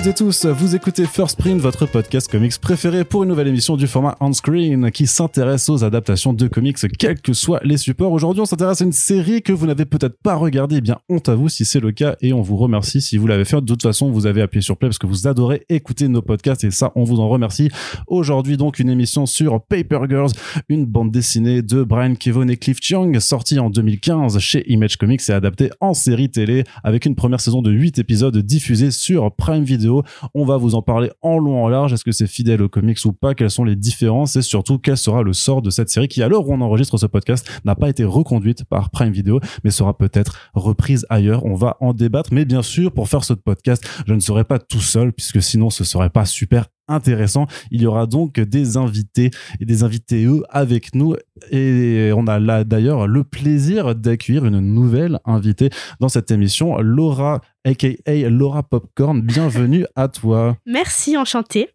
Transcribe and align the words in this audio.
Toutes 0.00 0.06
et 0.08 0.14
tous, 0.14 0.46
vous 0.46 0.74
écoutez 0.74 1.04
First 1.04 1.36
Print, 1.36 1.60
votre 1.60 1.84
podcast 1.84 2.30
comics 2.30 2.58
préféré 2.58 3.04
pour 3.04 3.22
une 3.22 3.28
nouvelle 3.28 3.48
émission 3.48 3.76
du 3.76 3.86
format 3.86 4.16
on-screen 4.20 4.90
qui 4.90 5.06
s'intéresse 5.06 5.68
aux 5.68 5.84
adaptations 5.84 6.32
de 6.32 6.48
comics 6.48 6.78
quels 6.98 7.20
que 7.20 7.34
soient 7.34 7.60
les 7.64 7.76
supports. 7.76 8.10
Aujourd'hui, 8.10 8.40
on 8.40 8.46
s'intéresse 8.46 8.80
à 8.80 8.84
une 8.86 8.92
série 8.92 9.42
que 9.42 9.52
vous 9.52 9.66
n'avez 9.66 9.84
peut-être 9.84 10.16
pas 10.22 10.36
regardée. 10.36 10.76
Eh 10.76 10.80
bien, 10.80 11.00
honte 11.10 11.28
à 11.28 11.34
vous 11.34 11.50
si 11.50 11.66
c'est 11.66 11.80
le 11.80 11.92
cas 11.92 12.16
et 12.22 12.32
on 12.32 12.40
vous 12.40 12.56
remercie 12.56 13.02
si 13.02 13.18
vous 13.18 13.26
l'avez 13.26 13.44
fait. 13.44 13.60
De 13.60 13.66
toute 13.66 13.82
façon, 13.82 14.10
vous 14.10 14.24
avez 14.24 14.40
appuyé 14.40 14.62
sur 14.62 14.78
play 14.78 14.88
parce 14.88 14.96
que 14.96 15.06
vous 15.06 15.26
adorez 15.26 15.66
écouter 15.68 16.08
nos 16.08 16.22
podcasts 16.22 16.64
et 16.64 16.70
ça, 16.70 16.92
on 16.94 17.04
vous 17.04 17.20
en 17.20 17.28
remercie. 17.28 17.68
Aujourd'hui, 18.06 18.56
donc, 18.56 18.78
une 18.78 18.88
émission 18.88 19.26
sur 19.26 19.60
Paper 19.60 20.00
Girls, 20.08 20.32
une 20.70 20.86
bande 20.86 21.10
dessinée 21.10 21.60
de 21.60 21.82
Brian 21.82 22.14
Kevon 22.14 22.48
et 22.48 22.56
Cliff 22.56 22.78
Chung, 22.80 23.20
sortie 23.20 23.58
en 23.58 23.68
2015 23.68 24.38
chez 24.38 24.64
Image 24.72 24.96
Comics 24.96 25.28
et 25.28 25.32
adaptée 25.32 25.68
en 25.80 25.92
série 25.92 26.30
télé 26.30 26.64
avec 26.84 27.04
une 27.04 27.16
première 27.16 27.42
saison 27.42 27.60
de 27.60 27.70
8 27.70 27.98
épisodes 27.98 28.38
diffusés 28.38 28.92
sur 28.92 29.30
Prime 29.34 29.64
Video. 29.64 29.89
On 30.34 30.44
va 30.44 30.56
vous 30.56 30.74
en 30.74 30.82
parler 30.82 31.10
en 31.22 31.38
long 31.38 31.64
en 31.64 31.68
large. 31.68 31.92
Est-ce 31.92 32.04
que 32.04 32.12
c'est 32.12 32.26
fidèle 32.26 32.62
aux 32.62 32.68
comics 32.68 32.98
ou 33.04 33.12
pas? 33.12 33.34
Quelles 33.34 33.50
sont 33.50 33.64
les 33.64 33.76
différences? 33.76 34.36
Et 34.36 34.42
surtout 34.42 34.78
quel 34.78 34.96
sera 34.96 35.22
le 35.22 35.32
sort 35.32 35.62
de 35.62 35.70
cette 35.70 35.90
série 35.90 36.08
qui, 36.08 36.22
à 36.22 36.28
l'heure 36.28 36.48
où 36.48 36.52
on 36.52 36.60
enregistre 36.60 36.96
ce 36.98 37.06
podcast, 37.06 37.48
n'a 37.64 37.74
pas 37.74 37.88
été 37.88 38.04
reconduite 38.04 38.64
par 38.64 38.90
Prime 38.90 39.12
Video, 39.12 39.40
mais 39.64 39.70
sera 39.70 39.96
peut-être 39.96 40.50
reprise 40.54 41.06
ailleurs? 41.10 41.44
On 41.44 41.54
va 41.54 41.76
en 41.80 41.92
débattre. 41.92 42.30
Mais 42.32 42.44
bien 42.44 42.62
sûr, 42.62 42.92
pour 42.92 43.08
faire 43.08 43.24
ce 43.24 43.34
podcast, 43.34 43.84
je 44.06 44.14
ne 44.14 44.20
serai 44.20 44.44
pas 44.44 44.58
tout 44.58 44.80
seul 44.80 45.12
puisque 45.12 45.42
sinon 45.42 45.70
ce 45.70 45.84
serait 45.84 46.10
pas 46.10 46.24
super 46.24 46.66
intéressant. 46.90 47.46
Il 47.70 47.80
y 47.82 47.86
aura 47.86 48.06
donc 48.06 48.38
des 48.40 48.76
invités 48.76 49.30
et 49.60 49.64
des 49.64 49.82
invités 49.82 50.24
eux 50.24 50.42
avec 50.50 50.94
nous 50.94 51.14
et 51.50 52.10
on 52.14 52.26
a 52.26 52.38
là 52.38 52.64
d'ailleurs 52.64 53.06
le 53.06 53.24
plaisir 53.24 53.94
d'accueillir 53.94 54.44
une 54.44 54.60
nouvelle 54.60 55.18
invitée 55.24 55.70
dans 56.00 56.08
cette 56.08 56.30
émission, 56.30 56.78
Laura 56.80 57.40
aka 57.64 57.88
Laura 58.28 58.62
Popcorn. 58.62 59.22
Bienvenue 59.22 59.84
à 59.96 60.08
toi. 60.08 60.56
Merci, 60.66 61.16
enchantée. 61.16 61.68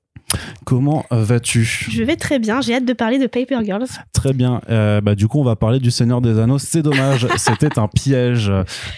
Comment 0.66 1.06
vas-tu? 1.12 1.64
Je 1.64 2.04
vais 2.04 2.16
très 2.16 2.40
bien, 2.40 2.60
j'ai 2.62 2.74
hâte 2.74 2.86
de 2.86 2.94
parler 2.94 3.20
de 3.20 3.28
Paper 3.28 3.60
Girls. 3.64 3.86
Très 4.12 4.34
bien, 4.34 4.60
euh, 4.70 5.00
bah, 5.00 5.14
du 5.14 5.28
coup 5.28 5.40
on 5.40 5.44
va 5.44 5.56
parler 5.56 5.80
du 5.80 5.92
Seigneur 5.92 6.20
des 6.20 6.40
Anneaux, 6.40 6.58
c'est 6.58 6.82
dommage, 6.82 7.28
c'était 7.38 7.78
un 7.78 7.88
piège. 7.88 8.52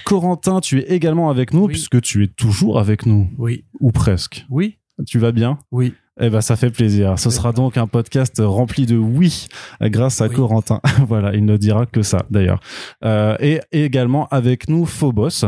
Corentin, 0.05 0.61
tu 0.61 0.79
es 0.79 0.93
également 0.95 1.29
avec 1.29 1.53
nous 1.53 1.63
Oui. 1.65 1.73
puisque 1.73 2.01
tu 2.01 2.23
es 2.23 2.27
toujours 2.27 2.79
avec 2.79 3.05
nous, 3.05 3.29
Oui. 3.37 3.65
ou 3.81 3.91
presque. 3.91 4.45
Oui. 4.49 4.77
Tu 5.05 5.19
vas 5.19 5.31
bien? 5.33 5.59
Oui. 5.71 5.93
Eh 6.19 6.29
ben, 6.29 6.41
ça 6.41 6.55
fait 6.55 6.71
plaisir. 6.71 7.17
Ce 7.19 7.29
sera 7.29 7.51
donc 7.51 7.77
un 7.77 7.87
podcast 7.87 8.41
rempli 8.43 8.85
de 8.85 8.97
oui 8.97 9.47
grâce 9.81 10.21
à 10.21 10.27
Oui. 10.27 10.35
Corentin. 10.35 10.81
voilà, 11.07 11.33
il 11.35 11.45
ne 11.45 11.57
dira 11.57 11.85
que 11.85 12.01
ça 12.01 12.25
d'ailleurs. 12.31 12.59
Euh, 13.05 13.35
et 13.39 13.61
également 13.71 14.27
avec 14.29 14.67
nous 14.67 14.85
Phobos. 14.85 15.45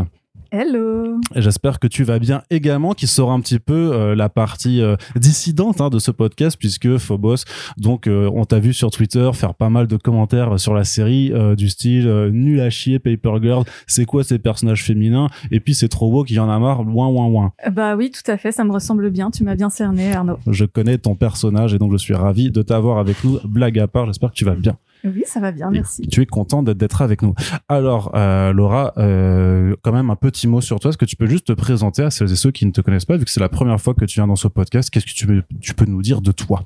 Hello 0.51 1.21
J'espère 1.35 1.77
que 1.79 1.85
tu 1.85 2.03
vas 2.03 2.17
bien 2.17 2.41
également, 2.49 2.93
qui 2.93 3.05
sera 3.05 3.33
un 3.33 3.39
petit 3.39 3.59
peu 3.59 3.91
euh, 3.93 4.15
la 4.15 4.29
partie 4.29 4.81
euh, 4.81 4.95
dissidente 5.15 5.79
hein, 5.79 5.89
de 5.91 5.99
ce 5.99 6.09
podcast, 6.09 6.57
puisque 6.57 6.97
Phobos, 6.97 7.43
donc 7.77 8.07
euh, 8.07 8.31
on 8.33 8.45
t'a 8.45 8.57
vu 8.57 8.73
sur 8.73 8.89
Twitter 8.89 9.29
faire 9.33 9.53
pas 9.53 9.69
mal 9.69 9.85
de 9.85 9.95
commentaires 9.95 10.59
sur 10.59 10.73
la 10.73 10.85
série, 10.85 11.31
euh, 11.33 11.55
du 11.55 11.69
style 11.69 12.07
euh, 12.07 12.31
nul 12.31 12.61
à 12.61 12.71
chier, 12.71 12.97
Paper 12.97 13.33
Girl, 13.43 13.63
c'est 13.85 14.05
quoi 14.05 14.23
ces 14.23 14.39
personnages 14.39 14.83
féminins? 14.83 15.27
Et 15.51 15.59
puis 15.59 15.75
c'est 15.75 15.87
trop 15.89 16.09
beau 16.09 16.23
qu'il 16.23 16.37
y 16.37 16.39
en 16.39 16.49
a 16.49 16.57
marre, 16.57 16.81
loin, 16.81 17.11
loin, 17.11 17.29
loin. 17.29 17.53
Bah 17.71 17.95
oui, 17.95 18.09
tout 18.09 18.31
à 18.31 18.37
fait, 18.37 18.51
ça 18.51 18.63
me 18.63 18.71
ressemble 18.71 19.11
bien, 19.11 19.29
tu 19.29 19.43
m'as 19.43 19.55
bien 19.55 19.69
cerné 19.69 20.13
Arnaud. 20.13 20.39
Je 20.47 20.65
connais 20.65 20.97
ton 20.97 21.13
personnage 21.13 21.75
et 21.75 21.77
donc 21.77 21.91
je 21.91 21.97
suis 21.97 22.15
ravi 22.15 22.49
de 22.49 22.63
t'avoir 22.63 22.97
avec 22.97 23.23
nous. 23.23 23.39
Blague 23.43 23.77
à 23.77 23.87
part, 23.87 24.07
j'espère 24.07 24.31
que 24.31 24.35
tu 24.35 24.45
vas 24.45 24.55
bien. 24.55 24.77
Oui, 25.03 25.23
ça 25.25 25.39
va 25.39 25.51
bien, 25.51 25.69
Et 25.69 25.75
merci. 25.75 26.01
Tu 26.07 26.21
es 26.21 26.25
content 26.25 26.61
d'être- 26.63 27.01
avec 27.01 27.21
nous. 27.21 27.33
Alors, 27.67 28.11
euh, 28.15 28.51
Laura, 28.53 28.93
euh, 28.97 29.75
quand 29.81 29.91
même 29.93 30.09
un 30.09 30.15
petit 30.15 30.47
mot 30.47 30.61
sur 30.61 30.79
toi. 30.79 30.89
Est-ce 30.89 30.97
que 30.97 31.05
tu 31.05 31.15
peux 31.15 31.27
juste 31.27 31.47
te 31.47 31.53
présenter 31.53 32.03
à 32.03 32.09
celles 32.11 32.31
et 32.31 32.35
ceux 32.35 32.51
qui 32.51 32.65
ne 32.65 32.71
te 32.71 32.81
connaissent 32.81 33.05
pas, 33.05 33.15
vu 33.17 33.25
que 33.25 33.31
c'est 33.31 33.39
la 33.39 33.49
première 33.49 33.79
fois 33.79 33.93
que 33.93 34.05
tu 34.05 34.15
viens 34.15 34.27
dans 34.27 34.35
ce 34.35 34.47
podcast? 34.47 34.89
Qu'est-ce 34.89 35.05
que 35.05 35.11
tu 35.13 35.25
peux, 35.27 35.41
tu 35.61 35.73
peux 35.73 35.85
nous 35.85 36.01
dire 36.01 36.21
de 36.21 36.31
toi? 36.31 36.63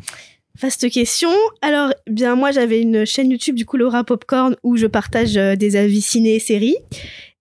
Vaste 0.61 0.89
question. 0.91 1.29
Alors, 1.63 1.91
bien 2.07 2.35
moi 2.35 2.51
j'avais 2.51 2.79
une 2.79 3.05
chaîne 3.05 3.31
YouTube 3.31 3.55
du 3.55 3.65
coup 3.65 3.75
Laura 3.77 4.03
Popcorn 4.03 4.55
où 4.61 4.77
je 4.77 4.85
partage 4.85 5.35
euh, 5.35 5.55
des 5.55 5.75
avis 5.75 6.01
ciné 6.01 6.35
et 6.35 6.39
séries. 6.39 6.75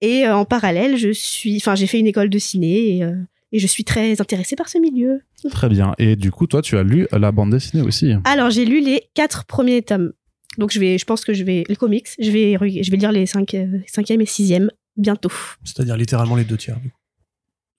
Et 0.01 0.27
euh, 0.27 0.35
en 0.35 0.47
parallèle, 0.47 0.97
je 0.97 1.13
suis, 1.13 1.57
enfin 1.59 1.75
j'ai 1.75 1.87
fait 1.87 2.01
une 2.01 2.07
école 2.07 2.31
de 2.31 2.39
ciné 2.39 2.97
et, 2.97 3.05
euh, 3.05 3.13
et 3.53 3.59
je 3.59 3.67
suis 3.67 3.85
très 3.85 4.19
intéressée 4.21 4.57
par 4.57 4.69
ce 4.71 4.79
milieu. 4.79 5.21
Très 5.51 5.69
bien. 5.69 5.95
Et 5.99 6.17
du 6.17 6.31
coup, 6.31 6.47
toi, 6.47 6.63
tu 6.63 6.79
as 6.79 6.83
lu 6.83 7.07
la 7.13 7.33
bande 7.33 7.51
dessinée 7.51 7.83
aussi? 7.83 8.15
Alors 8.25 8.49
j'ai 8.51 8.65
lu 8.65 8.81
les 8.81 9.03
quatre 9.13 9.45
premiers 9.45 9.83
tomes. 9.83 10.13
Donc 10.59 10.73
je 10.73 10.81
vais, 10.81 10.99
je 10.99 11.05
pense 11.05 11.25
que 11.25 11.33
je 11.33 11.45
vais 11.45 11.65
les 11.69 11.77
comics. 11.77 12.09
Je 12.19 12.31
vais, 12.31 12.83
je 12.83 12.91
vais 12.91 12.97
lire 12.97 13.13
les 13.13 13.27
cinq, 13.27 13.55
euh, 13.55 13.79
cinquième 13.87 14.21
et 14.21 14.27
sixième 14.27 14.71
bientôt. 14.97 15.33
C'est-à-dire 15.65 15.97
littéralement 15.97 16.37
les 16.37 16.45
deux 16.45 16.57
tiers. 16.57 16.79
du 16.81 16.91
coup. 16.91 16.97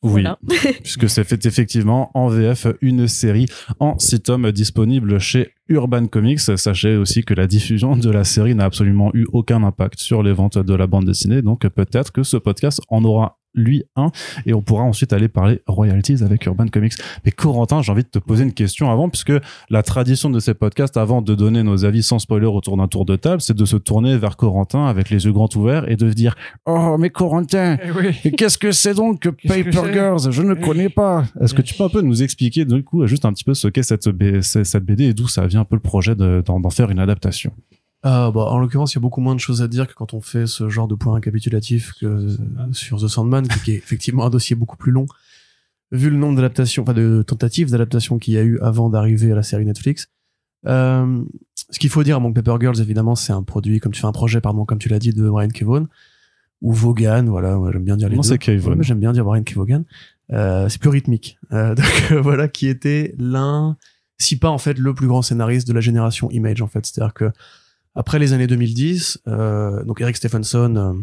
Oui, 0.03 0.21
Voilà. 0.21 0.37
puisque 0.83 1.09
c'est 1.09 1.23
fait 1.23 1.45
effectivement 1.45 2.11
en 2.13 2.27
VF 2.27 2.67
une 2.81 3.07
série 3.07 3.45
en 3.79 3.97
six 3.99 4.19
tomes 4.19 4.51
disponible 4.51 5.17
chez 5.17 5.51
Urban 5.69 6.07
Comics. 6.07 6.41
Sachez 6.41 6.97
aussi 6.97 7.23
que 7.23 7.33
la 7.33 7.47
diffusion 7.47 7.95
de 7.95 8.09
la 8.09 8.25
série 8.25 8.53
n'a 8.53 8.65
absolument 8.65 9.11
eu 9.13 9.25
aucun 9.31 9.63
impact 9.63 9.99
sur 9.99 10.21
les 10.21 10.33
ventes 10.33 10.57
de 10.57 10.73
la 10.73 10.87
bande 10.87 11.05
dessinée, 11.05 11.41
donc 11.41 11.65
peut-être 11.69 12.11
que 12.11 12.23
ce 12.23 12.35
podcast 12.35 12.81
en 12.89 13.05
aura 13.05 13.39
lui 13.53 13.83
un. 13.95 14.11
Et 14.45 14.53
on 14.53 14.61
pourra 14.61 14.83
ensuite 14.83 15.13
aller 15.13 15.27
parler 15.27 15.61
royalties 15.67 16.23
avec 16.23 16.45
Urban 16.45 16.67
Comics. 16.67 16.93
Mais 17.25 17.31
Corentin, 17.31 17.81
j'ai 17.81 17.91
envie 17.91 18.03
de 18.03 18.09
te 18.09 18.19
poser 18.19 18.43
une 18.43 18.53
question 18.53 18.89
avant 18.91 19.09
puisque 19.09 19.33
la 19.69 19.83
tradition 19.83 20.29
de 20.29 20.39
ces 20.39 20.53
podcasts 20.53 20.97
avant 20.97 21.21
de 21.21 21.35
donner 21.35 21.63
nos 21.63 21.85
avis 21.85 22.03
sans 22.03 22.19
spoiler 22.19 22.45
autour 22.47 22.77
d'un 22.77 22.87
tour 22.87 23.05
de 23.05 23.15
table, 23.15 23.41
c'est 23.41 23.55
de 23.55 23.65
se 23.65 23.77
tourner 23.77 24.17
vers 24.17 24.37
Corentin 24.37 24.85
avec 24.85 25.09
les 25.09 25.25
yeux 25.25 25.31
grands 25.31 25.49
ouverts 25.55 25.89
et 25.89 25.95
de 25.95 26.09
se 26.09 26.13
dire 26.15 26.35
"Oh 26.65 26.97
mais 26.99 27.09
Corentin, 27.09 27.77
et 28.23 28.31
qu'est-ce 28.31 28.57
que 28.57 28.71
c'est 28.71 28.93
donc 28.93 29.19
que 29.19 29.29
Paper 29.29 29.93
Girls? 29.93 30.31
Je 30.31 30.41
ne 30.41 30.53
connais 30.53 30.89
pas. 30.89 31.25
Est-ce 31.41 31.53
que 31.53 31.61
tu 31.61 31.73
peux 31.73 31.83
un 31.83 31.89
peu 31.89 32.01
nous 32.01 32.23
expliquer 32.23 32.65
du 32.65 32.83
coup 32.83 33.05
juste 33.07 33.25
un 33.25 33.33
petit 33.33 33.43
peu 33.43 33.53
ce 33.53 33.67
qu'est 33.67 33.83
cette, 33.83 34.07
cette 34.41 34.83
BD 34.85 35.05
et 35.05 35.13
d'où 35.13 35.27
ça 35.27 35.45
vient 35.47 35.61
un 35.61 35.65
peu 35.65 35.75
le 35.75 35.81
projet 35.81 36.15
de- 36.15 36.41
d'en 36.45 36.59
d'en 36.59 36.69
faire 36.69 36.89
une 36.89 36.99
adaptation? 36.99 37.51
Ah, 38.03 38.31
bah, 38.33 38.41
en 38.41 38.59
l'occurrence, 38.59 38.93
il 38.93 38.97
y 38.97 38.99
a 38.99 39.01
beaucoup 39.01 39.21
moins 39.21 39.35
de 39.35 39.39
choses 39.39 39.61
à 39.61 39.67
dire 39.67 39.87
que 39.87 39.93
quand 39.93 40.13
on 40.13 40.21
fait 40.21 40.45
ce 40.45 40.69
genre 40.69 40.87
de 40.87 40.95
point 40.95 41.15
récapitulatif 41.15 41.93
que 41.99 42.05
euh, 42.05 42.37
sur 42.73 43.01
The 43.01 43.07
Sandman, 43.07 43.47
qui, 43.47 43.71
est 43.71 43.75
effectivement 43.75 44.25
un 44.25 44.29
dossier 44.29 44.55
beaucoup 44.55 44.77
plus 44.77 44.91
long, 44.91 45.05
vu 45.91 46.09
le 46.09 46.17
nombre 46.17 46.35
d'adaptations, 46.35 46.83
enfin 46.83 46.93
de 46.93 47.23
tentatives 47.25 47.71
d'adaptation 47.71 48.19
qu'il 48.19 48.33
y 48.33 48.37
a 48.37 48.43
eu 48.43 48.59
avant 48.59 48.89
d'arriver 48.89 49.31
à 49.31 49.35
la 49.35 49.43
série 49.43 49.65
Netflix. 49.65 50.09
Euh, 50.65 51.23
ce 51.71 51.79
qu'il 51.79 51.89
faut 51.89 52.03
dire 52.03 52.17
à 52.17 52.19
Monk 52.19 52.35
Paper 52.35 52.57
Girls, 52.59 52.81
évidemment, 52.81 53.15
c'est 53.15 53.33
un 53.33 53.43
produit, 53.43 53.79
comme 53.79 53.93
tu 53.93 54.01
fais 54.01 54.07
un 54.07 54.11
projet, 54.11 54.41
pardon, 54.41 54.65
comme 54.65 54.79
tu 54.79 54.89
l'as 54.89 54.99
dit, 54.99 55.11
de 55.11 55.29
Brian 55.29 55.49
Kevoughan, 55.49 55.87
ou 56.61 56.73
Vaughan, 56.73 57.25
voilà, 57.25 57.59
j'aime 57.71 57.83
bien 57.83 57.97
dire 57.97 58.09
les 58.09 58.15
Non, 58.15 58.21
deux. 58.21 58.37
mais 58.75 58.83
J'aime 58.83 58.99
bien 58.99 59.13
dire 59.13 59.23
Brian 59.23 59.43
Kevoughan. 59.43 59.83
Euh, 60.31 60.69
c'est 60.69 60.79
plus 60.79 60.89
rythmique. 60.89 61.37
Euh, 61.51 61.75
donc 61.75 62.11
euh, 62.11 62.21
voilà, 62.21 62.47
qui 62.47 62.67
était 62.67 63.13
l'un, 63.17 63.77
si 64.17 64.37
pas 64.37 64.49
en 64.49 64.57
fait 64.57 64.77
le 64.77 64.93
plus 64.93 65.07
grand 65.07 65.21
scénariste 65.21 65.67
de 65.67 65.73
la 65.73 65.81
génération 65.81 66.29
Image 66.31 66.61
en 66.61 66.67
fait. 66.67 66.85
C'est-à-dire 66.85 67.13
que 67.13 67.31
après 67.95 68.19
les 68.19 68.33
années 68.33 68.47
2010, 68.47 69.19
euh, 69.27 69.83
donc 69.83 70.01
Eric 70.01 70.15
Stephenson, 70.15 70.75
euh, 70.75 70.93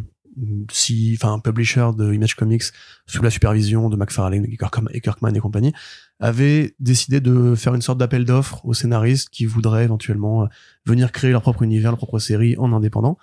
si, 0.71 1.17
enfin 1.21 1.39
publisher 1.39 1.91
de 1.97 2.13
Image 2.13 2.35
Comics 2.35 2.65
sous 3.07 3.23
la 3.23 3.31
supervision 3.31 3.89
de 3.89 3.97
McFarlane 3.97 4.47
et 4.47 4.57
Kirkman 5.01 5.35
et 5.35 5.41
compagnie, 5.41 5.73
avait 6.19 6.75
décidé 6.79 7.21
de 7.21 7.55
faire 7.55 7.75
une 7.75 7.83
sorte 7.83 7.99
d'appel 7.99 8.25
d'offres 8.25 8.65
aux 8.65 8.75
scénaristes 8.75 9.31
qui 9.31 9.47
voudraient 9.47 9.85
éventuellement 9.85 10.45
euh, 10.45 10.47
venir 10.87 11.13
créer 11.13 11.31
leur 11.31 11.43
propre 11.43 11.63
univers, 11.63 11.91
leur 11.91 11.99
propre 11.99 12.19
série 12.19 12.57
en 12.59 12.73
indépendant. 12.73 13.19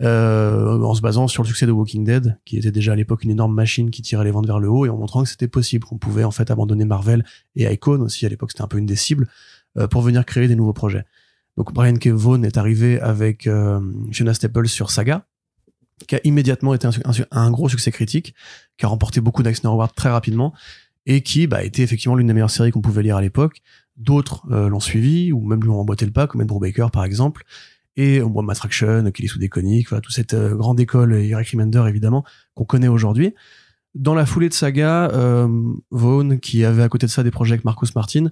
Euh, 0.00 0.80
en 0.80 0.94
se 0.94 1.02
basant 1.02 1.28
sur 1.28 1.42
le 1.42 1.48
succès 1.48 1.66
de 1.66 1.70
Walking 1.70 2.02
Dead, 2.02 2.38
qui 2.44 2.56
était 2.56 2.72
déjà 2.72 2.92
à 2.92 2.96
l'époque 2.96 3.22
une 3.24 3.30
énorme 3.30 3.54
machine 3.54 3.90
qui 3.90 4.02
tirait 4.02 4.24
les 4.24 4.30
ventes 4.30 4.46
vers 4.46 4.58
le 4.58 4.68
haut, 4.68 4.86
et 4.86 4.88
en 4.88 4.96
montrant 4.96 5.22
que 5.22 5.28
c'était 5.28 5.48
possible, 5.48 5.84
qu'on 5.84 5.98
pouvait 5.98 6.24
en 6.24 6.30
fait 6.30 6.50
abandonner 6.50 6.84
Marvel 6.84 7.24
et 7.54 7.70
Icon 7.70 8.00
aussi, 8.00 8.26
à 8.26 8.28
l'époque 8.28 8.50
c'était 8.50 8.62
un 8.62 8.68
peu 8.68 8.78
une 8.78 8.86
des 8.86 8.96
cibles, 8.96 9.28
euh, 9.78 9.86
pour 9.86 10.02
venir 10.02 10.24
créer 10.24 10.48
des 10.48 10.56
nouveaux 10.56 10.72
projets. 10.72 11.04
Donc 11.56 11.72
Brian 11.72 11.94
K. 11.94 12.08
Vaughan 12.08 12.42
est 12.42 12.56
arrivé 12.56 13.00
avec 13.00 13.46
euh, 13.46 13.80
Fiona 14.10 14.34
Staples 14.34 14.68
sur 14.68 14.90
Saga, 14.90 15.26
qui 16.08 16.16
a 16.16 16.20
immédiatement 16.24 16.74
été 16.74 16.88
un, 17.30 17.50
gros 17.50 17.68
succès 17.68 17.90
critique, 17.90 18.34
qui 18.78 18.86
a 18.86 18.88
remporté 18.88 19.20
beaucoup 19.20 19.42
d'Eisner 19.42 19.68
Awards 19.68 19.92
très 19.92 20.10
rapidement, 20.10 20.54
et 21.06 21.22
qui 21.22 21.46
bah, 21.46 21.62
était 21.62 21.82
effectivement 21.82 22.16
l'une 22.16 22.26
des 22.26 22.32
meilleures 22.32 22.50
séries 22.50 22.70
qu'on 22.70 22.80
pouvait 22.80 23.02
lire 23.02 23.16
à 23.16 23.22
l'époque. 23.22 23.62
D'autres 23.96 24.46
euh, 24.50 24.68
l'ont 24.68 24.80
suivi, 24.80 25.32
ou 25.32 25.40
même 25.40 25.60
lui 25.60 25.68
ont 25.68 25.80
emboîté 25.80 26.06
le 26.06 26.12
pas, 26.12 26.26
comme 26.26 26.40
Ed 26.40 26.48
Brubaker 26.48 26.90
par 26.90 27.04
exemple, 27.04 27.44
et 27.96 28.20
euh, 28.20 28.42
Matt 28.42 28.56
Fraction, 28.56 29.10
Kelly 29.10 29.28
Sue 29.28 29.38
DeConnick, 29.38 29.88
voilà, 29.88 30.00
toute 30.00 30.14
cette 30.14 30.34
euh, 30.34 30.54
grande 30.54 30.80
école, 30.80 31.14
Eric 31.14 31.50
Remender 31.50 31.84
évidemment, 31.88 32.24
qu'on 32.54 32.64
connaît 32.64 32.88
aujourd'hui. 32.88 33.34
Dans 33.94 34.14
la 34.14 34.24
foulée 34.24 34.48
de 34.48 34.54
Saga, 34.54 35.10
euh, 35.12 35.48
Vaughn, 35.90 36.38
qui 36.40 36.64
avait 36.64 36.82
à 36.82 36.88
côté 36.88 37.06
de 37.06 37.10
ça 37.10 37.22
des 37.22 37.30
projets 37.30 37.54
avec 37.54 37.64
Marcus 37.64 37.94
Martin, 37.94 38.30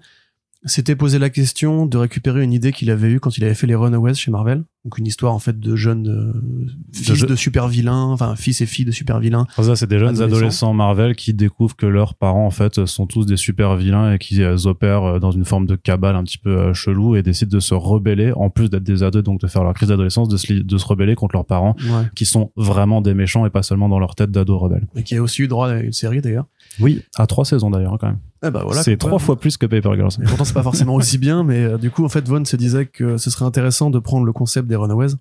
s'était 0.67 0.97
posé 0.97 1.19
la 1.19 1.31
question 1.31 1.87
de 1.87 1.97
récupérer 1.97 2.43
une 2.43 2.53
idée 2.53 2.73
qu'il 2.73 2.91
avait 2.91 3.09
eue 3.11 3.19
quand 3.21 3.39
il 3.39 3.45
avait 3.45 3.55
fait 3.55 3.67
les 3.67 3.75
Runaways 3.75 4.15
chez 4.15 4.31
Marvel. 4.31 4.63
Donc 4.85 4.97
une 4.99 5.07
histoire 5.07 5.35
en 5.35 5.39
fait 5.39 5.59
de 5.61 5.77
jeunes 5.77 6.09
euh, 6.09 6.71
fils 6.95 7.21
de 7.27 7.35
super 7.37 7.69
vilains, 7.69 8.05
enfin 8.05 8.35
fils 8.37 8.61
et 8.63 8.67
filles 8.67 8.85
de 8.87 8.91
super 8.91 9.21
vilains. 9.21 9.47
Alors 9.57 9.67
ça, 9.71 9.77
c'est 9.77 9.87
des 9.87 9.99
jeunes 9.99 10.09
Adolescents. 10.17 10.37
adolescents 10.37 10.75
Marvel 10.75 11.17
qui 11.17 11.35
découvrent 11.35 11.77
que 11.77 11.87
leurs 11.87 12.15
parents, 12.15 12.47
en 12.47 12.51
fait, 12.51 12.87
sont 12.87 13.07
tous 13.07 13.27
des 13.27 13.37
super 13.37 13.77
vilains 13.77 14.15
et 14.15 14.19
qui 14.19 14.43
euh, 14.43 14.57
opèrent 14.65 15.05
euh, 15.05 15.19
dans 15.19 15.31
une 15.31 15.45
forme 15.45 15.67
de 15.67 15.77
cabale 15.77 16.17
un 16.17 16.25
petit 16.25 16.39
peu 16.39 16.73
chelou 16.73 17.15
et 17.17 17.23
décident 17.23 17.55
de 17.55 17.61
se 17.61 17.75
rebeller, 17.75 18.33
en 18.33 18.49
plus 18.51 18.69
d'être 18.71 18.83
des 18.85 19.03
ados, 19.03 19.23
donc 19.23 19.41
de 19.41 19.47
faire 19.47 19.65
leur 19.65 19.75
crise 19.75 19.89
d'adolescence, 19.89 20.29
de 20.29 20.37
se, 20.39 20.53
li- 20.53 20.65
de 20.65 20.79
se 20.79 20.87
rebeller 20.87 21.15
contre 21.15 21.35
leurs 21.37 21.47
parents 21.47 21.75
Ouais. 21.85 22.05
qui 22.15 22.25
sont 22.25 22.53
vraiment 22.57 23.01
des 23.03 23.13
méchants 23.15 23.45
et 23.47 23.51
pas 23.51 23.63
seulement 23.63 23.89
dans 23.89 23.99
leur 23.99 24.15
tête 24.15 24.31
d'ados 24.31 24.61
rebelles. 24.61 24.87
Et 24.97 25.03
qui 25.03 25.15
a 25.17 25.23
aussi 25.23 25.43
eu 25.43 25.49
droit 25.49 25.69
à 25.71 25.81
une 25.81 25.93
série 25.93 26.21
d'ailleurs. 26.23 26.47
Oui, 26.81 27.03
à 27.17 27.27
trois 27.27 27.45
saisons 27.45 27.71
d'ailleurs 27.71 27.97
quand 28.01 28.07
même. 28.09 28.19
Ah 28.43 28.51
bah 28.51 28.63
voilà. 28.65 28.83
c'est 28.83 28.97
trois 28.97 29.19
fois 29.19 29.39
plus 29.39 29.57
que 29.57 29.67
Paper 29.67 29.95
Girls. 29.97 30.13
Et 30.21 30.25
pourtant, 30.25 30.45
c'est 30.45 30.55
pas 30.55 30.63
forcément 30.63 30.95
aussi 30.95 31.19
bien, 31.19 31.45
mais 31.45 31.63
euh, 31.63 31.79
du 31.79 31.91
coup, 31.91 32.05
en 32.05 32.09
fait, 32.09 32.27
Vaughn 32.27 32.47
se 32.47 32.57
disait 32.57 32.87
que 32.87 33.19
ce 33.19 33.31
serait 33.31 33.45
intéressant 33.45 33.91
de 33.91 33.99
prendre 33.99 34.25
le 34.25 34.33
concept 34.33 34.67
des 34.67 34.77
Runaways, 34.77 35.15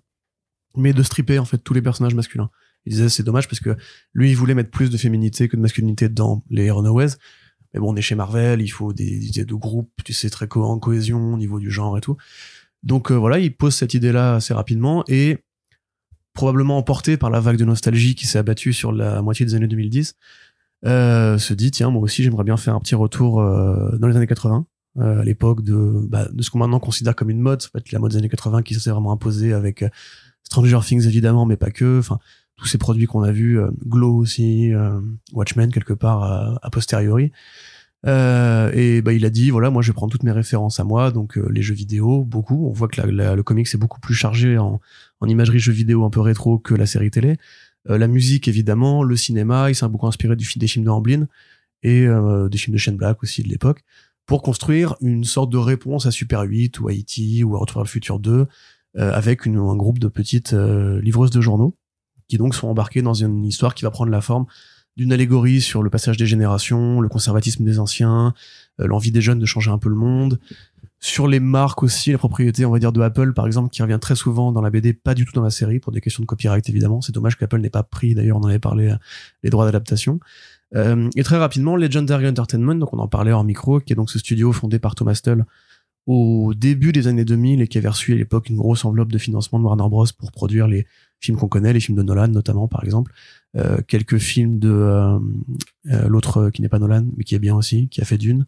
mais 0.77 0.93
de 0.93 1.03
stripper, 1.03 1.37
en 1.39 1.45
fait, 1.45 1.57
tous 1.57 1.73
les 1.73 1.81
personnages 1.81 2.15
masculins. 2.15 2.49
Il 2.85 2.93
disait, 2.93 3.09
c'est 3.09 3.23
dommage 3.23 3.47
parce 3.47 3.59
que 3.59 3.75
lui, 4.13 4.29
il 4.29 4.35
voulait 4.35 4.55
mettre 4.55 4.71
plus 4.71 4.89
de 4.89 4.97
féminité 4.97 5.49
que 5.49 5.57
de 5.57 5.61
masculinité 5.61 6.07
dans 6.07 6.43
les 6.49 6.71
Runaways. 6.71 7.09
Mais 7.73 7.79
bon, 7.79 7.93
on 7.93 7.95
est 7.95 8.01
chez 8.01 8.15
Marvel, 8.15 8.61
il 8.61 8.69
faut 8.69 8.93
des 8.93 9.27
idées 9.27 9.45
de 9.45 9.53
groupe, 9.53 9.91
tu 10.03 10.13
sais, 10.13 10.29
très 10.29 10.47
co 10.47 10.63
en 10.63 10.79
cohésion 10.79 11.33
au 11.33 11.37
niveau 11.37 11.59
du 11.59 11.69
genre 11.69 11.97
et 11.97 12.01
tout. 12.01 12.17
Donc 12.83 13.11
euh, 13.11 13.15
voilà, 13.15 13.39
il 13.39 13.55
pose 13.55 13.75
cette 13.75 13.93
idée-là 13.93 14.35
assez 14.35 14.53
rapidement 14.53 15.03
et 15.07 15.39
probablement 16.33 16.77
emporté 16.77 17.17
par 17.17 17.29
la 17.29 17.39
vague 17.39 17.57
de 17.57 17.65
nostalgie 17.65 18.15
qui 18.15 18.25
s'est 18.25 18.39
abattue 18.39 18.73
sur 18.73 18.91
la 18.91 19.21
moitié 19.21 19.45
des 19.45 19.55
années 19.55 19.67
2010, 19.67 20.11
euh, 20.11 20.13
se 20.83 21.53
dit 21.53 21.71
tiens 21.71 21.89
moi 21.89 22.01
aussi 22.01 22.23
j'aimerais 22.23 22.43
bien 22.43 22.57
faire 22.57 22.75
un 22.75 22.79
petit 22.79 22.95
retour 22.95 23.41
euh, 23.41 23.97
dans 23.97 24.07
les 24.07 24.15
années 24.15 24.27
80 24.27 24.65
euh, 24.99 25.21
à 25.21 25.23
l'époque 25.23 25.63
de, 25.63 26.01
bah, 26.09 26.27
de 26.31 26.41
ce 26.41 26.49
qu'on 26.49 26.57
maintenant 26.59 26.79
considère 26.79 27.15
comme 27.15 27.29
une 27.29 27.39
mode, 27.39 27.61
ça 27.61 27.69
peut 27.71 27.79
être 27.79 27.91
la 27.91 27.99
mode 27.99 28.11
des 28.11 28.17
années 28.17 28.29
80 28.29 28.63
qui 28.63 28.73
s'est 28.75 28.89
vraiment 28.89 29.11
imposée 29.11 29.53
avec 29.53 29.83
euh, 29.83 29.89
Stranger 30.43 30.79
Things 30.83 31.05
évidemment, 31.05 31.45
mais 31.45 31.57
pas 31.57 31.69
que, 31.71 31.99
enfin 31.99 32.17
tous 32.57 32.65
ces 32.65 32.77
produits 32.77 33.05
qu'on 33.05 33.23
a 33.23 33.31
vus, 33.31 33.59
euh, 33.59 33.69
Glow 33.87 34.15
aussi, 34.17 34.73
euh, 34.73 34.99
Watchmen 35.31 35.71
quelque 35.71 35.93
part 35.93 36.23
euh, 36.23 36.55
a 36.61 36.69
posteriori. 36.69 37.31
Euh, 38.07 38.71
et 38.73 39.01
bah 39.01 39.11
il 39.11 39.25
a 39.25 39.29
dit 39.29 39.49
voilà 39.49 39.69
moi 39.69 39.81
je 39.81 39.91
prendre 39.91 40.09
toutes 40.09 40.23
mes 40.23 40.31
références 40.31 40.79
à 40.79 40.83
moi. 40.85 41.11
Donc 41.11 41.37
euh, 41.37 41.47
les 41.51 41.61
jeux 41.61 41.73
vidéo 41.75 42.23
beaucoup. 42.23 42.67
On 42.67 42.71
voit 42.71 42.87
que 42.87 43.01
la, 43.01 43.11
la- 43.11 43.35
le 43.35 43.43
comics 43.43 43.67
est 43.73 43.77
beaucoup 43.77 43.99
plus 43.99 44.13
chargé 44.15 44.57
en, 44.57 44.79
en 45.19 45.27
imagerie 45.27 45.59
jeux 45.59 45.73
vidéo 45.73 46.03
un 46.05 46.09
peu 46.09 46.21
rétro 46.21 46.57
que 46.59 46.73
la 46.73 46.85
série 46.85 47.11
télé. 47.11 47.31
Euh, 47.31 47.35
la 47.85 48.07
musique 48.07 48.47
évidemment 48.47 49.03
le 49.03 49.15
cinéma 49.15 49.69
il 49.69 49.75
s'est 49.75 49.87
beaucoup 49.87 50.07
inspiré 50.07 50.35
du, 50.35 50.45
fi- 50.45 50.59
des 50.59 50.67
films 50.67 50.85
de 50.85 50.89
Amblin 50.89 51.27
et 51.83 52.05
euh, 52.05 52.49
des 52.49 52.57
films 52.57 52.73
de 52.73 52.77
Shane 52.79 52.97
Black 52.97 53.23
aussi 53.23 53.41
de 53.43 53.47
l'époque 53.49 53.83
pour 54.25 54.41
construire 54.43 54.95
une 55.01 55.23
sorte 55.23 55.49
de 55.51 55.57
réponse 55.57 56.05
à 56.05 56.11
Super 56.11 56.41
8 56.41 56.79
ou 56.81 56.89
E.T. 56.89 57.43
ou 57.43 57.55
à 57.55 57.59
Retour 57.59 57.77
vers 57.77 57.83
le 57.85 57.89
futur 57.89 58.19
2 58.19 58.45
euh, 58.97 59.13
avec 59.13 59.47
un 59.47 59.75
groupe 59.75 59.99
de 59.99 60.07
petites 60.07 60.53
euh, 60.53 61.01
livreuses 61.01 61.31
de 61.31 61.41
journaux 61.41 61.75
qui 62.27 62.37
donc 62.37 62.53
sont 62.53 62.67
embarquées 62.67 63.01
dans 63.01 63.13
une 63.15 63.45
histoire 63.45 63.73
qui 63.73 63.85
va 63.85 63.91
prendre 63.91 64.11
la 64.11 64.21
forme 64.21 64.45
d'une 64.97 65.13
allégorie 65.13 65.61
sur 65.61 65.81
le 65.81 65.89
passage 65.89 66.17
des 66.17 66.25
générations, 66.27 66.99
le 66.99 67.07
conservatisme 67.07 67.63
des 67.63 67.79
anciens, 67.79 68.33
euh, 68.81 68.85
l'envie 68.87 69.11
des 69.11 69.21
jeunes 69.21 69.39
de 69.39 69.45
changer 69.45 69.71
un 69.71 69.77
peu 69.77 69.87
le 69.89 69.95
monde, 69.95 70.39
sur 70.99 71.27
les 71.27 71.39
marques 71.39 71.81
aussi, 71.83 72.11
les 72.11 72.17
propriétés, 72.17 72.65
on 72.65 72.71
va 72.71 72.79
dire, 72.79 72.91
de 72.91 73.01
Apple, 73.01 73.33
par 73.33 73.47
exemple, 73.47 73.69
qui 73.69 73.81
revient 73.81 73.99
très 74.01 74.15
souvent 74.15 74.51
dans 74.51 74.61
la 74.61 74.69
BD, 74.69 74.93
pas 74.93 75.13
du 75.13 75.25
tout 75.25 75.31
dans 75.33 75.43
la 75.43 75.49
série, 75.49 75.79
pour 75.79 75.91
des 75.91 76.01
questions 76.01 76.21
de 76.21 76.27
copyright, 76.27 76.67
évidemment. 76.69 77.01
C'est 77.01 77.13
dommage 77.13 77.37
qu'Apple 77.37 77.59
n'ait 77.59 77.69
pas 77.69 77.83
pris, 77.83 78.15
d'ailleurs, 78.15 78.37
on 78.37 78.41
en 78.41 78.47
avait 78.47 78.59
parlé, 78.59 78.89
euh, 78.89 78.95
les 79.43 79.49
droits 79.49 79.65
d'adaptation. 79.65 80.19
Euh, 80.75 81.09
et 81.15 81.23
très 81.23 81.37
rapidement, 81.37 81.75
Legendary 81.75 82.27
Entertainment, 82.27 82.75
donc 82.75 82.93
on 82.93 82.99
en 82.99 83.07
parlait 83.07 83.31
hors 83.31 83.43
micro, 83.43 83.79
qui 83.79 83.93
est 83.93 83.95
donc 83.95 84.09
ce 84.09 84.19
studio 84.19 84.51
fondé 84.51 84.77
par 84.77 84.95
Thomas 84.95 85.19
Tull 85.23 85.45
au 86.09 86.55
début 86.55 86.91
des 86.91 87.07
années 87.07 87.23
2000 87.23 87.61
et 87.61 87.67
qui 87.67 87.77
avait 87.77 87.87
reçu 87.87 88.13
à 88.13 88.15
l'époque 88.15 88.49
une 88.49 88.57
grosse 88.57 88.83
enveloppe 88.83 89.11
de 89.11 89.19
financement 89.19 89.59
de 89.59 89.65
Warner 89.65 89.87
Bros 89.89 90.07
pour 90.17 90.31
produire 90.31 90.67
les 90.67 90.87
films 91.19 91.37
qu'on 91.37 91.47
connaît, 91.47 91.71
les 91.71 91.79
films 91.79 91.97
de 91.97 92.01
Nolan 92.01 92.29
notamment, 92.29 92.67
par 92.67 92.83
exemple. 92.83 93.11
Euh, 93.55 93.77
quelques 93.87 94.17
films 94.17 94.57
de 94.57 94.71
euh, 94.71 95.19
euh, 95.91 96.07
l'autre 96.07 96.49
qui 96.49 96.63
n'est 96.63 96.69
pas 96.69 96.79
Nolan, 96.79 97.05
mais 97.15 97.23
qui 97.23 97.35
est 97.35 97.39
bien 97.39 97.55
aussi, 97.55 97.89
qui 97.89 98.01
a 98.01 98.05
fait 98.05 98.17
Dune. 98.17 98.45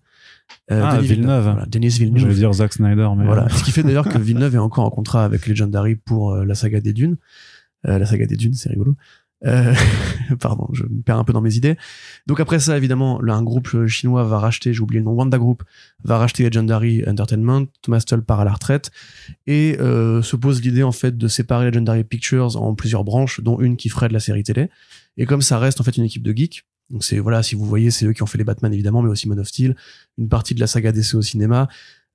Euh, 0.71 0.81
Ah, 0.85 0.95
Denis 0.97 1.07
Villeneuve. 1.07 1.43
Voilà, 1.43 1.65
Denis 1.65 1.89
Je 1.89 1.99
vais 1.99 2.05
Villeneuve. 2.05 2.35
dire 2.35 2.53
Zack 2.53 2.73
Snyder, 2.73 3.09
mais 3.17 3.25
Voilà. 3.25 3.45
euh, 3.45 3.49
Ce 3.49 3.63
qui 3.63 3.71
fait 3.71 3.83
d'ailleurs 3.83 4.07
que 4.07 4.17
Villeneuve 4.19 4.55
est 4.55 4.59
encore 4.59 4.85
en 4.85 4.89
contrat 4.89 5.25
avec 5.25 5.47
Legendary 5.47 5.95
pour 5.95 6.31
euh, 6.33 6.45
la 6.45 6.55
saga 6.55 6.79
des 6.81 6.93
Dunes. 6.93 7.17
Euh, 7.87 7.97
la 7.99 8.05
saga 8.05 8.25
des 8.25 8.35
Dunes, 8.37 8.53
c'est 8.53 8.69
rigolo. 8.69 8.95
Euh, 9.43 9.73
pardon, 10.39 10.67
je 10.71 10.83
me 10.83 11.01
perds 11.01 11.17
un 11.17 11.23
peu 11.23 11.33
dans 11.33 11.41
mes 11.41 11.55
idées. 11.55 11.75
Donc 12.27 12.39
après 12.39 12.59
ça, 12.59 12.77
évidemment, 12.77 13.19
là, 13.23 13.33
un 13.33 13.41
groupe 13.41 13.87
chinois 13.87 14.23
va 14.23 14.37
racheter, 14.37 14.71
j'ai 14.71 14.81
oublié 14.81 14.99
le 14.99 15.05
nom, 15.05 15.13
Wanda 15.13 15.39
Group, 15.39 15.63
va 16.03 16.19
racheter 16.19 16.43
Legendary 16.43 17.03
Entertainment, 17.07 17.65
Thomas 17.81 18.01
Tull 18.05 18.21
part 18.23 18.39
à 18.39 18.45
la 18.45 18.53
retraite, 18.53 18.91
et 19.47 19.77
euh, 19.79 20.21
se 20.21 20.35
pose 20.35 20.61
l'idée 20.61 20.83
en 20.83 20.91
fait 20.91 21.17
de 21.17 21.27
séparer 21.27 21.65
Legendary 21.65 22.03
Pictures 22.03 22.61
en 22.61 22.75
plusieurs 22.75 23.03
branches, 23.03 23.41
dont 23.41 23.59
une 23.59 23.77
qui 23.77 23.89
ferait 23.89 24.09
de 24.09 24.13
la 24.13 24.19
série 24.19 24.43
télé. 24.43 24.69
Et 25.17 25.25
comme 25.25 25.41
ça 25.41 25.57
reste 25.57 25.81
en 25.81 25.83
fait 25.83 25.97
une 25.97 26.03
équipe 26.03 26.21
de 26.21 26.33
geeks, 26.37 26.63
donc 26.91 27.03
c'est 27.03 27.19
voilà, 27.19 27.41
si 27.43 27.55
vous 27.55 27.65
voyez, 27.65 27.91
c'est 27.91 28.05
eux 28.05 28.13
qui 28.13 28.23
ont 28.23 28.27
fait 28.27 28.37
les 28.37 28.43
Batman 28.43 28.73
évidemment, 28.73 29.01
mais 29.01 29.09
aussi 29.09 29.27
Man 29.27 29.39
of 29.39 29.47
Steel, 29.47 29.75
une 30.17 30.29
partie 30.29 30.53
de 30.53 30.59
la 30.59 30.67
saga 30.67 30.91
DC 30.91 31.15
au 31.15 31.21
cinéma, 31.21 31.67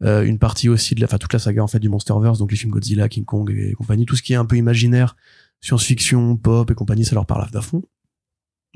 euh, 0.03 0.25
une 0.25 0.39
partie 0.39 0.69
aussi 0.69 0.95
de 0.95 1.01
la, 1.01 1.07
enfin 1.07 1.19
toute 1.19 1.33
la 1.33 1.39
saga 1.39 1.63
en 1.63 1.67
fait 1.67 1.79
du 1.79 1.89
MonsterVerse, 1.89 2.39
donc 2.39 2.51
les 2.51 2.57
films 2.57 2.73
Godzilla, 2.73 3.09
King 3.09 3.25
Kong 3.25 3.51
et 3.57 3.73
compagnie, 3.73 4.07
tout 4.07 4.17
ce 4.17 4.23
qui 4.23 4.35
est 4.35 4.37
un 4.37 4.45
peu 4.45 4.57
imaginaire, 4.57 5.17
science-fiction, 5.61 6.37
pop 6.37 6.71
et 6.71 6.75
compagnie, 6.75 7.05
ça 7.05 7.15
leur 7.15 7.27
parle 7.27 7.47
à 7.53 7.61
fond. 7.61 7.83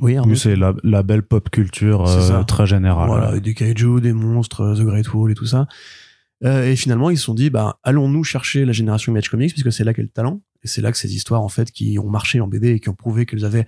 Oui, 0.00 0.16
oui, 0.18 0.36
c'est 0.36 0.56
la, 0.56 0.74
la 0.82 1.02
belle 1.02 1.22
pop 1.22 1.50
culture 1.50 2.08
euh, 2.08 2.42
très 2.44 2.66
générale. 2.66 3.06
voilà, 3.08 3.38
des 3.38 3.54
kaiju, 3.54 4.00
des 4.00 4.14
monstres, 4.14 4.62
euh, 4.62 4.74
The 4.74 4.80
Great 4.80 5.12
Wall 5.12 5.30
et 5.30 5.34
tout 5.34 5.46
ça. 5.46 5.66
Euh, 6.42 6.70
et 6.70 6.76
finalement, 6.76 7.10
ils 7.10 7.18
se 7.18 7.24
sont 7.24 7.34
dit, 7.34 7.50
bah, 7.50 7.78
allons-nous 7.82 8.24
chercher 8.24 8.64
la 8.64 8.72
génération 8.72 9.12
Image 9.12 9.28
Comics, 9.28 9.52
puisque 9.52 9.72
c'est 9.72 9.84
là 9.84 9.92
qu'est 9.92 10.02
le 10.02 10.08
talent. 10.08 10.40
Et 10.62 10.68
c'est 10.68 10.80
là 10.80 10.90
que 10.90 10.96
ces 10.96 11.14
histoires, 11.14 11.42
en 11.42 11.50
fait, 11.50 11.70
qui 11.70 11.98
ont 11.98 12.08
marché 12.08 12.40
en 12.40 12.48
BD 12.48 12.70
et 12.70 12.80
qui 12.80 12.88
ont 12.88 12.94
prouvé 12.94 13.26
qu'elles 13.26 13.44
avaient 13.44 13.66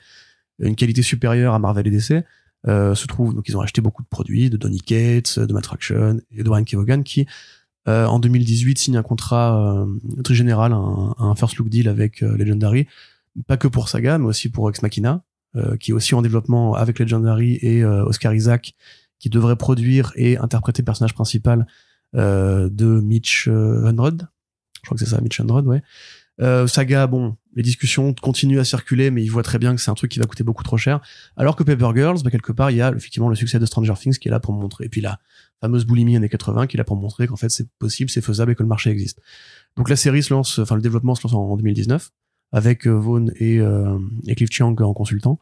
une 0.62 0.76
qualité 0.76 1.03
supérieure 1.03 1.55
à 1.55 1.59
Marvel 1.59 1.87
et 1.87 1.91
DC, 1.91 2.25
euh, 2.69 2.94
se 2.94 3.06
trouvent. 3.09 3.35
Donc, 3.35 3.49
ils 3.49 3.56
ont 3.56 3.61
acheté 3.61 3.81
beaucoup 3.81 4.03
de 4.03 4.09
produits, 4.09 4.49
de 4.49 4.56
Donny 4.56 4.81
Cates, 4.81 5.41
de 5.41 5.53
Matt 5.53 5.67
Fraction 5.67 6.20
et 6.31 6.44
de 6.44 6.49
Brian 6.49 6.62
Kevogan, 6.62 7.03
qui, 7.03 7.26
euh, 7.88 8.06
en 8.06 8.20
2018, 8.20 8.79
signe 8.79 8.97
un 8.97 9.03
contrat 9.03 9.82
euh, 9.82 9.87
très 10.23 10.35
général, 10.35 10.73
un, 10.73 11.35
first 11.35 11.56
look 11.56 11.69
deal 11.69 11.88
avec 11.88 12.20
Legendary, 12.20 12.87
pas 13.49 13.56
que 13.56 13.67
pour 13.67 13.88
Saga, 13.88 14.19
mais 14.19 14.26
aussi 14.26 14.49
pour 14.49 14.70
Ex 14.70 14.82
Machina, 14.82 15.25
qui 15.81 15.91
est 15.91 15.94
aussi 15.94 16.14
en 16.14 16.23
développement 16.23 16.75
avec 16.75 16.99
Legendary 16.99 17.59
et 17.61 17.85
Oscar 17.85 18.32
Isaac, 18.32 18.75
qui 19.19 19.29
devrait 19.29 19.56
produire 19.56 20.12
et 20.17 20.38
interpréter 20.38 20.82
le 20.82 20.87
personnage 20.87 21.14
principal 21.14 21.66
de 22.14 23.00
Mitch 23.00 23.49
Hundred. 23.49 24.28
Je 24.76 24.87
crois 24.87 24.97
que 24.97 25.04
c'est 25.04 25.11
ça, 25.11 25.21
Mitch 25.21 25.40
Hundred, 25.40 25.66
ouais. 25.66 25.83
Euh, 26.40 26.66
Saga, 26.66 27.06
bon, 27.06 27.36
les 27.54 27.62
discussions 27.62 28.14
continuent 28.14 28.58
à 28.58 28.64
circuler, 28.64 29.10
mais 29.10 29.22
ils 29.22 29.28
voient 29.28 29.42
très 29.42 29.58
bien 29.58 29.74
que 29.74 29.80
c'est 29.80 29.90
un 29.90 29.94
truc 29.94 30.10
qui 30.10 30.18
va 30.18 30.24
coûter 30.26 30.44
beaucoup 30.44 30.62
trop 30.64 30.78
cher. 30.78 31.00
Alors 31.36 31.56
que 31.56 31.62
Paper 31.62 31.90
Girls, 31.94 32.22
bah, 32.24 32.30
quelque 32.30 32.52
part, 32.52 32.70
il 32.70 32.78
y 32.78 32.80
a 32.82 32.90
effectivement 32.90 33.28
le 33.28 33.34
succès 33.34 33.58
de 33.58 33.66
Stranger 33.66 33.92
Things 33.98 34.18
qui 34.18 34.28
est 34.28 34.30
là 34.30 34.40
pour 34.40 34.54
montrer. 34.54 34.86
Et 34.86 34.88
puis 34.88 35.00
la 35.02 35.18
fameuse 35.60 35.84
boulimie 35.84 36.16
années 36.16 36.28
80 36.30 36.66
qui 36.66 36.76
est 36.76 36.78
là 36.78 36.84
pour 36.84 36.96
montrer 36.96 37.26
qu'en 37.28 37.36
fait 37.36 37.48
c'est 37.50 37.68
possible, 37.78 38.10
c'est 38.10 38.20
faisable 38.22 38.52
et 38.52 38.54
que 38.54 38.62
le 38.62 38.68
marché 38.68 38.90
existe. 38.90 39.20
Donc 39.76 39.88
la 39.88 39.96
série 39.96 40.22
se 40.22 40.32
lance, 40.34 40.58
enfin 40.58 40.74
le 40.74 40.82
développement 40.82 41.14
se 41.14 41.22
lance 41.22 41.34
en, 41.34 41.42
en 41.50 41.56
2019 41.56 42.10
avec 42.50 42.86
euh, 42.86 42.90
Vaughn 42.90 43.30
et, 43.36 43.60
euh, 43.60 43.98
et 44.26 44.34
Cliff 44.34 44.50
Chiang 44.50 44.74
en 44.80 44.92
consultant. 44.94 45.38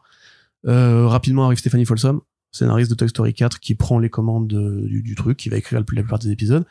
Euh, 0.67 1.07
rapidement 1.07 1.45
arrive 1.45 1.57
Stephanie 1.57 1.85
Folsom, 1.85 2.21
scénariste 2.51 2.89
de 2.91 2.95
Toy 2.95 3.09
Story 3.09 3.33
4, 3.33 3.59
qui 3.59 3.75
prend 3.75 3.97
les 3.97 4.09
commandes 4.09 4.47
de- 4.47 4.85
du, 4.87 5.01
du 5.01 5.15
truc, 5.15 5.37
qui 5.37 5.49
va 5.49 5.57
écrire 5.57 5.79
la 5.79 5.85
plupart 5.85 6.19
des 6.19 6.29
épisodes. 6.31 6.65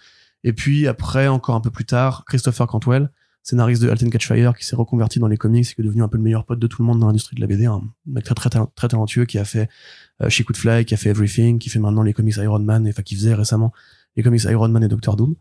Et 0.44 0.52
puis 0.52 0.86
après, 0.86 1.26
encore 1.28 1.56
un 1.56 1.60
peu 1.60 1.70
plus 1.70 1.84
tard, 1.86 2.24
Christopher 2.26 2.66
Cantwell, 2.66 3.10
scénariste 3.42 3.82
de 3.82 3.88
Alten 3.88 4.10
Catch 4.10 4.26
Fire, 4.26 4.56
qui 4.56 4.64
s'est 4.64 4.76
reconverti 4.76 5.18
dans 5.18 5.28
les 5.28 5.36
comics 5.36 5.68
et 5.70 5.74
qui 5.74 5.80
est 5.80 5.84
devenu 5.84 6.02
un 6.02 6.08
peu 6.08 6.16
le 6.16 6.22
meilleur 6.22 6.44
pote 6.44 6.58
de 6.58 6.66
tout 6.66 6.82
le 6.82 6.86
monde 6.86 7.00
dans 7.00 7.06
l'industrie 7.06 7.36
de 7.36 7.40
la 7.40 7.46
BD, 7.46 7.66
un 7.66 7.82
mec 8.06 8.24
très 8.24 8.34
très, 8.34 8.50
très 8.50 8.88
talentueux 8.88 9.24
qui 9.24 9.38
a 9.38 9.44
fait 9.44 9.68
euh, 10.22 10.28
She 10.28 10.42
Could 10.42 10.56
Fly, 10.56 10.84
qui 10.84 10.94
a 10.94 10.96
fait 10.96 11.10
Everything, 11.10 11.58
qui 11.58 11.70
fait 11.70 11.78
maintenant 11.78 12.02
les 12.02 12.12
comics 12.12 12.36
Iron 12.36 12.58
Man, 12.60 12.86
et 12.86 12.90
enfin 12.90 13.02
qui 13.02 13.14
faisait 13.14 13.34
récemment 13.34 13.72
les 14.16 14.22
comics 14.22 14.42
Iron 14.44 14.68
Man 14.68 14.84
et 14.84 14.88
Doctor 14.88 15.16
Doom. 15.16 15.34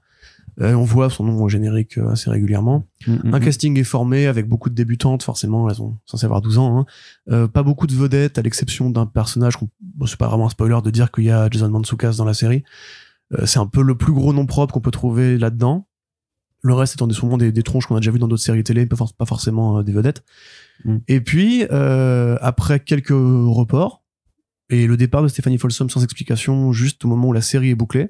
Euh, 0.62 0.74
on 0.74 0.84
voit 0.84 1.10
son 1.10 1.24
nom 1.24 1.42
au 1.42 1.50
générique 1.50 1.98
euh, 1.98 2.10
assez 2.10 2.30
régulièrement. 2.30 2.86
Mm, 3.08 3.30
mm, 3.30 3.34
Un 3.34 3.40
casting 3.40 3.80
est 3.80 3.84
formé 3.84 4.28
avec 4.28 4.48
beaucoup 4.48 4.70
de 4.70 4.76
débutantes, 4.76 5.24
forcément, 5.24 5.70
elles 5.70 5.82
ont 5.82 5.98
censé 6.06 6.26
avoir 6.26 6.42
12 6.42 6.58
ans. 6.58 6.80
Hein. 6.80 6.86
Euh, 7.30 7.48
pas 7.48 7.64
beaucoup 7.64 7.88
de 7.88 7.94
vedettes, 7.94 8.38
à 8.38 8.42
l'exception 8.42 8.90
d'un 8.90 9.06
personnage, 9.06 9.54
bon, 9.82 10.06
c'est 10.06 10.18
pas 10.18 10.28
vraiment 10.28 10.48
un 10.48 10.50
spoiler 10.50 10.80
de 10.84 10.90
dire 10.90 11.12
qu'il 11.12 11.26
y 11.26 11.32
a 11.32 11.50
Jason 11.50 11.70
Mantzoukas 11.70 12.16
dans 12.18 12.26
la 12.26 12.34
série. 12.34 12.64
Euh, 13.34 13.46
c'est 13.46 13.60
un 13.60 13.68
peu 13.68 13.82
le 13.82 13.96
plus 13.96 14.14
gros 14.14 14.34
nom 14.34 14.46
propre 14.46 14.74
qu'on 14.74 14.82
peut 14.82 14.92
trouver 14.92 15.38
là-dedans. 15.38 15.88
Le 16.62 16.74
reste 16.74 16.96
étant 16.96 17.08
des, 17.08 17.14
souvent 17.14 17.38
des, 17.38 17.52
des 17.52 17.64
tronches 17.64 17.86
qu'on 17.88 17.96
a 17.96 18.00
déjà 18.00 18.12
vu 18.12 18.20
dans 18.20 18.28
d'autres 18.28 18.44
séries 18.44 18.64
télé, 18.64 18.86
pas, 18.86 18.96
for- 18.98 19.14
pas 19.14 19.26
forcément 19.26 19.80
euh, 19.80 19.84
des 19.84 19.94
vedettes. 19.94 20.24
Mm. 20.86 20.98
Et 21.08 21.22
puis, 21.22 21.66
euh, 21.72 22.38
après 22.42 22.80
quelques 22.82 23.10
reports, 23.12 24.04
et 24.70 24.86
le 24.86 24.98
départ 24.98 25.24
de 25.24 25.28
Stephanie 25.28 25.58
Folsom 25.58 25.90
sans 25.90 26.04
explication, 26.04 26.72
juste 26.74 27.04
au 27.06 27.08
moment 27.08 27.30
où 27.30 27.34
la 27.34 27.42
série 27.42 27.70
est 27.70 27.76
bouclée, 27.76 28.10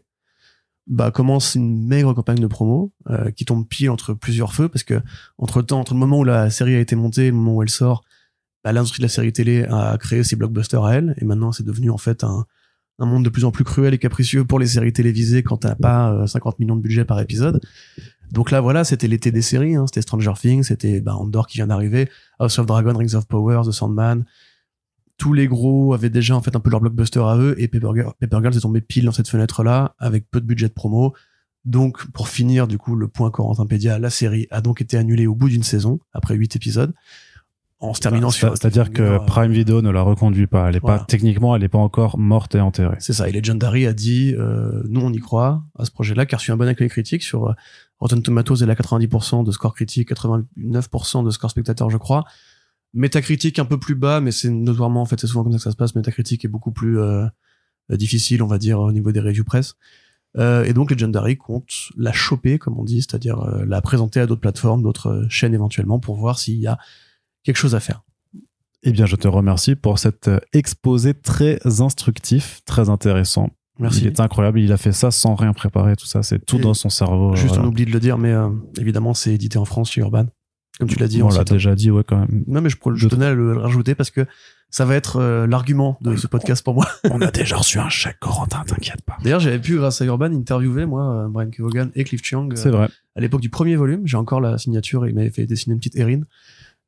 bah 0.88 1.12
commence 1.12 1.54
une 1.54 1.86
maigre 1.88 2.14
campagne 2.16 2.40
de 2.40 2.48
promo 2.48 2.92
euh, 3.12 3.30
qui 3.30 3.46
tombe 3.46 3.68
pile 3.68 3.92
entre 3.92 4.16
plusieurs 4.16 4.54
feux 4.54 4.70
parce 4.70 4.84
que 4.84 5.00
entre 5.38 5.62
temps 5.62 5.80
entre 5.80 5.94
le 5.94 6.00
moment 6.00 6.18
où 6.18 6.24
la 6.24 6.50
série 6.50 6.74
a 6.74 6.80
été 6.80 6.96
montée 6.96 7.28
et 7.28 7.30
le 7.30 7.36
moment 7.36 7.54
où 7.58 7.62
elle 7.62 7.70
sort 7.70 8.04
bah, 8.64 8.72
l'industrie 8.72 8.98
de 9.02 9.04
la 9.06 9.10
série 9.10 9.32
télé 9.32 9.66
a 9.66 9.96
créé 10.00 10.24
ses 10.24 10.36
blockbusters 10.36 10.84
à 10.84 10.96
elle 10.96 11.14
et 11.20 11.26
maintenant 11.26 11.52
c'est 11.52 11.62
devenu 11.64 11.92
en 11.92 12.00
fait 12.00 12.24
un, 12.24 12.44
un 12.98 13.06
monde 13.06 13.24
de 13.24 13.30
plus 13.30 13.46
en 13.46 13.52
plus 13.52 13.64
cruel 13.64 13.94
et 13.94 14.00
capricieux 14.00 14.46
pour 14.46 14.58
les 14.58 14.66
séries 14.66 14.92
télévisées 14.92 15.44
quand 15.44 15.58
t'as 15.58 15.76
pas 15.76 16.12
euh, 16.12 16.26
50 16.26 16.58
millions 16.58 16.76
de 16.76 16.82
budget 16.82 17.06
par 17.06 17.20
épisode 17.20 17.62
donc 18.32 18.52
là 18.52 18.62
voilà 18.62 18.84
c'était 18.84 19.08
l'été 19.08 19.32
des 19.32 19.42
séries 19.42 19.76
hein, 19.76 19.86
c'était 19.88 20.02
Stranger 20.02 20.34
Things 20.40 20.64
c'était 20.64 21.02
bah, 21.02 21.16
Andor 21.16 21.48
qui 21.48 21.58
vient 21.58 21.68
d'arriver 21.68 22.10
House 22.40 22.58
of 22.60 22.66
Dragon 22.66 22.96
Rings 22.98 23.16
of 23.16 23.28
Power 23.28 23.62
The 23.66 23.72
Sandman 23.72 24.26
tous 25.18 25.34
les 25.34 25.48
gros 25.48 25.94
avaient 25.94 26.10
déjà 26.10 26.36
en 26.36 26.42
fait 26.42 26.56
un 26.56 26.60
peu 26.60 26.70
leur 26.70 26.80
blockbuster 26.80 27.20
à 27.20 27.36
eux 27.38 27.56
et 27.58 27.68
Paper, 27.68 27.90
Girl, 27.94 28.14
Paper 28.22 28.38
Girls 28.42 28.56
est 28.58 28.62
tombé 28.62 28.82
pile 28.82 29.06
dans 29.06 29.12
cette 29.12 29.28
fenêtre 29.30 29.64
là 29.64 29.96
avec 30.00 30.30
peu 30.30 30.40
de 30.40 30.46
budget 30.46 30.68
de 30.68 30.74
promo 30.74 31.14
donc 31.66 32.10
pour 32.12 32.30
finir 32.30 32.68
du 32.68 32.78
coup 32.78 32.96
le 32.96 33.08
point 33.08 33.32
Corentin 33.32 33.66
Pédia 33.66 34.00
la 34.00 34.10
série 34.10 34.48
a 34.52 34.62
donc 34.62 34.82
été 34.82 34.96
annulée 34.98 35.28
au 35.28 35.36
bout 35.36 35.50
d'une 35.50 35.64
saison 35.64 36.00
après 36.14 36.36
huit 36.36 36.56
épisodes 36.56 36.94
en 37.82 37.94
se 37.94 38.02
terminant 38.02 38.30
C'est- 38.30 38.40
sur. 38.40 38.50
C'est-à-dire 38.58 38.92
que 38.92 39.02
euh, 39.02 39.20
Prime 39.20 39.54
Video 39.54 39.82
ne 39.82 39.90
la 39.90 40.02
reconduit 40.02 40.48
pas. 40.48 40.68
Elle 40.68 40.76
est 40.76 40.80
Voilà. 40.82 41.00
pas 41.00 41.06
techniquement, 41.06 41.56
elle 41.56 41.64
est 41.64 41.70
pas 41.70 41.78
encore 41.78 42.18
morte 42.20 42.54
et 42.56 42.60
enterrée. 42.60 42.98
C'est 43.00 43.14
ça. 43.14 43.30
Et 43.30 43.32
Legendary 43.32 43.88
a 43.88 43.94
dit, 43.94 44.36
euh, 44.38 44.84
nous 44.90 45.00
on 45.00 45.14
y 45.14 45.20
croit 45.20 45.64
à 45.78 45.86
ce 45.86 45.92
projet-là, 45.92 46.26
a 46.30 46.36
reçu 46.36 46.52
un 46.52 46.58
bon 46.58 46.68
accueil 46.68 46.90
critique 46.90 47.24
sur 47.24 47.48
euh, 47.48 47.54
Rotten 48.00 48.22
Tomatoes. 48.22 48.62
Elle 48.62 48.70
a 48.70 48.76
90% 48.76 49.44
de 49.44 49.52
score 49.52 49.74
critique, 49.74 50.12
89% 50.12 51.26
de 51.26 51.30
score 51.32 51.52
spectateur, 51.52 51.90
je 51.90 51.98
crois. 51.98 52.26
Métacritique 52.94 53.60
un 53.60 53.66
peu 53.66 53.78
plus 53.78 53.96
bas, 53.96 54.20
mais 54.20 54.32
c'est 54.32 54.50
notoirement 54.50 55.02
en 55.02 55.06
fait 55.06 55.20
c'est 55.20 55.28
souvent 55.28 55.44
comme 55.44 55.52
ça 55.52 55.58
que 55.58 55.64
ça 55.64 55.72
se 55.72 55.76
passe. 55.76 55.96
Métacritique 55.96 56.44
est 56.44 56.50
beaucoup 56.50 56.72
plus 56.72 57.00
euh, 57.00 57.28
difficile, 57.92 58.42
on 58.42 58.48
va 58.48 58.58
dire, 58.58 58.80
au 58.80 58.92
niveau 58.92 59.12
des 59.12 59.20
reviews 59.20 59.44
presse. 59.44 59.76
Euh, 60.38 60.64
et 60.64 60.74
donc 60.74 60.92
Legendary 60.92 61.38
compte 61.38 61.72
la 61.98 62.12
choper, 62.12 62.58
comme 62.58 62.80
on 62.80 62.84
dit, 62.84 63.02
c'est-à-dire 63.02 63.40
euh, 63.40 63.66
la 63.66 63.82
présenter 63.82 64.20
à 64.20 64.28
d'autres 64.28 64.42
plateformes, 64.42 64.82
d'autres 64.82 65.26
chaînes 65.30 65.54
éventuellement, 65.54 66.00
pour 66.00 66.16
voir 66.16 66.40
s'il 66.40 66.60
y 66.60 66.68
a 66.68 66.78
quelque 67.44 67.58
chose 67.58 67.76
à 67.76 67.80
faire. 67.80 68.04
Eh 68.84 68.92
bien, 68.92 69.06
je 69.06 69.18
te 69.18 69.28
remercie 69.28 69.76
pour 69.76 70.00
cet 70.00 70.30
exposé 70.54 71.14
très 71.14 71.60
instructif, 71.82 72.62
très 72.66 72.90
intéressant. 72.90 73.50
Merci. 73.80 74.02
Il 74.02 74.08
est 74.08 74.20
incroyable. 74.20 74.60
Il 74.60 74.72
a 74.72 74.78
fait 74.78 74.92
ça 74.92 75.12
sans 75.12 75.36
rien 75.36 75.54
préparer, 75.54 75.96
tout 75.96 76.06
ça. 76.06 76.24
C'est 76.24 76.46
tout 76.46 76.58
Et 76.58 76.62
dans 76.62 76.74
son 76.74 76.90
cerveau. 76.90 77.36
Juste, 77.36 77.50
voilà. 77.50 77.64
on 77.64 77.68
oublie 77.68 77.86
de 77.86 77.92
le 77.92 78.00
dire, 78.00 78.18
mais 78.18 78.32
euh, 78.32 78.50
évidemment, 78.78 79.14
c'est 79.14 79.34
édité 79.34 79.58
en 79.58 79.66
France 79.66 79.92
chez 79.92 80.02
Urban. 80.02 80.26
Comme 80.80 80.88
tu 80.88 80.98
l'as 80.98 81.08
dit, 81.08 81.22
on 81.22 81.30
l'a 81.30 81.44
déjà 81.44 81.76
dit, 81.76 81.92
ouais, 81.92 82.04
quand 82.08 82.18
même. 82.18 82.44
Non, 82.48 82.62
mais 82.62 82.70
je, 82.70 83.08
tenais 83.08 83.26
à 83.26 83.34
le, 83.34 83.54
le 83.54 83.60
rajouter 83.60 83.96
parce 83.96 84.12
que 84.12 84.26
ça 84.70 84.86
va 84.86 84.96
être 84.96 85.18
euh, 85.18 85.48
l'argument 85.48 85.98
de 86.02 86.16
ce 86.16 86.28
podcast 86.28 86.64
pour 86.64 86.76
moi. 86.76 86.88
On 87.12 87.22
a 87.22 87.32
déjà 87.32 87.58
reçu 87.58 87.80
un 87.80 87.90
chèque, 87.90 88.20
Corentin, 88.20 88.64
t'inquiète 88.66 89.02
pas. 89.02 89.18
D'ailleurs, 89.24 89.40
j'avais 89.40 89.60
pu, 89.60 89.78
grâce 89.78 90.02
à 90.02 90.06
Urban, 90.06 90.32
interviewer, 90.32 90.86
moi, 90.86 91.26
euh, 91.26 91.28
Brian 91.28 91.50
Kevogan 91.50 91.92
et 91.96 92.04
Cliff 92.04 92.24
Chiang 92.24 92.48
C'est 92.56 92.70
vrai. 92.70 92.88
à 93.16 93.22
l'époque 93.22 93.42
du 93.42 93.50
premier 93.50 93.76
volume. 93.76 94.02
J'ai 94.06 94.18
encore 94.18 94.42
la 94.42 94.58
signature 94.58 95.06
et 95.06 95.10
il 95.10 95.16
m'avait 95.16 95.32
fait 95.32 95.46
dessiner 95.46 95.74
une 95.74 95.80
petite 95.80 95.98
Erin. 95.98 96.22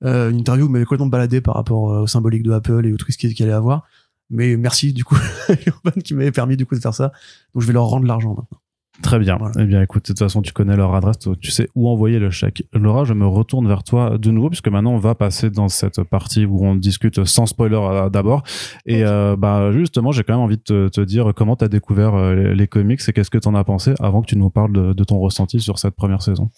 Euh, 0.04 0.30
une 0.30 0.40
interview 0.40 0.68
qui 0.68 0.72
m'avait 0.72 0.86
complètement 0.86 1.08
baladé 1.08 1.42
par 1.42 1.56
rapport 1.56 1.84
au 1.84 2.08
symbolique 2.08 2.44
de 2.44 2.52
Apple 2.52 2.86
et 2.86 2.94
au 2.94 2.98
twist 2.98 3.20
qu'il 3.20 3.44
allait 3.44 3.52
avoir. 3.52 3.84
Mais 4.32 4.58
merci, 4.58 4.94
du 4.94 5.04
coup, 5.04 5.18
Urban 5.68 6.00
qui 6.04 6.14
m'avait 6.14 6.32
permis, 6.32 6.58
du 6.58 6.66
coup, 6.66 6.76
de 6.76 6.80
faire 6.80 6.94
ça. 6.94 7.12
Donc, 7.54 7.62
je 7.62 7.68
vais 7.68 7.74
leur 7.74 7.86
rendre 7.86 8.08
l'argent 8.08 8.30
maintenant. 8.30 8.60
Très 9.02 9.20
bien. 9.20 9.38
Voilà. 9.38 9.56
Eh 9.60 9.66
bien, 9.66 9.82
écoute, 9.82 10.04
de 10.04 10.08
toute 10.08 10.20
façon, 10.20 10.42
tu 10.42 10.54
connais 10.54 10.76
leur 10.76 10.94
adresse, 10.94 11.18
tu 11.40 11.52
sais 11.52 11.70
où 11.76 11.90
envoyer 11.90 12.20
le 12.20 12.30
chèque. 12.30 12.64
Laura, 12.74 13.04
je 13.04 13.14
me 13.14 13.26
retourne 13.26 13.68
vers 13.68 13.84
toi 13.84 14.18
de 14.18 14.32
nouveau, 14.32 14.50
puisque 14.50 14.68
maintenant, 14.68 14.92
on 14.92 14.98
va 14.98 15.16
passer 15.16 15.50
dans 15.50 15.70
cette 15.70 16.04
partie 16.04 16.46
où 16.46 16.64
on 16.64 16.76
discute 16.76 17.24
sans 17.24 17.46
spoiler 17.46 17.78
euh, 17.78 18.10
d'abord. 18.10 18.44
Et 18.86 19.04
euh, 19.04 19.36
bah, 19.36 19.72
justement, 19.72 20.12
j'ai 20.12 20.24
quand 20.24 20.34
même 20.34 20.42
envie 20.42 20.58
de 20.58 20.62
te, 20.64 20.88
te 20.90 21.02
dire 21.02 21.34
comment 21.36 21.56
tu 21.56 21.66
as 21.66 21.68
découvert 21.68 22.16
euh, 22.16 22.36
les, 22.36 22.56
les 22.56 22.68
comics 22.68 23.02
et 23.08 23.14
qu'est-ce 23.14 23.32
que 23.32 23.38
tu 23.38 23.48
en 23.48 23.56
as 23.56 23.64
pensé 23.64 23.94
avant 24.00 24.22
que 24.22 24.28
tu 24.28 24.38
nous 24.38 24.50
parles 24.50 24.74
de, 24.74 24.94
de 24.94 25.04
ton 25.04 25.20
ressenti 25.20 25.60
sur 25.60 25.80
cette 25.80 25.96
première 25.96 26.22
saison. 26.22 26.50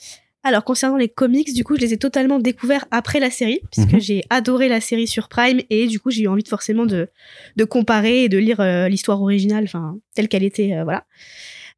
Alors 0.43 0.63
concernant 0.65 0.97
les 0.97 1.07
comics, 1.09 1.53
du 1.53 1.63
coup, 1.63 1.75
je 1.75 1.81
les 1.81 1.93
ai 1.93 1.97
totalement 1.97 2.37
découverts 2.39 2.85
après 2.91 3.19
la 3.19 3.29
série, 3.29 3.61
puisque 3.71 3.93
Mhm. 3.93 4.01
j'ai 4.01 4.23
adoré 4.29 4.67
la 4.67 4.81
série 4.81 5.07
sur 5.07 5.29
Prime 5.29 5.61
et 5.69 5.87
du 5.87 5.99
coup, 6.01 6.11
j'ai 6.11 6.23
eu 6.23 6.27
envie 6.27 6.43
de 6.43 6.49
forcément 6.49 6.85
de 6.85 7.07
de 7.55 7.63
comparer 7.63 8.23
et 8.25 8.29
de 8.29 8.37
lire 8.37 8.59
euh, 8.59 8.89
l'histoire 8.89 9.21
originale, 9.21 9.63
enfin 9.63 9.95
telle 10.15 10.27
qu'elle 10.27 10.43
était, 10.43 10.73
euh, 10.73 10.83
voilà. 10.83 11.05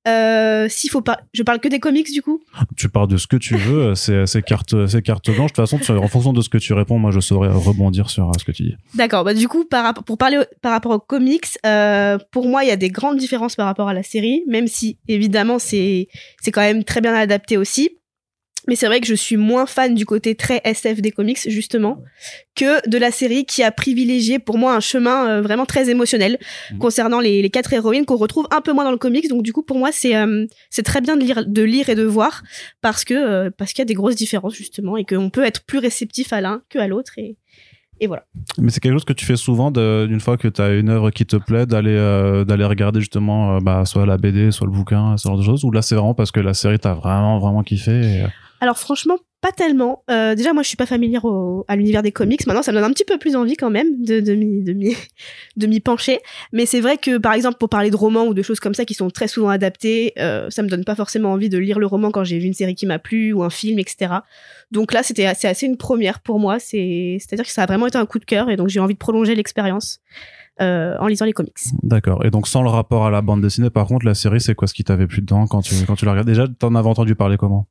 Euh, 0.07 0.67
S'il 0.69 0.91
faut 0.91 1.01
pas, 1.01 1.19
je 1.33 1.41
parle 1.41 1.59
que 1.59 1.67
des 1.67 1.79
comics 1.79 2.11
du 2.11 2.21
coup? 2.21 2.39
Tu 2.77 2.89
parles 2.89 3.07
de 3.07 3.17
ce 3.17 3.25
que 3.25 3.37
tu 3.37 3.55
veux, 3.55 3.81
euh, 3.87 3.95
c'est 3.95 4.27
c'est 4.27 4.43
carte, 4.43 4.87
c'est 4.87 5.01
carte 5.01 5.29
blanche. 5.31 5.51
De 5.53 5.61
toute 5.63 5.67
façon, 5.67 5.93
en 5.97 6.07
fonction 6.07 6.31
de 6.31 6.41
ce 6.41 6.49
que 6.49 6.59
tu 6.59 6.73
réponds, 6.73 6.99
moi, 6.99 7.09
je 7.11 7.19
saurais 7.19 7.49
rebondir 7.49 8.09
sur 8.11 8.31
ce 8.39 8.43
que 8.45 8.51
tu 8.51 8.63
dis. 8.63 8.75
D'accord. 8.93 9.23
Bah 9.23 9.33
du 9.33 9.47
coup, 9.47 9.65
par 9.65 9.93
pour 9.95 10.17
parler 10.19 10.39
par 10.61 10.71
rapport 10.73 10.91
aux 10.91 10.99
comics, 10.99 11.47
pour 12.31 12.47
moi, 12.47 12.63
il 12.63 12.67
y 12.67 12.71
a 12.71 12.75
des 12.77 12.89
grandes 12.89 13.17
différences 13.17 13.55
par 13.55 13.65
rapport 13.65 13.89
à 13.89 13.93
la 13.95 14.03
série, 14.03 14.43
même 14.47 14.67
si 14.67 14.97
évidemment 15.07 15.57
c'est 15.59 16.07
c'est 16.41 16.51
quand 16.51 16.61
même 16.61 16.83
très 16.83 17.01
bien 17.01 17.13
adapté 17.15 17.57
aussi. 17.57 17.97
Mais 18.67 18.75
c'est 18.75 18.87
vrai 18.87 18.99
que 18.99 19.07
je 19.07 19.15
suis 19.15 19.37
moins 19.37 19.65
fan 19.65 19.93
du 19.95 20.05
côté 20.05 20.35
très 20.35 20.61
SF 20.63 21.01
des 21.01 21.11
comics, 21.11 21.49
justement, 21.49 22.01
que 22.55 22.87
de 22.89 22.97
la 22.97 23.11
série 23.11 23.45
qui 23.45 23.63
a 23.63 23.71
privilégié 23.71 24.39
pour 24.39 24.57
moi 24.57 24.75
un 24.75 24.79
chemin 24.79 25.29
euh, 25.29 25.41
vraiment 25.41 25.65
très 25.65 25.89
émotionnel 25.89 26.39
Mhm. 26.71 26.77
concernant 26.79 27.19
les, 27.19 27.41
les 27.41 27.49
quatre 27.49 27.73
héroïnes 27.73 28.05
qu'on 28.05 28.15
retrouve 28.15 28.47
un 28.51 28.61
peu 28.61 28.73
moins 28.73 28.83
dans 28.83 28.91
le 28.91 28.97
comics. 28.97 29.29
Donc 29.29 29.43
du 29.43 29.53
coup, 29.53 29.63
pour 29.63 29.77
moi, 29.77 29.89
c'est 29.91 30.15
euh, 30.15 30.45
c'est 30.69 30.83
très 30.83 31.01
bien 31.01 31.15
de 31.17 31.21
lire, 31.23 31.45
de 31.45 31.61
lire 31.61 31.89
et 31.89 31.95
de 31.95 32.03
voir 32.03 32.43
parce 32.81 33.03
que 33.05 33.13
euh, 33.13 33.49
parce 33.55 33.73
qu'il 33.73 33.79
y 33.79 33.83
a 33.83 33.85
des 33.85 33.93
grosses 33.93 34.15
différences 34.15 34.55
justement 34.55 34.97
et 34.97 35.05
qu'on 35.05 35.29
peut 35.29 35.43
être 35.43 35.65
plus 35.65 35.79
réceptif 35.79 36.33
à 36.33 36.41
l'un 36.41 36.61
que 36.69 36.79
à 36.79 36.87
l'autre 36.87 37.13
et 37.17 37.37
et 38.01 38.07
voilà. 38.07 38.25
Mais 38.57 38.71
c'est 38.71 38.81
quelque 38.81 38.91
chose 38.91 39.05
que 39.05 39.13
tu 39.13 39.25
fais 39.25 39.37
souvent 39.37 39.71
d'une 39.71 40.19
fois 40.19 40.35
que 40.37 40.49
tu 40.49 40.61
as 40.61 40.73
une 40.73 40.89
œuvre 40.89 41.11
qui 41.11 41.25
te 41.25 41.37
plaît 41.37 41.65
d'aller 41.65 41.95
euh, 41.95 42.43
d'aller 42.43 42.65
regarder 42.65 42.99
justement 42.99 43.55
euh, 43.55 43.59
bah, 43.61 43.85
soit 43.85 44.05
la 44.05 44.17
BD, 44.17 44.51
soit 44.51 44.67
le 44.67 44.73
bouquin, 44.73 45.15
ce 45.15 45.29
genre 45.29 45.37
de 45.37 45.43
choses? 45.43 45.63
Ou 45.63 45.71
là, 45.71 45.81
c'est 45.81 45.95
vraiment 45.95 46.13
parce 46.13 46.31
que 46.31 46.41
la 46.41 46.53
série 46.53 46.77
t'a 46.77 46.93
vraiment 46.93 47.39
vraiment 47.39 47.63
kiffé. 47.63 47.91
et, 47.91 48.23
Alors 48.61 48.77
franchement, 48.77 49.17
pas 49.41 49.51
tellement. 49.51 50.03
Euh, 50.09 50.33
déjà, 50.33 50.53
moi, 50.53 50.63
je 50.63 50.67
suis 50.69 50.77
pas 50.77 50.87
familière 50.87 51.23
au- 51.25 51.65
à 51.67 51.75
l'univers 51.75 52.01
des 52.01 52.11
comics. 52.11 52.47
Maintenant, 52.47 52.63
ça 52.63 52.71
me 52.71 52.77
donne 52.77 52.89
un 52.89 52.93
petit 52.93 53.03
peu 53.05 53.19
plus 53.19 53.35
envie 53.35 53.55
quand 53.55 53.69
même 53.69 54.03
de, 54.03 54.19
de 54.19 54.33
m'y 54.33 54.63
de 55.55 55.79
pencher. 55.83 56.19
Mais 56.51 56.65
c'est 56.65 56.79
vrai 56.81 56.97
que, 56.97 57.17
par 57.19 57.33
exemple, 57.33 57.57
pour 57.59 57.69
parler 57.69 57.91
de 57.91 57.95
romans 57.95 58.25
ou 58.25 58.33
de 58.33 58.41
choses 58.41 58.59
comme 58.59 58.73
ça 58.73 58.85
qui 58.85 58.93
sont 58.95 59.09
très 59.11 59.27
souvent 59.27 59.49
adaptées, 59.49 60.13
euh, 60.17 60.49
ça 60.49 60.63
me 60.63 60.67
donne 60.69 60.83
pas 60.83 60.95
forcément 60.95 61.31
envie 61.31 61.49
de 61.49 61.57
lire 61.59 61.77
le 61.77 61.85
roman 61.85 62.09
quand 62.11 62.23
j'ai 62.23 62.39
vu 62.39 62.47
une 62.47 62.53
série 62.53 62.73
qui 62.75 62.85
m'a 62.87 62.97
plu 62.97 63.33
ou 63.33 63.43
un 63.43 63.49
film, 63.51 63.77
etc. 63.77 64.13
Donc 64.71 64.93
là, 64.93 65.03
c'était 65.03 65.25
assez, 65.27 65.47
assez 65.47 65.67
une 65.67 65.77
première 65.77 66.21
pour 66.21 66.39
moi. 66.39 66.57
C'est, 66.59 67.17
c'est-à-dire 67.19 67.45
que 67.45 67.51
ça 67.51 67.63
a 67.63 67.65
vraiment 67.67 67.85
été 67.87 67.97
un 67.99 68.05
coup 68.07 68.17
de 68.19 68.25
cœur 68.25 68.49
et 68.49 68.55
donc 68.55 68.69
j'ai 68.69 68.79
envie 68.79 68.93
de 68.95 68.99
prolonger 68.99 69.35
l'expérience 69.35 69.99
euh, 70.61 70.95
en 70.99 71.05
lisant 71.07 71.25
les 71.25 71.33
comics. 71.33 71.53
D'accord. 71.83 72.25
Et 72.25 72.31
donc 72.31 72.47
sans 72.47 72.63
le 72.63 72.69
rapport 72.69 73.05
à 73.05 73.11
la 73.11 73.21
bande 73.21 73.41
dessinée, 73.41 73.69
par 73.69 73.85
contre, 73.85 74.05
la 74.07 74.15
série, 74.15 74.41
c'est 74.41 74.55
quoi 74.55 74.67
ce 74.67 74.73
qui 74.73 74.83
t'avait 74.83 75.05
plu 75.05 75.21
dedans 75.21 75.45
quand 75.45 75.61
tu 75.61 75.75
quand 75.85 75.95
tu 75.95 76.05
la 76.05 76.11
regardes? 76.11 76.27
Déjà, 76.27 76.47
t'en 76.47 76.73
avais 76.73 76.87
entendu 76.87 77.13
parler 77.13 77.37
comment? 77.37 77.67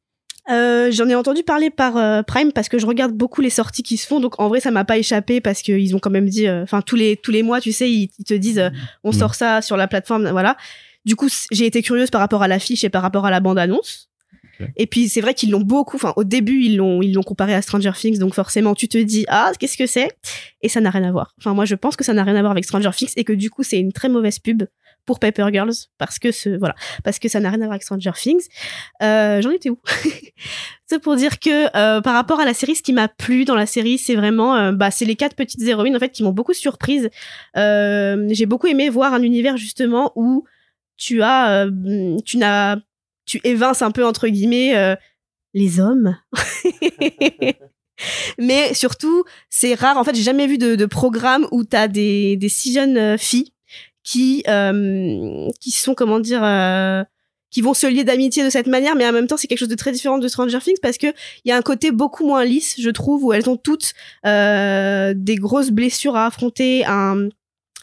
Euh, 0.85 0.91
J'en 0.91 1.09
ai 1.09 1.15
entendu 1.15 1.43
parler 1.43 1.71
par 1.71 1.97
euh, 1.97 2.23
Prime 2.23 2.53
parce 2.53 2.69
que 2.69 2.79
je 2.79 2.87
regarde 2.87 3.13
beaucoup 3.13 3.41
les 3.41 3.51
sorties 3.51 3.83
qui 3.83 3.97
se 3.97 4.07
font. 4.07 4.21
Donc 4.21 4.41
en 4.41 4.49
vrai, 4.49 4.61
ça 4.61 4.71
m'a 4.71 4.85
pas 4.85 4.99
échappé 4.99 5.41
parce 5.41 5.63
qu'ils 5.63 5.95
ont 5.97 5.99
quand 5.99 6.11
même 6.11 6.29
dit, 6.29 6.47
euh, 6.47 6.63
enfin 6.63 6.83
tous 6.83 6.97
les 6.97 7.17
tous 7.17 7.31
les 7.31 7.43
mois, 7.43 7.61
tu 7.61 7.73
sais, 7.73 7.91
ils, 7.91 8.11
ils 8.19 8.25
te 8.25 8.35
disent, 8.35 8.71
on 9.03 9.13
Mhm. 9.13 9.19
sort 9.19 9.35
ça 9.35 9.63
sur 9.63 9.77
la 9.77 9.89
plateforme, 9.89 10.29
voilà. 10.31 10.57
Du 11.05 11.17
coup, 11.17 11.29
j'ai 11.51 11.67
été 11.67 11.83
curieuse 11.83 12.11
par 12.11 12.21
rapport 12.21 12.43
à 12.43 12.49
l'affiche 12.49 12.83
et 12.85 12.89
par 12.89 13.03
rapport 13.03 13.27
à 13.27 13.31
la 13.31 13.41
bande 13.41 13.59
annonce. 13.59 14.09
Et 14.77 14.87
puis 14.87 15.09
c'est 15.09 15.21
vrai 15.21 15.35
qu'ils 15.35 15.51
l'ont 15.51 15.61
beaucoup. 15.61 15.97
Enfin, 15.97 16.13
au 16.17 16.23
début, 16.25 16.63
ils 16.63 16.77
l'ont 16.77 17.03
ils 17.03 17.13
l'ont 17.13 17.25
comparé 17.25 17.55
à 17.55 17.61
Stranger 17.61 17.91
Things, 17.95 18.19
donc 18.19 18.35
forcément, 18.35 18.75
tu 18.77 18.87
te 18.89 18.97
dis 18.99 19.25
ah 19.29 19.51
qu'est-ce 19.59 19.77
que 19.77 19.87
c'est? 19.87 20.11
Et 20.63 20.69
ça 20.69 20.81
n'a 20.81 20.91
rien 20.91 21.03
à 21.03 21.11
voir. 21.11 21.35
Enfin, 21.39 21.55
moi, 21.55 21.65
je 21.65 21.75
pense 21.75 21.97
que 21.97 22.05
ça 22.05 22.15
n'a 22.15 22.23
rien 22.23 22.37
à 22.37 22.41
voir 22.41 22.53
avec 22.53 22.65
Stranger 22.65 22.91
Things 22.97 23.13
et 23.17 23.25
que 23.25 23.33
du 23.33 23.51
coup, 23.51 23.65
c'est 23.65 23.79
une 23.81 23.93
très 23.93 24.09
mauvaise 24.09 24.39
pub 24.39 24.63
pour 25.05 25.21
Paper 25.21 25.47
Girls 25.53 25.75
parce 25.99 26.19
que 26.19 26.33
ce 26.33 26.51
voilà 26.51 26.75
parce 27.03 27.19
que 27.19 27.29
ça 27.29 27.41
n'a 27.41 27.51
rien 27.51 27.61
à 27.61 27.65
voir 27.65 27.73
avec 27.73 27.83
Stranger 27.83 28.13
Things. 28.15 28.47
Euh, 29.03 29.43
J'en 29.43 29.51
étais 29.51 29.71
où? 29.71 29.79
C'est 30.87 30.99
pour 30.99 31.17
dire 31.17 31.41
que 31.41 31.67
euh, 31.77 32.01
par 32.01 32.15
rapport 32.15 32.41
à 32.41 32.45
la 32.45 32.55
série, 32.55 32.77
ce 32.77 32.83
qui 32.83 32.93
m'a 32.93 33.09
plu 33.09 33.45
dans 33.45 33.55
la 33.55 33.67
série, 33.67 33.97
c'est 33.97 34.17
vraiment, 34.17 34.55
euh, 34.55 34.73
bah, 34.73 34.91
c'est 34.91 35.07
les 35.07 35.17
quatre 35.17 35.35
petites 35.35 35.63
héroïnes 35.63 35.97
en 35.97 35.99
fait 35.99 36.11
qui 36.11 36.23
m'ont 36.23 36.33
beaucoup 36.33 36.53
surprise. 36.53 37.09
Euh, 37.57 38.27
J'ai 38.31 38.47
beaucoup 38.47 38.67
aimé 38.67 38.91
voir 38.91 39.15
un 39.15 39.23
univers 39.23 39.57
justement 39.57 40.13
où 40.15 40.45
tu 40.97 41.23
as, 41.23 41.65
euh, 41.65 42.17
tu 42.27 42.37
n'as, 42.37 42.77
tu 43.25 43.41
évinces 43.45 43.81
un 43.81 43.91
peu 43.91 44.05
entre 44.05 44.29
guillemets 44.29 44.97
les 45.55 45.81
hommes. 45.81 46.17
Mais 48.39 48.75
surtout, 48.75 49.25
c'est 49.49 49.75
rare. 49.75 49.97
En 49.97 50.05
fait, 50.05 50.15
j'ai 50.15 50.23
jamais 50.23 50.47
vu 50.47 50.59
de, 50.59 50.75
de 50.75 50.87
programme 50.87 51.47
où 51.51 51.65
t'as 51.65 51.89
des, 51.89 52.37
des 52.37 52.49
si 52.49 52.75
jeunes 52.75 53.17
filles 53.17 53.54
qui, 54.05 54.45
euh, 54.49 55.49
qui 55.61 55.71
sont, 55.71 55.95
comment 55.95 56.21
dire, 56.21 56.45
euh, 56.45 57.03
qui 57.51 57.61
vont 57.61 57.75
se 57.75 57.87
lier 57.87 58.05
d'amitié 58.05 58.45
de 58.45 58.51
cette 58.51 58.67
manière, 58.67 58.97
mais 58.97 59.07
en 59.07 59.13
même 59.13 59.27
temps, 59.27 59.37
c'est 59.37 59.47
quelque 59.47 59.59
chose 59.59 59.69
de 59.69 59.75
très 59.75 59.93
différent 59.93 60.19
de 60.19 60.29
Stranger 60.29 60.59
Things 60.59 60.79
parce 60.83 60.99
que 60.99 61.07
il 61.45 61.49
y 61.49 61.53
a 61.53 61.57
un 61.57 61.63
côté 61.63 61.91
beaucoup 61.91 62.27
moins 62.27 62.45
lisse, 62.45 62.75
je 62.79 62.91
trouve, 62.91 63.25
où 63.25 63.33
elles 63.33 63.49
ont 63.49 63.57
toutes 63.57 63.95
euh, 64.27 65.15
des 65.17 65.37
grosses 65.37 65.71
blessures 65.71 66.17
à 66.17 66.27
affronter, 66.27 66.85
un, 66.85 67.29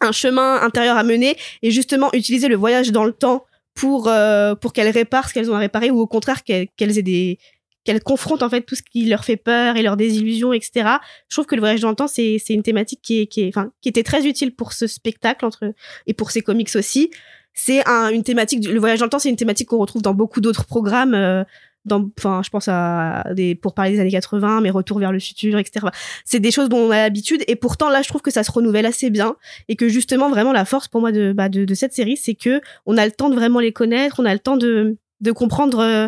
un 0.01 0.11
chemin 0.11 0.61
intérieur 0.61 0.97
à 0.97 1.03
mener, 1.03 1.37
et 1.63 1.71
justement 1.71 2.09
utiliser 2.13 2.47
le 2.49 2.55
voyage 2.55 2.91
dans 2.91 3.05
le 3.05 3.13
temps 3.13 3.45
pour 3.73 4.09
euh, 4.09 4.55
pour 4.55 4.73
qu'elles 4.73 4.89
réparent 4.89 5.29
ce 5.29 5.33
qu'elles 5.33 5.49
ont 5.49 5.55
à 5.55 5.59
réparer, 5.59 5.89
ou 5.89 5.99
au 5.99 6.07
contraire 6.07 6.43
qu'elles 6.43 6.67
qu'elles 6.75 6.97
aient 6.97 7.03
des 7.03 7.39
qu'elles 7.83 8.03
confrontent 8.03 8.43
en 8.43 8.49
fait 8.49 8.61
tout 8.61 8.75
ce 8.75 8.81
qui 8.81 9.05
leur 9.05 9.25
fait 9.25 9.37
peur 9.37 9.75
et 9.75 9.81
leurs 9.81 9.97
désillusions, 9.97 10.53
etc. 10.53 10.97
Je 11.29 11.35
trouve 11.35 11.45
que 11.45 11.55
le 11.55 11.61
voyage 11.61 11.81
dans 11.81 11.89
le 11.89 11.95
temps, 11.95 12.07
c'est 12.07 12.37
c'est 12.43 12.53
une 12.53 12.63
thématique 12.63 13.01
qui 13.01 13.21
est 13.21 13.27
qui 13.27 13.41
est 13.41 13.47
enfin 13.49 13.71
qui 13.81 13.89
était 13.89 14.03
très 14.03 14.25
utile 14.25 14.55
pour 14.55 14.73
ce 14.73 14.87
spectacle 14.87 15.45
entre 15.45 15.73
et 16.07 16.13
pour 16.13 16.31
ces 16.31 16.41
comics 16.41 16.75
aussi. 16.75 17.09
C'est 17.53 17.87
un, 17.87 18.09
une 18.09 18.23
thématique 18.23 18.65
le 18.67 18.79
voyage 18.79 18.99
dans 18.99 19.05
le 19.05 19.09
temps, 19.09 19.19
c'est 19.19 19.29
une 19.29 19.35
thématique 19.35 19.69
qu'on 19.69 19.79
retrouve 19.79 20.01
dans 20.01 20.13
beaucoup 20.13 20.41
d'autres 20.41 20.65
programmes. 20.65 21.13
euh, 21.13 21.43
dans, 21.85 22.07
enfin, 22.17 22.41
je 22.43 22.49
pense 22.49 22.67
à 22.67 23.23
des, 23.33 23.55
pour 23.55 23.73
parler 23.73 23.93
des 23.93 23.99
années 23.99 24.11
80, 24.11 24.61
mais 24.61 24.69
retour 24.69 24.99
vers 24.99 25.11
le 25.11 25.19
futur, 25.19 25.57
etc. 25.57 25.87
C'est 26.25 26.39
des 26.39 26.51
choses 26.51 26.69
dont 26.69 26.77
on 26.77 26.91
a 26.91 26.97
l'habitude, 26.97 27.43
et 27.47 27.55
pourtant 27.55 27.89
là, 27.89 28.01
je 28.01 28.07
trouve 28.07 28.21
que 28.21 28.31
ça 28.31 28.43
se 28.43 28.51
renouvelle 28.51 28.85
assez 28.85 29.09
bien, 29.09 29.35
et 29.67 29.75
que 29.75 29.87
justement, 29.87 30.29
vraiment, 30.29 30.51
la 30.51 30.65
force 30.65 30.87
pour 30.87 31.01
moi 31.01 31.11
de, 31.11 31.33
bah, 31.33 31.49
de, 31.49 31.65
de 31.65 31.73
cette 31.73 31.93
série, 31.93 32.17
c'est 32.17 32.35
que 32.35 32.61
on 32.85 32.97
a 32.97 33.05
le 33.05 33.11
temps 33.11 33.29
de 33.29 33.35
vraiment 33.35 33.59
les 33.59 33.73
connaître, 33.73 34.19
on 34.19 34.25
a 34.25 34.33
le 34.33 34.39
temps 34.39 34.57
de, 34.57 34.97
de 35.21 35.31
comprendre 35.31 35.79
euh, 35.79 36.07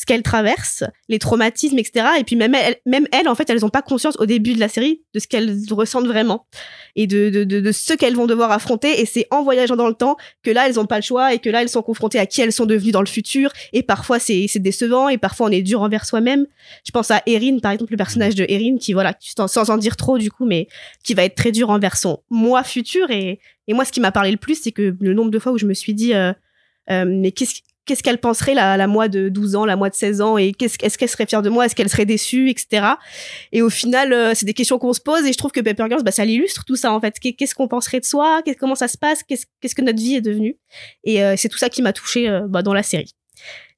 ce 0.00 0.06
qu'elle 0.06 0.22
traverse, 0.22 0.82
les 1.10 1.18
traumatismes, 1.18 1.78
etc. 1.78 2.06
Et 2.18 2.24
puis 2.24 2.34
même 2.34 2.54
elles, 2.54 2.76
même 2.86 3.06
elles, 3.12 3.28
en 3.28 3.34
fait, 3.34 3.50
elles 3.50 3.60
n'ont 3.60 3.68
pas 3.68 3.82
conscience 3.82 4.16
au 4.18 4.24
début 4.24 4.54
de 4.54 4.58
la 4.60 4.68
série 4.70 5.02
de 5.12 5.20
ce 5.20 5.28
qu'elles 5.28 5.54
ressentent 5.70 6.06
vraiment 6.06 6.46
et 6.96 7.06
de, 7.06 7.28
de, 7.44 7.70
ce 7.72 7.92
qu'elles 7.92 8.16
vont 8.16 8.24
devoir 8.26 8.50
affronter. 8.50 9.02
Et 9.02 9.04
c'est 9.04 9.26
en 9.30 9.42
voyageant 9.42 9.76
dans 9.76 9.88
le 9.88 9.94
temps 9.94 10.16
que 10.42 10.50
là, 10.50 10.66
elles 10.66 10.76
n'ont 10.76 10.86
pas 10.86 10.96
le 10.96 11.02
choix 11.02 11.34
et 11.34 11.38
que 11.38 11.50
là, 11.50 11.60
elles 11.60 11.68
sont 11.68 11.82
confrontées 11.82 12.18
à 12.18 12.24
qui 12.24 12.40
elles 12.40 12.52
sont 12.52 12.64
devenues 12.64 12.92
dans 12.92 13.02
le 13.02 13.06
futur. 13.06 13.52
Et 13.74 13.82
parfois, 13.82 14.18
c'est 14.18 14.46
décevant 14.56 15.10
et 15.10 15.18
parfois, 15.18 15.48
on 15.48 15.50
est 15.50 15.60
dur 15.60 15.82
envers 15.82 16.06
soi-même. 16.06 16.46
Je 16.86 16.92
pense 16.92 17.10
à 17.10 17.22
Erin, 17.26 17.58
par 17.58 17.72
exemple, 17.72 17.92
le 17.92 17.98
personnage 17.98 18.34
de 18.34 18.46
Erin, 18.48 18.78
qui, 18.78 18.94
voilà, 18.94 19.14
sans- 19.20 19.48
sans 19.48 19.68
en 19.68 19.76
dire 19.76 19.96
trop, 19.96 20.16
du 20.16 20.30
coup, 20.30 20.46
mais 20.46 20.66
qui 21.04 21.12
va 21.12 21.24
être 21.24 21.34
très 21.34 21.52
dur 21.52 21.68
envers 21.68 21.98
son 21.98 22.22
moi 22.30 22.64
futur. 22.64 23.10
Et, 23.10 23.38
et 23.68 23.74
moi, 23.74 23.84
ce 23.84 23.92
qui 23.92 24.00
m'a 24.00 24.12
parlé 24.12 24.30
le 24.30 24.38
plus, 24.38 24.62
c'est 24.62 24.72
que 24.72 24.96
le 24.98 25.12
nombre 25.12 25.30
de 25.30 25.38
fois 25.38 25.52
où 25.52 25.58
je 25.58 25.66
me 25.66 25.74
suis 25.74 25.92
dit, 25.92 26.14
euh, 26.14 26.32
euh, 26.90 27.04
mais 27.06 27.32
qu'est-ce 27.32 27.60
qu'est-ce 27.90 28.04
qu'elle 28.04 28.18
penserait 28.18 28.54
la, 28.54 28.76
la 28.76 28.86
moi 28.86 29.08
de 29.08 29.28
12 29.28 29.56
ans, 29.56 29.64
la 29.64 29.74
moi 29.74 29.90
de 29.90 29.94
16 29.96 30.20
ans, 30.20 30.38
et 30.38 30.52
qu'est-ce 30.52 30.76
est-ce 30.80 30.96
qu'elle 30.96 31.08
serait 31.08 31.26
fière 31.26 31.42
de 31.42 31.50
moi, 31.50 31.66
est-ce 31.66 31.74
qu'elle 31.74 31.88
serait 31.88 32.06
déçue, 32.06 32.48
etc. 32.48 32.86
Et 33.50 33.62
au 33.62 33.68
final, 33.70 34.12
euh, 34.12 34.30
c'est 34.32 34.46
des 34.46 34.54
questions 34.54 34.78
qu'on 34.78 34.92
se 34.92 35.00
pose, 35.00 35.26
et 35.26 35.32
je 35.32 35.38
trouve 35.38 35.50
que 35.50 35.60
Paper 35.60 35.86
Girls, 35.88 36.04
bah, 36.04 36.12
ça 36.12 36.24
l'illustre 36.24 36.64
tout 36.64 36.76
ça 36.76 36.92
en 36.92 37.00
fait. 37.00 37.18
Qu'est- 37.18 37.32
Qu'est-ce 37.32 37.56
qu'on 37.56 37.66
penserait 37.66 37.98
de 37.98 38.04
soi, 38.04 38.42
comment 38.60 38.76
ça 38.76 38.86
se 38.86 38.96
passe, 38.96 39.24
qu'est-ce 39.24 39.46
qu'est-ce 39.60 39.74
que 39.74 39.82
notre 39.82 39.98
vie 39.98 40.14
est 40.14 40.20
devenue? 40.20 40.56
Et 41.02 41.24
euh, 41.24 41.34
c'est 41.36 41.48
tout 41.48 41.58
ça 41.58 41.68
qui 41.68 41.82
m'a 41.82 41.92
touchée 41.92 42.28
euh, 42.28 42.42
bah, 42.48 42.62
dans 42.62 42.74
la 42.74 42.84
série. 42.84 43.12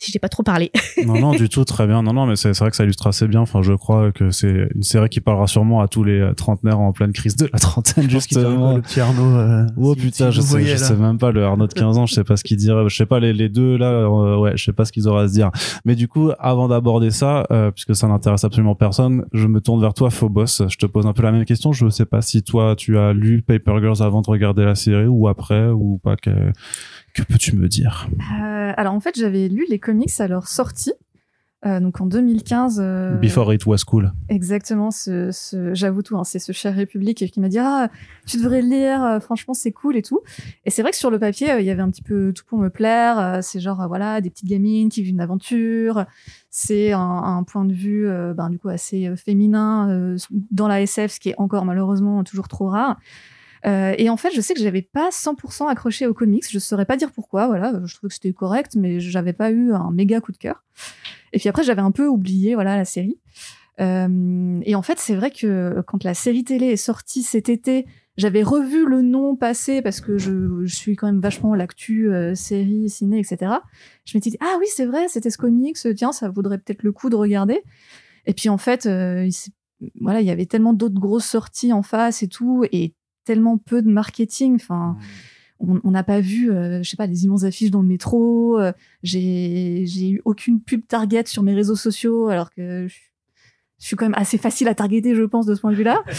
Si 0.02 0.10
je 0.10 0.16
n'ai 0.16 0.20
pas 0.20 0.28
trop 0.28 0.42
parlé. 0.42 0.72
non, 1.06 1.20
non, 1.20 1.32
du 1.32 1.48
tout, 1.48 1.64
très 1.64 1.86
bien. 1.86 2.02
Non, 2.02 2.12
non, 2.12 2.26
mais 2.26 2.34
c'est 2.34 2.52
c'est 2.54 2.64
vrai 2.64 2.70
que 2.70 2.76
ça 2.76 2.82
illustre 2.82 3.06
assez 3.06 3.28
bien. 3.28 3.40
Enfin, 3.40 3.62
je 3.62 3.72
crois 3.72 4.10
que 4.10 4.30
c'est 4.30 4.68
une 4.74 4.82
série 4.82 5.08
qui 5.08 5.20
parlera 5.20 5.46
sûrement 5.46 5.80
à 5.80 5.86
tous 5.86 6.02
les 6.02 6.18
euh, 6.18 6.32
trentenaires 6.34 6.80
en 6.80 6.92
pleine 6.92 7.12
crise 7.12 7.36
de 7.36 7.48
la 7.52 7.58
trentaine, 7.60 8.04
Je 8.04 8.10
justement. 8.10 8.74
le 8.74 8.82
petit 8.82 8.98
Arnaud. 9.00 9.36
euh, 9.36 9.64
Oh 9.76 9.94
si- 9.94 10.00
putain, 10.00 10.30
je 10.32 10.40
sais, 10.40 10.48
voyez, 10.48 10.66
je 10.72 10.76
sais 10.78 10.96
même 10.96 11.18
pas 11.18 11.30
le 11.30 11.44
Arnaud 11.44 11.68
de 11.68 11.72
15 11.72 11.98
ans, 11.98 12.06
je 12.06 12.14
sais 12.14 12.24
pas 12.24 12.36
ce 12.36 12.42
qu'il 12.42 12.56
dirait. 12.56 12.82
Je 12.88 12.96
sais 12.96 13.06
pas 13.06 13.20
les, 13.20 13.32
les 13.32 13.48
deux 13.48 13.76
là, 13.76 13.86
euh, 13.90 14.36
ouais, 14.38 14.56
je 14.56 14.64
sais 14.64 14.72
pas 14.72 14.84
ce 14.84 14.90
qu'ils 14.90 15.06
auraient 15.06 15.22
à 15.24 15.28
se 15.28 15.34
dire. 15.34 15.50
Mais 15.84 15.94
du 15.94 16.08
coup, 16.08 16.30
avant 16.40 16.66
d'aborder 16.66 17.10
ça, 17.12 17.46
euh, 17.52 17.70
puisque 17.70 17.94
ça 17.94 18.08
n'intéresse 18.08 18.42
absolument 18.42 18.74
personne, 18.74 19.24
je 19.32 19.46
me 19.46 19.60
tourne 19.60 19.80
vers 19.80 19.94
toi, 19.94 20.10
Phobos. 20.10 20.46
Je 20.68 20.76
te 20.78 20.86
pose 20.86 21.06
un 21.06 21.12
peu 21.12 21.22
la 21.22 21.30
même 21.30 21.44
question. 21.44 21.72
Je 21.72 21.88
sais 21.90 22.06
pas 22.06 22.22
si 22.22 22.42
toi, 22.42 22.74
tu 22.76 22.98
as 22.98 23.12
lu 23.12 23.42
Paper 23.42 23.78
Girls 23.80 24.02
avant 24.02 24.20
de 24.20 24.28
regarder 24.28 24.64
la 24.64 24.74
série 24.74 25.06
ou 25.06 25.28
après 25.28 25.68
ou 25.68 26.00
pas. 26.02 26.16
Que, 26.16 26.30
que 27.14 27.22
peux-tu 27.22 27.54
me 27.56 27.68
dire? 27.68 28.08
Euh, 28.42 28.72
alors 28.76 28.94
en 28.94 29.00
fait, 29.00 29.14
j'avais 29.18 29.48
lu 29.48 29.66
les 29.68 29.78
comics 29.92 30.20
à 30.20 30.28
leur 30.28 30.48
sortie. 30.48 30.92
euh, 31.64 31.78
donc 31.78 32.00
en 32.00 32.06
2015. 32.06 32.80
euh, 32.82 33.14
Before 33.18 33.52
it 33.54 33.64
was 33.66 33.84
cool. 33.86 34.10
Exactement, 34.28 34.90
ce, 34.90 35.30
ce, 35.30 35.74
j'avoue 35.74 36.02
tout, 36.02 36.16
hein, 36.18 36.24
c'est 36.24 36.40
ce 36.40 36.50
cher 36.50 36.74
République 36.74 37.24
qui 37.30 37.38
m'a 37.40 37.48
dit 37.48 37.58
ah 37.60 37.88
tu 38.26 38.36
devrais 38.38 38.62
le 38.62 38.68
lire, 38.68 39.04
euh, 39.04 39.20
franchement 39.20 39.54
c'est 39.54 39.70
cool 39.70 39.96
et 39.96 40.02
tout. 40.02 40.20
Et 40.64 40.70
c'est 40.70 40.82
vrai 40.82 40.90
que 40.90 40.96
sur 40.96 41.10
le 41.10 41.20
papier 41.20 41.52
euh, 41.52 41.60
il 41.60 41.66
y 41.66 41.70
avait 41.70 41.82
un 41.82 41.90
petit 41.90 42.02
peu 42.02 42.32
tout 42.34 42.44
pour 42.48 42.58
me 42.58 42.68
plaire. 42.68 43.38
c'est 43.42 43.60
genre 43.60 43.86
voilà 43.86 44.20
des 44.20 44.30
petites 44.30 44.48
gamines 44.48 44.88
qui 44.88 45.02
vivent 45.02 45.12
une 45.12 45.20
aventure. 45.20 46.04
C'est 46.50 46.90
un, 46.92 47.00
un 47.00 47.44
point 47.44 47.64
de 47.64 47.72
vue 47.74 48.06
ben 48.36 48.50
du 48.50 48.58
coup 48.58 48.68
assez 48.68 49.14
féminin 49.16 50.16
dans 50.50 50.66
la 50.68 50.82
SF, 50.82 51.12
ce 51.12 51.20
qui 51.20 51.28
est 51.30 51.34
encore 51.38 51.64
malheureusement 51.64 52.24
toujours 52.24 52.48
trop 52.48 52.66
rare. 52.66 52.98
Euh, 53.64 53.94
et 53.96 54.10
en 54.10 54.16
fait, 54.16 54.30
je 54.34 54.40
sais 54.40 54.54
que 54.54 54.60
j'avais 54.60 54.82
pas 54.82 55.10
100% 55.10 55.68
accroché 55.68 56.06
aux 56.06 56.14
comics. 56.14 56.44
Je 56.50 56.58
saurais 56.58 56.84
pas 56.84 56.96
dire 56.96 57.12
pourquoi. 57.12 57.46
Voilà, 57.46 57.80
je 57.84 57.94
trouvais 57.94 58.08
que 58.08 58.14
c'était 58.14 58.32
correct, 58.32 58.74
mais 58.76 59.00
j'avais 59.00 59.32
pas 59.32 59.50
eu 59.50 59.72
un 59.72 59.90
méga 59.90 60.20
coup 60.20 60.32
de 60.32 60.38
cœur. 60.38 60.64
Et 61.32 61.38
puis 61.38 61.48
après, 61.48 61.62
j'avais 61.62 61.82
un 61.82 61.92
peu 61.92 62.06
oublié 62.06 62.54
voilà 62.54 62.76
la 62.76 62.84
série. 62.84 63.18
Euh, 63.80 64.60
et 64.64 64.74
en 64.74 64.82
fait, 64.82 64.98
c'est 64.98 65.14
vrai 65.14 65.30
que 65.30 65.82
quand 65.86 66.04
la 66.04 66.14
série 66.14 66.44
télé 66.44 66.66
est 66.66 66.76
sortie 66.76 67.22
cet 67.22 67.48
été, 67.48 67.86
j'avais 68.16 68.42
revu 68.42 68.86
le 68.86 69.00
nom 69.00 69.36
passer 69.36 69.80
parce 69.80 70.00
que 70.00 70.18
je, 70.18 70.66
suis 70.66 70.96
quand 70.96 71.06
même 71.06 71.20
vachement 71.20 71.54
l'actu 71.54 72.10
euh, 72.10 72.34
série, 72.34 72.90
ciné, 72.90 73.18
etc. 73.18 73.52
Je 74.04 74.16
m'étais 74.16 74.30
dit 74.30 74.36
ah 74.40 74.56
oui 74.60 74.66
c'est 74.68 74.84
vrai, 74.84 75.08
c'était 75.08 75.30
ce 75.30 75.38
comics, 75.38 75.78
tiens 75.96 76.12
ça 76.12 76.28
vaudrait 76.28 76.58
peut-être 76.58 76.82
le 76.82 76.92
coup 76.92 77.08
de 77.08 77.16
regarder. 77.16 77.62
Et 78.26 78.34
puis 78.34 78.48
en 78.48 78.58
fait, 78.58 78.86
euh, 78.86 79.26
il 79.26 79.52
voilà, 80.00 80.20
il 80.20 80.26
y 80.26 80.30
avait 80.30 80.46
tellement 80.46 80.74
d'autres 80.74 81.00
grosses 81.00 81.26
sorties 81.26 81.72
en 81.72 81.82
face 81.82 82.22
et 82.22 82.28
tout, 82.28 82.64
et 82.70 82.94
tellement 83.24 83.58
peu 83.58 83.82
de 83.82 83.90
marketing. 83.90 84.56
Enfin, 84.56 84.96
on 85.60 85.80
on 85.84 85.90
n'a 85.90 86.02
pas 86.04 86.20
vu, 86.20 86.50
euh, 86.50 86.82
je 86.82 86.90
sais 86.90 86.96
pas, 86.96 87.06
des 87.06 87.24
immenses 87.24 87.44
affiches 87.44 87.70
dans 87.70 87.82
le 87.82 87.88
métro. 87.88 88.58
euh, 88.58 88.72
j'ai 89.02 89.84
j'ai 89.86 90.10
eu 90.10 90.22
aucune 90.24 90.60
pub 90.60 90.86
Target 90.86 91.24
sur 91.26 91.42
mes 91.42 91.54
réseaux 91.54 91.76
sociaux, 91.76 92.28
alors 92.28 92.50
que 92.50 92.86
je, 92.88 92.96
je 93.82 93.86
suis 93.88 93.96
quand 93.96 94.04
même 94.04 94.14
assez 94.14 94.38
facile 94.38 94.68
à 94.68 94.76
targeter, 94.76 95.14
je 95.16 95.22
pense, 95.24 95.44
de 95.44 95.56
ce 95.56 95.60
point 95.60 95.72
de 95.72 95.76
vue-là. 95.76 96.02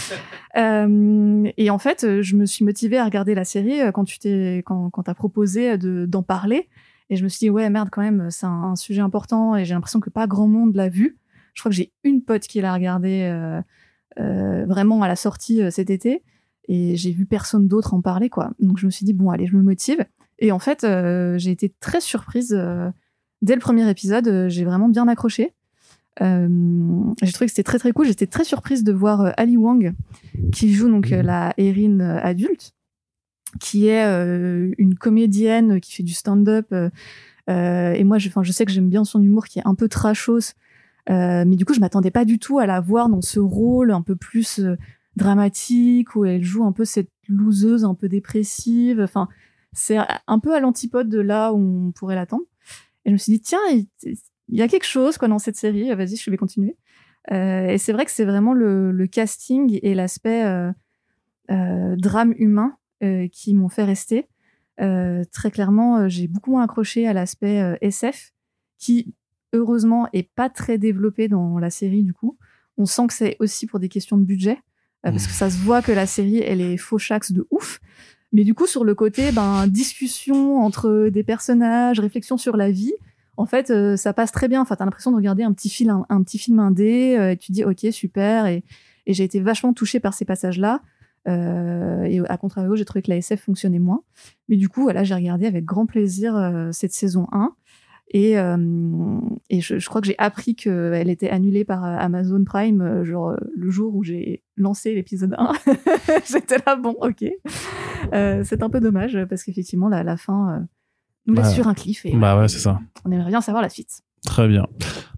Euh, 0.56 1.50
et 1.56 1.68
en 1.68 1.78
fait, 1.78 2.04
euh, 2.04 2.22
je 2.22 2.36
me 2.36 2.46
suis 2.46 2.64
motivée 2.64 2.96
à 2.96 3.04
regarder 3.04 3.34
la 3.34 3.44
série 3.44 3.80
euh, 3.80 3.90
quand 3.90 4.04
tu 4.04 4.20
t'es, 4.20 4.62
quand, 4.64 4.88
quand 4.90 5.02
t'as 5.02 5.14
proposé 5.14 5.76
de, 5.78 6.06
d'en 6.06 6.22
parler. 6.22 6.68
Et 7.10 7.16
je 7.16 7.24
me 7.24 7.28
suis 7.28 7.40
dit, 7.40 7.50
ouais, 7.50 7.68
merde, 7.70 7.88
quand 7.90 8.02
même, 8.02 8.30
c'est 8.30 8.46
un, 8.46 8.62
un 8.62 8.76
sujet 8.76 9.00
important 9.00 9.56
et 9.56 9.64
j'ai 9.64 9.74
l'impression 9.74 9.98
que 9.98 10.10
pas 10.10 10.28
grand 10.28 10.46
monde 10.46 10.76
l'a 10.76 10.88
vu. 10.88 11.18
Je 11.54 11.62
crois 11.62 11.70
que 11.70 11.76
j'ai 11.76 11.92
une 12.04 12.22
pote 12.22 12.42
qui 12.42 12.60
l'a 12.60 12.72
regardé 12.72 13.22
euh, 13.22 13.60
euh, 14.20 14.64
vraiment 14.66 15.02
à 15.02 15.08
la 15.08 15.16
sortie 15.16 15.60
euh, 15.60 15.70
cet 15.72 15.90
été 15.90 16.22
et 16.68 16.96
j'ai 16.96 17.12
vu 17.12 17.26
personne 17.26 17.68
d'autre 17.68 17.94
en 17.94 18.00
parler, 18.00 18.30
quoi. 18.30 18.52
Donc 18.58 18.78
je 18.78 18.86
me 18.86 18.90
suis 18.90 19.04
dit, 19.04 19.12
bon, 19.12 19.30
allez, 19.30 19.46
je 19.46 19.56
me 19.56 19.62
motive. 19.62 20.04
Et 20.38 20.52
en 20.52 20.58
fait, 20.58 20.84
euh, 20.84 21.38
j'ai 21.38 21.50
été 21.50 21.72
très 21.80 22.00
surprise. 22.00 22.54
euh, 22.56 22.90
dès 23.42 23.54
le 23.54 23.60
premier 23.60 23.88
épisode, 23.88 24.28
euh, 24.28 24.48
j'ai 24.48 24.64
vraiment 24.64 24.88
bien 24.88 25.08
accroché. 25.08 25.52
J'ai 26.20 27.32
trouvé 27.32 27.46
que 27.46 27.50
c'était 27.50 27.64
très 27.64 27.78
très 27.78 27.92
cool. 27.92 28.06
J'étais 28.06 28.28
très 28.28 28.44
surprise 28.44 28.84
de 28.84 28.92
voir 28.92 29.32
Ali 29.36 29.56
Wang, 29.56 29.94
qui 30.52 30.72
joue 30.72 30.88
donc 30.88 31.10
la 31.10 31.52
Erin 31.56 31.98
adulte, 31.98 32.72
qui 33.58 33.88
est 33.88 34.04
une 34.78 34.94
comédienne 34.94 35.80
qui 35.80 35.92
fait 35.92 36.04
du 36.04 36.14
stand-up. 36.14 36.72
et 37.48 38.04
moi, 38.04 38.18
je, 38.18 38.30
je 38.42 38.52
sais 38.52 38.64
que 38.64 38.70
j'aime 38.70 38.88
bien 38.88 39.04
son 39.04 39.20
humour 39.20 39.46
qui 39.46 39.58
est 39.58 39.66
un 39.66 39.74
peu 39.74 39.88
trashos. 39.88 40.54
Mais 41.08 41.56
du 41.56 41.64
coup, 41.64 41.74
je 41.74 41.80
m'attendais 41.80 42.12
pas 42.12 42.24
du 42.24 42.38
tout 42.38 42.60
à 42.60 42.66
la 42.66 42.80
voir 42.80 43.08
dans 43.08 43.20
ce 43.20 43.40
rôle 43.40 43.90
un 43.90 44.02
peu 44.02 44.14
plus 44.14 44.60
dramatique 45.16 46.16
où 46.16 46.24
elle 46.24 46.42
joue 46.42 46.64
un 46.64 46.72
peu 46.72 46.84
cette 46.84 47.10
loseuse 47.28 47.84
un 47.84 47.94
peu 47.94 48.08
dépressive. 48.08 49.00
Enfin, 49.00 49.28
c'est 49.72 49.98
un 50.26 50.38
peu 50.38 50.54
à 50.54 50.60
l'antipode 50.60 51.08
de 51.08 51.20
là 51.20 51.52
où 51.52 51.88
on 51.88 51.92
pourrait 51.92 52.14
l'attendre. 52.14 52.44
Et 53.04 53.10
je 53.10 53.12
me 53.12 53.18
suis 53.18 53.32
dit, 53.32 53.40
tiens, 53.40 53.60
il, 53.70 54.16
y 54.48 54.62
a 54.62 54.68
quelque 54.68 54.86
chose 54.86 55.18
quoi 55.18 55.28
dans 55.28 55.38
cette 55.38 55.56
série. 55.56 55.92
Vas-y, 55.94 56.16
je 56.16 56.30
vais 56.30 56.36
continuer. 56.36 56.76
Euh, 57.32 57.68
et 57.68 57.78
c'est 57.78 57.92
vrai 57.92 58.04
que 58.04 58.10
c'est 58.10 58.24
vraiment 58.24 58.52
le, 58.52 59.06
casting 59.06 59.78
et 59.82 59.94
l'aspect 59.94 60.44
euh, 60.44 60.72
euh, 61.50 61.96
drame 61.96 62.34
humain 62.38 62.76
qui 63.32 63.52
m'ont 63.52 63.68
fait 63.68 63.84
rester. 63.84 64.28
Très 64.78 65.50
clairement, 65.50 66.08
j'ai 66.08 66.26
beaucoup 66.26 66.52
moins 66.52 66.62
accroché 66.62 67.06
à 67.06 67.12
l'aspect 67.12 67.76
SF, 67.82 68.32
qui 68.78 69.14
heureusement 69.52 70.08
est 70.14 70.30
pas 70.34 70.48
très 70.48 70.78
développé 70.78 71.28
dans 71.28 71.58
la 71.58 71.68
série 71.68 72.02
du 72.02 72.14
coup. 72.14 72.38
On 72.78 72.86
sent 72.86 73.06
que 73.08 73.12
c'est 73.12 73.36
aussi 73.40 73.66
pour 73.66 73.78
des 73.78 73.90
questions 73.90 74.16
de 74.16 74.24
budget, 74.24 74.58
euh, 75.06 75.10
parce 75.10 75.26
que 75.26 75.32
ça 75.32 75.50
se 75.50 75.58
voit 75.58 75.82
que 75.82 75.92
la 75.92 76.06
série 76.06 76.38
elle 76.38 76.60
est 76.60 76.76
fauchax 76.76 77.32
de 77.32 77.46
ouf. 77.50 77.80
Mais 78.32 78.42
du 78.42 78.52
coup, 78.52 78.66
sur 78.66 78.84
le 78.84 78.96
côté, 78.96 79.30
ben, 79.30 79.68
discussion 79.68 80.58
entre 80.58 81.08
des 81.08 81.22
personnages, 81.22 82.00
réflexion 82.00 82.36
sur 82.36 82.56
la 82.56 82.72
vie, 82.72 82.94
en 83.36 83.46
fait, 83.46 83.70
euh, 83.70 83.96
ça 83.96 84.12
passe 84.12 84.32
très 84.32 84.48
bien. 84.48 84.60
Enfin, 84.60 84.76
t'as 84.76 84.84
l'impression 84.84 85.10
de 85.10 85.16
regarder 85.16 85.42
un 85.42 85.52
petit 85.52 85.68
film, 85.68 86.04
un, 86.08 86.22
petit 86.22 86.38
film 86.38 86.58
indé, 86.58 87.16
euh, 87.18 87.32
et 87.32 87.36
tu 87.36 87.52
dis, 87.52 87.64
ok, 87.64 87.86
super. 87.90 88.46
Et, 88.46 88.64
et 89.06 89.14
j'ai 89.14 89.24
été 89.24 89.40
vachement 89.40 89.72
touchée 89.72 90.00
par 90.00 90.14
ces 90.14 90.24
passages-là. 90.24 90.82
Euh, 91.26 92.04
et 92.04 92.20
à 92.28 92.36
contrario, 92.36 92.76
j'ai 92.76 92.84
trouvé 92.84 93.02
que 93.02 93.10
la 93.10 93.16
SF 93.16 93.42
fonctionnait 93.42 93.78
moins. 93.78 94.02
Mais 94.48 94.56
du 94.56 94.68
coup, 94.68 94.82
voilà, 94.82 95.04
j'ai 95.04 95.14
regardé 95.14 95.46
avec 95.46 95.64
grand 95.64 95.86
plaisir 95.86 96.34
cette 96.72 96.92
saison 96.92 97.26
1. 97.32 97.54
Et, 98.08 98.38
euh, 98.38 98.56
et 99.50 99.60
je, 99.60 99.78
je 99.78 99.88
crois 99.88 100.00
que 100.00 100.06
j'ai 100.06 100.14
appris 100.18 100.54
qu'elle 100.54 101.10
était 101.10 101.30
annulée 101.30 101.64
par 101.64 101.84
euh, 101.84 101.96
Amazon 101.98 102.44
Prime, 102.44 102.80
euh, 102.80 103.04
genre 103.04 103.34
le 103.56 103.70
jour 103.70 103.94
où 103.96 104.04
j'ai 104.04 104.44
lancé 104.56 104.94
l'épisode 104.94 105.34
1. 105.36 105.52
J'étais 106.30 106.58
là, 106.64 106.76
bon, 106.76 106.94
ok. 107.00 107.24
Euh, 108.12 108.42
c'est 108.44 108.62
un 108.62 108.70
peu 108.70 108.80
dommage 108.80 109.18
parce 109.28 109.42
qu'effectivement, 109.42 109.88
la, 109.88 110.02
la 110.04 110.16
fin 110.16 110.52
euh, 110.52 110.64
nous 111.26 111.34
laisse 111.34 111.44
Bah, 111.46 111.50
sur 111.50 111.66
un 111.66 111.74
cliff 111.74 112.04
et 112.06 112.12
Bah 112.12 112.18
voilà, 112.18 112.40
ouais, 112.42 112.48
c'est 112.48 112.58
ça. 112.58 112.78
on 113.04 113.10
aimerait 113.10 113.30
bien 113.30 113.40
savoir 113.40 113.62
la 113.62 113.68
suite. 113.70 114.02
Très 114.26 114.48
bien. 114.48 114.66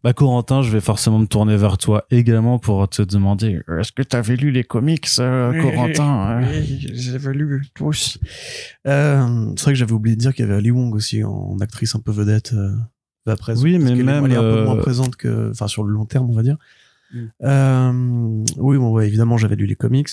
Bah 0.02 0.12
Corentin, 0.12 0.62
je 0.62 0.70
vais 0.70 0.80
forcément 0.80 1.18
me 1.18 1.26
tourner 1.26 1.56
vers 1.56 1.78
toi 1.78 2.06
également 2.10 2.58
pour 2.58 2.88
te 2.88 3.02
demander 3.02 3.60
est-ce 3.78 3.92
que 3.92 4.02
tu 4.02 4.16
avais 4.16 4.36
lu 4.36 4.50
les 4.50 4.64
comics, 4.64 5.08
euh, 5.18 5.60
Corentin 5.60 6.40
euh 6.42 6.46
Oui, 6.48 6.88
j'avais 6.92 7.32
lu 7.32 7.62
tous. 7.74 8.18
Euh, 8.86 9.52
c'est 9.56 9.62
vrai 9.62 9.72
que 9.72 9.78
j'avais 9.78 9.92
oublié 9.92 10.16
de 10.16 10.20
dire 10.20 10.34
qu'il 10.34 10.44
y 10.44 10.48
avait 10.48 10.58
Ali 10.58 10.70
Wong 10.70 10.94
aussi 10.94 11.24
en 11.24 11.56
actrice 11.60 11.94
un 11.94 12.00
peu 12.00 12.12
vedette. 12.12 12.52
Euh, 12.52 12.72
après, 13.26 13.58
Oui, 13.60 13.78
mais 13.78 13.94
même, 13.94 14.24
elle 14.26 14.32
est 14.32 14.36
un 14.36 14.40
peu 14.40 14.58
euh, 14.58 14.64
moins 14.64 14.76
présente 14.76 15.16
que, 15.16 15.50
enfin, 15.50 15.66
sur 15.66 15.82
le 15.82 15.92
long 15.92 16.04
terme, 16.04 16.30
on 16.30 16.34
va 16.34 16.42
dire. 16.42 16.56
Mm. 17.12 17.24
Euh, 17.42 18.44
oui, 18.58 18.78
bon, 18.78 18.92
ouais, 18.92 19.06
évidemment, 19.06 19.36
j'avais 19.36 19.56
lu 19.56 19.66
les 19.66 19.74
comics 19.74 20.10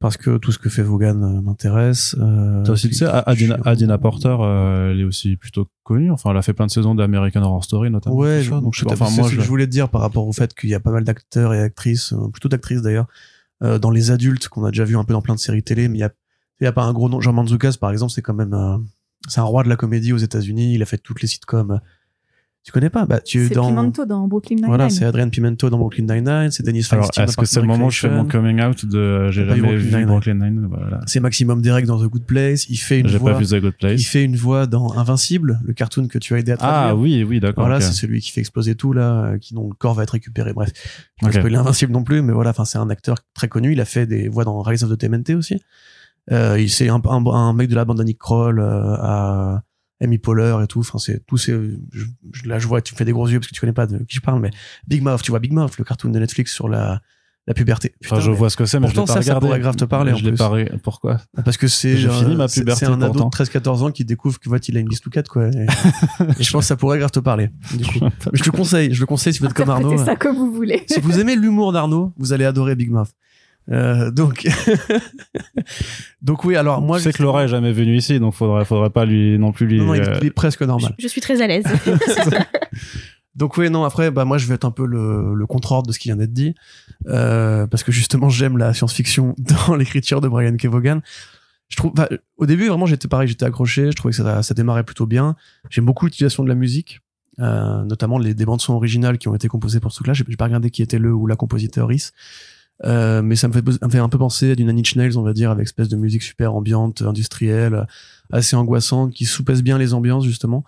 parce 0.00 0.16
que 0.16 0.38
tout 0.38 0.50
ce 0.50 0.58
que 0.58 0.70
fait 0.70 0.82
Vaughan 0.82 1.22
euh, 1.22 1.40
m'intéresse. 1.42 2.16
Euh, 2.18 2.64
aussi, 2.64 2.88
tu 2.88 2.94
sais, 2.94 3.04
Adina, 3.04 3.98
Porter, 3.98 4.34
euh, 4.40 4.92
elle 4.92 5.00
est 5.00 5.04
aussi 5.04 5.36
plutôt 5.36 5.68
connue. 5.84 6.10
Enfin, 6.10 6.30
elle 6.30 6.38
a 6.38 6.42
fait 6.42 6.54
plein 6.54 6.66
de 6.66 6.70
saisons 6.70 6.94
d'American 6.94 7.42
Horror 7.42 7.62
Story, 7.62 7.90
notamment. 7.90 8.16
Ouais, 8.16 8.42
je, 8.42 8.50
donc 8.50 8.74
je 8.74 8.86
Enfin, 8.86 9.10
moi, 9.10 9.28
voulais 9.28 9.66
te 9.66 9.70
dire 9.70 9.90
par 9.90 10.00
rapport 10.00 10.26
au 10.26 10.32
fait 10.32 10.54
qu'il 10.54 10.70
y 10.70 10.74
a 10.74 10.80
pas 10.80 10.90
mal 10.90 11.04
d'acteurs 11.04 11.52
et 11.52 11.60
actrices, 11.60 12.14
euh, 12.14 12.28
plutôt 12.32 12.48
d'actrices 12.48 12.82
d'ailleurs, 12.82 13.06
dans 13.60 13.90
les 13.90 14.10
adultes 14.10 14.48
qu'on 14.48 14.64
a 14.64 14.70
déjà 14.70 14.84
vu 14.84 14.96
un 14.96 15.04
peu 15.04 15.12
dans 15.12 15.20
plein 15.20 15.34
de 15.34 15.38
séries 15.38 15.62
télé, 15.62 15.88
mais 15.88 15.98
il 15.98 16.00
y 16.00 16.04
a, 16.04 16.10
il 16.62 16.64
y 16.64 16.66
a 16.66 16.72
pas 16.72 16.84
un 16.84 16.94
gros 16.94 17.10
nom. 17.10 17.20
Jean 17.20 17.34
Mantzoukas, 17.34 17.76
par 17.78 17.90
exemple, 17.90 18.10
c'est 18.10 18.22
quand 18.22 18.32
même, 18.32 18.56
c'est 19.28 19.40
un 19.40 19.44
roi 19.44 19.62
de 19.64 19.68
la 19.68 19.76
comédie 19.76 20.14
aux 20.14 20.18
États-Unis. 20.18 20.74
Il 20.74 20.80
a 20.82 20.86
fait 20.86 20.96
toutes 20.96 21.20
les 21.20 21.28
sitcoms. 21.28 21.78
Tu 22.62 22.72
connais 22.72 22.90
pas? 22.90 23.06
Bah, 23.06 23.20
tu 23.20 23.48
C'est 23.48 23.54
dans. 23.54 23.68
Pimento 23.68 24.04
dans 24.04 24.28
Brooklyn 24.28 24.56
Nine-Nine. 24.56 24.68
Voilà, 24.68 24.90
c'est 24.90 25.06
Adrian 25.06 25.30
Pimento 25.30 25.70
dans 25.70 25.78
Brooklyn 25.78 26.04
Nine-Nine, 26.04 26.50
c'est 26.50 26.62
Dennis 26.62 26.86
Alors, 26.90 27.06
Feinstein 27.06 27.24
est-ce 27.24 27.36
que 27.38 27.46
c'est 27.46 27.60
le 27.62 27.66
moment 27.66 27.86
où 27.86 27.90
je 27.90 28.00
fais 28.00 28.10
mon 28.10 28.26
coming 28.26 28.60
out 28.60 28.84
de 28.84 28.98
euh, 28.98 29.30
j'ai 29.30 29.44
vu 29.44 29.48
jamais 29.48 29.60
Brooklyn 29.62 29.78
vu 29.78 29.88
Nine-Nine. 29.88 30.06
Brooklyn 30.06 30.34
Nine 30.34 30.66
Voilà. 30.70 31.00
C'est 31.06 31.20
Maximum 31.20 31.62
Derek 31.62 31.86
dans 31.86 31.98
The 31.98 32.04
Good 32.08 32.24
Place. 32.26 32.68
Il 32.68 32.76
fait 32.76 33.00
une 33.00 33.08
J'ai 33.08 33.16
voix. 33.16 33.32
pas 33.32 33.38
vu 33.38 33.46
The 33.46 33.54
Good 33.62 33.72
Il 33.80 33.86
Place. 33.86 34.04
fait 34.04 34.22
une 34.24 34.36
voix 34.36 34.66
dans 34.66 34.92
Invincible, 34.98 35.58
le 35.64 35.72
cartoon 35.72 36.06
que 36.06 36.18
tu 36.18 36.34
as 36.34 36.38
aidé 36.38 36.52
à 36.52 36.58
traduire. 36.58 36.78
Ah 36.90 36.94
oui, 36.94 37.24
oui, 37.24 37.40
d'accord. 37.40 37.64
Voilà, 37.64 37.76
ok. 37.78 37.82
c'est 37.82 37.92
celui 37.94 38.20
qui 38.20 38.30
fait 38.30 38.40
exploser 38.40 38.74
tout 38.74 38.92
là, 38.92 39.24
euh, 39.24 39.38
qui 39.38 39.54
dont 39.54 39.66
le 39.68 39.74
corps 39.74 39.94
va 39.94 40.02
être 40.02 40.10
récupéré. 40.10 40.52
Bref, 40.52 40.68
je 40.76 41.26
vais 41.26 41.28
Ok. 41.28 41.32
pas 41.32 41.40
spoiler 41.40 41.56
Invincible 41.56 41.92
non 41.94 42.04
plus, 42.04 42.20
mais 42.20 42.34
voilà, 42.34 42.50
enfin 42.50 42.66
c'est 42.66 42.78
un 42.78 42.90
acteur 42.90 43.16
très 43.32 43.48
connu. 43.48 43.72
Il 43.72 43.80
a 43.80 43.86
fait 43.86 44.04
des 44.06 44.28
voix 44.28 44.44
dans 44.44 44.60
Rise 44.60 44.84
of 44.84 44.90
the 44.90 44.98
TMNT 44.98 45.34
aussi. 45.34 45.62
Euh, 46.30 46.60
il 46.60 46.68
c'est 46.68 46.90
un, 46.90 47.00
un, 47.06 47.26
un 47.26 47.52
mec 47.54 47.68
de 47.70 47.74
la 47.74 47.86
bande 47.86 47.96
de 47.98 48.04
Nick 48.04 48.18
Kroll 48.18 48.60
euh, 48.60 48.94
à 49.00 49.62
Amy 50.00 50.18
Poehler 50.18 50.56
et 50.62 50.66
tout. 50.66 50.80
Enfin 50.80 50.98
c'est 50.98 51.24
tout 51.26 51.36
c'est 51.36 51.52
je, 51.92 52.04
je- 52.32 52.48
là 52.48 52.58
je 52.58 52.66
vois 52.66 52.80
tu 52.82 52.94
me 52.94 52.98
fais 52.98 53.04
des 53.04 53.12
gros 53.12 53.28
yeux 53.28 53.38
parce 53.40 53.48
que 53.48 53.54
tu 53.54 53.60
connais 53.60 53.72
pas 53.72 53.86
de 53.86 53.98
qui 53.98 54.16
je 54.16 54.20
parle, 54.20 54.40
mais 54.40 54.50
Big 54.86 55.02
Mouth, 55.02 55.22
tu 55.22 55.30
vois 55.30 55.40
Big 55.40 55.52
Mouth, 55.52 55.76
le 55.78 55.84
cartoon 55.84 56.10
de 56.10 56.18
Netflix 56.18 56.52
sur 56.52 56.68
la 56.68 57.00
la 57.46 57.54
puberté. 57.54 57.94
Enfin, 58.04 58.20
je 58.20 58.30
mais- 58.30 58.36
vois 58.36 58.50
ce 58.50 58.56
que 58.56 58.66
c'est, 58.66 58.78
mais 58.78 58.86
je 58.86 58.92
l'ai 58.92 58.96
pourtant, 58.96 59.14
pas 59.14 59.20
ça, 59.22 59.26
ça 59.26 59.30
regardé. 59.32 59.46
pourrait 59.46 59.60
grave 59.60 59.74
te 59.74 59.84
parler, 59.86 60.12
en 60.12 60.16
Je 60.16 60.24
l'ai 60.24 60.30
plus. 60.32 60.36
pas 60.38 60.52
Pourquoi? 60.84 61.20
Parce 61.42 61.56
que 61.56 61.68
c'est 61.68 61.96
J'ai 61.96 62.06
euh, 62.08 62.12
fini 62.12 62.36
ma 62.36 62.46
c'est- 62.48 62.60
puberté, 62.60 62.80
C'est 62.84 62.92
un 62.92 63.00
ado 63.00 63.06
pourtant. 63.14 63.24
de 63.26 63.30
13-14 63.30 63.82
ans 63.82 63.90
qui 63.90 64.04
découvre 64.04 64.38
que 64.38 64.48
voit 64.48 64.58
il 64.68 64.76
a 64.76 64.80
une 64.80 64.86
bistoucate 64.88 65.26
quoi. 65.26 65.48
Et, 65.48 65.62
et 65.62 65.66
je 66.42 66.50
pense 66.52 66.64
que 66.64 66.68
ça 66.68 66.76
pourrait 66.76 66.98
grave 66.98 67.10
te 67.10 67.18
parler. 67.18 67.48
Du 67.74 67.84
coup. 67.84 67.98
Mais 68.04 68.10
je 68.34 68.42
te 68.42 68.50
conseille, 68.50 68.92
je 68.94 69.00
le 69.00 69.06
conseille 69.06 69.32
si 69.32 69.40
vous 69.40 69.46
êtes 69.46 69.54
comme 69.54 69.70
Arnaud. 69.70 69.86
Interprétez 69.92 70.10
ça 70.10 70.16
comme 70.16 70.36
vous 70.36 70.52
voulez. 70.52 70.84
Si 70.86 71.00
vous 71.00 71.18
aimez 71.18 71.34
l'humour 71.34 71.72
d'Arnaud, 71.72 72.12
vous 72.18 72.32
allez 72.34 72.44
adorer 72.44 72.76
Big 72.76 72.90
Mouth. 72.90 73.08
Euh, 73.70 74.10
donc, 74.10 74.48
donc 76.22 76.44
oui. 76.44 76.56
Alors 76.56 76.80
moi, 76.80 76.98
je 76.98 77.04
sais 77.04 77.12
que 77.12 77.22
Laura 77.22 77.44
est 77.44 77.48
jamais 77.48 77.72
venue 77.72 77.96
ici, 77.96 78.18
donc 78.20 78.34
faudrait, 78.34 78.64
faudrait 78.64 78.90
pas 78.90 79.04
lui 79.04 79.38
non 79.38 79.52
plus 79.52 79.66
lui. 79.66 79.78
non, 79.78 79.86
non, 79.86 79.94
il, 79.94 80.00
est- 80.02 80.08
euh, 80.08 80.18
il 80.20 80.26
est 80.26 80.30
presque 80.30 80.62
normal. 80.62 80.94
Je 80.98 81.08
suis 81.08 81.20
très 81.20 81.40
à 81.42 81.46
l'aise. 81.46 81.64
Donc 83.36 83.56
oui, 83.56 83.70
non. 83.70 83.84
Après, 83.84 84.10
bah 84.10 84.24
moi, 84.24 84.38
je 84.38 84.46
vais 84.46 84.54
être 84.54 84.64
un 84.64 84.70
peu 84.72 84.84
le, 84.84 85.34
le 85.34 85.46
contre-ordre 85.46 85.86
de 85.86 85.92
ce 85.92 85.98
qui 86.00 86.08
vient 86.08 86.16
d'être 86.16 86.32
dit, 86.32 86.54
euh, 87.06 87.66
parce 87.68 87.84
que 87.84 87.92
justement, 87.92 88.28
j'aime 88.28 88.58
la 88.58 88.74
science-fiction 88.74 89.34
dans 89.68 89.76
l'écriture 89.76 90.20
de 90.20 90.28
Brian 90.28 90.56
Kevogan. 90.56 91.00
Je 91.68 91.76
trouve, 91.76 91.92
bah, 91.94 92.08
au 92.36 92.46
début, 92.46 92.66
vraiment, 92.66 92.86
j'étais 92.86 93.06
pareil, 93.06 93.28
j'étais 93.28 93.44
accroché. 93.46 93.92
Je 93.92 93.96
trouvais 93.96 94.10
que 94.10 94.16
ça, 94.16 94.42
ça 94.42 94.54
démarrait 94.54 94.82
plutôt 94.82 95.06
bien. 95.06 95.36
J'aime 95.70 95.84
beaucoup 95.86 96.04
l'utilisation 96.06 96.42
de 96.42 96.48
la 96.48 96.56
musique, 96.56 97.00
euh, 97.38 97.84
notamment 97.84 98.18
les 98.18 98.34
des 98.34 98.44
bandes 98.44 98.60
son 98.60 98.74
originales 98.74 99.16
qui 99.16 99.28
ont 99.28 99.34
été 99.36 99.46
composées 99.46 99.78
pour 99.78 99.92
ce 99.92 99.98
truc-là. 99.98 100.12
J'ai 100.12 100.24
pas 100.36 100.44
regardé 100.46 100.70
qui 100.70 100.82
était 100.82 100.98
le 100.98 101.14
ou 101.14 101.28
la 101.28 101.36
compositrice. 101.36 102.12
Euh, 102.84 103.20
mais 103.22 103.36
ça 103.36 103.48
me 103.48 103.52
fait, 103.52 103.64
me 103.66 103.90
fait 103.90 103.98
un 103.98 104.08
peu 104.08 104.18
penser 104.18 104.52
à 104.52 104.54
du 104.54 104.64
Nine 104.64 104.78
Inch 104.78 105.16
on 105.16 105.22
va 105.22 105.32
dire, 105.32 105.50
avec 105.50 105.64
espèce 105.64 105.88
de 105.88 105.96
musique 105.96 106.22
super 106.22 106.54
ambiante, 106.54 107.02
industrielle, 107.02 107.86
assez 108.32 108.56
angoissante, 108.56 109.12
qui 109.12 109.26
soupèse 109.26 109.62
bien 109.62 109.78
les 109.78 109.94
ambiances, 109.94 110.24
justement. 110.24 110.64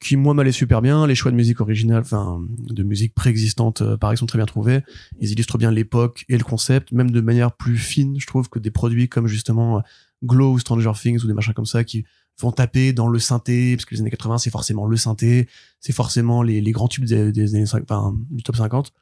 Qui, 0.00 0.16
moi, 0.16 0.32
m'allait 0.32 0.52
super 0.52 0.80
bien. 0.80 1.06
Les 1.06 1.14
choix 1.14 1.30
de 1.30 1.36
musique 1.36 1.60
originale, 1.60 2.00
enfin, 2.00 2.40
de 2.58 2.82
musique 2.82 3.14
préexistante, 3.14 3.82
euh, 3.82 3.96
pareil, 3.96 4.16
sont 4.16 4.26
très 4.26 4.38
bien 4.38 4.46
trouvés. 4.46 4.80
Ils 5.20 5.30
illustrent 5.32 5.58
bien 5.58 5.70
l'époque 5.70 6.24
et 6.28 6.38
le 6.38 6.44
concept, 6.44 6.92
même 6.92 7.10
de 7.10 7.20
manière 7.20 7.52
plus 7.52 7.76
fine, 7.76 8.18
je 8.18 8.26
trouve, 8.26 8.48
que 8.48 8.58
des 8.58 8.70
produits 8.70 9.08
comme, 9.08 9.26
justement, 9.26 9.82
Glow 10.24 10.52
ou 10.52 10.58
Stranger 10.58 10.92
Things 10.94 11.22
ou 11.22 11.26
des 11.26 11.34
machins 11.34 11.54
comme 11.54 11.66
ça 11.66 11.84
qui 11.84 12.04
vont 12.40 12.52
taper 12.52 12.94
dans 12.94 13.08
le 13.08 13.18
synthé, 13.18 13.76
parce 13.76 13.84
que 13.84 13.94
les 13.94 14.00
années 14.00 14.10
80, 14.10 14.38
c'est 14.38 14.50
forcément 14.50 14.86
le 14.86 14.96
synthé, 14.96 15.48
c'est 15.80 15.92
forcément 15.92 16.42
les, 16.42 16.62
grands 16.72 16.88
tubes 16.88 17.04
des, 17.04 17.32
des 17.32 17.54
années 17.54 17.66
50, 17.66 17.90
enfin, 17.90 18.16
du 18.30 18.42
top 18.42 18.56
50. 18.56 18.92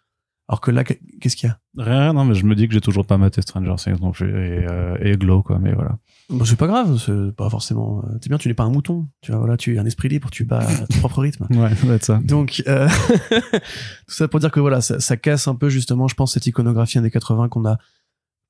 Alors 0.48 0.61
que 0.62 0.70
là, 0.70 0.82
qu'est-ce 0.82 1.37
qu'il 1.37 1.48
y 1.48 1.52
a? 1.52 1.58
Rien, 1.76 2.14
non, 2.14 2.24
mais 2.24 2.34
je 2.34 2.46
me 2.46 2.54
dis 2.54 2.66
que 2.68 2.72
j'ai 2.74 2.80
toujours 2.80 3.04
pas 3.04 3.18
maté 3.18 3.42
Stranger 3.42 3.74
Things 3.76 4.00
non 4.00 4.12
plus 4.12 4.30
et, 4.30 4.66
euh, 4.66 4.96
et 5.02 5.16
Glow, 5.18 5.42
quoi, 5.42 5.58
mais 5.58 5.74
voilà. 5.74 5.98
Bon, 6.30 6.44
c'est 6.44 6.56
pas 6.56 6.66
grave, 6.66 6.96
c'est 6.98 7.37
pas 7.37 7.50
forcément. 7.50 8.02
euh, 8.06 8.16
C'est 8.22 8.28
bien, 8.30 8.38
tu 8.38 8.48
n'es 8.48 8.54
pas 8.54 8.64
un 8.64 8.70
mouton. 8.70 9.08
Tu 9.20 9.30
vois, 9.30 9.40
voilà, 9.40 9.56
tu 9.58 9.74
es 9.74 9.78
un 9.78 9.84
esprit 9.84 10.08
libre, 10.08 10.30
tu 10.30 10.44
bats 10.44 10.61
à 10.61 10.87
ton 10.87 10.98
propre 11.00 11.20
rythme. 11.20 11.46
Ouais, 11.50 11.74
ça 11.74 11.98
ça. 12.00 12.20
Donc, 12.24 12.62
euh, 12.66 12.88
tout 13.50 14.14
ça 14.14 14.28
pour 14.28 14.40
dire 14.40 14.50
que 14.50 14.61
voilà, 14.61 14.80
ça, 14.80 15.00
ça 15.00 15.16
casse 15.16 15.48
un 15.48 15.54
peu 15.54 15.68
justement, 15.68 16.08
je 16.08 16.14
pense, 16.14 16.32
cette 16.32 16.46
iconographie 16.46 16.98
années 16.98 17.11
80 17.11 17.48
qu'on 17.50 17.66
a, 17.66 17.76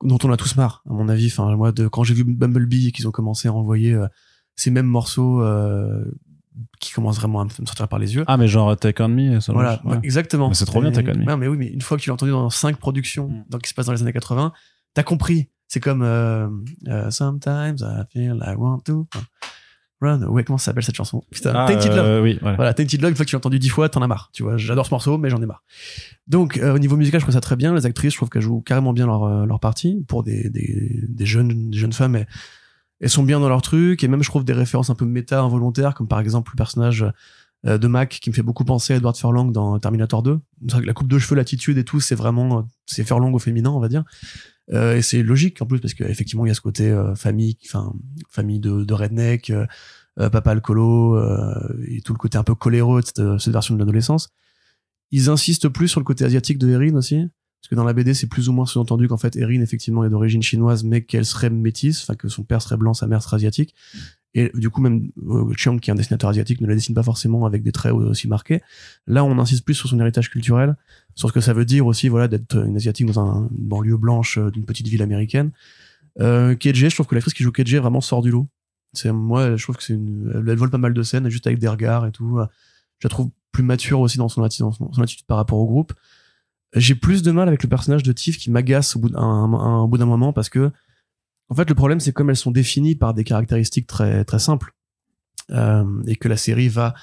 dont 0.05 0.19
on 0.23 0.31
a 0.33 0.37
tous 0.37 0.57
marre, 0.57 0.83
à 0.89 0.93
mon 0.93 1.09
avis. 1.09 1.27
Enfin, 1.27 1.55
moi, 1.57 1.73
de 1.73 1.89
quand 1.89 2.05
j'ai 2.05 2.15
vu 2.15 2.25
Bumblebee 2.25 2.89
et 2.89 2.93
qu'ils 2.93 3.09
ont 3.09 3.13
commencé 3.13 3.49
à 3.49 3.53
envoyer 3.53 3.93
euh, 3.95 4.07
ces 4.55 4.71
mêmes 4.71 4.87
morceaux 4.87 5.43
euh, 5.43 6.05
qui 6.81 6.93
commencent 6.93 7.19
vraiment 7.19 7.41
à 7.41 7.45
me 7.45 7.51
sortir 7.51 7.89
par 7.89 7.99
les 7.99 8.15
yeux. 8.15 8.25
Ah, 8.27 8.37
mais 8.37 8.49
genre 8.49 8.77
Take 8.77 9.03
On 9.03 9.09
Me, 9.09 9.41
ça 9.41 9.53
Voilà, 9.53 9.81
ouais. 9.85 9.99
exactement. 10.03 10.49
Mais 10.49 10.55
c'est 10.55 10.65
trop 10.67 10.81
bien, 10.81 10.91
Take 10.93 11.11
On 11.11 11.19
Me. 11.19 11.25
Ouais, 11.27 11.37
mais 11.37 11.49
oui, 11.49 11.57
mais 11.59 11.67
une 11.69 11.81
fois 11.83 11.97
que 11.97 12.03
tu 12.03 12.11
l'as 12.11 12.15
entendu 12.15 12.33
dans 12.33 12.51
cinq 12.51 12.77
productions 12.79 13.29
Mm. 13.29 13.45
donc, 13.51 13.63
qui 13.63 13.69
se 13.71 13.75
passent 13.75 13.87
dans 13.87 13.93
les 13.93 14.03
années 14.03 14.13
80, 14.13 14.53
t'as 14.95 15.03
compris. 15.03 15.49
C'est 15.67 15.81
comme 15.81 16.03
euh, 16.03 16.49
euh, 16.89 17.11
Sometimes 17.11 17.77
I 17.83 18.03
feel 18.13 18.43
I 18.47 18.55
want 18.57 18.81
to 18.87 19.07
run 20.01 20.23
away. 20.23 20.45
Comment 20.45 20.57
ça 20.59 20.67
s'appelle 20.67 20.85
cette 20.85 20.95
chanson? 20.97 21.23
Putain, 21.31 21.53
Ah, 21.55 21.67
Tainted 21.67 21.93
Love. 21.93 22.07
euh, 22.07 22.23
oui, 22.23 22.39
voilà. 22.41 22.57
Voilà, 22.57 22.73
Tainted 22.75 23.01
Love, 23.03 23.11
une 23.11 23.17
fois 23.17 23.25
que 23.25 23.31
tu 23.31 23.35
l'as 23.37 23.39
entendu 23.39 23.59
dix 23.59 23.69
fois, 23.69 23.89
t'en 23.89 24.01
as 24.01 24.07
marre. 24.07 24.31
Tu 24.33 24.43
vois, 24.43 24.57
j'adore 24.57 24.87
ce 24.87 24.91
morceau, 24.95 25.19
mais 25.19 25.29
j'en 25.29 25.43
ai 25.43 25.47
marre. 25.47 25.63
Donc, 26.27 26.59
au 26.63 26.79
niveau 26.79 26.97
musical, 26.97 27.21
je 27.21 27.25
trouve 27.25 27.35
ça 27.35 27.41
très 27.41 27.57
bien. 27.57 27.75
Les 27.75 27.85
actrices, 27.85 28.13
je 28.13 28.19
trouve 28.19 28.29
qu'elles 28.31 28.43
jouent 28.43 28.61
carrément 28.63 28.93
bien 28.93 29.07
leur, 29.07 29.45
leur 29.47 29.61
partie. 29.61 30.05
Pour 30.09 30.23
des, 30.23 30.49
des, 30.51 31.03
des 31.09 31.27
jeunes, 31.27 31.71
des 31.71 31.79
jeunes 31.79 31.93
femmes, 31.93 32.25
elles 33.01 33.11
sont 33.11 33.23
bien 33.23 33.41
dans 33.41 33.49
leur 33.49 33.63
truc. 33.63 34.03
Et 34.03 34.09
même, 34.09 34.23
je 34.23 34.29
trouve 34.29 34.45
des 34.45 34.53
références 34.53 34.91
un 34.91 34.95
peu 34.95 35.05
méta, 35.05 35.41
involontaires, 35.41 35.95
comme 35.95 36.09
par 36.09 36.21
exemple 36.21 36.53
le 36.53 36.57
personnage 36.57 37.05
euh, 37.67 37.79
de 37.79 37.87
Mac 37.89 38.19
qui 38.21 38.31
me 38.31 38.35
fait 38.35 38.43
beaucoup 38.43 38.65
penser 38.65 38.93
à 38.93 38.97
Edward 38.97 39.17
Furlong 39.17 39.51
dans 39.51 39.79
Terminator 39.79 40.23
2. 40.23 40.39
C'est 40.67 40.73
vrai 40.73 40.83
que 40.83 40.87
La 40.87 40.93
coupe 40.93 41.09
de 41.09 41.19
cheveux, 41.19 41.37
l'attitude 41.37 41.79
et 41.79 41.85
tout, 41.85 42.01
c'est 42.01 42.15
vraiment, 42.15 42.67
c'est 42.87 43.05
Furlong 43.05 43.33
au 43.33 43.39
féminin, 43.39 43.71
on 43.71 43.81
va 43.81 43.89
dire. 43.89 44.05
Euh, 44.73 44.97
et 44.97 45.03
c'est 45.03 45.23
logique 45.23 45.63
en 45.63 45.67
plus 45.67 45.81
parce 45.81 45.95
qu'effectivement 45.95 46.45
il 46.45 46.49
y 46.49 46.51
a 46.51 46.55
ce 46.55 46.61
côté 46.61 46.91
euh, 46.91 47.15
famille, 47.15 47.57
enfin 47.65 47.93
famille 48.29 48.61
de, 48.61 48.85
de 48.85 48.95
redneck, 48.95 49.49
euh, 49.49 49.67
euh, 50.21 50.29
papa 50.31 50.51
alcoolo 50.51 51.17
euh, 51.17 51.55
et 51.87 52.03
tout 52.03 52.13
le 52.13 52.19
côté 52.19 52.37
un 52.39 52.43
peu 52.43 52.55
coléreux 52.55 53.01
de 53.01 53.07
cette, 53.07 53.39
cette 53.39 53.53
version 53.53 53.75
de 53.75 53.79
l'adolescence. 53.79 54.31
Ils 55.11 55.31
insistent 55.31 55.69
plus 55.69 55.89
sur 55.89 56.01
le 56.01 56.05
côté 56.05 56.25
asiatique 56.25 56.59
de 56.59 56.69
Erin 56.69 56.97
aussi, 56.97 57.29
parce 57.61 57.71
que 57.71 57.75
dans 57.75 57.85
la 57.85 57.93
BD 57.93 58.15
c'est 58.15 58.29
plus 58.29 58.49
ou 58.49 58.53
moins 58.53 58.67
sous-entendu 58.67 59.09
qu'en 59.09 59.17
fait 59.17 59.37
Erin 59.37 59.61
effectivement 59.61 60.05
est 60.05 60.11
d'origine 60.11 60.43
chinoise, 60.43 60.85
mais 60.85 61.03
qu'elle 61.03 61.25
serait 61.25 61.51
métisse, 61.51 62.03
enfin 62.03 62.15
que 62.15 62.29
son 62.29 62.45
père 62.45 62.63
serait 62.63 62.77
blanc, 62.77 62.95
sa 62.95 63.07
mère 63.07 63.23
serait 63.23 63.37
asiatique. 63.37 63.75
Et 64.35 64.51
du 64.55 64.71
coup 64.71 64.81
même 64.81 65.11
euh, 65.27 65.53
Chiang 65.57 65.79
qui 65.79 65.91
est 65.91 65.93
un 65.93 65.97
dessinateur 65.97 66.31
asiatique 66.31 66.61
ne 66.61 66.67
la 66.67 66.75
dessine 66.75 66.95
pas 66.95 67.03
forcément 67.03 67.47
avec 67.47 67.63
des 67.63 67.73
traits 67.73 67.93
aussi 67.93 68.29
marqués. 68.29 68.63
Là 69.07 69.25
on 69.25 69.39
insiste 69.39 69.65
plus 69.65 69.75
sur 69.75 69.89
son 69.89 69.99
héritage 69.99 70.31
culturel, 70.31 70.77
sur 71.15 71.29
ce 71.29 71.35
que 71.35 71.41
ça 71.41 71.53
veut 71.53 71.65
dire 71.65 71.87
aussi 71.87 72.09
voilà 72.09 72.29
d'être 72.29 72.57
une 72.57 72.77
asiatique 72.77 73.07
dans 73.07 73.21
un, 73.21 73.49
une 73.51 73.69
banlieue 73.69 73.97
blanche 73.97 74.39
euh, 74.39 74.51
d'une 74.51 74.65
petite 74.65 74.87
ville 74.87 75.03
américaine. 75.03 75.51
Euh, 76.21 76.55
KJ, 76.55 76.89
je 76.89 76.95
trouve 76.95 77.07
que 77.07 77.15
l'actrice 77.15 77.35
qui 77.35 77.43
joue 77.43 77.53
KJ 77.53 77.77
vraiment 77.77 78.01
sort 78.01 78.23
du 78.23 78.31
lot. 78.31 78.47
Moi, 79.05 79.57
je 79.57 79.63
trouve 79.63 79.77
que 79.77 79.83
c'est 79.83 79.93
une, 79.93 80.33
elle, 80.35 80.57
vole 80.57 80.71
pas 80.71 80.79
mal 80.79 80.95
de 80.95 81.03
scènes 81.03 81.29
juste 81.29 81.47
avec 81.47 81.59
des 81.59 81.69
regards 81.69 82.07
et 82.07 82.11
tout. 82.11 82.41
Je 82.99 83.07
la 83.07 83.11
trouve 83.11 83.31
plus 83.53 83.63
mature 83.63 84.01
aussi 84.01 84.19
dans 84.19 84.29
son 84.29 84.43
attitude 84.43 85.27
par 85.27 85.37
rapport 85.37 85.59
au 85.59 85.67
groupe. 85.67 85.93
J'ai 86.75 86.95
plus 86.95 87.23
de 87.23 87.31
mal 87.31 87.49
avec 87.49 87.63
le 87.63 87.69
personnage 87.69 88.03
de 88.03 88.13
Tiff 88.13 88.37
qui 88.37 88.51
m'agace 88.51 88.97
au 88.97 89.01
bout 89.01 89.09
d'un 89.09 89.87
bout 89.87 89.99
d'un 89.99 90.07
moment 90.07 90.33
parce 90.33 90.49
que 90.49 90.71
en 91.49 91.55
fait 91.55 91.69
le 91.69 91.75
problème 91.75 91.99
c'est 91.99 92.13
comme 92.13 92.29
elles 92.29 92.37
sont 92.37 92.51
définies 92.51 92.95
par 92.95 93.15
des 93.15 93.25
caractéristiques 93.25 93.87
très 93.87 94.25
très 94.25 94.39
simples 94.39 94.73
euh, 95.51 96.03
et 96.07 96.17
que 96.17 96.29
la 96.29 96.37
série 96.37 96.69
va 96.69 96.95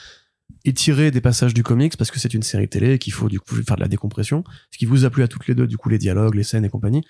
étirer 0.66 1.10
des 1.10 1.22
passages 1.22 1.56
du 1.56 1.64
comics 1.64 1.98
parce 1.98 2.12
que 2.12 2.20
c'est 2.20 2.36
une 2.36 2.44
série 2.44 2.70
télé 2.70 3.00
qu'il 3.00 3.14
faut 3.14 3.28
du 3.28 3.40
coup 3.40 3.56
faire 3.56 3.76
de 3.76 3.82
la 3.82 3.88
décompression 3.88 4.44
ce 4.72 4.78
qui 4.78 4.86
vous 4.86 5.04
a 5.04 5.10
plu 5.10 5.24
à 5.24 5.28
toutes 5.28 5.48
les 5.48 5.56
deux 5.56 5.66
du 5.66 5.78
coup 5.78 5.90
les 5.90 5.98
dialogues 5.98 6.36
les 6.36 6.44
scènes 6.44 6.66
et 6.66 6.70
compagnie 6.70 7.04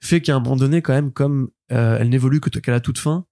fait 0.00 0.22
qu'à 0.22 0.34
un 0.34 0.40
moment 0.40 0.56
donné 0.56 0.80
quand 0.80 0.94
même 0.94 1.12
comme 1.12 1.50
euh, 1.72 1.98
elle 2.00 2.08
n'évolue 2.08 2.40
que 2.40 2.48
qu'à 2.58 2.72
la 2.72 2.80
toute 2.80 2.98
fin 2.98 3.26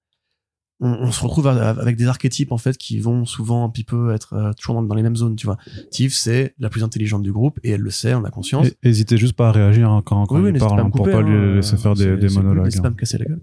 on, 0.80 0.88
on 0.88 1.10
se 1.12 1.22
retrouve 1.22 1.46
avec 1.46 1.96
des 1.96 2.06
archétypes 2.06 2.52
en 2.52 2.58
fait 2.58 2.76
qui 2.76 3.00
vont 3.00 3.24
souvent 3.24 3.64
un 3.64 3.68
petit 3.70 3.84
peu 3.84 4.12
être 4.12 4.34
euh, 4.34 4.52
toujours 4.52 4.74
dans, 4.74 4.82
dans 4.82 4.94
les 4.94 5.02
mêmes 5.02 5.16
zones 5.16 5.34
tu 5.36 5.46
vois 5.46 5.56
Tiff 5.90 6.12
c'est 6.14 6.54
la 6.58 6.68
plus 6.68 6.84
intelligente 6.84 7.22
du 7.22 7.32
groupe 7.32 7.58
et 7.64 7.70
elle 7.70 7.80
le 7.80 7.90
sait 7.90 8.14
on 8.14 8.24
a 8.24 8.30
conscience 8.30 8.66
Et- 8.66 8.76
Hésitez 8.88 9.16
juste 9.16 9.34
pas 9.34 9.48
à 9.48 9.52
réagir 9.52 9.90
hein, 9.90 10.02
quand, 10.04 10.26
quand 10.26 10.36
oui, 10.36 10.42
il 10.42 10.52
n'hésitez 10.52 10.60
parle, 10.66 10.80
pas 10.80 10.86
hein, 10.86 10.90
pour 10.90 11.04
pas 11.06 11.22
lui 11.22 11.34
hein, 11.36 11.54
laisser 11.54 11.76
faire 11.78 11.94
des, 11.94 12.16
des 12.16 12.26
cool, 12.28 12.36
monologues. 12.42 12.64
N'hésitez 12.66 12.82
pas 12.82 12.88
hein. 12.88 12.90
me 12.90 12.96
casser 12.96 13.18
la 13.18 13.24
gueule. 13.24 13.40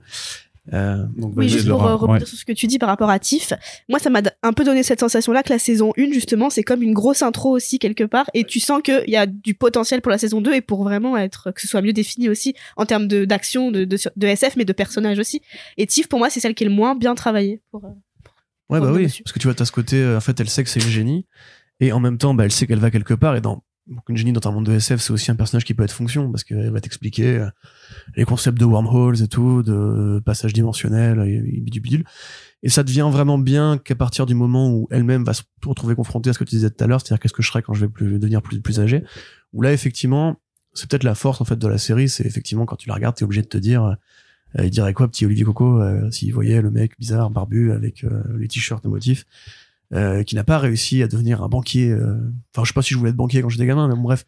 Euh, 0.72 1.04
donc, 1.18 1.34
Oui, 1.36 1.50
juste 1.50 1.68
pour 1.68 1.84
euh, 1.86 1.96
rebondir 1.96 2.22
ouais. 2.22 2.26
sur 2.26 2.38
ce 2.38 2.46
que 2.46 2.54
tu 2.54 2.68
dis 2.68 2.80
par 2.80 2.88
rapport 2.88 3.10
à 3.10 3.20
Tiff, 3.20 3.52
moi 3.90 4.00
ça 4.00 4.10
m'a 4.10 4.22
un 4.44 4.54
peu 4.54 4.64
donné 4.64 4.82
cette 4.82 5.02
sensation-là 5.02 5.44
que 5.44 5.50
la 5.52 5.60
saison 5.60 5.92
1, 5.98 6.14
justement, 6.14 6.50
c'est 6.50 6.64
comme 6.64 6.82
une 6.82 6.94
grosse 6.94 7.22
intro 7.22 7.50
aussi 7.50 7.80
quelque 7.80 8.06
part, 8.06 8.30
et 8.34 8.46
tu 8.46 8.62
sens 8.62 8.82
qu'il 8.82 9.04
y 9.10 9.18
a 9.18 9.26
du 9.26 9.56
potentiel 9.56 10.02
pour 10.02 10.10
la 10.12 10.18
saison 10.18 10.40
2 10.40 10.54
et 10.54 10.62
pour 10.62 10.84
vraiment 10.84 11.18
être, 11.18 11.52
que 11.52 11.60
ce 11.60 11.68
soit 11.68 11.82
mieux 11.82 11.92
défini 11.92 12.30
aussi 12.30 12.54
en 12.78 12.86
termes 12.86 13.10
de- 13.10 13.26
d'action, 13.26 13.72
de, 13.72 13.84
de, 13.84 13.98
de 14.16 14.28
SF, 14.28 14.56
mais 14.56 14.64
de 14.64 14.72
personnages 14.72 15.20
aussi. 15.20 15.42
Et 15.76 15.86
Tiff, 15.86 16.08
pour 16.08 16.20
moi, 16.20 16.30
c'est 16.30 16.40
celle 16.40 16.56
qui 16.56 16.64
est 16.64 16.68
le 16.70 16.74
moins 16.74 16.96
bien 16.96 17.14
travaillée. 17.14 17.62
Pour, 17.72 17.84
euh, 17.84 17.90
Ouais, 18.70 18.80
bah 18.80 18.92
oui. 18.94 19.04
dessus. 19.04 19.22
Parce 19.24 19.34
que 19.34 19.40
tu 19.40 19.48
vois, 19.48 19.54
t'as 19.56 19.66
ce 19.66 19.72
côté, 19.74 20.16
en 20.16 20.22
fait, 20.22 20.40
elle 20.40 20.50
sait 20.50 20.64
que 20.64 20.70
c'est 20.70 20.80
une 20.82 20.90
génie. 20.90 21.26
Et 21.82 21.92
en 21.92 22.00
même 22.00 22.18
temps, 22.18 22.34
bah, 22.34 22.46
elle 22.46 22.52
sait 22.54 22.66
qu'elle 22.68 22.80
va 22.80 22.90
quelque 22.90 23.14
part. 23.14 23.36
Et 23.36 23.42
dans, 23.42 23.62
donc, 23.88 24.08
une 24.08 24.16
génie 24.16 24.32
dans 24.32 24.48
un 24.50 24.54
monde 24.54 24.66
de 24.66 24.74
SF, 24.74 25.02
c'est 25.02 25.12
aussi 25.12 25.30
un 25.30 25.36
personnage 25.36 25.66
qui 25.66 25.74
peut 25.74 25.84
être 25.84 25.92
fonction. 25.92 26.32
Parce 26.32 26.44
qu'elle 26.44 26.72
va 26.72 26.80
t'expliquer 26.80 27.38
euh, 27.38 27.50
les 28.16 28.24
concepts 28.24 28.58
de 28.58 28.66
wormholes 28.66 29.22
et 29.22 29.28
tout, 29.28 29.62
de 29.62 30.22
passage 30.26 30.54
dimensionnel 30.54 31.20
et, 31.28 32.70
ça 32.70 32.84
devient 32.84 33.10
vraiment 33.12 33.38
bien 33.38 33.78
qu'à 33.78 33.96
partir 33.96 34.26
du 34.26 34.36
moment 34.36 34.72
où 34.72 34.88
elle-même 34.90 35.26
va 35.26 35.34
se 35.34 35.42
retrouver 35.66 35.96
confrontée 35.96 36.30
à 36.30 36.34
ce 36.34 36.40
que 36.40 36.46
tu 36.46 36.56
disais 36.56 36.70
tout 36.70 36.82
à 36.82 36.88
l'heure, 36.88 37.02
c'est-à-dire 37.02 37.20
qu'est-ce 37.20 37.34
que 37.34 37.44
je 37.44 37.50
serai 37.50 37.62
quand 37.62 37.74
je 37.74 37.86
vais 37.86 37.92
devenir 38.18 38.42
plus, 38.42 38.62
plus 38.62 38.80
âgé. 38.80 39.04
Où 39.52 39.62
là, 39.62 39.74
effectivement, 39.74 40.40
c'est 40.74 40.90
peut-être 40.90 41.04
la 41.04 41.14
force, 41.14 41.42
en 41.42 41.46
fait, 41.46 41.58
de 41.58 41.68
la 41.68 41.78
série. 41.78 42.08
C'est 42.08 42.26
effectivement, 42.26 42.66
quand 42.66 42.78
tu 42.78 42.88
la 42.88 42.96
regardes, 42.96 43.16
t'es 43.16 43.26
obligé 43.26 43.42
de 43.42 43.48
te 43.48 43.58
dire, 43.58 43.98
euh, 44.60 44.66
il 44.66 44.70
dirait 44.70 44.94
quoi, 44.94 45.08
petit 45.08 45.26
Olivier 45.26 45.44
Coco, 45.46 45.82
euh, 45.82 46.10
s'il 46.12 46.34
voyait 46.34 46.62
le 46.62 46.72
mec 46.72 46.98
bizarre, 47.00 47.30
barbu, 47.30 47.72
avec 47.72 48.04
euh, 48.04 48.24
les 48.38 48.48
t-shirts 48.48 48.84
de 48.84 48.90
motifs 48.90 49.26
euh, 49.94 50.24
qui 50.24 50.36
n'a 50.36 50.44
pas 50.44 50.58
réussi 50.58 51.04
à 51.04 51.08
devenir 51.08 51.44
un 51.44 51.50
banquier. 51.50 51.90
euh, 51.90 52.18
Enfin, 52.54 52.64
je 52.64 52.70
sais 52.70 52.74
pas 52.74 52.82
si 52.82 52.94
je 52.94 53.00
voulais 53.00 53.12
être 53.12 53.16
banquier 53.16 53.42
quand 53.42 53.50
j'étais 53.50 53.66
gamin, 53.66 53.88
mais 53.88 53.96
bon, 53.96 54.02
bref. 54.02 54.26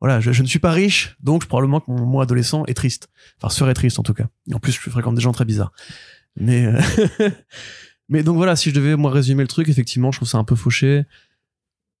Voilà, 0.00 0.20
je, 0.20 0.30
ne 0.30 0.46
suis 0.46 0.60
pas 0.60 0.70
riche, 0.70 1.16
donc 1.20 1.46
probablement 1.46 1.80
que 1.80 1.90
mon 1.90 2.06
moi 2.06 2.22
adolescent 2.22 2.64
est 2.66 2.74
triste. 2.74 3.08
Enfin, 3.36 3.52
serait 3.52 3.74
triste 3.74 3.98
en 3.98 4.04
tout 4.04 4.14
cas. 4.14 4.28
Et 4.48 4.54
en 4.54 4.60
plus, 4.60 4.70
je 4.70 4.90
fréquente 4.90 5.16
des 5.16 5.20
gens 5.20 5.32
très 5.32 5.44
bizarres. 5.44 5.72
Mais, 6.36 6.66
euh, 6.66 7.30
mais 8.08 8.22
donc 8.22 8.36
voilà, 8.36 8.54
si 8.54 8.70
je 8.70 8.76
devais 8.76 8.94
moi 8.94 9.10
résumer 9.10 9.42
le 9.42 9.48
truc, 9.48 9.68
effectivement, 9.68 10.12
je 10.12 10.18
trouve 10.18 10.28
ça 10.28 10.38
un 10.38 10.44
peu 10.44 10.54
fauché. 10.54 11.04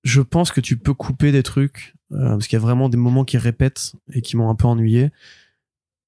Je 0.04 0.20
pense 0.20 0.52
que 0.52 0.60
tu 0.60 0.76
peux 0.76 0.94
couper 0.94 1.32
des 1.32 1.42
trucs 1.42 1.94
parce 2.10 2.46
qu'il 2.46 2.56
y 2.56 2.60
a 2.60 2.62
vraiment 2.62 2.88
des 2.88 2.96
moments 2.96 3.24
qui 3.24 3.36
répètent 3.36 3.94
et 4.12 4.22
qui 4.22 4.36
m'ont 4.36 4.48
un 4.48 4.54
peu 4.54 4.66
ennuyé. 4.68 5.10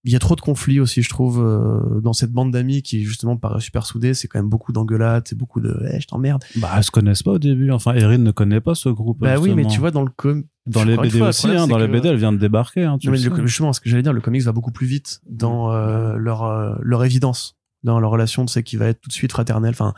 Il 0.04 0.12
y 0.12 0.16
a 0.16 0.18
trop 0.18 0.34
de 0.34 0.40
conflits 0.40 0.80
aussi, 0.80 1.02
je 1.02 1.10
trouve, 1.10 1.40
euh, 1.44 2.00
dans 2.00 2.14
cette 2.14 2.32
bande 2.32 2.50
d'amis 2.50 2.80
qui 2.80 3.04
justement 3.04 3.36
paraît 3.36 3.60
super 3.60 3.84
soudée. 3.84 4.14
C'est 4.14 4.28
quand 4.28 4.38
même 4.38 4.48
beaucoup 4.48 4.72
d'engueulades, 4.72 5.24
c'est 5.28 5.36
beaucoup 5.36 5.60
de 5.60 5.78
eh, 5.92 6.00
je 6.00 6.06
t'emmerde. 6.06 6.42
Bah, 6.56 6.70
elles 6.76 6.84
se 6.84 6.90
connaissent 6.90 7.22
pas 7.22 7.32
au 7.32 7.38
début. 7.38 7.70
Enfin, 7.70 7.92
Erin 7.92 8.18
ne 8.18 8.30
connaît 8.30 8.62
pas 8.62 8.74
ce 8.74 8.88
groupe. 8.88 9.18
Bah 9.20 9.38
oui, 9.38 9.54
mais 9.54 9.66
tu 9.66 9.78
vois, 9.78 9.90
dans 9.90 10.02
le 10.02 10.10
com. 10.14 10.44
dans 10.66 10.84
les 10.84 10.96
BD 10.96 11.18
fois, 11.18 11.28
aussi, 11.28 11.42
problème, 11.42 11.62
hein, 11.62 11.66
dans 11.66 11.78
les 11.78 11.88
BD, 11.88 12.08
elle 12.08 12.16
vient 12.16 12.32
de 12.32 12.38
débarquer. 12.38 12.84
Hein, 12.84 12.96
tu 12.98 13.08
Non, 13.08 13.12
mais 13.12 13.18
le 13.18 13.46
justement, 13.46 13.74
ce 13.74 13.80
que 13.80 13.90
j'allais 13.90 14.02
dire, 14.02 14.14
le 14.14 14.22
comics 14.22 14.42
va 14.42 14.52
beaucoup 14.52 14.72
plus 14.72 14.86
vite 14.86 15.20
dans 15.28 15.72
euh, 15.72 16.16
leur, 16.16 16.44
euh, 16.44 16.74
leur 16.80 17.04
évidence, 17.04 17.58
dans 17.82 18.00
leur 18.00 18.10
relation, 18.10 18.46
tu 18.46 18.52
sais, 18.52 18.62
qui 18.62 18.76
va 18.76 18.86
être 18.86 19.02
tout 19.02 19.08
de 19.08 19.14
suite 19.14 19.32
fraternelle, 19.32 19.72
enfin, 19.72 19.92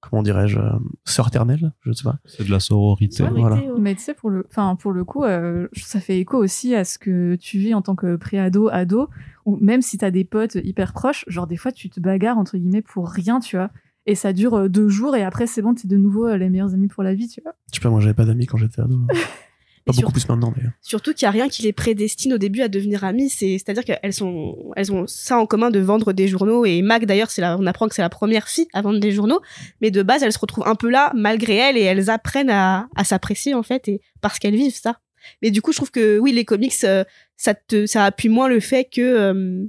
comment 0.00 0.22
dirais-je, 0.22 0.58
euh, 0.58 0.70
sœur-ternelle, 1.04 1.72
je 1.80 1.92
sais 1.92 2.04
pas. 2.04 2.18
C'est 2.24 2.44
de 2.46 2.50
la 2.50 2.60
sororité. 2.60 3.22
Ouais, 3.24 3.30
voilà. 3.30 3.60
Mais 3.78 3.94
tu 3.94 4.00
sais, 4.02 4.14
pour 4.14 4.30
le, 4.30 4.46
enfin, 4.48 4.76
pour 4.76 4.92
le 4.92 5.04
coup, 5.04 5.24
euh, 5.24 5.68
ça 5.74 6.00
fait 6.00 6.18
écho 6.18 6.38
aussi 6.38 6.74
à 6.74 6.84
ce 6.84 6.98
que 6.98 7.34
tu 7.36 7.58
vis 7.58 7.74
en 7.74 7.82
tant 7.82 7.94
que 7.96 8.16
pré-ado, 8.16 8.68
ado, 8.68 9.08
ou 9.44 9.56
même 9.60 9.82
si 9.82 9.98
t'as 9.98 10.10
des 10.10 10.24
potes 10.24 10.56
hyper 10.56 10.92
proches, 10.92 11.24
genre 11.28 11.46
des 11.46 11.56
fois 11.56 11.72
tu 11.72 11.90
te 11.90 12.00
bagarres 12.00 12.38
entre 12.38 12.56
guillemets 12.58 12.82
pour 12.82 13.08
rien, 13.10 13.40
tu 13.40 13.56
vois. 13.56 13.70
Et 14.06 14.14
ça 14.14 14.32
dure 14.32 14.54
euh, 14.54 14.68
deux 14.68 14.88
jours 14.88 15.16
et 15.16 15.22
après 15.22 15.46
c'est 15.46 15.60
bon, 15.62 15.74
t'es 15.74 15.88
de 15.88 15.96
nouveau 15.96 16.34
les 16.34 16.48
meilleurs 16.48 16.72
amis 16.74 16.88
pour 16.88 17.02
la 17.02 17.14
vie, 17.14 17.28
tu 17.28 17.40
vois. 17.42 17.52
Je 17.72 17.76
sais 17.78 17.82
pas, 17.82 17.90
moi, 17.90 18.00
j'avais 18.00 18.14
pas 18.14 18.24
d'amis 18.24 18.46
quand 18.46 18.56
j'étais 18.56 18.80
ado. 18.80 18.94
hein. 18.94 19.06
Pas 19.88 19.92
sur- 19.92 20.02
beaucoup 20.02 20.12
plus 20.12 20.28
maintenant. 20.28 20.54
Surtout 20.80 21.12
qu'il 21.12 21.24
y 21.24 21.26
a 21.26 21.30
rien 21.30 21.48
qui 21.48 21.62
les 21.62 21.72
prédestine 21.72 22.32
au 22.34 22.38
début 22.38 22.62
à 22.62 22.68
devenir 22.68 23.04
amies. 23.04 23.28
C'est, 23.28 23.58
c'est-à-dire 23.58 23.84
qu'elles 23.84 24.12
sont, 24.12 24.56
elles 24.76 24.92
ont 24.92 25.06
ça 25.06 25.38
en 25.38 25.46
commun 25.46 25.70
de 25.70 25.80
vendre 25.80 26.12
des 26.12 26.28
journaux. 26.28 26.64
Et 26.64 26.80
Mac, 26.82 27.04
d'ailleurs, 27.04 27.30
c'est 27.30 27.40
la, 27.40 27.56
on 27.58 27.66
apprend 27.66 27.88
que 27.88 27.94
c'est 27.94 28.02
la 28.02 28.08
première 28.08 28.48
fille 28.48 28.68
à 28.72 28.82
vendre 28.82 29.00
des 29.00 29.10
journaux. 29.12 29.40
Mais 29.80 29.90
de 29.90 30.02
base, 30.02 30.22
elles 30.22 30.32
se 30.32 30.38
retrouvent 30.38 30.66
un 30.68 30.74
peu 30.76 30.88
là, 30.90 31.10
malgré 31.14 31.56
elles, 31.56 31.76
et 31.76 31.82
elles 31.82 32.08
apprennent 32.10 32.50
à, 32.50 32.88
à 32.96 33.04
s'apprécier, 33.04 33.54
en 33.54 33.62
fait, 33.62 33.88
et 33.88 34.00
parce 34.20 34.38
qu'elles 34.38 34.54
vivent 34.56 34.74
ça. 34.80 35.00
Mais 35.42 35.50
du 35.50 35.60
coup, 35.62 35.72
je 35.72 35.78
trouve 35.78 35.90
que 35.90 36.18
oui, 36.18 36.32
les 36.32 36.44
comics, 36.44 36.72
euh, 36.84 37.04
ça 37.36 37.54
te, 37.54 37.86
ça 37.86 38.04
appuie 38.04 38.28
moins 38.28 38.48
le 38.48 38.60
fait 38.60 38.84
que, 38.84 39.00
euh, 39.00 39.64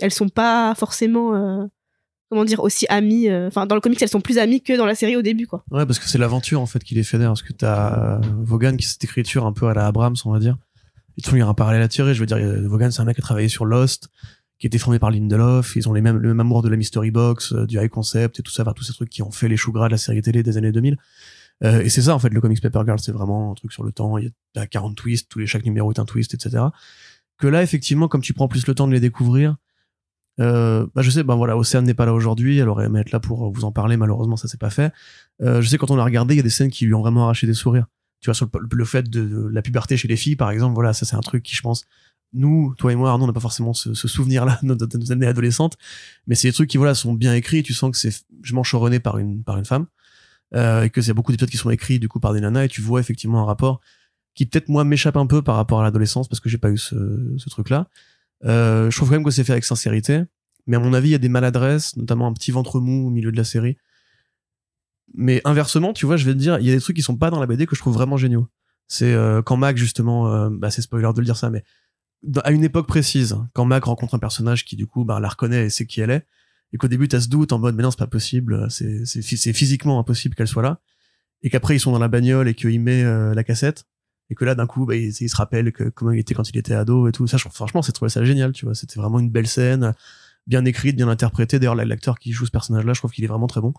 elles 0.00 0.12
sont 0.12 0.28
pas 0.28 0.74
forcément, 0.76 1.34
euh, 1.34 1.64
comment 2.30 2.44
dire, 2.44 2.60
aussi 2.60 2.86
amies. 2.88 3.28
euh, 3.28 3.48
Enfin, 3.48 3.66
dans 3.66 3.74
le 3.74 3.80
comics, 3.82 4.00
elles 4.00 4.08
sont 4.08 4.20
plus 4.22 4.38
amies 4.38 4.62
que 4.62 4.76
dans 4.76 4.86
la 4.86 4.94
série 4.94 5.16
au 5.16 5.22
début, 5.22 5.46
quoi. 5.46 5.62
Ouais, 5.70 5.84
parce 5.84 5.98
que 5.98 6.08
c'est 6.08 6.16
l'aventure, 6.16 6.60
en 6.60 6.66
fait, 6.66 6.82
qui 6.82 6.94
les 6.94 7.02
fédère. 7.02 7.28
Parce 7.28 7.42
que 7.42 7.52
t'as 7.52 8.16
euh, 8.16 8.20
Vaughan 8.38 8.76
qui 8.76 8.86
cette 8.86 9.04
écriture 9.04 9.44
un 9.44 9.52
peu 9.52 9.66
à 9.66 9.74
la 9.74 9.86
Abrams, 9.86 10.16
on 10.24 10.32
va 10.32 10.38
dire. 10.38 10.56
Et 11.18 11.22
tout, 11.22 11.36
il 11.36 11.40
y 11.40 11.42
a 11.42 11.46
un 11.46 11.54
parallèle 11.54 11.82
à 11.82 11.88
tirer. 11.88 12.14
Je 12.14 12.20
veux 12.20 12.26
dire, 12.26 12.38
euh, 12.38 12.66
Vaughan, 12.66 12.90
c'est 12.90 13.02
un 13.02 13.04
mec 13.04 13.16
qui 13.16 13.20
a 13.20 13.24
travaillé 13.24 13.48
sur 13.48 13.66
Lost, 13.66 14.08
qui 14.58 14.66
été 14.66 14.78
formé 14.78 14.98
par 14.98 15.10
Lindelof. 15.10 15.76
Ils 15.76 15.88
ont 15.88 15.92
les 15.92 16.00
mêmes, 16.00 16.16
le 16.16 16.28
même 16.28 16.40
amour 16.40 16.62
de 16.62 16.68
la 16.68 16.76
mystery 16.76 17.10
box, 17.10 17.52
du 17.52 17.78
high 17.78 17.90
concept 17.90 18.40
et 18.40 18.42
tout 18.42 18.52
ça, 18.52 18.62
enfin, 18.62 18.72
tous 18.74 18.84
ces 18.84 18.92
trucs 18.92 19.10
qui 19.10 19.22
ont 19.22 19.30
fait 19.30 19.48
les 19.48 19.56
choux 19.56 19.72
gras 19.72 19.86
de 19.88 19.92
la 19.92 19.98
série 19.98 20.22
télé 20.22 20.42
des 20.42 20.56
années 20.56 20.72
2000. 20.72 20.96
Euh, 21.62 21.80
et 21.80 21.88
c'est 21.88 22.02
ça, 22.02 22.14
en 22.14 22.18
fait, 22.18 22.30
le 22.30 22.40
comics 22.40 22.60
Paper 22.60 22.82
Girl, 22.86 22.98
c'est 22.98 23.12
vraiment 23.12 23.52
un 23.52 23.54
truc 23.54 23.72
sur 23.72 23.82
le 23.82 23.92
temps. 23.92 24.16
Il 24.18 24.24
y 24.24 24.28
a 24.28 24.30
t'as 24.54 24.66
40 24.66 24.96
twists, 24.96 25.28
tous 25.28 25.38
les, 25.38 25.46
chaque 25.46 25.64
numéro 25.64 25.92
est 25.92 25.98
un 25.98 26.04
twist, 26.04 26.32
etc. 26.34 26.64
Que 27.38 27.48
là, 27.48 27.62
effectivement, 27.62 28.08
comme 28.08 28.22
tu 28.22 28.32
prends 28.32 28.48
plus 28.48 28.66
le 28.66 28.74
temps 28.74 28.86
de 28.86 28.92
les 28.92 29.00
découvrir, 29.00 29.56
euh, 30.40 30.86
bah 30.94 31.02
je 31.02 31.10
sais, 31.10 31.22
ben 31.22 31.36
voilà, 31.36 31.56
Océane 31.56 31.84
n'est 31.84 31.94
pas 31.94 32.06
là 32.06 32.14
aujourd'hui, 32.14 32.58
elle 32.58 32.68
aurait 32.68 32.86
aimé 32.86 33.00
être 33.00 33.12
là 33.12 33.20
pour 33.20 33.52
vous 33.52 33.64
en 33.64 33.72
parler, 33.72 33.96
malheureusement 33.96 34.36
ça 34.36 34.48
s'est 34.48 34.56
pas 34.56 34.70
fait. 34.70 34.92
Euh, 35.42 35.60
je 35.60 35.68
sais 35.68 35.78
quand 35.78 35.90
on 35.90 35.96
l'a 35.96 36.04
regardé, 36.04 36.34
il 36.34 36.38
y 36.38 36.40
a 36.40 36.44
des 36.44 36.50
scènes 36.50 36.70
qui 36.70 36.86
lui 36.86 36.94
ont 36.94 37.00
vraiment 37.00 37.24
arraché 37.24 37.46
des 37.46 37.54
sourires. 37.54 37.86
Tu 38.20 38.26
vois, 38.26 38.34
sur 38.34 38.48
le, 38.52 38.68
le 38.70 38.84
fait 38.84 39.08
de, 39.08 39.48
la 39.52 39.62
puberté 39.62 39.96
chez 39.96 40.08
les 40.08 40.16
filles, 40.16 40.36
par 40.36 40.50
exemple, 40.50 40.74
voilà, 40.74 40.92
ça 40.92 41.06
c'est 41.06 41.16
un 41.16 41.20
truc 41.20 41.42
qui, 41.42 41.54
je 41.54 41.62
pense, 41.62 41.86
nous, 42.32 42.74
toi 42.78 42.92
et 42.92 42.94
moi, 42.96 43.10
Arnaud, 43.10 43.24
on 43.24 43.26
n'a 43.26 43.32
pas 43.32 43.40
forcément 43.40 43.72
ce, 43.72 43.94
ce 43.94 44.08
souvenir-là 44.08 44.58
de 44.62 44.74
nos, 44.74 45.12
années 45.12 45.26
adolescentes, 45.26 45.76
mais 46.26 46.34
c'est 46.34 46.48
des 46.48 46.52
trucs 46.52 46.70
qui, 46.70 46.76
voilà, 46.76 46.94
sont 46.94 47.12
bien 47.12 47.34
écrits, 47.34 47.62
tu 47.62 47.74
sens 47.74 47.90
que 47.90 47.98
c'est 47.98 48.24
je 48.42 48.54
mentionné 48.54 49.00
par 49.00 49.18
une, 49.18 49.42
par 49.42 49.58
une 49.58 49.64
femme, 49.64 49.86
euh, 50.54 50.84
et 50.84 50.90
que 50.90 51.02
c'est 51.02 51.12
beaucoup 51.12 51.32
d'épisodes 51.32 51.50
qui 51.50 51.56
sont 51.56 51.70
écrits, 51.70 51.98
du 51.98 52.08
coup, 52.08 52.20
par 52.20 52.32
des 52.32 52.40
nanas, 52.40 52.64
et 52.64 52.68
tu 52.68 52.80
vois 52.80 53.00
effectivement 53.00 53.42
un 53.42 53.46
rapport 53.46 53.80
qui 54.34 54.46
peut-être, 54.46 54.68
moi, 54.68 54.84
m'échappe 54.84 55.16
un 55.16 55.26
peu 55.26 55.42
par 55.42 55.56
rapport 55.56 55.80
à 55.80 55.82
l'adolescence, 55.82 56.28
parce 56.28 56.40
que 56.40 56.48
j'ai 56.48 56.58
pas 56.58 56.70
eu 56.70 56.78
ce, 56.78 57.34
ce 57.36 57.50
truc-là. 57.50 57.88
Euh, 58.44 58.90
je 58.90 58.96
trouve 58.96 59.08
quand 59.08 59.16
même 59.16 59.24
que 59.24 59.30
c'est 59.30 59.44
fait 59.44 59.52
avec 59.52 59.64
sincérité, 59.64 60.22
mais 60.66 60.76
à 60.76 60.80
mon 60.80 60.92
avis, 60.94 61.08
il 61.08 61.12
y 61.12 61.16
a 61.16 61.18
des 61.18 61.28
maladresses, 61.28 61.96
notamment 61.96 62.26
un 62.26 62.32
petit 62.32 62.50
ventre 62.50 62.80
mou 62.80 63.06
au 63.08 63.10
milieu 63.10 63.32
de 63.32 63.36
la 63.36 63.44
série. 63.44 63.76
Mais 65.14 65.40
inversement, 65.44 65.92
tu 65.92 66.06
vois, 66.06 66.16
je 66.16 66.24
vais 66.24 66.32
te 66.32 66.38
dire, 66.38 66.58
il 66.60 66.66
y 66.66 66.70
a 66.70 66.74
des 66.74 66.80
trucs 66.80 66.96
qui 66.96 67.02
sont 67.02 67.16
pas 67.16 67.30
dans 67.30 67.40
la 67.40 67.46
BD 67.46 67.66
que 67.66 67.74
je 67.74 67.80
trouve 67.80 67.94
vraiment 67.94 68.16
géniaux. 68.16 68.46
C'est 68.86 69.12
euh, 69.12 69.42
quand 69.42 69.56
Mac, 69.56 69.76
justement, 69.76 70.32
euh, 70.32 70.48
bah, 70.50 70.70
c'est 70.70 70.82
spoiler 70.82 71.10
de 71.12 71.20
le 71.20 71.24
dire 71.24 71.36
ça, 71.36 71.50
mais 71.50 71.64
à 72.44 72.50
une 72.52 72.64
époque 72.64 72.86
précise, 72.86 73.36
quand 73.54 73.64
Mac 73.64 73.84
rencontre 73.84 74.14
un 74.14 74.18
personnage 74.18 74.64
qui, 74.64 74.76
du 74.76 74.86
coup, 74.86 75.04
bah, 75.04 75.20
la 75.20 75.28
reconnaît 75.28 75.66
et 75.66 75.70
sait 75.70 75.86
qui 75.86 76.00
elle 76.00 76.10
est, 76.10 76.26
et 76.72 76.76
qu'au 76.76 76.86
début, 76.88 77.08
t'as 77.08 77.20
ce 77.20 77.28
doute 77.28 77.52
en 77.52 77.58
mode, 77.58 77.74
mais 77.74 77.82
non, 77.82 77.90
c'est 77.90 77.98
pas 77.98 78.06
possible, 78.06 78.70
c'est 78.70 79.04
c'est 79.04 79.22
phy- 79.22 79.36
c'est 79.38 79.52
physiquement 79.52 79.98
impossible 79.98 80.34
qu'elle 80.36 80.46
soit 80.46 80.62
là, 80.62 80.80
et 81.42 81.50
qu'après, 81.50 81.74
ils 81.74 81.80
sont 81.80 81.90
dans 81.92 81.98
la 81.98 82.08
bagnole 82.08 82.46
et 82.48 82.54
qu'il 82.54 82.80
met 82.80 83.02
la 83.02 83.42
cassette, 83.42 83.84
et 84.30 84.34
que 84.34 84.44
là, 84.44 84.54
d'un 84.54 84.66
coup, 84.66 84.86
bah, 84.86 84.96
il, 84.96 85.12
se 85.12 85.36
rappelle 85.36 85.72
que, 85.72 85.84
comment 85.84 86.12
il 86.12 86.20
était 86.20 86.34
quand 86.34 86.48
il 86.48 86.56
était 86.56 86.74
ado 86.74 87.08
et 87.08 87.12
tout. 87.12 87.26
Ça, 87.26 87.36
franchement, 87.38 87.82
c'est 87.82 87.92
trouvé 87.92 88.08
ça 88.08 88.24
génial, 88.24 88.52
tu 88.52 88.64
vois. 88.64 88.74
C'était 88.76 88.98
vraiment 88.98 89.18
une 89.18 89.28
belle 89.28 89.48
scène, 89.48 89.92
bien 90.46 90.64
écrite, 90.64 90.96
bien 90.96 91.08
interprétée. 91.08 91.58
D'ailleurs, 91.58 91.74
là, 91.74 91.84
l'acteur 91.84 92.18
qui 92.18 92.30
joue 92.30 92.46
ce 92.46 92.52
personnage-là, 92.52 92.92
je 92.92 93.00
trouve 93.00 93.10
qu'il 93.10 93.24
est 93.24 93.28
vraiment 93.28 93.48
très 93.48 93.60
bon. 93.60 93.74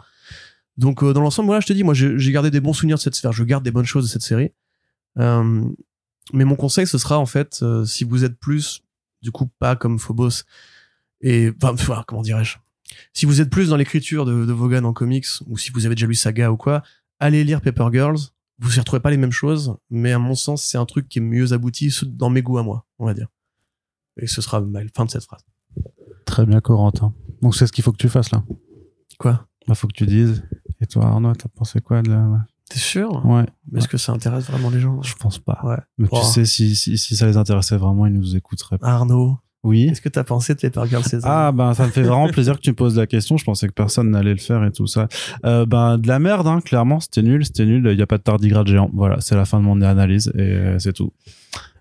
Donc, 0.77 1.03
euh, 1.03 1.13
dans 1.13 1.21
l'ensemble, 1.21 1.47
voilà, 1.47 1.61
je 1.61 1.67
te 1.67 1.73
dis, 1.73 1.83
moi, 1.83 1.93
j'ai 1.93 2.31
gardé 2.31 2.51
des 2.51 2.59
bons 2.59 2.73
souvenirs 2.73 2.97
de 2.97 3.01
cette 3.01 3.15
sphère. 3.15 3.31
Je 3.31 3.43
garde 3.45 3.63
des 3.63 3.71
bonnes 3.71 3.85
choses 3.85 4.03
de 4.03 4.09
cette 4.09 4.23
série. 4.23 4.51
Euh, 5.17 5.63
mais 6.33 6.43
mon 6.43 6.55
conseil, 6.55 6.85
ce 6.85 6.97
sera, 6.97 7.17
en 7.17 7.25
fait, 7.25 7.59
euh, 7.61 7.85
si 7.85 8.03
vous 8.03 8.25
êtes 8.25 8.37
plus, 8.37 8.81
du 9.21 9.31
coup, 9.31 9.49
pas 9.59 9.77
comme 9.77 9.99
Phobos, 9.99 10.43
et, 11.21 11.51
enfin, 11.61 11.73
enfin, 11.73 12.03
comment 12.07 12.23
dirais-je, 12.23 12.57
si 13.13 13.25
vous 13.25 13.39
êtes 13.39 13.49
plus 13.49 13.69
dans 13.69 13.77
l'écriture 13.77 14.25
de, 14.25 14.45
de 14.45 14.51
Vaughan 14.51 14.83
en 14.83 14.91
comics, 14.91 15.27
ou 15.47 15.57
si 15.57 15.71
vous 15.71 15.85
avez 15.85 15.95
déjà 15.95 16.07
lu 16.07 16.15
Saga 16.15 16.51
ou 16.51 16.57
quoi, 16.57 16.83
allez 17.19 17.45
lire 17.45 17.61
Paper 17.61 17.87
Girls. 17.93 18.19
Vous 18.61 18.75
y 18.75 18.79
retrouvez 18.79 18.99
pas 18.99 19.09
les 19.09 19.17
mêmes 19.17 19.31
choses, 19.31 19.75
mais 19.89 20.11
à 20.13 20.19
mon 20.19 20.35
sens, 20.35 20.63
c'est 20.63 20.77
un 20.77 20.85
truc 20.85 21.09
qui 21.09 21.17
est 21.19 21.21
mieux 21.21 21.51
abouti 21.51 21.91
dans 22.05 22.29
mes 22.29 22.41
goûts 22.43 22.59
à 22.59 22.63
moi, 22.63 22.85
on 22.99 23.05
va 23.05 23.13
dire. 23.13 23.27
Et 24.17 24.27
ce 24.27 24.41
sera 24.41 24.61
ma 24.61 24.81
fin 24.95 25.05
de 25.05 25.09
cette 25.11 25.23
phrase. 25.25 25.41
Très 26.25 26.45
bien, 26.45 26.61
Corentin. 26.61 27.13
Donc, 27.41 27.55
c'est 27.55 27.65
ce 27.67 27.71
qu'il 27.71 27.83
faut 27.83 27.91
que 27.91 27.97
tu 27.97 28.07
fasses 28.09 28.31
là. 28.31 28.43
Quoi? 29.19 29.47
Bah, 29.67 29.73
faut 29.75 29.87
que 29.87 29.93
tu 29.93 30.05
dises. 30.05 30.43
Et 30.79 30.85
toi, 30.85 31.05
Arnaud, 31.07 31.33
t'as 31.35 31.49
pensé 31.49 31.81
quoi 31.81 32.01
de 32.01 32.11
la... 32.11 32.45
T'es 32.69 32.79
sûr? 32.79 33.25
Ouais, 33.25 33.45
Est-ce 33.75 33.87
que 33.87 33.97
ça 33.97 34.13
intéresse 34.13 34.45
vraiment 34.45 34.69
les 34.69 34.79
gens? 34.79 35.01
Je 35.01 35.13
pense 35.15 35.39
pas. 35.39 35.59
Ouais. 35.63 35.77
Mais 35.97 36.07
Oh. 36.11 36.19
tu 36.21 36.25
sais, 36.25 36.45
si, 36.45 36.75
si, 36.75 36.97
si 36.97 37.15
ça 37.17 37.25
les 37.27 37.35
intéressait 37.37 37.77
vraiment, 37.77 38.05
ils 38.05 38.13
nous 38.13 38.35
écouteraient 38.35 38.77
pas. 38.77 38.87
Arnaud, 38.87 39.37
Oui. 39.63 39.87
qu'est-ce 39.87 40.01
que 40.01 40.09
t'as 40.09 40.23
pensé 40.23 40.55
de 40.55 40.59
Paper 40.59 40.89
Girls 40.89 41.03
saison 41.03 41.27
Ah 41.29 41.51
ben 41.51 41.73
ça 41.73 41.85
me 41.85 41.91
fait 41.91 42.01
vraiment 42.01 42.27
plaisir 42.29 42.55
que 42.55 42.61
tu 42.61 42.71
me 42.71 42.75
poses 42.75 42.97
la 42.97 43.07
question. 43.07 43.37
Je 43.37 43.45
pensais 43.45 43.67
que 43.67 43.73
personne 43.73 44.09
n'allait 44.09 44.31
le 44.33 44.39
faire 44.39 44.63
et 44.63 44.71
tout 44.71 44.87
ça. 44.87 45.07
Euh, 45.45 45.65
ben 45.65 45.97
de 45.97 46.07
la 46.07 46.19
merde, 46.19 46.47
hein, 46.47 46.61
clairement, 46.61 46.99
c'était 46.99 47.21
nul, 47.21 47.45
c'était 47.45 47.65
nul. 47.65 47.87
Il 47.91 47.99
y 47.99 48.01
a 48.01 48.07
pas 48.07 48.17
de 48.17 48.23
tardigrade 48.23 48.67
géant. 48.67 48.89
Voilà, 48.93 49.21
c'est 49.21 49.35
la 49.35 49.45
fin 49.45 49.59
de 49.59 49.63
mon 49.63 49.81
analyse 49.81 50.31
et 50.37 50.75
c'est 50.79 50.93
tout. 50.93 51.11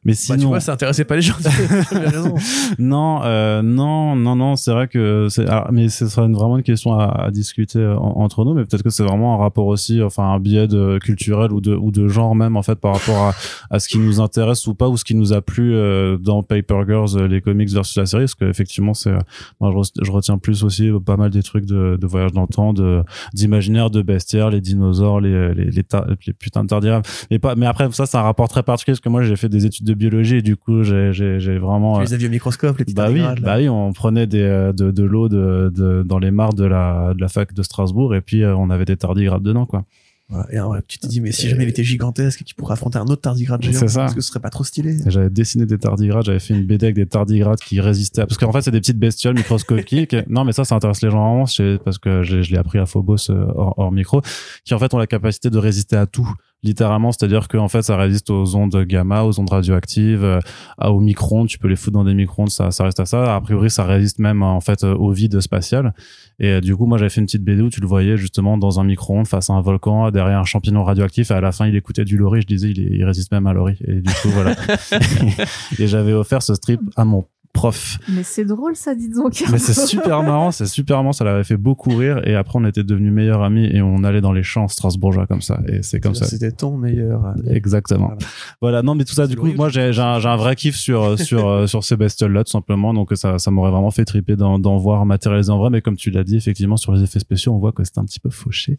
Mais 0.05 0.13
Bah, 0.13 0.17
sinon, 0.19 0.39
tu 0.39 0.47
vois, 0.47 0.61
ça 0.61 0.73
intéressait 0.73 1.05
pas 1.05 1.17
les 1.17 1.23
gens. 1.23 1.35
non, 2.79 3.21
euh, 3.25 3.63
non, 3.63 4.17
non, 4.17 4.37
non, 4.37 4.57
c'est 4.57 4.71
vrai 4.73 4.89
que 4.89 5.27
c'est, 5.29 5.45
mais 5.73 5.89
ce 5.89 6.09
sera 6.09 6.27
une- 6.27 6.35
vraiment 6.35 6.57
une 6.57 6.63
question 6.63 6.99
à, 6.99 7.05
à 7.07 7.31
discuter 7.31 7.79
euh, 7.79 7.97
en- 7.99 8.23
entre 8.23 8.45
nous, 8.45 8.55
mais 8.55 8.65
peut-être 8.65 8.83
que 8.83 8.91
c'est 8.91 9.03
vraiment 9.03 9.35
un 9.35 9.39
rapport 9.39 9.67
aussi, 9.67 10.03
enfin 10.03 10.25
un 10.33 10.39
biais 10.41 10.67
de 10.69 10.99
culturel 11.03 11.53
ou 11.53 11.61
de 11.61 11.75
ou 11.75 11.91
de 11.91 12.09
genre 12.09 12.35
même 12.35 12.57
en 12.57 12.63
fait 12.63 12.77
par 12.77 12.95
rapport 12.95 13.19
à, 13.29 13.35
à 13.71 13.79
ce 13.79 13.89
qui 13.89 13.99
nous 13.99 14.21
intéresse 14.21 14.67
ou 14.67 14.75
pas 14.75 14.89
ou 14.89 14.97
ce 14.97 15.05
qui 15.05 15.15
nous 15.15 15.33
a 15.33 15.43
plu 15.43 15.75
euh, 15.75 16.17
dans 16.19 16.43
Paper 16.43 16.83
Girls, 16.87 17.09
euh, 17.17 17.29
les 17.29 17.41
comics 17.41 17.71
versus 17.71 17.97
la 17.97 18.07
série, 18.07 18.23
parce 18.25 18.35
que 18.35 18.45
effectivement 18.47 18.95
c'est, 18.95 19.11
euh, 19.11 19.19
moi 19.61 19.71
je, 19.73 19.77
re- 19.77 20.05
je 20.05 20.11
retiens 20.11 20.39
plus 20.39 20.65
aussi 20.65 20.91
pas 21.05 21.17
mal 21.17 21.31
des 21.31 21.43
trucs 21.43 21.67
de, 21.67 21.97
de 22.01 22.07
voyage 22.07 22.33
dans 22.33 22.43
le 22.43 22.49
temps, 22.49 22.73
de 22.73 23.03
d'imaginaire, 23.35 23.91
de 23.91 24.03
bestiaires, 24.03 24.51
les 24.51 24.61
dinosaures, 24.61 25.21
les 25.21 25.55
les 25.55 25.65
les, 25.71 25.83
les 26.27 26.33
putains 26.33 26.63
de 26.63 26.69
tardigrades, 26.69 27.07
mais 27.31 27.39
pas, 27.39 27.55
mais 27.55 27.67
après 27.67 27.91
ça 27.93 28.07
c'est 28.07 28.17
un 28.17 28.23
rapport 28.23 28.49
très 28.49 28.63
particulier 28.63 28.95
parce 28.95 29.01
que 29.01 29.09
moi 29.09 29.23
j'ai 29.23 29.37
fait 29.37 29.49
des 29.49 29.67
études 29.67 29.89
de 29.90 29.98
biologie 29.98 30.42
du 30.42 30.57
coup 30.57 30.83
j'ai 30.83 31.59
vraiment 31.59 32.03
Tu 32.05 32.11
les 32.11 32.16
vus 32.16 32.26
au 32.26 32.31
microscope, 32.31 32.79
les 32.79 32.85
petits 32.85 32.94
bah 32.94 33.09
oui, 33.11 33.20
bah 33.42 33.57
oui, 33.59 33.68
on 33.68 33.92
prenait 33.92 34.26
des, 34.26 34.40
euh, 34.42 34.72
de, 34.72 34.90
de 34.90 35.03
l'eau 35.03 35.29
de, 35.29 35.70
de, 35.74 36.03
dans 36.03 36.18
les 36.18 36.31
mares 36.31 36.55
de 36.55 36.64
la, 36.64 37.12
de 37.14 37.20
la 37.20 37.29
fac 37.29 37.53
de 37.55 37.62
Strasbourg 37.62 38.14
et 38.14 38.20
puis 38.20 38.42
euh, 38.42 38.55
on 38.57 38.70
avait 38.70 38.85
des 38.85 38.96
tardigrades 38.96 39.42
dedans, 39.42 39.66
quoi. 39.66 39.85
Voilà. 40.33 40.46
Et 40.53 40.61
ouais, 40.61 40.79
tu 40.87 40.98
te 41.00 41.09
dis, 41.09 41.20
mais 41.20 41.33
si 41.33 41.48
jamais 41.48 41.64
il 41.64 41.68
était 41.70 41.83
gigantesque 41.83 42.42
et 42.42 42.44
qu'il 42.44 42.55
pourrait 42.55 42.74
affronter 42.74 42.98
un 42.98 43.05
autre 43.07 43.20
tardigrade 43.22 43.61
géant, 43.64 43.72
C'est 43.81 43.88
ça. 43.88 44.07
est-ce 44.07 44.14
que 44.14 44.20
ce 44.20 44.29
serait 44.29 44.38
pas 44.38 44.48
trop 44.50 44.62
stylé? 44.62 44.96
J'avais 45.07 45.29
dessiné 45.29 45.66
des 45.66 45.76
tardigrades, 45.76 46.24
j'avais 46.24 46.38
fait 46.38 46.55
une 46.55 46.64
BD 46.64 46.87
avec 46.87 46.94
des 46.94 47.07
tardigrades 47.07 47.59
qui 47.59 47.81
résistaient. 47.81 48.22
à- 48.22 48.26
Parce 48.29 48.38
qu'en 48.38 48.53
fait, 48.53 48.62
c'est 48.62 48.70
des 48.70 48.79
petites 48.79 48.98
bestioles 49.00 49.35
microscopiques. 49.35 50.14
non, 50.29 50.44
mais 50.44 50.53
ça, 50.53 50.64
ça 50.64 50.76
intéresse 50.76 51.03
les 51.03 51.11
gens 51.11 51.18
vraiment, 51.35 51.79
parce 51.85 51.98
que 51.98 52.22
je, 52.22 52.42
je 52.42 52.50
l'ai 52.53 52.59
appris 52.59 52.79
à 52.79 52.87
Phobos 52.87 53.16
euh, 53.31 53.44
hors, 53.57 53.74
hors 53.76 53.90
micro, 53.90 54.22
qui 54.64 54.72
en 54.72 54.79
fait 54.79 54.94
ont 54.94 54.98
la 54.98 55.09
capacité 55.09 55.50
de 55.50 55.59
résister 55.59 55.96
à 55.96 56.07
tout. 56.07 56.33
Littéralement 56.62 57.11
c'est-à-dire 57.12 57.49
que 57.49 57.57
en 57.57 57.68
fait 57.68 57.83
ça 57.83 57.96
résiste 57.96 58.31
aux 58.31 58.55
ondes 58.57 58.77
gamma 58.85 59.23
aux 59.23 59.38
ondes 59.40 59.51
radioactives 59.51 60.23
euh, 60.25 60.38
à- 60.79 60.92
aux 60.92 61.01
micro-ondes. 61.01 61.49
Tu 61.49 61.59
peux 61.59 61.68
les 61.68 61.77
foutre 61.77 61.92
dans 61.94 62.05
des 62.05 62.14
micro-ondes 62.14 62.51
ça, 62.51 62.70
ça 62.70 62.85
reste 62.85 63.01
à 63.01 63.07
ça. 63.07 63.35
A 63.35 63.40
priori 63.40 63.70
ça 63.70 63.85
résiste 63.85 64.18
même 64.18 64.42
en 64.42 64.61
fait 64.61 64.85
euh, 64.85 64.94
au 64.94 65.11
vide 65.11 65.40
spatial 65.40 65.94
et 66.38 66.49
euh, 66.53 66.61
du 66.61 66.77
coup 66.77 66.87
moi 66.87 66.99
j'avais 66.99 67.11
fait 67.11 67.20
une 67.20 67.27
petite 67.27 67.44
BD 67.44 67.62
où 67.62 67.70
tu 67.70 67.81
le 67.81 67.87
voyais 67.87 68.16
justement 68.16 68.59
dans 68.59 68.79
un 68.81 68.85
micro-ondes 68.85 69.27
face 69.27 69.51
à 69.51 69.55
un 69.55 69.61
volcan 69.61 70.11
derrière 70.11 70.38
un 70.38 70.44
champignon 70.44 70.85
radioactif. 70.85 71.31
Et 71.31 71.35
à 71.35 71.40
la 71.40 71.53
fin 71.53 71.66
il 71.66 71.75
écoutait 71.77 72.05
du 72.05 72.16
Lori 72.16 72.42
je 72.42 72.46
disais 72.46 72.70
il, 72.70 72.79
il 72.79 73.05
résiste 73.05 73.33
même 73.33 73.46
à 73.46 73.53
Lori 73.53 73.77
et 73.87 74.01
du 74.01 74.12
coup 74.23 74.29
voilà. 74.29 74.55
Et 75.79 75.87
j'avais 75.87 76.12
offert 76.12 76.42
ce 76.42 76.55
strip 76.55 76.81
à 76.96 77.05
mon 77.05 77.25
prof 77.53 77.99
Mais 78.09 78.23
c'est 78.23 78.45
drôle, 78.45 78.77
ça, 78.77 78.95
dis 78.95 79.09
donc. 79.09 79.43
mais 79.51 79.59
c'est 79.59 79.75
super 79.75 80.23
marrant, 80.25 80.51
c'est 80.51 80.67
super 80.67 80.99
marrant, 80.99 81.13
ça 81.13 81.25
l'avait 81.25 81.45
fait 81.45 81.57
beaucoup 81.57 81.91
rire 81.91 82.21
et 82.27 82.35
après 82.35 82.59
on 82.59 82.65
était 82.65 82.85
devenus 82.85 83.13
meilleurs 83.13 83.43
amis 83.43 83.67
et 83.67 83.83
on 83.83 84.05
allait 84.05 84.21
dans 84.21 84.33
les 84.33 84.43
champs 84.43 84.69
strasbourgeois 84.69 85.27
comme 85.27 85.43
ça 85.43 85.61
et 85.69 85.83
c'est 85.83 86.01
comme 86.01 86.15
ça. 86.15 86.27
C'était 86.27 86.53
ton 86.53 86.77
meilleur. 86.77 87.25
ami. 87.27 87.43
Exactement. 87.51 88.09
Voilà. 88.09 88.27
Voilà, 88.61 88.83
non 88.83 88.95
mais 88.95 89.05
tout 89.05 89.15
ça 89.15 89.27
du 89.27 89.37
coup 89.37 89.53
moi 89.55 89.69
j'ai 89.69 89.93
j'ai 89.93 90.03
un, 90.03 90.21
j'ai 90.21 90.29
un 90.29 90.37
vrai 90.37 90.55
kiff 90.55 90.77
sur 90.77 91.19
sur 91.19 91.49
euh, 91.49 91.67
sur 91.67 91.83
ces 91.83 91.97
bestioles 91.97 92.33
là 92.33 92.45
tout 92.45 92.53
simplement 92.53 92.95
donc 92.95 93.11
ça 93.15 93.39
ça 93.39 93.51
m'aurait 93.51 93.73
vraiment 93.73 93.91
fait 93.91 94.05
triper 94.05 94.37
d'en 94.37 94.59
d'en 94.59 94.77
voir 94.77 95.05
matérialisé 95.05 95.51
en 95.51 95.59
vrai 95.59 95.71
mais 95.71 95.83
comme 95.83 95.97
tu 95.97 96.11
l'as 96.11 96.23
dit 96.23 96.37
effectivement 96.37 96.77
sur 96.77 96.93
les 96.93 97.03
effets 97.03 97.19
spéciaux 97.19 97.53
on 97.53 97.59
voit 97.59 97.73
que 97.73 97.83
c'est 97.85 97.99
un 97.99 98.05
petit 98.05 98.21
peu 98.21 98.31
fauché. 98.31 98.79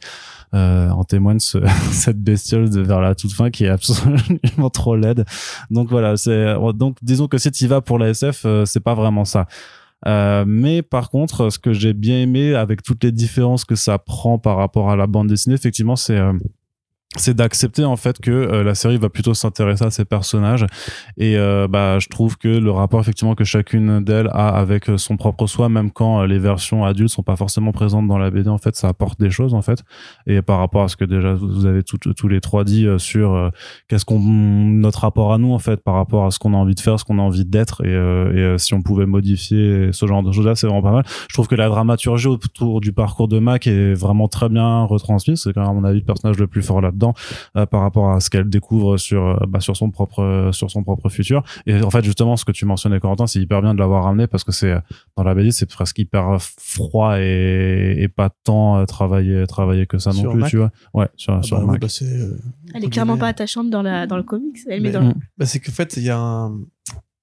Euh, 0.54 0.90
en 0.90 1.04
témoigne 1.04 1.40
ce, 1.40 1.58
cette 1.92 2.22
bestiole 2.22 2.70
de 2.70 2.82
vers 2.82 3.02
la 3.02 3.16
toute 3.16 3.32
fin 3.32 3.50
qui 3.50 3.66
est 3.66 3.70
absolument 3.70 4.70
trop 4.72 4.96
laide. 4.96 5.26
Donc 5.70 5.90
voilà, 5.90 6.18
c'est 6.18 6.56
donc 6.76 6.98
disons 7.02 7.28
que 7.28 7.38
si 7.38 7.52
tu 7.52 7.68
vas 7.68 7.82
pour 7.82 8.00
la 8.00 8.10
SF 8.10 8.44
euh, 8.46 8.61
c'est 8.66 8.80
pas 8.80 8.94
vraiment 8.94 9.26
ça. 9.26 9.48
Euh, 10.08 10.46
mais 10.48 10.82
par 10.82 11.10
contre, 11.10 11.50
ce 11.50 11.60
que 11.60 11.74
j'ai 11.74 11.94
bien 11.94 12.22
aimé 12.22 12.56
avec 12.56 12.82
toutes 12.82 13.04
les 13.04 13.12
différences 13.12 13.66
que 13.66 13.76
ça 13.76 14.00
prend 14.00 14.40
par 14.40 14.58
rapport 14.58 14.90
à 14.90 14.96
la 14.96 15.08
bande 15.08 15.28
dessinée, 15.28 15.56
effectivement, 15.56 15.96
c'est 15.96 16.18
euh, 16.18 16.34
c'est 17.18 17.36
d'accepter 17.36 17.84
en 17.84 17.98
fait 17.98 18.20
que 18.22 18.32
euh, 18.32 18.64
la 18.64 18.74
série 18.74 18.98
va 18.98 19.10
plutôt 19.10 19.34
s'intéresser 19.34 19.84
à 19.84 19.90
ces 19.92 20.06
personnages. 20.06 20.66
Et 21.18 21.38
euh, 21.38 21.68
bah 21.68 22.00
je 22.00 22.08
trouve 22.08 22.38
que 22.38 22.48
le 22.48 22.72
rapport 22.72 23.02
effectivement 23.02 23.36
que 23.36 23.44
chacune 23.44 24.02
d'elles 24.02 24.30
a 24.32 24.48
avec 24.48 24.90
euh, 24.90 24.98
son 24.98 25.18
propre 25.18 25.46
soi 25.46 25.68
même 25.68 25.92
quand 25.92 26.22
euh, 26.22 26.26
les 26.28 26.40
versions 26.40 26.86
adultes 26.86 27.10
sont 27.10 27.22
pas 27.24 27.36
forcément 27.36 27.74
présentes 27.74 28.08
dans 28.08 28.18
la 28.18 28.32
BD 28.32 28.48
en 28.50 28.58
fait 28.58 28.78
ça 28.78 28.88
apporte 28.88 29.20
des 29.20 29.30
choses 29.30 29.54
en 29.54 29.62
fait. 29.62 29.84
Et 30.26 30.42
par 30.42 30.60
rapport 30.60 30.84
à 30.84 30.88
ce 30.88 30.96
que 30.96 31.04
déjà 31.04 31.34
vous 31.34 31.66
avez 31.66 31.84
tout- 31.84 31.98
tous 31.98 32.28
les 32.30 32.40
trois 32.40 32.64
dit 32.64 32.88
euh, 32.88 32.98
sur 32.98 33.52
qu'est-ce 33.90 34.06
qu'on 34.06 34.20
notre 34.22 35.02
rapport 35.02 35.34
à 35.34 35.38
nous 35.38 35.52
en 35.52 35.60
fait 35.60 35.84
par 35.84 35.96
rapport 35.96 36.26
à 36.26 36.32
ce 36.32 36.40
qu'on 36.40 36.54
a 36.54 36.58
envie 36.58 36.76
de 36.76 36.80
faire 36.80 36.98
ce 36.98 37.04
qu'on 37.04 37.20
a 37.20 37.22
envie 37.22 37.44
d'être 37.46 37.84
et, 37.86 37.92
et 37.94 38.58
si 38.58 38.74
on 38.74 38.82
pouvait 38.82 39.06
modifier 39.06 39.90
ce 39.92 40.06
genre 40.06 40.24
de 40.24 40.32
choses 40.32 40.46
là 40.46 40.56
c'est 40.56 40.66
vraiment 40.68 40.82
pas 40.82 40.92
mal. 40.94 41.04
Je 41.28 41.34
trouve 41.34 41.48
que 41.50 41.56
la 41.56 41.68
dramaturgie 41.68 42.28
autour 42.28 42.80
du 42.80 42.94
parcours 42.94 43.28
de 43.28 43.40
Mac 43.40 43.68
est 43.68 43.94
vraiment 43.94 44.28
très 44.30 44.48
bien 44.48 44.84
retransmise. 44.86 45.42
C'est 45.44 45.52
quand 45.54 45.62
même 45.62 45.70
à 45.70 45.74
mon 45.74 45.84
avis 45.84 46.00
le 46.00 46.06
personnage 46.06 46.38
le 46.40 46.48
plus 46.48 46.62
fort 46.62 46.82
là-dedans 47.02 47.14
euh, 47.58 47.66
par 47.66 47.82
rapport 47.82 48.12
à 48.12 48.20
ce 48.20 48.30
qu'elle 48.30 48.50
découvre 48.50 48.98
sur 48.98 49.26
euh, 49.28 49.36
bah, 49.48 49.60
sur 49.60 49.76
son 49.76 49.90
propre 49.92 50.20
euh, 50.24 50.52
sur 50.52 50.70
son 50.72 50.84
propre 50.84 51.10
futur 51.10 51.44
et 51.66 51.82
en 51.82 51.90
fait 51.90 52.04
justement 52.04 52.38
ce 52.38 52.46
que 52.46 52.52
tu 52.52 52.66
mentionnais 52.66 53.00
Corentin 53.00 53.28
c'est 53.28 53.40
hyper 53.40 53.62
bien 53.62 53.74
de 53.74 53.80
l'avoir 53.80 54.04
ramené 54.04 54.28
parce 54.28 54.44
que 54.44 54.52
c'est 54.52 54.74
dans 55.18 55.24
la 55.24 55.34
BD 55.34 55.52
c'est 55.52 55.66
presque 55.66 55.98
hyper 56.00 56.38
froid 56.42 57.20
et, 57.20 57.96
et 58.00 58.08
pas 58.08 58.30
tant 58.44 58.86
travaillé 58.86 59.46
travaillé 59.48 59.86
que 59.88 59.98
ça 59.98 60.12
non 60.14 60.32
plus 60.32 60.40
Mac 60.42 60.50
tu 60.50 60.58
vois 60.58 60.72
ouais 60.94 61.08
sur, 61.16 61.34
Ah 61.34 61.42
sur 61.44 61.58
bah 61.60 61.66
oui, 61.74 61.78
bah 61.80 61.88
euh, 62.04 62.38
Elle 62.74 62.86
est 62.86 62.90
clairement 62.90 63.18
pas 63.18 63.28
attachante 63.28 63.70
dans, 63.70 63.82
la, 63.82 64.08
dans 64.08 64.18
le 64.18 64.24
comics. 64.24 64.58
Elle 64.68 64.82
met 64.82 64.88
Mais- 64.90 64.94
dans 64.94 65.02
Mm. 65.02 65.16
Bah, 65.38 65.46
c'est 65.48 65.60
qu'en 65.60 65.72
fait, 65.72 65.98
il 65.98 66.04
y 66.04 66.10
a 66.12 66.18
un- 66.20 66.60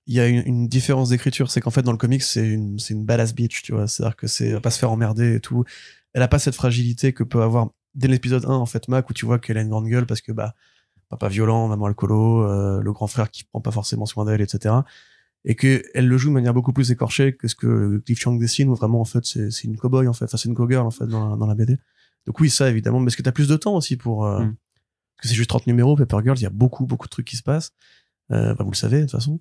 il 0.08 0.14
y 0.14 0.20
a 0.20 0.26
une, 0.26 0.42
une 0.46 0.68
différence 0.68 1.10
d'écriture, 1.10 1.50
c'est 1.50 1.60
qu'en 1.60 1.70
fait 1.70 1.82
dans 1.82 1.92
le 1.92 1.98
comics 1.98 2.22
c'est 2.22 2.46
une 2.46 2.78
c'est 2.78 2.94
une 2.94 3.04
badass 3.04 3.34
bitch, 3.34 3.62
tu 3.62 3.72
vois, 3.72 3.86
c'est-à-dire 3.86 4.16
que 4.16 4.26
c'est 4.26 4.58
pas 4.60 4.70
se 4.70 4.78
faire 4.78 4.90
emmerder 4.90 5.36
et 5.36 5.40
tout. 5.40 5.64
Elle 6.14 6.22
a 6.22 6.28
pas 6.28 6.38
cette 6.38 6.54
fragilité 6.54 7.12
que 7.12 7.22
peut 7.22 7.42
avoir 7.42 7.68
dès 7.98 8.08
l'épisode 8.08 8.44
1 8.46 8.48
en 8.48 8.64
fait 8.66 8.88
Mac 8.88 9.10
où 9.10 9.12
tu 9.12 9.26
vois 9.26 9.38
qu'elle 9.38 9.58
a 9.58 9.60
une 9.60 9.68
grande 9.68 9.86
gueule 9.88 10.06
parce 10.06 10.20
que 10.22 10.32
bah 10.32 10.54
papa 11.10 11.28
violent, 11.28 11.68
maman 11.68 11.86
alcoolo, 11.86 12.44
euh, 12.44 12.80
le 12.82 12.92
grand 12.92 13.06
frère 13.06 13.30
qui 13.30 13.44
prend 13.44 13.60
pas 13.60 13.70
forcément 13.70 14.06
soin 14.06 14.24
d'elle, 14.24 14.40
etc. 14.40 14.74
Et 15.44 15.54
que 15.54 15.82
elle 15.94 16.06
le 16.08 16.18
joue 16.18 16.28
de 16.28 16.34
manière 16.34 16.52
beaucoup 16.54 16.72
plus 16.72 16.90
écorchée 16.90 17.34
que 17.34 17.48
ce 17.48 17.54
que 17.54 17.98
Cliff 18.04 18.18
Chang 18.20 18.36
dessine 18.38 18.68
où 18.68 18.74
vraiment 18.74 19.00
en 19.00 19.04
fait 19.04 19.24
c'est 19.24 19.64
une 19.64 19.76
cowboy 19.76 20.06
en 20.08 20.12
fait, 20.12 20.24
enfin 20.26 20.36
c'est 20.36 20.48
une 20.48 20.54
cowgirl 20.54 20.86
en 20.86 20.90
fait 20.90 21.06
dans 21.06 21.30
la, 21.30 21.36
dans 21.36 21.46
la 21.46 21.54
BD. 21.54 21.78
Donc 22.26 22.40
oui 22.40 22.50
ça 22.50 22.68
évidemment, 22.70 23.00
mais 23.00 23.06
est-ce 23.08 23.16
que 23.16 23.22
t'as 23.22 23.32
plus 23.32 23.48
de 23.48 23.56
temps 23.56 23.74
aussi 23.76 23.96
pour 23.96 24.26
euh, 24.26 24.40
Mm. 24.44 24.54
parce 25.16 25.22
que 25.22 25.28
c'est 25.28 25.34
juste 25.34 25.50
30 25.50 25.66
numéros 25.66 25.96
Paper 25.96 26.18
Girls, 26.24 26.38
il 26.38 26.42
y 26.42 26.46
a 26.46 26.50
beaucoup 26.50 26.86
beaucoup 26.86 27.06
de 27.06 27.10
trucs 27.10 27.26
qui 27.26 27.36
se 27.36 27.42
passent. 27.42 27.72
Euh, 28.32 28.54
bah, 28.54 28.64
vous 28.64 28.70
le 28.70 28.76
savez 28.76 28.98
de 28.98 29.02
toute 29.02 29.12
façon. 29.12 29.40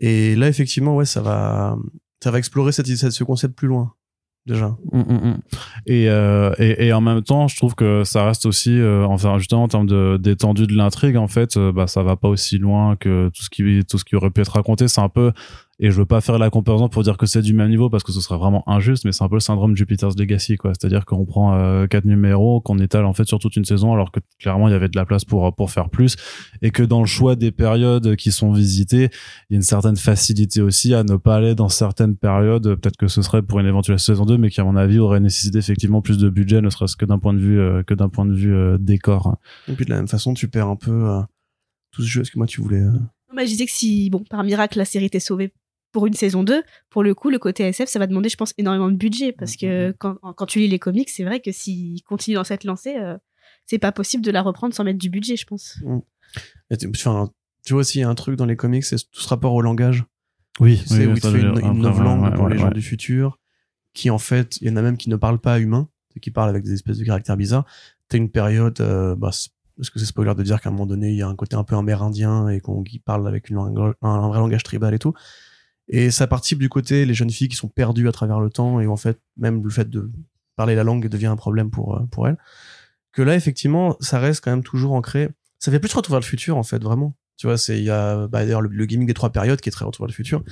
Et 0.00 0.36
là, 0.36 0.46
effectivement, 0.48 0.94
ouais, 0.96 1.04
ça 1.04 1.20
va, 1.20 1.76
ça 2.22 2.30
va 2.30 2.38
explorer 2.38 2.70
cette- 2.72 2.86
ce 2.86 3.24
concept 3.24 3.54
plus 3.56 3.66
loin, 3.68 3.92
déjà. 4.46 4.76
Mm, 4.92 4.98
mm, 5.00 5.28
mm. 5.28 5.40
Et, 5.86 6.08
euh, 6.08 6.52
et, 6.58 6.86
et 6.86 6.92
en 6.92 7.00
même 7.00 7.22
temps, 7.22 7.48
je 7.48 7.56
trouve 7.56 7.74
que 7.74 8.04
ça 8.04 8.24
reste 8.24 8.46
aussi, 8.46 8.78
euh, 8.78 9.04
enfin 9.06 9.38
justement 9.38 9.64
en 9.64 9.68
termes 9.68 9.86
de 9.86 10.16
d'étendue 10.16 10.66
de 10.66 10.74
l'intrigue, 10.74 11.16
en 11.16 11.28
fait, 11.28 11.56
euh, 11.56 11.72
bah 11.72 11.86
ça 11.86 12.02
va 12.02 12.16
pas 12.16 12.28
aussi 12.28 12.58
loin 12.58 12.96
que 12.96 13.30
tout 13.34 13.42
ce 13.42 13.50
qui 13.50 13.84
tout 13.84 13.98
ce 13.98 14.04
qui 14.04 14.16
aurait 14.16 14.30
pu 14.30 14.40
être 14.40 14.52
raconté. 14.52 14.88
C'est 14.88 15.00
un 15.00 15.08
peu, 15.08 15.32
et 15.80 15.90
je 15.90 15.96
veux 15.96 16.06
pas 16.06 16.20
faire 16.20 16.38
la 16.38 16.50
comparaison 16.50 16.88
pour 16.88 17.02
dire 17.02 17.16
que 17.16 17.26
c'est 17.26 17.42
du 17.42 17.52
même 17.52 17.70
niveau 17.70 17.90
parce 17.90 18.04
que 18.04 18.12
ce 18.12 18.20
serait 18.20 18.38
vraiment 18.38 18.62
injuste, 18.68 19.04
mais 19.04 19.12
c'est 19.12 19.24
un 19.24 19.28
peu 19.28 19.36
le 19.36 19.40
syndrome 19.40 19.76
Jupiter's 19.76 20.16
Legacy, 20.16 20.56
quoi. 20.56 20.72
C'est-à-dire 20.78 21.04
qu'on 21.04 21.24
prend 21.24 21.54
euh, 21.54 21.86
quatre 21.86 22.04
numéros, 22.04 22.60
qu'on 22.60 22.78
étale 22.78 23.04
en 23.04 23.12
fait 23.12 23.24
sur 23.24 23.38
toute 23.38 23.56
une 23.56 23.64
saison, 23.64 23.92
alors 23.92 24.12
que 24.12 24.20
clairement 24.38 24.68
il 24.68 24.72
y 24.72 24.74
avait 24.74 24.88
de 24.88 24.96
la 24.96 25.04
place 25.04 25.24
pour 25.24 25.54
pour 25.54 25.70
faire 25.70 25.90
plus, 25.90 26.16
et 26.62 26.70
que 26.70 26.82
dans 26.82 27.00
le 27.00 27.06
choix 27.06 27.34
des 27.34 27.50
périodes 27.50 28.14
qui 28.16 28.30
sont 28.30 28.52
visitées, 28.52 29.10
il 29.48 29.54
y 29.54 29.54
a 29.54 29.56
une 29.56 29.62
certaine 29.62 29.96
facilité 29.96 30.60
aussi 30.60 30.94
à 30.94 31.02
ne 31.02 31.16
pas 31.16 31.36
aller 31.36 31.54
dans 31.54 31.68
certaines 31.68 32.16
périodes. 32.16 32.76
Peut-être 32.76 32.96
que 32.96 33.08
ce 33.08 33.22
serait 33.22 33.42
pour 33.42 33.58
une 33.58 33.66
éventuelle 33.66 33.98
saison 33.98 34.24
2, 34.24 34.38
mais 34.38 34.50
qui 34.50 34.60
à 34.60 34.64
mon 34.64 34.76
avis 34.76 34.98
aurait 34.98 35.20
nécessité 35.20 35.58
effectivement 35.58 36.02
plus 36.02 36.18
de 36.18 36.28
budget, 36.28 36.60
ne 36.60 36.70
serait-ce 36.70 36.96
que 36.96 37.04
d'un 37.04 37.18
point 37.18 37.34
de 37.34 37.40
vue 37.40 37.58
euh, 37.58 37.82
que 37.82 37.94
d'un 37.94 38.08
point 38.08 38.26
de 38.26 38.34
vue 38.34 38.54
euh, 38.54 38.78
décor. 38.78 39.36
Et 39.68 39.72
puis 39.72 39.84
de 39.84 39.90
la 39.90 39.96
même 39.96 40.08
façon, 40.08 40.34
tu 40.34 40.48
perds 40.48 40.68
un 40.68 40.76
peu 40.76 41.08
euh, 41.08 41.20
tout 41.90 42.02
ce 42.02 42.08
jeu. 42.08 42.20
Est-ce 42.22 42.30
que 42.30 42.38
moi, 42.38 42.46
tu 42.46 42.60
voulais 42.60 42.80
euh, 42.80 42.92
Moi, 43.32 43.44
je 43.44 43.48
disais 43.48 43.66
que 43.66 43.72
si, 43.72 44.10
bon, 44.10 44.24
par 44.28 44.44
miracle, 44.44 44.78
la 44.78 44.84
série 44.84 45.06
était 45.06 45.20
sauvée 45.20 45.52
pour 45.92 46.06
une 46.06 46.14
saison 46.14 46.42
2, 46.44 46.62
pour 46.88 47.02
le 47.02 47.14
coup, 47.14 47.30
le 47.30 47.38
côté 47.38 47.64
SF, 47.64 47.88
ça 47.88 47.98
va 47.98 48.06
demander, 48.06 48.28
je 48.28 48.36
pense, 48.36 48.54
énormément 48.58 48.88
de 48.90 48.96
budget. 48.96 49.32
Parce 49.32 49.56
que 49.56 49.90
quand, 49.98 50.16
quand 50.36 50.46
tu 50.46 50.58
lis 50.60 50.68
les 50.68 50.78
comics, 50.78 51.08
c'est 51.10 51.24
vrai 51.24 51.40
que 51.40 51.50
s'ils 51.52 52.02
continuent 52.02 52.36
dans 52.36 52.44
cette 52.44 52.64
lancée, 52.64 52.96
euh, 52.96 53.16
c'est 53.66 53.78
pas 53.78 53.92
possible 53.92 54.24
de 54.24 54.30
la 54.30 54.42
reprendre 54.42 54.74
sans 54.74 54.84
mettre 54.84 54.98
du 54.98 55.10
budget, 55.10 55.36
je 55.36 55.46
pense. 55.46 55.78
tu- 56.78 56.88
Enfin, 56.94 57.30
tu 57.64 57.72
vois 57.72 57.80
aussi, 57.80 57.98
il 57.98 58.00
y 58.02 58.04
a 58.04 58.08
un 58.08 58.14
truc 58.14 58.36
dans 58.36 58.46
les 58.46 58.56
comics, 58.56 58.84
c'est 58.84 58.96
tout 59.10 59.20
ce 59.20 59.28
rapport 59.28 59.52
au 59.54 59.62
langage. 59.62 60.04
Oui, 60.60 60.80
où 60.90 60.94
il 60.94 61.20
te 61.20 61.28
fait 61.30 61.40
une, 61.40 61.58
une 61.64 61.78
novlangue 61.80 62.22
ouais, 62.22 62.32
pour 62.34 62.44
ouais, 62.44 62.52
les 62.52 62.58
gens 62.58 62.68
ouais. 62.68 62.74
du 62.74 62.82
futur, 62.82 63.38
qui 63.94 64.10
en 64.10 64.18
fait, 64.18 64.58
il 64.60 64.68
y 64.68 64.70
en 64.70 64.76
a 64.76 64.82
même 64.82 64.96
qui 64.96 65.08
ne 65.08 65.16
parlent 65.16 65.38
pas 65.40 65.58
humain, 65.58 65.88
qui 66.20 66.30
parlent 66.30 66.50
avec 66.50 66.64
des 66.64 66.72
espèces 66.74 66.98
de 66.98 67.04
caractères 67.04 67.36
bizarres. 67.36 67.64
T'as 68.08 68.18
une 68.18 68.30
période, 68.30 68.80
euh, 68.80 69.14
bah, 69.16 69.30
c'est- 69.32 69.50
est-ce 69.80 69.90
que 69.90 69.98
c'est 69.98 70.04
spoiler 70.06 70.34
de 70.34 70.42
dire 70.42 70.60
qu'à 70.60 70.68
un 70.68 70.72
moment 70.72 70.86
donné, 70.86 71.10
il 71.10 71.16
y 71.16 71.22
a 71.22 71.28
un 71.28 71.36
côté 71.36 71.56
un 71.56 71.64
peu 71.64 71.74
amérindien 71.76 72.48
et 72.48 72.60
qu'on 72.60 72.82
qui 72.82 72.98
parle 72.98 73.26
avec 73.26 73.48
une 73.48 73.56
langue- 73.56 73.94
un, 74.02 74.08
un 74.08 74.28
vrai 74.28 74.38
langage 74.38 74.62
tribal 74.62 74.92
et 74.94 74.98
tout. 74.98 75.14
Et 75.92 76.10
ça 76.12 76.26
participe 76.26 76.58
du 76.60 76.68
côté 76.68 77.04
les 77.04 77.14
jeunes 77.14 77.30
filles 77.30 77.48
qui 77.48 77.56
sont 77.56 77.68
perdues 77.68 78.08
à 78.08 78.12
travers 78.12 78.38
le 78.40 78.48
temps 78.48 78.80
et 78.80 78.86
en 78.86 78.96
fait, 78.96 79.18
même 79.36 79.62
le 79.64 79.70
fait 79.70 79.90
de 79.90 80.10
parler 80.56 80.74
la 80.76 80.84
langue 80.84 81.08
devient 81.08 81.26
un 81.26 81.36
problème 81.36 81.70
pour, 81.70 81.96
euh, 81.96 82.00
pour 82.10 82.28
elles. 82.28 82.38
Que 83.12 83.22
là, 83.22 83.34
effectivement, 83.34 83.96
ça 84.00 84.18
reste 84.20 84.44
quand 84.44 84.50
même 84.52 84.62
toujours 84.62 84.92
ancré. 84.92 85.30
Ça 85.58 85.72
fait 85.72 85.80
plus 85.80 85.92
retour 85.92 86.12
vers 86.12 86.20
le 86.20 86.24
futur, 86.24 86.56
en 86.56 86.62
fait, 86.62 86.80
vraiment. 86.82 87.16
Tu 87.38 87.46
vois, 87.48 87.58
c'est, 87.58 87.78
il 87.78 87.84
y 87.84 87.90
a, 87.90 88.28
bah, 88.28 88.44
d'ailleurs, 88.44 88.60
le, 88.60 88.68
le 88.68 88.86
gimmick 88.86 89.08
des 89.08 89.14
trois 89.14 89.30
périodes 89.30 89.60
qui 89.60 89.68
est 89.68 89.72
très 89.72 89.84
retour 89.84 90.04
vers 90.04 90.08
le 90.10 90.14
futur. 90.14 90.44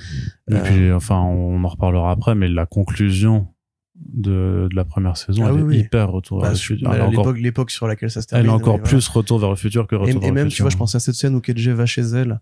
Et 0.51 0.55
Euh, 0.55 0.61
puis, 0.63 0.91
enfin, 0.91 1.19
on 1.19 1.63
en 1.63 1.67
reparlera 1.67 2.11
après, 2.11 2.35
mais 2.35 2.49
la 2.49 2.65
conclusion 2.65 3.47
de, 3.95 4.67
de 4.69 4.75
la 4.75 4.83
première 4.85 5.15
saison, 5.17 5.43
Ah 5.45 5.49
elle 5.49 5.55
oui, 5.55 5.59
est 5.61 5.63
oui. 5.63 5.77
hyper 5.85 6.09
retour 6.11 6.39
Bah, 6.39 6.47
vers 6.47 6.51
le 6.53 6.57
futur. 6.57 6.89
bah, 6.89 6.95
Elle 6.97 7.13
est 7.37 7.41
l'époque, 7.41 7.71
sur 7.71 7.87
laquelle 7.87 8.09
ça 8.11 8.21
se 8.21 8.27
elle 8.31 8.43
termine. 8.43 8.49
est 8.51 8.53
encore 8.53 8.75
voilà. 8.77 8.89
plus 8.89 9.07
retour 9.07 9.39
vers 9.39 9.49
le 9.49 9.55
futur 9.55 9.87
que 9.87 9.95
retour 9.95 10.09
Et, 10.09 10.13
vers 10.19 10.23
et 10.23 10.27
le 10.27 10.33
même, 10.33 10.45
futur. 10.47 10.55
tu 10.57 10.61
vois, 10.63 10.69
je 10.71 10.77
pense 10.77 10.95
à 10.95 10.99
cette 10.99 11.15
scène 11.15 11.35
où 11.35 11.41
KJ 11.41 11.69
va 11.69 11.85
chez 11.85 12.01
elle 12.01 12.39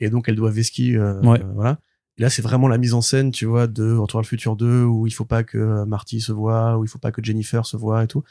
et 0.00 0.10
donc 0.10 0.28
elle 0.28 0.36
doit 0.36 0.50
Veski, 0.50 0.96
euh, 0.96 1.20
Ouais. 1.22 1.40
euh, 1.42 1.52
voilà. 1.54 1.78
Et 2.18 2.22
là, 2.22 2.30
c'est 2.30 2.42
vraiment 2.42 2.68
la 2.68 2.78
mise 2.78 2.94
en 2.94 3.00
scène, 3.00 3.30
tu 3.30 3.46
vois, 3.46 3.66
de 3.68 3.92
Retour 3.92 4.18
vers 4.18 4.22
le 4.22 4.26
futur 4.28 4.56
2 4.56 4.82
où 4.84 5.06
il 5.06 5.12
faut 5.12 5.24
pas 5.24 5.44
que 5.44 5.84
Marty 5.84 6.20
se 6.20 6.32
voit, 6.32 6.76
où 6.76 6.84
il 6.84 6.88
faut 6.88 6.98
pas 6.98 7.12
que 7.12 7.22
Jennifer 7.24 7.64
se 7.64 7.76
voit 7.76 8.04
et 8.04 8.06
tout. 8.08 8.24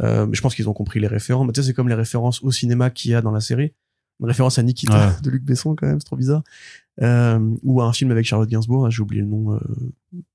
Euh, 0.00 0.26
mais 0.26 0.34
je 0.34 0.40
pense 0.42 0.54
qu'ils 0.54 0.68
ont 0.68 0.72
compris 0.74 1.00
les 1.00 1.06
références. 1.06 1.46
Mais 1.46 1.52
tu 1.52 1.62
sais, 1.62 1.68
c'est 1.68 1.74
comme 1.74 1.88
les 1.88 1.94
références 1.94 2.42
au 2.42 2.50
cinéma 2.50 2.90
qu'il 2.90 3.10
y 3.10 3.14
a 3.14 3.22
dans 3.22 3.30
la 3.30 3.40
série. 3.40 3.72
Une 4.20 4.26
référence 4.26 4.58
à 4.58 4.62
Nikita 4.62 5.08
Ouais. 5.08 5.12
de 5.22 5.30
Luc 5.30 5.42
Besson, 5.44 5.74
quand 5.74 5.86
même, 5.86 5.98
c'est 6.00 6.06
trop 6.06 6.16
bizarre. 6.16 6.42
Euh, 7.00 7.54
ou 7.62 7.80
à 7.80 7.86
un 7.86 7.92
film 7.92 8.10
avec 8.10 8.26
Charlotte 8.26 8.48
Gainsbourg, 8.50 8.86
hein, 8.86 8.90
j'ai 8.90 9.00
oublié 9.00 9.22
le 9.22 9.28
nom, 9.28 9.54
euh, 9.54 9.58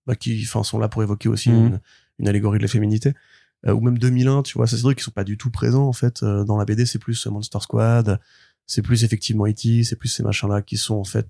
bah, 0.07 0.15
qui, 0.15 0.41
enfin, 0.43 0.63
sont 0.63 0.79
là 0.79 0.87
pour 0.89 1.03
évoquer 1.03 1.29
aussi 1.29 1.49
Mhm. 1.51 1.65
une, 1.67 1.79
une 2.19 2.27
allégorie 2.27 2.57
de 2.57 2.63
la 2.63 2.67
féminité. 2.67 3.13
Euh, 3.67 3.73
ou 3.73 3.81
même 3.81 3.97
2001, 3.97 4.41
tu 4.43 4.57
vois, 4.57 4.65
c'est 4.67 4.75
des 4.75 4.81
trucs 4.81 4.97
qui 4.97 5.03
sont 5.03 5.11
pas 5.11 5.23
du 5.23 5.37
tout 5.37 5.49
présents, 5.51 5.87
en 5.87 5.93
fait, 5.93 6.23
euh, 6.23 6.43
dans 6.43 6.57
la 6.57 6.65
BD, 6.65 6.85
c'est 6.85 6.99
plus 6.99 7.25
euh, 7.27 7.29
Monster 7.31 7.59
Squad, 7.61 8.19
c'est 8.65 8.81
plus 8.81 9.03
effectivement 9.03 9.45
E.T., 9.47 9.83
c'est 9.83 9.95
plus 9.95 10.09
ces 10.09 10.23
machins-là 10.23 10.61
qui 10.61 10.77
sont, 10.77 10.95
en 10.95 11.03
fait, 11.03 11.27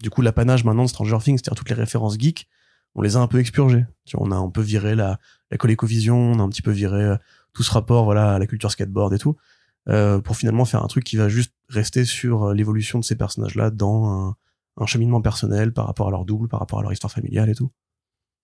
du 0.00 0.10
coup, 0.10 0.22
l'apanage 0.22 0.64
maintenant 0.64 0.84
de 0.84 0.88
Stranger 0.88 1.18
Things, 1.22 1.38
c'est-à-dire 1.38 1.58
toutes 1.58 1.70
les 1.70 1.74
références 1.74 2.18
geeks, 2.18 2.48
on 2.94 3.02
les 3.02 3.16
a 3.16 3.20
un 3.20 3.26
peu 3.26 3.38
expurgées. 3.38 3.86
On 4.14 4.30
a 4.30 4.36
un 4.36 4.50
peu 4.50 4.60
viré 4.60 4.94
la, 4.94 5.18
la 5.50 5.58
on 5.60 6.38
a 6.38 6.42
un 6.42 6.48
petit 6.48 6.62
peu 6.62 6.70
viré 6.70 7.02
euh, 7.02 7.16
tout 7.52 7.62
ce 7.62 7.70
rapport, 7.70 8.04
voilà, 8.04 8.34
à 8.34 8.38
la 8.38 8.46
culture 8.46 8.70
skateboard 8.70 9.12
et 9.12 9.18
tout, 9.18 9.36
euh, 9.88 10.20
pour 10.20 10.36
finalement 10.36 10.64
faire 10.64 10.82
un 10.82 10.86
truc 10.86 11.04
qui 11.04 11.16
va 11.16 11.28
juste 11.28 11.52
rester 11.68 12.04
sur 12.04 12.44
euh, 12.44 12.54
l'évolution 12.54 12.98
de 12.98 13.04
ces 13.04 13.16
personnages-là 13.16 13.70
dans 13.70 14.06
un, 14.06 14.36
un 14.78 14.86
cheminement 14.86 15.20
personnel 15.20 15.72
par 15.72 15.86
rapport 15.86 16.08
à 16.08 16.10
leur 16.10 16.24
double, 16.24 16.48
par 16.48 16.60
rapport 16.60 16.78
à 16.78 16.82
leur 16.82 16.92
histoire 16.92 17.12
familiale 17.12 17.50
et 17.50 17.54
tout. 17.54 17.70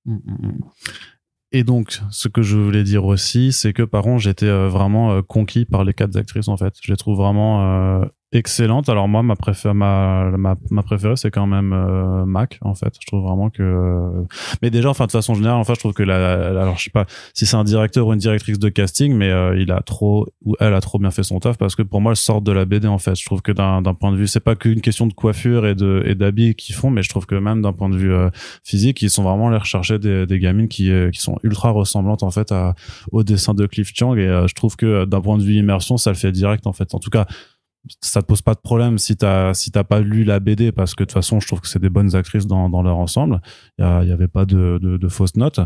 Mm, 0.05 0.15
mm, 0.15 0.47
mm. 0.49 0.59
et 1.53 1.65
donc, 1.65 2.01
ce 2.11 2.29
que 2.29 2.43
je 2.43 2.57
voulais 2.57 2.85
dire 2.85 3.05
aussi, 3.05 3.53
c'est 3.53 3.73
que 3.73 3.83
par 3.83 4.03
contre, 4.03 4.23
j'étais 4.23 4.51
vraiment 4.69 5.23
conquis 5.23 5.65
par 5.65 5.85
les 5.85 5.95
quatre 5.95 6.17
actrices 6.17 6.49
en 6.49 6.57
fait. 6.57 6.75
Je 6.83 6.93
les 6.93 6.97
trouve 6.97 7.17
vraiment 7.17 8.05
excellentes. 8.35 8.89
Alors 8.89 9.09
moi, 9.09 9.23
ma 9.23 9.37
préférée, 9.37 9.75
ma, 9.75 10.31
ma, 10.37 10.57
ma 10.71 10.83
préférée, 10.83 11.17
c'est 11.17 11.31
quand 11.31 11.47
même 11.47 11.73
euh, 11.73 12.25
Mac 12.25 12.59
en 12.63 12.75
fait. 12.75 12.95
Je 13.01 13.07
trouve 13.07 13.23
vraiment 13.23 13.51
que. 13.51 14.11
Mais 14.63 14.71
déjà, 14.71 14.91
enfin 14.91 15.07
de 15.07 15.13
façon 15.13 15.35
générale, 15.35 15.59
enfin, 15.59 15.75
je 15.75 15.81
trouve 15.81 15.93
que 15.93 16.03
la, 16.03 16.49
alors 16.49 16.77
je 16.77 16.85
sais 16.85 16.91
pas 16.91 17.07
si 17.33 17.47
c'est 17.47 17.57
un 17.57 17.65
directeur 17.65 18.07
ou 18.07 18.13
une 18.13 18.19
directrice 18.19 18.59
de 18.59 18.69
casting, 18.69 19.15
mais 19.15 19.31
euh, 19.31 19.59
il 19.59 19.71
a 19.73 19.81
trop 19.81 20.27
ou 20.45 20.57
elle 20.61 20.75
a 20.75 20.81
trop 20.81 20.99
bien 20.99 21.11
fait 21.11 21.23
son 21.23 21.39
taf 21.41 21.57
parce 21.57 21.75
que 21.75 21.83
pour 21.83 22.01
moi, 22.01 22.13
elle 22.13 22.17
sort 22.17 22.41
de 22.41 22.53
la 22.53 22.65
BD 22.65 22.89
en 22.89 22.99
fait. 22.99 23.15
Je 23.19 23.25
trouve 23.25 23.43
que 23.43 23.53
d'un 23.53 23.83
point 23.95 24.13
de 24.13 24.17
vue, 24.17 24.27
c'est 24.27 24.41
pas 24.41 24.57
qu'une 24.57 24.81
question 24.81 25.07
de 25.07 25.13
coiffure 25.13 25.67
et 25.67 25.75
de 25.75 26.03
et 26.07 26.15
d'habits 26.15 26.55
qu'ils 26.55 26.75
font, 26.75 26.91
mais 26.91 27.03
je 27.03 27.09
trouve 27.09 27.27
que 27.27 27.35
même 27.35 27.63
d'un 27.63 27.73
point 27.73 27.89
de 27.89 27.97
vue 27.97 28.13
euh, 28.13 28.31
physique, 28.65 29.01
ils 29.03 29.11
sont 29.11 29.23
vraiment 29.23 29.49
allés 29.49 29.59
rechercher 29.59 29.99
des, 29.99 30.27
des 30.27 30.39
gamines 30.39 30.69
qui, 30.69 30.91
qui 31.13 31.21
sont 31.21 31.39
ultra 31.43 31.71
ressemblantes 31.71 32.23
en 32.23 32.31
fait 32.31 32.53
à, 32.53 32.75
au 33.13 33.23
dessin 33.23 33.55
de 33.55 33.67
Cliff 33.67 33.93
Chang 33.95 34.17
et 34.17 34.45
je 34.47 34.55
trouve 34.55 34.77
que 34.77 35.05
d'un 35.05 35.21
point 35.21 35.39
de 35.39 35.43
vue 35.43 35.55
immersion, 35.55 35.97
ça 35.97 36.11
le 36.11 36.17
fait 36.17 36.33
direct 36.33 36.67
en 36.67 36.73
fait. 36.73 36.95
En 36.95 36.99
tout 36.99 37.11
cas, 37.11 37.27
ça 38.01 38.23
te 38.23 38.27
pose 38.27 38.43
pas 38.43 38.55
de 38.55 38.61
problème 38.61 38.99
si 38.99 39.17
t'as 39.17 39.53
si 39.55 39.71
t'as 39.71 39.85
pas 39.85 40.01
lu 40.01 40.25
la 40.25 40.41
BD 40.41 40.73
parce 40.73 40.95
que 40.95 41.03
de 41.03 41.07
toute 41.07 41.15
façon, 41.15 41.41
je 41.41 41.47
trouve 41.47 41.61
que 41.61 41.69
c'est 41.69 41.79
des 41.79 41.91
bonnes 41.91 42.15
actrices 42.17 42.47
dans, 42.47 42.69
dans 42.71 42.83
leur 42.83 42.97
ensemble. 42.99 43.41
Il 43.79 43.85
y, 43.85 44.13
avait 44.13 44.29
pas 44.29 44.45
de, 44.45 44.79
de, 44.81 44.97
de 44.97 45.09
fausses 45.09 45.37
notes. 45.37 45.61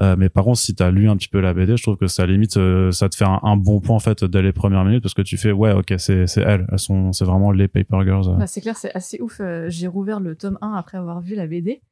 Euh, 0.00 0.16
mais 0.18 0.28
par 0.28 0.44
contre, 0.44 0.58
si 0.58 0.74
t'as 0.74 0.90
lu 0.90 1.08
un 1.08 1.16
petit 1.16 1.28
peu 1.28 1.40
la 1.40 1.52
BD, 1.54 1.76
je 1.76 1.82
trouve 1.82 1.96
que 1.96 2.06
ça 2.06 2.26
limite, 2.26 2.56
euh, 2.56 2.90
ça 2.90 3.08
te 3.08 3.16
fait 3.16 3.26
un, 3.26 3.38
un 3.42 3.56
bon 3.56 3.80
point 3.80 3.96
en 3.96 4.00
fait 4.00 4.24
dès 4.24 4.42
les 4.42 4.52
premières 4.52 4.84
minutes 4.84 5.02
parce 5.02 5.14
que 5.14 5.22
tu 5.22 5.36
fais 5.36 5.52
ouais, 5.52 5.72
ok, 5.72 5.94
c'est 5.98 6.26
c'est 6.26 6.40
elles, 6.42 6.66
elles 6.72 6.78
sont, 6.78 7.12
c'est 7.12 7.24
vraiment 7.24 7.52
les 7.52 7.68
Paper 7.68 8.00
Girls. 8.04 8.36
Bah, 8.38 8.46
c'est 8.46 8.60
clair, 8.60 8.76
c'est 8.76 8.92
assez 8.94 9.20
ouf. 9.20 9.40
Euh, 9.40 9.66
J'ai 9.68 9.86
rouvert 9.86 10.20
le 10.20 10.34
tome 10.36 10.58
1 10.62 10.72
après 10.74 10.98
avoir 10.98 11.20
vu 11.20 11.34
la 11.34 11.46
BD. 11.46 11.82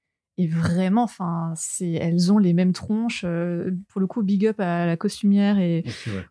Et 0.41 0.47
vraiment, 0.47 1.03
enfin, 1.03 1.53
c'est, 1.57 1.91
elles 1.95 2.33
ont 2.33 2.39
les 2.39 2.53
mêmes 2.53 2.73
tronches. 2.73 3.23
euh, 3.25 3.73
pour 3.89 4.01
le 4.01 4.07
coup, 4.07 4.23
big 4.23 4.47
up 4.47 4.61
à 4.61 4.87
la 4.87 4.97
costumière 4.97 5.59
et 5.59 5.83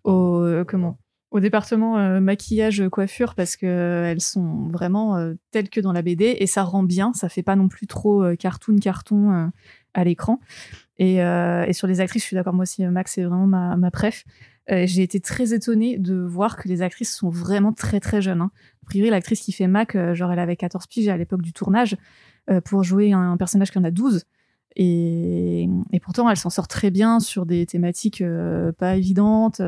au 0.05 0.39
euh, 0.43 0.63
comment 0.65 0.97
au 1.31 1.39
département 1.39 1.97
euh, 1.97 2.19
maquillage 2.19 2.87
coiffure 2.89 3.35
parce 3.35 3.57
que 3.57 3.65
euh, 3.65 4.09
elles 4.09 4.21
sont 4.21 4.67
vraiment 4.69 5.17
euh, 5.17 5.33
telles 5.51 5.69
que 5.69 5.81
dans 5.81 5.91
la 5.91 6.01
BD 6.01 6.37
et 6.39 6.47
ça 6.47 6.63
rend 6.63 6.83
bien. 6.83 7.11
Ça 7.13 7.27
fait 7.27 7.43
pas 7.43 7.55
non 7.55 7.67
plus 7.67 7.87
trop 7.87 8.23
cartoon 8.37 8.77
carton 8.77 9.51
à 9.93 10.03
l'écran. 10.03 10.39
Et, 10.99 11.17
et 11.17 11.73
sur 11.73 11.87
les 11.87 12.01
actrices, 12.01 12.23
je 12.23 12.27
suis 12.27 12.35
d'accord. 12.35 12.53
Moi 12.53 12.63
aussi, 12.63 12.83
Max, 12.85 13.13
c'est 13.13 13.23
vraiment 13.23 13.47
ma, 13.47 13.75
ma 13.75 13.91
préf. 13.91 14.25
J'ai 14.67 15.03
été 15.03 15.19
très 15.19 15.53
étonnée 15.53 15.97
de 15.97 16.15
voir 16.15 16.57
que 16.57 16.67
les 16.67 16.81
actrices 16.81 17.15
sont 17.15 17.29
vraiment 17.29 17.71
très 17.71 17.99
très 17.99 18.21
jeunes. 18.21 18.41
Hein. 18.41 18.51
A 18.83 18.85
priori, 18.85 19.09
l'actrice 19.09 19.41
qui 19.41 19.51
fait 19.51 19.67
Mac, 19.67 19.95
genre 20.13 20.31
elle 20.31 20.39
avait 20.39 20.55
14 20.55 20.87
piges 20.87 21.07
à 21.07 21.17
l'époque 21.17 21.41
du 21.41 21.53
tournage 21.53 21.97
pour 22.65 22.83
jouer 22.83 23.13
un, 23.13 23.31
un 23.33 23.37
personnage 23.37 23.71
qui 23.71 23.77
en 23.77 23.83
a 23.83 23.91
12. 23.91 24.23
Et, 24.75 25.67
et 25.91 25.99
pourtant, 25.99 26.29
elle 26.29 26.37
s'en 26.37 26.49
sort 26.49 26.67
très 26.67 26.91
bien 26.91 27.19
sur 27.19 27.45
des 27.45 27.65
thématiques 27.65 28.23
pas 28.77 28.95
évidentes. 28.95 29.61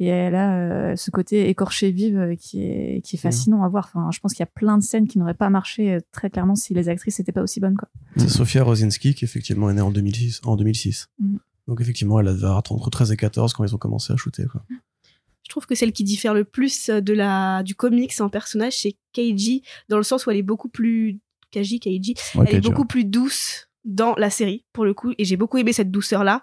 Et 0.00 0.06
elle 0.06 0.34
a 0.34 0.56
euh, 0.56 0.96
ce 0.96 1.10
côté 1.10 1.50
écorché 1.50 1.90
vive 1.90 2.18
euh, 2.18 2.34
qui 2.34 2.62
est, 2.62 3.04
qui 3.04 3.16
est 3.16 3.18
fascinant 3.18 3.62
à 3.62 3.68
voir. 3.68 3.90
Enfin, 3.92 4.10
je 4.10 4.18
pense 4.18 4.32
qu'il 4.32 4.40
y 4.40 4.42
a 4.44 4.50
plein 4.52 4.78
de 4.78 4.82
scènes 4.82 5.06
qui 5.06 5.18
n'auraient 5.18 5.34
pas 5.34 5.50
marché 5.50 5.92
euh, 5.92 6.00
très 6.10 6.30
clairement 6.30 6.54
si 6.54 6.72
les 6.72 6.88
actrices 6.88 7.18
n'étaient 7.18 7.32
pas 7.32 7.42
aussi 7.42 7.60
bonnes. 7.60 7.76
Quoi. 7.76 7.88
C'est 8.16 8.30
Sofia 8.30 8.64
Rosinski 8.64 9.14
qui 9.14 9.26
effectivement 9.26 9.68
est 9.68 9.74
née 9.74 9.82
en 9.82 9.90
2006. 9.90 10.40
En 10.44 10.56
2006. 10.56 11.08
Mhm. 11.18 11.38
Donc 11.68 11.82
effectivement, 11.82 12.18
elle 12.18 12.26
devait 12.26 12.44
avoir 12.44 12.56
entre 12.58 12.88
13 12.88 13.12
et 13.12 13.16
14 13.18 13.52
quand 13.52 13.62
ils 13.62 13.74
ont 13.74 13.78
commencé 13.78 14.10
à 14.10 14.16
shooter. 14.16 14.46
Quoi. 14.50 14.62
Je 14.70 15.50
trouve 15.50 15.66
que 15.66 15.74
celle 15.74 15.92
qui 15.92 16.02
diffère 16.02 16.32
le 16.32 16.44
plus 16.44 16.88
de 16.88 17.12
la, 17.12 17.62
du 17.62 17.74
comics 17.74 18.18
en 18.20 18.30
personnage, 18.30 18.80
c'est 18.80 18.96
Keiji, 19.12 19.62
dans 19.90 19.98
le 19.98 20.02
sens 20.02 20.24
où 20.24 20.30
elle 20.30 20.38
est 20.38 20.42
beaucoup 20.42 20.70
plus. 20.70 21.20
Kaji, 21.50 21.80
Keiji, 21.80 22.14
Ouais, 22.36 22.46
elle 22.48 22.56
est 22.56 22.60
beaucoup 22.60 22.84
plus 22.84 23.04
douce 23.04 23.68
dans 23.84 24.14
la 24.16 24.30
série, 24.30 24.64
pour 24.72 24.84
le 24.84 24.94
coup, 24.94 25.12
et 25.18 25.24
j'ai 25.24 25.36
beaucoup 25.36 25.58
aimé 25.58 25.72
cette 25.72 25.90
douceur-là. 25.90 26.42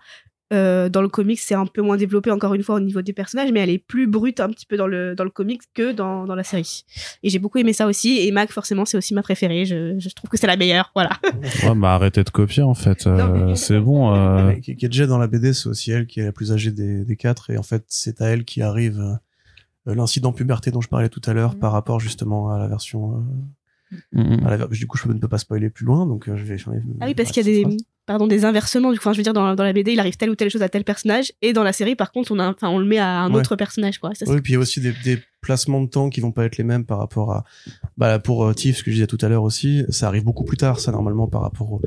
Euh, 0.53 0.87
dans 0.87 1.01
le 1.01 1.09
comics, 1.09 1.39
c'est 1.39 1.55
un 1.55 1.65
peu 1.65 1.81
moins 1.81 1.97
développé, 1.97 2.31
encore 2.31 2.53
une 2.53 2.63
fois, 2.63 2.75
au 2.75 2.79
niveau 2.79 3.01
des 3.01 3.11
personnages, 3.11 3.51
mais 3.51 3.59
elle 3.59 3.69
est 3.69 3.77
plus 3.79 4.07
brute 4.07 4.39
un 4.39 4.47
petit 4.49 4.65
peu 4.65 4.77
dans 4.77 4.87
le, 4.87 5.13
dans 5.13 5.25
le 5.25 5.29
comics 5.29 5.61
que 5.73 5.91
dans, 5.91 6.23
dans 6.25 6.35
la 6.35 6.43
série. 6.45 6.85
Et 7.21 7.29
j'ai 7.29 7.39
beaucoup 7.39 7.57
aimé 7.57 7.73
ça 7.73 7.85
aussi, 7.85 8.19
et 8.25 8.31
Mac, 8.31 8.49
forcément, 8.51 8.85
c'est 8.85 8.97
aussi 8.97 9.13
ma 9.13 9.21
préférée. 9.21 9.65
Je, 9.65 9.99
je 9.99 10.09
trouve 10.15 10.29
que 10.29 10.37
c'est 10.37 10.47
la 10.47 10.55
meilleure, 10.55 10.91
voilà. 10.95 11.09
Ouais, 11.63 11.75
bah 11.75 11.95
arrêtez 11.95 12.23
de 12.23 12.29
copier 12.29 12.63
en 12.63 12.75
fait. 12.75 13.07
Euh, 13.07 13.47
mais- 13.47 13.55
c'est 13.55 13.79
bon. 13.79 14.15
euh, 14.15 14.53
déjà 14.81 15.05
dans 15.05 15.17
la 15.17 15.27
BD, 15.27 15.51
c'est 15.53 15.67
aussi 15.67 15.91
elle 15.91 16.07
qui 16.07 16.21
est 16.21 16.25
la 16.25 16.31
plus 16.31 16.53
âgée 16.53 16.71
des, 16.71 17.03
des 17.03 17.15
quatre. 17.17 17.49
Et 17.49 17.57
en 17.57 17.63
fait, 17.63 17.83
c'est 17.87 18.21
à 18.21 18.27
elle 18.27 18.45
qui 18.45 18.61
arrive 18.61 18.99
euh, 19.01 19.95
l'incident 19.95 20.31
puberté 20.31 20.71
dont 20.71 20.79
je 20.81 20.87
parlais 20.87 21.09
tout 21.09 21.21
à 21.25 21.33
l'heure 21.33 21.53
Mhm. 21.55 21.59
par 21.59 21.71
rapport 21.73 21.99
justement 21.99 22.51
à 22.53 22.57
la 22.59 22.67
version. 22.67 23.25
Mm, 24.11 24.45
à 24.45 24.49
la 24.49 24.57
ver- 24.57 24.69
du 24.69 24.87
coup, 24.87 24.97
je 24.97 25.07
ne 25.07 25.13
peux 25.19 25.27
pas 25.27 25.37
spoiler 25.37 25.69
plus 25.69 25.85
loin, 25.85 26.05
donc 26.05 26.27
euh, 26.29 26.35
je 26.35 26.43
vais. 26.43 26.57
Ah 27.01 27.05
oui, 27.07 27.15
parce 27.15 27.31
qu'il 27.31 27.45
y 27.47 27.61
a 27.63 27.63
des, 27.67 27.77
pardon, 28.05 28.27
des 28.27 28.45
inversements. 28.45 28.91
Du 28.91 28.97
coup, 28.99 29.03
enfin, 29.03 29.13
je 29.13 29.17
veux 29.17 29.23
dire, 29.23 29.33
dans, 29.33 29.55
dans 29.55 29.63
la 29.63 29.73
BD, 29.73 29.93
il 29.93 29.99
arrive 29.99 30.17
telle 30.17 30.29
ou 30.29 30.35
telle 30.35 30.49
chose 30.49 30.61
à 30.63 30.69
tel 30.69 30.83
personnage, 30.83 31.31
et 31.41 31.53
dans 31.53 31.63
la 31.63 31.73
série, 31.73 31.95
par 31.95 32.11
contre, 32.11 32.31
on, 32.31 32.39
a, 32.39 32.49
enfin, 32.49 32.69
on 32.69 32.79
le 32.79 32.85
met 32.85 32.97
à 32.97 33.21
un 33.21 33.31
Ouais. 33.31 33.39
autre 33.39 33.55
personnage, 33.55 33.99
quoi. 33.99 34.13
Ça, 34.15 34.25
c'est- 34.25 34.31
Oui, 34.31 34.41
puis 34.41 34.53
il 34.53 34.55
y 34.55 34.57
a 34.57 34.59
aussi 34.59 34.81
des, 34.81 34.93
des 35.03 35.19
placements 35.41 35.81
de 35.81 35.87
temps 35.87 36.09
qui 36.09 36.19
vont 36.19 36.31
pas 36.31 36.43
être 36.45 36.57
les 36.57 36.63
mêmes 36.65 36.83
par 36.85 36.97
rapport 36.97 37.31
à. 37.31 37.43
Bah, 37.97 38.19
pour 38.19 38.43
euh, 38.45 38.53
Tiff, 38.53 38.77
ce 38.77 38.83
que 38.83 38.91
je 38.91 38.95
disais 38.95 39.07
tout 39.07 39.17
à 39.21 39.29
l'heure 39.29 39.43
aussi, 39.43 39.85
ça 39.89 40.07
arrive 40.07 40.23
beaucoup 40.23 40.43
plus 40.43 40.57
tard, 40.57 40.79
ça, 40.79 40.91
normalement, 40.91 41.27
par 41.27 41.41
rapport 41.41 41.71
au, 41.73 41.81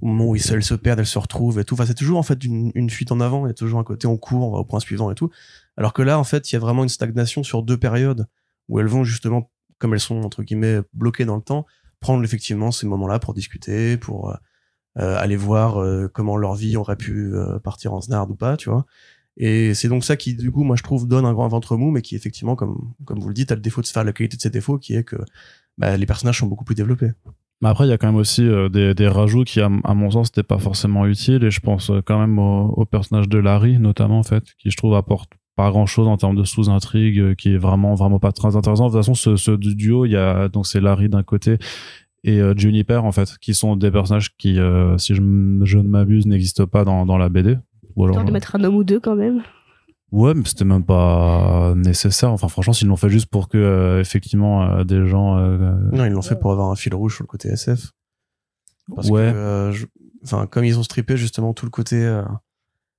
au 0.00 0.06
moment 0.06 0.26
où 0.30 0.36
ils 0.36 0.42
se, 0.42 0.54
elles 0.54 0.62
se 0.64 0.74
perdent, 0.74 1.00
elles 1.00 1.06
se 1.06 1.18
retrouvent 1.18 1.58
et 1.58 1.64
tout. 1.64 1.74
Enfin, 1.74 1.84
c'est 1.86 1.94
toujours, 1.94 2.18
en 2.18 2.22
fait, 2.22 2.42
une, 2.44 2.72
une 2.74 2.88
fuite 2.90 3.12
en 3.12 3.20
avant. 3.20 3.44
Il 3.46 3.50
y 3.50 3.52
a 3.52 3.54
toujours 3.54 3.78
un 3.80 3.84
côté, 3.84 4.06
on 4.06 4.16
court, 4.16 4.48
on 4.48 4.52
va 4.52 4.58
au 4.58 4.64
point 4.64 4.80
suivant 4.80 5.10
et 5.10 5.14
tout. 5.14 5.30
Alors 5.76 5.92
que 5.92 6.02
là, 6.02 6.18
en 6.18 6.24
fait, 6.24 6.50
il 6.50 6.54
y 6.54 6.56
a 6.56 6.60
vraiment 6.60 6.82
une 6.82 6.88
stagnation 6.88 7.42
sur 7.42 7.62
deux 7.62 7.76
périodes 7.76 8.26
où 8.68 8.78
elles 8.80 8.86
vont 8.86 9.04
justement, 9.04 9.50
comme 9.82 9.94
elles 9.94 10.00
sont, 10.00 10.22
entre 10.22 10.44
guillemets, 10.44 10.78
bloquées 10.94 11.24
dans 11.24 11.34
le 11.34 11.42
temps, 11.42 11.66
prendre 11.98 12.22
effectivement 12.22 12.70
ces 12.70 12.86
moments-là 12.86 13.18
pour 13.18 13.34
discuter, 13.34 13.96
pour 13.96 14.30
euh, 14.30 14.34
euh, 15.00 15.16
aller 15.18 15.34
voir 15.34 15.82
euh, 15.82 16.06
comment 16.06 16.36
leur 16.36 16.54
vie 16.54 16.76
aurait 16.76 16.94
pu 16.94 17.34
partir 17.64 17.92
en 17.92 18.00
snard 18.00 18.30
ou 18.30 18.36
pas, 18.36 18.56
tu 18.56 18.70
vois. 18.70 18.86
Et 19.36 19.74
c'est 19.74 19.88
donc 19.88 20.04
ça 20.04 20.16
qui, 20.16 20.36
du 20.36 20.52
coup, 20.52 20.62
moi, 20.62 20.76
je 20.76 20.84
trouve, 20.84 21.08
donne 21.08 21.24
un 21.24 21.32
grand 21.32 21.48
ventre 21.48 21.76
mou, 21.76 21.90
mais 21.90 22.00
qui, 22.00 22.14
effectivement, 22.14 22.54
comme, 22.54 22.92
comme 23.04 23.18
vous 23.18 23.26
le 23.26 23.34
dites, 23.34 23.50
a 23.50 23.56
le 23.56 23.60
défaut 23.60 23.80
de 23.80 23.86
se 23.86 23.92
faire 23.92 24.04
la 24.04 24.12
qualité 24.12 24.36
de 24.36 24.42
ses 24.42 24.50
défauts, 24.50 24.78
qui 24.78 24.94
est 24.94 25.02
que 25.02 25.16
bah, 25.78 25.96
les 25.96 26.06
personnages 26.06 26.38
sont 26.38 26.46
beaucoup 26.46 26.64
plus 26.64 26.76
développés. 26.76 27.10
Mais 27.60 27.68
après, 27.68 27.86
il 27.86 27.90
y 27.90 27.92
a 27.92 27.98
quand 27.98 28.06
même 28.06 28.16
aussi 28.16 28.48
des, 28.70 29.08
rajouts 29.08 29.42
qui, 29.42 29.60
à, 29.60 29.68
à 29.82 29.94
mon 29.94 30.12
sens, 30.12 30.28
n'étaient 30.28 30.46
pas 30.46 30.58
forcément 30.58 31.06
utiles. 31.06 31.42
Et 31.42 31.50
je 31.50 31.60
pense 31.60 31.90
quand 32.06 32.20
même 32.20 32.38
au, 32.38 32.68
au 32.68 32.84
personnage 32.84 33.28
de 33.28 33.38
Larry, 33.38 33.80
notamment, 33.80 34.20
en 34.20 34.22
fait, 34.22 34.44
qui, 34.58 34.70
je 34.70 34.76
trouve, 34.76 34.94
apporte 34.94 35.32
pas 35.56 35.70
grand 35.70 35.86
chose 35.86 36.08
en 36.08 36.16
termes 36.16 36.36
de 36.36 36.44
sous-intrigue, 36.44 37.18
euh, 37.18 37.34
qui 37.34 37.52
est 37.54 37.58
vraiment, 37.58 37.94
vraiment 37.94 38.18
pas 38.18 38.32
très 38.32 38.56
intéressant. 38.56 38.86
De 38.86 38.90
toute 38.92 38.98
façon, 39.00 39.14
ce, 39.14 39.36
ce 39.36 39.50
duo, 39.52 40.06
il 40.06 40.12
y 40.12 40.16
a, 40.16 40.48
donc 40.48 40.66
c'est 40.66 40.80
Larry 40.80 41.08
d'un 41.08 41.22
côté 41.22 41.58
et 42.24 42.40
euh, 42.40 42.54
Juniper, 42.56 43.04
en 43.04 43.10
fait, 43.12 43.36
qui 43.40 43.52
sont 43.52 43.74
des 43.76 43.90
personnages 43.90 44.36
qui, 44.36 44.58
euh, 44.58 44.96
si 44.96 45.14
je, 45.14 45.20
ne 45.22 45.82
m'abuse, 45.82 46.26
n'existent 46.26 46.66
pas 46.66 46.84
dans, 46.84 47.04
dans 47.04 47.18
la 47.18 47.28
BD. 47.28 47.58
Ou 47.96 48.04
alors, 48.04 48.14
Histoire 48.14 48.26
de 48.26 48.32
mettre 48.32 48.54
un 48.56 48.62
homme 48.64 48.76
ou 48.76 48.84
deux, 48.84 49.00
quand 49.00 49.16
même. 49.16 49.42
Ouais, 50.12 50.32
mais 50.34 50.42
c'était 50.44 50.64
même 50.64 50.84
pas 50.84 51.74
nécessaire. 51.74 52.30
Enfin, 52.30 52.46
franchement, 52.48 52.72
s'ils 52.74 52.86
l'ont 52.88 52.96
fait 52.96 53.08
juste 53.08 53.26
pour 53.26 53.48
que, 53.48 53.58
euh, 53.58 54.00
effectivement, 54.00 54.62
euh, 54.62 54.84
des 54.84 55.06
gens. 55.06 55.36
euh, 55.38 55.74
Non, 55.92 56.04
ils 56.04 56.12
l'ont 56.12 56.22
fait 56.22 56.38
pour 56.38 56.52
avoir 56.52 56.70
un 56.70 56.76
fil 56.76 56.94
rouge 56.94 57.16
sur 57.16 57.24
le 57.24 57.28
côté 57.28 57.48
SF. 57.48 57.90
Parce 58.94 59.08
Ouais. 59.10 59.22
que, 59.32 59.36
euh, 59.36 59.72
je- 59.72 59.86
enfin, 60.22 60.46
comme 60.46 60.64
ils 60.64 60.78
ont 60.78 60.82
strippé 60.82 61.16
justement 61.16 61.54
tout 61.54 61.64
le 61.66 61.70
côté, 61.70 61.96
euh, 62.04 62.22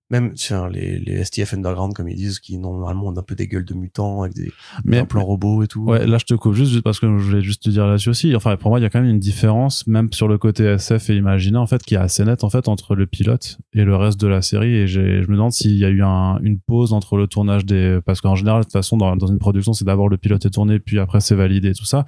même 0.09 0.33
tiens, 0.33 0.69
les, 0.69 0.99
les 0.99 1.23
STF 1.23 1.53
underground, 1.55 1.93
comme 1.93 2.07
ils 2.07 2.15
disent, 2.15 2.39
qui 2.39 2.57
normalement 2.57 3.07
ont 3.07 3.17
un 3.17 3.23
peu 3.23 3.33
des 3.35 3.47
gueules 3.47 3.65
de 3.65 3.73
mutants 3.73 4.21
avec 4.21 4.35
des, 4.35 4.51
mais 4.85 4.99
un 4.99 5.05
plan 5.05 5.23
robot 5.23 5.63
et 5.63 5.67
tout. 5.67 5.81
Ouais, 5.85 6.05
là 6.05 6.17
je 6.19 6.25
te 6.25 6.33
coupe 6.35 6.53
juste, 6.53 6.81
parce 6.81 6.99
que 6.99 7.07
je 7.17 7.23
voulais 7.23 7.41
juste 7.41 7.63
te 7.63 7.69
dire 7.69 7.87
là-dessus 7.87 8.09
aussi. 8.09 8.35
Enfin, 8.35 8.55
pour 8.57 8.69
moi, 8.69 8.79
il 8.79 8.83
y 8.83 8.85
a 8.85 8.89
quand 8.89 9.01
même 9.01 9.09
une 9.09 9.19
différence, 9.19 9.87
même 9.87 10.11
sur 10.13 10.27
le 10.27 10.37
côté 10.37 10.63
SF 10.65 11.09
et 11.09 11.15
imaginaire, 11.15 11.61
en 11.61 11.67
fait, 11.67 11.81
qui 11.83 11.95
est 11.95 11.97
assez 11.97 12.23
nette 12.25 12.43
en 12.43 12.49
fait 12.49 12.67
entre 12.67 12.95
le 12.95 13.07
pilote 13.07 13.57
et 13.73 13.83
le 13.83 13.95
reste 13.95 14.19
de 14.19 14.27
la 14.27 14.41
série. 14.41 14.75
Et 14.75 14.87
je 14.87 14.99
me 15.01 15.25
demande 15.35 15.51
s'il 15.51 15.77
y 15.77 15.85
a 15.85 15.89
eu 15.89 16.03
un- 16.03 16.37
une 16.43 16.59
pause 16.59 16.93
entre 16.93 17.17
le 17.17 17.25
tournage 17.27 17.65
des, 17.65 17.99
parce 18.05 18.21
qu'en 18.21 18.35
général, 18.35 18.59
de 18.59 18.63
toute 18.65 18.73
façon, 18.73 18.97
dans, 18.97 19.15
dans 19.15 19.27
une 19.27 19.39
production, 19.39 19.73
c'est 19.73 19.85
d'abord 19.85 20.09
le 20.09 20.17
pilote 20.17 20.45
est 20.45 20.51
tourné, 20.51 20.79
puis 20.79 20.99
après 20.99 21.21
c'est 21.21 21.35
validé 21.35 21.69
et 21.69 21.73
tout 21.73 21.85
ça. 21.85 22.05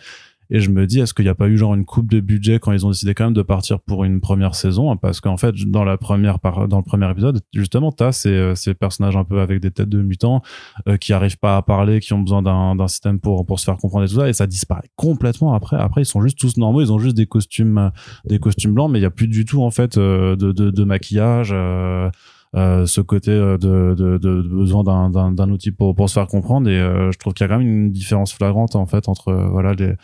Et 0.50 0.60
je 0.60 0.70
me 0.70 0.86
dis, 0.86 1.00
est-ce 1.00 1.14
qu'il 1.14 1.26
n'y 1.26 1.30
a 1.30 1.36
pas 1.36 1.48
eu 1.48 1.58
genre 1.58 1.74
une 1.74 1.86
coupe 1.86 2.10
de 2.10 2.20
budget 2.20 2.60
quand 2.60 2.72
ils 2.72 2.86
ont 2.86 2.90
décidé 2.92 3.14
quand 3.14 3.26
même 3.26 3.34
de 3.34 3.42
partir 3.42 3.80
pour 3.80 4.04
une 4.04 4.22
première 4.22 4.56
saison? 4.56 4.92
Hein, 4.92 4.98
Parce 4.98 5.22
qu'en 5.22 5.38
fait, 5.38 5.56
dans 5.68 5.84
la 5.84 5.98
première 5.98 6.40
par- 6.40 6.68
dans 6.68 6.78
le 6.78 6.84
premier 6.84 7.10
épisode, 7.10 7.42
justement, 7.54 7.92
t'as 7.92 8.12
ces, 8.12 8.30
euh, 8.30 8.56
ces 8.56 8.74
personnages 8.74 9.16
un 9.18 9.24
peu 9.24 9.40
avec 9.42 9.60
des 9.62 9.72
têtes 9.72 9.90
de 9.90 10.02
mutants 10.02 10.42
euh, 10.88 10.98
qui 10.98 11.14
arrivent 11.14 11.38
pas 11.40 11.58
à 11.58 11.62
parler, 11.62 12.00
qui 12.00 12.14
ont 12.14 12.20
besoin 12.20 12.42
d'un 12.42 12.88
système 12.88 13.20
pour 13.20 13.46
pour 13.46 13.60
se 13.60 13.66
faire 13.66 13.78
comprendre 13.78 14.06
et 14.06 14.08
tout 14.08 14.16
ça, 14.16 14.30
et 14.30 14.34
ça 14.34 14.48
disparaît 14.48 14.90
complètement 14.96 15.54
après. 15.54 15.78
Après, 15.78 16.02
ils 16.02 16.06
sont 16.06 16.22
juste 16.22 16.38
tous 16.38 16.58
normaux, 16.58 16.82
ils 16.82 16.92
ont 16.92 17.00
juste 17.00 17.16
des 17.18 17.26
costumes 17.26 17.78
euh, 17.78 17.90
des 18.26 18.40
costumes 18.40 18.74
blancs, 18.74 18.92
mais 18.92 19.00
il 19.00 19.04
y 19.04 19.06
a 19.06 19.12
plus 19.12 19.28
du 19.28 19.46
tout 19.46 19.64
en 19.64 19.72
fait 19.72 19.98
euh, 19.98 20.36
de, 20.36 20.52
de 20.52 20.70
de 20.70 20.84
maquillage. 20.84 21.50
euh, 21.54 22.10
euh, 22.56 22.86
ce 22.86 23.02
côté 23.02 23.32
de, 23.32 23.58
de, 23.58 24.18
de, 24.18 24.42
besoin 24.42 24.84
d'un, 25.10 25.50
outil 25.50 25.72
pour, 25.72 25.94
pour 25.94 26.08
se 26.10 26.14
faire 26.14 26.28
comprendre 26.28 26.70
et 26.70 26.78
je 26.78 27.18
trouve 27.18 27.34
qu'il 27.34 27.44
y 27.44 27.50
a 27.50 27.54
quand 27.54 27.60
même 27.60 27.68
une 27.68 27.92
différence 27.92 28.32
flagrante 28.34 28.78
en 28.78 28.86
fait 28.86 29.10
entre 29.10 29.34
voilà 29.52 29.74
les 29.74 29.96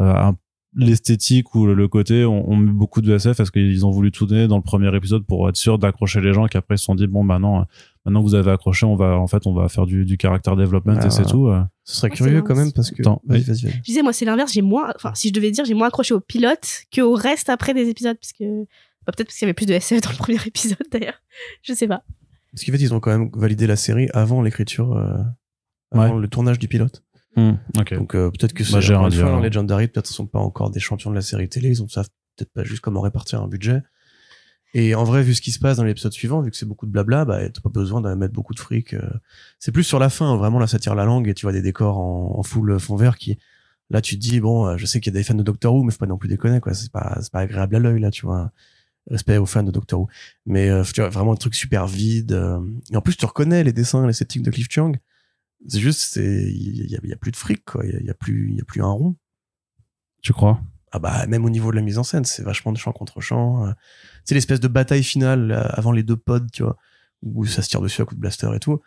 un- 0.00 0.36
l'esthétique 0.76 1.54
ou 1.56 1.66
le, 1.66 1.88
côté 1.88 2.24
on, 2.24 2.48
on 2.48 2.54
met 2.56 2.70
beaucoup 2.70 3.00
de 3.00 3.12
SF 3.12 3.36
parce 3.36 3.50
qu'ils 3.50 3.84
ont 3.84 3.90
voulu 3.90 4.12
tout 4.12 4.26
donner 4.26 4.46
dans 4.46 4.56
le 4.56 4.62
premier 4.62 4.94
épisode 4.94 5.26
pour 5.26 5.48
être 5.48 5.56
sûr 5.56 5.80
d'accrocher 5.80 6.20
les 6.20 6.32
gens 6.32 6.46
qu'après 6.46 6.76
ils 6.76 6.78
se 6.78 6.84
sont 6.84 6.94
dit 6.94 7.08
bon 7.08 7.24
maintenant 7.24 7.66
maintenant 8.04 8.20
que 8.20 8.24
vous 8.28 8.36
avez 8.36 8.52
accroché 8.52 8.86
on 8.86 8.94
va 8.94 9.18
en 9.18 9.26
fait 9.26 9.48
on 9.48 9.52
va 9.52 9.68
faire 9.68 9.84
du, 9.84 10.04
du 10.04 10.16
character 10.20 10.52
development 10.56 10.98
Ah. 11.00 11.06
et 11.06 11.10
c'est 11.10 11.24
tout 11.26 11.48
euh. 11.48 11.60
Ce 11.82 11.96
serait 11.96 12.08
Moi, 12.08 12.16
curieux 12.16 12.42
quand 12.42 12.54
même 12.54 12.70
parce 12.72 12.92
que. 12.92 13.02
Attends, 13.02 13.20
vas-y. 13.26 13.42
Je 13.56 13.80
disais, 13.80 14.02
moi, 14.02 14.12
c'est 14.12 14.24
l'inverse. 14.24 14.52
J'ai 14.52 14.62
moins, 14.62 14.92
enfin, 14.94 15.12
si 15.16 15.26
je 15.26 15.32
devais 15.32 15.50
dire, 15.50 15.64
j'ai 15.64 15.74
moins 15.74 15.88
accroché 15.88 16.14
au 16.14 16.20
pilote 16.20 16.82
qu'au 16.94 17.14
reste 17.14 17.48
après 17.48 17.74
des 17.74 17.88
épisodes, 17.88 18.16
parce 18.16 18.32
que, 18.32 18.60
bah, 19.04 19.12
peut-être 19.12 19.26
parce 19.26 19.36
qu'il 19.38 19.46
y 19.46 19.48
avait 19.48 19.54
plus 19.54 19.66
de 19.66 19.72
SF 19.72 20.00
dans 20.02 20.10
le 20.10 20.16
premier 20.18 20.38
épisode, 20.46 20.78
d'ailleurs. 20.92 21.20
Je 21.62 21.72
sais 21.72 21.88
pas. 21.88 22.04
Parce 22.52 22.64
qu'en 22.64 22.70
fait, 22.70 22.78
ils 22.78 22.94
ont 22.94 23.00
quand 23.00 23.10
même 23.10 23.28
validé 23.34 23.66
la 23.66 23.74
série 23.74 24.08
avant 24.14 24.40
l'écriture, 24.40 24.92
euh, 24.96 25.16
avant 25.90 26.16
le 26.16 26.28
tournage 26.28 26.60
du 26.60 26.68
pilote. 26.68 27.02
Hmm, 27.36 27.52
ok. 27.78 27.94
Donc 27.94 28.14
euh, 28.14 28.30
peut-être 28.30 28.52
que 28.52 28.64
c'est 28.64 28.72
Bah, 28.72 28.80
une 28.80 29.08
dit, 29.10 29.18
fois, 29.18 29.28
alors. 29.28 29.40
Legendary, 29.40 29.88
peut-être 29.88 30.10
ils 30.10 30.14
sont 30.14 30.26
pas 30.26 30.40
encore 30.40 30.70
des 30.70 30.80
champions 30.80 31.10
de 31.10 31.14
la 31.14 31.22
série 31.22 31.48
télé, 31.48 31.76
ils 31.76 31.82
ne 31.82 31.88
savent 31.88 32.08
peut-être 32.36 32.52
pas 32.52 32.64
juste 32.64 32.80
comment 32.80 33.00
répartir 33.00 33.40
un 33.42 33.48
budget. 33.48 33.82
Et 34.74 34.94
en 34.94 35.02
vrai, 35.04 35.22
vu 35.22 35.34
ce 35.34 35.40
qui 35.40 35.50
se 35.50 35.58
passe 35.58 35.76
dans 35.78 35.84
l'épisode 35.84 36.12
suivant, 36.12 36.42
vu 36.42 36.50
que 36.50 36.56
c'est 36.56 36.66
beaucoup 36.66 36.86
de 36.86 36.92
blabla, 36.92 37.24
bah 37.24 37.48
t'as 37.48 37.60
pas 37.60 37.70
besoin 37.70 38.00
de 38.00 38.14
mettre 38.14 38.32
beaucoup 38.34 38.54
de 38.54 38.60
fric. 38.60 38.94
euh. 38.94 39.00
C'est 39.58 39.72
plus 39.72 39.82
sur 39.84 39.98
la 39.98 40.08
fin, 40.10 40.36
vraiment 40.36 40.58
là 40.60 40.66
ça 40.66 40.78
tire 40.78 40.94
la 40.94 41.04
langue 41.04 41.28
et 41.28 41.34
tu 41.34 41.44
vois 41.46 41.52
des 41.52 41.62
décors 41.62 41.98
en, 41.98 42.36
en 42.38 42.42
full 42.42 42.78
fond 42.78 42.94
vert 42.96 43.16
qui, 43.16 43.38
là 43.90 44.00
tu 44.00 44.14
te 44.16 44.20
dis 44.20 44.40
bon, 44.40 44.66
euh, 44.66 44.76
je 44.76 44.86
sais 44.86 45.00
qu'il 45.00 45.12
y 45.12 45.16
a 45.16 45.18
des 45.20 45.24
fans 45.24 45.34
de 45.34 45.42
Doctor 45.42 45.74
Who, 45.74 45.82
mais 45.84 45.90
faut 45.92 45.98
pas 45.98 46.06
non 46.06 46.18
plus 46.18 46.28
déconner 46.28 46.60
quoi, 46.60 46.72
c'est 46.74 46.90
pas 46.92 47.18
c'est 47.20 47.32
pas 47.32 47.40
agréable 47.40 47.76
à 47.76 47.78
l'œil 47.80 48.00
là, 48.00 48.10
tu 48.10 48.26
vois. 48.26 48.52
Respect 49.10 49.38
aux 49.38 49.46
fans 49.46 49.62
de 49.64 49.70
Doctor 49.72 50.00
Who, 50.02 50.08
mais 50.46 50.68
euh, 50.68 50.84
tu 50.84 51.00
vois 51.00 51.08
vraiment 51.10 51.32
un 51.32 51.36
truc 51.36 51.54
super 51.56 51.86
vide. 51.88 52.32
euh. 52.32 52.60
Et 52.92 52.96
en 52.96 53.00
plus 53.00 53.16
tu 53.16 53.24
reconnais 53.26 53.64
les 53.64 53.72
dessins, 53.72 54.06
les 54.06 54.12
settings 54.12 54.42
de 54.42 54.50
Cliff 54.50 54.68
Chung. 54.70 54.98
C'est 55.68 55.80
juste, 55.80 56.00
c'est 56.00 56.24
il 56.52 56.90
y 56.90 56.96
a, 56.96 57.00
il 57.02 57.08
y 57.10 57.12
a 57.12 57.16
plus 57.16 57.32
de 57.32 57.36
fric 57.36 57.64
quoi, 57.64 57.84
il 57.86 57.92
y 57.92 57.96
a, 57.96 58.00
il 58.00 58.06
y 58.06 58.10
a 58.10 58.14
plus 58.14 58.50
il 58.50 58.56
y 58.56 58.60
a 58.60 58.64
plus 58.64 58.82
un 58.82 58.90
rond. 58.90 59.16
Tu 60.22 60.32
crois? 60.32 60.60
Ah 60.92 60.98
bah 60.98 61.26
même 61.26 61.44
au 61.44 61.50
niveau 61.50 61.70
de 61.70 61.76
la 61.76 61.82
mise 61.82 61.98
en 61.98 62.02
scène, 62.02 62.24
c'est 62.24 62.42
vachement 62.42 62.72
de 62.72 62.78
champ 62.78 62.92
contre 62.92 63.20
champ. 63.20 63.66
euh. 63.66 63.72
C'est 64.24 64.34
l'espèce 64.34 64.60
de 64.60 64.68
bataille 64.68 65.04
finale 65.04 65.52
euh, 65.52 65.62
avant 65.70 65.92
les 65.92 66.02
deux 66.02 66.16
pods, 66.16 66.46
tu 66.52 66.62
vois, 66.62 66.76
où 67.22 67.46
ça 67.46 67.62
se 67.62 67.68
tire 67.68 67.80
dessus 67.80 68.02
à 68.02 68.04
coups 68.04 68.16
de 68.16 68.20
blaster 68.20 68.50
et 68.54 68.58
tout. 68.60 68.80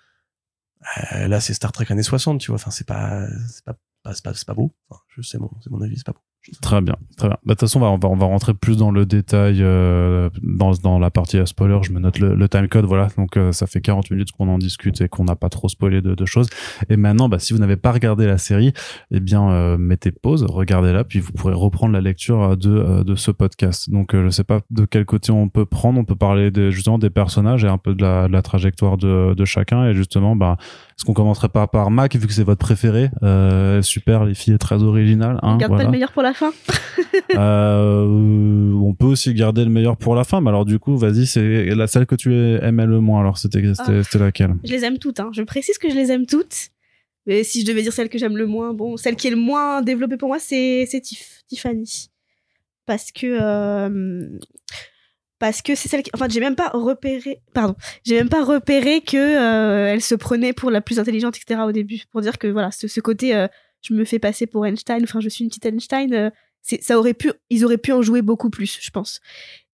Euh, 1.13 1.27
là, 1.27 1.39
c'est 1.39 1.53
Star 1.53 1.71
Trek 1.71 1.85
années 1.89 2.03
60, 2.03 2.39
tu 2.41 2.47
vois. 2.51 2.55
Enfin, 2.55 2.71
c'est 2.71 2.87
pas, 2.87 3.27
c'est 3.49 3.63
pas, 3.65 3.75
pas- 4.03 4.13
c'est 4.13 4.23
pas, 4.23 4.33
c'est 4.33 4.45
pas 4.47 4.53
beau. 4.53 4.73
Enfin, 4.89 5.01
je 5.15 5.21
sais 5.21 5.37
mon, 5.37 5.49
c'est 5.63 5.69
mon 5.71 5.81
avis, 5.81 5.97
c'est 5.97 6.05
pas 6.05 6.13
beau. 6.13 6.21
Très 6.61 6.81
bien, 6.81 6.95
très 7.15 7.29
bien. 7.29 7.37
Bah, 7.45 7.53
De 7.53 7.53
toute 7.53 7.61
façon, 7.61 7.81
on 7.81 7.83
va, 7.83 7.89
on 7.89 7.97
va, 7.97 8.09
on 8.09 8.17
va 8.17 8.25
rentrer 8.25 8.53
plus 8.53 8.75
dans 8.75 8.91
le 8.91 9.05
détail 9.05 9.59
euh, 9.61 10.29
dans, 10.41 10.71
dans 10.73 10.99
la 10.99 11.09
partie 11.09 11.39
spoiler. 11.45 11.79
Je 11.83 11.91
me 11.93 11.99
note 11.99 12.19
le, 12.19 12.35
le 12.35 12.49
time 12.49 12.67
code, 12.67 12.83
voilà. 12.83 13.07
Donc, 13.17 13.37
euh, 13.37 13.53
ça 13.53 13.65
fait 13.65 13.79
40 13.79 14.11
minutes 14.11 14.33
qu'on 14.33 14.49
en 14.49 14.57
discute 14.57 14.99
et 14.99 15.07
qu'on 15.07 15.23
n'a 15.23 15.37
pas 15.37 15.47
trop 15.47 15.69
spoilé 15.69 16.01
de, 16.01 16.15
de 16.15 16.25
choses. 16.25 16.49
Et 16.89 16.97
maintenant, 16.97 17.29
bah, 17.29 17.39
si 17.39 17.53
vous 17.53 17.59
n'avez 17.59 17.77
pas 17.77 17.93
regardé 17.93 18.25
la 18.25 18.37
série, 18.37 18.73
eh 19.11 19.21
bien, 19.21 19.49
euh, 19.51 19.77
mettez 19.77 20.11
pause, 20.11 20.43
regardez-la, 20.43 21.05
puis 21.05 21.21
vous 21.21 21.31
pourrez 21.31 21.53
reprendre 21.53 21.93
la 21.93 22.01
lecture 22.01 22.41
euh, 22.41 22.55
de, 22.57 22.71
euh, 22.71 23.03
de 23.05 23.15
ce 23.15 23.31
podcast. 23.31 23.89
Donc, 23.89 24.13
euh, 24.13 24.25
je 24.25 24.29
sais 24.29 24.43
pas 24.43 24.59
de 24.69 24.83
quel 24.83 25.05
côté 25.05 25.31
on 25.31 25.47
peut 25.47 25.65
prendre. 25.65 25.97
On 25.97 26.03
peut 26.05 26.15
parler 26.15 26.51
des, 26.51 26.71
justement 26.71 26.99
des 26.99 27.09
personnages 27.09 27.63
et 27.63 27.69
un 27.69 27.77
peu 27.77 27.95
de 27.95 28.01
la, 28.03 28.27
de 28.27 28.33
la 28.33 28.41
trajectoire 28.41 28.97
de, 28.97 29.33
de 29.33 29.45
chacun. 29.45 29.87
Et 29.87 29.93
justement, 29.93 30.35
bah, 30.35 30.57
est-ce 30.97 31.05
qu'on 31.05 31.13
commencerait 31.13 31.49
pas 31.49 31.67
par 31.67 31.91
Mac, 31.91 32.15
vu 32.15 32.27
que 32.27 32.33
c'est 32.33 32.43
votre 32.43 32.59
préféré 32.65 33.09
euh, 33.23 33.81
Super, 33.81 34.25
les 34.25 34.33
filles, 34.33 34.57
très 34.57 34.83
originales. 34.83 35.39
Hein, 35.41 35.53
On 35.55 35.57
garde 35.57 35.71
voilà. 35.71 35.83
pas 35.83 35.87
le 35.87 35.91
meilleur 35.91 36.11
pour 36.11 36.23
la 36.23 36.33
fin. 36.33 36.51
Euh, 37.35 38.71
on 38.73 38.93
peut 38.93 39.05
aussi 39.05 39.33
garder 39.33 39.63
le 39.63 39.69
meilleur 39.71 39.97
pour 39.97 40.13
la 40.13 40.23
fin, 40.23 40.41
mais 40.41 40.49
alors 40.49 40.65
du 40.65 40.77
coup, 40.77 40.97
vas-y, 40.97 41.25
c'est 41.25 41.65
la 41.73 41.87
celle 41.87 42.05
que 42.05 42.15
tu 42.15 42.33
aimais 42.33 42.85
le 42.85 42.99
moins. 42.99 43.21
Alors 43.21 43.37
c'était 43.37 43.61
Ah. 43.79 44.03
c'était 44.03 44.19
laquelle 44.19 44.55
Je 44.63 44.71
les 44.71 44.83
aime 44.85 44.99
toutes. 44.99 45.19
Hein. 45.19 45.29
Je 45.33 45.41
précise 45.41 45.77
que 45.77 45.89
je 45.89 45.95
les 45.95 46.11
aime 46.11 46.25
toutes. 46.25 46.69
Mais 47.25 47.43
si 47.43 47.61
je 47.61 47.65
devais 47.65 47.81
dire 47.81 47.93
celle 47.93 48.09
que 48.09 48.17
j'aime 48.17 48.37
le 48.37 48.45
moins, 48.45 48.73
bon, 48.73 48.97
celle 48.97 49.15
qui 49.15 49.27
est 49.27 49.31
le 49.31 49.37
moins 49.37 49.81
développée 49.81 50.17
pour 50.17 50.27
moi, 50.27 50.39
c'est 50.39 50.85
c'est 50.89 51.01
Tiff, 51.01 51.41
Tiffany. 51.47 52.09
Parce 52.85 53.11
que 53.11 53.37
euh, 53.41 54.27
parce 55.43 55.61
que 55.61 55.75
c'est 55.75 55.89
celle 55.89 56.03
qui, 56.03 56.11
enfin, 56.13 56.27
j'ai 56.29 56.39
même 56.39 56.55
pas 56.55 56.69
repéré, 56.69 57.41
pardon, 57.53 57.75
j'ai 58.05 58.15
même 58.15 58.29
pas 58.29 58.45
repéré 58.45 59.01
que 59.01 59.17
euh, 59.17 59.91
elle 59.91 60.01
se 60.01 60.15
prenait 60.15 60.53
pour 60.53 60.71
la 60.71 60.79
plus 60.79 60.99
intelligente, 61.01 61.35
etc. 61.35 61.63
Au 61.67 61.73
début, 61.73 62.01
pour 62.13 62.21
dire 62.21 62.37
que 62.37 62.47
voilà, 62.47 62.71
ce, 62.71 62.87
ce 62.87 63.01
côté, 63.01 63.35
euh, 63.35 63.49
je 63.81 63.93
me 63.93 64.05
fais 64.05 64.19
passer 64.19 64.47
pour 64.47 64.65
Einstein, 64.65 65.03
enfin, 65.03 65.19
je 65.19 65.27
suis 65.27 65.43
une 65.43 65.49
petite 65.49 65.65
Einstein. 65.65 66.13
euh, 66.13 66.29
ça 66.61 66.97
aurait 66.97 67.13
pu, 67.13 67.29
ils 67.49 67.65
auraient 67.65 67.77
pu 67.77 67.91
en 67.91 68.01
jouer 68.01 68.21
beaucoup 68.21 68.49
plus, 68.49 68.79
je 68.81 68.89
pense. 68.89 69.19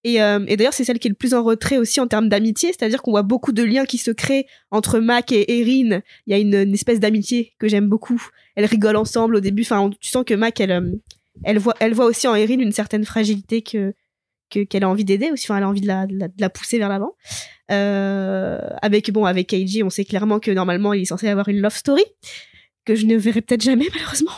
Et, 0.03 0.15
et 0.15 0.57
d'ailleurs, 0.57 0.73
c'est 0.73 0.85
celle 0.85 0.97
qui 0.97 1.07
est 1.07 1.11
le 1.11 1.15
plus 1.15 1.35
en 1.35 1.43
retrait 1.43 1.77
aussi 1.77 1.99
en 1.99 2.07
termes 2.07 2.29
d'amitié, 2.29 2.69
c'est-à-dire 2.69 3.03
qu'on 3.03 3.11
voit 3.11 3.21
beaucoup 3.21 3.51
de 3.51 3.61
liens 3.61 3.85
qui 3.85 3.99
se 3.99 4.09
créent 4.09 4.47
entre 4.71 4.97
Mac 4.97 5.31
et 5.31 5.59
Erin. 5.59 6.01
Il 6.25 6.31
y 6.31 6.33
a 6.33 6.39
une, 6.39 6.73
espèce 6.73 6.99
d'amitié 6.99 7.53
que 7.59 7.67
j'aime 7.67 7.87
beaucoup. 7.87 8.19
Elles 8.55 8.65
rigolent 8.65 9.01
ensemble 9.01 9.35
au 9.35 9.39
début. 9.39 9.61
Enfin, 9.61 9.91
tu 9.99 10.09
sens 10.09 10.23
que 10.25 10.33
Mac, 10.33 10.59
elle, 10.59 10.99
elle 11.43 11.59
voit, 11.59 11.75
elle 11.79 11.93
voit 11.93 12.05
aussi 12.05 12.27
en 12.27 12.33
Erin 12.33 12.57
une 12.57 12.71
certaine 12.71 13.05
fragilité 13.05 13.61
que 13.61 13.93
que- 14.49 14.63
qu'elle 14.63 14.83
a 14.83 14.89
envie 14.89 15.05
d'aider 15.05 15.31
aussi. 15.31 15.45
Enfin, 15.45 15.57
elle 15.57 15.63
a 15.63 15.69
envie 15.69 15.81
de 15.81 15.87
la, 15.87 16.05
de 16.07 16.17
la, 16.37 16.49
pousser 16.49 16.77
vers 16.77 16.89
l'avant. 16.89 17.13
Euh, 17.71 18.59
avec 18.81 19.11
bon, 19.11 19.25
avec 19.25 19.47
Keiji, 19.47 19.83
on 19.83 19.89
sait 19.89 20.05
clairement 20.05 20.39
que 20.39 20.51
normalement, 20.51 20.93
il 20.93 21.01
est 21.03 21.05
censé 21.05 21.27
avoir 21.27 21.47
une 21.49 21.59
love 21.59 21.75
story 21.75 22.03
que 22.85 22.95
je 22.95 23.05
ne 23.05 23.15
verrai 23.17 23.41
peut-être 23.41 23.61
jamais 23.61 23.87
malheureusement. 23.93 24.31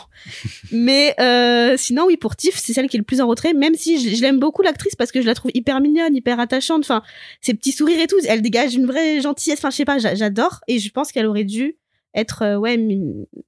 Mais 0.70 1.14
euh, 1.20 1.76
sinon, 1.78 2.04
oui, 2.06 2.16
pour 2.16 2.36
Tiff, 2.36 2.56
c'est 2.58 2.72
celle 2.72 2.88
qui 2.88 2.96
est 2.96 3.00
le 3.00 3.04
plus 3.04 3.20
en 3.20 3.26
retrait, 3.26 3.54
même 3.54 3.74
si 3.74 4.14
je, 4.14 4.20
l'aime 4.20 4.38
beaucoup 4.38 4.62
l'actrice 4.62 4.94
parce 4.94 5.10
que 5.12 5.22
je 5.22 5.26
la 5.26 5.34
trouve 5.34 5.50
hyper 5.54 5.80
mignonne, 5.80 6.14
hyper 6.14 6.38
attachante. 6.40 6.80
Enfin, 6.84 7.02
ses 7.40 7.54
petits 7.54 7.72
sourires 7.72 8.00
et 8.00 8.06
tout, 8.06 8.16
elle 8.28 8.42
dégage 8.42 8.74
une 8.74 8.86
vraie 8.86 9.20
gentillesse. 9.20 9.58
Enfin, 9.60 9.70
je 9.70 9.76
sais 9.76 9.84
pas, 9.84 9.98
j'a- 9.98 10.14
j'adore 10.14 10.60
et 10.68 10.78
je 10.78 10.90
pense 10.90 11.12
qu'elle 11.12 11.26
aurait 11.26 11.44
dû 11.44 11.76
être, 12.14 12.42
euh, 12.42 12.56
ouais, 12.58 12.78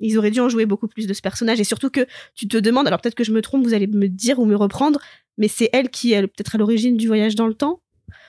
ils 0.01 0.17
auraient 0.17 0.31
dû 0.31 0.41
en 0.41 0.49
jouer 0.49 0.65
beaucoup 0.65 0.89
plus 0.89 1.07
de 1.07 1.12
ce 1.12 1.21
personnage 1.21 1.61
et 1.61 1.65
surtout 1.65 1.91
que 1.91 2.07
tu 2.35 2.49
te 2.49 2.57
demandes, 2.57 2.87
alors 2.87 2.99
peut-être 2.99 3.15
que 3.15 3.25
je 3.25 3.33
me 3.33 3.43
trompe, 3.43 3.62
vous 3.62 3.75
allez 3.75 3.87
me 3.87 4.09
dire 4.09 4.39
ou 4.39 4.47
me 4.47 4.57
reprendre, 4.57 5.01
mais 5.39 5.49
c'est 5.49 5.70
elle 5.72 5.89
qui 5.91 6.12
est 6.12 6.22
peut-être 6.22 6.55
à 6.55 6.59
l'origine 6.59 6.97
du 6.97 7.07
voyage 7.07 7.35
dans 7.35 7.47
le 7.47 7.55
temps. 7.55 7.80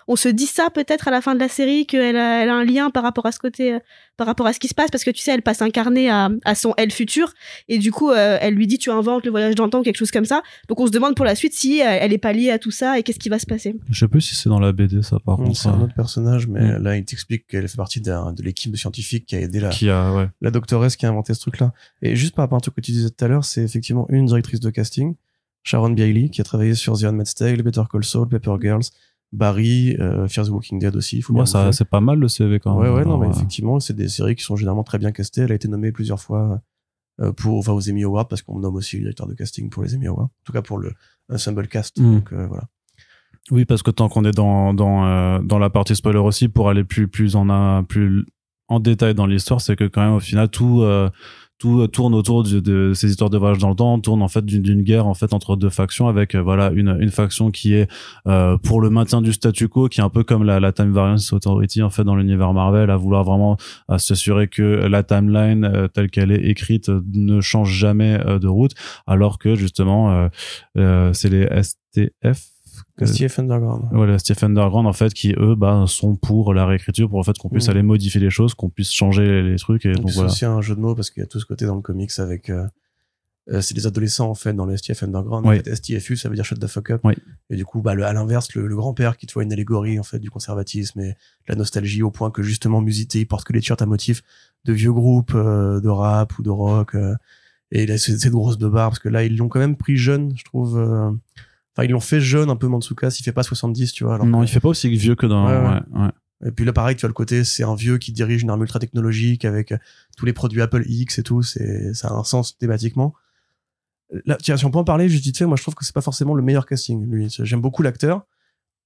On 0.08 0.16
se 0.16 0.30
dit 0.30 0.46
ça 0.46 0.70
peut-être 0.70 1.08
à 1.08 1.12
la 1.12 1.20
fin 1.20 1.34
de 1.34 1.40
la 1.40 1.50
série 1.50 1.88
qu'elle 1.88 2.16
a, 2.16 2.44
elle 2.44 2.50
a 2.50 2.54
un 2.56 2.64
lien 2.64 2.92
par 2.92 3.02
rapport 3.02 3.26
à 3.26 3.32
ce 3.32 3.40
côté, 3.40 3.74
euh, 3.74 3.80
par 4.18 4.28
rapport 4.28 4.46
à 4.46 4.54
ce 4.54 4.60
qui 4.60 4.68
se 4.68 4.76
passe 4.76 4.92
parce 4.92 5.04
que 5.04 5.10
tu 5.10 5.24
sais, 5.24 5.32
elle 5.32 5.42
passe 5.42 5.64
un 5.64 5.72
carnet 5.72 6.10
à, 6.10 6.30
à 6.44 6.54
son 6.54 6.76
elle 6.78 6.92
futur 6.92 7.34
et 7.70 7.80
du 7.80 7.92
coup, 7.92 8.12
euh, 8.12 8.38
elle 8.40 8.54
lui 8.54 8.68
dit 8.68 8.78
tu 8.78 8.92
inventes 8.92 9.26
le 9.26 9.32
voyage 9.32 9.56
dans 9.56 9.64
le 9.66 9.72
temps 9.72 9.80
ou 9.80 9.84
quelque 9.84 9.98
chose 9.98 10.12
comme 10.12 10.26
ça. 10.26 10.44
Donc 10.70 10.80
on 10.80 10.86
se 10.86 10.92
demande 10.92 11.16
pour 11.16 11.26
la 11.26 11.34
suite 11.34 11.54
si 11.56 11.82
euh, 11.82 11.86
elle 11.88 12.14
est 12.14 12.20
pas 12.20 12.34
liée 12.34 12.52
à 12.52 12.60
tout 12.60 12.70
ça 12.70 13.00
et 13.00 13.04
qu'est-ce 13.04 13.18
qui 13.18 13.30
va 13.30 13.40
se 13.40 13.48
passer. 13.48 13.76
Je 13.90 14.00
sais 14.00 14.08
plus 14.08 14.22
si 14.22 14.36
c'est 14.36 14.48
dans 14.48 14.60
la 14.60 14.74
BD 14.74 15.02
ça 15.02 15.18
par 15.26 15.38
contre. 15.38 15.58
c'est 15.58 15.70
un 15.70 15.82
autre 15.82 15.96
personnage, 15.96 16.48
mais 16.48 16.78
Mm. 16.78 16.84
là, 16.84 16.98
il 16.98 17.04
t'explique 17.06 17.48
qu'elle 17.48 17.68
fait 17.68 17.78
partie 17.78 18.00
de 18.00 18.14
l'équipe 18.44 18.72
de 18.72 18.78
scientifiques 18.78 19.26
qui 19.26 19.36
a 19.36 19.40
aidé 19.42 19.60
la, 19.60 19.70
Qui 19.70 19.90
a 19.90 20.14
ouais. 20.14 20.28
la 20.40 20.52
doctoresse 20.52 20.98
qui 20.98 21.08
a 21.08 21.10
inventé 21.10 21.34
ce 21.34 21.40
truc-là. 21.42 21.74
Et 22.04 22.16
juste 22.16 22.36
par 22.36 22.44
rapport 22.44 22.58
à 22.58 22.60
un 22.60 22.62
truc 22.62 22.76
que 22.76 22.82
tu 22.82 22.92
disais 22.92 23.10
tout 23.10 23.26
à 23.26 23.28
l'heure, 23.28 23.44
c'est 23.44 23.64
effectivement 23.64 24.06
une 24.10 24.28
directrice 24.28 24.60
de 24.60 24.70
casting, 24.70 25.16
Sharon 25.66 25.90
Bailey, 25.90 26.30
qui 26.30 26.40
a 26.40 26.44
travaillé 26.46 26.76
sur 26.76 26.98
The 26.98 27.04
Handmaid's 27.06 27.36
Tale, 27.36 27.62
Better 27.62 27.82
Call 27.92 28.04
Saul, 28.06 28.30
Paper 28.30 28.56
Girls, 28.62 28.84
Barry, 29.34 29.98
euh, 30.00 30.28
Fear 30.30 30.46
the 30.46 30.50
Walking 30.50 30.80
Dead 30.80 30.96
aussi. 30.96 31.22
Faut 31.22 31.46
ça 31.46 31.72
c'est 31.74 31.90
pas 31.90 32.00
mal 32.00 32.20
le 32.20 32.28
CV 32.30 32.60
quand 32.60 32.78
Ouais, 32.78 32.86
même. 32.86 32.94
ouais, 32.94 33.02
non, 33.04 33.10
Alors, 33.16 33.20
mais 33.22 33.28
euh, 33.28 33.32
effectivement, 33.32 33.80
c'est 33.82 33.96
des 33.96 34.08
séries 34.08 34.36
qui 34.36 34.44
sont 34.44 34.56
généralement 34.56 34.84
très 34.84 35.00
bien 35.00 35.12
castées. 35.12 35.42
Elle 35.42 35.52
a 35.52 35.56
été 35.56 35.68
nommée 35.68 35.92
plusieurs 35.92 36.22
fois 36.22 36.62
euh, 37.20 37.32
pour, 37.34 37.58
enfin, 37.58 37.74
aux 37.74 37.90
Emmy 37.90 38.04
Awards, 38.04 38.28
parce 38.28 38.42
qu'on 38.44 38.60
nomme 38.60 38.76
aussi 38.76 38.98
le 38.98 39.02
directeur 39.04 39.28
de 39.28 39.34
casting 39.34 39.70
pour 39.70 39.84
les 39.84 39.96
Emmy 39.96 40.08
Awards. 40.08 40.26
En 40.26 40.44
tout 40.46 40.54
cas, 40.54 40.62
pour 40.62 40.78
le 40.78 40.94
Ensemble 41.30 41.68
Cast. 41.68 42.00
Mm. 42.00 42.14
Donc, 42.16 42.32
euh, 42.34 42.46
voilà. 42.48 42.64
Oui, 43.52 43.66
parce 43.66 43.84
que 43.84 43.92
tant 43.92 44.10
qu'on 44.10 44.26
est 44.26 44.32
dans 44.32 44.74
dans 44.74 45.06
euh, 45.06 45.40
dans 45.40 45.60
la 45.60 45.70
partie 45.70 45.96
spoiler 45.96 46.18
aussi, 46.20 46.48
pour 46.48 46.68
aller 46.70 46.84
plus 46.84 47.08
plus 47.08 47.36
en 47.36 47.50
un 47.50 47.84
plus 47.84 48.26
en 48.68 48.80
détail 48.80 49.14
dans 49.14 49.28
l'histoire, 49.28 49.62
c'est 49.62 49.76
que 49.76 49.84
quand 49.84 50.02
même 50.02 50.14
au 50.14 50.20
final 50.20 50.50
tout 50.50 50.82
euh, 50.82 51.10
tout 51.66 51.82
euh, 51.82 51.88
tourne 51.88 52.14
autour 52.14 52.44
de, 52.44 52.60
de 52.60 52.94
ces 52.94 53.10
histoires 53.10 53.30
de 53.30 53.38
voyage 53.38 53.58
dans 53.58 53.70
le 53.70 53.76
temps, 53.76 54.00
tourne 54.00 54.22
en 54.22 54.28
fait 54.28 54.46
d'une 54.46 54.84
guerre 54.84 55.08
en 55.08 55.14
fait 55.16 55.34
entre 55.34 55.56
deux 55.56 55.70
factions 55.70 56.08
avec 56.08 56.36
euh, 56.36 56.42
voilà 56.42 56.70
une 56.72 56.98
une 57.00 57.10
faction 57.10 57.50
qui 57.52 57.74
est 57.74 57.90
euh, 58.28 58.58
pour 58.58 58.82
le 58.82 58.90
maintien 58.90 59.22
du 59.22 59.34
statu 59.34 59.68
quo, 59.68 59.88
qui 59.90 60.00
est 60.00 60.04
un 60.04 60.10
peu 60.10 60.24
comme 60.24 60.44
la, 60.44 60.60
la 60.60 60.72
Time 60.72 60.92
Variance 60.92 61.34
Authority 61.34 61.82
en 61.82 61.90
fait 61.90 62.04
dans 62.04 62.16
l'univers 62.16 62.54
Marvel, 62.54 62.90
à 62.90 62.98
vouloir 62.98 63.24
vraiment 63.24 63.58
s'assurer 63.98 64.48
que 64.48 64.62
la 64.62 65.04
timeline 65.04 65.66
euh, 65.66 65.88
telle 65.88 66.10
qu'elle 66.10 66.32
est 66.32 66.46
écrite 66.50 66.90
euh, 66.90 67.02
ne 67.14 67.42
change 67.42 67.72
jamais 67.72 68.20
euh, 68.26 68.40
de 68.40 68.48
route, 68.48 68.74
alors 69.08 69.40
que 69.40 69.56
justement 69.56 70.30
c'est 70.76 71.30
les 71.30 71.48
STF 71.62 72.55
que- 72.98 73.06
Steve 73.06 73.34
Underground. 73.38 73.84
voilà, 73.92 74.18
Stephen 74.20 74.52
Underground 74.52 74.88
en 74.88 74.94
fait 74.94 75.14
qui 75.14 75.34
eux 75.38 75.56
bah 75.56 75.84
sont 75.88 76.16
pour 76.16 76.54
la 76.54 76.66
réécriture 76.66 77.10
pour 77.10 77.20
le 77.20 77.24
fait 77.26 77.38
qu'on 77.38 77.50
puisse 77.50 77.66
Mhm. 77.68 77.72
aller 77.72 77.84
modifier 77.84 78.22
les 78.22 78.30
choses 78.30 78.54
qu'on 78.54 78.70
puisse 78.70 78.92
changer 78.92 79.42
les, 79.42 79.58
trucs 79.58 79.86
et 79.86 79.92
Donc, 79.94 80.02
donc 80.04 80.10
c'est 80.12 80.16
voilà 80.16 80.32
aussi 80.32 80.46
un 80.46 80.62
jeu 80.62 80.76
de 80.76 80.80
mots 80.82 80.96
parce 80.96 81.10
qu'il 81.10 81.22
y 81.22 81.24
a 81.24 81.28
tout 81.28 81.40
ce 81.40 81.46
côté 81.46 81.66
dans 81.66 81.76
le 81.76 81.82
comics 81.82 82.12
avec. 82.20 82.50
euh, 82.50 82.66
euh, 83.52 83.62
c'est 83.62 83.76
des 83.76 83.86
adolescents 83.86 84.28
en 84.30 84.34
fait 84.34 84.54
dans 84.54 84.66
le 84.66 84.76
STF 84.76 85.04
Underground. 85.04 85.46
Oui. 85.46 85.60
En 85.60 85.64
fait, 85.64 85.76
STFU 85.76 86.16
ça 86.18 86.30
veut 86.30 86.36
dire 86.36 86.44
shut 86.46 86.60
the 86.60 86.66
fuck 86.66 86.90
up. 86.90 87.02
Oui. 87.04 87.14
Et 87.52 87.56
du 87.56 87.64
coup, 87.64 87.80
bah, 87.82 87.94
le, 87.94 88.04
à 88.04 88.12
l'inverse, 88.12 88.52
le, 88.56 88.66
le 88.66 88.76
grand-père 88.76 89.18
qui 89.18 89.28
tu 89.28 89.34
vois 89.36 89.44
une 89.44 89.54
allégorie 89.54 90.00
en 90.00 90.04
fait 90.04 90.18
du 90.18 90.32
conservatisme 90.32 91.00
et 91.02 91.10
de 91.10 91.16
la 91.50 91.56
nostalgie 91.56 92.02
au 92.02 92.10
point 92.10 92.32
que 92.32 92.42
justement 92.42 92.82
Musité 92.82 93.20
il 93.20 93.28
porte 93.28 93.46
que 93.46 93.54
les 93.54 93.60
t-shirts 93.60 93.84
à 93.84 93.86
motifs 93.86 94.24
de 94.66 94.74
vieux 94.74 94.92
groupes 94.94 95.34
euh, 95.36 95.80
de 95.80 95.90
rap 95.90 96.40
ou 96.40 96.42
de 96.44 96.50
rock. 96.50 96.96
euh, 96.96 97.14
et 97.72 97.84
il 97.84 97.92
a 97.92 97.98
cette 98.00 98.20
cette 98.20 98.32
grosse 98.32 98.58
de 98.58 98.68
barre 98.68 98.90
parce 98.90 99.00
que 99.00 99.10
là 99.10 99.24
ils 99.24 99.36
l'ont 99.38 99.48
quand 99.48 99.60
même 99.60 99.76
pris 99.78 99.96
jeune, 99.98 100.34
je 100.36 100.44
trouve. 100.44 100.80
Enfin, 101.78 101.86
ils 101.86 101.92
l'ont 101.92 102.00
fait 102.00 102.22
jeune 102.22 102.50
un 102.50 102.56
peu 102.56 102.68
Mantsuka, 102.68 103.10
s'il 103.12 103.26
fait 103.26 103.32
pas 103.34 103.44
70, 103.44 103.92
tu 103.92 104.04
vois. 104.06 104.16
alors 104.16 104.26
non 104.26 104.40
que- 104.40 104.46
il 104.46 104.48
fait 104.48 104.60
pas 104.62 104.70
aussi 104.70 104.90
vieux 104.90 105.16
que 105.16 105.26
dans 105.26 105.46
Ouais, 105.46 105.58
ouais. 105.58 105.82
ouais, 105.94 106.02
ouais. 106.04 106.48
et 106.48 106.52
puis 106.52 106.64
là, 106.66 106.72
pareil, 106.74 106.96
tu 106.96 107.06
as 107.06 107.10
le 107.10 107.14
côté, 107.14 107.44
c'est 107.44 107.64
un 107.64 107.76
vieux 107.76 107.98
qui 107.98 108.12
dirige 108.14 108.44
une 108.44 108.50
arme 108.50 108.62
ultra 108.62 108.80
technologique 108.80 109.44
avec 109.46 109.72
euh, 109.74 109.78
tous 110.18 110.26
les 110.26 110.34
produits 110.34 110.62
Apple 110.62 110.84
X 110.88 111.20
et 111.20 111.24
tout. 111.24 111.42
C'est, 111.44 111.94
ça 111.94 112.08
a 112.10 112.14
un 112.14 112.24
sens 112.24 112.58
thématiquement. 112.58 113.14
Là, 114.26 114.38
tiens, 114.42 114.56
si 114.56 114.66
on 114.66 114.72
peut 114.72 114.78
en 114.78 114.84
parler, 114.84 115.10
juste 115.10 115.24
vite 115.26 115.38
fait, 115.38 115.46
moi 115.46 115.58
je 115.58 115.64
trouve 115.64 115.74
que 115.76 115.84
c'est 115.84 115.94
pas 115.96 116.02
forcément 116.02 116.34
le 116.36 116.44
meilleur 116.44 116.66
casting. 116.66 117.04
Lui, 117.10 117.28
j'aime 117.40 117.60
beaucoup 117.62 117.82
l'acteur, 117.82 118.26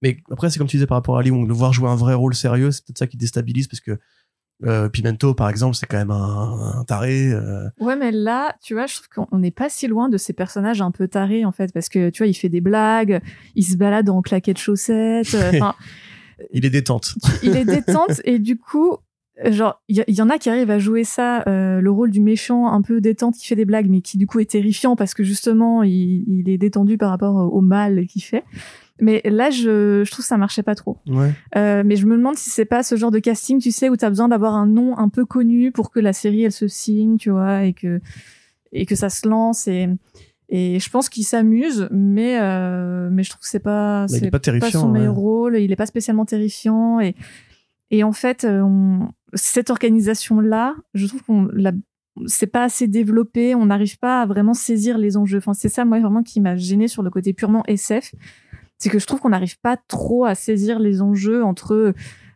mais 0.01 0.17
après 0.31 0.49
c'est 0.49 0.57
comme 0.57 0.67
tu 0.67 0.77
disais 0.77 0.87
par 0.87 0.97
rapport 0.97 1.17
à 1.17 1.21
Lee 1.21 1.29
Wong, 1.31 1.45
le 1.47 1.53
voir 1.53 1.73
jouer 1.73 1.89
un 1.89 1.95
vrai 1.95 2.13
rôle 2.13 2.33
sérieux, 2.33 2.71
c'est 2.71 2.85
peut-être 2.85 2.97
ça 2.99 3.05
qui 3.07 3.17
déstabilise 3.17 3.67
parce 3.67 3.81
que 3.81 3.99
euh, 4.66 4.89
Pimento, 4.89 5.34
par 5.34 5.49
exemple, 5.49 5.76
c'est 5.76 5.86
quand 5.86 5.97
même 5.97 6.12
un, 6.12 6.74
un 6.80 6.84
taré. 6.84 7.32
euh, 7.32 7.68
Ouais, 7.80 7.95
mais 7.95 8.12
là, 8.12 8.55
tu 8.62 8.74
vois, 8.74 8.86
je 8.88 8.95
trouve 8.95 9.07
qu'on 9.28 9.38
n'est 9.38 9.51
pas 9.51 9.70
si 9.70 9.88
loin 9.88 10.10
de 10.10 10.18
ces 10.18 10.34
personnages 10.34 10.82
un 10.82 10.91
peu 10.91 11.07
tarés, 11.07 11.45
en 11.45 11.51
fait, 11.51 11.72
parce 11.74 11.89
que, 11.89 12.10
tu 12.10 12.20
vois, 12.24 12.28
il 12.28 12.34
fait 12.34 12.49
des 12.49 12.62
blagues, 12.62 13.22
il 13.55 13.64
se 13.64 13.78
balade 13.78 14.10
en 14.10 14.22
claquettes 14.22 14.57
chaussettes. 14.60 15.34
euh, 15.34 15.51
Enfin, 15.53 15.76
Il 16.51 16.66
est 16.66 16.70
détente. 16.70 17.16
il 17.43 17.55
est 17.57 17.66
détente 17.66 18.22
et 18.24 18.39
du 18.39 18.57
coup, 18.57 18.95
genre, 19.45 19.82
il 19.89 20.03
y, 20.07 20.14
y 20.14 20.22
en 20.22 20.30
a 20.30 20.38
qui 20.38 20.49
arrivent 20.49 20.72
à 20.72 20.80
jouer 20.80 21.03
ça, 21.03 21.43
euh, 21.47 21.82
le 21.82 21.91
rôle 21.91 22.12
du 22.12 22.22
méchant 22.22 22.68
un 22.72 22.82
peu 22.82 23.01
détente 23.01 23.36
qui 23.36 23.45
fait 23.45 23.55
des 23.57 23.66
blagues, 23.66 23.89
mais 23.89 23.99
qui 24.01 24.18
du 24.18 24.26
coup 24.26 24.39
est 24.39 24.49
terrifiant 24.49 24.95
parce 24.95 25.14
que 25.14 25.24
justement, 25.24 25.84
il, 25.84 26.24
il 26.28 26.49
est 26.49 26.57
détendu 26.57 26.97
par 26.97 27.10
rapport 27.10 27.53
au 27.53 27.60
mal 27.62 28.05
qu'il 28.07 28.24
fait. 28.24 28.43
Mais 29.00 29.22
là, 29.26 29.50
je, 29.50 30.04
je 30.04 30.12
trouve 30.12 30.24
que 30.24 30.28
ça 30.28 30.38
marchait 30.38 30.64
pas 30.64 30.76
trop. 30.76 30.97
Ouais. 31.08 31.32
Euh, 31.56 31.84
mais 31.86 31.95
je 31.95 32.06
me 32.06 32.18
demande 32.18 32.38
si 32.38 32.50
c'est 32.50 32.66
pas 32.66 32.84
ce 32.84 32.95
genre 32.95 33.12
de 33.12 33.20
casting, 33.20 33.60
tu 33.60 33.72
sais, 33.72 33.89
où 33.89 33.95
t'as 33.95 34.10
besoin 34.10 34.28
d'avoir 34.28 34.56
un 34.56 34.68
nom 34.68 34.97
un 34.97 35.10
peu 35.10 35.26
connu 35.26 35.72
pour 35.72 35.91
que 35.91 36.00
la 36.00 36.14
série 36.14 36.43
elle 36.43 36.52
se 36.52 36.68
signe, 36.68 37.18
tu 37.18 37.30
vois, 37.30 37.64
et 37.64 37.74
que 37.74 38.02
et 38.72 38.86
que 38.86 38.95
ça 38.95 39.10
se 39.10 39.28
lance 39.28 39.68
et 39.68 39.89
et 40.52 40.80
je 40.80 40.89
pense 40.89 41.10
qu'il 41.10 41.26
s'amuse, 41.26 41.88
mais 41.91 42.39
euh, 42.39 43.10
mais 43.12 43.24
je 43.24 43.30
trouve 43.30 43.41
que 43.41 43.47
c'est 43.47 43.60
pas 43.60 44.06
est 44.06 44.20
c'est 44.20 44.32
pas 44.32 44.39
terrifiant, 44.39 44.82
son 44.82 44.89
meilleur 44.89 45.16
ouais. 45.16 45.22
rôle, 45.22 45.58
il 45.60 45.72
est 45.72 45.76
pas 45.76 45.86
spécialement 45.86 46.26
terrifiant 46.26 47.00
et 47.00 47.16
et 47.91 48.04
en 48.04 48.12
fait, 48.12 48.43
euh, 48.43 48.62
on, 48.62 49.10
cette 49.34 49.70
organisation 49.70 50.39
là, 50.39 50.76
je 50.93 51.08
trouve 51.08 51.24
qu'on 51.24 51.47
la 51.54 51.72
c'est 52.26 52.47
pas 52.47 52.64
assez 52.64 52.88
développé, 52.88 53.56
on 53.56 53.68
n'arrive 53.68 53.97
pas 53.97 54.22
à 54.22 54.26
vraiment 54.26 54.54
saisir 54.54 54.97
les 54.97 55.16
enjeux. 55.16 55.38
Enfin, 55.38 55.54
c'est 55.54 55.70
ça 55.70 55.86
moi 55.86 56.00
vraiment 56.00 56.24
qui 56.24 56.41
m'a 56.41 56.58
gêné 56.58 56.88
sur 56.88 57.04
le 57.04 57.10
côté 57.10 57.34
purement 57.34 57.64
SF 57.68 58.14
c'est 58.80 58.89
que 58.89 58.97
je 58.97 59.05
trouve 59.05 59.19
qu'on 59.19 59.30
n'arrive 59.30 59.59
pas 59.59 59.77
trop 59.88 60.25
à 60.25 60.34
saisir 60.36 60.80
les 60.80 61.01
enjeux 61.01 61.43
entre 61.43 61.93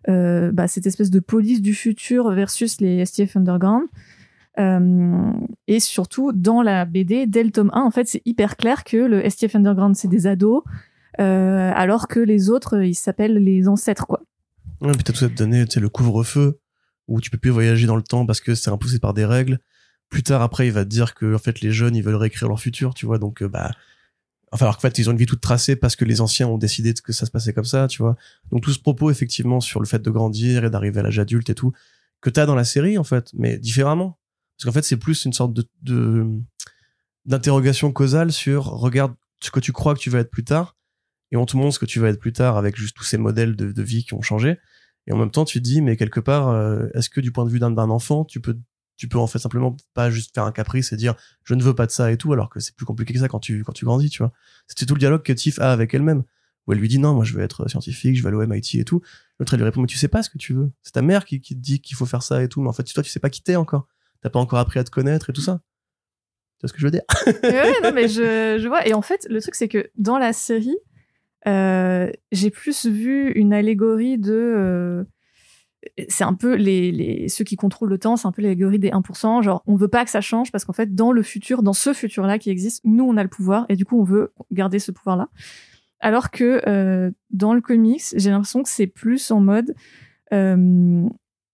euh, 0.10 0.52
bah, 0.52 0.68
cette 0.68 0.86
espèce 0.86 1.10
de 1.10 1.22
police 1.22 1.62
du 1.62 1.74
futur 1.74 2.30
versus 2.32 2.82
les 2.82 3.06
STF 3.06 3.38
Underground. 3.38 3.86
Euh, 4.60 5.32
et 5.68 5.80
surtout, 5.80 6.32
dans 6.34 6.62
la 6.62 6.86
BD, 6.86 7.26
dès 7.26 7.44
le 7.44 7.52
tome 7.52 7.72
1, 7.74 7.82
en 7.82 7.92
fait, 7.92 8.08
c'est 8.08 8.22
hyper 8.26 8.58
clair 8.58 8.84
que 8.84 8.98
le 8.98 9.28
STF 9.28 9.56
Underground, 9.56 9.96
c'est 9.96 10.10
des 10.10 10.28
ados, 10.28 10.64
euh, 11.20 11.72
alors 11.74 12.08
que 12.08 12.20
les 12.20 12.50
autres, 12.50 12.84
ils 12.84 12.94
s'appellent 12.94 13.38
les 13.38 13.68
ancêtres, 13.68 14.06
quoi. 14.06 14.22
Ouais, 14.82 14.92
puis 14.92 15.04
t'as 15.04 15.14
tout 15.14 15.26
de 15.26 15.34
donner, 15.34 15.66
tu 15.66 15.80
le 15.80 15.88
couvre-feu, 15.88 16.60
où 17.08 17.22
tu 17.22 17.30
peux 17.30 17.38
plus 17.38 17.52
voyager 17.52 17.88
dans 17.88 17.96
le 17.96 18.04
temps 18.04 18.26
parce 18.26 18.42
que 18.42 18.54
c'est 18.54 18.70
imposé 18.70 19.00
par 19.00 19.14
des 19.14 19.26
règles. 19.26 19.60
Plus 20.10 20.24
tard, 20.24 20.42
après, 20.42 20.68
il 20.68 20.74
va 20.74 20.84
te 20.84 20.90
dire 20.90 21.16
que, 21.16 21.34
en 21.34 21.40
fait, 21.40 21.62
les 21.62 21.72
jeunes, 21.72 21.96
ils 21.96 22.04
veulent 22.04 22.16
réécrire 22.16 22.50
leur 22.50 22.60
futur, 22.60 22.94
tu 22.94 23.06
vois, 23.06 23.18
donc, 23.18 23.44
bah, 23.44 23.72
enfin, 24.54 24.66
alors 24.66 24.78
qu'en 24.78 24.82
fait, 24.82 24.98
ils 25.00 25.10
ont 25.10 25.12
une 25.12 25.18
vie 25.18 25.26
toute 25.26 25.42
tracée 25.42 25.76
parce 25.76 25.96
que 25.96 26.06
les 26.06 26.22
anciens 26.22 26.48
ont 26.48 26.58
décidé 26.58 26.94
que 26.94 27.12
ça 27.12 27.26
se 27.26 27.32
passait 27.32 27.54
comme 27.54 27.66
ça, 27.66 27.88
tu 27.88 28.02
vois. 28.02 28.16
Donc, 28.52 28.62
tout 28.62 28.72
ce 28.72 28.80
propos, 28.80 29.10
effectivement, 29.10 29.60
sur 29.60 29.80
le 29.80 29.86
fait 29.86 30.02
de 30.02 30.10
grandir 30.12 30.64
et 30.64 30.70
d'arriver 30.70 31.00
à 31.00 31.04
l'âge 31.04 31.20
adulte 31.20 31.50
et 31.50 31.56
tout, 31.56 31.74
que 32.22 32.30
t'as 32.30 32.46
dans 32.46 32.56
la 32.56 32.64
série, 32.64 32.98
en 32.98 33.04
fait, 33.04 33.32
mais 33.34 33.58
différemment. 33.58 34.20
Parce 34.58 34.66
qu'en 34.66 34.72
fait, 34.72 34.84
c'est 34.84 34.98
plus 34.98 35.26
une 35.26 35.34
sorte 35.34 35.54
de, 35.82 36.26
d'interrogation 37.26 37.92
causale 37.92 38.32
sur, 38.32 38.66
regarde 38.66 39.14
ce 39.42 39.52
que 39.52 39.60
tu 39.60 39.72
crois 39.72 39.94
que 39.96 40.00
tu 40.00 40.10
vas 40.10 40.20
être 40.20 40.32
plus 40.32 40.44
tard, 40.44 40.78
et 41.32 41.36
on 41.36 41.46
te 41.46 41.58
montre 41.58 41.74
ce 41.74 41.80
que 41.80 41.86
tu 41.86 42.00
vas 42.00 42.10
être 42.10 42.20
plus 42.20 42.34
tard 42.34 42.58
avec 42.58 42.76
juste 42.76 42.96
tous 42.96 43.04
ces 43.04 43.18
modèles 43.18 43.56
de, 43.56 43.72
de 43.72 43.84
vie 43.84 44.06
qui 44.06 44.14
ont 44.14 44.22
changé. 44.22 44.60
Et 45.08 45.12
en 45.12 45.18
même 45.18 45.32
temps, 45.32 45.46
tu 45.46 45.60
te 45.60 45.64
dis, 45.64 45.82
mais 45.82 45.98
quelque 45.98 46.20
part, 46.20 46.50
euh, 46.50 46.88
est-ce 46.94 47.10
que 47.10 47.20
du 47.20 47.32
point 47.32 47.46
de 47.46 47.50
vue 47.50 47.60
d'un 47.60 47.72
d'un 47.72 47.90
enfant, 47.90 48.24
tu 48.24 48.40
peux, 48.40 48.58
tu 48.96 49.08
peux 49.08 49.18
en 49.18 49.28
fait 49.28 49.40
simplement 49.40 49.76
pas 49.94 50.10
juste 50.12 50.34
faire 50.34 50.44
un 50.44 50.52
caprice 50.52 50.92
et 50.94 50.98
dire, 50.98 51.16
je 51.44 51.54
ne 51.56 51.64
veux 51.64 51.74
pas 51.74 51.86
de 51.86 51.92
ça 51.92 52.12
et 52.12 52.18
tout, 52.18 52.32
alors 52.34 52.50
que 52.50 52.60
c'est 52.60 52.76
plus 52.76 52.86
compliqué 52.86 53.14
que 53.14 53.20
ça 53.20 53.28
quand 53.28 53.40
tu, 53.40 53.64
quand 53.64 53.74
tu 53.74 53.86
grandis, 53.86 54.10
tu 54.10 54.20
vois. 54.20 54.32
C'était 54.68 54.86
tout 54.86 54.94
le 54.94 55.00
dialogue 55.00 55.24
que 55.24 55.34
Tiff 55.34 55.60
a 55.60 55.72
avec 55.72 55.94
elle-même, 55.94 56.24
où 56.68 56.74
elle 56.74 56.80
lui 56.80 56.88
dit, 56.88 57.00
non, 57.00 57.14
moi 57.14 57.26
je 57.26 57.34
veux 57.34 57.42
être 57.42 57.68
scientifique, 57.70 58.16
je 58.16 58.22
vais 58.22 58.28
aller 58.28 58.38
au 58.38 58.46
MIT 58.46 58.80
et 58.80 58.86
tout. 58.86 59.02
L'autre, 59.40 59.54
elle 59.54 59.60
lui 59.60 59.66
répond, 59.66 59.82
mais 59.82 59.88
tu 59.88 59.98
sais 59.98 60.08
pas 60.08 60.24
ce 60.24 60.30
que 60.30 60.38
tu 60.38 60.54
veux. 60.54 60.72
C'est 60.82 60.94
ta 60.94 61.02
mère 61.02 61.26
qui, 61.26 61.42
qui 61.42 61.56
te 61.56 61.60
dit 61.60 61.82
qu'il 61.82 61.98
faut 61.98 62.06
faire 62.06 62.24
ça 62.24 62.44
et 62.44 62.48
tout, 62.48 62.62
mais 62.62 62.70
en 62.70 62.74
fait, 62.74 62.84
toi, 62.84 63.04
tu 63.04 63.10
sais 63.10 63.20
pas 63.20 63.30
qui 63.30 63.42
t'es 63.42 63.56
encore. 63.56 63.88
T'as 64.22 64.30
pas 64.30 64.40
encore 64.40 64.60
appris 64.60 64.80
à 64.80 64.84
te 64.84 64.92
connaître 64.92 65.30
et 65.30 65.34
tout 65.34 65.42
ça. 65.42 65.62
Tu 66.60 66.62
vois 66.62 66.70
ce 66.70 66.74
que 66.74 66.80
je 66.80 66.86
veux 66.86 66.92
dire? 66.92 67.02
ouais, 67.44 67.74
non, 67.84 67.92
mais 67.94 68.08
je, 68.08 68.58
je 68.62 68.68
vois. 68.68 68.88
Et 68.88 68.94
en 68.94 69.02
fait, 69.02 69.28
le 69.30 69.42
truc, 69.42 69.56
c'est 69.56 69.68
que 69.68 69.90
dans 69.98 70.18
la 70.18 70.32
série, 70.32 70.78
euh, 71.46 72.10
j'ai 72.32 72.52
plus 72.52 72.86
vu 72.86 73.32
une 73.34 73.52
allégorie 73.54 74.18
de. 74.18 74.32
euh, 74.32 75.04
c'est 76.10 76.24
un 76.24 76.34
peu 76.34 76.56
les, 76.56 76.92
les 76.92 77.28
ceux 77.30 77.44
qui 77.44 77.56
contrôlent 77.56 77.90
le 77.90 77.98
temps, 77.98 78.16
c'est 78.18 78.28
un 78.28 78.32
peu 78.32 78.42
l'allégorie 78.42 78.80
des 78.80 78.90
1%. 78.92 79.42
Genre, 79.44 79.64
on 79.68 79.76
veut 79.76 79.88
pas 79.88 80.04
que 80.06 80.12
ça 80.12 80.22
change 80.22 80.52
parce 80.52 80.66
qu'en 80.66 80.74
fait, 80.74 80.94
dans 80.96 81.12
le 81.12 81.22
futur, 81.24 81.64
dans 81.64 81.74
ce 81.74 81.94
futur-là 81.94 82.40
qui 82.40 82.50
existe, 82.50 82.82
nous, 82.86 83.04
on 83.04 83.18
a 83.18 83.24
le 83.24 83.30
pouvoir 83.30 83.66
et 83.70 83.76
du 83.76 83.86
coup, 83.86 84.00
on 84.00 84.04
veut 84.04 84.34
garder 84.52 84.80
ce 84.80 84.92
pouvoir-là. 84.92 85.30
Alors 86.00 86.32
que 86.32 86.62
euh, 86.68 87.12
dans 87.32 87.54
le 87.54 87.62
comics, 87.62 88.04
j'ai 88.16 88.30
l'impression 88.30 88.62
que 88.64 88.70
c'est 88.70 88.88
plus 88.88 89.32
en 89.32 89.40
mode. 89.40 89.74
euh, 90.34 91.04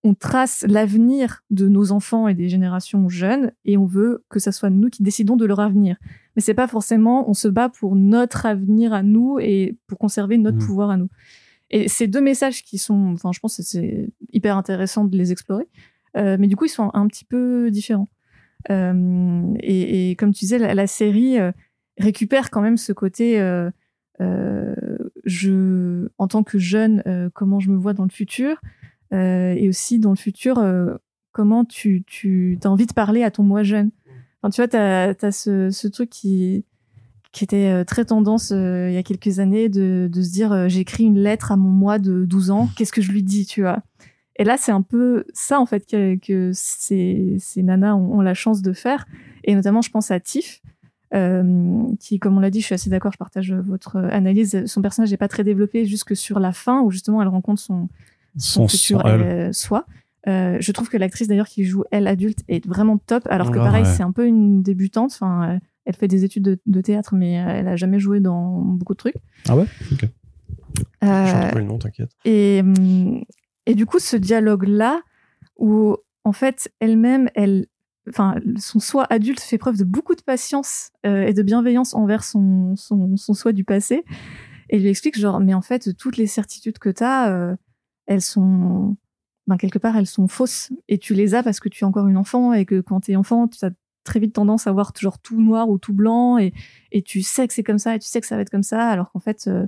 on 0.06 0.14
trace 0.14 0.64
l'avenir 0.66 1.42
de 1.50 1.68
nos 1.68 1.92
enfants 1.92 2.30
et 2.30 2.34
des 2.34 2.48
générations 2.48 3.10
jeunes 3.10 3.52
et 3.66 3.76
on 3.76 3.86
veut 3.86 4.24
que 4.30 4.40
ça 4.40 4.54
soit 4.54 4.70
nous 4.70 4.90
qui 4.90 5.04
décidons 5.04 5.36
de 5.36 5.46
leur 5.46 5.60
avenir. 5.60 5.98
Mais 6.36 6.42
c'est 6.42 6.54
pas 6.54 6.68
forcément 6.70 7.30
on 7.30 7.34
se 7.34 7.50
bat 7.50 7.68
pour 7.68 7.98
notre 7.98 8.46
avenir 8.46 8.94
à 8.94 9.04
nous 9.04 9.40
et 9.42 9.78
pour 9.88 9.98
conserver 10.00 10.38
notre 10.38 10.58
Mhm. 10.58 10.66
pouvoir 10.66 10.90
à 10.92 10.96
nous. 10.98 11.10
Et 11.72 11.88
ces 11.88 12.08
deux 12.08 12.22
messages 12.22 12.64
qui 12.64 12.78
sont, 12.78 13.14
enfin, 13.14 13.32
je 13.32 13.40
pense 13.40 13.58
que 13.58 13.64
c'est 13.64 14.10
hyper 14.32 14.58
intéressant 14.58 15.06
de 15.06 15.18
les 15.18 15.32
explorer, 15.32 15.68
euh, 16.18 16.38
mais 16.40 16.48
du 16.48 16.56
coup 16.56 16.66
ils 16.66 16.70
sont 16.70 16.90
un 16.94 17.08
petit 17.08 17.26
peu 17.26 17.70
différents. 17.72 18.10
Euh, 18.70 19.54
et, 19.60 20.12
et 20.12 20.16
comme 20.16 20.34
tu 20.34 20.40
disais, 20.42 20.58
la, 20.58 20.88
série 20.88 21.40
euh, 21.40 21.52
récupère 21.98 22.50
quand 22.50 22.62
même 22.62 22.78
ce 22.78 22.92
côté. 22.92 23.40
Euh, 23.40 23.70
euh, 24.22 24.76
je, 25.24 26.10
en 26.18 26.28
tant 26.28 26.44
que 26.44 26.58
jeune, 26.60 27.32
comment 27.34 27.60
je 27.60 27.72
me 27.72 27.78
vois 27.78 27.94
dans 27.94 28.04
le 28.04 28.10
futur, 28.10 28.60
et 29.12 29.70
aussi 29.70 30.00
dans 30.00 30.10
le 30.10 30.18
futur, 30.18 30.62
comment 31.32 31.64
tu, 31.64 32.04
tu 32.06 32.60
as 32.64 32.68
envie 32.68 32.86
de 32.86 32.94
parler 32.94 33.24
à 33.24 33.32
ton 33.32 33.44
moi 33.44 33.64
jeune. 33.64 33.92
Enfin, 34.42 34.50
tu 34.50 34.62
vois, 34.62 34.68
tu 34.68 34.76
as, 34.76 35.32
ce, 35.32 35.70
ce 35.70 35.88
truc 35.88 36.10
qui, 36.10 36.66
qui 37.32 37.44
était 37.44 37.70
euh, 37.72 37.84
très 37.84 38.06
tendance 38.06 38.52
euh, 38.52 38.88
il 38.90 38.94
y 38.96 38.98
a 38.98 39.04
quelques 39.04 39.40
années 39.40 39.70
de, 39.70 40.10
de 40.12 40.22
se 40.22 40.32
dire 40.32 40.52
euh, 40.52 40.68
j'écris 40.68 41.04
une 41.04 41.20
lettre 41.20 41.52
à 41.52 41.58
mon 41.58 41.70
moi 41.70 42.00
de 42.00 42.26
12 42.26 42.50
ans, 42.52 42.70
qu'est-ce 42.76 42.92
que 42.92 43.02
je 43.02 43.12
lui 43.12 43.24
dis, 43.24 43.46
tu 43.46 43.62
vois? 43.62 43.80
Et 44.38 44.46
là, 44.46 44.56
c'est 44.58 44.72
un 44.72 44.82
peu 44.82 45.26
ça, 45.34 45.60
en 45.60 45.66
fait, 45.66 45.86
que, 45.86 46.16
que 46.16 46.52
ces, 46.54 47.36
ces 47.40 47.62
nanas 47.62 47.96
ont, 47.96 48.14
ont 48.20 48.22
la 48.22 48.34
chance 48.34 48.62
de 48.62 48.72
faire. 48.72 49.06
Et 49.44 49.54
notamment, 49.54 49.82
je 49.82 49.90
pense 49.92 50.12
à 50.12 50.20
Tiff, 50.22 50.62
euh, 51.14 51.84
qui, 52.00 52.20
comme 52.20 52.38
on 52.38 52.40
l'a 52.40 52.50
dit, 52.50 52.62
je 52.62 52.66
suis 52.68 52.74
assez 52.76 52.90
d'accord, 52.90 53.12
je 53.12 53.18
partage 53.18 53.52
votre 53.52 53.98
analyse. 53.98 54.66
Son 54.66 54.82
personnage 54.82 55.12
n'est 55.12 55.18
pas 55.18 55.28
très 55.28 55.44
développé 55.44 55.86
jusque 55.86 56.16
sur 56.16 56.40
la 56.40 56.54
fin, 56.54 56.80
où 56.82 56.90
justement 56.90 57.22
elle 57.22 57.28
rencontre 57.28 57.62
son, 57.62 57.90
son, 58.38 58.62
Son, 58.62 58.68
futur 58.70 59.06
elle. 59.06 59.54
soi. 59.54 59.86
Euh, 60.28 60.58
je 60.62 60.72
trouve 60.72 60.88
que 60.90 60.98
l'actrice 60.98 61.28
d'ailleurs 61.28 61.48
qui 61.48 61.66
joue 61.66 61.84
elle 61.92 62.08
adulte 62.08 62.40
est 62.48 62.66
vraiment 62.66 62.98
top, 62.98 63.28
alors 63.30 63.52
que 63.52 63.58
Ouais, 63.58 63.64
pareil, 63.66 63.84
ouais. 63.84 63.90
c'est 63.90 64.04
un 64.04 64.12
peu 64.12 64.26
une 64.26 64.62
débutante. 64.62 65.12
Enfin, 65.14 65.60
elle 65.90 65.96
fait 65.96 66.08
des 66.08 66.24
études 66.24 66.44
de, 66.44 66.60
de 66.68 66.82
théâtre, 66.82 67.16
mais 67.16 67.40
euh, 67.40 67.48
elle 67.48 67.68
a 67.68 67.76
jamais 67.76 67.98
joué 67.98 68.20
dans 68.20 68.60
beaucoup 68.62 68.94
de 68.94 69.00
trucs. 69.00 69.16
Ah 69.48 69.58
ouais? 69.58 69.66
Ok. 69.92 70.08
Euh, 71.04 71.52
le 71.56 71.64
nom, 71.64 71.80
t'inquiète. 71.80 72.12
et, 72.26 72.62
hum, 72.62 73.24
et 73.66 73.74
du 73.74 73.88
coup, 73.88 73.98
ce 73.98 74.16
dialogue-là, 74.16 75.02
où 75.58 75.96
en 76.26 76.32
fait, 76.32 76.72
elle-même, 76.80 77.32
elle, 77.34 77.66
enfin, 78.08 78.36
son 78.58 78.80
soi 78.80 79.08
adulte 79.10 79.40
fait 79.40 79.58
preuve 79.58 79.78
de 79.78 79.84
beaucoup 79.84 80.14
de 80.14 80.22
patience 80.22 80.92
euh, 81.08 81.24
et 81.24 81.34
de 81.34 81.42
bienveillance 81.42 81.96
envers 81.96 82.24
son, 82.24 82.76
son, 82.76 83.18
son 83.18 83.34
soi 83.34 83.52
du 83.52 83.64
passé, 83.64 84.04
et 84.70 84.78
lui 84.78 84.90
explique 84.90 85.18
genre, 85.18 85.40
mais 85.40 85.56
en 85.56 85.62
fait, 85.62 85.98
toutes 85.98 86.18
les 86.18 86.28
certitudes 86.28 86.78
que 86.78 86.90
tu 86.90 87.04
as, 87.04 87.58
elles 88.06 88.22
sont, 88.22 88.96
ben, 89.48 89.58
quelque 89.58 89.80
part, 89.80 89.98
elles 89.98 90.06
sont 90.06 90.28
fausses, 90.28 90.72
et 90.88 91.00
tu 91.00 91.16
les 91.16 91.34
as 91.34 91.42
parce 91.42 91.60
que 91.60 91.68
tu 91.68 91.84
es 91.84 91.88
encore 91.88 92.08
une 92.08 92.18
enfant, 92.18 92.54
et 92.54 92.66
que 92.66 92.80
quand 92.80 93.02
tu 93.02 93.14
es 93.14 93.16
enfant, 93.16 93.48
tu 93.48 93.66
as 93.66 93.72
très 94.04 94.20
vite 94.20 94.34
tendance 94.34 94.68
à 94.68 94.72
voir 94.72 94.92
genre 95.00 95.20
tout 95.20 95.42
noir 95.42 95.70
ou 95.70 95.78
tout 95.78 95.94
blanc, 95.94 96.38
et, 96.38 96.54
et 96.92 97.02
tu 97.02 97.22
sais 97.22 97.48
que 97.48 97.54
c'est 97.54 97.64
comme 97.64 97.80
ça, 97.80 97.96
et 97.96 98.00
tu 98.00 98.08
sais 98.08 98.22
que 98.22 98.28
ça 98.28 98.36
va 98.36 98.42
être 98.42 98.50
comme 98.50 98.64
ça, 98.64 98.88
alors 98.90 99.12
qu'en 99.12 99.20
fait, 99.20 99.46
euh, 99.48 99.68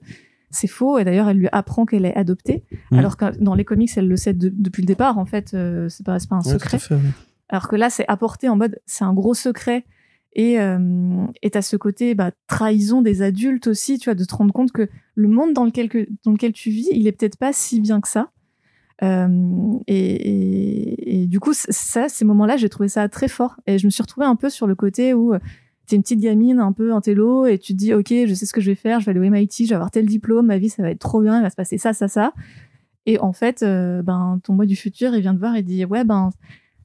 c'est 0.50 0.68
faux. 0.68 0.98
Et 1.00 1.04
d'ailleurs, 1.04 1.30
elle 1.30 1.38
lui 1.38 1.50
apprend 1.52 1.86
qu'elle 1.86 2.06
est 2.06 2.16
adoptée, 2.16 2.64
Mhm. 2.92 3.00
alors 3.00 3.18
que 3.18 3.38
dans 3.42 3.56
les 3.56 3.66
comics, 3.66 3.92
elle 3.96 4.08
le 4.08 4.18
sait 4.18 4.34
de- 4.34 4.52
depuis 4.54 4.82
le 4.82 4.88
départ. 4.88 5.18
En 5.18 5.26
fait, 5.26 5.54
euh, 5.54 5.88
c'est 5.90 6.06
pas, 6.06 6.18
pas 6.30 6.36
un 6.36 6.40
Ouais, 6.42 6.52
secret. 6.52 6.80
fait, 6.80 6.96
ouais. 6.96 7.02
Alors 7.50 7.68
que 7.68 7.76
là, 7.76 7.90
c'est 7.90 8.06
apporté 8.08 8.50
en 8.50 8.56
mode, 8.56 8.80
c'est 8.86 9.04
un 9.04 9.14
gros 9.14 9.34
secret. 9.34 9.86
Et 10.34 10.62
euh, 10.62 11.26
et 11.44 11.52
ce 11.62 11.76
côté 11.76 12.16
bah, 12.16 12.32
trahison 12.48 13.02
des 13.02 13.22
adultes 13.22 13.68
aussi, 13.68 13.98
tu 14.00 14.06
vois, 14.10 14.16
de 14.16 14.24
te 14.24 14.34
rendre 14.34 14.54
compte 14.54 14.72
que 14.72 14.88
le 15.16 15.28
monde 15.28 15.52
dans 15.54 15.66
lequel, 15.66 15.90
que- 15.90 16.08
dans 16.24 16.32
lequel 16.32 16.54
tu 16.54 16.70
vis, 16.70 16.88
il 16.94 17.06
est 17.06 17.12
peut-être 17.12 17.36
pas 17.38 17.52
si 17.52 17.82
bien 17.82 18.00
que 18.00 18.08
ça. 18.08 18.30
Euh, 19.04 19.80
et, 19.88 21.26
du 21.28 21.40
coup, 21.40 21.54
ces 21.54 22.26
moments-là, 22.26 22.58
j'ai 22.58 22.70
trouvé 22.70 22.90
ça 22.90 23.08
très 23.10 23.28
fort. 23.28 23.56
Et 23.68 23.78
je 23.78 23.86
me 23.86 23.90
suis 23.90 24.02
retrouvée 24.02 24.28
un 24.28 24.36
peu 24.36 24.50
sur 24.50 24.68
le 24.68 24.76
côté 24.76 25.14
où 25.14 25.34
euh, 25.34 25.40
t'es 25.88 25.96
une 25.96 26.04
petite 26.04 26.20
gamine, 26.20 26.60
un 26.60 26.72
peu 26.72 26.94
un 26.94 27.02
télo, 27.02 27.46
et 27.46 27.58
tu 27.58 27.74
te 27.74 27.78
dis, 27.78 27.94
ok, 27.94 28.10
je 28.10 28.34
sais 28.34 28.46
ce 28.46 28.54
que 28.54 28.62
je 28.62 28.72
vais 28.72 28.76
faire, 28.76 29.00
je 29.00 29.06
vais 29.06 29.12
aller 29.12 29.28
au 29.28 29.32
MIT, 29.32 29.66
je 29.66 29.70
vais 29.70 29.76
avoir 29.76 29.92
tel 29.92 30.06
diplôme, 30.06 30.48
ma 30.48 30.58
vie, 30.58 30.70
ça 30.70 30.84
va 30.84 30.92
être 30.92 31.00
trop 31.00 31.22
bien, 31.22 31.40
il 31.40 31.44
va 31.44 31.50
se 31.50 31.56
passer 31.56 31.78
ça, 31.78 31.94
ça, 31.94 32.08
ça. 32.08 32.34
Et 33.06 33.20
en 33.20 33.34
fait, 33.34 33.64
euh, 33.64 34.04
ben, 34.04 34.40
ton 34.44 34.54
moi 34.54 34.66
du 34.66 34.76
futur, 34.76 35.16
il 35.16 35.22
vient 35.22 35.34
te 35.34 35.40
voir 35.40 35.56
et 35.56 35.64
dit, 35.64 35.84
ouais, 35.86 36.04
ben, 36.04 36.30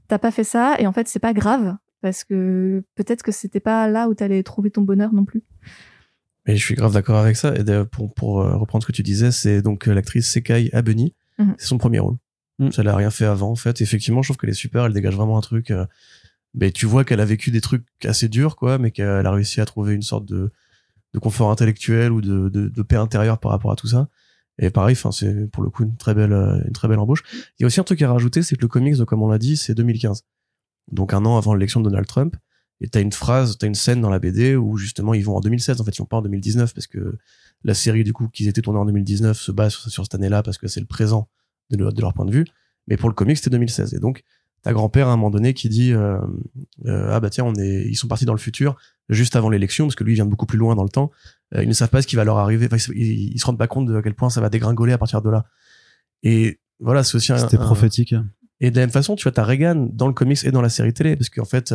t'as 0.09 0.19
pas 0.19 0.31
fait 0.31 0.45
ça, 0.45 0.77
et 0.79 0.87
en 0.87 0.93
fait, 0.93 1.09
c'est 1.09 1.19
pas 1.19 1.35
grave, 1.35 1.77
parce 2.01 2.25
que 2.25 2.83
peut-être 2.95 3.23
que 3.23 3.33
c'était 3.33 3.61
pas 3.61 3.89
là 3.89 4.09
où 4.09 4.15
t'allais 4.15 4.43
trouver 4.43 4.71
ton 4.71 4.83
bonheur 4.83 5.13
non 5.13 5.25
plus. 5.25 5.43
Mais 6.47 6.57
je 6.57 6.65
suis 6.65 6.77
grave 6.77 6.93
d'accord 6.93 7.17
avec 7.17 7.37
ça. 7.37 7.55
Et 7.57 7.65
pour, 7.91 8.15
pour 8.15 8.37
reprendre 8.37 8.85
ce 8.85 8.87
que 8.87 8.93
tu 8.93 9.03
disais, 9.03 9.33
c'est 9.33 9.63
donc 9.63 9.87
l'actrice 9.87 10.31
Sekai 10.31 10.71
Abeni. 10.73 11.13
Mhm. 11.39 11.55
C'est 11.59 11.67
son 11.67 11.79
premier 11.79 11.99
rôle. 11.99 12.17
Mhm. 12.59 12.73
Ça, 12.73 12.83
elle 12.83 12.89
a 12.89 12.97
rien 12.97 13.11
fait 13.11 13.27
avant, 13.27 13.51
en 13.51 13.57
fait. 13.57 13.81
Effectivement, 13.81 14.23
je 14.23 14.29
trouve 14.29 14.39
qu'elle 14.39 14.51
est 14.51 14.55
super. 14.55 14.85
Elle 14.87 14.93
dégage 14.93 15.15
vraiment 15.17 15.37
un 15.39 15.43
truc. 15.43 15.71
euh, 15.71 15.87
mais 16.55 16.71
tu 16.73 16.87
vois 16.87 17.05
qu'elle 17.05 17.21
a 17.21 17.25
vécu 17.27 17.51
des 17.51 17.61
trucs 17.61 17.85
assez 18.05 18.29
durs, 18.29 18.57
quoi, 18.57 18.79
mais 18.79 18.91
qu'elle 18.91 19.27
a 19.27 19.31
réussi 19.31 19.61
à 19.61 19.67
trouver 19.67 19.93
une 19.95 20.01
sorte 20.03 20.25
de, 20.25 20.51
de 21.13 21.19
confort 21.19 21.51
intellectuel 21.51 22.13
ou 22.13 22.23
de, 22.23 22.49
de, 22.49 22.69
de 22.69 22.83
paix 22.83 22.97
intérieure 22.97 23.39
par 23.39 23.51
rapport 23.51 23.73
à 23.73 23.77
tout 23.77 23.87
ça. 23.89 24.09
Et 24.59 24.71
pareil, 24.71 24.95
enfin, 24.97 25.13
c'est 25.13 25.51
pour 25.51 25.63
le 25.63 25.69
coup 25.69 25.83
une 25.85 25.97
très 25.99 26.15
belle, 26.15 26.33
euh, 26.33 26.59
une 26.65 26.73
très 26.73 26.89
belle 26.89 26.99
embauche. 26.99 27.23
Il 27.59 27.63
y 27.63 27.65
a 27.65 27.67
aussi 27.67 27.79
un 27.81 27.85
truc 27.85 28.01
à 28.01 28.11
rajouter, 28.11 28.43
c'est 28.43 28.57
que 28.57 28.63
le 28.63 28.69
comics, 28.69 28.97
comme 29.05 29.23
on 29.23 29.29
l'a 29.29 29.39
dit, 29.39 29.59
c'est 29.59 29.75
2015. 29.75 30.23
Donc 30.91 31.13
un 31.13 31.27
an 31.27 31.37
avant 31.37 31.53
l'élection 31.53 31.81
de 31.81 31.91
Donald 31.91 32.07
Trump. 32.07 32.37
Et 32.81 32.89
t'as 32.89 33.01
une 33.01 33.13
phrase, 33.13 33.57
t'as 33.59 33.67
une 33.67 33.75
scène 33.75 34.01
dans 34.01 34.11
la 34.11 34.19
BD 34.19 34.55
où 34.57 34.77
justement 34.77 35.15
ils 35.15 35.25
vont 35.25 35.37
en 35.37 35.41
2016. 35.41 35.81
En 35.81 35.85
fait, 35.85 35.93
ils 35.97 35.99
vont 36.01 36.05
pas 36.07 36.19
en 36.19 36.23
2019 36.23 36.75
parce 36.75 36.87
que 36.87 37.17
la 37.65 37.73
série 37.75 38.05
du 38.05 38.13
coup 38.13 38.29
qu'ils 38.29 38.49
étaient 38.49 38.61
tournés 38.63 38.79
en 38.79 38.85
2019 38.85 39.39
se 39.39 39.51
base 39.53 39.73
sur, 39.73 39.91
sur 39.91 40.05
cette 40.05 40.15
année-là 40.15 40.43
parce 40.43 40.59
que 40.59 40.69
c'est 40.69 40.81
le 40.81 40.87
présent 40.87 41.29
de, 41.71 41.79
leur- 41.79 41.93
de 41.93 42.01
leur 42.01 42.13
point 42.13 42.27
de 42.27 42.33
vue. 42.33 42.45
Mais 42.89 42.97
pour 42.97 43.09
le 43.09 43.15
comics, 43.15 43.37
c'était 43.39 43.51
2016. 43.51 43.95
Et 43.95 43.99
donc 43.99 44.23
t'as 44.63 44.73
grand-père 44.73 45.09
à 45.09 45.13
un 45.13 45.17
moment 45.17 45.31
donné 45.31 45.55
qui 45.55 45.69
dit 45.69 45.93
euh, 45.93 46.19
euh, 46.87 47.09
ah 47.13 47.21
bah 47.21 47.31
tiens, 47.31 47.45
on 47.45 47.55
est, 47.55 47.87
ils 47.87 47.95
sont 47.97 48.09
partis 48.09 48.25
dans 48.27 48.33
le 48.35 48.39
futur 48.39 48.77
juste 49.09 49.37
avant 49.37 49.49
l'élection 49.49 49.87
parce 49.87 49.95
que 49.95 50.05
lui 50.05 50.13
il 50.13 50.17
vient 50.17 50.25
de 50.27 50.31
beaucoup 50.31 50.47
plus 50.47 50.59
loin 50.59 50.75
dans 50.75 50.83
le 50.85 50.89
temps. 50.91 51.11
Euh, 51.55 51.63
ils 51.63 51.69
ne 51.69 51.73
savent 51.75 51.89
pas 51.91 52.03
ce 52.03 52.07
qui 52.07 52.17
va 52.17 52.25
leur 52.25 52.37
arriver. 52.39 52.67
Enfin, 52.71 52.77
ils, 52.95 53.33
ils 53.35 53.39
se 53.39 53.47
rendent 53.47 53.59
pas 53.59 53.69
compte 53.69 53.87
de 53.87 53.97
à 53.97 54.03
quel 54.03 54.15
point 54.15 54.29
ça 54.29 54.41
va 54.43 54.51
dégringoler 54.51 54.93
à 54.93 54.99
partir 54.99 55.23
de 55.23 55.31
là. 55.31 55.47
Et 56.23 56.61
voilà, 56.81 57.05
c'est 57.05 57.17
aussi 57.17 57.33
un, 57.33 57.39
C'était 57.39 57.57
un- 57.57 57.65
prophétique. 57.65 58.15
et 58.61 58.71
de 58.71 58.77
la 58.77 58.83
même 58.83 58.91
façon, 58.91 59.17
tu 59.17 59.23
vois, 59.23 59.33
t'as 59.33 59.45
Reagan 59.45 59.89
dans 59.93 60.09
le 60.09 60.13
comics 60.15 60.45
et 60.45 60.51
dans 60.51 60.61
la 60.63 60.69
série 60.69 60.93
télé, 60.93 61.17
parce 61.17 61.31
qu'en 61.31 61.45
fait, 61.45 61.75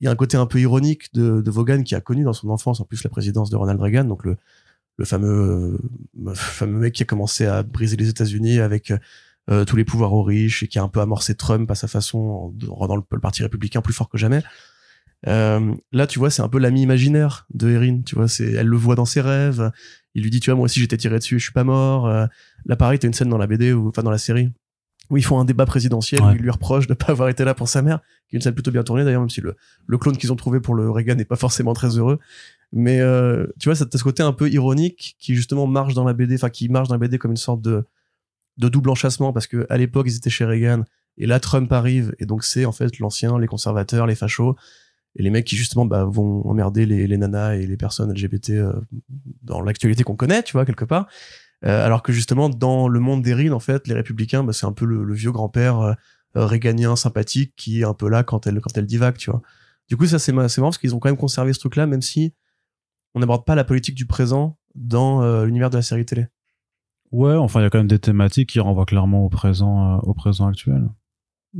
il 0.00 0.04
y 0.04 0.08
a 0.08 0.10
un 0.10 0.16
côté 0.16 0.36
un 0.36 0.46
peu 0.46 0.60
ironique 0.60 1.12
de, 1.14 1.50
Vaughan 1.50 1.82
qui 1.82 1.94
a 1.94 2.00
connu 2.00 2.24
dans 2.24 2.32
son 2.32 2.50
enfance, 2.50 2.80
en 2.80 2.84
plus, 2.84 3.02
la 3.04 3.10
présidence 3.10 3.50
de 3.50 3.56
Ronald 3.56 3.80
Reagan, 3.80 4.04
donc 4.04 4.24
le, 4.24 4.36
fameux, 5.04 5.78
euh, 6.26 6.34
fameux 6.34 6.78
mec 6.78 6.94
qui 6.94 7.02
a 7.02 7.06
commencé 7.06 7.46
à 7.46 7.62
briser 7.62 7.96
les 7.96 8.08
États-Unis 8.08 8.60
avec 8.60 8.92
euh, 9.50 9.64
tous 9.64 9.76
les 9.76 9.84
pouvoirs 9.84 10.12
aux 10.12 10.22
riches 10.22 10.62
et 10.62 10.68
qui 10.68 10.78
a 10.78 10.82
un 10.82 10.88
peu 10.88 11.00
amorcé 11.00 11.34
Trump 11.34 11.70
à 11.70 11.74
sa 11.74 11.88
façon, 11.88 12.54
en 12.68 12.74
rendant 12.74 12.96
le, 12.96 13.20
parti 13.20 13.42
républicain 13.42 13.80
plus 13.80 13.94
fort 13.94 14.08
que 14.08 14.18
jamais. 14.18 14.42
Euh, 15.26 15.74
là, 15.92 16.06
tu 16.06 16.18
vois, 16.18 16.30
c'est 16.30 16.42
un 16.42 16.48
peu 16.48 16.58
l'ami 16.58 16.82
imaginaire 16.82 17.46
de 17.54 17.70
Erin. 17.70 18.02
Tu 18.02 18.16
vois, 18.16 18.26
elle 18.40 18.66
le 18.66 18.76
voit 18.76 18.96
dans 18.96 19.06
ses 19.06 19.22
rêves. 19.22 19.72
Il 20.14 20.22
lui 20.22 20.30
dit, 20.30 20.40
tu 20.40 20.50
vois, 20.50 20.56
moi 20.56 20.66
aussi 20.66 20.80
j'étais 20.80 20.98
tiré 20.98 21.18
dessus, 21.18 21.38
je 21.38 21.44
suis 21.44 21.52
pas 21.52 21.64
mort. 21.64 22.08
Là, 22.08 22.76
pareil, 22.76 22.98
t'as 22.98 23.08
une 23.08 23.14
scène 23.14 23.30
dans 23.30 23.38
la 23.38 23.46
BD 23.46 23.72
ou 23.72 23.88
enfin 23.88 24.02
dans 24.02 24.10
la 24.10 24.18
série 24.18 24.50
où 25.10 25.16
ils 25.16 25.24
font 25.24 25.38
un 25.38 25.44
débat 25.44 25.66
présidentiel 25.66 26.20
Ouais. 26.22 26.32
où 26.32 26.36
il 26.36 26.42
lui 26.42 26.50
reproche 26.50 26.86
de 26.86 26.94
pas 26.94 27.12
avoir 27.12 27.28
été 27.28 27.44
là 27.44 27.54
pour 27.54 27.68
sa 27.68 27.82
mère, 27.82 28.00
qui 28.28 28.34
est 28.34 28.38
une 28.38 28.42
scène 28.42 28.54
plutôt 28.54 28.70
bien 28.70 28.82
tournée 28.82 29.04
d'ailleurs, 29.04 29.20
même 29.22 29.30
si 29.30 29.40
le, 29.40 29.56
le 29.86 29.98
clone 29.98 30.16
qu'ils 30.16 30.32
ont 30.32 30.36
trouvé 30.36 30.60
pour 30.60 30.74
le 30.74 30.90
Reagan 30.90 31.14
n'est 31.14 31.24
pas 31.24 31.36
forcément 31.36 31.72
très 31.74 31.96
heureux. 31.98 32.18
Mais 32.72 33.00
euh, 33.00 33.46
tu 33.60 33.68
vois, 33.70 33.76
t'as 33.86 33.98
ce 33.98 34.02
côté 34.02 34.22
un 34.22 34.32
peu 34.32 34.50
ironique 34.50 35.16
qui 35.20 35.34
justement 35.34 35.66
marche 35.66 35.94
dans 35.94 36.04
la 36.04 36.12
BD, 36.12 36.34
enfin 36.34 36.50
qui 36.50 36.68
marche 36.68 36.88
dans 36.88 36.94
la 36.94 36.98
BD 36.98 37.18
comme 37.18 37.30
une 37.30 37.36
sorte 37.36 37.62
de, 37.62 37.84
de 38.58 38.68
double 38.68 38.90
enchâssement 38.90 39.32
parce 39.32 39.46
que 39.46 39.66
à 39.70 39.76
l'époque 39.78 40.06
ils 40.08 40.16
étaient 40.16 40.30
chez 40.30 40.44
Reagan 40.44 40.82
et 41.18 41.26
là 41.26 41.38
Trump 41.40 41.70
arrive 41.72 42.14
et 42.18 42.26
donc 42.26 42.42
c'est 42.42 42.64
en 42.64 42.72
fait 42.72 42.98
l'ancien, 42.98 43.38
les 43.38 43.46
conservateurs, 43.46 44.06
les 44.06 44.14
fachos 44.16 44.56
et 45.14 45.22
les 45.22 45.30
mecs 45.30 45.44
qui 45.46 45.56
justement 45.56 45.86
bah, 45.86 46.04
vont 46.04 46.46
emmerder 46.48 46.84
les, 46.86 47.06
les 47.06 47.16
nanas 47.16 47.54
et 47.54 47.66
les 47.66 47.76
personnes 47.76 48.12
LGBT 48.12 48.50
euh, 48.50 48.72
dans 49.42 49.62
l'actualité 49.62 50.02
qu'on 50.02 50.16
connaît, 50.16 50.42
tu 50.42 50.52
vois 50.52 50.66
quelque 50.66 50.84
part. 50.84 51.06
Euh, 51.64 51.84
alors 51.84 52.02
que 52.02 52.12
justement 52.12 52.50
dans 52.50 52.86
le 52.86 53.00
monde 53.00 53.22
d'Erin 53.22 53.52
en 53.52 53.60
fait 53.60 53.88
les 53.88 53.94
républicains 53.94 54.44
bah, 54.44 54.52
c'est 54.52 54.66
un 54.66 54.72
peu 54.72 54.84
le, 54.84 55.14
vieux 55.14 55.32
grand-père 55.32 55.80
euh, 55.80 55.94
euh, 56.36 56.44
réganien 56.44 56.96
sympathique 56.96 57.54
qui 57.56 57.80
est 57.80 57.84
un 57.84 57.94
peu 57.94 58.10
là 58.10 58.24
quand 58.24 58.46
elle 58.46 58.60
quand 58.60 58.76
elle 58.76 58.84
divague, 58.84 59.16
tu 59.16 59.30
vois. 59.30 59.40
Du 59.88 59.96
coup 59.96 60.06
ça 60.06 60.18
c'est 60.18 60.32
ma- 60.32 60.50
c'est 60.50 60.60
marrant 60.60 60.70
parce 60.70 60.78
qu'ils 60.78 60.94
ont 60.94 60.98
quand 60.98 61.08
même 61.08 61.16
conservé 61.16 61.54
ce 61.54 61.58
truc 61.58 61.76
là 61.76 61.86
même 61.86 62.02
si 62.02 62.34
on 63.14 63.20
n'aborde 63.20 63.46
pas 63.46 63.54
la 63.54 63.64
politique 63.64 63.94
du 63.94 64.04
présent 64.04 64.58
dans 64.74 65.42
l'univers 65.44 65.70
de 65.70 65.76
la 65.76 65.82
série 65.82 66.04
télé. 66.04 66.26
Ouais, 67.12 67.34
enfin, 67.34 67.60
il 67.60 67.62
y 67.62 67.66
a 67.66 67.70
quand 67.70 67.78
même 67.78 67.86
des 67.86 67.98
thématiques 67.98 68.50
qui 68.50 68.60
renvoient 68.60 68.84
clairement 68.84 69.24
au 69.24 69.30
présent, 69.30 70.00
au 70.00 70.12
présent 70.12 70.48
actuel. 70.48 70.90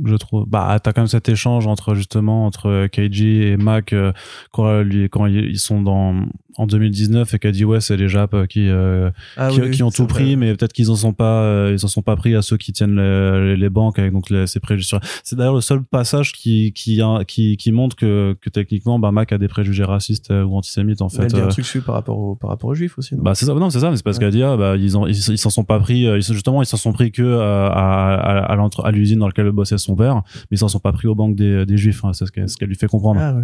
Je 0.05 0.15
trouve. 0.15 0.45
Bah, 0.47 0.79
t'as 0.83 0.93
quand 0.93 1.01
même 1.01 1.07
cet 1.07 1.27
échange 1.29 1.65
entre 1.67 1.95
justement 1.95 2.45
entre 2.45 2.67
euh, 2.67 2.87
Keiji 2.87 3.41
et 3.43 3.57
Mac 3.57 3.93
euh, 3.93 4.11
quand, 4.51 4.67
euh, 4.67 4.83
lui, 4.83 5.09
quand 5.09 5.25
ils 5.25 5.57
sont 5.59 5.81
dans 5.81 6.15
en 6.59 6.65
2019 6.65 7.33
et 7.35 7.39
qu'elle 7.39 7.51
dit 7.51 7.65
ouais 7.65 7.79
c'est 7.81 7.97
les 7.97 8.07
Japs 8.09 8.47
qui 8.47 8.67
euh, 8.67 9.11
Ah 9.37 9.49
qui, 9.51 9.61
oui, 9.61 9.69
qui 9.71 9.83
ont 9.83 9.91
tout 9.91 10.03
vrai. 10.05 10.13
pris, 10.23 10.35
mais 10.37 10.55
peut-être 10.55 10.73
qu'ils 10.73 10.89
en 10.89 10.95
sont 10.95 11.13
pas, 11.13 11.41
euh, 11.43 11.75
ils 11.77 11.85
en 11.85 11.87
sont 11.87 12.01
pas 12.01 12.15
pris 12.15 12.35
à 12.35 12.41
ceux 12.41 12.57
qui 12.57 12.73
tiennent 12.73 12.95
les, 12.95 13.55
les 13.55 13.69
banques 13.69 13.99
avec 13.99 14.11
donc 14.11 14.29
les, 14.31 14.47
ces 14.47 14.59
préjugés. 14.59 14.97
C'est 15.23 15.35
d'ailleurs 15.35 15.53
le 15.55 15.61
seul 15.61 15.83
passage 15.83 16.31
qui 16.31 16.73
qui 16.73 16.99
a- 17.01 17.23
qui, 17.25 17.57
qui 17.57 17.71
montre 17.71 17.95
que, 17.95 18.35
que 18.41 18.49
techniquement, 18.49 18.97
bah, 18.97 19.11
Mac 19.11 19.31
a 19.33 19.37
des 19.37 19.47
préjugés 19.47 19.83
racistes 19.83 20.31
ou 20.31 20.57
antisémites 20.57 21.01
en 21.01 21.07
Mais 21.07 21.25
elle 21.25 21.29
fait. 21.29 21.35
dit 21.37 21.41
un 21.41 21.47
truc 21.47 21.83
par 21.85 21.95
rapport 21.95 22.17
aux 22.17 22.35
par 22.35 22.49
rapport 22.49 22.69
aux 22.71 22.75
juifs 22.75 22.97
aussi. 22.97 23.15
non? 23.15 23.21
Bah 23.23 23.35
c'est 23.35 23.45
ça, 23.45 23.53
non 23.53 23.69
c'est 23.69 23.79
ça, 23.79 23.89
mais 23.91 23.97
c'est 23.97 24.03
parce 24.03 24.17
Ouais. 24.17 24.23
qu'elle 24.25 24.31
dit 24.33 24.43
ah, 24.43 24.57
bah 24.57 24.75
ils 24.77 24.97
en- 24.97 25.05
ils 25.05 25.15
ils 25.15 25.37
s'en 25.37 25.49
sont 25.51 25.63
pas 25.63 25.79
pris, 25.79 26.05
justement 26.21 26.61
ils 26.63 26.65
s'en 26.65 26.77
sont 26.77 26.91
pris 26.93 27.11
que 27.11 27.37
à 27.39 27.67
à 27.67 28.53
à, 28.53 28.67
à 28.83 28.91
l'usine 28.91 29.19
dans 29.19 29.27
laquelle 29.27 29.51
bossait 29.51 29.77
son 29.77 29.86
père, 29.95 30.15
mais 30.25 30.45
ils 30.51 30.57
s'en 30.57 30.67
sont 30.67 30.79
pas 30.79 30.91
pris 30.91 31.07
aux 31.07 31.15
banques 31.15 31.35
des, 31.35 31.65
des 31.65 31.77
juifs, 31.77 32.03
hein, 32.03 32.13
c'est 32.13 32.25
ce 32.25 32.31
qu'elle 32.31 32.49
ce 32.49 32.63
lui 32.65 32.75
fait 32.75 32.87
comprendre. 32.87 33.19
ah 33.21 33.33
ouais. 33.35 33.43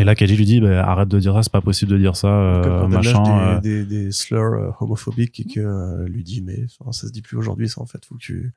Et 0.00 0.04
là 0.04 0.14
Keiji 0.14 0.36
lui 0.36 0.44
dit 0.44 0.60
bah, 0.60 0.84
arrête 0.86 1.08
de 1.08 1.18
dire 1.20 1.34
ça, 1.34 1.42
c'est 1.42 1.52
pas 1.52 1.60
possible 1.60 1.92
de 1.92 1.98
dire 1.98 2.16
ça, 2.16 2.28
euh, 2.28 2.88
machin. 2.88 3.22
euh, 3.56 3.60
des, 3.60 3.84
des, 3.84 4.04
des 4.06 4.12
slurs 4.12 4.40
euh, 4.54 4.70
homophobiques 4.80 5.40
et 5.40 5.44
que 5.44 5.60
euh, 5.60 6.06
lui 6.08 6.24
dit 6.24 6.42
mais 6.42 6.64
enfin, 6.80 6.92
ça 6.92 7.06
se 7.06 7.12
dit 7.12 7.22
plus 7.22 7.36
aujourd'hui 7.36 7.68
ça 7.68 7.80
en 7.80 7.86
fait 7.86 8.04
faut 8.04 8.14
que 8.16 8.20
tu 8.20 8.52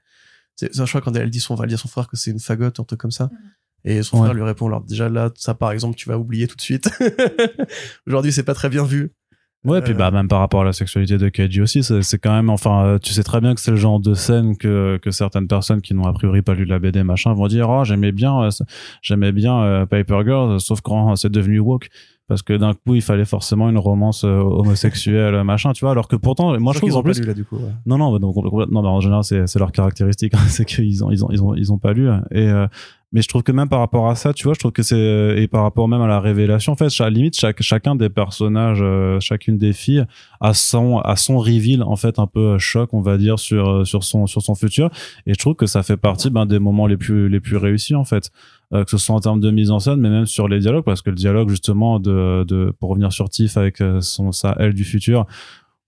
c'est 0.55 0.79
un 0.79 0.85
choix 0.87 1.01
quand 1.01 1.15
elle 1.15 1.29
dit 1.29 1.39
son 1.39 1.55
elle 1.61 1.69
dit 1.69 1.75
à 1.75 1.77
son 1.77 1.87
frère 1.87 2.07
que 2.07 2.17
c'est 2.17 2.31
une 2.31 2.39
fagotte 2.39 2.79
un 2.79 2.83
truc 2.83 2.99
comme 2.99 3.11
ça 3.11 3.29
et 3.85 4.01
son 4.01 4.17
Ouais. 4.17 4.23
frère 4.23 4.33
lui 4.33 4.41
répond 4.43 4.65
alors 4.67 4.83
déjà 4.83 5.07
là 5.07 5.29
ça 5.35 5.53
par 5.53 5.71
exemple 5.71 5.95
tu 5.95 6.09
vas 6.09 6.17
oublier 6.17 6.47
tout 6.47 6.55
de 6.55 6.61
suite 6.61 6.89
aujourd'hui 8.07 8.31
c'est 8.31 8.43
pas 8.43 8.53
très 8.55 8.69
bien 8.69 8.83
vu 8.83 9.11
Ouais, 9.67 9.81
puis 9.81 9.91
Euh, 9.93 9.95
bah 9.95 10.11
même 10.11 10.27
par 10.27 10.39
rapport 10.39 10.61
à 10.61 10.63
la 10.63 10.71
sexualité 10.73 11.17
de 11.17 11.27
Keiji 11.27 11.61
aussi, 11.61 11.83
c'est 11.83 12.17
quand 12.17 12.33
même, 12.33 12.49
enfin, 12.49 12.85
euh, 12.85 12.99
tu 12.99 13.13
sais 13.13 13.23
très 13.23 13.41
bien 13.41 13.53
que 13.53 13.59
c'est 13.59 13.71
le 13.71 13.77
genre 13.77 13.99
de 13.99 14.13
scène 14.13 14.55
que 14.55 14.97
que 15.01 15.11
certaines 15.11 15.47
personnes 15.47 15.81
qui 15.81 15.93
n'ont 15.93 16.07
a 16.07 16.13
priori 16.13 16.41
pas 16.41 16.53
lu 16.53 16.63
la 16.63 16.79
BD 16.79 17.03
machin 17.03 17.33
vont 17.33 17.47
dire, 17.47 17.69
oh 17.69 17.83
j'aimais 17.83 18.13
bien, 18.13 18.43
euh, 18.43 18.49
j'aimais 19.01 19.33
bien 19.33 19.61
euh, 19.61 19.85
Paper 19.85 20.21
Girls, 20.25 20.61
sauf 20.61 20.79
quand 20.81 21.15
c'est 21.17 21.31
devenu 21.31 21.59
woke. 21.59 21.89
Parce 22.27 22.41
que 22.41 22.51
d'un 22.51 22.73
coup, 22.73 22.93
il 22.93 23.01
fallait 23.01 23.23
forcément 23.23 23.69
une 23.69 23.77
romance 23.77 24.25
euh, 24.25 24.39
homosexuelle, 24.39 25.41
machin, 25.45 25.71
tu 25.71 25.85
vois. 25.85 25.91
Alors 25.91 26.09
que 26.09 26.17
pourtant, 26.17 26.59
moi, 26.59 26.73
je 26.73 26.79
trouve 26.79 26.89
qu'ils 26.89 26.97
en 26.97 26.99
ont 26.99 27.03
pas 27.03 27.11
plus, 27.11 27.21
lu 27.21 27.27
là 27.27 27.33
du 27.33 27.45
coup 27.45 27.55
ouais. 27.55 27.71
non, 27.85 27.97
non, 27.97 28.19
donc, 28.19 28.35
non, 28.35 28.81
mais 28.81 28.87
en 28.89 28.99
général, 28.99 29.23
c'est, 29.23 29.47
c'est 29.47 29.59
leur 29.59 29.71
caractéristique, 29.71 30.33
hein, 30.33 30.39
c'est 30.49 30.65
qu'ils 30.65 31.05
ont, 31.05 31.11
ils 31.11 31.23
ont, 31.23 31.29
ils 31.31 31.41
ont, 31.41 31.55
ils 31.55 31.71
ont 31.71 31.77
pas 31.77 31.93
lu. 31.93 32.09
Et, 32.31 32.49
euh, 32.49 32.67
mais 33.11 33.21
je 33.21 33.27
trouve 33.27 33.43
que 33.43 33.51
même 33.51 33.69
par 33.69 33.79
rapport 33.79 34.09
à 34.09 34.15
ça, 34.15 34.33
tu 34.33 34.43
vois, 34.43 34.53
je 34.53 34.59
trouve 34.59 34.71
que 34.71 34.83
c'est, 34.83 35.35
et 35.37 35.47
par 35.47 35.63
rapport 35.63 35.87
même 35.87 36.01
à 36.01 36.07
la 36.07 36.19
révélation, 36.19 36.73
en 36.73 36.75
fait, 36.75 36.87
à 36.99 37.03
la 37.05 37.09
limite, 37.09 37.39
chaque, 37.39 37.61
chacun 37.61 37.95
des 37.95 38.09
personnages, 38.09 38.79
euh, 38.81 39.19
chacune 39.19 39.57
des 39.57 39.73
filles 39.73 40.05
a 40.41 40.53
son, 40.53 40.99
a 40.99 41.15
son 41.15 41.37
reveal, 41.37 41.83
en 41.83 41.95
fait, 41.95 42.19
un 42.19 42.27
peu 42.27 42.55
euh, 42.55 42.59
choc, 42.59 42.89
on 42.93 43.01
va 43.01 43.17
dire, 43.17 43.39
sur, 43.39 43.69
euh, 43.69 43.85
sur 43.85 44.03
son, 44.03 44.27
sur 44.27 44.41
son 44.41 44.55
futur. 44.55 44.89
Et 45.25 45.33
je 45.33 45.39
trouve 45.39 45.55
que 45.55 45.67
ça 45.67 45.83
fait 45.83 45.97
partie, 45.97 46.29
ben, 46.29 46.45
des 46.45 46.59
moments 46.59 46.87
les 46.87 46.97
plus, 46.97 47.29
les 47.29 47.39
plus 47.39 47.57
réussis, 47.57 47.95
en 47.95 48.05
fait. 48.05 48.31
Euh, 48.73 48.83
que 48.83 48.91
ce 48.91 48.97
soit 48.97 49.15
en 49.15 49.21
termes 49.21 49.39
de 49.39 49.49
mise 49.49 49.71
en 49.71 49.79
scène, 49.79 50.01
mais 50.01 50.09
même 50.09 50.25
sur 50.25 50.49
les 50.49 50.59
dialogues, 50.59 50.83
parce 50.83 51.01
que 51.01 51.09
le 51.09 51.15
dialogue, 51.15 51.47
justement, 51.49 52.01
de, 52.01 52.43
de, 52.45 52.73
pour 52.77 52.89
revenir 52.89 53.13
sur 53.13 53.29
Tiff 53.29 53.55
avec 53.55 53.79
euh, 53.79 54.01
son, 54.01 54.33
sa 54.33 54.57
elle 54.59 54.73
du 54.73 54.83
futur, 54.83 55.25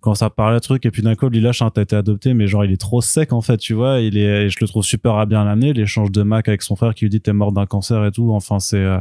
quand 0.01 0.15
ça 0.15 0.29
parle 0.29 0.55
de 0.55 0.59
truc 0.59 0.85
et 0.85 0.91
puis 0.91 1.01
d'un 1.01 1.15
coup 1.15 1.29
il 1.31 1.41
lâche 1.41 1.61
un 1.61 1.69
t'as 1.69 1.81
été 1.81 1.95
adopté 1.95 2.33
mais 2.33 2.47
genre 2.47 2.63
il 2.63 2.71
est 2.71 2.79
trop 2.79 3.01
sec 3.01 3.33
en 3.33 3.41
fait 3.41 3.57
tu 3.57 3.73
vois 3.73 3.99
il 3.99 4.17
est 4.17 4.45
et 4.45 4.49
je 4.49 4.57
le 4.61 4.67
trouve 4.67 4.83
super 4.83 5.15
à 5.15 5.25
bien 5.25 5.45
amené 5.45 5.73
l'échange 5.73 6.11
de 6.11 6.23
Mac 6.23 6.47
avec 6.47 6.61
son 6.61 6.75
frère 6.75 6.93
qui 6.93 7.05
lui 7.05 7.09
dit 7.09 7.21
t'es 7.21 7.33
mort 7.33 7.51
d'un 7.51 7.65
cancer 7.65 8.05
et 8.05 8.11
tout 8.11 8.31
enfin 8.31 8.59
c'est 8.59 8.77
euh, 8.77 8.99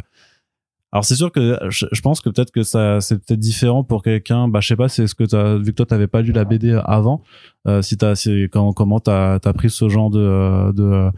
alors 0.90 1.04
c'est 1.04 1.14
sûr 1.14 1.30
que 1.30 1.58
je, 1.68 1.86
je 1.92 2.00
pense 2.00 2.20
que 2.20 2.30
peut-être 2.30 2.50
que 2.50 2.62
ça 2.62 3.00
c'est 3.00 3.24
peut-être 3.24 3.38
différent 3.38 3.84
pour 3.84 4.02
quelqu'un 4.02 4.48
bah 4.48 4.60
je 4.60 4.68
sais 4.68 4.76
pas 4.76 4.88
c'est 4.88 5.06
ce 5.06 5.14
que 5.14 5.24
t'as 5.24 5.56
vu 5.56 5.66
que 5.66 5.76
toi 5.76 5.86
t'avais 5.86 6.08
pas 6.08 6.22
lu 6.22 6.32
la 6.32 6.44
BD 6.44 6.80
avant 6.84 7.22
euh, 7.68 7.80
si 7.82 7.96
t'as 7.96 8.14
c'est 8.16 8.44
quand 8.52 8.72
comment 8.72 8.98
t'as 8.98 9.38
t'as 9.38 9.52
pris 9.52 9.70
ce 9.70 9.88
genre 9.88 10.10
de 10.10 10.20
euh, 10.20 10.72
de 10.72 11.10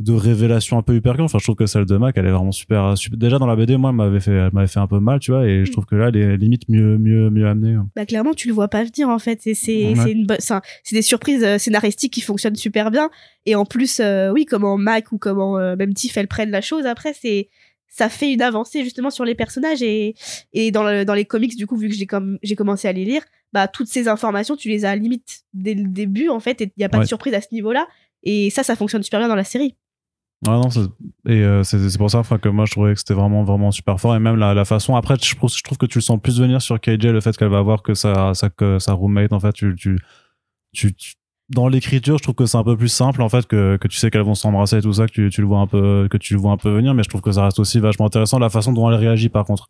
de 0.00 0.12
révélation 0.12 0.78
un 0.78 0.82
peu 0.82 0.94
hyper 0.94 1.18
enfin 1.18 1.38
je 1.38 1.44
trouve 1.44 1.56
que 1.56 1.66
celle 1.66 1.84
de 1.84 1.96
Mac 1.96 2.14
elle 2.16 2.26
est 2.26 2.30
vraiment 2.30 2.52
super, 2.52 2.96
super 2.96 3.18
déjà 3.18 3.38
dans 3.38 3.46
la 3.48 3.56
BD 3.56 3.76
moi 3.76 3.90
elle 3.90 3.96
m'avait 3.96 4.20
fait 4.20 4.30
elle 4.32 4.52
m'avait 4.52 4.68
fait 4.68 4.78
un 4.78 4.86
peu 4.86 5.00
mal 5.00 5.18
tu 5.18 5.32
vois 5.32 5.44
et 5.46 5.64
je 5.64 5.72
trouve 5.72 5.86
que 5.86 5.96
là 5.96 6.08
elle 6.08 6.16
est 6.16 6.36
limite 6.36 6.68
mieux 6.68 6.96
mieux 6.98 7.30
mieux 7.30 7.48
amenée 7.48 7.76
Bah 7.96 8.06
clairement, 8.06 8.32
tu 8.32 8.46
le 8.46 8.54
vois 8.54 8.68
pas 8.68 8.84
venir 8.84 9.08
en 9.08 9.18
fait. 9.18 9.40
C'est 9.42 9.52
Ouais. 9.54 9.94
c'est 9.96 10.12
une 10.12 10.26
des 10.92 11.02
surprises 11.02 11.42
euh, 11.42 11.58
scénaristiques 11.58 12.12
qui 12.12 12.20
fonctionnent 12.20 12.54
super 12.54 12.90
bien. 12.92 13.10
Et 13.44 13.54
en 13.56 13.64
plus, 13.64 13.98
euh, 14.00 14.30
oui, 14.30 14.44
comment 14.44 14.76
Mac 14.78 15.10
ou 15.10 15.18
comment 15.18 15.58
euh, 15.58 15.74
même 15.74 15.92
Tiff 15.94 16.16
elles 16.16 16.28
prennent 16.28 16.50
la 16.52 16.60
chose 16.60 16.86
après, 16.86 17.12
c'est 17.20 17.48
ça 17.88 18.08
fait 18.08 18.32
une 18.32 18.42
avancée 18.42 18.84
justement 18.84 19.10
sur 19.10 19.24
les 19.24 19.34
personnages 19.34 19.82
et 19.82 20.14
et 20.52 20.70
dans 20.70 20.84
le- 20.84 21.04
dans 21.04 21.14
les 21.14 21.24
comics 21.24 21.56
du 21.56 21.66
coup 21.66 21.76
vu 21.76 21.88
que 21.88 21.94
j'ai 21.96 22.06
comme 22.06 22.38
j'ai 22.44 22.54
commencé 22.54 22.86
à 22.86 22.92
les 22.92 23.04
lire, 23.04 23.22
bah 23.52 23.66
toutes 23.66 23.88
ces 23.88 24.06
informations 24.06 24.54
tu 24.54 24.68
les 24.68 24.84
as 24.84 24.94
limite 24.94 25.40
dès 25.54 25.74
le 25.74 25.88
début 25.88 26.28
en 26.28 26.38
fait 26.38 26.60
et 26.60 26.72
il 26.76 26.80
y 26.80 26.84
a 26.84 26.88
pas 26.88 26.98
Ouais. 26.98 27.04
de 27.04 27.08
surprise 27.08 27.34
à 27.34 27.40
ce 27.40 27.48
niveau-là. 27.52 27.88
Et 28.24 28.50
ça, 28.50 28.64
ça 28.64 28.74
fonctionne 28.76 29.02
super 29.04 29.20
bien 29.20 29.28
dans 29.28 29.36
la 29.36 29.44
série. 29.44 29.76
Ah 30.46 30.50
non, 30.52 30.68
et 31.26 31.42
euh, 31.42 31.64
c'est 31.64 31.98
pour 31.98 32.10
ça 32.12 32.22
que 32.40 32.48
moi 32.48 32.64
je 32.64 32.70
trouvais 32.70 32.92
que 32.94 32.98
c'était 33.00 33.14
vraiment 33.14 33.42
vraiment 33.42 33.72
super 33.72 33.98
fort. 33.98 34.14
Et 34.14 34.20
même 34.20 34.36
la, 34.36 34.54
la 34.54 34.64
façon 34.64 34.94
après 34.94 35.16
je 35.20 35.34
trouve, 35.34 35.50
je 35.52 35.62
trouve 35.64 35.78
que 35.78 35.86
tu 35.86 35.98
le 35.98 36.02
sens 36.02 36.20
plus 36.22 36.40
venir 36.40 36.62
sur 36.62 36.78
KJ 36.80 37.06
le 37.06 37.20
fait 37.20 37.36
qu'elle 37.36 37.48
va 37.48 37.60
voir 37.60 37.82
que 37.82 37.94
sa 37.94 38.34
sa 38.34 38.48
que 38.48 38.78
sa 38.78 38.92
roommate 38.92 39.32
en 39.32 39.40
fait 39.40 39.52
tu 39.52 39.74
tu, 40.72 40.94
tu- 40.94 41.14
dans 41.48 41.66
l'écriture 41.66 42.18
je 42.18 42.22
trouve 42.22 42.36
que 42.36 42.46
c'est 42.46 42.56
un 42.58 42.62
peu 42.62 42.76
plus 42.76 42.88
simple 42.88 43.20
en 43.22 43.28
fait 43.28 43.46
que 43.46 43.78
que 43.80 43.88
tu 43.88 43.96
sais 43.96 44.10
qu'elles 44.12 44.22
vont 44.22 44.36
s'embrasser 44.36 44.76
et 44.78 44.82
tout 44.82 44.92
ça 44.92 45.06
que 45.08 45.12
tu, 45.12 45.28
tu 45.30 45.40
le 45.40 45.46
vois 45.48 45.58
un 45.58 45.66
peu 45.66 46.06
que 46.08 46.16
tu 46.18 46.34
le 46.34 46.40
vois 46.40 46.52
un 46.52 46.56
peu 46.56 46.70
venir 46.70 46.94
mais 46.94 47.02
je 47.02 47.08
trouve 47.08 47.22
que 47.22 47.32
ça 47.32 47.42
reste 47.44 47.58
aussi 47.58 47.80
vachement 47.80 48.06
intéressant 48.06 48.38
la 48.38 48.50
façon 48.50 48.72
dont 48.72 48.88
elle 48.90 48.96
réagit 48.98 49.30
par 49.30 49.44
contre. 49.44 49.68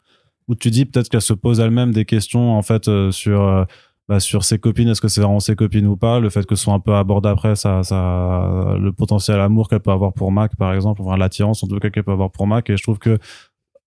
Où 0.49 0.55
tu 0.55 0.71
dis 0.71 0.85
peut-être 0.87 1.09
qu'elle 1.11 1.21
se 1.23 1.35
pose 1.35 1.61
elle-même 1.61 1.93
des 1.93 2.05
questions 2.07 2.53
en 2.57 2.63
fait 2.63 2.89
euh, 2.89 3.11
sur 3.11 3.43
euh, 3.43 3.65
bah, 4.09 4.21
sur 4.21 4.45
ses 4.45 4.59
copines, 4.59 4.89
est-ce 4.89 5.01
que 5.01 5.09
c'est 5.09 5.21
vraiment 5.21 5.41
ses 5.41 5.55
copines 5.55 5.87
ou 5.87 5.97
pas? 5.97 6.19
Le 6.19 6.31
fait 6.31 6.47
que 6.47 6.55
ce 6.55 6.65
soit 6.65 6.75
un 6.75 6.81
peu 6.81 6.95
abordé 6.95 7.29
après, 7.29 7.57
ça, 7.57 7.83
ça, 7.83 8.77
le 8.81 8.91
potentiel 8.93 9.39
amour 9.41 9.69
qu'elle 9.69 9.81
peut 9.81 9.91
avoir 9.91 10.13
pour 10.15 10.33
Mac, 10.33 10.57
par 10.57 10.73
exemple, 10.73 11.03
enfin 11.03 11.17
l'attirance 11.17 11.63
en 11.63 11.67
tout 11.67 11.79
cas 11.79 11.91
qu'elle 11.91 12.05
peut 12.05 12.13
avoir 12.13 12.31
pour 12.31 12.47
Mac. 12.47 12.71
Et 12.71 12.77
je 12.77 12.83
trouve 12.83 12.99
que 12.99 13.19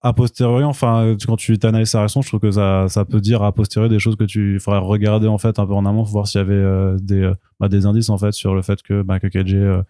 a 0.04 0.14
posteriori, 0.14 0.64
enfin, 0.64 1.16
quand 1.26 1.36
tu 1.36 1.58
t'analyses 1.60 1.90
sa 1.92 2.00
réaction, 2.00 2.22
je 2.22 2.28
trouve 2.28 2.40
que 2.40 2.52
ça, 2.52 2.88
ça 2.88 3.06
peut 3.06 3.22
dire 3.22 3.44
a 3.44 3.52
posteriori 3.52 3.90
des 3.90 4.00
choses 4.00 4.16
que 4.16 4.24
tu 4.24 4.60
faudrait 4.60 4.80
regarder 4.80 5.28
en 5.28 5.38
fait 5.38 5.60
un 5.60 5.66
peu 5.68 5.74
en 5.74 5.86
amont, 5.86 6.04
pour 6.04 6.12
voir 6.12 6.28
s'il 6.28 6.40
y 6.40 6.44
avait 6.44 6.54
euh, 6.54 6.98
des, 7.00 7.22
euh, 7.22 7.34
bah, 7.60 7.68
des 7.70 7.86
indices 7.86 8.10
en 8.10 8.18
fait 8.18 8.32
sur 8.32 8.56
le 8.56 8.64
fait 8.64 8.82
que, 8.82 9.04
bah, 9.04 9.20
KJ 9.20 9.54
euh, 9.54 9.84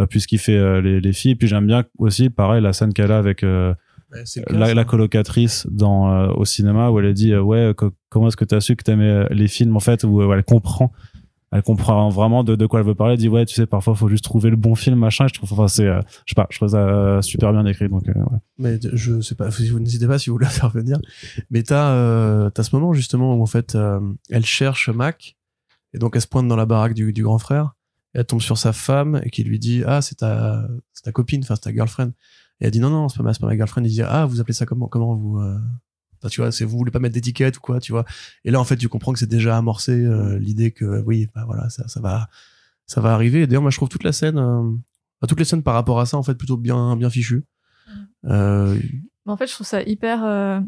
euh, 0.00 0.06
fait 0.06 0.56
euh, 0.56 0.80
les, 0.80 1.00
les 1.00 1.12
filles. 1.12 1.32
Et 1.32 1.36
puis 1.36 1.48
j'aime 1.48 1.66
bien 1.66 1.84
aussi, 1.98 2.30
pareil, 2.30 2.62
la 2.62 2.72
scène 2.72 2.92
qu'elle 2.92 3.10
a 3.10 3.18
avec 3.18 3.44
la, 4.50 4.84
colocatrice 4.84 5.66
dans 5.70 6.12
euh, 6.12 6.28
au 6.28 6.44
cinéma 6.44 6.90
où 6.90 6.98
elle 6.98 7.06
a 7.06 7.12
dit 7.12 7.32
euh, 7.32 7.40
ouais 7.42 7.72
co- 7.76 7.92
comment 8.08 8.28
est-ce 8.28 8.36
que 8.36 8.44
tu 8.44 8.54
as 8.54 8.60
su 8.60 8.76
que 8.76 8.84
t'aimais 8.84 9.08
euh, 9.08 9.26
les 9.30 9.48
films 9.48 9.76
en 9.76 9.80
fait 9.80 10.04
où, 10.04 10.32
elle 10.32 10.44
comprend 10.44 10.92
elle 11.52 11.62
comprend 11.62 12.08
vraiment 12.08 12.44
de, 12.44 12.56
de 12.56 12.66
quoi 12.66 12.80
elle 12.80 12.86
veut 12.86 12.94
parler 12.94 13.14
elle 13.14 13.18
dit 13.18 13.28
ouais 13.28 13.46
tu 13.46 13.54
sais 13.54 13.66
parfois 13.66 13.94
faut 13.94 14.08
juste 14.08 14.24
trouver 14.24 14.50
le 14.50 14.56
bon 14.56 14.74
film 14.74 14.98
machin 14.98 15.26
je 15.28 15.34
trouve 15.34 15.52
enfin 15.52 15.68
c'est 15.68 15.86
euh, 15.86 16.00
je 16.24 16.32
sais 16.32 16.34
pas 16.34 16.46
je 16.50 16.58
trouve 16.58 16.68
ça 16.68 17.20
super 17.22 17.52
bien 17.52 17.66
écrit 17.66 17.88
donc 17.88 18.02
ouais. 18.06 18.14
Mais 18.58 18.78
je 18.92 19.20
sais 19.20 19.34
pas, 19.34 19.50
si 19.50 19.68
vous 19.70 19.80
n'hésitez 19.80 20.06
pas 20.06 20.18
si 20.18 20.30
vous 20.30 20.36
voulez 20.36 20.46
intervenir. 20.54 20.98
Mais 21.50 21.62
t'as 21.62 22.50
t'as 22.50 22.62
ce 22.62 22.74
moment 22.74 22.92
justement 22.92 23.34
où 23.36 23.42
en 23.42 23.46
fait 23.46 23.76
elle 24.30 24.46
cherche 24.46 24.88
Mac 24.88 25.36
et 25.94 25.98
donc 25.98 26.14
elle 26.14 26.22
se 26.22 26.28
pointe 26.28 26.46
dans 26.48 26.56
la 26.56 26.66
baraque 26.66 26.94
du, 26.94 27.12
du 27.12 27.22
grand 27.22 27.38
frère. 27.38 27.74
Elle 28.12 28.24
tombe 28.24 28.40
sur 28.40 28.56
sa 28.56 28.72
femme 28.72 29.20
et 29.24 29.30
qui 29.30 29.44
lui 29.44 29.58
dit 29.58 29.82
ah 29.86 30.00
c'est 30.00 30.16
ta 30.16 30.66
c'est 30.92 31.02
ta 31.02 31.12
copine, 31.12 31.42
enfin 31.42 31.54
c'est 31.56 31.70
ta 31.70 31.72
girlfriend. 31.72 32.12
Et 32.60 32.66
elle 32.66 32.70
dit 32.70 32.80
non 32.80 32.90
non 32.90 33.08
c'est 33.08 33.18
pas 33.18 33.22
ma 33.24 33.32
c'est 33.34 33.40
pas 33.40 33.46
ma 33.46 33.54
girlfriend. 33.56 33.84
Il 33.84 33.90
dit 33.90 34.02
ah 34.02 34.26
vous 34.26 34.40
appelez 34.40 34.54
ça 34.54 34.66
comment 34.66 34.88
comment 34.88 35.14
vous 35.14 35.38
euh... 35.38 35.58
enfin, 36.18 36.28
tu 36.28 36.40
vois 36.40 36.52
c'est 36.52 36.64
vous 36.64 36.76
voulez 36.78 36.90
pas 36.90 36.98
mettre 36.98 37.14
d'étiquette 37.14 37.58
ou 37.58 37.60
quoi 37.60 37.80
tu 37.80 37.92
vois. 37.92 38.04
Et 38.44 38.50
là 38.50 38.60
en 38.60 38.64
fait 38.64 38.76
tu 38.76 38.88
comprends 38.88 39.12
que 39.12 39.18
c'est 39.18 39.26
déjà 39.28 39.56
amorcé 39.56 39.92
euh, 39.92 40.38
l'idée 40.38 40.70
que 40.72 41.02
oui 41.02 41.28
bah 41.34 41.44
voilà 41.46 41.68
ça 41.68 41.86
ça 41.88 42.00
va 42.00 42.28
ça 42.86 43.00
va 43.00 43.12
arriver. 43.14 43.42
Et 43.42 43.46
d'ailleurs 43.46 43.62
moi 43.62 43.70
je 43.70 43.76
trouve 43.76 43.88
toute 43.88 44.04
la 44.04 44.12
scène 44.12 44.38
euh, 44.38 44.62
toutes 45.28 45.38
les 45.38 45.44
scènes 45.44 45.62
par 45.62 45.74
rapport 45.74 46.00
à 46.00 46.06
ça 46.06 46.16
en 46.16 46.22
fait 46.22 46.34
plutôt 46.34 46.56
bien 46.56 46.96
bien 46.96 47.10
fichues. 47.10 47.44
Euh, 48.24 48.78
Mais 49.24 49.32
en 49.32 49.36
fait, 49.36 49.46
je 49.46 49.52
trouve 49.52 49.66
ça 49.66 49.82
hyper. 49.82 50.24
euh, 50.24 50.60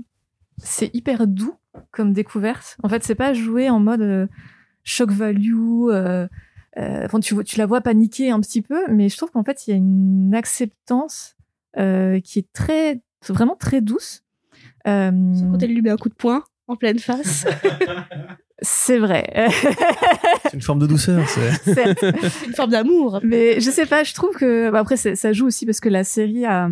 c'est 0.58 0.94
hyper 0.94 1.26
doux 1.26 1.54
comme 1.90 2.12
découverte. 2.12 2.76
En 2.82 2.88
fait, 2.88 3.02
c'est 3.04 3.14
pas 3.14 3.32
joué 3.34 3.68
en 3.70 3.80
mode 3.80 4.00
euh, 4.02 4.26
shock 4.84 5.10
value. 5.10 5.88
euh, 5.90 6.28
euh, 6.76 7.04
enfin, 7.06 7.18
tu, 7.20 7.34
tu 7.44 7.58
la 7.58 7.66
vois 7.66 7.80
paniquer 7.80 8.30
un 8.30 8.40
petit 8.40 8.62
peu, 8.62 8.80
mais 8.90 9.08
je 9.08 9.16
trouve 9.16 9.30
qu'en 9.30 9.42
fait, 9.44 9.66
il 9.66 9.70
y 9.70 9.72
a 9.72 9.76
une 9.76 10.34
acceptance 10.34 11.36
euh, 11.78 12.20
qui 12.20 12.38
est 12.40 12.52
très, 12.52 13.00
vraiment 13.28 13.56
très 13.56 13.80
douce. 13.80 14.24
Euh, 14.86 15.10
Quand 15.52 15.62
elle 15.62 15.74
lui 15.74 15.82
met 15.82 15.90
un 15.90 15.96
coup 15.96 16.08
de 16.08 16.14
poing 16.14 16.44
en 16.66 16.76
pleine 16.76 16.98
face. 16.98 17.46
c'est 18.62 18.98
vrai. 18.98 19.24
C'est 20.44 20.54
une 20.54 20.62
forme 20.62 20.78
de 20.78 20.86
douceur. 20.86 21.26
C'est... 21.28 22.02
Une 22.46 22.54
forme 22.54 22.70
d'amour. 22.70 23.20
Mais 23.22 23.60
je 23.60 23.70
sais 23.70 23.86
pas, 23.86 24.04
je 24.04 24.14
trouve 24.14 24.34
que 24.34 24.70
bah 24.70 24.80
après 24.80 24.96
ça 24.96 25.32
joue 25.32 25.46
aussi 25.46 25.66
parce 25.66 25.80
que 25.80 25.88
la 25.88 26.04
série 26.04 26.44
a 26.44 26.70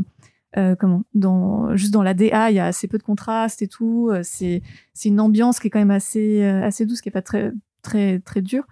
euh, 0.56 0.74
comment 0.74 1.02
dans 1.14 1.76
juste 1.76 1.92
dans 1.92 2.02
la 2.02 2.14
DA 2.14 2.50
il 2.50 2.56
y 2.56 2.58
a 2.58 2.66
assez 2.66 2.88
peu 2.88 2.98
de 2.98 3.02
contraste 3.02 3.62
et 3.62 3.68
tout. 3.68 4.08
euh, 4.10 4.20
C'est 4.22 4.62
c'est 4.94 5.08
une 5.08 5.20
ambiance 5.20 5.58
qui 5.60 5.66
est 5.66 5.70
quand 5.70 5.78
même 5.78 5.90
assez 5.90 6.42
assez 6.44 6.86
douce, 6.86 7.00
qui 7.00 7.08
est 7.08 7.12
pas 7.12 7.22
très 7.22 7.52
très 7.82 8.18
très 8.20 8.40
dure. 8.42 8.64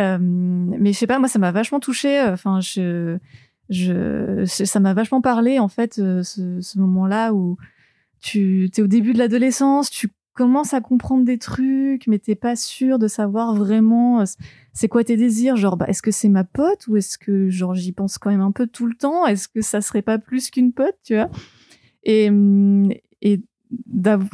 Euh, 0.00 0.18
mais 0.20 0.92
je 0.92 0.98
sais 0.98 1.06
pas, 1.06 1.18
moi 1.18 1.28
ça 1.28 1.38
m'a 1.38 1.52
vachement 1.52 1.80
touchée. 1.80 2.20
Enfin 2.22 2.60
je 2.60 3.18
je 3.72 4.44
ça 4.46 4.80
m'a 4.80 4.94
vachement 4.94 5.20
parlé 5.20 5.58
en 5.58 5.68
fait 5.68 5.98
euh, 5.98 6.22
ce, 6.22 6.60
ce 6.60 6.78
moment-là 6.78 7.32
où 7.32 7.56
tu 8.20 8.70
es 8.76 8.80
au 8.80 8.86
début 8.86 9.12
de 9.12 9.18
l'adolescence, 9.18 9.90
tu 9.90 10.08
commences 10.34 10.72
à 10.72 10.80
comprendre 10.80 11.24
des 11.24 11.38
trucs, 11.38 12.06
mais 12.06 12.18
t'es 12.18 12.34
pas 12.34 12.56
sûr 12.56 12.98
de 12.98 13.08
savoir 13.08 13.54
vraiment 13.54 14.20
euh, 14.20 14.24
c'est 14.72 14.88
quoi 14.88 15.04
tes 15.04 15.16
désirs. 15.16 15.56
Genre, 15.56 15.76
bah, 15.76 15.86
est-ce 15.88 16.02
que 16.02 16.10
c'est 16.10 16.28
ma 16.28 16.44
pote 16.44 16.86
ou 16.88 16.96
est-ce 16.96 17.18
que 17.18 17.50
genre 17.50 17.74
j'y 17.74 17.92
pense 17.92 18.18
quand 18.18 18.30
même 18.30 18.40
un 18.40 18.52
peu 18.52 18.66
tout 18.66 18.86
le 18.86 18.94
temps? 18.94 19.26
Est-ce 19.26 19.48
que 19.48 19.60
ça 19.60 19.80
serait 19.80 20.02
pas 20.02 20.18
plus 20.18 20.50
qu'une 20.50 20.72
pote, 20.72 20.96
tu 21.04 21.14
vois? 21.14 21.30
Et 22.04 22.30
hum, 22.30 22.90
et 23.20 23.42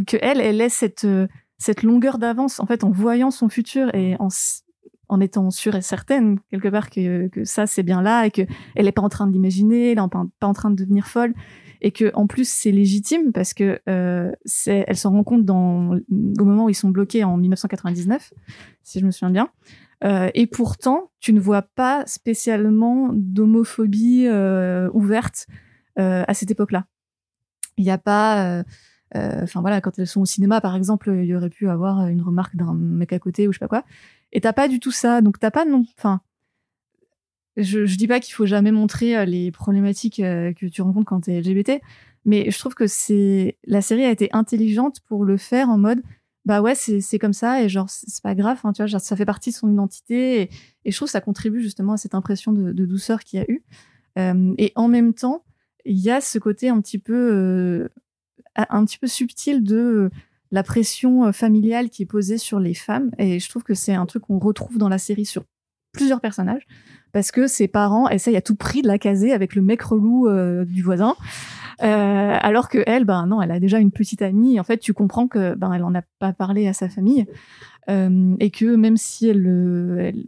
que 0.07 0.17
elle, 0.21 0.41
elle 0.41 0.61
ait 0.61 0.69
cette 0.69 1.05
euh, 1.05 1.27
cette 1.59 1.83
longueur 1.83 2.19
d'avance 2.19 2.61
en 2.61 2.67
fait 2.67 2.85
en 2.85 2.91
voyant 2.91 3.31
son 3.31 3.49
futur 3.49 3.93
et 3.95 4.17
en 4.19 4.29
en 5.09 5.21
étant 5.21 5.51
sûre 5.51 5.75
et 5.75 5.83
certaine 5.83 6.39
quelque 6.51 6.69
part 6.69 6.91
que 6.91 7.29
que 7.29 7.45
ça 7.45 7.67
c'est 7.67 7.83
bien 7.83 8.03
là 8.03 8.27
et 8.27 8.31
que 8.31 8.43
elle 8.75 8.87
est 8.87 8.93
pas 8.93 9.03
en 9.03 9.09
train 9.09 9.27
de 9.27 9.33
l'imaginer, 9.33 9.93
elle 9.93 9.99
est 9.99 10.09
pas, 10.41 10.47
en 10.47 10.53
train 10.53 10.71
de 10.71 10.77
devenir 10.77 11.07
folle 11.07 11.35
et 11.81 11.93
que 11.93 12.11
en 12.15 12.27
plus 12.27 12.49
c'est 12.49 12.73
légitime 12.73 13.33
parce 13.33 13.55
que 13.55 13.81
euh, 13.89 14.31
c'est 14.45 14.85
elle 14.87 14.97
s'en 14.97 15.11
rend 15.11 15.25
compte 15.25 15.45
dans 15.45 15.95
au 15.95 16.45
moment 16.45 16.67
où 16.67 16.69
ils 16.69 16.75
sont 16.75 16.91
bloqués 16.91 17.25
en 17.25 17.37
1999 17.37 18.33
si 18.83 19.01
je 19.01 19.07
me 19.07 19.11
souviens 19.11 19.31
bien 19.31 19.49
euh, 20.05 20.31
et 20.35 20.47
pourtant, 20.47 21.11
tu 21.19 21.33
ne 21.33 21.41
vois 21.41 21.63
pas 21.63 22.05
spécialement 22.07 23.11
d'homophobie 23.13 24.27
euh, 24.29 24.89
ouverte 24.93 25.49
à 25.97 26.33
cette 26.33 26.53
époque-là. 26.53 26.85
Il 27.77 27.83
n'y 27.83 27.91
a 27.91 27.99
pas, 27.99 28.63
enfin 29.13 29.61
voilà, 29.61 29.81
quand 29.81 29.99
elles 29.99 30.07
sont 30.07 30.21
au 30.21 30.27
cinéma, 30.27 30.61
par 30.61 30.77
exemple, 30.77 31.11
il 31.13 31.25
y 31.25 31.35
aurait 31.35 31.51
pu 31.51 31.69
avoir 31.69 32.07
une 32.07 32.23
remarque 32.23 32.55
d'un 32.55 32.73
mec 32.73 33.13
à 33.13 33.19
côté 33.19 33.49
ou 33.49 33.53
je 33.53 33.59
sais 33.59 33.65
pas 33.65 33.67
quoi. 33.67 33.83
Et 34.33 34.41
t'as 34.41 34.53
pas 34.53 34.69
du 34.69 34.81
tout 34.81 34.91
ça, 34.91 35.21
donc 35.21 35.39
t'as 35.39 35.51
pas 35.51 35.65
non, 35.65 35.85
enfin. 35.97 36.21
Je, 37.57 37.87
je 37.87 37.97
dis 37.97 38.07
pas 38.07 38.21
qu'il 38.21 38.35
faut 38.35 38.47
jamais 38.47 38.71
montrer 38.71 39.17
euh, 39.17 39.25
les 39.25 39.51
problématiques 39.51 40.21
euh, 40.21 40.53
que 40.53 40.67
tu 40.67 40.81
rencontres 40.81 41.07
quand 41.07 41.23
t'es 41.23 41.41
LGBT, 41.41 41.81
mais 42.25 42.51
je 42.51 42.59
trouve 42.59 42.75
que 42.75 42.87
c'est 42.87 43.57
la 43.65 43.81
série 43.81 44.05
a 44.05 44.11
été 44.11 44.29
intelligente 44.33 45.01
pour 45.01 45.25
le 45.25 45.37
faire 45.37 45.69
en 45.69 45.79
mode 45.79 46.03
bah 46.45 46.63
ouais 46.63 46.75
c'est 46.75 47.19
comme 47.19 47.33
ça 47.33 47.63
et 47.63 47.69
genre 47.69 47.91
c'est 47.91 48.23
pas 48.23 48.35
grave 48.35 48.59
hein, 48.65 48.73
tu 48.73 48.83
vois 48.83 48.99
ça 48.99 49.17
fait 49.17 49.27
partie 49.27 49.51
de 49.51 49.55
son 49.55 49.71
identité 49.71 50.51
et, 50.85 50.91
je 50.91 50.97
trouve 50.97 51.09
que 51.09 51.13
ça 51.13 51.21
contribue 51.21 51.61
justement 51.61 51.93
à 51.93 51.97
cette 51.99 52.15
impression 52.15 52.53
de, 52.53 52.73
douceur 52.87 53.21
qu'il 53.21 53.41
y 53.41 53.43
a 53.43 53.51
eu 53.51 53.63
Euh, 54.19 54.55
et 54.57 54.73
en 54.75 54.89
même 54.89 55.13
temps 55.13 55.45
il 55.85 55.99
y 55.99 56.11
a 56.11 56.21
ce 56.21 56.39
côté 56.39 56.69
un 56.71 56.81
petit 56.81 56.99
peu 56.99 57.89
un 58.57 58.85
petit 58.85 58.99
peu 58.99 59.07
subtil 59.07 59.63
de 59.63 60.11
la 60.51 60.63
pression 60.63 61.27
euh, 61.27 61.33
familiale 61.33 61.91
qui 61.91 62.03
est 62.03 62.07
posée 62.07 62.39
sur 62.39 62.61
les 62.61 62.75
femmes. 62.75 63.11
Et 63.19 63.39
je 63.39 63.49
trouve 63.49 63.63
que 63.63 63.75
c'est 63.75 63.95
un 63.95 64.07
truc 64.07 64.25
qu'on 64.25 64.39
retrouve 64.39 64.79
dans 64.79 64.89
la 64.89 64.99
série 64.99 65.27
sur 65.27 65.45
plusieurs 65.93 66.21
personnages 66.21 66.67
parce 67.13 67.31
que 67.31 67.47
ses 67.47 67.69
parents 67.69 68.09
essayent 68.09 68.37
à 68.37 68.43
tout 68.43 68.55
prix 68.55 68.83
de 68.83 68.89
la 68.89 68.99
caser 68.99 69.33
avec 69.33 69.55
le 69.55 69.63
mec 69.63 69.83
relou 69.83 70.29
euh, 70.29 70.65
du 70.65 70.83
voisin. 70.83 71.15
Euh, 71.83 72.37
alors 72.41 72.69
que 72.69 72.83
elle, 72.87 73.05
ben 73.05 73.27
non, 73.27 73.41
elle 73.41 73.53
a 73.53 73.61
déjà 73.61 73.79
une 73.79 73.93
petite 73.93 74.21
amie. 74.23 74.59
En 74.59 74.65
fait, 74.65 74.79
tu 74.79 74.93
comprends 74.93 75.29
que 75.29 75.55
ben 75.55 75.73
elle 75.73 75.85
en 75.85 75.95
a 75.95 76.03
pas 76.19 76.33
parlé 76.33 76.67
à 76.67 76.73
sa 76.73 76.89
famille. 76.89 77.27
Et 77.91 78.51
que 78.51 78.77
même 78.77 78.99
si 78.99 79.29
elle, 79.29 79.47
elle, 79.99 80.27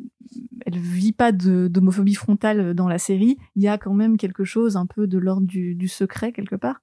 elle 0.65 0.79
vit 0.79 1.13
pas 1.13 1.31
d'homophobie 1.31 2.15
frontale 2.15 2.73
dans 2.73 2.89
la 2.89 2.97
série, 2.97 3.37
il 3.55 3.63
y 3.63 3.69
a 3.69 3.77
quand 3.77 3.93
même 3.93 4.17
quelque 4.17 4.45
chose 4.45 4.79
un 4.79 4.87
peu 4.87 5.07
de 5.07 5.19
l'ordre 5.19 5.47
du, 5.47 5.75
du 5.75 5.87
secret 5.87 6.33
quelque 6.33 6.57
part. 6.57 6.81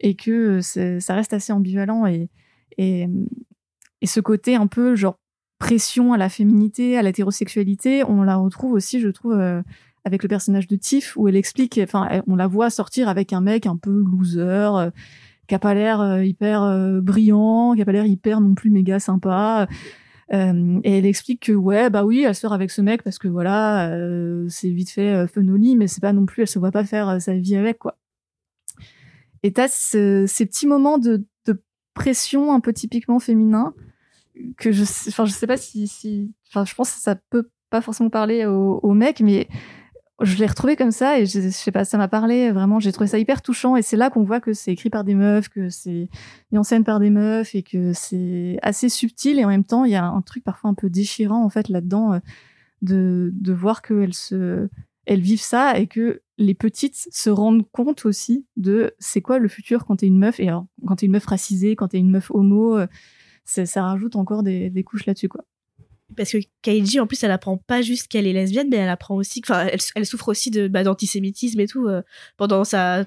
Et 0.00 0.16
que 0.16 0.58
ça 0.60 1.14
reste 1.14 1.34
assez 1.34 1.52
ambivalent 1.52 2.04
et, 2.06 2.30
et 2.78 3.06
ce 4.04 4.20
côté 4.20 4.56
un 4.56 4.66
peu 4.66 4.96
genre 4.96 5.16
pression 5.58 6.12
à 6.12 6.16
la 6.18 6.28
féminité, 6.28 6.98
à 6.98 7.02
l'hétérosexualité, 7.02 8.02
on 8.04 8.22
la 8.22 8.36
retrouve 8.36 8.72
aussi, 8.72 9.00
je 9.00 9.08
trouve. 9.08 9.34
euh, 9.34 9.62
avec 10.04 10.24
le 10.24 10.28
personnage 10.28 10.66
de 10.66 10.74
Tiff 10.74 11.16
où 11.16 11.28
elle 11.28 11.36
explique, 11.36 11.78
enfin, 11.80 12.22
on 12.26 12.34
la 12.34 12.48
voit 12.48 12.70
sortir 12.70 13.08
avec 13.08 13.32
un 13.32 13.40
mec 13.40 13.66
un 13.66 13.76
peu 13.76 14.02
loser, 14.02 14.40
euh, 14.40 14.90
qui 15.46 15.54
a 15.54 15.60
pas 15.60 15.74
l'air 15.74 16.00
euh, 16.00 16.24
hyper 16.24 17.00
brillant, 17.00 17.74
qui 17.76 17.82
a 17.82 17.84
pas 17.84 17.92
l'air 17.92 18.06
hyper 18.06 18.40
non 18.40 18.54
plus 18.54 18.70
méga 18.70 18.98
sympa. 18.98 19.68
Et 20.32 20.98
elle 20.98 21.06
explique 21.06 21.42
que 21.46 21.52
ouais, 21.52 21.88
bah 21.88 22.04
oui, 22.04 22.24
elle 22.26 22.34
sort 22.34 22.52
avec 22.52 22.70
ce 22.72 22.80
mec 22.80 23.02
parce 23.04 23.18
que 23.18 23.28
voilà, 23.28 23.94
c'est 24.48 24.70
vite 24.70 24.90
fait 24.90 25.26
fun 25.28 25.42
mais 25.42 25.86
c'est 25.86 26.00
pas 26.00 26.12
non 26.14 26.24
plus, 26.26 26.42
elle 26.42 26.48
se 26.48 26.58
voit 26.58 26.72
pas 26.72 26.84
faire 26.84 27.20
sa 27.20 27.34
vie 27.34 27.54
avec 27.54 27.78
quoi. 27.78 27.98
Et 29.42 29.52
t'as 29.52 29.68
ce- 29.68 30.24
ces 30.26 30.46
petits 30.46 30.66
moments 30.66 30.98
de 30.98 31.24
pression 31.94 32.52
un 32.52 32.60
peu 32.60 32.72
typiquement 32.72 33.18
féminin 33.18 33.74
que 34.56 34.72
je, 34.72 34.82
enfin, 35.08 35.24
je 35.24 35.32
sais 35.32 35.46
pas 35.46 35.56
si, 35.56 36.32
enfin, 36.48 36.64
je 36.64 36.74
pense 36.74 36.92
que 36.92 37.00
ça 37.00 37.14
peut 37.14 37.48
pas 37.70 37.80
forcément 37.80 38.10
parler 38.10 38.46
aux, 38.46 38.80
aux 38.82 38.94
mecs, 38.94 39.20
mais 39.20 39.48
je 40.20 40.36
l'ai 40.36 40.46
retrouvé 40.46 40.76
comme 40.76 40.90
ça 40.90 41.18
et 41.18 41.26
je, 41.26 41.40
je 41.40 41.48
sais 41.48 41.72
pas, 41.72 41.84
ça 41.84 41.98
m'a 41.98 42.08
parlé 42.08 42.50
vraiment. 42.52 42.80
J'ai 42.80 42.92
trouvé 42.92 43.08
ça 43.08 43.18
hyper 43.18 43.42
touchant 43.42 43.76
et 43.76 43.82
c'est 43.82 43.96
là 43.96 44.10
qu'on 44.10 44.22
voit 44.22 44.40
que 44.40 44.52
c'est 44.52 44.72
écrit 44.72 44.90
par 44.90 45.04
des 45.04 45.14
meufs, 45.14 45.48
que 45.48 45.68
c'est 45.68 46.08
mis 46.50 46.58
en 46.58 46.62
scène 46.62 46.84
par 46.84 47.00
des 47.00 47.10
meufs 47.10 47.54
et 47.54 47.62
que 47.62 47.92
c'est 47.92 48.58
assez 48.62 48.88
subtil 48.88 49.38
et 49.38 49.44
en 49.44 49.48
même 49.48 49.64
temps 49.64 49.84
il 49.84 49.92
y 49.92 49.96
a 49.96 50.04
un 50.04 50.22
truc 50.22 50.44
parfois 50.44 50.70
un 50.70 50.74
peu 50.74 50.90
déchirant 50.90 51.44
en 51.44 51.48
fait 51.48 51.68
là-dedans 51.68 52.14
euh, 52.14 52.18
de 52.82 53.30
de 53.34 53.52
voir 53.52 53.82
qu'elles 53.82 54.14
se 54.14 54.68
elles 55.06 55.20
vivent 55.20 55.42
ça 55.42 55.78
et 55.78 55.86
que 55.86 56.21
les 56.42 56.54
petites 56.54 57.08
se 57.10 57.30
rendent 57.30 57.68
compte 57.70 58.04
aussi 58.04 58.46
de 58.56 58.94
c'est 58.98 59.20
quoi 59.20 59.38
le 59.38 59.48
futur 59.48 59.84
quand 59.86 59.96
t'es 59.96 60.06
une 60.06 60.18
meuf 60.18 60.40
et 60.40 60.48
alors 60.48 60.66
quand 60.86 60.96
t'es 60.96 61.06
une 61.06 61.12
meuf 61.12 61.26
racisée, 61.26 61.76
quand 61.76 61.88
t'es 61.88 61.98
une 61.98 62.10
meuf 62.10 62.30
homo, 62.30 62.78
euh, 62.78 62.86
ça 63.44 63.82
rajoute 63.82 64.16
encore 64.16 64.42
des, 64.42 64.70
des 64.70 64.84
couches 64.84 65.06
là-dessus 65.06 65.28
quoi. 65.28 65.44
Parce 66.16 66.32
que 66.32 66.38
Kaiji, 66.62 67.00
en 67.00 67.06
plus, 67.06 67.22
elle 67.24 67.30
apprend 67.30 67.56
pas 67.56 67.82
juste 67.82 68.08
qu'elle 68.08 68.26
est 68.26 68.32
lesbienne, 68.32 68.68
mais 68.70 68.76
elle 68.76 68.88
apprend 68.88 69.14
aussi, 69.14 69.40
enfin, 69.44 69.66
elle, 69.66 69.80
elle 69.94 70.06
souffre 70.06 70.28
aussi 70.28 70.50
de 70.50 70.68
bah, 70.68 70.84
d'antisémitisme 70.84 71.58
et 71.60 71.66
tout 71.66 71.86
euh, 71.88 72.02
pendant 72.36 72.64
sa 72.64 73.04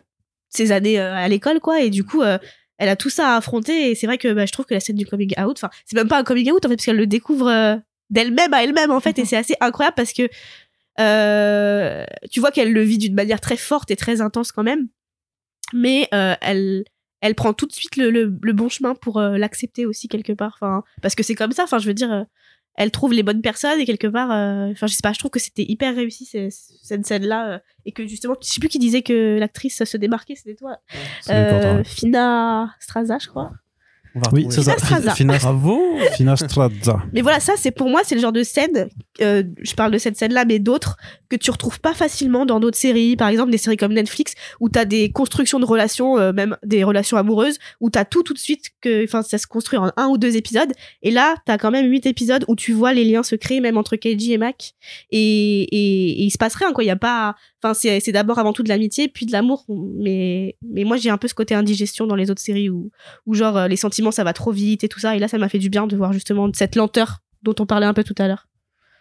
ses 0.49 0.71
années 0.71 0.99
euh, 0.99 1.13
à 1.13 1.27
l'école, 1.27 1.59
quoi. 1.59 1.81
Et 1.81 1.89
du 1.89 2.03
coup, 2.03 2.21
euh, 2.21 2.37
elle 2.77 2.89
a 2.89 2.95
tout 2.95 3.09
ça 3.09 3.33
à 3.33 3.37
affronter. 3.37 3.91
Et 3.91 3.95
c'est 3.95 4.07
vrai 4.07 4.17
que 4.17 4.33
bah, 4.33 4.45
je 4.45 4.51
trouve 4.51 4.65
que 4.65 4.73
la 4.73 4.79
scène 4.79 4.95
du 4.95 5.05
coming 5.05 5.33
out, 5.39 5.57
enfin, 5.57 5.69
c'est 5.85 5.95
même 5.95 6.07
pas 6.07 6.19
un 6.19 6.23
coming 6.23 6.51
out 6.51 6.65
en 6.65 6.69
fait, 6.69 6.75
parce 6.75 6.85
qu'elle 6.85 6.97
le 6.97 7.07
découvre 7.07 7.79
d'elle-même 8.09 8.53
à 8.53 8.63
elle-même 8.63 8.91
en 8.91 8.99
fait, 8.99 9.17
et 9.19 9.25
c'est 9.25 9.37
assez 9.37 9.55
incroyable 9.59 9.95
parce 9.95 10.13
que 10.13 10.29
euh, 10.99 12.05
tu 12.31 12.39
vois 12.39 12.51
qu'elle 12.51 12.73
le 12.73 12.81
vit 12.81 12.97
d'une 12.97 13.15
manière 13.15 13.41
très 13.41 13.57
forte 13.57 13.91
et 13.91 13.95
très 13.95 14.21
intense 14.21 14.51
quand 14.51 14.63
même, 14.63 14.87
mais 15.73 16.07
euh, 16.13 16.35
elle 16.41 16.85
elle 17.21 17.33
prend 17.35 17.53
tout 17.53 17.65
de 17.65 17.73
suite 17.73 17.95
le, 17.97 18.11
le, 18.11 18.37
le 18.41 18.53
bon 18.53 18.69
chemin 18.69 18.93
pour 18.93 19.17
euh, 19.17 19.37
l'accepter 19.37 19.85
aussi 19.85 20.07
quelque 20.07 20.33
part. 20.33 20.57
Enfin, 20.59 20.83
parce 21.01 21.15
que 21.15 21.23
c'est 21.23 21.33
comme 21.33 21.53
ça. 21.53 21.63
Enfin, 21.63 21.79
je 21.79 21.87
veux 21.87 21.93
dire, 21.95 22.11
euh, 22.11 22.23
elle 22.75 22.91
trouve 22.91 23.13
les 23.13 23.23
bonnes 23.23 23.41
personnes 23.41 23.79
et 23.79 23.85
quelque 23.85 24.05
part, 24.05 24.31
euh, 24.31 24.71
enfin, 24.71 24.85
je 24.85 24.93
sais 24.93 25.01
pas, 25.01 25.13
je 25.13 25.17
trouve 25.17 25.31
que 25.31 25.39
c'était 25.39 25.63
hyper 25.67 25.95
réussi 25.95 26.25
cette 26.51 27.05
scène-là 27.05 27.53
euh, 27.53 27.59
et 27.85 27.93
que 27.93 28.05
justement, 28.05 28.35
je 28.41 28.47
sais 28.47 28.59
plus 28.59 28.69
qui 28.69 28.79
disait 28.79 29.01
que 29.01 29.39
l'actrice 29.39 29.83
se 29.83 29.97
démarquait, 29.97 30.35
c'était 30.35 30.55
toi, 30.55 30.77
ouais. 31.29 31.83
Fina 31.83 32.75
Straza, 32.79 33.17
je 33.19 33.27
crois. 33.27 33.53
On 34.15 34.19
va 34.19 34.29
Oui, 34.31 34.47
c'est 34.49 34.63
ça. 34.63 34.75
Bravo. 35.39 35.79
Mais 37.13 37.21
voilà, 37.21 37.39
ça, 37.39 37.53
c'est 37.57 37.71
pour 37.71 37.89
moi, 37.89 38.01
c'est 38.05 38.15
le 38.15 38.21
genre 38.21 38.31
de 38.31 38.43
scène, 38.43 38.87
euh, 39.21 39.43
je 39.61 39.73
parle 39.75 39.91
de 39.91 39.97
cette 39.97 40.17
scène-là, 40.17 40.45
mais 40.45 40.59
d'autres 40.59 40.95
que 41.29 41.35
tu 41.35 41.51
retrouves 41.51 41.79
pas 41.81 41.93
facilement 41.93 42.45
dans 42.45 42.59
d'autres 42.59 42.77
séries, 42.77 43.15
par 43.17 43.27
exemple 43.27 43.51
des 43.51 43.57
séries 43.57 43.77
comme 43.77 43.93
Netflix, 43.93 44.33
où 44.59 44.69
t'as 44.69 44.85
des 44.85 45.11
constructions 45.11 45.59
de 45.59 45.65
relations, 45.65 46.17
euh, 46.17 46.31
même 46.31 46.55
des 46.63 46.83
relations 46.83 47.17
amoureuses, 47.17 47.57
où 47.81 47.89
t'as 47.89 48.05
tout 48.05 48.23
tout 48.23 48.33
de 48.33 48.39
suite, 48.39 48.69
que, 48.81 49.03
enfin, 49.03 49.21
ça 49.21 49.37
se 49.37 49.47
construit 49.47 49.77
en 49.77 49.91
un 49.97 50.07
ou 50.07 50.17
deux 50.17 50.37
épisodes, 50.37 50.71
et 51.01 51.11
là, 51.11 51.35
t'as 51.45 51.57
quand 51.57 51.71
même 51.71 51.89
huit 51.89 52.05
épisodes 52.05 52.45
où 52.47 52.55
tu 52.55 52.71
vois 52.71 52.93
les 52.93 53.03
liens 53.03 53.23
se 53.23 53.35
créer, 53.35 53.59
même 53.59 53.77
entre 53.77 53.95
Keiji 53.95 54.33
et 54.33 54.37
Mac, 54.37 54.73
et, 55.11 55.63
et, 55.63 56.21
et 56.21 56.23
il 56.23 56.31
se 56.31 56.37
passe 56.37 56.55
rien, 56.55 56.71
quoi, 56.71 56.83
il 56.83 56.87
y 56.87 56.91
a 56.91 56.95
pas, 56.95 57.35
enfin, 57.61 57.73
c'est, 57.73 57.99
c'est 57.99 58.11
d'abord 58.11 58.39
avant 58.39 58.53
tout 58.53 58.63
de 58.63 58.69
l'amitié, 58.69 59.07
puis 59.07 59.25
de 59.25 59.31
l'amour, 59.31 59.65
mais, 59.67 60.55
mais 60.63 60.83
moi, 60.83 60.97
j'ai 60.97 61.09
un 61.09 61.17
peu 61.17 61.27
ce 61.27 61.33
côté 61.33 61.55
indigestion 61.55 62.07
dans 62.07 62.15
les 62.15 62.31
autres 62.31 62.41
séries 62.41 62.69
où, 62.69 62.91
où 63.25 63.33
genre, 63.33 63.57
euh, 63.57 63.67
les 63.67 63.75
sentiments, 63.75 64.04
ça 64.11 64.23
va 64.23 64.33
trop 64.33 64.51
vite 64.51 64.83
et 64.83 64.89
tout 64.89 64.99
ça, 64.99 65.15
et 65.15 65.19
là, 65.19 65.27
ça 65.27 65.37
m'a 65.37 65.49
fait 65.49 65.59
du 65.59 65.69
bien 65.69 65.87
de 65.87 65.95
voir 65.95 66.13
justement 66.13 66.49
cette 66.53 66.75
lenteur 66.75 67.21
dont 67.43 67.55
on 67.59 67.65
parlait 67.65 67.85
un 67.85 67.93
peu 67.93 68.03
tout 68.03 68.15
à 68.17 68.27
l'heure. 68.27 68.47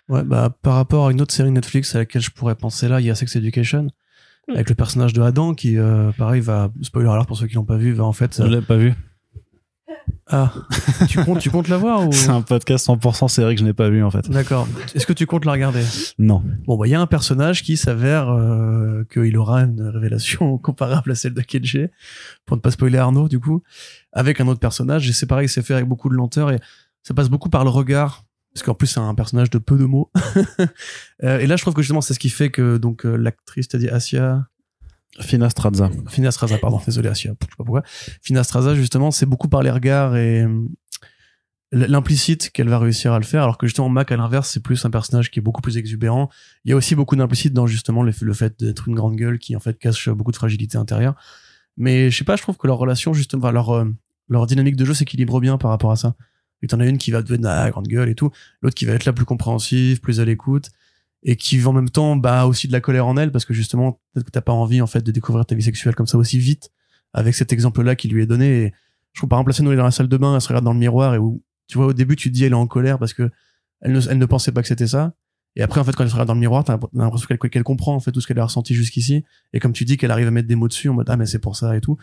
Ouais, 0.08 0.22
bah, 0.22 0.54
par 0.62 0.74
rapport 0.74 1.06
à 1.06 1.12
une 1.12 1.20
autre 1.22 1.32
série 1.32 1.50
Netflix 1.50 1.94
à 1.94 1.98
laquelle 1.98 2.22
je 2.22 2.30
pourrais 2.30 2.54
penser 2.54 2.88
là, 2.88 3.00
il 3.00 3.06
y 3.06 3.10
a 3.10 3.14
Sex 3.14 3.36
Education. 3.36 3.88
Mm. 4.48 4.54
Avec 4.54 4.68
le 4.68 4.74
personnage 4.74 5.12
de 5.12 5.22
Adam 5.22 5.54
qui, 5.54 5.78
euh, 5.78 6.12
pareil, 6.12 6.40
va, 6.40 6.70
spoiler 6.82 7.08
alert 7.08 7.26
pour 7.26 7.38
ceux 7.38 7.46
qui 7.46 7.54
l'ont 7.54 7.64
pas 7.64 7.76
vu, 7.76 7.92
va 7.92 8.04
en 8.04 8.12
fait. 8.12 8.42
Je 8.42 8.48
l'ai 8.48 8.60
pas 8.60 8.76
vu. 8.76 8.94
Ah, 10.26 10.52
tu 11.08 11.22
comptes, 11.22 11.40
tu 11.40 11.50
comptes 11.50 11.68
la 11.68 11.76
voir 11.76 12.08
ou? 12.08 12.12
C'est 12.12 12.30
un 12.30 12.40
podcast 12.40 12.86
100% 12.86 13.28
série 13.28 13.54
que 13.54 13.60
je 13.60 13.64
n'ai 13.64 13.74
pas 13.74 13.90
vu 13.90 14.02
en 14.02 14.10
fait. 14.10 14.28
D'accord. 14.30 14.66
Est-ce 14.94 15.06
que 15.06 15.12
tu 15.12 15.26
comptes 15.26 15.44
la 15.44 15.52
regarder? 15.52 15.84
Non. 16.18 16.42
Bon, 16.66 16.78
bah, 16.78 16.86
il 16.86 16.90
y 16.90 16.94
a 16.94 17.00
un 17.00 17.06
personnage 17.06 17.62
qui 17.62 17.76
s'avère 17.76 18.30
euh, 18.30 19.04
qu'il 19.12 19.36
aura 19.36 19.60
une 19.60 19.82
révélation 19.82 20.56
comparable 20.62 21.12
à 21.12 21.14
celle 21.14 21.34
de 21.34 21.42
Kedge, 21.42 21.78
pour 22.46 22.56
ne 22.56 22.62
pas 22.62 22.70
spoiler 22.70 22.98
Arnaud, 22.98 23.28
du 23.28 23.38
coup, 23.38 23.62
avec 24.12 24.40
un 24.40 24.48
autre 24.48 24.60
personnage. 24.60 25.08
Et 25.08 25.12
c'est 25.12 25.26
pareil, 25.26 25.48
c'est 25.48 25.62
fait 25.62 25.74
avec 25.74 25.86
beaucoup 25.86 26.08
de 26.08 26.14
lenteur 26.14 26.50
et 26.50 26.58
ça 27.02 27.12
passe 27.12 27.28
beaucoup 27.28 27.50
par 27.50 27.64
le 27.64 27.70
regard, 27.70 28.24
parce 28.54 28.64
qu'en 28.64 28.74
plus, 28.74 28.86
c'est 28.86 29.00
un 29.00 29.14
personnage 29.14 29.50
de 29.50 29.58
peu 29.58 29.76
de 29.76 29.84
mots. 29.84 30.10
Euh, 31.22 31.38
et 31.38 31.46
là, 31.46 31.56
je 31.56 31.62
trouve 31.62 31.74
que 31.74 31.80
justement, 31.80 32.00
c'est 32.00 32.12
ce 32.12 32.18
qui 32.18 32.28
fait 32.28 32.50
que 32.50 32.76
donc 32.76 33.06
euh, 33.06 33.16
l'actrice, 33.16 33.68
t'as 33.68 33.78
dit 33.78 33.88
Asia, 33.88 34.48
Fina 35.20 35.48
Straza. 35.50 35.90
Fina 36.08 36.30
Straza, 36.30 36.58
pardon, 36.58 36.80
désolé 36.84 37.08
je 37.10 37.14
sais 37.14 37.28
pas 37.28 37.46
pourquoi. 37.56 37.82
Fina 38.22 38.42
Straza, 38.42 38.74
justement, 38.74 39.10
c'est 39.10 39.26
beaucoup 39.26 39.48
par 39.48 39.62
les 39.62 39.70
regards 39.70 40.16
et 40.16 40.42
euh, 40.42 40.66
l'implicite 41.72 42.50
qu'elle 42.50 42.68
va 42.68 42.78
réussir 42.78 43.12
à 43.12 43.18
le 43.18 43.24
faire, 43.24 43.42
alors 43.42 43.58
que 43.58 43.66
justement 43.66 43.88
Mac 43.88 44.10
à 44.12 44.16
l'inverse, 44.16 44.50
c'est 44.50 44.62
plus 44.62 44.84
un 44.84 44.90
personnage 44.90 45.30
qui 45.30 45.38
est 45.38 45.42
beaucoup 45.42 45.60
plus 45.60 45.76
exubérant. 45.76 46.30
Il 46.64 46.70
y 46.70 46.72
a 46.72 46.76
aussi 46.76 46.94
beaucoup 46.94 47.16
d'implicite 47.16 47.52
dans 47.52 47.66
justement 47.66 48.02
le, 48.02 48.12
fait 48.12 48.58
d'être 48.58 48.88
une 48.88 48.94
grande 48.94 49.16
gueule 49.16 49.38
qui 49.38 49.56
en 49.56 49.60
fait 49.60 49.78
cache 49.78 50.08
beaucoup 50.08 50.30
de 50.30 50.36
fragilité 50.36 50.78
intérieure. 50.78 51.14
Mais 51.76 52.10
je 52.10 52.16
sais 52.16 52.24
pas, 52.24 52.36
je 52.36 52.42
trouve 52.42 52.56
que 52.56 52.66
leur 52.66 52.78
relation, 52.78 53.12
justement, 53.12 53.46
euh, 53.48 53.84
leur 54.28 54.46
dynamique 54.46 54.76
de 54.76 54.84
jeu 54.84 54.94
s'équilibre 54.94 55.40
bien 55.40 55.58
par 55.58 55.70
rapport 55.70 55.90
à 55.90 55.96
ça. 55.96 56.14
Et 56.62 56.66
t'en 56.66 56.80
as 56.80 56.86
une 56.86 56.98
qui 56.98 57.10
va 57.10 57.22
devenir 57.22 57.50
la 57.50 57.70
grande 57.70 57.88
gueule 57.88 58.08
et 58.08 58.14
tout, 58.14 58.30
l'autre 58.62 58.74
qui 58.74 58.84
va 58.84 58.94
être 58.94 59.04
la 59.04 59.12
plus 59.12 59.24
compréhensive, 59.24 60.00
plus 60.00 60.20
à 60.20 60.24
l'écoute, 60.24 60.70
et 61.24 61.36
qui 61.36 61.64
en 61.64 61.72
même 61.72 61.88
temps 61.88 62.16
bah 62.16 62.46
aussi 62.46 62.68
de 62.68 62.72
la 62.72 62.80
colère 62.80 63.06
en 63.06 63.16
elle 63.16 63.32
parce 63.32 63.44
que 63.46 63.54
justement 63.54 64.00
peut-être 64.12 64.26
que 64.26 64.30
t'as 64.30 64.42
pas 64.42 64.52
envie 64.52 64.80
en 64.82 64.86
fait 64.86 65.02
de 65.02 65.10
découvrir 65.10 65.46
ta 65.46 65.54
vie 65.54 65.62
sexuelle 65.62 65.94
comme 65.94 66.06
ça 66.06 66.18
aussi 66.18 66.38
vite 66.38 66.70
avec 67.14 67.34
cet 67.34 67.52
exemple-là 67.52 67.96
qui 67.96 68.08
lui 68.08 68.22
est 68.22 68.26
donné. 68.26 68.64
Et 68.64 68.72
je 69.12 69.20
trouve 69.20 69.28
par 69.28 69.38
exemple 69.38 69.50
la 69.50 69.54
scène 69.54 69.66
où 69.66 69.70
elle 69.70 69.74
est 69.74 69.78
dans 69.78 69.84
la 69.84 69.90
salle 69.90 70.08
de 70.08 70.16
bain, 70.16 70.34
elle 70.34 70.40
se 70.40 70.48
regarde 70.48 70.64
dans 70.64 70.72
le 70.74 70.78
miroir 70.78 71.14
et 71.14 71.18
où 71.18 71.42
tu 71.66 71.78
vois 71.78 71.86
au 71.86 71.92
début 71.92 72.16
tu 72.16 72.28
te 72.30 72.34
dis 72.34 72.44
elle 72.44 72.52
est 72.52 72.56
en 72.56 72.66
colère 72.66 72.98
parce 72.98 73.14
que 73.14 73.30
elle 73.80 73.92
ne, 73.92 74.00
elle 74.10 74.18
ne 74.18 74.26
pensait 74.26 74.52
pas 74.52 74.60
que 74.62 74.68
c'était 74.68 74.86
ça. 74.86 75.14
Et 75.56 75.62
après 75.62 75.80
en 75.80 75.84
fait 75.84 75.94
quand 75.94 76.02
elle 76.04 76.10
se 76.10 76.14
regarde 76.14 76.28
dans 76.28 76.34
le 76.34 76.40
miroir, 76.40 76.64
t'as 76.64 76.78
l'impression 76.92 77.26
qu'elle 77.26 77.38
qu'elle 77.50 77.62
comprend 77.62 77.94
en 77.94 78.00
fait 78.00 78.10
tout 78.12 78.20
ce 78.20 78.26
qu'elle 78.26 78.38
a 78.40 78.44
ressenti 78.44 78.74
jusqu'ici. 78.74 79.24
Et 79.52 79.60
comme 79.60 79.72
tu 79.72 79.84
dis 79.84 79.96
qu'elle 79.96 80.10
arrive 80.10 80.26
à 80.26 80.30
mettre 80.30 80.48
des 80.48 80.56
mots 80.56 80.68
dessus 80.68 80.88
en 80.88 80.94
mode 80.94 81.08
ah 81.08 81.16
mais 81.16 81.26
c'est 81.26 81.38
pour 81.38 81.56
ça 81.56 81.76
et 81.76 81.80
tout. 81.80 81.96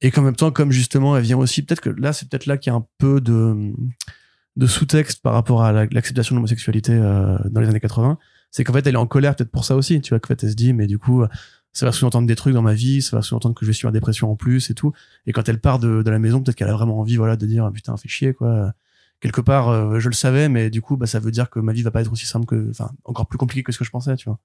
Et 0.00 0.10
qu'en 0.12 0.22
même 0.22 0.36
temps 0.36 0.52
comme 0.52 0.70
justement 0.70 1.16
elle 1.16 1.24
vient 1.24 1.36
aussi 1.36 1.62
peut-être 1.62 1.80
que 1.80 1.90
là 1.90 2.12
c'est 2.12 2.28
peut-être 2.30 2.46
là 2.46 2.56
qu'il 2.56 2.70
y 2.72 2.74
a 2.74 2.76
un 2.78 2.86
peu 2.98 3.20
de 3.20 3.72
de 4.56 4.66
sous-texte 4.66 5.22
par 5.22 5.34
rapport 5.34 5.62
à 5.62 5.72
la- 5.72 5.86
l'acceptation 5.86 6.34
de 6.34 6.38
l'homosexualité 6.38 6.92
euh, 6.92 7.36
dans 7.50 7.60
les 7.60 7.68
années 7.68 7.80
80 7.80 8.18
c'est 8.50 8.64
qu'en 8.64 8.72
fait 8.72 8.86
elle 8.86 8.94
est 8.94 8.98
en 8.98 9.06
colère 9.06 9.36
peut-être 9.36 9.50
pour 9.50 9.64
ça 9.64 9.76
aussi 9.76 10.00
tu 10.00 10.10
vois 10.10 10.20
qu'en 10.20 10.28
fait 10.28 10.42
elle 10.44 10.50
se 10.50 10.54
dit 10.54 10.72
mais 10.72 10.86
du 10.86 10.98
coup 10.98 11.24
ça 11.72 11.86
va 11.86 11.92
sous-entendre 11.92 12.26
des 12.26 12.36
trucs 12.36 12.54
dans 12.54 12.62
ma 12.62 12.74
vie 12.74 13.02
ça 13.02 13.16
va 13.16 13.22
sous-entendre 13.22 13.54
que 13.54 13.64
je 13.64 13.70
vais 13.70 13.74
suivre 13.74 13.88
la 13.88 13.92
dépression 13.92 14.30
en 14.30 14.36
plus 14.36 14.70
et 14.70 14.74
tout. 14.74 14.92
Et 15.26 15.32
quand 15.32 15.48
elle 15.48 15.60
part 15.60 15.78
de, 15.78 16.02
de 16.02 16.10
la 16.10 16.18
maison 16.18 16.42
peut-être 16.42 16.56
qu'elle 16.56 16.68
a 16.68 16.72
vraiment 16.72 16.98
envie 16.98 17.16
voilà 17.16 17.36
de 17.36 17.46
dire 17.46 17.64
ah, 17.64 17.70
putain 17.70 17.96
fais 17.96 18.08
chier 18.08 18.34
quoi. 18.34 18.72
Quelque 19.20 19.40
part 19.40 19.68
euh, 19.68 19.98
je 19.98 20.08
le 20.08 20.14
savais 20.14 20.48
mais 20.48 20.70
du 20.70 20.80
coup 20.80 20.96
bah 20.96 21.06
ça 21.06 21.20
veut 21.20 21.30
dire 21.30 21.50
que 21.50 21.60
ma 21.60 21.72
vie 21.72 21.82
va 21.82 21.90
pas 21.90 22.00
être 22.00 22.12
aussi 22.12 22.26
simple 22.26 22.46
que 22.46 22.70
enfin 22.70 22.90
encore 23.04 23.26
plus 23.26 23.38
compliquée 23.38 23.62
que 23.62 23.72
ce 23.72 23.78
que 23.78 23.84
je 23.84 23.90
pensais 23.90 24.16
tu 24.16 24.28
vois 24.28 24.38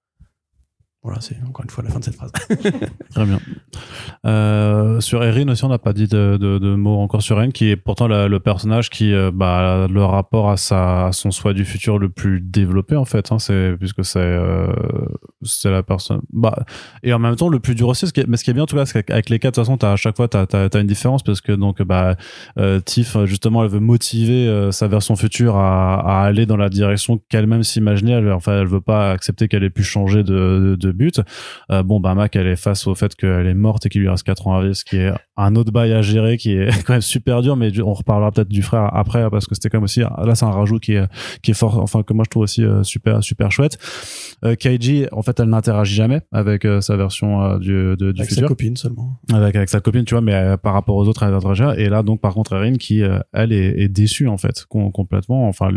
voilà 1.04 1.20
c'est 1.20 1.36
encore 1.48 1.66
une 1.66 1.70
fois 1.70 1.84
la 1.84 1.90
fin 1.90 2.00
de 2.00 2.06
cette 2.06 2.16
phrase 2.16 2.32
Très 3.14 3.26
bien. 3.26 3.40
Euh, 4.26 5.00
sur 5.02 5.24
Erin 5.24 5.48
aussi, 5.50 5.64
on 5.66 5.70
n'a 5.70 5.78
pas 5.78 5.94
dit 5.94 6.08
de, 6.08 6.38
de, 6.38 6.76
mots 6.76 7.00
encore 7.00 7.22
sur 7.22 7.38
Erin, 7.38 7.52
qui 7.52 7.70
est 7.70 7.76
pourtant 7.76 8.08
le 8.08 8.40
personnage 8.40 8.90
qui, 8.90 9.14
euh, 9.14 9.32
bah, 9.34 9.84
a 9.84 9.88
le 9.88 10.04
rapport 10.04 10.50
à 10.50 10.58
sa, 10.58 11.10
son 11.12 11.32
soi 11.32 11.54
du 11.54 11.66
futur 11.66 12.00
le 12.00 12.10
plus 12.10 12.42
développé 12.42 12.96
en 12.96 13.06
fait. 13.06 13.32
Hein, 13.32 13.40
c'est 13.40 13.76
puisque 13.78 14.04
c'est, 14.06 14.20
euh, 14.20 14.68
c'est 15.44 15.70
la 15.70 15.84
personne. 15.84 16.22
Bah, 16.32 16.64
et 17.04 17.14
en 17.14 17.20
même 17.20 17.36
temps 17.36 17.50
le 17.50 17.60
plus 17.60 17.76
dur 17.76 17.90
aussi. 17.90 18.06
Mais 18.28 18.38
ce 18.38 18.44
qui 18.44 18.52
est 18.52 18.54
bien 18.54 18.64
en 18.64 18.68
tout 18.68 18.76
cas, 18.76 18.86
c'est 18.86 19.04
qu'avec 19.04 19.30
les 19.30 19.40
quatre, 19.40 19.56
de 19.56 19.62
toute 19.62 19.66
façon, 19.66 19.78
t'as 19.78 19.94
à 19.94 19.96
chaque 19.96 20.16
fois 20.16 20.28
t'as, 20.28 20.46
t'as 20.46 20.82
une 20.82 20.88
différence 20.88 21.22
parce 21.22 21.42
que 21.42 21.52
donc 21.52 21.82
bah, 21.82 22.16
euh, 22.58 22.80
Tiff 22.80 23.18
justement, 23.26 23.64
elle 23.64 23.70
veut 23.70 23.80
motiver 23.80 24.70
sa 24.72 24.88
version 24.88 25.16
future 25.16 25.58
à, 25.58 26.24
aller 26.24 26.46
dans 26.46 26.58
la 26.58 26.70
direction 26.70 27.20
qu'elle-même 27.30 27.64
s'imaginait. 27.64 28.14
Elle, 28.14 28.32
enfin, 28.32 28.62
elle 28.62 28.68
veut 28.68 28.82
pas 28.82 29.12
accepter 29.12 29.48
qu'elle 29.48 29.64
ait 29.64 29.70
pu 29.70 29.84
changer 29.84 30.24
de, 30.24 30.78
de 30.80 30.93
but. 30.94 31.20
Euh, 31.72 31.84
bon, 31.84 32.00
bah 32.00 32.16
Mac, 32.16 32.36
elle 32.36 32.48
est 32.48 32.56
face 32.56 32.88
au 32.88 32.96
fait 32.96 33.16
qu'elle 33.16 33.48
est 33.48 33.54
morte 33.54 33.86
et 33.86 33.90
qu'il 33.90 34.02
lui 34.02 34.10
reste 34.10 34.24
4 34.24 34.48
ans 34.48 34.56
à 34.58 34.62
vivre, 34.62 34.74
ce 34.76 34.86
qui 34.86 34.98
est 34.98 35.12
un 35.38 35.56
autre 35.56 35.72
bail 35.72 35.94
à 35.94 36.02
gérer, 36.02 36.38
qui 36.38 36.54
est 36.54 36.70
quand 36.86 36.94
même 36.94 37.02
super 37.02 37.42
dur. 37.42 37.56
Mais 37.56 37.72
on 37.82 37.94
reparlera 37.94 38.32
peut-être 38.32 38.50
du 38.50 38.62
frère 38.62 38.96
après 38.96 39.30
parce 39.30 39.46
que 39.48 39.56
c'était 39.56 39.70
quand 39.70 39.78
même 39.78 39.84
aussi 39.86 40.00
là, 40.02 40.36
c'est 40.36 40.46
un 40.46 40.52
rajout 40.52 40.80
qui 40.80 40.94
est 40.94 41.06
qui 41.42 41.52
est 41.52 41.56
fort, 41.56 41.80
enfin 41.82 42.04
que 42.04 42.14
moi 42.14 42.24
je 42.26 42.30
trouve 42.30 42.44
aussi 42.44 42.64
euh, 42.64 42.84
super 42.84 43.24
super 43.24 43.52
chouette. 43.52 43.78
Euh, 44.46 44.56
Keiji, 44.56 45.06
en 45.12 45.22
fait, 45.22 45.40
elle 45.40 45.50
n'interagit 45.50 45.96
jamais 45.96 46.22
avec 46.32 46.66
euh, 46.66 46.82
sa 46.82 46.96
version 46.98 47.58
du, 47.58 47.72
de- 47.98 48.12
du 48.12 48.22
avec 48.22 48.30
sa 48.30 48.36
futur 48.36 48.48
copine 48.50 48.76
seulement 48.76 49.20
avec 49.34 49.56
avec 49.56 49.70
sa 49.70 49.80
copine 49.80 50.06
tu 50.06 50.14
vois 50.14 50.22
mais 50.22 50.56
par 50.62 50.74
rapport 50.74 50.96
aux 50.96 51.08
autres 51.08 51.24
elle 51.24 51.34
interagit 51.34 51.64
et 51.78 51.90
là 51.90 52.04
donc 52.04 52.22
par 52.22 52.34
contre 52.34 52.54
Erin 52.54 52.74
qui 52.76 53.02
elle 53.34 53.52
est, 53.52 53.82
est 53.84 53.88
déçue 53.88 54.28
en 54.28 54.38
fait 54.38 54.66
com- 54.70 54.92
complètement 54.92 55.48
enfin 55.48 55.70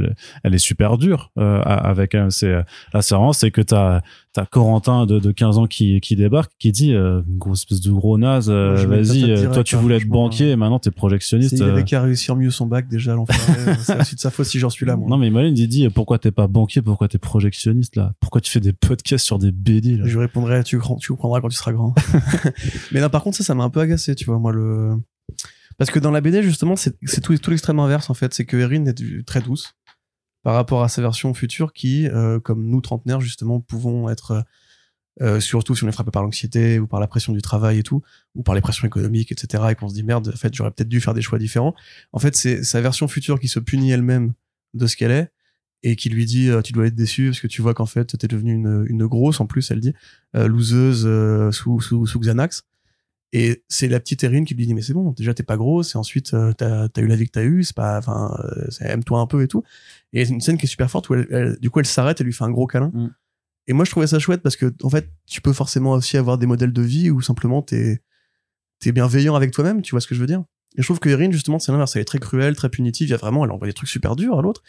elle, 0.42 0.54
est 0.54 0.58
super 0.58 0.98
dure 0.98 1.30
avec 1.36 2.14
elle 2.14 2.30
c'est 2.30 2.56
c'est 3.00 3.14
vraiment 3.14 3.32
c'est 3.32 3.50
que 3.50 3.60
t'as 3.60 4.00
t'as 4.36 4.46
Corentin 4.46 5.06
de, 5.06 5.18
de 5.18 5.32
15 5.32 5.58
ans 5.58 5.66
qui 5.66 6.00
qui 6.00 6.14
débarque 6.14 6.52
qui 6.58 6.72
dit 6.72 6.94
euh, 6.94 7.22
grosse 7.26 7.60
espèce 7.60 7.80
de 7.80 7.90
gros 7.90 8.18
naze 8.18 8.50
euh, 8.50 8.74
vas-y 8.86 9.30
euh, 9.30 9.50
toi 9.52 9.64
tu 9.64 9.76
hein, 9.76 9.80
voulais 9.80 9.96
être 9.96 10.02
franchement, 10.02 10.24
banquier 10.24 10.50
et 10.50 10.56
maintenant 10.56 10.78
t'es 10.78 10.90
projectionniste 10.90 11.52
il 11.52 11.62
euh. 11.62 11.72
avait 11.72 11.84
qu'à 11.84 12.02
réussir 12.02 12.36
mieux 12.36 12.50
son 12.50 12.66
bac 12.66 12.86
déjà 12.88 13.14
l'enfoiré 13.14 13.76
c'est 13.80 13.98
aussi 13.98 14.14
de 14.14 14.20
sa 14.20 14.30
faute 14.30 14.46
si 14.46 14.58
j'en 14.58 14.68
suis 14.68 14.84
là 14.84 14.94
moi 14.96 15.08
non 15.08 15.16
mais 15.16 15.28
imagine 15.28 15.56
il 15.56 15.68
dit 15.68 15.88
pourquoi 15.88 16.18
t'es 16.18 16.32
pas 16.32 16.46
banquier 16.46 16.82
pourquoi 16.82 17.08
t'es 17.08 17.18
projectionniste 17.18 17.96
là? 17.96 18.12
Pourquoi 18.20 18.40
tu 18.40 18.50
fais 18.50 18.60
des 18.60 18.72
podcasts 18.72 19.24
sur 19.24 19.38
des 19.38 19.52
BD 19.52 19.96
là? 19.96 20.04
Je 20.06 20.12
lui 20.12 20.20
répondrai, 20.20 20.62
tu, 20.64 20.78
tu 21.00 21.08
comprendras 21.12 21.40
quand 21.40 21.48
tu 21.48 21.56
seras 21.56 21.72
grand. 21.72 21.94
mais 22.92 23.00
non, 23.00 23.08
par 23.08 23.22
contre, 23.22 23.36
ça, 23.36 23.44
ça 23.44 23.54
m'a 23.54 23.64
un 23.64 23.70
peu 23.70 23.80
agacé, 23.80 24.14
tu 24.14 24.24
vois, 24.24 24.38
moi, 24.38 24.52
le. 24.52 24.96
Parce 25.78 25.90
que 25.90 25.98
dans 25.98 26.10
la 26.10 26.20
BD, 26.20 26.42
justement, 26.42 26.74
c'est 26.76 26.96
tout, 27.22 27.36
tout 27.36 27.50
l'extrême 27.50 27.78
inverse, 27.78 28.08
en 28.08 28.14
fait. 28.14 28.32
C'est 28.32 28.46
que 28.46 28.56
Erin 28.56 28.86
est 28.86 29.26
très 29.26 29.40
douce 29.40 29.74
par 30.46 30.54
rapport 30.54 30.84
à 30.84 30.88
sa 30.88 31.02
version 31.02 31.34
future 31.34 31.72
qui, 31.72 32.06
euh, 32.06 32.38
comme 32.38 32.68
nous, 32.68 32.80
trentenaires, 32.80 33.20
justement, 33.20 33.58
pouvons 33.58 34.08
être. 34.08 34.44
euh, 35.20 35.40
surtout 35.40 35.74
si 35.74 35.82
on 35.82 35.88
est 35.88 35.92
frappé 35.92 36.12
par 36.12 36.22
l'anxiété 36.22 36.78
ou 36.78 36.86
par 36.86 37.00
la 37.00 37.08
pression 37.08 37.32
du 37.32 37.42
travail 37.42 37.78
et 37.78 37.82
tout, 37.82 38.02
ou 38.36 38.44
par 38.44 38.54
les 38.54 38.60
pressions 38.60 38.86
économiques, 38.86 39.32
etc., 39.32 39.64
et 39.70 39.74
qu'on 39.74 39.88
se 39.88 39.94
dit 39.94 40.04
merde, 40.04 40.28
en 40.32 40.36
fait, 40.36 40.54
j'aurais 40.54 40.70
peut-être 40.70 40.88
dû 40.88 41.00
faire 41.00 41.14
des 41.14 41.20
choix 41.20 41.40
différents. 41.40 41.74
En 42.12 42.20
fait, 42.20 42.36
c'est 42.36 42.62
sa 42.62 42.80
version 42.80 43.08
future 43.08 43.40
qui 43.40 43.48
se 43.48 43.58
punit 43.58 43.90
elle-même 43.90 44.34
de 44.74 44.86
ce 44.86 44.96
qu'elle 44.96 45.10
est 45.10 45.32
et 45.82 45.96
qui 45.96 46.10
lui 46.10 46.26
dit 46.26 46.48
euh, 46.48 46.62
tu 46.62 46.72
dois 46.72 46.86
être 46.86 46.94
déçu 46.94 47.26
parce 47.26 47.40
que 47.40 47.48
tu 47.48 47.60
vois 47.60 47.74
qu'en 47.74 47.86
fait 47.86 48.16
t'es 48.16 48.28
devenue 48.28 48.54
une, 48.54 49.06
grosse 49.06 49.40
en 49.40 49.46
plus 49.46 49.70
elle 49.70 49.80
dit 49.80 49.94
euh, 50.34 50.48
loseuse 50.48 51.04
euh, 51.06 51.50
sous, 51.52 51.80
sous, 51.80 52.06
sous 52.06 52.20
Xanax 52.20 52.64
et 53.32 53.64
c'est 53.68 53.88
la 53.88 53.98
petite 54.00 54.22
Erin 54.24 54.44
qui 54.44 54.54
lui 54.54 54.66
dit 54.66 54.74
mais 54.74 54.82
c'est 54.82 54.92
bon 54.94 55.10
déjà 55.12 55.34
t'es 55.34 55.42
pas 55.42 55.56
grosse 55.56 55.94
et 55.94 55.98
ensuite 55.98 56.32
euh, 56.34 56.52
t'as 56.52 56.84
as 56.94 57.00
eu 57.00 57.06
la 57.06 57.16
vie 57.16 57.26
que 57.26 57.32
t'as 57.32 57.44
eu 57.44 57.64
c'est 57.64 57.74
pas 57.74 57.98
enfin 57.98 58.36
euh, 58.56 58.68
aime-toi 58.80 59.18
un 59.20 59.26
peu 59.26 59.42
et 59.42 59.48
tout 59.48 59.62
et 60.12 60.24
c'est 60.24 60.32
une 60.32 60.40
scène 60.40 60.56
qui 60.58 60.66
est 60.66 60.68
super 60.68 60.90
forte 60.90 61.08
où 61.10 61.14
elle, 61.14 61.26
elle- 61.30 61.56
du 61.60 61.68
coup 61.70 61.80
elle 61.80 61.86
s'arrête 61.86 62.20
et 62.20 62.24
lui 62.24 62.32
fait 62.32 62.44
un 62.44 62.50
gros 62.50 62.66
câlin 62.66 62.90
Mm. 62.94 63.08
et 63.68 63.72
moi 63.72 63.84
je 63.84 63.90
trouvais 63.90 64.06
ça 64.06 64.18
chouette 64.18 64.42
parce 64.42 64.56
que 64.56 64.72
en 64.82 64.90
fait 64.90 65.10
tu 65.26 65.40
peux 65.40 65.52
forcément 65.52 65.92
aussi 65.92 66.16
avoir 66.16 66.38
des 66.38 66.46
modèles 66.46 66.72
de 66.72 66.82
vie 66.82 67.10
où 67.10 67.20
simplement 67.20 67.62
t'es 67.62 68.00
t'es 68.78 68.92
bienveillant 68.92 69.34
avec 69.34 69.50
toi-même 69.50 69.82
tu 69.82 69.90
vois 69.92 70.00
ce 70.00 70.06
que 70.06 70.14
je 70.14 70.20
veux 70.20 70.26
dire? 70.26 70.44
Et 70.78 70.82
je 70.82 70.86
trouve 70.86 70.98
que 71.00 71.08
Erin, 71.08 71.30
justement, 71.30 71.58
c'est 71.58 71.72
l'inverse. 71.72 71.96
Elle 71.96 72.02
est 72.02 72.04
très 72.04 72.18
cruelle, 72.18 72.54
très 72.54 72.68
punitive. 72.68 73.08
Il 73.08 73.10
y 73.10 73.14
a 73.14 73.16
vraiment, 73.16 73.46
elle 73.46 73.50
envoie 73.50 73.66
des 73.66 73.72
trucs 73.72 73.88
super 73.88 74.14
durs 74.14 74.38
à 74.38 74.42
l'autre. 74.42 74.62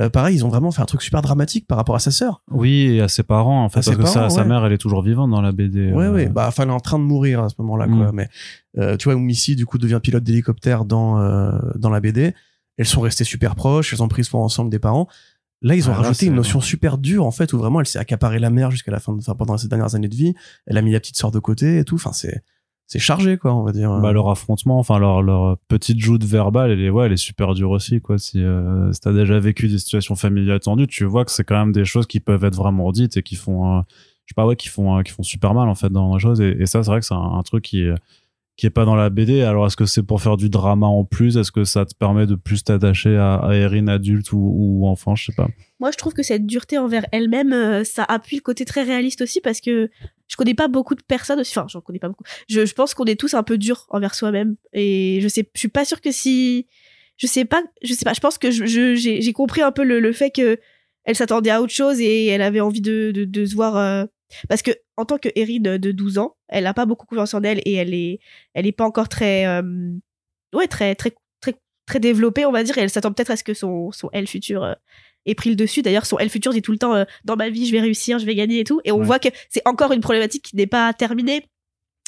Euh, 0.00 0.10
pareil, 0.10 0.34
ils 0.36 0.44
ont 0.44 0.48
vraiment 0.48 0.72
fait 0.72 0.82
un 0.82 0.86
truc 0.86 1.02
super 1.02 1.22
dramatique 1.22 1.68
par 1.68 1.78
rapport 1.78 1.94
à 1.94 2.00
sa 2.00 2.10
sœur. 2.10 2.42
Oui, 2.50 2.96
et 2.96 3.00
à 3.00 3.08
ses 3.08 3.22
parents, 3.22 3.64
en 3.64 3.68
fait, 3.68 3.78
À 3.78 3.82
ses 3.82 3.90
parce 3.92 4.02
que 4.02 4.06
sa, 4.08 4.20
parents, 4.20 4.30
sa 4.30 4.42
ouais. 4.42 4.48
mère, 4.48 4.64
elle 4.64 4.72
est 4.72 4.78
toujours 4.78 5.02
vivante 5.02 5.30
dans 5.30 5.40
la 5.40 5.52
BD. 5.52 5.92
Ouais, 5.92 6.06
euh, 6.06 6.12
ouais. 6.12 6.26
Bah, 6.26 6.46
enfin, 6.48 6.64
elle 6.64 6.70
est 6.70 6.72
en 6.72 6.80
train 6.80 6.98
de 6.98 7.04
mourir 7.04 7.42
à 7.44 7.48
ce 7.48 7.54
moment-là, 7.58 7.86
quoi. 7.86 8.10
Mm. 8.10 8.14
Mais, 8.14 8.28
euh, 8.78 8.96
tu 8.96 9.04
vois, 9.04 9.14
où 9.14 9.20
Missy, 9.20 9.54
du 9.54 9.66
coup, 9.66 9.78
devient 9.78 10.00
pilote 10.02 10.24
d'hélicoptère 10.24 10.84
dans, 10.84 11.20
euh, 11.20 11.52
dans 11.76 11.90
la 11.90 12.00
BD. 12.00 12.34
Elles 12.76 12.86
sont 12.86 13.00
restées 13.02 13.22
super 13.24 13.54
proches. 13.54 13.92
Elles 13.92 14.02
ont 14.02 14.08
pris 14.08 14.24
soin 14.24 14.40
ensemble 14.40 14.68
des 14.70 14.80
parents. 14.80 15.06
Là, 15.62 15.76
ils 15.76 15.88
ont 15.88 15.92
Ah, 15.92 16.02
rajouté 16.02 16.26
une 16.26 16.34
notion 16.34 16.60
super 16.60 16.98
dure, 16.98 17.24
en 17.24 17.30
fait, 17.30 17.52
où 17.52 17.58
vraiment 17.58 17.80
elle 17.80 17.86
s'est 17.86 18.00
accaparée 18.00 18.40
la 18.40 18.50
mère 18.50 18.70
jusqu'à 18.72 18.90
la 18.90 18.98
fin 18.98 19.12
de, 19.12 19.18
enfin, 19.18 19.34
pendant 19.36 19.56
ses 19.56 19.68
dernières 19.68 19.94
années 19.94 20.08
de 20.08 20.16
vie. 20.16 20.34
Elle 20.66 20.76
a 20.76 20.82
mis 20.82 20.90
la 20.90 20.98
petite 21.00 21.16
sœur 21.16 21.30
de 21.30 21.38
côté 21.38 21.78
et 21.78 21.84
tout. 21.84 21.94
Enfin, 21.94 22.12
c'est, 22.12 22.42
c'est 22.86 22.98
chargé, 22.98 23.38
quoi, 23.38 23.54
on 23.54 23.62
va 23.62 23.72
dire. 23.72 23.98
Bah, 24.00 24.12
leur 24.12 24.28
affrontement, 24.28 24.78
enfin 24.78 24.98
leur 24.98 25.22
leur 25.22 25.56
petite 25.68 25.98
joute 25.98 26.24
verbale, 26.24 26.70
elle 26.70 26.80
est 26.80 26.90
ouais, 26.90 27.06
elle 27.06 27.16
super 27.16 27.54
dure 27.54 27.70
aussi 27.70 28.00
quoi. 28.00 28.18
Si, 28.18 28.42
euh, 28.42 28.90
t'as 29.00 29.12
déjà 29.12 29.38
vécu 29.38 29.68
des 29.68 29.78
situations 29.78 30.16
familiales 30.16 30.60
tendues, 30.60 30.86
tu 30.86 31.04
vois 31.04 31.24
que 31.24 31.30
c'est 31.30 31.44
quand 31.44 31.58
même 31.58 31.72
des 31.72 31.84
choses 31.84 32.06
qui 32.06 32.20
peuvent 32.20 32.44
être 32.44 32.56
vraiment 32.56 32.92
dites 32.92 33.16
et 33.16 33.22
qui 33.22 33.36
font, 33.36 33.78
euh, 33.78 33.80
je 34.26 34.34
sais 34.36 34.56
qui 34.56 34.68
font 34.68 34.98
euh, 34.98 35.02
qui 35.02 35.12
font 35.12 35.22
super 35.22 35.54
mal 35.54 35.68
en 35.68 35.74
fait 35.74 35.90
dans 35.90 36.14
les 36.14 36.20
choses. 36.20 36.40
Et, 36.40 36.66
ça, 36.66 36.82
c'est 36.82 36.90
vrai 36.90 37.00
que 37.00 37.06
c'est 37.06 37.14
un, 37.14 37.42
truc 37.42 37.64
qui 37.64 37.86
qui 38.56 38.66
est 38.66 38.70
pas 38.70 38.84
dans 38.84 38.94
la 38.94 39.10
BD. 39.10 39.42
Alors 39.42 39.66
est-ce 39.66 39.76
que 39.76 39.86
c'est 39.86 40.02
pour 40.02 40.22
faire 40.22 40.36
du 40.36 40.48
drama 40.48 40.86
en 40.86 41.04
plus? 41.04 41.36
Est-ce 41.36 41.50
que 41.50 41.64
ça 41.64 41.84
te 41.84 41.94
permet 41.94 42.26
de 42.26 42.36
plus 42.36 42.62
t'attacher 42.62 43.16
à, 43.16 43.48
Erin 43.52 43.88
adulte 43.88 44.32
ou, 44.32 44.82
enfant? 44.86 45.14
Je 45.16 45.26
sais 45.26 45.32
pas. 45.36 45.48
Moi, 45.80 45.90
je 45.90 45.96
trouve 45.96 46.12
que 46.12 46.22
cette 46.22 46.46
dureté 46.46 46.78
envers 46.78 47.04
elle-même, 47.12 47.52
euh, 47.52 47.84
ça 47.84 48.04
appuie 48.04 48.36
le 48.36 48.42
côté 48.42 48.64
très 48.64 48.82
réaliste 48.82 49.22
aussi 49.22 49.40
parce 49.40 49.60
que 49.60 49.90
je 50.28 50.36
connais 50.36 50.54
pas 50.54 50.68
beaucoup 50.68 50.94
de 50.94 51.02
personnes 51.02 51.40
aussi. 51.40 51.58
Enfin, 51.58 51.66
j'en 51.68 51.80
connais 51.80 51.98
pas 51.98 52.08
beaucoup. 52.08 52.24
Je, 52.48 52.72
pense 52.72 52.94
qu'on 52.94 53.04
est 53.04 53.18
tous 53.18 53.34
un 53.34 53.42
peu 53.42 53.58
durs 53.58 53.86
envers 53.90 54.14
soi-même. 54.14 54.56
Et 54.72 55.18
je 55.20 55.28
sais, 55.28 55.48
je 55.54 55.58
suis 55.58 55.68
pas 55.68 55.84
sûre 55.84 56.00
que 56.00 56.12
si, 56.12 56.68
je 57.16 57.26
sais 57.26 57.44
pas, 57.44 57.62
je 57.82 57.92
sais 57.92 58.04
pas. 58.04 58.14
Je 58.14 58.20
pense 58.20 58.38
que 58.38 58.50
j'ai, 58.50 59.32
compris 59.32 59.62
un 59.62 59.72
peu 59.72 59.82
le, 59.84 60.12
fait 60.12 60.30
que 60.30 60.58
elle 61.04 61.16
s'attendait 61.16 61.50
à 61.50 61.60
autre 61.60 61.72
chose 61.72 62.00
et 62.00 62.26
elle 62.26 62.40
avait 62.40 62.60
envie 62.60 62.80
de 62.80 63.44
se 63.44 63.54
voir. 63.54 63.76
euh, 63.76 64.04
parce 64.48 64.62
que 64.62 64.70
en 64.96 65.04
tant 65.04 65.18
que 65.18 65.28
Erin 65.36 65.58
de 65.60 65.76
de 65.76 65.92
12 65.92 66.18
ans, 66.18 66.36
elle 66.48 66.66
a 66.66 66.74
pas 66.74 66.86
beaucoup 66.86 67.06
confiance 67.06 67.34
en 67.34 67.42
elle 67.42 67.60
et 67.64 67.74
elle 67.74 67.94
est, 67.94 68.20
elle 68.54 68.66
est 68.66 68.72
pas 68.72 68.84
encore 68.84 69.08
très, 69.08 69.46
euh, 69.46 69.62
ouais, 70.54 70.66
très, 70.66 70.94
très, 70.94 71.12
très, 71.40 71.54
très 71.86 72.00
développée, 72.00 72.46
on 72.46 72.52
va 72.52 72.62
dire. 72.64 72.76
Et 72.78 72.82
elle 72.82 72.90
s'attend 72.90 73.12
peut-être 73.12 73.30
à 73.30 73.36
ce 73.36 73.44
que 73.44 73.54
son, 73.54 73.90
son 73.92 74.08
elle 74.12 74.26
futur 74.26 74.64
euh, 74.64 74.74
ait 75.26 75.34
pris 75.34 75.50
le 75.50 75.56
dessus. 75.56 75.82
D'ailleurs, 75.82 76.06
son 76.06 76.18
elle 76.18 76.30
futur 76.30 76.52
dit 76.52 76.62
tout 76.62 76.72
le 76.72 76.78
temps 76.78 76.94
euh, 76.94 77.04
dans 77.24 77.36
ma 77.36 77.48
vie, 77.50 77.66
je 77.66 77.72
vais 77.72 77.80
réussir, 77.80 78.18
je 78.18 78.26
vais 78.26 78.34
gagner 78.34 78.60
et 78.60 78.64
tout. 78.64 78.80
Et 78.84 78.92
on 78.92 78.98
Ouais. 78.98 79.04
voit 79.04 79.18
que 79.18 79.28
c'est 79.50 79.62
encore 79.66 79.92
une 79.92 80.00
problématique 80.00 80.44
qui 80.44 80.56
n'est 80.56 80.66
pas 80.66 80.92
terminée. 80.94 81.46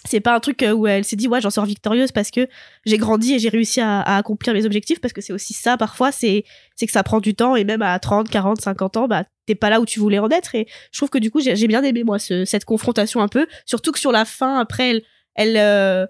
C'est 0.09 0.21
pas 0.21 0.35
un 0.35 0.41
truc 0.41 0.63
euh, 0.63 0.73
où 0.73 0.87
elle 0.87 1.05
s'est 1.05 1.17
dit 1.17 1.29
ouais 1.29 1.41
j'en 1.41 1.51
sors 1.51 1.65
victorieuse 1.67 2.13
parce 2.13 2.31
que 2.31 2.49
j'ai 2.85 2.99
grandi 2.99 3.35
et 3.35 3.39
j'ai 3.39 3.49
réussi 3.49 3.81
à, 3.81 4.01
à 4.01 4.17
accomplir 4.17 4.55
mes 4.55 4.65
objectifs 4.65 5.01
parce 5.01 5.13
que 5.13 5.21
c'est 5.21 5.33
aussi 5.33 5.53
ça 5.53 5.77
parfois 5.77 6.13
c'est 6.13 6.45
c'est 6.77 6.87
que 6.87 6.93
ça 6.93 7.03
prend 7.03 7.21
du 7.21 7.35
temps 7.35 7.57
et 7.57 7.65
même 7.65 7.83
à 7.83 7.99
30 7.99 8.29
40 8.31 8.61
50 8.61 8.97
ans 8.97 9.09
bah 9.09 9.25
t'es 9.47 9.55
pas 9.55 9.71
là 9.71 9.81
où 9.81 9.85
tu 9.87 10.01
voulais 10.01 10.19
en 10.19 10.29
être. 10.31 10.55
Et 10.55 10.67
je 10.93 10.99
trouve 10.99 11.11
que 11.11 11.19
du 11.19 11.31
coup 11.31 11.41
j'ai 11.41 11.67
bien 11.69 11.83
aimé 11.83 12.05
moi 12.05 12.19
ce- 12.19 12.45
cette 12.45 12.65
confrontation 12.65 13.21
un 13.21 13.29
peu. 13.29 13.47
Surtout 13.67 13.93
que 13.93 13.99
sur 13.99 14.13
la 14.13 14.25
fin 14.25 14.59
après 14.59 14.91
elle 14.91 15.03
elle 15.35 15.57
euh, 15.57 16.07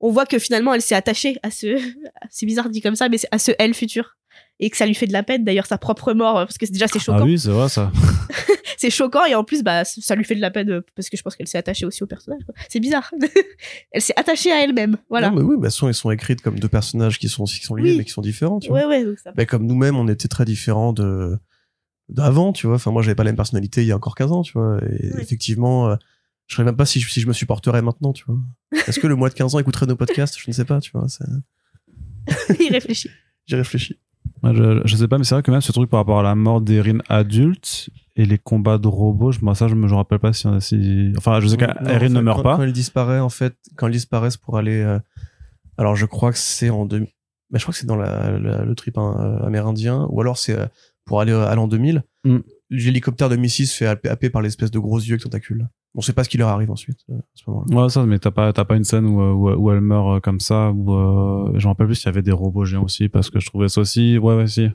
on 0.00 0.10
voit 0.10 0.26
que 0.26 0.38
finalement 0.38 0.74
elle 0.74 0.82
s'est 0.82 0.94
attachée 0.94 1.36
à 1.42 1.50
ce 1.50 1.76
c'est 2.30 2.46
bizarre 2.46 2.68
dit 2.70 2.80
comme 2.80 2.96
ça 2.96 3.08
mais 3.08 3.18
à 3.30 3.38
ce 3.38 3.52
elle 3.58 3.74
futur. 3.74 4.16
Et 4.60 4.70
que 4.70 4.76
ça 4.76 4.86
lui 4.86 4.94
fait 4.94 5.06
de 5.08 5.12
la 5.12 5.22
peine 5.24 5.44
d'ailleurs 5.44 5.66
sa 5.66 5.76
propre 5.78 6.12
mort 6.12 6.34
parce 6.34 6.56
que 6.58 6.66
déjà 6.66 6.86
c'est 6.86 6.98
choquant. 7.00 7.18
Ah 7.22 7.24
oui, 7.24 7.38
c'est 7.38 7.50
vrai 7.50 7.68
ça. 7.68 7.90
c'est 8.82 8.90
choquant 8.90 9.24
et 9.24 9.34
en 9.34 9.44
plus 9.44 9.62
bah 9.62 9.84
ça 9.84 10.14
lui 10.14 10.24
fait 10.24 10.34
de 10.34 10.40
la 10.40 10.50
peine 10.50 10.70
euh, 10.70 10.80
parce 10.94 11.08
que 11.08 11.16
je 11.16 11.22
pense 11.22 11.34
qu'elle 11.36 11.46
s'est 11.48 11.58
attachée 11.58 11.86
aussi 11.86 12.02
au 12.02 12.06
personnage 12.06 12.40
c'est 12.68 12.80
bizarre 12.80 13.10
elle 13.92 14.02
s'est 14.02 14.12
attachée 14.16 14.50
à 14.52 14.62
elle-même 14.62 14.96
voilà 15.08 15.30
Non, 15.30 15.36
mais 15.36 15.42
oui, 15.42 15.56
bah, 15.58 15.70
sont, 15.70 15.88
ils 15.88 15.94
sont 15.94 16.10
écrites 16.10 16.40
comme 16.42 16.58
deux 16.58 16.68
personnages 16.68 17.18
qui 17.18 17.28
sont, 17.28 17.44
qui 17.44 17.60
sont 17.64 17.74
liés, 17.74 17.92
Oui. 17.92 17.98
mais 17.98 18.04
qui 18.04 18.10
sont 18.10 18.20
différents, 18.22 18.58
tu 18.60 18.68
vois. 18.68 18.86
ouais 18.86 19.04
donc 19.04 19.18
ça 19.18 19.32
Bah, 19.32 19.46
comme 19.46 19.66
nous-mêmes, 19.66 19.96
on 19.96 20.08
était 20.08 20.28
très 20.28 20.44
différents 20.44 20.92
de, 20.92 21.38
d'avant, 22.08 22.52
tu 22.52 22.66
vois. 22.66 22.76
Enfin, 22.76 22.90
moi, 22.90 23.02
j'avais 23.02 23.14
pas 23.14 23.24
la 23.24 23.30
même 23.30 23.36
personnalité 23.36 23.82
il 23.82 23.86
y 23.86 23.92
a 23.92 23.96
encore 23.96 24.14
15 24.14 24.32
ans, 24.32 24.42
tu 24.42 24.52
vois. 24.54 24.78
Et 24.82 25.12
Ouais. 25.14 25.22
effectivement, 25.22 25.88
euh, 25.90 25.96
je 26.48 26.56
sais 26.56 26.64
même 26.64 26.76
pas 26.76 26.84
si 26.86 27.00
je, 27.00 27.08
si 27.10 27.20
je 27.20 27.26
me 27.28 27.32
supporterais 27.32 27.82
maintenant, 27.82 28.12
tu 28.12 28.24
vois. 28.26 28.38
Est-ce 28.88 28.98
que 29.00 29.06
le 29.06 29.14
mois 29.16 29.28
de 29.28 29.34
15 29.34 29.54
ans 29.54 29.58
écouterait 29.58 29.86
nos 29.86 29.96
podcasts? 29.96 30.36
Je 30.38 30.44
ne 30.48 30.52
sais 30.52 30.64
pas, 30.64 30.80
tu 30.80 30.90
vois. 30.92 31.06
il 32.60 32.72
réfléchit 32.72 33.10
J'y 33.46 33.54
réfléchis. 33.56 33.98
Je, 34.44 34.80
je 34.84 34.96
sais 34.96 35.06
pas, 35.08 35.18
mais 35.18 35.24
c'est 35.24 35.34
vrai 35.36 35.42
que 35.42 35.50
même 35.52 35.60
ce 35.60 35.70
truc 35.72 35.88
par 35.88 36.00
rapport 36.00 36.18
à 36.18 36.22
la 36.22 36.34
mort 36.34 36.60
d'Erin 36.60 36.98
adulte 37.08 37.90
et 38.16 38.24
les 38.24 38.38
combats 38.38 38.78
de 38.78 38.88
robots, 38.88 39.30
je, 39.32 39.38
moi 39.40 39.54
ça 39.54 39.68
je 39.68 39.74
me 39.76 39.86
je 39.86 39.94
rappelle 39.94 40.18
pas 40.18 40.32
si, 40.32 40.48
si 40.60 41.12
enfin 41.16 41.38
je 41.40 41.46
sais 41.46 41.54
en 41.54 41.58
qu'Erin 41.84 42.08
ne 42.08 42.20
meurt 42.20 42.38
quand, 42.38 42.42
pas. 42.42 42.56
Quand 42.56 42.62
elle 42.62 42.72
disparaît, 42.72 43.20
en 43.20 43.28
fait, 43.28 43.56
quand 43.76 43.86
elle 43.86 43.92
disparaissent 43.92 44.36
pour 44.36 44.58
aller, 44.58 44.80
euh, 44.80 44.98
alors 45.78 45.94
je 45.96 46.06
crois 46.06 46.32
que 46.32 46.38
c'est 46.38 46.70
en 46.70 46.86
2000, 46.86 47.08
mais 47.50 47.58
je 47.58 47.64
crois 47.64 47.72
que 47.72 47.78
c'est 47.78 47.86
dans 47.86 47.96
la, 47.96 48.36
la- 48.38 48.64
le 48.64 48.74
trip 48.74 48.98
hein, 48.98 49.14
euh, 49.42 49.46
amérindien, 49.46 50.06
ou 50.10 50.20
alors 50.20 50.38
c'est 50.38 50.58
euh, 50.58 50.66
pour 51.04 51.20
aller 51.20 51.32
à 51.32 51.54
l'an 51.54 51.68
2000. 51.68 52.02
Mm. 52.24 52.38
L'hélicoptère 52.70 53.28
de 53.28 53.36
Missy 53.36 53.66
se 53.66 53.76
fait 53.76 53.86
happer 53.86 54.30
par 54.30 54.42
l'espèce 54.42 54.70
de 54.70 54.78
gros 54.78 54.98
yeux 54.98 55.12
avec 55.12 55.22
tentacules. 55.22 55.68
On 55.94 56.00
sait 56.00 56.14
pas 56.14 56.24
ce 56.24 56.28
qui 56.30 56.38
leur 56.38 56.48
arrive 56.48 56.70
ensuite, 56.70 57.00
euh, 57.10 57.18
à 57.18 57.22
ce 57.34 57.42
moment-là. 57.50 57.82
Ouais, 57.82 57.88
ça, 57.90 58.06
mais 58.06 58.18
t'as 58.18 58.30
pas, 58.30 58.52
t'as 58.52 58.64
pas 58.64 58.76
une 58.76 58.84
scène 58.84 59.04
où, 59.04 59.20
où, 59.20 59.50
où 59.50 59.70
elle 59.70 59.82
meurt 59.82 60.08
euh, 60.16 60.20
comme 60.20 60.40
ça, 60.40 60.70
où, 60.70 60.94
euh, 60.94 61.52
je 61.56 61.66
me 61.66 61.68
rappelle 61.68 61.86
plus 61.86 61.96
s'il 61.96 62.06
y 62.06 62.08
avait 62.08 62.22
des 62.22 62.32
robots 62.32 62.64
géants 62.64 62.84
aussi, 62.84 63.08
parce 63.10 63.28
que 63.28 63.40
je 63.40 63.46
trouvais 63.46 63.68
ça 63.68 63.82
aussi, 63.82 64.16
ouais, 64.16 64.36
ouais, 64.36 64.46
si. 64.46 64.68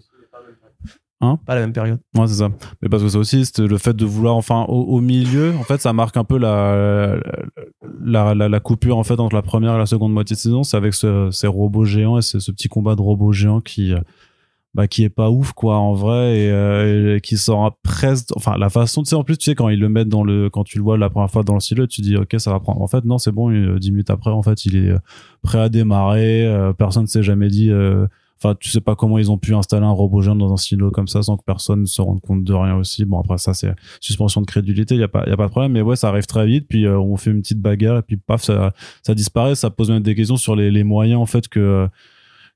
Pas 1.19 1.55
la 1.55 1.61
même 1.61 1.73
période. 1.73 1.99
Ouais, 2.15 2.27
c'est 2.27 2.35
ça. 2.35 2.49
Mais 2.81 2.89
parce 2.89 3.01
que 3.01 3.09
ça 3.09 3.17
aussi, 3.17 3.43
c'était 3.43 3.65
le 3.65 3.79
fait 3.79 3.95
de 3.95 4.05
vouloir, 4.05 4.35
enfin, 4.35 4.65
au, 4.67 4.83
au 4.83 5.01
milieu, 5.01 5.55
en 5.59 5.63
fait, 5.63 5.81
ça 5.81 5.91
marque 5.91 6.15
un 6.15 6.23
peu 6.23 6.37
la, 6.37 7.17
la, 7.99 8.35
la, 8.35 8.47
la 8.47 8.59
coupure, 8.59 8.99
en 8.99 9.03
fait, 9.03 9.19
entre 9.19 9.33
la 9.33 9.41
première 9.41 9.73
et 9.73 9.77
la 9.79 9.87
seconde 9.87 10.13
moitié 10.13 10.35
de 10.35 10.39
saison. 10.39 10.61
C'est 10.61 10.77
avec 10.77 10.93
ce, 10.93 11.31
ces 11.31 11.47
robots 11.47 11.85
géants 11.85 12.19
et 12.19 12.21
ce, 12.21 12.39
ce 12.39 12.51
petit 12.51 12.67
combat 12.67 12.95
de 12.95 13.01
robots 13.01 13.31
géants 13.31 13.61
qui, 13.61 13.93
euh, 13.93 13.99
bah, 14.77 14.87
qui 14.87 15.03
est 15.03 15.09
pas 15.09 15.31
ouf, 15.31 15.53
quoi, 15.53 15.77
en 15.77 15.93
vrai, 15.93 16.37
et, 16.37 16.51
euh, 16.51 17.17
qui 17.17 17.35
sort 17.35 17.75
presque, 17.81 18.27
enfin, 18.35 18.57
la 18.59 18.69
façon, 18.69 19.01
tu 19.01 19.09
sais, 19.09 19.15
en 19.15 19.23
plus, 19.23 19.35
tu 19.35 19.45
sais, 19.45 19.55
quand 19.55 19.69
ils 19.69 19.79
le 19.79 19.89
mettent 19.89 20.07
dans 20.07 20.23
le, 20.23 20.51
quand 20.51 20.63
tu 20.63 20.77
le 20.77 20.83
vois 20.83 20.99
la 20.99 21.09
première 21.09 21.31
fois 21.31 21.41
dans 21.41 21.55
le 21.55 21.59
silo, 21.59 21.87
tu 21.87 22.01
dis, 22.01 22.15
ok, 22.15 22.35
ça 22.37 22.51
va 22.51 22.59
prendre. 22.59 22.79
En 22.79 22.87
fait, 22.87 23.03
non, 23.03 23.17
c'est 23.17 23.31
bon, 23.31 23.51
euh, 23.51 23.79
dix 23.79 23.89
minutes 23.89 24.11
après, 24.11 24.29
en 24.29 24.43
fait, 24.43 24.65
il 24.65 24.75
est 24.75 24.91
euh, 24.91 24.99
prêt 25.41 25.57
à 25.57 25.69
démarrer, 25.69 26.45
euh, 26.45 26.73
personne 26.73 27.03
ne 27.03 27.07
s'est 27.07 27.23
jamais 27.23 27.47
dit, 27.47 27.71
euh, 27.71 28.05
Enfin, 28.39 28.55
tu 28.59 28.69
sais 28.69 28.81
pas 28.81 28.95
comment 28.95 29.17
ils 29.17 29.31
ont 29.31 29.39
pu 29.39 29.55
installer 29.55 29.85
un 29.85 29.91
robot 29.91 30.21
géant 30.21 30.35
dans 30.35 30.53
un 30.53 30.57
silo 30.57 30.91
comme 30.91 31.07
ça 31.07 31.23
sans 31.23 31.37
que 31.37 31.43
personne 31.43 31.81
ne 31.81 31.85
se 31.87 32.03
rende 32.03 32.21
compte 32.21 32.43
de 32.43 32.53
rien 32.53 32.75
aussi. 32.75 33.03
Bon, 33.03 33.19
après, 33.19 33.39
ça, 33.39 33.55
c'est 33.55 33.73
suspension 33.99 34.41
de 34.41 34.45
crédulité, 34.45 34.93
il 34.93 35.01
y 35.01 35.03
a 35.03 35.07
pas, 35.07 35.27
y 35.27 35.31
a 35.31 35.37
pas 35.37 35.45
de 35.45 35.49
problème. 35.49 35.71
Mais 35.71 35.81
ouais, 35.81 35.95
ça 35.95 36.09
arrive 36.09 36.27
très 36.27 36.45
vite. 36.45 36.67
Puis, 36.69 36.85
euh, 36.85 36.99
on 36.99 37.17
fait 37.17 37.31
une 37.31 37.41
petite 37.41 37.59
bagarre 37.59 37.97
et 37.97 38.01
puis 38.03 38.17
paf, 38.17 38.43
ça, 38.43 38.73
ça 39.01 39.15
disparaît. 39.15 39.55
Ça 39.55 39.71
pose 39.71 39.89
même 39.89 40.03
des 40.03 40.13
questions 40.13 40.37
sur 40.37 40.55
les, 40.55 40.69
les 40.69 40.83
moyens, 40.83 41.19
en 41.19 41.25
fait, 41.25 41.47
que, 41.47 41.89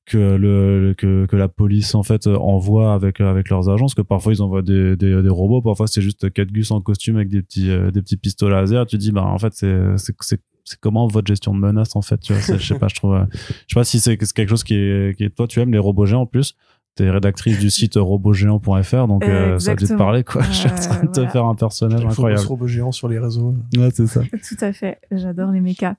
que 0.06 0.18
le, 0.18 0.93
que, 0.97 1.26
que 1.26 1.36
la 1.36 1.47
police, 1.47 1.95
en 1.95 2.04
fait, 2.04 2.28
envoie 2.28 2.93
avec, 2.93 3.22
avec 3.22 3.49
leurs. 3.49 3.66
Parce 3.66 3.93
que 3.93 4.02
parfois, 4.02 4.34
ils 4.34 4.41
envoient 4.41 4.62
des, 4.62 4.95
des, 4.95 5.22
des 5.22 5.30
robots. 5.30 5.62
Parfois, 5.62 5.88
c'est 5.88 6.02
juste 6.02 6.32
quatre 6.32 6.52
gus 6.52 6.72
en 6.72 6.82
costume 6.82 7.16
avec 7.18 7.30
des 7.30 7.41
petits, 7.41 7.70
euh, 7.70 7.91
des 7.91 8.02
petits 8.02 8.18
pistolets 8.18 8.56
laser. 8.56 8.86
Tu 8.86 8.97
dis, 8.97 9.12
bah, 9.12 9.24
en 9.24 9.38
fait, 9.38 9.54
c'est, 9.54 9.78
c'est, 9.97 10.16
c'est 10.64 10.80
comment 10.80 11.08
votre 11.08 11.28
gestion 11.28 11.54
de 11.54 11.60
menace 11.60 11.95
en 11.95 12.02
fait 12.02 12.20
tu 12.20 12.34
vois 12.34 12.58
je 12.58 12.64
sais 12.64 12.78
pas 12.78 12.88
je 12.88 12.95
trouve 12.95 13.16
euh, 13.16 13.26
je 13.32 13.38
sais 13.74 13.74
pas 13.74 13.84
si 13.84 13.99
c'est 13.99 14.18
c'est 14.20 14.34
quelque 14.34 14.49
chose 14.49 14.64
qui 14.64 14.76
est, 14.76 15.18
qui 15.18 15.24
est 15.24 15.30
toi 15.30 15.47
tu 15.47 15.60
aimes 15.60 15.72
les 15.72 15.80
robots 15.80 16.06
géants 16.06 16.22
en 16.22 16.26
plus 16.26 16.56
t'es 16.96 17.10
rédactrice 17.10 17.60
du 17.60 17.70
site 17.70 17.96
robotgéant.fr 17.96 19.08
donc 19.08 19.24
euh, 19.24 19.58
ça 19.60 19.72
a 19.72 19.76
dû 19.76 19.86
te 19.86 19.94
parler 19.94 20.24
quoi 20.24 20.42
je 20.52 20.52
suis 20.52 20.70
en 20.70 20.76
train 20.76 21.04
de 21.04 21.12
te 21.12 21.26
faire 21.28 21.46
un 21.46 21.56
personnage 21.56 22.02
Il 22.02 22.06
faut 22.06 22.12
incroyable 22.12 22.46
robot 22.48 22.68
géant 22.68 22.92
sur 22.92 23.08
les 23.08 23.20
réseaux. 23.20 23.56
ouais 23.78 23.89
c'est 23.94 24.08
ça 24.08 24.22
Tout 24.48 24.58
à 24.60 24.74
fait. 24.74 25.00
J'adore 25.12 25.52
les 25.52 25.62
mechas. 25.62 25.96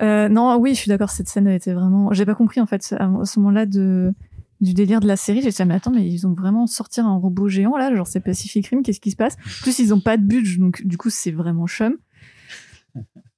Euh, 0.00 0.28
non, 0.28 0.56
oui, 0.58 0.74
je 0.74 0.80
suis 0.80 0.88
d'accord. 0.88 1.10
Cette 1.10 1.28
scène 1.28 1.48
était 1.48 1.72
vraiment. 1.72 2.12
J'ai 2.12 2.24
pas 2.24 2.34
compris 2.34 2.60
en 2.60 2.66
fait 2.66 2.94
à 2.98 3.24
ce 3.24 3.40
moment-là 3.40 3.66
de 3.66 4.12
du 4.60 4.74
délire 4.74 5.00
de 5.00 5.06
la 5.06 5.16
série. 5.16 5.42
J'ai 5.42 5.50
dit 5.50 5.64
mais 5.64 5.74
attends, 5.74 5.90
mais 5.90 6.06
ils 6.06 6.26
ont 6.26 6.34
vraiment 6.34 6.66
sorti 6.66 7.00
un 7.00 7.16
robot 7.16 7.48
géant 7.48 7.76
là, 7.76 7.94
genre 7.94 8.06
c'est 8.06 8.20
Pacific 8.20 8.66
Rim. 8.68 8.82
Qu'est-ce 8.82 9.00
qui 9.00 9.10
se 9.10 9.16
passe? 9.16 9.34
En 9.34 9.62
Plus 9.62 9.78
ils 9.78 9.92
ont 9.94 10.00
pas 10.00 10.16
de 10.16 10.22
budget, 10.22 10.58
donc 10.58 10.82
du 10.84 10.96
coup 10.96 11.10
c'est 11.10 11.30
vraiment 11.30 11.66
chum. 11.66 11.96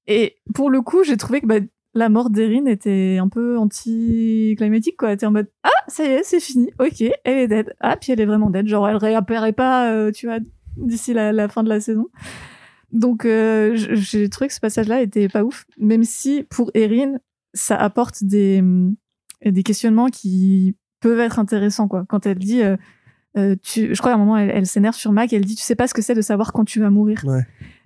Et 0.06 0.36
pour 0.54 0.70
le 0.70 0.82
coup, 0.82 1.04
j'ai 1.04 1.16
trouvé 1.16 1.40
que 1.40 1.46
bah, 1.46 1.60
la 1.94 2.08
mort 2.08 2.30
d'Erin 2.30 2.66
était 2.66 3.18
un 3.20 3.28
peu 3.28 3.58
anti-climatique 3.58 4.96
quoi. 4.96 5.16
T'es 5.16 5.26
en 5.26 5.32
mode 5.32 5.50
ah 5.62 5.70
ça 5.88 6.04
y 6.04 6.08
est, 6.08 6.22
c'est 6.22 6.40
fini. 6.40 6.70
Ok, 6.78 7.02
elle 7.24 7.38
est 7.38 7.48
dead. 7.48 7.74
Ah 7.80 7.96
puis 7.96 8.12
elle 8.12 8.20
est 8.20 8.26
vraiment 8.26 8.50
dead. 8.50 8.66
Genre 8.66 8.88
elle 8.88 8.96
réapparaît 8.96 9.52
pas, 9.52 9.90
euh, 9.92 10.12
tu 10.12 10.26
vois, 10.26 10.38
d'ici 10.76 11.12
la, 11.12 11.48
fin 11.48 11.62
de 11.62 11.68
la 11.68 11.80
saison. 11.80 12.06
Donc 12.92 13.24
euh, 13.24 13.72
j'ai 13.74 14.28
trouvé 14.28 14.48
que 14.48 14.54
ce 14.54 14.60
passage-là 14.60 15.02
était 15.02 15.28
pas 15.28 15.44
ouf, 15.44 15.64
même 15.78 16.04
si 16.04 16.44
pour 16.48 16.70
Erin 16.74 17.18
ça 17.54 17.76
apporte 17.76 18.22
des 18.22 18.60
hum, 18.60 18.96
des 19.44 19.62
questionnements 19.62 20.08
qui 20.08 20.76
peuvent 21.00 21.20
être 21.20 21.38
intéressants 21.38 21.88
quoi. 21.88 22.04
Quand 22.08 22.26
elle 22.26 22.38
dit, 22.38 22.62
euh, 22.62 22.76
euh, 23.36 23.56
je 23.64 23.98
crois 23.98 24.12
à 24.12 24.14
un 24.14 24.18
moment 24.18 24.36
elle, 24.36 24.50
elle 24.50 24.66
s'énerve 24.66 24.96
sur 24.96 25.12
Mac, 25.12 25.32
elle 25.32 25.44
dit 25.44 25.56
tu 25.56 25.62
sais 25.62 25.76
pas 25.76 25.86
ce 25.86 25.94
que 25.94 26.02
c'est 26.02 26.14
de 26.14 26.20
savoir 26.20 26.52
quand 26.52 26.64
tu 26.64 26.80
vas 26.80 26.90
mourir. 26.90 27.24
Ouais. 27.24 27.42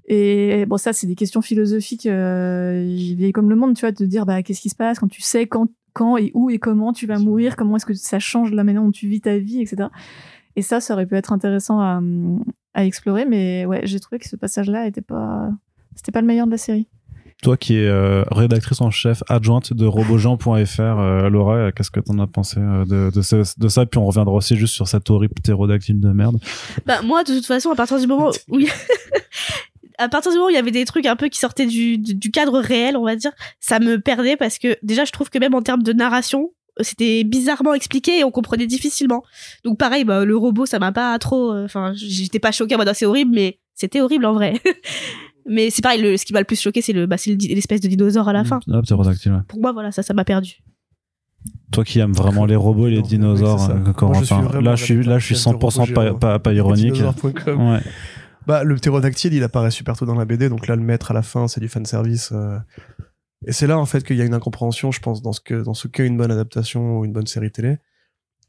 Et 0.07 0.67
bon 0.67 0.77
ça 0.77 0.93
c'est 0.93 1.07
des 1.07 1.15
questions 1.15 1.41
philosophiques 1.41 2.07
euh, 2.07 3.31
comme 3.33 3.49
le 3.49 3.57
monde, 3.57 3.75
tu 3.75 3.81
vois, 3.81 3.91
de 3.93 3.97
te 3.97 4.05
dire 4.05 4.27
bah 4.27 4.43
qu'est-ce 4.43 4.61
qui 4.61 4.69
se 4.69 4.77
passe 4.77 4.99
quand 4.99 5.09
tu 5.09 5.23
sais 5.23 5.47
quand 5.47 5.69
quand 5.95 6.17
et 6.19 6.31
où 6.35 6.51
et 6.51 6.59
comment 6.59 6.93
tu 6.93 7.07
vas 7.07 7.19
mourir, 7.19 7.57
comment 7.57 7.77
est-ce 7.77 7.87
que 7.87 7.95
ça 7.95 8.19
change 8.19 8.51
la 8.53 8.65
manière 8.65 8.83
dont 8.83 8.91
tu 8.91 9.07
vis 9.09 9.21
ta 9.21 9.39
vie, 9.39 9.61
etc. 9.63 9.89
Et 10.57 10.63
ça, 10.63 10.81
ça 10.81 10.95
aurait 10.95 11.07
pu 11.07 11.15
être 11.17 11.33
intéressant 11.33 11.81
à, 11.81 12.01
à 12.75 12.85
explorer, 12.85 13.25
mais 13.25 13.65
ouais, 13.65 13.81
j'ai 13.85 13.99
trouvé 14.01 14.19
que 14.19 14.29
ce 14.29 14.37
passage-là 14.37 14.87
était 14.87 15.01
pas, 15.03 15.49
c'était 15.97 16.13
pas 16.13 16.21
le 16.21 16.27
meilleur 16.27 16.47
de 16.47 16.51
la 16.53 16.59
série. 16.59 16.87
Toi 17.43 17.57
qui 17.57 17.75
es 17.77 17.87
euh, 17.87 18.23
rédactrice 18.31 18.81
en 18.81 18.91
chef 18.91 19.23
adjointe 19.29 19.73
de 19.73 19.85
robojean.fr, 19.87 20.81
euh, 20.81 21.29
Laura, 21.29 21.73
qu'est-ce 21.73 21.91
que 21.91 22.01
t'en 22.01 22.19
as 22.19 22.27
pensé 22.27 22.59
euh, 22.61 22.85
de, 22.85 23.11
de, 23.15 23.23
ce- 23.23 23.59
de 23.59 23.69
ça? 23.69 23.85
Puis 23.87 23.99
on 23.99 24.07
reviendra 24.07 24.35
aussi 24.35 24.57
juste 24.57 24.75
sur 24.75 24.87
cette 24.89 25.09
horrible 25.11 25.35
ptérodactyle 25.35 25.99
de 26.01 26.09
merde. 26.11 26.39
Bah, 26.87 27.03
moi, 27.03 27.25
de 27.25 27.35
toute 27.35 27.47
façon, 27.47 27.71
à 27.71 27.75
partir 27.75 27.99
du 27.99 28.07
moment 28.07 28.31
où. 28.49 28.59
à 29.99 30.09
partir 30.09 30.31
du 30.33 30.37
moment 30.37 30.49
où 30.49 30.51
il 30.51 30.57
y 30.57 30.59
avait 30.59 30.71
des 30.71 30.85
trucs 30.85 31.07
un 31.07 31.17
peu 31.17 31.29
qui 31.29 31.39
sortaient 31.39 31.67
du, 31.67 31.99
du, 31.99 32.15
du 32.15 32.31
cadre 32.31 32.59
réel, 32.61 32.97
on 32.97 33.05
va 33.05 33.17
dire, 33.17 33.33
ça 33.61 33.79
me 33.81 34.01
perdait 34.01 34.37
parce 34.37 34.59
que 34.59 34.77
déjà, 34.83 35.05
je 35.05 35.13
trouve 35.13 35.31
que 35.31 35.39
même 35.39 35.55
en 35.55 35.63
termes 35.63 35.83
de 35.83 35.93
narration, 35.93 36.51
c'était 36.81 37.25
bizarrement 37.25 37.75
expliqué 37.75 38.19
et 38.19 38.25
on 38.25 38.31
comprenait 38.31 38.67
difficilement. 38.67 39.23
Donc 39.65 39.79
pareil, 39.79 40.05
bah, 40.05 40.25
le 40.25 40.37
robot, 40.37 40.67
ça 40.67 40.79
m'a 40.79 40.93
pas 40.93 41.17
trop... 41.19 41.53
euh, 41.53 41.65
Enfin, 41.65 41.93
j'étais 41.95 42.41
pas 42.41 42.53
choquée 42.53 42.75
en 42.75 42.79
mode, 42.79 42.89
Ah, 42.89 42.95
c'est 42.95 43.07
horrible, 43.07 43.33
mais 43.35 43.61
c'était 43.75 44.01
horrible 44.01 44.27
en 44.27 44.33
vrai. 44.33 44.61
mais 45.47 45.71
c'est 45.71 45.83
pareil, 45.83 46.03
le, 46.03 46.17
ce 46.17 46.25
qui 46.25 46.33
m'a 46.33 46.41
le 46.41 46.45
plus 46.45 46.61
choqué, 46.61 46.83
c'est 46.83 46.93
le, 46.93 47.07
bah, 47.07 47.17
le 47.27 47.35
l'espèce 47.55 47.81
de 47.81 47.89
dinosaure 47.89 48.29
à 48.29 48.33
la 48.33 48.45
fin. 48.45 48.61
Ah, 48.69 48.79
ouais. 48.81 49.43
Pour 49.49 49.61
moi, 49.61 49.73
voilà, 49.73 49.93
ça, 49.93 50.03
ça 50.03 50.15
m'a 50.15 50.25
perdu. 50.25 50.59
Toi 51.71 51.85
qui 51.85 51.99
aimes 51.99 52.13
vraiment 52.13 52.47
les 52.47 52.57
robots 52.57 52.87
et 52.87 52.93
les 52.93 52.99
oui, 52.99 53.03
dinosaures, 53.03 53.69
euh, 53.71 53.75
Moi, 54.01 54.21
je 54.21 54.25
suis 54.25 54.35
vraiment 54.35 54.61
là, 54.61 54.77
je 54.77 54.85
suis, 54.85 55.03
là, 55.03 55.19
je 55.19 55.35
suis 55.35 55.35
rédacteur 55.35 55.71
100% 55.71 55.89
de 55.89 55.93
pas, 55.93 56.15
pas, 56.15 56.39
pas 56.39 56.53
ironique. 56.55 56.95
Dinosaure.com. 56.95 57.73
Ouais. 57.73 57.81
Bah, 58.47 58.63
le 58.65 58.75
ptérodactyle, 58.75 59.33
il 59.33 59.43
apparaît 59.43 59.71
super 59.71 59.97
tôt 59.97 60.07
dans 60.07 60.15
la 60.15 60.25
BD, 60.25 60.49
donc 60.49 60.67
là, 60.67 60.77
le 60.77 60.83
mettre 60.83 61.11
à 61.11 61.15
la 61.15 61.23
fin, 61.23 61.49
c'est 61.49 61.61
du 61.61 61.69
fanservice. 61.69 62.31
euh. 62.33 62.59
Et 63.47 63.53
c'est 63.53 63.67
là, 63.67 63.79
en 63.79 63.87
fait, 63.87 64.05
qu'il 64.05 64.17
y 64.17 64.23
a 64.23 64.25
une 64.25 64.35
incompréhension, 64.35 64.91
je 64.93 65.01
pense, 65.01 65.23
dans 65.23 65.33
ce 65.33 65.41
que, 65.41 65.63
dans 65.63 65.75
ce 65.75 65.89
qu'est 65.89 66.07
une 66.07 66.17
bonne 66.17 66.31
adaptation 66.31 66.99
ou 66.99 67.05
une 67.05 67.13
bonne 67.13 67.27
série 67.27 67.51
télé. 67.51 67.79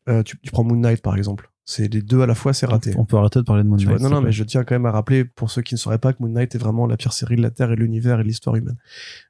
Euh, 0.07 0.23
tu, 0.23 0.39
tu 0.39 0.51
prends 0.51 0.63
Moon 0.63 0.77
Knight, 0.77 1.01
par 1.01 1.15
exemple. 1.15 1.49
C'est 1.67 1.91
les 1.91 2.03
deux 2.03 2.21
à 2.21 2.27
la 2.27 2.35
fois, 2.35 2.53
c'est 2.53 2.67
raté. 2.67 2.93
On 2.95 3.05
peut 3.05 3.17
arrêter 3.17 3.39
de 3.39 3.43
parler 3.43 3.63
de 3.63 3.67
Moon 3.67 3.77
Knight. 3.77 3.87
vois, 3.87 3.97
non, 3.97 4.09
non, 4.09 4.21
mais 4.21 4.31
je 4.31 4.43
tiens 4.43 4.63
quand 4.63 4.75
même 4.75 4.85
à 4.85 4.91
rappeler, 4.91 5.25
pour 5.25 5.49
ceux 5.49 5.63
qui 5.63 5.73
ne 5.73 5.79
sauraient 5.79 5.97
pas, 5.97 6.13
que 6.13 6.21
Moon 6.21 6.29
Knight 6.29 6.53
est 6.53 6.59
vraiment 6.59 6.85
la 6.85 6.95
pire 6.95 7.11
série 7.11 7.37
de 7.37 7.41
la 7.41 7.49
Terre 7.49 7.71
et 7.71 7.75
l'univers 7.75 8.19
et 8.19 8.23
l'histoire 8.23 8.55
humaine. 8.55 8.77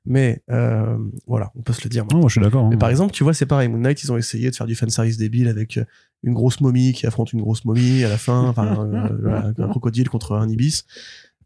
Mais, 0.06 0.44
euh, 0.52 0.98
voilà, 1.28 1.54
on 1.56 1.62
peut 1.62 1.72
se 1.72 1.82
le 1.86 1.90
dire. 1.90 2.06
Non, 2.12 2.20
moi, 2.20 2.28
je 2.28 2.34
suis 2.34 2.42
d'accord. 2.42 2.68
Mais 2.68 2.76
hein. 2.76 2.78
par 2.78 2.90
exemple, 2.90 3.14
tu 3.14 3.24
vois, 3.24 3.34
c'est 3.34 3.46
pareil. 3.46 3.70
Moon 3.70 3.78
Knight, 3.78 4.04
ils 4.04 4.12
ont 4.12 4.18
essayé 4.18 4.52
de 4.52 4.56
faire 4.56 4.68
du 4.68 4.76
fanservice 4.76 5.16
débile 5.16 5.48
avec 5.48 5.78
euh, 5.78 5.86
une 6.24 6.34
grosse 6.34 6.60
momie 6.60 6.92
qui 6.92 7.08
affronte 7.08 7.32
une 7.32 7.42
grosse 7.42 7.64
momie 7.64 8.04
à 8.04 8.10
la 8.10 8.18
fin, 8.18 8.50
enfin, 8.50 8.86
euh, 8.86 9.54
un 9.58 9.70
crocodile 9.70 10.10
contre 10.10 10.36
un 10.36 10.50
ibis. 10.50 10.84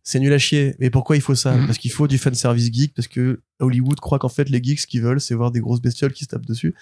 C'est 0.02 0.20
nul 0.20 0.34
à 0.34 0.40
chier. 0.40 0.76
Mais 0.80 0.90
pourquoi 0.90 1.18
il 1.18 1.22
faut 1.22 1.36
ça? 1.36 1.56
Mhm. 1.56 1.68
Parce 1.68 1.78
qu'il 1.78 1.92
faut 1.92 2.08
du 2.08 2.18
fanservice 2.18 2.74
geek, 2.74 2.96
parce 2.96 3.08
que 3.08 3.42
Hollywood 3.60 4.00
croit 4.00 4.18
qu'en 4.18 4.30
fait, 4.30 4.50
les 4.50 4.64
geeks, 4.64 4.80
ce 4.80 4.88
qu'ils 4.88 5.04
veulent, 5.04 5.22
c'est 5.22 5.36
voir 5.36 5.52
des 5.52 5.60
grosses 5.60 5.82
bestioles 5.82 6.14
qui 6.14 6.24
se 6.24 6.30
tapent 6.30 6.48
dessus. 6.48 6.74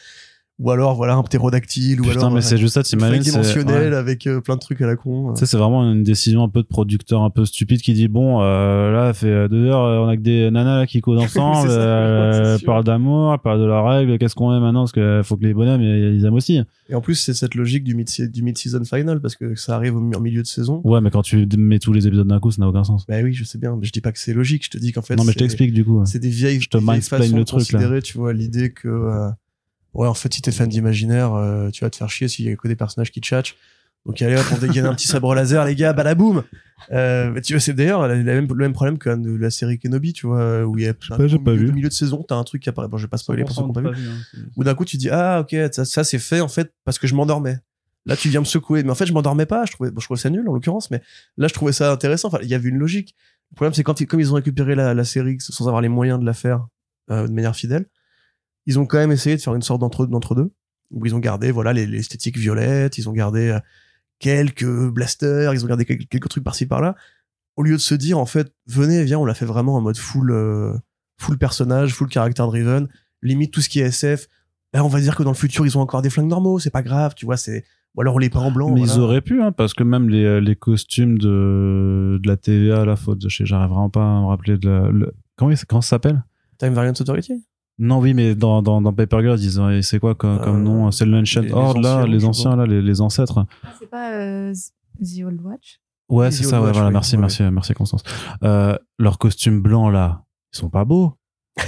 Ou 0.60 0.72
alors, 0.72 0.96
voilà, 0.96 1.14
un 1.16 1.22
ptérodactyle, 1.22 2.02
ou 2.02 2.10
alors 2.10 2.32
mais 2.32 2.40
euh, 2.40 2.42
c'est 2.42 2.58
juste 2.58 2.74
ça, 2.74 2.82
t'imagines. 2.82 3.22
ouais. 3.36 3.94
avec 3.94 4.26
euh, 4.26 4.42
plein 4.42 4.56
de 4.56 4.60
trucs 4.60 4.82
à 4.82 4.88
la 4.88 4.96
con. 4.96 5.34
Tu 5.34 5.40
sais, 5.42 5.46
c'est 5.46 5.58
vraiment 5.58 5.84
une 5.92 6.02
décision 6.04 6.44
un 6.44 6.50
peu 6.50 6.64
de 6.64 6.68
producteur 6.68 7.22
un 7.22 7.30
peu 7.30 7.46
stupide 7.46 7.80
qui 7.82 7.94
dit 7.94 8.08
bon, 8.08 8.42
euh, 8.42 8.92
là, 8.92 9.14
fait 9.14 9.28
euh, 9.28 9.48
deux 9.48 9.66
heures, 9.68 9.84
euh, 9.84 10.00
on 10.00 10.08
a 10.08 10.18
que 10.18 10.22
des 10.24 10.50
nanas 10.50 10.80
là, 10.80 10.88
qui 10.88 11.00
coudent 11.00 11.20
ensemble, 11.24 11.70
euh, 11.70 12.58
parlent 12.66 12.84
d'amour, 12.84 13.38
parlent 13.40 13.60
de 13.62 13.66
leurs 13.66 13.86
règles, 13.88 14.18
qu'est-ce 14.18 14.34
qu'on 14.34 14.52
aime 14.56 14.64
maintenant 14.64 14.82
Parce 14.86 14.94
qu'il 14.94 15.22
faut 15.24 15.38
que 15.38 15.44
les 15.46 15.54
bonhommes 15.54 15.82
ils 15.84 16.26
aiment 16.26 16.34
aussi. 16.34 16.60
Et 16.90 16.96
en 16.96 17.02
plus, 17.02 17.14
c'est 17.16 17.36
cette 17.36 17.54
logique 17.54 17.84
du 17.84 17.94
mid- 17.94 18.32
du 18.32 18.42
mid-season 18.42 18.84
final, 18.84 19.20
parce 19.22 19.36
que 19.36 19.54
ça 19.54 19.76
arrive 19.76 19.96
en 19.96 20.20
milieu 20.20 20.42
de 20.42 20.48
saison. 20.48 20.82
Ouais, 20.86 21.02
mais 21.02 21.12
quand 21.12 21.22
tu 21.22 21.48
mets 21.56 21.78
tous 21.78 21.94
les 21.94 22.08
épisodes 22.08 22.28
d'un 22.28 22.40
coup, 22.40 22.50
ça 22.50 22.62
n'a 22.64 22.68
aucun 22.68 22.84
sens. 22.84 23.06
Bah 23.08 23.18
oui, 23.24 23.34
je 23.34 23.44
sais 23.44 23.60
bien, 23.60 23.76
mais 23.80 23.86
je 23.86 23.92
dis 23.92 24.02
pas 24.02 24.12
que 24.12 24.18
c'est 24.20 24.34
logique, 24.34 24.66
je 24.66 24.72
te 24.72 24.78
dis 24.80 24.92
qu'en 24.92 25.04
fait. 25.04 25.16
non, 25.16 25.24
mais 25.24 25.34
je 25.34 25.34
c'est- 25.34 25.44
t'explique 25.44 25.72
du 25.74 25.86
coup. 25.86 26.02
c'est 26.06 26.18
des 26.20 26.30
vieilles, 26.30 26.62
Je 26.62 26.70
te 26.70 26.78
vieilles 26.80 27.02
façons 27.02 27.36
le 27.38 27.46
truc, 27.46 27.72
là. 27.74 28.02
tu 28.02 28.18
vois, 28.18 28.34
l'idée 28.34 28.72
que, 28.72 28.88
euh, 28.88 29.30
ouais, 29.98 30.08
en 30.08 30.14
fait, 30.14 30.34
si 30.34 30.42
t'es 30.42 30.52
fan 30.52 30.70
d'imaginaire, 30.70 31.34
euh, 31.34 31.70
tu 31.70 31.84
vas 31.84 31.90
te 31.90 31.96
faire 31.98 32.10
chier 32.10 32.28
s'il 32.28 32.46
y 32.46 32.50
a 32.52 32.56
que 32.56 32.68
des 32.68 32.76
personnages 32.76 33.12
qui 33.12 33.20
tchatchent. 33.20 33.56
Donc, 34.06 34.22
allez, 34.22 34.38
hop, 34.38 34.46
on 34.54 34.58
dégaine 34.58 34.86
un 34.86 34.94
petit 34.96 35.08
sabre 35.08 35.36
laser, 35.36 35.66
les 35.66 35.76
gars, 35.76 35.92
balaboum! 35.92 36.44
Euh, 36.94 37.32
mais 37.32 37.42
tu 37.42 37.52
vois, 37.54 37.60
c'est 37.60 37.74
d'ailleurs 37.74 38.08
la- 38.08 38.16
la 38.16 38.24
même- 38.36 38.48
le 38.48 38.56
même 38.56 38.72
problème 38.72 38.98
que 38.98 39.10
de 39.14 39.36
la 39.36 39.50
série 39.50 39.78
Kenobi, 39.80 40.14
tu 40.14 40.28
vois, 40.28 40.64
où 40.64 40.78
il 40.78 40.86
y 40.86 40.88
a 40.88 40.94
plein 40.94 41.18
pas, 41.18 41.24
pas 41.44 41.52
milieu, 41.52 41.66
vu. 41.66 41.70
au 41.70 41.74
milieu 41.74 41.90
de 41.90 41.94
saison, 41.94 42.24
t'as 42.26 42.36
un 42.36 42.44
truc 42.46 42.62
qui 42.64 42.70
apparaît. 42.70 42.88
Bon, 42.88 42.98
je 42.98 43.04
vais 43.04 43.10
pas 43.10 43.18
spoiler 43.18 43.44
pour 43.44 43.54
ceux 43.56 43.62
qui 43.64 43.68
n'ont 43.68 43.74
pas 43.74 43.92
vu. 43.92 44.08
hein, 44.08 44.40
Ou 44.56 44.64
d'un 44.64 44.76
coup, 44.76 44.86
tu 44.86 44.96
dis, 44.98 45.10
ah, 45.10 45.42
ok, 45.42 45.54
ça, 45.74 45.84
ça 45.84 46.04
c'est 46.06 46.20
fait, 46.20 46.40
en 46.40 46.48
fait, 46.48 46.72
parce 46.86 47.00
que 47.00 47.08
je 47.08 47.16
m'endormais. 47.16 47.58
Là, 48.06 48.16
tu 48.16 48.30
viens 48.30 48.40
me 48.40 48.46
secouer. 48.46 48.84
Mais 48.84 48.92
en 48.92 48.96
fait, 48.96 49.06
je 49.08 49.12
m'endormais 49.12 49.46
pas. 49.48 49.66
Je 49.66 49.74
trouvais, 49.74 49.92
bon, 49.92 50.00
je 50.00 50.06
trouvais 50.06 50.20
ça 50.22 50.30
nul, 50.30 50.48
en 50.48 50.54
l'occurrence, 50.54 50.90
mais 50.92 51.02
là, 51.36 51.50
je 51.50 51.54
trouvais 51.54 51.74
ça 51.74 51.92
intéressant. 51.92 52.30
Enfin, 52.30 52.40
il 52.42 52.48
y 52.48 52.54
avait 52.54 52.70
une 52.70 52.78
logique. 52.78 53.14
Le 53.52 53.56
problème, 53.56 53.74
c'est 53.74 53.84
quand 53.84 54.00
ils, 54.00 54.08
comme 54.08 54.22
ils 54.22 54.32
ont 54.32 54.36
récupéré 54.36 54.76
la, 54.76 54.94
la 54.94 55.04
série 55.04 55.36
sans 55.40 55.68
avoir 55.68 55.82
les 55.82 55.90
moyens 55.90 56.18
de 56.20 56.26
la 56.26 56.34
faire 56.34 56.68
euh, 57.12 57.28
de 57.28 57.34
manière 57.34 57.56
fidèle, 57.56 57.86
ils 58.68 58.78
ont 58.78 58.86
quand 58.86 58.98
même 59.00 59.12
essayé 59.12 59.36
de 59.36 59.42
faire 59.42 59.56
une 59.56 59.62
sorte 59.64 59.82
d'entre 59.82 60.06
d'entre 60.06 60.36
deux 60.36 60.52
où 60.92 61.04
ils 61.06 61.16
ont 61.16 61.20
gardé 61.20 61.52
voilà 61.52 61.74
les- 61.74 61.88
l'esthétique 61.88 62.38
violette, 62.38 62.98
ils 63.00 63.10
ont 63.10 63.14
gardé 63.14 63.50
euh, 63.50 63.60
quelques 64.20 64.66
blasters, 64.90 65.54
ils 65.54 65.64
ont 65.64 65.68
gardé 65.68 65.86
quelques, 65.86 66.08
quelques 66.08 66.30
trucs 66.30 66.44
par-ci 66.44 66.66
par-là. 66.66 66.96
Au 67.56 67.64
lieu 67.64 67.74
de 67.74 67.82
se 67.82 67.96
dire 67.96 68.18
en 68.20 68.26
fait, 68.26 68.54
venez, 68.68 69.04
viens, 69.04 69.20
on 69.20 69.26
l'a 69.26 69.34
fait 69.34 69.46
vraiment 69.46 69.76
en 69.76 69.82
mode 69.82 69.98
full 69.98 70.32
euh, 70.32 70.74
full 71.20 71.38
personnage, 71.38 71.94
full 71.94 72.10
character 72.12 72.44
driven, 72.44 72.88
limite 73.24 73.52
tout 73.52 73.62
ce 73.62 73.70
qui 73.70 73.80
est 73.80 73.86
SF. 73.88 74.28
Là, 74.74 74.84
on 74.84 74.88
va 74.90 75.00
dire 75.00 75.16
que 75.16 75.24
dans 75.24 75.32
le 75.32 75.36
futur, 75.36 75.66
ils 75.66 75.78
ont 75.78 75.82
encore 75.82 76.02
des 76.02 76.10
flingues 76.10 76.28
normaux, 76.30 76.60
c'est 76.60 76.70
pas 76.70 76.84
grave, 76.84 77.14
tu 77.16 77.26
vois, 77.26 77.38
c'est 77.38 77.64
ou 77.96 78.02
alors 78.02 78.16
on 78.16 78.20
les 78.20 78.30
peint 78.30 78.42
en 78.42 78.52
blanc. 78.52 78.70
Mais 78.70 78.82
voilà. 78.82 78.94
ils 78.94 79.00
auraient 79.00 79.22
pu, 79.22 79.42
hein, 79.42 79.52
parce 79.52 79.74
que 79.74 79.84
même 79.84 80.08
les, 80.10 80.40
les 80.40 80.56
costumes 80.56 81.18
de, 81.18 82.20
de 82.22 82.28
la 82.28 82.38
TVA, 82.38 82.86
la 82.86 82.96
faute, 82.96 83.28
je 83.28 83.36
sais, 83.38 83.46
j'arrive 83.46 83.70
vraiment 83.70 83.90
pas 83.90 84.04
à 84.18 84.22
me 84.22 84.26
rappeler 84.28 84.58
de 84.58 84.70
la, 84.70 84.90
le- 84.92 85.14
comment, 85.36 85.54
comment 85.68 85.82
ça 85.82 85.90
s'appelle? 85.92 86.24
Time 86.60 86.74
Variant 86.74 86.92
Authority? 87.00 87.44
Non, 87.80 88.00
oui, 88.00 88.14
mais 88.16 88.34
dans, 88.36 88.62
dans, 88.64 88.82
dans 88.82 88.92
Paper 88.94 89.20
Girls, 89.22 89.40
ils 89.40 89.62
ont, 89.62 89.82
c'est 89.84 90.00
quoi 90.00 90.16
comme, 90.16 90.40
comme 90.40 90.58
Euh, 90.58 90.64
nom 90.64 90.92
C'est 90.92 91.06
l'Ancient 91.06 91.42
les- 91.42 91.48
les 91.50 91.54
Horde, 91.54 91.78
là, 91.84 92.06
les 92.08 92.26
anciens, 92.26 92.56
là, 92.56 92.66
les, 92.66 92.82
les 92.82 93.02
ancêtres. 93.02 93.46
Ah, 93.64 93.70
c'est 93.80 93.90
pas 93.90 94.14
euh, 94.14 94.52
The 95.00 95.24
Old 95.26 95.42
Watch? 95.42 95.80
Ouais, 96.10 96.32
c'est 96.32 96.44
ça, 96.44 96.60
ouais, 96.60 96.68
Watch, 96.68 96.74
voilà, 96.74 96.88
oui, 96.88 96.94
merci, 96.94 97.16
ouais. 97.16 97.22
merci, 97.22 97.44
merci 97.44 97.74
Constance. 97.74 98.02
Euh, 98.44 98.76
leurs 98.98 99.18
costumes 99.20 99.62
blancs, 99.62 99.92
là, 99.94 100.24
ils 100.54 100.58
sont 100.58 100.70
pas 100.70 100.86
beaux. 100.86 101.14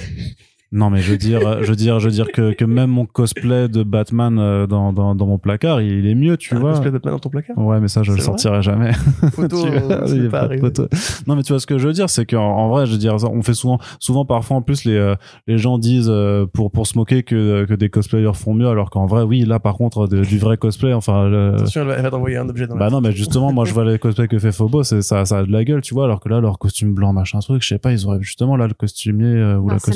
Non, 0.72 0.92
mais 0.92 1.00
je 1.02 1.12
veux 1.12 1.18
dire, 1.18 1.64
je 1.64 1.68
veux 1.70 1.76
dire, 1.76 2.00
je 2.00 2.06
veux 2.06 2.12
dire 2.14 2.32
que, 2.32 2.54
que 2.54 2.64
même 2.64 2.92
mon 2.92 3.08
cosplay 3.08 3.68
de 3.68 3.82
Batman 3.82 4.38
euh, 4.38 4.68
dans, 4.68 4.94
dans, 4.94 5.16
dans 5.16 5.26
mon 5.26 5.40
placard, 5.40 5.82
il, 5.82 6.06
est 6.06 6.14
mieux, 6.14 6.38
tu 6.38 6.54
un 6.56 6.60
vois. 6.60 6.72
cosplay 6.72 6.90
de 6.92 6.94
Batman 6.94 7.14
dans 7.16 7.20
ton 7.20 7.30
placard. 7.30 7.58
Ouais, 7.58 7.80
mais 7.80 7.88
ça, 7.88 8.04
je 8.04 8.12
le 8.12 8.20
sortirai 8.20 8.62
jamais. 8.62 8.92
Photo, 9.32 9.58
vois, 9.66 10.08
euh, 10.08 10.30
pas 10.30 10.48
pas 10.48 10.58
photo. 10.60 10.88
Non, 11.26 11.36
mais 11.36 11.42
tu 11.42 11.54
vois 11.54 11.60
ce 11.60 11.66
que 11.66 11.80
je 11.80 11.88
veux 11.88 11.94
dire, 11.94 12.10
c'est 12.10 12.26
qu'en 12.28 12.44
en 12.44 12.70
vrai, 12.70 12.86
je 12.86 12.92
veux 12.92 12.98
dire, 13.00 13.16
on 13.32 13.42
fait 13.42 13.56
souvent, 13.56 13.80
souvent 14.00 14.26
parfois 14.26 14.58
en 14.58 14.62
plus 14.62 14.86
les 14.86 14.96
euh, 14.96 15.16
les 15.48 15.58
gens 15.58 15.80
disent 15.80 16.08
euh, 16.10 16.46
pour 16.46 16.72
pour 16.72 16.86
se 16.86 16.98
moquer 16.98 17.24
que 17.24 17.66
que 17.66 17.74
des 17.74 17.90
cosplayers 17.90 18.34
font 18.36 18.54
mieux, 18.54 18.68
alors 18.68 18.92
qu'en 18.92 19.08
vrai, 19.08 19.24
oui, 19.24 19.46
là 19.46 19.60
par 19.60 19.74
contre, 19.76 20.06
de- 20.08 20.22
du 20.24 20.38
vrai 20.38 20.58
cosplay, 20.58 20.94
enfin. 20.94 21.28
le- 21.30 21.56
Attention, 21.56 21.82
elle 21.82 21.88
va, 21.88 21.94
elle 21.96 22.04
va 22.04 22.12
t'envoyer 22.12 22.38
un 22.38 22.48
objet 22.48 22.68
dans 22.68 22.76
bah 22.76 22.86
la 22.86 22.92
non, 22.92 23.02
mais 23.02 23.12
justement, 23.12 23.52
moi 23.52 23.66
je 23.66 23.74
vois 23.74 23.86
les 23.92 23.98
cosplays 23.98 24.28
que 24.28 24.38
fait 24.38 24.52
Phobos, 24.52 24.84
ça, 24.84 25.02
ça 25.26 25.38
a 25.40 25.44
de 25.44 25.52
la 25.52 25.64
gueule, 25.64 25.82
tu 25.82 25.96
vois, 25.96 26.06
alors 26.06 26.20
que 26.20 26.30
là, 26.30 26.40
leur 26.40 26.60
costume 26.60 26.94
blanc, 26.94 27.12
machin 27.12 27.40
truc, 27.40 27.64
je 27.64 27.68
sais 27.70 27.80
pas, 27.80 27.92
ils 27.92 28.06
auraient 28.06 28.22
justement 28.22 28.56
là 28.56 28.68
le 28.68 28.74
costumier 28.76 29.26
euh, 29.26 29.58
ou 29.58 29.70
la 29.70 29.80
c'est 29.80 29.92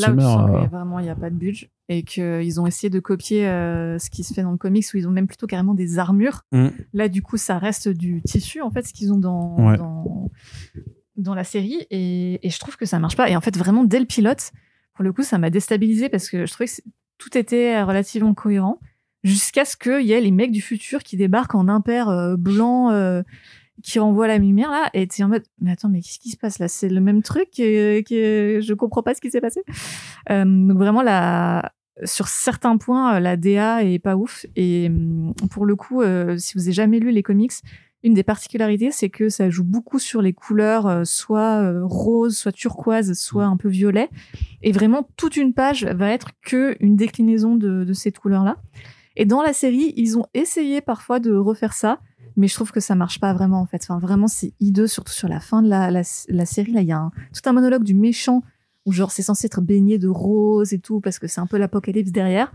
euh, 0.64 0.66
a 0.66 0.70
vraiment 0.70 1.00
il 1.00 1.04
n'y 1.04 1.10
a 1.10 1.16
pas 1.16 1.30
de 1.30 1.36
budget 1.36 1.70
et 1.90 2.04
qu'ils 2.04 2.60
ont 2.62 2.66
essayé 2.66 2.90
de 2.90 3.00
copier 3.00 3.48
euh, 3.48 4.00
ce 4.00 4.10
qui 4.10 4.24
se 4.24 4.34
fait 4.34 4.42
dans 4.42 4.52
le 4.52 4.58
comics 4.58 4.86
où 4.94 4.98
ils 4.98 5.08
ont 5.08 5.12
même 5.12 5.28
plutôt 5.28 5.48
carrément 5.48 5.74
des 5.74 6.00
armures. 6.00 6.42
Mm. 6.52 6.68
Là, 6.94 7.10
du 7.10 7.22
coup, 7.22 7.38
ça 7.38 7.58
reste 7.60 7.88
du 7.90 8.22
tissu 8.24 8.62
en 8.62 8.72
fait, 8.72 8.88
ce 8.88 8.94
qu'ils 8.94 9.12
ont 9.14 9.18
dans, 9.20 9.58
Ouais. 9.60 9.78
dans, 9.78 10.30
dans 11.18 11.36
la 11.36 11.44
série 11.44 11.86
et, 11.92 12.46
et 12.46 12.50
je 12.50 12.60
trouve 12.60 12.78
que 12.78 12.86
ça 12.86 13.00
marche 13.00 13.16
pas. 13.16 13.30
Et 13.30 13.36
en 13.36 13.42
fait, 13.42 13.56
vraiment, 13.58 13.84
dès 13.84 14.00
le 14.00 14.06
pilote, 14.06 14.52
pour 14.96 15.04
le 15.04 15.14
coup, 15.14 15.24
ça 15.24 15.38
m'a 15.38 15.50
déstabilisé 15.50 16.10
parce 16.10 16.30
que 16.30 16.46
je 16.46 16.52
trouvais 16.52 16.68
que 16.68 16.82
tout 17.18 17.38
était 17.38 17.82
relativement 17.84 18.34
cohérent 18.34 18.80
jusqu'à 19.24 19.64
ce 19.66 19.78
qu'il 19.78 20.06
y 20.06 20.12
ait 20.12 20.22
les 20.22 20.32
mecs 20.32 20.52
du 20.52 20.62
futur 20.62 21.02
qui 21.04 21.16
débarquent 21.18 21.56
en 21.56 21.68
impair 21.68 22.10
euh, 22.10 22.36
blanc. 22.36 22.92
euh, 22.92 23.22
qui 23.82 24.00
renvoie 24.00 24.28
la 24.28 24.38
lumière 24.38 24.70
là 24.70 24.90
et 24.94 25.08
t'es 25.08 25.24
en 25.24 25.30
mode 25.30 25.44
mais 25.60 25.72
attends 25.72 25.90
mais 25.90 26.02
qu'est-ce 26.02 26.20
qui 26.20 26.30
se 26.30 26.38
passe 26.38 26.60
là? 26.60 26.68
C'est 26.68 26.90
le 26.90 27.02
même 27.02 27.24
truc 27.24 27.50
que, 27.56 28.02
que 28.02 28.62
je 28.62 28.74
comprends 28.74 29.02
pas 29.02 29.16
ce 29.16 29.22
qui 29.22 29.32
s'est 29.32 29.42
passé? 29.42 29.62
Euh, 30.30 30.46
donc 30.46 30.78
vraiment 30.78 31.02
la 31.02 31.72
sur 32.06 32.28
certains 32.28 32.78
points 32.78 33.16
euh, 33.16 33.20
la 33.20 33.38
DA 33.38 33.84
est 33.84 34.00
pas 34.00 34.16
ouf 34.16 34.46
et 34.56 34.88
hum, 34.88 35.34
pour 35.50 35.66
le 35.66 35.76
coup 35.76 36.02
euh, 36.02 36.38
si 36.38 36.56
vous 36.56 36.64
avez 36.64 36.72
jamais 36.72 37.00
lu 37.00 37.12
les 37.12 37.24
comics 37.24 37.52
une 38.04 38.14
des 38.14 38.24
particularités 38.24 38.92
c'est 38.92 39.10
que 39.10 39.30
ça 39.30 39.50
joue 39.50 39.64
beaucoup 39.64 40.00
sur 40.00 40.22
les 40.22 40.34
couleurs 40.34 41.06
soit 41.06 41.74
rose 41.84 42.38
soit 42.38 42.52
turquoise 42.52 43.14
soit 43.14 43.46
un 43.46 43.58
peu 43.58 43.70
violet 43.70 44.10
et 44.62 44.72
vraiment 44.72 45.08
toute 45.18 45.38
une 45.38 45.54
page 45.54 45.86
va 45.86 46.10
être 46.10 46.32
que 46.44 46.76
une 46.80 46.96
déclinaison 46.96 47.56
de, 47.56 47.84
de 47.84 47.94
ces 47.94 48.12
couleurs 48.12 48.44
là 48.44 48.58
et 49.16 49.26
dans 49.26 49.42
la 49.42 49.54
série 49.54 49.94
ils 49.96 50.18
ont 50.18 50.26
essayé 50.34 50.82
parfois 50.82 51.20
de 51.20 51.34
refaire 51.34 51.74
ça 51.74 52.00
mais 52.36 52.48
je 52.48 52.56
trouve 52.56 52.72
que 52.72 52.80
ça 52.80 52.96
marche 52.96 53.20
pas 53.20 53.34
vraiment 53.34 53.62
en 53.62 53.66
fait. 53.66 53.82
Enfin, 53.84 54.00
vraiment, 54.00 54.28
c'est 54.28 54.54
hideux, 54.60 54.88
surtout 54.88 55.14
sur 55.14 55.28
la 55.28 55.40
fin 55.40 55.62
de 55.62 55.70
la, 55.70 55.92
la, 55.92 56.46
série. 56.46 56.72
Là, 56.72 56.82
il 56.82 56.88
y 56.88 56.92
a 56.92 57.10
tout 57.34 57.50
un 57.50 57.54
monologue 57.54 57.84
du 57.84 57.94
méchant 57.94 58.42
où 58.86 58.92
genre 58.92 59.12
c'est 59.12 59.22
censé 59.22 59.46
être 59.48 59.62
baigné 59.62 59.98
de 59.98 60.08
rose 60.08 60.74
et 60.74 60.80
tout 60.80 61.00
parce 61.00 61.20
que 61.20 61.28
c'est 61.28 61.42
un 61.42 61.48
peu 61.48 61.58
l'apocalypse 61.58 62.12
derrière. 62.12 62.52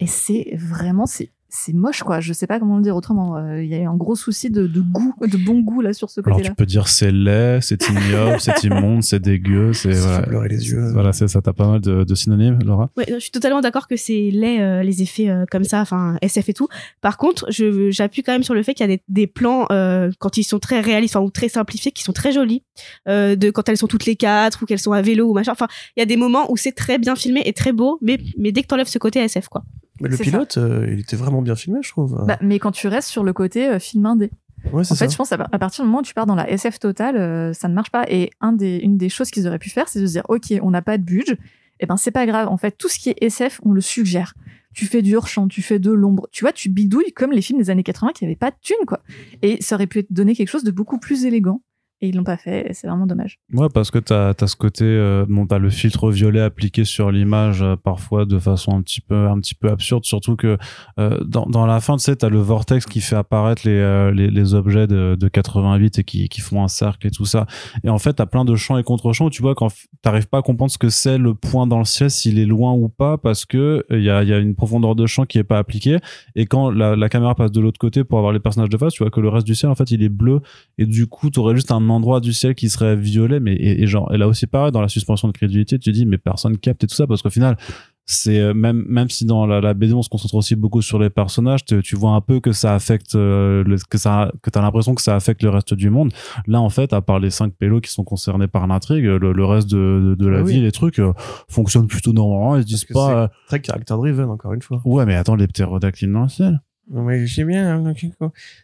Et 0.00 0.06
c'est 0.06 0.56
vraiment 0.56 1.06
c'est 1.06 1.30
c'est 1.54 1.74
moche 1.74 2.02
quoi. 2.02 2.20
Je 2.20 2.32
sais 2.32 2.46
pas 2.46 2.58
comment 2.58 2.76
le 2.78 2.82
dire 2.82 2.96
autrement. 2.96 3.36
Euh, 3.36 3.62
Il 3.62 3.68
y 3.68 3.74
a 3.74 3.78
eu 3.78 3.84
un 3.86 3.94
gros 3.94 4.16
souci 4.16 4.48
de, 4.48 4.66
de 4.66 4.80
goût, 4.80 5.14
de 5.20 5.36
bon 5.36 5.60
goût 5.60 5.82
là 5.82 5.92
sur 5.92 6.08
ce 6.08 6.20
Alors 6.24 6.36
côté-là. 6.38 6.48
tu 6.48 6.54
peux 6.56 6.64
dire 6.64 6.88
c'est 6.88 7.12
laid, 7.12 7.60
c'est 7.60 7.88
ignoble, 7.90 8.40
c'est 8.40 8.62
immonde, 8.64 9.02
c'est 9.02 9.20
dégueu, 9.20 9.74
c'est 9.74 9.92
Ça 9.92 10.00
fait 10.00 10.06
voilà. 10.08 10.26
pleurer 10.26 10.48
les 10.48 10.66
yeux. 10.70 10.90
Voilà, 10.92 11.12
c'est 11.12 11.28
ça. 11.28 11.42
T'as 11.42 11.52
pas 11.52 11.66
mal 11.68 11.80
de, 11.82 12.04
de 12.04 12.14
synonymes, 12.14 12.58
Laura? 12.64 12.88
Ouais, 12.96 13.04
je 13.06 13.18
suis 13.18 13.30
totalement 13.30 13.60
d'accord 13.60 13.86
que 13.86 13.96
c'est 13.96 14.30
laid 14.32 14.60
euh, 14.62 14.82
les 14.82 15.02
effets 15.02 15.28
euh, 15.28 15.44
comme 15.50 15.64
ça, 15.64 15.80
enfin 15.82 16.16
SF 16.22 16.48
et 16.48 16.54
tout. 16.54 16.68
Par 17.02 17.18
contre, 17.18 17.44
je 17.50 17.90
j'appuie 17.90 18.22
quand 18.22 18.32
même 18.32 18.44
sur 18.44 18.54
le 18.54 18.62
fait 18.62 18.72
qu'il 18.72 18.88
y 18.88 18.90
a 18.90 18.96
des, 18.96 19.02
des 19.08 19.26
plans 19.26 19.66
euh, 19.70 20.10
quand 20.20 20.38
ils 20.38 20.44
sont 20.44 20.58
très 20.58 20.80
réalistes 20.80 21.16
enfin, 21.16 21.24
ou 21.24 21.30
très 21.30 21.50
simplifiés 21.50 21.92
qui 21.92 22.02
sont 22.02 22.14
très 22.14 22.32
jolis. 22.32 22.62
Euh, 23.08 23.36
de 23.36 23.50
quand 23.50 23.68
elles 23.68 23.76
sont 23.76 23.88
toutes 23.88 24.06
les 24.06 24.16
quatre 24.16 24.62
ou 24.62 24.66
qu'elles 24.66 24.78
sont 24.78 24.92
à 24.92 25.02
vélo 25.02 25.28
ou 25.28 25.34
machin. 25.34 25.52
Enfin, 25.52 25.66
il 25.96 26.00
y 26.00 26.02
a 26.02 26.06
des 26.06 26.16
moments 26.16 26.50
où 26.50 26.56
c'est 26.56 26.72
très 26.72 26.98
bien 26.98 27.14
filmé 27.14 27.42
et 27.44 27.52
très 27.52 27.72
beau, 27.72 27.98
mais 28.00 28.18
mais 28.38 28.52
dès 28.52 28.62
que 28.62 28.68
t'enlèves 28.68 28.86
ce 28.88 28.98
côté 28.98 29.18
SF 29.20 29.48
quoi. 29.48 29.62
Mais 30.00 30.08
le 30.08 30.16
pilote, 30.16 30.56
euh, 30.56 30.86
il 30.90 31.00
était 31.00 31.16
vraiment 31.16 31.42
bien 31.42 31.54
filmé, 31.54 31.80
je 31.82 31.90
trouve. 31.90 32.24
Bah, 32.26 32.38
mais 32.40 32.58
quand 32.58 32.72
tu 32.72 32.88
restes 32.88 33.08
sur 33.08 33.24
le 33.24 33.32
côté 33.32 33.68
euh, 33.68 33.78
film 33.78 34.06
indé. 34.06 34.30
ouais, 34.72 34.80
En 34.80 34.94
fait, 34.94 34.94
ça. 34.94 35.08
je 35.08 35.16
pense 35.16 35.32
à, 35.32 35.48
à 35.52 35.58
partir 35.58 35.84
du 35.84 35.88
moment 35.88 36.00
où 36.00 36.02
tu 36.02 36.14
pars 36.14 36.26
dans 36.26 36.34
la 36.34 36.50
SF 36.50 36.78
totale, 36.78 37.16
euh, 37.16 37.52
ça 37.52 37.68
ne 37.68 37.74
marche 37.74 37.90
pas. 37.90 38.04
Et 38.08 38.30
un 38.40 38.52
des, 38.52 38.78
une 38.78 38.96
des 38.96 39.08
choses 39.08 39.30
qu'ils 39.30 39.46
auraient 39.46 39.58
pu 39.58 39.70
faire, 39.70 39.88
c'est 39.88 40.00
de 40.00 40.06
se 40.06 40.12
dire, 40.12 40.24
ok, 40.28 40.52
on 40.62 40.70
n'a 40.70 40.82
pas 40.82 40.98
de 40.98 41.02
budget, 41.04 41.38
et 41.80 41.86
ben 41.86 41.96
c'est 41.96 42.10
pas 42.10 42.26
grave. 42.26 42.48
En 42.48 42.56
fait, 42.56 42.72
tout 42.72 42.88
ce 42.88 42.98
qui 42.98 43.10
est 43.10 43.16
SF, 43.20 43.60
on 43.64 43.72
le 43.72 43.80
suggère. 43.80 44.34
Tu 44.74 44.86
fais 44.86 45.02
du 45.02 45.16
hors-champ, 45.16 45.48
tu 45.48 45.60
fais 45.60 45.78
de 45.78 45.90
l'ombre. 45.92 46.28
Tu 46.32 46.44
vois, 46.44 46.52
tu 46.52 46.70
bidouilles 46.70 47.12
comme 47.12 47.32
les 47.32 47.42
films 47.42 47.58
des 47.58 47.68
années 47.68 47.82
80 47.82 48.12
qui 48.14 48.24
n'avaient 48.24 48.36
pas 48.36 48.50
de 48.50 48.56
thunes, 48.62 48.86
quoi. 48.86 49.02
Et 49.42 49.60
ça 49.60 49.74
aurait 49.74 49.86
pu 49.86 50.04
te 50.04 50.12
donner 50.12 50.34
quelque 50.34 50.48
chose 50.48 50.64
de 50.64 50.70
beaucoup 50.70 50.98
plus 50.98 51.26
élégant. 51.26 51.60
Et 52.02 52.08
ils 52.08 52.16
l'ont 52.16 52.24
pas 52.24 52.36
fait, 52.36 52.66
c'est 52.72 52.88
vraiment 52.88 53.06
dommage. 53.06 53.38
Ouais, 53.52 53.68
parce 53.72 53.92
que 53.92 54.00
t'as 54.00 54.30
as 54.30 54.46
ce 54.48 54.56
côté, 54.56 54.84
euh, 54.84 55.24
bon, 55.28 55.46
t'as 55.46 55.58
le 55.58 55.70
filtre 55.70 56.10
violet 56.10 56.40
appliqué 56.40 56.84
sur 56.84 57.12
l'image 57.12 57.62
euh, 57.62 57.76
parfois 57.76 58.24
de 58.24 58.40
façon 58.40 58.76
un 58.76 58.82
petit 58.82 59.00
peu, 59.00 59.28
un 59.28 59.38
petit 59.38 59.54
peu 59.54 59.68
absurde. 59.70 60.04
Surtout 60.04 60.34
que 60.34 60.58
euh, 60.98 61.22
dans, 61.24 61.46
dans 61.46 61.64
la 61.64 61.80
fin, 61.80 61.96
tu 61.96 62.02
sais, 62.02 62.16
t'as 62.16 62.28
le 62.28 62.40
vortex 62.40 62.86
qui 62.86 63.00
fait 63.00 63.14
apparaître 63.14 63.62
les, 63.64 63.76
euh, 63.76 64.10
les, 64.10 64.30
les 64.30 64.54
objets 64.54 64.88
de, 64.88 65.14
de 65.14 65.28
88 65.28 66.00
et 66.00 66.04
qui, 66.04 66.28
qui 66.28 66.40
font 66.40 66.64
un 66.64 66.68
cercle 66.68 67.06
et 67.06 67.12
tout 67.12 67.24
ça. 67.24 67.46
Et 67.84 67.88
en 67.88 67.98
fait, 67.98 68.14
t'as 68.14 68.26
plein 68.26 68.44
de 68.44 68.56
champs 68.56 68.78
et 68.78 68.82
contre-champs. 68.82 69.26
où 69.26 69.30
Tu 69.30 69.40
vois, 69.40 69.54
quand 69.54 69.68
t'arrives 70.02 70.26
pas 70.26 70.38
à 70.38 70.42
comprendre 70.42 70.72
ce 70.72 70.78
que 70.78 70.88
c'est 70.88 71.18
le 71.18 71.34
point 71.34 71.68
dans 71.68 71.78
le 71.78 71.84
ciel, 71.84 72.10
s'il 72.10 72.40
est 72.40 72.46
loin 72.46 72.72
ou 72.72 72.88
pas, 72.88 73.16
parce 73.16 73.44
que 73.44 73.86
il 73.90 74.02
y 74.02 74.10
a, 74.10 74.24
y 74.24 74.32
a 74.32 74.38
une 74.38 74.56
profondeur 74.56 74.96
de 74.96 75.06
champ 75.06 75.24
qui 75.24 75.38
est 75.38 75.44
pas 75.44 75.58
appliquée. 75.58 75.98
Et 76.34 76.46
quand 76.46 76.72
la, 76.72 76.96
la 76.96 77.08
caméra 77.08 77.36
passe 77.36 77.52
de 77.52 77.60
l'autre 77.60 77.78
côté 77.78 78.02
pour 78.02 78.18
avoir 78.18 78.32
les 78.32 78.40
personnages 78.40 78.70
de 78.70 78.76
face, 78.76 78.92
tu 78.94 79.04
vois 79.04 79.10
que 79.12 79.20
le 79.20 79.28
reste 79.28 79.46
du 79.46 79.54
ciel, 79.54 79.70
en 79.70 79.76
fait, 79.76 79.92
il 79.92 80.02
est 80.02 80.08
bleu 80.08 80.40
et 80.78 80.86
du 80.86 81.06
coup 81.06 81.30
t'aurais 81.30 81.54
juste 81.54 81.70
un 81.70 81.91
endroit 81.92 82.20
du 82.20 82.32
ciel 82.32 82.54
qui 82.54 82.68
serait 82.68 82.96
violet 82.96 83.38
mais 83.40 83.54
et, 83.54 83.82
et 83.82 83.86
genre 83.86 84.12
et 84.12 84.18
là 84.18 84.26
aussi 84.28 84.46
pareil 84.46 84.72
dans 84.72 84.80
la 84.82 84.88
suspension 84.88 85.28
de 85.28 85.32
crédulité 85.32 85.78
tu 85.78 85.92
dis 85.92 86.06
mais 86.06 86.18
personne 86.18 86.58
capte 86.58 86.84
et 86.84 86.86
tout 86.86 86.94
ça 86.94 87.06
parce 87.06 87.22
qu'au 87.22 87.30
final 87.30 87.56
c'est 88.04 88.40
euh, 88.40 88.52
même 88.52 88.84
même 88.88 89.08
si 89.08 89.24
dans 89.24 89.46
la, 89.46 89.60
la 89.60 89.74
BD 89.74 89.92
on 89.94 90.02
se 90.02 90.08
concentre 90.08 90.34
aussi 90.34 90.56
beaucoup 90.56 90.82
sur 90.82 90.98
les 90.98 91.08
personnages 91.08 91.64
te- 91.64 91.80
tu 91.80 91.94
vois 91.94 92.10
un 92.10 92.20
peu 92.20 92.40
que 92.40 92.50
ça 92.52 92.74
affecte 92.74 93.14
euh, 93.14 93.62
le, 93.64 93.76
que 93.88 93.96
ça 93.96 94.32
que 94.42 94.50
t'as 94.50 94.60
l'impression 94.60 94.94
que 94.96 95.02
ça 95.02 95.14
affecte 95.14 95.42
le 95.44 95.50
reste 95.50 95.72
du 95.74 95.88
monde 95.88 96.12
là 96.48 96.60
en 96.60 96.68
fait 96.68 96.92
à 96.92 97.00
part 97.00 97.20
les 97.20 97.30
cinq 97.30 97.52
pélos 97.54 97.80
qui 97.80 97.92
sont 97.92 98.02
concernés 98.02 98.48
par 98.48 98.66
l'intrigue 98.66 99.04
le, 99.04 99.32
le 99.32 99.44
reste 99.44 99.70
de, 99.70 100.02
de, 100.04 100.14
de 100.16 100.26
la 100.28 100.38
Ah 100.38 100.42
oui. 100.42 100.54
vie 100.54 100.60
les 100.62 100.72
trucs 100.72 100.98
euh, 100.98 101.12
fonctionnent 101.48 101.86
plutôt 101.86 102.12
normalement 102.12 102.56
ils 102.56 102.62
se 102.62 102.66
disent 102.66 102.84
pas 102.86 103.22
euh, 103.24 103.28
Très 103.46 103.60
caractère 103.60 103.96
driven, 103.98 104.28
encore 104.30 104.52
une 104.52 104.62
fois. 104.62 104.80
ouais 104.84 105.06
mais 105.06 105.14
attends 105.14 105.36
les 105.36 105.46
ptérodactyles 105.46 106.10
dans 106.12 106.22
le 106.24 106.28
ciel 106.28 106.60
Mais 106.90 107.26
j'ai 107.26 107.44
bien. 107.44 107.78
hein. 107.86 107.94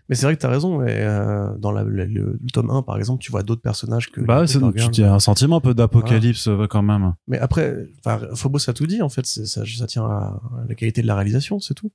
Mais 0.08 0.14
c'est 0.14 0.26
vrai 0.26 0.34
que 0.36 0.40
t'as 0.40 0.50
raison. 0.50 0.78
Mais 0.78 0.96
euh, 1.00 1.56
dans 1.58 1.70
la, 1.70 1.84
le, 1.84 2.04
le- 2.04 2.38
le 2.42 2.50
tome 2.52 2.70
1, 2.70 2.82
par 2.82 2.98
exemple, 2.98 3.22
tu 3.22 3.30
vois 3.30 3.42
d'autres 3.42 3.62
personnages 3.62 4.10
que. 4.10 4.20
bah 4.20 4.46
Supergirl. 4.46 4.90
tu 4.90 5.02
as 5.04 5.14
un 5.14 5.18
sentiment 5.20 5.56
un 5.56 5.60
peu 5.60 5.74
d'apocalypse 5.74 6.48
quand 6.68 6.82
même 6.82 7.14
Mais 7.28 7.38
après, 7.38 7.86
Phobos 8.34 8.68
a 8.68 8.72
tout 8.72 8.86
dit, 8.86 9.02
en 9.02 9.08
fait. 9.08 9.26
Ça, 9.26 9.64
ça 9.64 9.86
tient 9.86 10.04
à 10.04 10.40
la 10.68 10.74
qualité 10.74 11.02
de 11.02 11.06
la 11.06 11.14
réalisation, 11.14 11.60
c'est 11.60 11.74
tout. 11.74 11.92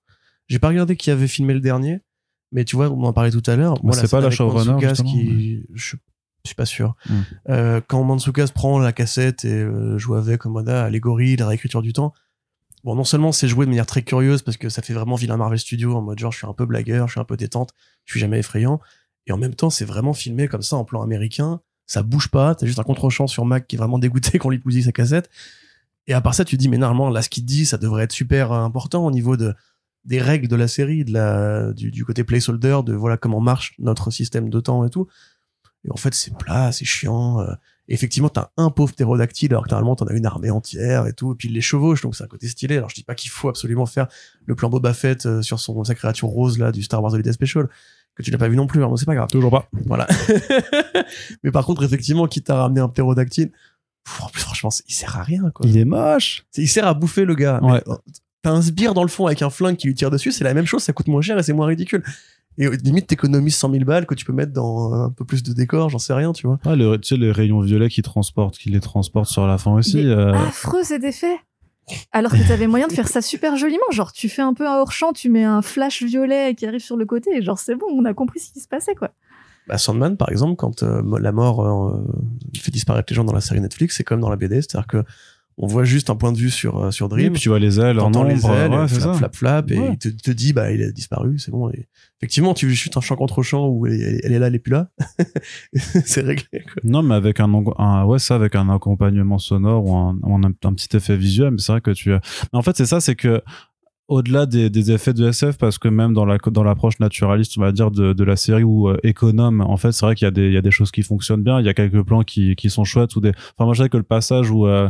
J'ai 0.48 0.60
pas 0.60 0.70
regardé 0.70 0.96
qui 0.96 1.12
avait 1.12 1.28
filmé 1.28 1.54
le 1.54 1.60
dernier. 1.60 2.02
Mais 2.52 2.66
tu 2.66 2.76
vois, 2.76 2.90
on 2.90 3.04
en 3.04 3.14
parlait 3.14 3.32
tout 3.32 3.44
à 3.48 3.56
l'heure. 3.56 3.84
Moi, 3.84 3.94
c'est 3.94 4.10
pas 4.10 4.22
la 4.22 4.30
showrunner, 4.30 4.94
je 6.44 6.50
suis 6.50 6.56
pas 6.56 6.66
sûr. 6.66 6.96
Hmm. 7.10 7.14
Euh, 7.50 7.82
quand 7.88 8.04
Mantsukas 8.04 8.50
prend 8.54 8.78
la 8.80 8.92
cassette 8.92 9.46
et 9.46 9.62
euh, 9.62 9.98
joue 9.98 10.16
avec 10.16 10.42
ah, 10.46 10.84
allégorie, 10.84 11.36
la 11.36 11.48
réécriture 11.48 11.82
du 11.82 11.94
temps. 11.94 12.14
Bon, 12.84 12.96
non 12.96 13.06
seulement 13.06 13.32
c'est 13.32 13.48
joué 13.48 13.66
de 13.66 13.70
manière 13.70 13.86
très 13.86 14.04
curieuse 14.04 14.42
parce 14.42 14.58
que 14.58 14.68
ça 14.68 14.82
fait 14.82 14.94
vraiment 14.94 15.16
vilain 15.16 15.38
Marvel 15.38 15.58
Studio 15.58 15.96
en 15.96 16.02
mode 16.02 16.20
genre 16.20 16.32
je 16.32 16.40
suis 16.40 16.48
un 16.48 16.54
peu 16.54 16.66
blagueur, 16.66 17.08
je 17.08 17.14
suis 17.14 17.22
un 17.22 17.26
peu 17.26 17.38
détente, 17.38 17.74
je 18.06 18.14
suis 18.14 18.20
jamais 18.20 18.40
effrayant. 18.40 18.82
Et 19.26 19.32
en 19.32 19.38
même 19.38 19.56
temps, 19.56 19.70
c'est 19.70 19.86
vraiment 19.86 20.14
filmé 20.14 20.50
comme 20.50 20.62
ça 20.62 20.76
en 20.76 20.84
plan 20.84 21.02
américain. 21.02 21.62
Ça 21.86 22.04
bouge 22.04 22.28
pas, 22.28 22.56
t'as 22.56 22.66
juste 22.66 22.80
un 22.80 22.84
contre-champ 22.84 23.28
sur 23.28 23.46
Mac 23.46 23.68
qui 23.68 23.76
est 23.76 23.80
vraiment 23.80 24.00
dégoûté 24.00 24.38
qu'on 24.40 24.50
lui 24.50 24.58
bousille 24.58 24.84
sa 24.84 24.92
cassette. 24.92 25.30
Et 26.08 26.14
à 26.14 26.20
part 26.20 26.36
ça, 26.36 26.44
tu 26.44 26.58
dis, 26.58 26.68
mais 26.68 26.78
normalement, 26.78 27.10
là, 27.10 27.22
ce 27.22 27.30
qu'il 27.30 27.46
dit, 27.46 27.66
ça 27.66 27.78
devrait 27.78 28.04
être 28.04 28.12
super 28.12 28.52
euh, 28.52 28.60
important 28.64 29.06
au 29.06 29.12
niveau 29.12 29.38
de, 29.38 29.54
des 30.04 30.20
règles 30.20 30.50
de 30.50 30.56
la 30.58 30.68
série, 30.68 31.06
de 31.06 31.14
la, 31.14 31.72
du, 31.72 31.92
du 31.92 32.04
côté 32.04 32.26
placeholder, 32.26 32.80
de 32.86 32.94
voilà 32.94 33.16
comment 33.16 33.40
marche 33.40 33.76
notre 33.80 34.12
système 34.12 34.50
de 34.50 34.60
temps 34.60 34.86
et 34.86 34.90
tout. 34.90 35.08
Et 35.86 35.92
en 35.92 35.98
fait, 35.98 36.14
c'est 36.14 36.38
plat, 36.38 36.74
c'est 36.74 36.86
chiant. 36.86 37.40
Effectivement, 37.88 38.30
t'as 38.30 38.50
un 38.58 38.70
pauvre 38.70 38.94
ptérodactyle, 38.94 39.52
alors 39.52 39.66
que 39.66 39.70
normalement, 39.70 39.96
t'en 39.96 40.06
as 40.06 40.14
une 40.14 40.26
armée 40.26 40.50
entière 40.50 41.08
et 41.08 41.14
tout. 41.14 41.34
Et 41.34 41.36
puis, 41.36 41.50
il 41.50 41.54
les 41.54 41.62
chevauche, 41.62 42.02
donc 42.02 42.16
c'est 42.16 42.24
un 42.24 42.28
côté 42.28 42.48
stylé. 42.48 42.78
Alors, 42.78 42.90
je 42.90 42.96
dis 42.96 43.04
pas 43.04 43.16
qu'il 43.16 43.30
faut 43.30 43.50
absolument 43.50 43.86
faire 43.86 44.08
le 44.46 44.56
plan 44.56 44.70
Boba 44.70 44.94
Fett 44.94 45.26
euh, 45.26 45.42
sur 45.42 45.60
son, 45.60 45.84
sa 45.84 45.96
créature 45.96 46.30
rose, 46.30 46.58
là, 46.58 46.72
du 46.72 46.84
Star 46.84 47.02
Wars 47.04 47.14
Holiday 47.14 47.34
Special, 47.34 47.68
que 48.16 48.24
tu 48.24 48.32
n'as 48.32 48.38
pas 48.38 48.48
vu 48.48 48.56
non 48.56 48.68
plus, 48.68 48.84
hein, 48.84 48.92
c'est 48.96 49.06
pas 49.06 49.16
grave. 49.16 49.30
toujours 49.30 49.52
pas 49.52 49.68
Voilà. 49.86 50.08
mais 51.44 51.52
par 51.52 51.66
contre, 51.66 51.84
effectivement, 51.84 52.28
quitte 52.28 52.50
à 52.50 52.56
ramener 52.56 52.82
un 52.82 52.88
ptérodactyle, 52.88 53.52
pff, 54.06 54.24
en 54.24 54.30
plus, 54.30 54.42
franchement, 54.42 54.70
il 54.88 54.94
sert 54.94 55.18
à 55.18 55.24
rien, 55.24 55.50
quoi. 55.52 55.66
il 55.68 55.78
est 55.78 55.86
moche 55.86 56.46
Il 56.56 56.70
sert 56.70 56.88
à 56.88 56.94
bouffer 56.94 57.26
le 57.26 57.36
gars. 57.36 57.60
Ouais. 57.62 57.82
Euh, 57.88 57.96
T'as 58.44 58.52
un 58.52 58.62
sbire 58.62 58.94
dans 58.94 59.04
le 59.04 59.10
fond 59.10 59.26
avec 59.26 59.42
un 59.42 59.50
flingue 59.50 59.78
qui 59.78 59.88
lui 59.88 59.96
tire 59.96 60.12
dessus, 60.12 60.34
c'est 60.34 60.44
la 60.44 60.54
même 60.54 60.66
chose, 60.66 60.84
ça 60.84 60.92
coûte 60.92 61.08
moins 61.08 61.22
cher 61.22 61.40
et 61.40 61.44
c'est 61.44 61.54
moins 61.54 61.66
ridicule. 61.66 62.04
Et 62.58 62.70
limite, 62.70 63.08
t'économises 63.08 63.56
100 63.56 63.72
000 63.72 63.84
balles 63.86 64.06
que 64.06 64.16
tu 64.16 64.26
peux 64.26 64.34
mettre 64.34 64.54
dans 64.54 64.94
euh, 64.94 65.06
un 65.06 65.10
peu 65.10 65.26
plus 65.26 65.44
de 65.44 65.54
décor, 65.54 65.90
j'en 65.90 66.00
sais 66.00 66.14
rien, 66.14 66.34
tu 66.34 66.48
vois. 66.48 66.60
Ah, 66.66 66.76
le, 66.76 66.98
tu 66.98 67.10
sais, 67.10 67.18
les 67.18 67.32
rayons 67.32 67.62
violets 67.62 67.90
qui 67.90 68.02
transportent, 68.02 68.58
qui 68.58 68.70
les 68.70 68.80
transportent 68.80 69.30
sur 69.30 69.48
la 69.48 69.58
fin 69.58 69.74
aussi. 69.74 70.06
Euh, 70.06 70.34
Affreux 70.34 70.84
cet 70.84 71.04
effet 71.04 71.38
alors 72.14 72.32
que 72.32 72.48
t'avais 72.48 72.68
moyen 72.68 72.88
de 72.88 72.94
faire 72.94 73.10
ça 73.10 73.22
super 73.22 73.58
joliment, 73.58 73.84
genre 73.92 74.14
tu 74.14 74.30
fais 74.30 74.42
un 74.42 74.54
peu 74.54 74.66
un 74.66 74.78
hors-champ, 74.78 75.12
tu 75.12 75.30
mets 75.30 75.44
un 75.44 75.62
flash 75.62 76.02
violet 76.02 76.56
qui 76.56 76.66
arrive 76.66 76.80
sur 76.80 76.96
le 76.96 77.06
côté, 77.06 77.32
et 77.36 77.42
genre 77.42 77.60
c'est 77.60 77.76
bon, 77.76 77.88
on 77.92 78.06
a 78.06 78.14
compris 78.14 78.40
ce 78.40 78.54
qui 78.54 78.62
se 78.62 78.70
passait 78.70 78.96
quoi. 78.96 79.12
Bah, 79.68 79.78
Sandman, 79.78 80.18
par 80.18 80.30
exemple, 80.30 80.56
quand 80.58 80.84
euh, 80.84 81.02
la 81.20 81.32
mort 81.32 81.66
euh, 81.66 82.06
fait 82.58 82.72
disparaître 82.72 83.12
les 83.12 83.16
gens 83.16 83.24
dans 83.24 83.34
la 83.34 83.42
série 83.42 83.62
Netflix, 83.62 83.96
c'est 83.96 84.04
comme 84.04 84.20
dans 84.20 84.30
la 84.30 84.36
BD, 84.36 84.56
c'est-à-dire 84.56 84.88
que 84.88 85.04
on 85.58 85.68
voit 85.68 85.84
juste 85.84 86.10
un 86.10 86.16
point 86.16 86.32
de 86.32 86.38
vue 86.38 86.50
sur, 86.50 86.84
euh, 86.84 86.92
sur 86.92 87.06
oui, 87.12 87.22
Dream. 87.22 87.34
puis 87.34 87.42
tu 87.42 87.50
vois 87.50 87.60
les 87.60 87.80
ailes 87.80 88.00
en 88.00 88.10
les 88.24 88.46
ailes, 88.46 88.72
ouais, 88.72 88.88
flap, 88.88 89.36
flap, 89.36 89.72
et 89.72 89.76
il 89.76 89.98
te, 89.98 90.10
te 90.10 90.32
dit, 90.32 90.54
bah, 90.54 90.72
il 90.72 90.82
a 90.82 90.92
disparu, 90.92 91.38
c'est 91.38 91.52
bon. 91.52 91.70
Et 91.70 91.88
effectivement, 92.20 92.54
tu 92.54 92.74
chutes 92.74 92.98
un 92.98 93.02
champ 93.02 93.16
contre 93.16 93.44
champ 93.44 93.68
où 93.68 93.86
elle, 93.86 93.94
est 94.24 94.40
là, 94.40 94.48
elle 94.48 94.56
est 94.56 94.60
plus 94.60 94.72
là. 94.72 94.90
c'est 96.06 96.22
réglé, 96.22 96.62
quoi. 96.62 96.82
Non, 96.84 97.04
mais 97.04 97.16
avec 97.16 97.40
un, 97.40 97.52
un 97.78 98.06
ouais, 98.06 98.20
ça, 98.20 98.36
avec 98.36 98.56
un 98.56 98.70
accompagnement 98.70 99.38
sonore 99.38 99.86
ou 99.86 99.96
un, 99.96 100.18
un, 100.24 100.44
un 100.44 100.74
petit 100.74 100.96
effet 100.96 101.18
visuel. 101.18 101.52
Mais 101.52 101.60
c'est 101.60 101.72
vrai 101.72 101.82
que 101.82 101.92
tu. 101.92 102.10
Mais 102.10 102.20
en 102.54 102.62
fait, 102.62 102.76
c'est 102.76 102.86
ça, 102.86 103.00
c'est 103.00 103.16
que 103.16 103.42
au-delà 104.08 104.46
des, 104.46 104.70
des 104.70 104.92
effets 104.92 105.14
de 105.14 105.28
SF, 105.28 105.58
parce 105.58 105.78
que 105.78 105.88
même 105.88 106.14
dans 106.14 106.26
la 106.26 106.38
dans 106.38 106.64
l'approche 106.64 107.00
naturaliste, 107.00 107.58
on 107.58 107.62
va 107.62 107.72
dire 107.72 107.90
de, 107.90 108.14
de 108.14 108.24
la 108.24 108.36
série 108.36 108.64
ou 108.64 108.90
euh, 108.90 108.98
économe, 109.04 109.62
en 109.62 109.78
fait, 109.78 109.92
c'est 109.92 110.06
vrai 110.06 110.16
qu'il 110.16 110.26
y 110.26 110.28
a 110.28 110.32
des 110.32 110.48
il 110.48 110.54
y 110.54 110.58
a 110.58 110.62
des 110.62 110.72
choses 110.72 110.92
qui 110.92 111.04
fonctionnent 111.04 111.44
bien. 111.44 111.60
Il 111.60 111.66
y 111.66 111.70
a 111.70 111.74
quelques 111.74 112.04
plans 112.04 112.24
qui 112.24 112.56
qui 112.56 112.70
sont 112.70 112.84
chouettes 112.84 113.16
ou 113.16 113.22
des. 113.22 113.30
Enfin, 113.30 113.66
moi, 113.66 113.74
je 113.74 113.84
sais 113.84 113.90
que 113.90 113.98
le 113.98 114.04
passage 114.04 114.52
où 114.52 114.68
euh, 114.68 114.90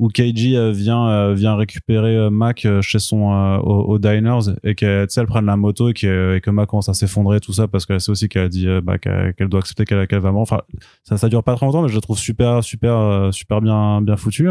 où 0.00 0.08
Keiji 0.08 0.56
euh, 0.56 0.72
vient 0.72 1.08
euh, 1.08 1.34
vient 1.34 1.54
récupérer 1.54 2.16
euh, 2.16 2.30
Mac 2.30 2.66
chez 2.80 2.98
son 2.98 3.30
au, 3.62 3.92
au 3.92 3.98
diners 3.98 4.54
et 4.64 4.74
sais 4.74 5.20
elle 5.20 5.26
prenne 5.26 5.44
la 5.44 5.56
moto 5.56 5.90
et 5.90 5.92
que, 5.92 6.36
et 6.36 6.40
que 6.40 6.50
Mac 6.50 6.70
commence 6.70 6.88
à 6.88 6.94
s'effondrer 6.94 7.38
tout 7.38 7.52
ça 7.52 7.68
parce 7.68 7.84
qu'elle 7.84 8.00
sait 8.00 8.10
aussi 8.10 8.28
qu'elle 8.28 8.44
a 8.44 8.48
dit 8.48 8.66
bah, 8.82 8.96
qu'elle 8.98 9.48
doit 9.48 9.60
accepter 9.60 9.84
qu'elle 9.84 10.06
qu'elle 10.06 10.20
va 10.20 10.32
mourir. 10.32 10.42
Enfin 10.42 10.62
ça 11.04 11.18
ça 11.18 11.28
dure 11.28 11.44
pas 11.44 11.54
très 11.54 11.66
longtemps 11.66 11.82
mais 11.82 11.88
je 11.88 11.94
le 11.94 12.00
trouve 12.00 12.18
super 12.18 12.64
super 12.64 13.28
super 13.32 13.60
bien 13.60 14.00
bien 14.00 14.16
foutu. 14.16 14.48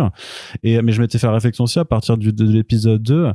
Et 0.62 0.82
mais 0.84 0.92
je 0.92 1.02
m'étais 1.02 1.18
fait 1.18 1.28
la 1.28 1.34
réflexion 1.34 1.64
aussi 1.64 1.80
à 1.80 1.86
partir 1.86 2.18
du, 2.18 2.32
de 2.32 2.46
l'épisode 2.46 3.02
2 3.02 3.32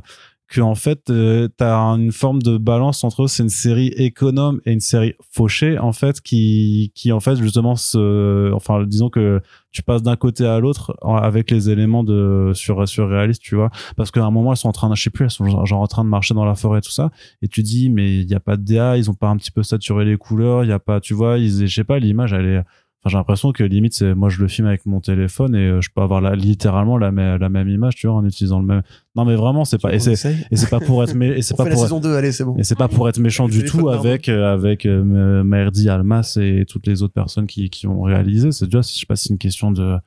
que 0.47 0.61
en 0.61 0.75
fait 0.75 1.09
euh, 1.09 1.47
t'as 1.57 1.75
une 1.95 2.11
forme 2.11 2.41
de 2.41 2.57
balance 2.57 3.03
entre 3.03 3.27
c'est 3.27 3.43
une 3.43 3.49
série 3.49 3.87
économe 3.87 4.61
et 4.65 4.73
une 4.73 4.79
série 4.79 5.15
fauchée 5.31 5.79
en 5.79 5.91
fait 5.91 6.21
qui 6.21 6.91
qui 6.93 7.11
en 7.11 7.19
fait 7.19 7.35
justement 7.35 7.75
se 7.75 8.51
enfin 8.53 8.83
disons 8.83 9.09
que 9.09 9.41
tu 9.71 9.81
passes 9.81 10.03
d'un 10.03 10.15
côté 10.15 10.45
à 10.45 10.59
l'autre 10.59 10.95
avec 11.01 11.51
les 11.51 11.69
éléments 11.69 12.03
de 12.03 12.51
sur 12.53 12.87
surréalistes 12.87 13.41
tu 13.41 13.55
vois. 13.55 13.71
Parce 13.97 14.11
qu'à 14.11 14.23
un 14.23 14.31
moment 14.31 14.51
elles 14.51 14.57
sont 14.57 14.69
en 14.69 14.73
train 14.73 14.89
de 14.89 14.95
je 14.95 15.03
sais 15.03 15.09
plus 15.09 15.25
elles 15.25 15.31
sont 15.31 15.65
genre, 15.65 15.81
en 15.81 15.87
train 15.87 16.03
de 16.03 16.09
marcher 16.09 16.33
dans 16.33 16.45
la 16.45 16.55
forêt 16.55 16.81
tout 16.81 16.91
ça. 16.91 17.11
Et 17.41 17.47
tu 17.47 17.63
dis 17.63 17.89
mais 17.89 18.19
il 18.19 18.29
y 18.29 18.35
a 18.35 18.39
pas 18.39 18.55
de 18.55 18.63
DA 18.63 18.97
ils 18.97 19.09
ont 19.09 19.15
pas 19.15 19.27
un 19.27 19.37
petit 19.37 19.51
peu 19.51 19.63
saturé 19.63 20.05
les 20.05 20.17
couleurs 20.17 20.63
il 20.63 20.69
y 20.69 20.73
a 20.73 20.79
pas 20.79 21.01
tu 21.01 21.13
vois 21.13 21.37
ils 21.39 21.67
je 21.67 21.73
sais 21.73 21.83
pas 21.83 21.99
l'image 21.99 22.33
elle 22.33 22.45
est 22.45 22.61
Enfin, 23.05 23.11
j'ai 23.11 23.17
l'impression 23.19 23.51
que 23.51 23.63
limite 23.63 23.93
c'est 23.93 24.15
moi 24.15 24.29
je 24.29 24.41
le 24.41 24.47
filme 24.47 24.67
avec 24.67 24.87
mon 24.87 24.99
téléphone 24.99 25.53
et 25.53 25.59
euh, 25.67 25.79
je 25.81 25.91
peux 25.93 26.01
avoir 26.01 26.21
la, 26.21 26.35
littéralement 26.35 26.97
la, 26.97 27.11
même 27.11 27.39
la 27.39 27.49
même 27.49 27.69
image 27.69 27.93
tu 27.93 28.07
vois 28.07 28.15
en 28.15 28.25
utilisant 28.25 28.59
le 28.59 28.65
même 28.65 28.81
non 29.15 29.25
mais 29.25 29.35
vraiment 29.35 29.63
c'est 29.63 29.79
pas 29.79 29.93
et 29.93 29.99
c'est 29.99 30.15
c'est 30.15 30.69
pas 30.71 30.79
pour 30.79 31.03
être 31.03 31.13
mé- 31.15 31.33
et 31.37 31.43
c'est 31.43 31.55
pas 31.55 31.65
pour 31.65 31.79
saison 31.79 31.99
2, 31.99 32.15
allez, 32.15 32.31
c'est 32.31 32.43
bon. 32.43 32.57
et 32.57 32.63
c'est 32.63 32.73
pas 32.73 32.87
pour 32.87 33.07
être 33.07 33.19
méchant 33.19 33.47
du 33.47 33.63
tout 33.63 33.89
avec 33.89 34.27
euh, 34.27 34.51
avec 34.51 34.87
euh, 34.87 35.43
Merdi 35.43 35.87
Almas 35.87 36.37
et 36.41 36.65
toutes 36.67 36.87
les 36.87 37.03
autres 37.03 37.13
personnes 37.13 37.45
qui 37.45 37.69
qui 37.69 37.85
ont 37.85 38.01
réalisé 38.01 38.51
c'est 38.51 38.65
déjà 38.65 38.81
je 38.81 38.87
sais 38.87 39.05
pas 39.05 39.15
si 39.15 39.27
c'est 39.27 39.33
une 39.33 39.37
question 39.39 39.71
de 39.71 39.97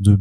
de 0.00 0.18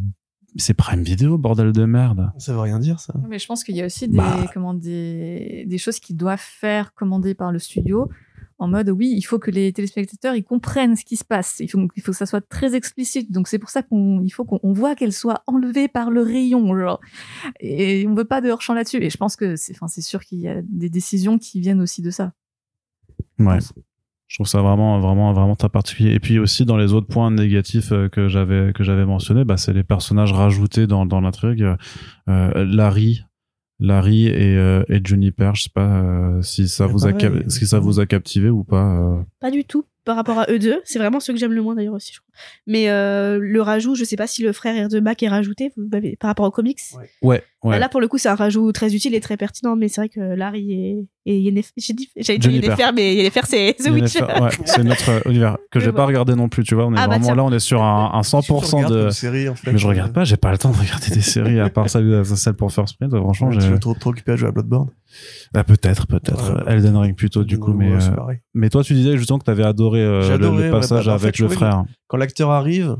C'est 0.57 0.73
Prime 0.73 1.01
Video, 1.03 1.37
bordel 1.37 1.73
de 1.73 1.83
merde. 1.83 2.31
Ça 2.37 2.53
veut 2.53 2.61
rien 2.61 2.79
dire, 2.79 3.01
ça. 3.01 3.13
Mais 3.27 3.39
je 3.39 3.45
pense 3.45 3.65
qu'il 3.65 3.75
y 3.75 3.81
a 3.81 3.85
aussi 3.87 4.07
des, 4.07 4.15
Bah. 4.15 4.45
comment, 4.53 4.73
des, 4.73 5.65
des 5.67 5.77
choses 5.77 5.99
qui 5.99 6.13
doivent 6.13 6.39
faire 6.39 6.93
commander 6.93 7.33
par 7.35 7.51
le 7.51 7.59
studio 7.59 8.07
en 8.57 8.67
mode 8.67 8.89
oui, 8.89 9.13
il 9.15 9.21
faut 9.23 9.39
que 9.39 9.51
les 9.51 9.73
téléspectateurs 9.73 10.35
ils 10.35 10.43
comprennent 10.43 10.95
ce 10.95 11.03
qui 11.03 11.17
se 11.17 11.25
passe. 11.25 11.57
Il 11.59 11.69
faut, 11.69 11.87
que 11.87 12.13
ça 12.13 12.25
soit 12.25 12.41
très 12.47 12.75
explicite. 12.75 13.31
Donc 13.31 13.47
c'est 13.47 13.59
pour 13.59 13.69
ça 13.69 13.83
qu'on 13.83 14.25
faut 14.31 14.45
qu'on 14.45 14.59
on 14.63 14.71
voit 14.71 14.95
qu'elle 14.95 15.13
soit 15.13 15.43
enlevée 15.47 15.87
par 15.87 16.09
le 16.09 16.21
rayon. 16.21 16.65
Et 17.59 18.07
on 18.07 18.15
veut 18.15 18.25
pas 18.25 18.41
de 18.41 18.49
hors 18.49 18.61
champ 18.61 18.73
là-dessus. 18.73 19.03
Et 19.03 19.09
je 19.09 19.17
pense 19.17 19.35
que 19.35 19.55
c'est, 19.55 19.75
c'est 19.87 20.01
sûr 20.01 20.23
qu'il 20.23 20.39
y 20.39 20.47
a 20.47 20.61
des 20.63 20.89
décisions 20.89 21.37
qui 21.37 21.59
viennent 21.59 21.81
aussi 21.81 22.01
de 22.01 22.11
ça. 22.11 22.31
Ouais. 23.39 23.59
Je 24.27 24.37
trouve 24.37 24.47
ça 24.47 24.61
vraiment, 24.61 24.99
vraiment, 24.99 25.33
vraiment 25.33 25.55
très 25.55 25.69
particulier. 25.69 26.13
Et 26.13 26.19
puis 26.19 26.39
aussi 26.39 26.65
dans 26.65 26.77
les 26.77 26.93
autres 26.93 27.07
points 27.07 27.29
négatifs 27.31 27.91
euh, 27.91 28.09
que 28.09 28.27
j'avais 28.27 28.73
que 28.73 28.83
j'avais 28.83 29.05
mentionné, 29.05 29.43
bah, 29.43 29.57
c'est 29.57 29.73
les 29.73 29.83
personnages 29.83 30.33
rajoutés 30.33 30.87
dans 30.87 31.05
dans 31.05 31.21
l'intrigue. 31.21 31.65
Euh, 32.29 32.65
Larry, 32.65 33.23
Larry 33.79 34.27
et 34.27 34.57
euh, 34.57 34.83
et 34.89 35.01
Juniper. 35.03 35.51
Je 35.55 35.63
sais 35.63 35.69
pas 35.73 36.01
euh, 36.01 36.41
si 36.41 36.67
ça 36.67 36.85
Mais 36.87 36.91
vous 36.93 37.05
a 37.07 37.13
pareil. 37.13 37.41
cap- 37.41 37.49
si 37.51 37.67
ça 37.67 37.79
vous 37.79 37.99
a 37.99 38.05
captivé 38.05 38.49
ou 38.49 38.63
pas. 38.63 38.97
euh. 38.97 39.21
Pas 39.39 39.51
du 39.51 39.63
tout 39.65 39.85
par 40.05 40.15
rapport 40.15 40.39
à 40.39 40.45
eux 40.49 40.59
deux. 40.59 40.79
C'est 40.85 40.99
vraiment 40.99 41.19
ceux 41.19 41.33
que 41.33 41.39
j'aime 41.39 41.53
le 41.53 41.61
moins 41.61 41.75
d'ailleurs 41.75 41.95
aussi, 41.95 42.13
je 42.13 42.19
crois. 42.19 42.24
Mais 42.67 42.89
euh, 42.89 43.37
le 43.41 43.61
rajout, 43.61 43.95
je 43.95 44.03
sais 44.03 44.15
pas 44.15 44.27
si 44.27 44.43
le 44.43 44.51
frère 44.53 44.87
de 44.89 44.99
Mac 44.99 45.21
est 45.23 45.27
rajouté 45.29 45.71
par 46.19 46.29
rapport 46.29 46.45
aux 46.45 46.51
comics. 46.51 46.79
Ouais. 46.97 47.09
Ouais, 47.21 47.43
ouais. 47.63 47.71
Bah 47.75 47.79
Là, 47.79 47.89
pour 47.89 48.01
le 48.01 48.07
coup, 48.07 48.17
c'est 48.17 48.29
un 48.29 48.35
rajout 48.35 48.71
très 48.71 48.93
utile 48.95 49.15
et 49.15 49.19
très 49.21 49.37
pertinent, 49.37 49.75
mais 49.75 49.87
c'est 49.87 50.01
vrai 50.01 50.09
que 50.09 50.19
Larry 50.19 50.71
et, 50.71 51.07
et 51.25 51.39
Yennefer, 51.39 51.71
j'ai 51.77 51.93
dit, 51.93 52.09
j'allais 52.17 52.39
dire. 52.39 52.51
Yennefer, 52.51 52.91
mais 52.95 53.15
Yennefer, 53.15 53.41
c'est 53.45 53.75
The 53.79 53.89
Witch. 53.91 54.15
Ouais, 54.15 54.49
c'est 54.65 54.83
notre 54.83 55.09
euh, 55.09 55.19
univers 55.29 55.57
que 55.71 55.79
j'ai 55.79 55.91
pas 55.91 56.05
regardé 56.05 56.35
non 56.35 56.49
plus. 56.49 56.63
Tu 56.63 56.75
vois, 56.75 56.85
on 56.85 56.93
est 56.93 56.99
Ah 56.99 57.07
bah 57.07 57.17
vraiment 57.17 57.33
là, 57.35 57.43
on 57.43 57.51
est 57.51 57.59
sur 57.59 57.81
un, 57.83 58.11
un 58.13 58.21
100% 58.21 58.89
de. 58.89 59.09
série, 59.09 59.49
en 59.49 59.55
fait. 59.55 59.71
Mais 59.71 59.77
je 59.77 59.87
regarde 59.87 60.13
pas, 60.13 60.23
j'ai 60.23 60.37
pas 60.37 60.51
le 60.51 60.57
temps 60.57 60.71
de 60.71 60.77
regarder 60.77 61.09
des 61.13 61.21
séries 61.21 61.59
à 61.59 61.69
part 61.69 61.89
celle, 61.89 62.23
celle 62.25 62.53
pour 62.53 62.71
First 62.71 62.97
Print. 62.97 63.11
Franchement, 63.15 63.51
j'ai. 63.51 63.59
tu 63.67 63.73
es 63.73 63.79
trop, 63.79 63.93
trop 63.93 64.09
occupé 64.11 64.33
à 64.33 64.35
jouer 64.35 64.49
à 64.49 64.51
Bloodborne? 64.51 64.89
Ah, 65.53 65.63
peut-être, 65.63 66.07
peut-être. 66.07 66.53
Ouais. 66.65 66.73
Elden 66.73 66.97
Ring 66.97 67.15
plutôt, 67.15 67.43
du 67.43 67.57
coup. 67.59 67.73
Mais, 67.73 67.93
euh, 67.93 67.99
mais 68.53 68.69
toi, 68.69 68.83
tu 68.83 68.93
disais 68.93 69.17
justement 69.17 69.39
que 69.39 69.45
t'avais 69.45 69.63
adoré, 69.63 70.01
euh, 70.01 70.27
le- 70.27 70.33
adoré, 70.35 70.57
le, 70.57 70.63
ouais, 70.65 70.71
passage 70.71 71.05
bah, 71.05 71.13
avec 71.13 71.39
le 71.39 71.47
frère. 71.47 71.83
Quand 72.07 72.17
l'acteur 72.25 72.51
arrive, 72.51 72.97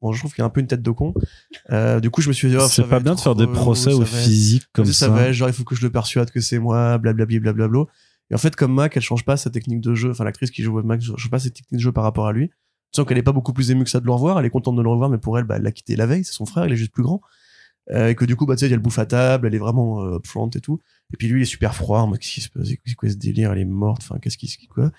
bon, 0.00 0.12
je 0.12 0.18
trouve 0.18 0.34
qu'il 0.34 0.42
a 0.42 0.46
un 0.46 0.50
peu 0.50 0.60
une 0.60 0.66
tête 0.66 0.82
de 0.82 0.90
con. 0.90 1.14
Euh, 1.70 2.00
du 2.00 2.10
coup, 2.10 2.20
je 2.22 2.28
me 2.28 2.32
suis 2.32 2.48
dit, 2.48 2.56
oh, 2.56 2.66
c'est 2.68 2.88
pas 2.88 3.00
bien 3.00 3.14
de 3.14 3.20
faire 3.20 3.34
des 3.34 3.46
procès 3.46 3.92
au 3.92 4.04
physique 4.04 4.64
comme 4.72 4.86
ça, 4.86 5.06
ça. 5.06 5.08
va 5.08 5.28
être 5.28 5.32
genre 5.32 5.48
il 5.48 5.54
faut 5.54 5.64
que 5.64 5.74
je 5.74 5.82
le 5.82 5.90
persuade 5.90 6.30
que 6.30 6.40
c'est 6.40 6.58
moi, 6.58 6.98
blablabli, 6.98 7.40
blablabla. 7.40 7.84
Et 8.30 8.34
en 8.34 8.38
fait, 8.38 8.56
comme 8.56 8.74
Mac, 8.74 8.96
elle 8.96 9.02
change 9.02 9.24
pas 9.24 9.36
sa 9.36 9.50
technique 9.50 9.80
de 9.80 9.94
jeu. 9.94 10.10
Enfin, 10.10 10.24
l'actrice 10.24 10.50
qui 10.50 10.62
joue 10.62 10.82
Mac, 10.82 11.00
change 11.00 11.30
pas 11.30 11.38
sa 11.38 11.50
technique 11.50 11.78
de 11.78 11.78
jeu 11.78 11.92
par 11.92 12.04
rapport 12.04 12.26
à 12.26 12.32
lui. 12.32 12.48
Tu 12.48 12.96
sens 12.96 13.06
qu'elle 13.06 13.18
est 13.18 13.22
pas 13.22 13.32
beaucoup 13.32 13.52
plus 13.52 13.70
émue 13.70 13.84
que 13.84 13.90
ça 13.90 14.00
de 14.00 14.06
le 14.06 14.12
revoir. 14.12 14.38
Elle 14.38 14.46
est 14.46 14.50
contente 14.50 14.76
de 14.76 14.82
le 14.82 14.88
revoir, 14.88 15.10
mais 15.10 15.18
pour 15.18 15.38
elle, 15.38 15.44
bah, 15.44 15.56
elle 15.56 15.62
l'a 15.62 15.72
quitté 15.72 15.96
la 15.96 16.06
veille. 16.06 16.24
C'est 16.24 16.32
son 16.32 16.46
frère, 16.46 16.66
il 16.66 16.72
est 16.72 16.76
juste 16.76 16.92
plus 16.92 17.02
grand. 17.02 17.20
Euh, 17.90 18.08
et 18.08 18.14
que 18.14 18.24
du 18.24 18.36
coup, 18.36 18.44
bah, 18.44 18.54
tu 18.56 18.66
sais, 18.66 18.72
elle 18.72 18.78
bouffe 18.80 18.98
à 18.98 19.06
table, 19.06 19.46
elle 19.46 19.54
est 19.54 19.58
vraiment 19.58 20.02
euh, 20.02 20.16
upfront 20.16 20.50
et 20.50 20.60
tout. 20.60 20.78
Et 21.12 21.16
puis 21.16 21.28
lui, 21.28 21.40
il 21.40 21.42
est 21.42 21.46
super 21.46 21.74
froid. 21.74 22.08
Qu'est-ce 22.18 22.32
qui 22.32 22.40
se 22.40 22.50
passe? 22.50 22.68
C'est 22.84 22.94
quoi 22.94 23.08
ce 23.08 23.14
délire? 23.14 23.52
Elle 23.52 23.60
est 23.60 23.64
morte. 23.64 24.02
Enfin, 24.02 24.18
qu'est-ce 24.20 24.36
qui 24.36 24.46
se 24.46 24.58
quoi? 24.68 24.90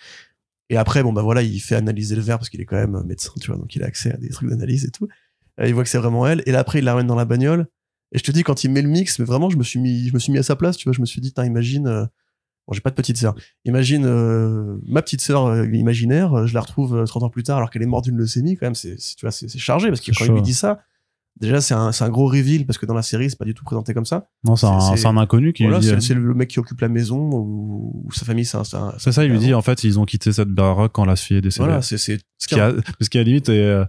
Et 0.69 0.77
après, 0.77 1.03
bon, 1.03 1.13
bah 1.13 1.21
voilà, 1.21 1.41
il 1.41 1.59
fait 1.59 1.75
analyser 1.75 2.15
le 2.15 2.21
verre 2.21 2.37
parce 2.37 2.49
qu'il 2.49 2.61
est 2.61 2.65
quand 2.65 2.75
même 2.75 3.03
médecin, 3.05 3.31
tu 3.41 3.47
vois, 3.47 3.57
donc 3.59 3.75
il 3.75 3.83
a 3.83 3.87
accès 3.87 4.13
à 4.13 4.17
des 4.17 4.29
trucs 4.29 4.49
d'analyse 4.49 4.85
et 4.85 4.91
tout. 4.91 5.07
Euh, 5.59 5.67
il 5.67 5.73
voit 5.73 5.83
que 5.83 5.89
c'est 5.89 5.97
vraiment 5.97 6.27
elle. 6.27 6.43
Et 6.45 6.51
là, 6.51 6.59
après, 6.59 6.79
il 6.79 6.85
la 6.85 6.93
ramène 6.93 7.07
dans 7.07 7.15
la 7.15 7.25
bagnole. 7.25 7.67
Et 8.11 8.17
je 8.17 8.23
te 8.23 8.31
dis, 8.31 8.43
quand 8.43 8.63
il 8.63 8.71
met 8.71 8.81
le 8.81 8.89
mix, 8.89 9.19
mais 9.19 9.25
vraiment, 9.25 9.49
je 9.49 9.57
me 9.57 9.63
suis 9.63 9.79
mis, 9.79 10.07
je 10.07 10.13
me 10.13 10.19
suis 10.19 10.31
mis 10.31 10.39
à 10.39 10.43
sa 10.43 10.55
place, 10.55 10.77
tu 10.77 10.85
vois. 10.85 10.93
Je 10.93 11.01
me 11.01 11.05
suis 11.05 11.21
dit, 11.21 11.33
imagine, 11.37 11.87
euh, 11.87 12.05
bon, 12.67 12.73
j'ai 12.73 12.81
pas 12.81 12.89
de 12.89 12.95
petite 12.95 13.17
sœur. 13.17 13.35
Imagine, 13.65 14.05
euh, 14.05 14.77
ma 14.87 15.01
petite 15.01 15.21
sœur 15.21 15.45
euh, 15.45 15.65
imaginaire, 15.67 16.33
euh, 16.33 16.47
je 16.47 16.53
la 16.53 16.61
retrouve 16.61 16.97
euh, 16.97 17.05
30 17.05 17.23
ans 17.23 17.29
plus 17.29 17.43
tard 17.43 17.57
alors 17.57 17.69
qu'elle 17.69 17.83
est 17.83 17.87
morte 17.87 18.05
d'une 18.05 18.17
leucémie, 18.17 18.55
quand 18.55 18.65
même, 18.65 18.75
c'est, 18.75 18.95
tu 18.95 19.21
vois, 19.21 19.31
c'est, 19.31 19.49
chargé 19.57 19.89
parce 19.89 20.01
que 20.01 20.11
quand 20.11 20.25
chaud. 20.25 20.33
il 20.33 20.35
lui 20.35 20.41
dit 20.41 20.53
ça, 20.53 20.81
déjà, 21.37 21.61
c'est 21.61 21.73
un, 21.73 22.09
gros 22.09 22.27
reveal 22.27 22.65
parce 22.65 22.77
que 22.77 22.85
dans 22.85 22.93
la 22.93 23.01
série, 23.01 23.29
c'est 23.29 23.37
pas 23.37 23.45
du 23.45 23.53
tout 23.53 23.63
présenté 23.63 23.93
comme 23.93 24.05
ça. 24.05 24.29
Non, 24.43 24.55
c'est 24.55 24.65
un, 24.67 25.17
inconnu 25.17 25.53
qui 25.53 25.63
Voilà, 25.63 25.79
lui 25.79 25.95
dit. 25.95 26.01
c'est, 26.01 26.13
le 26.13 26.33
mec 26.33 26.49
qui 26.49 26.59
occupe 26.59 26.81
la 26.81 26.89
maison 26.89 27.29
ou, 27.31 28.03
ou 28.05 28.11
sa 28.11 28.25
famille, 28.25 28.45
c'est 28.45 28.63
ça, 28.63 29.25
il 29.25 29.31
lui 29.31 29.39
dit 29.39 29.53
en 29.53 29.61
fait, 29.61 29.83
ils 29.83 29.99
ont 29.99 30.05
quitté 30.05 30.31
cette 30.31 30.49
baraque 30.49 30.91
quand 30.93 31.05
la 31.05 31.15
fille 31.15 31.37
est 31.37 31.41
décédée. 31.41 31.65
Voilà, 31.65 31.81
c'est, 31.81 31.97
ce 31.97 32.17
qui 32.47 32.59
a, 32.59 32.73
ce 32.99 33.09
qui 33.09 33.17
à 33.17 33.21
la 33.21 33.25
limite 33.25 33.49
est, 33.49 33.63
euh, 33.63 33.85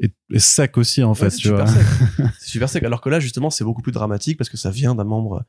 est, 0.00 0.12
est 0.32 0.38
sec 0.38 0.78
aussi 0.78 1.02
en 1.02 1.14
fait, 1.14 1.24
Ouais, 1.24 1.30
c'est 1.30 1.36
tu 1.36 1.48
super 1.48 1.66
vois. 1.66 2.30
c'est 2.38 2.48
super 2.48 2.68
sec. 2.68 2.82
Alors 2.84 3.00
que 3.00 3.08
là, 3.08 3.20
justement, 3.20 3.50
c'est 3.50 3.64
beaucoup 3.64 3.82
plus 3.82 3.92
dramatique 3.92 4.38
parce 4.38 4.50
que 4.50 4.56
ça 4.56 4.70
vient 4.70 4.94
d'un 4.94 5.04
membre 5.04 5.44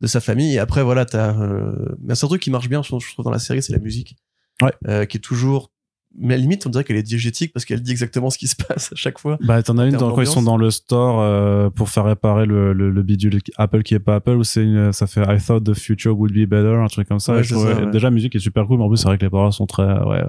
de 0.00 0.06
sa 0.06 0.20
famille. 0.20 0.54
Et 0.54 0.58
après, 0.58 0.82
voilà, 0.82 1.04
t'as. 1.04 1.38
Euh... 1.38 1.96
Mais 2.02 2.14
c'est 2.14 2.24
un 2.24 2.28
truc 2.28 2.42
qui 2.42 2.50
marche 2.50 2.68
bien, 2.68 2.82
je 2.82 2.88
trouve, 2.88 3.02
je 3.04 3.12
trouve, 3.12 3.24
dans 3.24 3.30
la 3.30 3.38
série, 3.38 3.62
c'est 3.62 3.72
la 3.72 3.78
musique. 3.78 4.16
Ouais. 4.62 4.72
Euh, 4.88 5.04
qui 5.06 5.16
est 5.16 5.20
toujours. 5.20 5.72
Mais 6.18 6.34
à 6.34 6.36
la 6.36 6.42
limite, 6.42 6.66
on 6.66 6.70
dirait 6.70 6.82
qu'elle 6.82 6.96
est 6.96 7.02
diégétique 7.04 7.52
parce 7.52 7.64
qu'elle 7.64 7.80
dit 7.80 7.92
exactement 7.92 8.30
ce 8.30 8.38
qui 8.38 8.48
se 8.48 8.56
passe 8.56 8.92
à 8.92 8.96
chaque 8.96 9.18
fois. 9.18 9.38
Bah, 9.42 9.62
t'en 9.62 9.78
as 9.78 9.86
une 9.86 9.96
dans, 9.96 10.12
quand 10.12 10.20
ils 10.20 10.26
sont 10.26 10.42
dans 10.42 10.56
le 10.56 10.70
store 10.70 11.20
euh, 11.20 11.70
pour 11.70 11.88
faire 11.88 12.04
réparer 12.04 12.46
le, 12.46 12.72
le, 12.72 12.90
le 12.90 13.02
bidule 13.02 13.38
Apple 13.56 13.82
qui 13.82 13.94
est 13.94 14.00
pas 14.00 14.16
Apple, 14.16 14.32
où 14.32 14.44
c'est 14.44 14.64
une, 14.64 14.92
ça 14.92 15.06
fait 15.06 15.22
I 15.22 15.38
thought 15.40 15.62
the 15.64 15.74
future 15.74 16.18
would 16.18 16.32
be 16.32 16.48
better, 16.48 16.74
un 16.74 16.88
truc 16.88 17.08
comme 17.08 17.20
ça. 17.20 17.34
Ouais, 17.34 17.44
je 17.44 17.54
ouais. 17.54 17.90
Déjà, 17.90 18.08
la 18.08 18.10
musique 18.10 18.34
est 18.34 18.40
super 18.40 18.66
cool, 18.66 18.78
mais 18.78 18.84
en 18.84 18.88
plus, 18.88 18.96
c'est 18.96 19.06
vrai 19.08 19.18
que 19.18 19.24
les 19.24 19.30
paroles 19.30 19.52
sont 19.52 19.66
très, 19.66 19.84
ouais, 19.84 20.22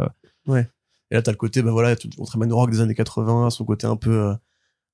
euh, 0.49 0.63
Et 1.09 1.15
là, 1.15 1.21
t'as 1.21 1.31
le 1.31 1.37
côté, 1.37 1.61
bah 1.61 1.71
voilà, 1.71 1.95
on 2.19 2.25
te 2.25 2.31
ramène 2.31 2.51
au 2.51 2.57
rock 2.57 2.69
des 2.69 2.81
années 2.81 2.95
80, 2.95 3.49
son 3.49 3.65
côté 3.65 3.87
un 3.87 3.95
peu. 3.95 4.33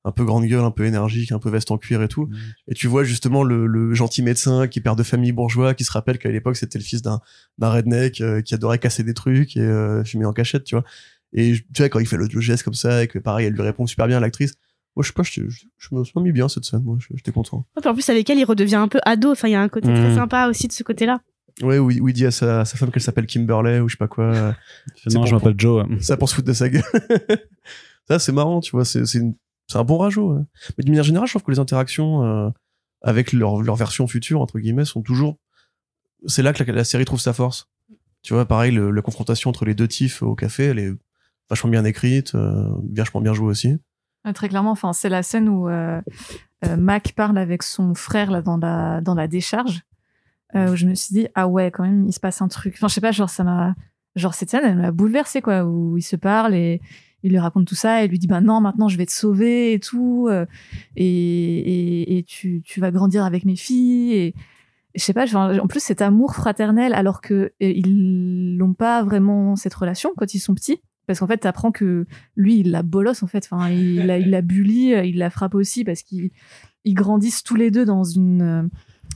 Un 0.08 0.12
peu 0.14 0.24
grande 0.24 0.46
gueule, 0.46 0.64
un 0.64 0.72
peu 0.72 0.86
énergique, 0.86 1.32
un 1.34 1.40
peu 1.40 1.50
veste 1.50 1.70
en 1.70 1.78
cuir 1.78 2.02
et 2.02 2.08
tout. 2.08 2.30
Et 2.70 2.74
tu 2.74 2.88
vois 2.88 3.04
justement 3.04 3.44
le, 3.44 3.68
le 3.68 3.94
gentil 3.94 4.24
médecin 4.24 4.68
qui 4.68 4.80
est 4.80 4.82
père 4.82 4.96
de 4.96 5.04
famille 5.04 5.34
bourgeois, 5.34 5.74
qui 5.74 5.84
se 5.84 5.92
rappelle 5.92 6.18
qu'à 6.18 6.30
l'époque 6.30 6.56
c'était 6.56 6.80
le 6.80 6.84
fils 6.84 7.02
d'un 7.02 7.20
d'un 7.58 7.70
redneck 7.70 8.22
euh, 8.22 8.42
qui 8.42 8.54
adorait 8.56 8.80
casser 8.80 9.04
des 9.04 9.14
trucs 9.14 9.58
et 9.58 9.62
euh, 9.62 10.04
fumer 10.06 10.26
en 10.26 10.34
cachette, 10.34 10.64
tu 10.64 10.76
vois. 10.76 10.86
Et 11.34 11.54
tu 11.74 11.82
vois 11.82 11.90
quand 11.90 12.00
il 12.00 12.08
fait 12.08 12.16
le, 12.18 12.28
le 12.34 12.42
geste 12.42 12.64
comme 12.64 12.74
ça 12.74 13.04
et 13.04 13.08
que 13.08 13.20
pareil 13.20 13.48
elle 13.48 13.54
lui 13.54 13.62
répond 13.62 13.86
super 13.86 14.08
bien 14.08 14.18
à 14.18 14.20
l'actrice. 14.22 14.54
Moi 14.96 15.04
je 15.04 15.08
sais 15.10 15.14
pas, 15.14 15.24
je, 15.24 15.42
je, 15.50 15.66
je 15.78 15.96
me 15.96 16.04
suis 16.04 16.20
mis 16.22 16.32
bien 16.32 16.48
cette 16.50 16.64
scène, 16.64 16.84
moi 16.84 16.98
je- 17.00 17.08
j'étais 17.16 17.32
content. 17.34 17.66
Ouais, 17.76 17.82
puis 17.82 17.90
en 17.90 17.94
plus, 17.94 18.10
avec 18.10 18.28
elle, 18.30 18.40
il 18.40 18.46
redevient 18.46 18.76
un 18.78 18.88
peu 18.88 19.00
ado. 19.06 19.32
Enfin, 19.32 19.48
il 19.48 19.52
y 19.52 19.56
a 19.56 19.62
un 19.62 19.70
côté 19.70 19.90
très 19.94 20.16
sympa 20.16 20.48
aussi 20.48 20.68
de 20.68 20.74
ce 20.74 20.82
côté-là. 20.84 21.22
Ouais, 21.62 21.78
où, 21.80 21.92
il- 21.92 22.02
où 22.02 22.08
il 22.08 22.14
dit 22.14 22.26
à 22.26 22.32
sa, 22.32 22.62
à 22.62 22.66
sa 22.66 22.78
femme 22.78 22.90
qu'elle 22.92 23.02
s'appelle 23.04 23.26
Kimberley 23.28 23.80
ou 23.80 23.90
je 23.90 23.94
sais 23.94 23.98
pas 23.98 24.08
quoi. 24.08 24.32
non, 25.08 25.14
pour- 25.16 25.26
je 25.28 25.36
m'appelle 25.36 25.54
Joe. 25.58 25.86
ça 26.00 26.16
pour 26.18 26.30
se 26.30 26.36
foutre 26.36 26.48
de 26.48 26.54
sa 26.54 26.70
gueule. 26.70 26.82
ça 28.08 28.20
c'est 28.20 28.32
marrant, 28.32 28.60
tu 28.60 28.72
vois, 28.72 28.86
c'est 28.86 29.02
une- 29.16 29.36
c'est 29.68 29.77
un 29.77 29.84
bon 29.84 29.98
rajout. 29.98 30.34
ouais. 30.34 30.44
Mais 30.77 30.84
de 30.84 30.89
manière 30.89 31.03
générale, 31.03 31.27
je 31.27 31.34
trouve 31.34 31.44
que 31.44 31.52
les 31.52 31.60
interactions 31.60 32.23
euh, 32.23 32.49
avec 33.02 33.34
leur, 33.34 33.61
leur 33.61 33.76
version 33.76 34.07
future 34.07 34.41
entre 34.41 34.60
guillemets 34.60 34.85
sont 34.85 35.02
toujours. 35.02 35.38
C'est 36.26 36.41
là 36.41 36.53
que 36.53 36.64
la, 36.64 36.84
série 36.84 37.06
trouve 37.06 37.19
sa 37.19 37.34
force. 37.34 37.69
Tu 38.23 38.34
vois, 38.34 38.45
pareil, 38.45 38.72
la 38.72 39.02
confrontation 39.02 39.49
entre 39.49 39.65
les 39.65 39.76
deux 39.76 39.88
tifs 39.88 40.23
au 40.23 40.35
café, 40.35 40.65
elle 40.65 40.80
est 40.80 40.91
vachement 41.49 41.69
bien 41.69 41.85
écrite, 41.85 42.34
euh, 42.35 42.68
vachement 42.94 43.22
bien 43.22 43.34
jouée 43.34 43.49
aussi. 43.49 43.77
Ouais, 44.26 44.34
Très 44.34 44.49
clairement, 44.49 44.72
enfin, 44.72 44.94
c'est 44.94 45.10
la 45.10 45.22
scène 45.22 45.48
où 45.48 45.69
euh, 45.69 46.02
Mac 46.77 47.14
parle 47.15 47.38
avec 47.38 47.61
son 47.61 47.94
frère 47.94 48.31
là 48.31 48.41
dans 48.41 48.57
la 48.57 49.02
dans 49.02 49.14
la 49.14 49.27
décharge. 49.27 49.84
où 50.56 50.76
je 50.76 50.85
me 50.88 50.95
suis 50.95 51.14
dit 51.14 51.27
ah 51.35 51.48
ouais 51.48 51.72
quand 51.72 51.84
même 51.84 52.06
il 52.07 52.14
se 52.14 52.19
passe 52.19 52.41
un 52.41 52.48
truc. 52.48 52.73
Enfin 52.77 52.88
je 52.88 52.95
sais 52.95 53.02
pas 53.02 53.11
genre 53.11 53.30
ça 53.30 53.44
m'a 53.44 53.76
genre 54.15 54.34
cette 54.34 54.49
scène 54.49 54.64
elle 54.65 54.77
m'a 54.77 54.91
bouleversée 54.91 55.41
quoi 55.41 55.64
où 55.64 55.98
ils 55.98 56.02
se 56.02 56.15
parlent 56.15 56.56
et 56.56 56.81
il 57.23 57.31
lui 57.31 57.39
raconte 57.39 57.68
tout 57.68 57.76
ça 57.76 58.03
et 58.03 58.07
lui 58.07 58.19
dit 58.19 58.27
bah 58.27 58.41
non 58.41 58.61
maintenant 58.61 58.88
je 58.88 58.98
vais 58.98 59.06
te 59.06 59.11
sauver 59.11 59.73
et 59.73 59.80
tout 59.80 60.27
euh, 60.30 60.45
et, 60.95 62.18
et, 62.18 62.23
tu 62.23 62.61
tu 62.64 62.80
vas 62.80 62.91
grandir 62.91 63.23
avec 63.26 63.45
mes 63.45 63.56
filles 63.56 64.14
et, 64.14 64.35
je 64.95 65.03
sais 65.03 65.14
pas 65.14 65.35
en 65.35 65.68
plus 65.68 65.80
cet 65.80 66.02
amour 66.02 66.34
fraternel 66.34 66.94
alors 66.94 67.22
que 67.22 67.34
euh, 67.34 67.52
ils 67.60 68.57
n'ont 68.57 68.73
pas 68.73 69.03
vraiment 69.03 69.56
cette 69.56 69.73
relation 69.73 70.11
quand 70.18 70.34
ils 70.34 70.39
sont 70.39 70.56
petits 70.56 70.81
parce 71.06 71.19
qu'en 71.19 71.27
fait 71.27 71.38
t'apprends 71.38 71.72
que 71.72 72.07
lui 72.35 72.60
il 72.60 72.72
la 72.72 72.81
bolosse 72.81 73.22
en 73.22 73.27
fait 73.27 73.48
enfin 73.52 73.69
il 73.69 74.06
la 74.07 74.18
il 74.18 74.31
la 74.31 74.41
bully 74.41 74.94
euh, 74.94 75.03
il 75.03 75.18
la 75.18 75.30
frappe 75.30 75.53
aussi 75.53 75.84
parce 75.84 76.02
qu'ils 76.02 76.31
ils 76.84 76.95
grandissent 76.95 77.44
tous 77.44 77.56
les 77.56 77.69
deux 77.69 77.85
dans 77.85 78.03
une 78.03 78.69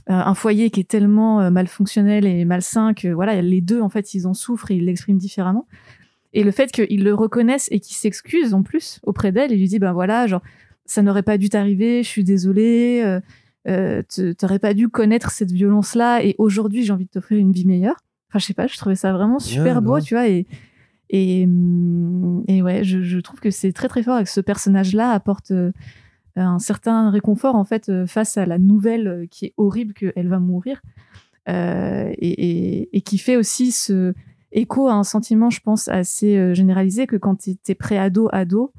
un 0.08 0.34
foyer 0.34 0.70
qui 0.70 0.80
est 0.80 0.88
tellement 0.88 1.50
mal 1.50 1.68
fonctionnel 1.68 2.26
et 2.26 2.44
malsain 2.44 2.92
que 2.92 3.08
voilà 3.08 3.40
les 3.40 3.60
deux 3.60 3.80
en 3.80 3.88
fait 3.88 4.14
ils 4.14 4.26
en 4.26 4.34
souffrent 4.34 4.70
et 4.72 4.76
ils 4.76 4.84
l'expriment 4.84 5.18
différemment 5.18 5.66
et 6.32 6.44
le 6.44 6.50
fait 6.50 6.72
qu'ils 6.72 7.04
le 7.04 7.14
reconnaissent 7.14 7.68
et 7.70 7.80
qu'ils 7.80 7.96
s'excusent 7.96 8.54
en 8.54 8.62
plus 8.62 9.00
auprès 9.02 9.32
d'elle 9.32 9.52
il 9.52 9.58
lui 9.58 9.68
dit 9.68 9.78
ben 9.78 9.92
voilà 9.92 10.26
genre 10.26 10.42
ça 10.84 11.02
n'aurait 11.02 11.22
pas 11.22 11.38
dû 11.38 11.48
t'arriver 11.48 12.02
je 12.02 12.08
suis 12.08 12.24
désolée 12.24 13.02
euh, 13.04 13.20
euh, 13.68 14.02
t'aurais 14.38 14.58
pas 14.58 14.74
dû 14.74 14.88
connaître 14.88 15.30
cette 15.30 15.52
violence 15.52 15.94
là 15.94 16.22
et 16.24 16.34
aujourd'hui 16.38 16.84
j'ai 16.84 16.92
envie 16.92 17.04
de 17.04 17.10
t'offrir 17.10 17.38
une 17.38 17.52
vie 17.52 17.64
meilleure. 17.64 17.96
Enfin 18.28 18.38
je 18.38 18.46
sais 18.46 18.54
pas 18.54 18.66
je 18.66 18.76
trouvais 18.76 18.96
ça 18.96 19.12
vraiment 19.12 19.38
super 19.38 19.82
beau 19.82 20.00
tu 20.00 20.14
vois 20.14 20.28
et 20.28 20.46
et, 21.12 21.44
hum, 21.44 22.42
et 22.48 22.62
ouais, 22.62 22.82
je, 22.84 23.02
je 23.02 23.18
trouve 23.18 23.38
que 23.38 23.50
c'est 23.50 23.72
très 23.72 23.88
très 23.88 24.02
fort 24.02 24.18
et 24.18 24.24
que 24.24 24.30
ce 24.30 24.40
personnage-là 24.40 25.10
apporte 25.10 25.50
euh, 25.50 25.70
un 26.36 26.58
certain 26.58 27.10
réconfort 27.10 27.54
en 27.54 27.64
fait 27.64 27.90
euh, 27.90 28.06
face 28.06 28.38
à 28.38 28.46
la 28.46 28.58
nouvelle 28.58 29.28
qui 29.30 29.44
est 29.44 29.54
horrible 29.58 29.92
qu'elle 29.92 30.28
va 30.28 30.38
mourir 30.38 30.80
euh, 31.50 32.10
et, 32.16 32.80
et, 32.80 32.96
et 32.96 33.00
qui 33.02 33.18
fait 33.18 33.36
aussi 33.36 33.72
ce 33.72 34.14
écho 34.52 34.88
à 34.88 34.94
un 34.94 35.04
sentiment, 35.04 35.50
je 35.50 35.60
pense, 35.60 35.88
assez 35.88 36.36
euh, 36.36 36.54
généralisé 36.54 37.06
que 37.06 37.16
quand 37.16 37.36
tu 37.36 37.56
es 37.66 37.74
pré-ado, 37.74 38.28
ado, 38.32 38.72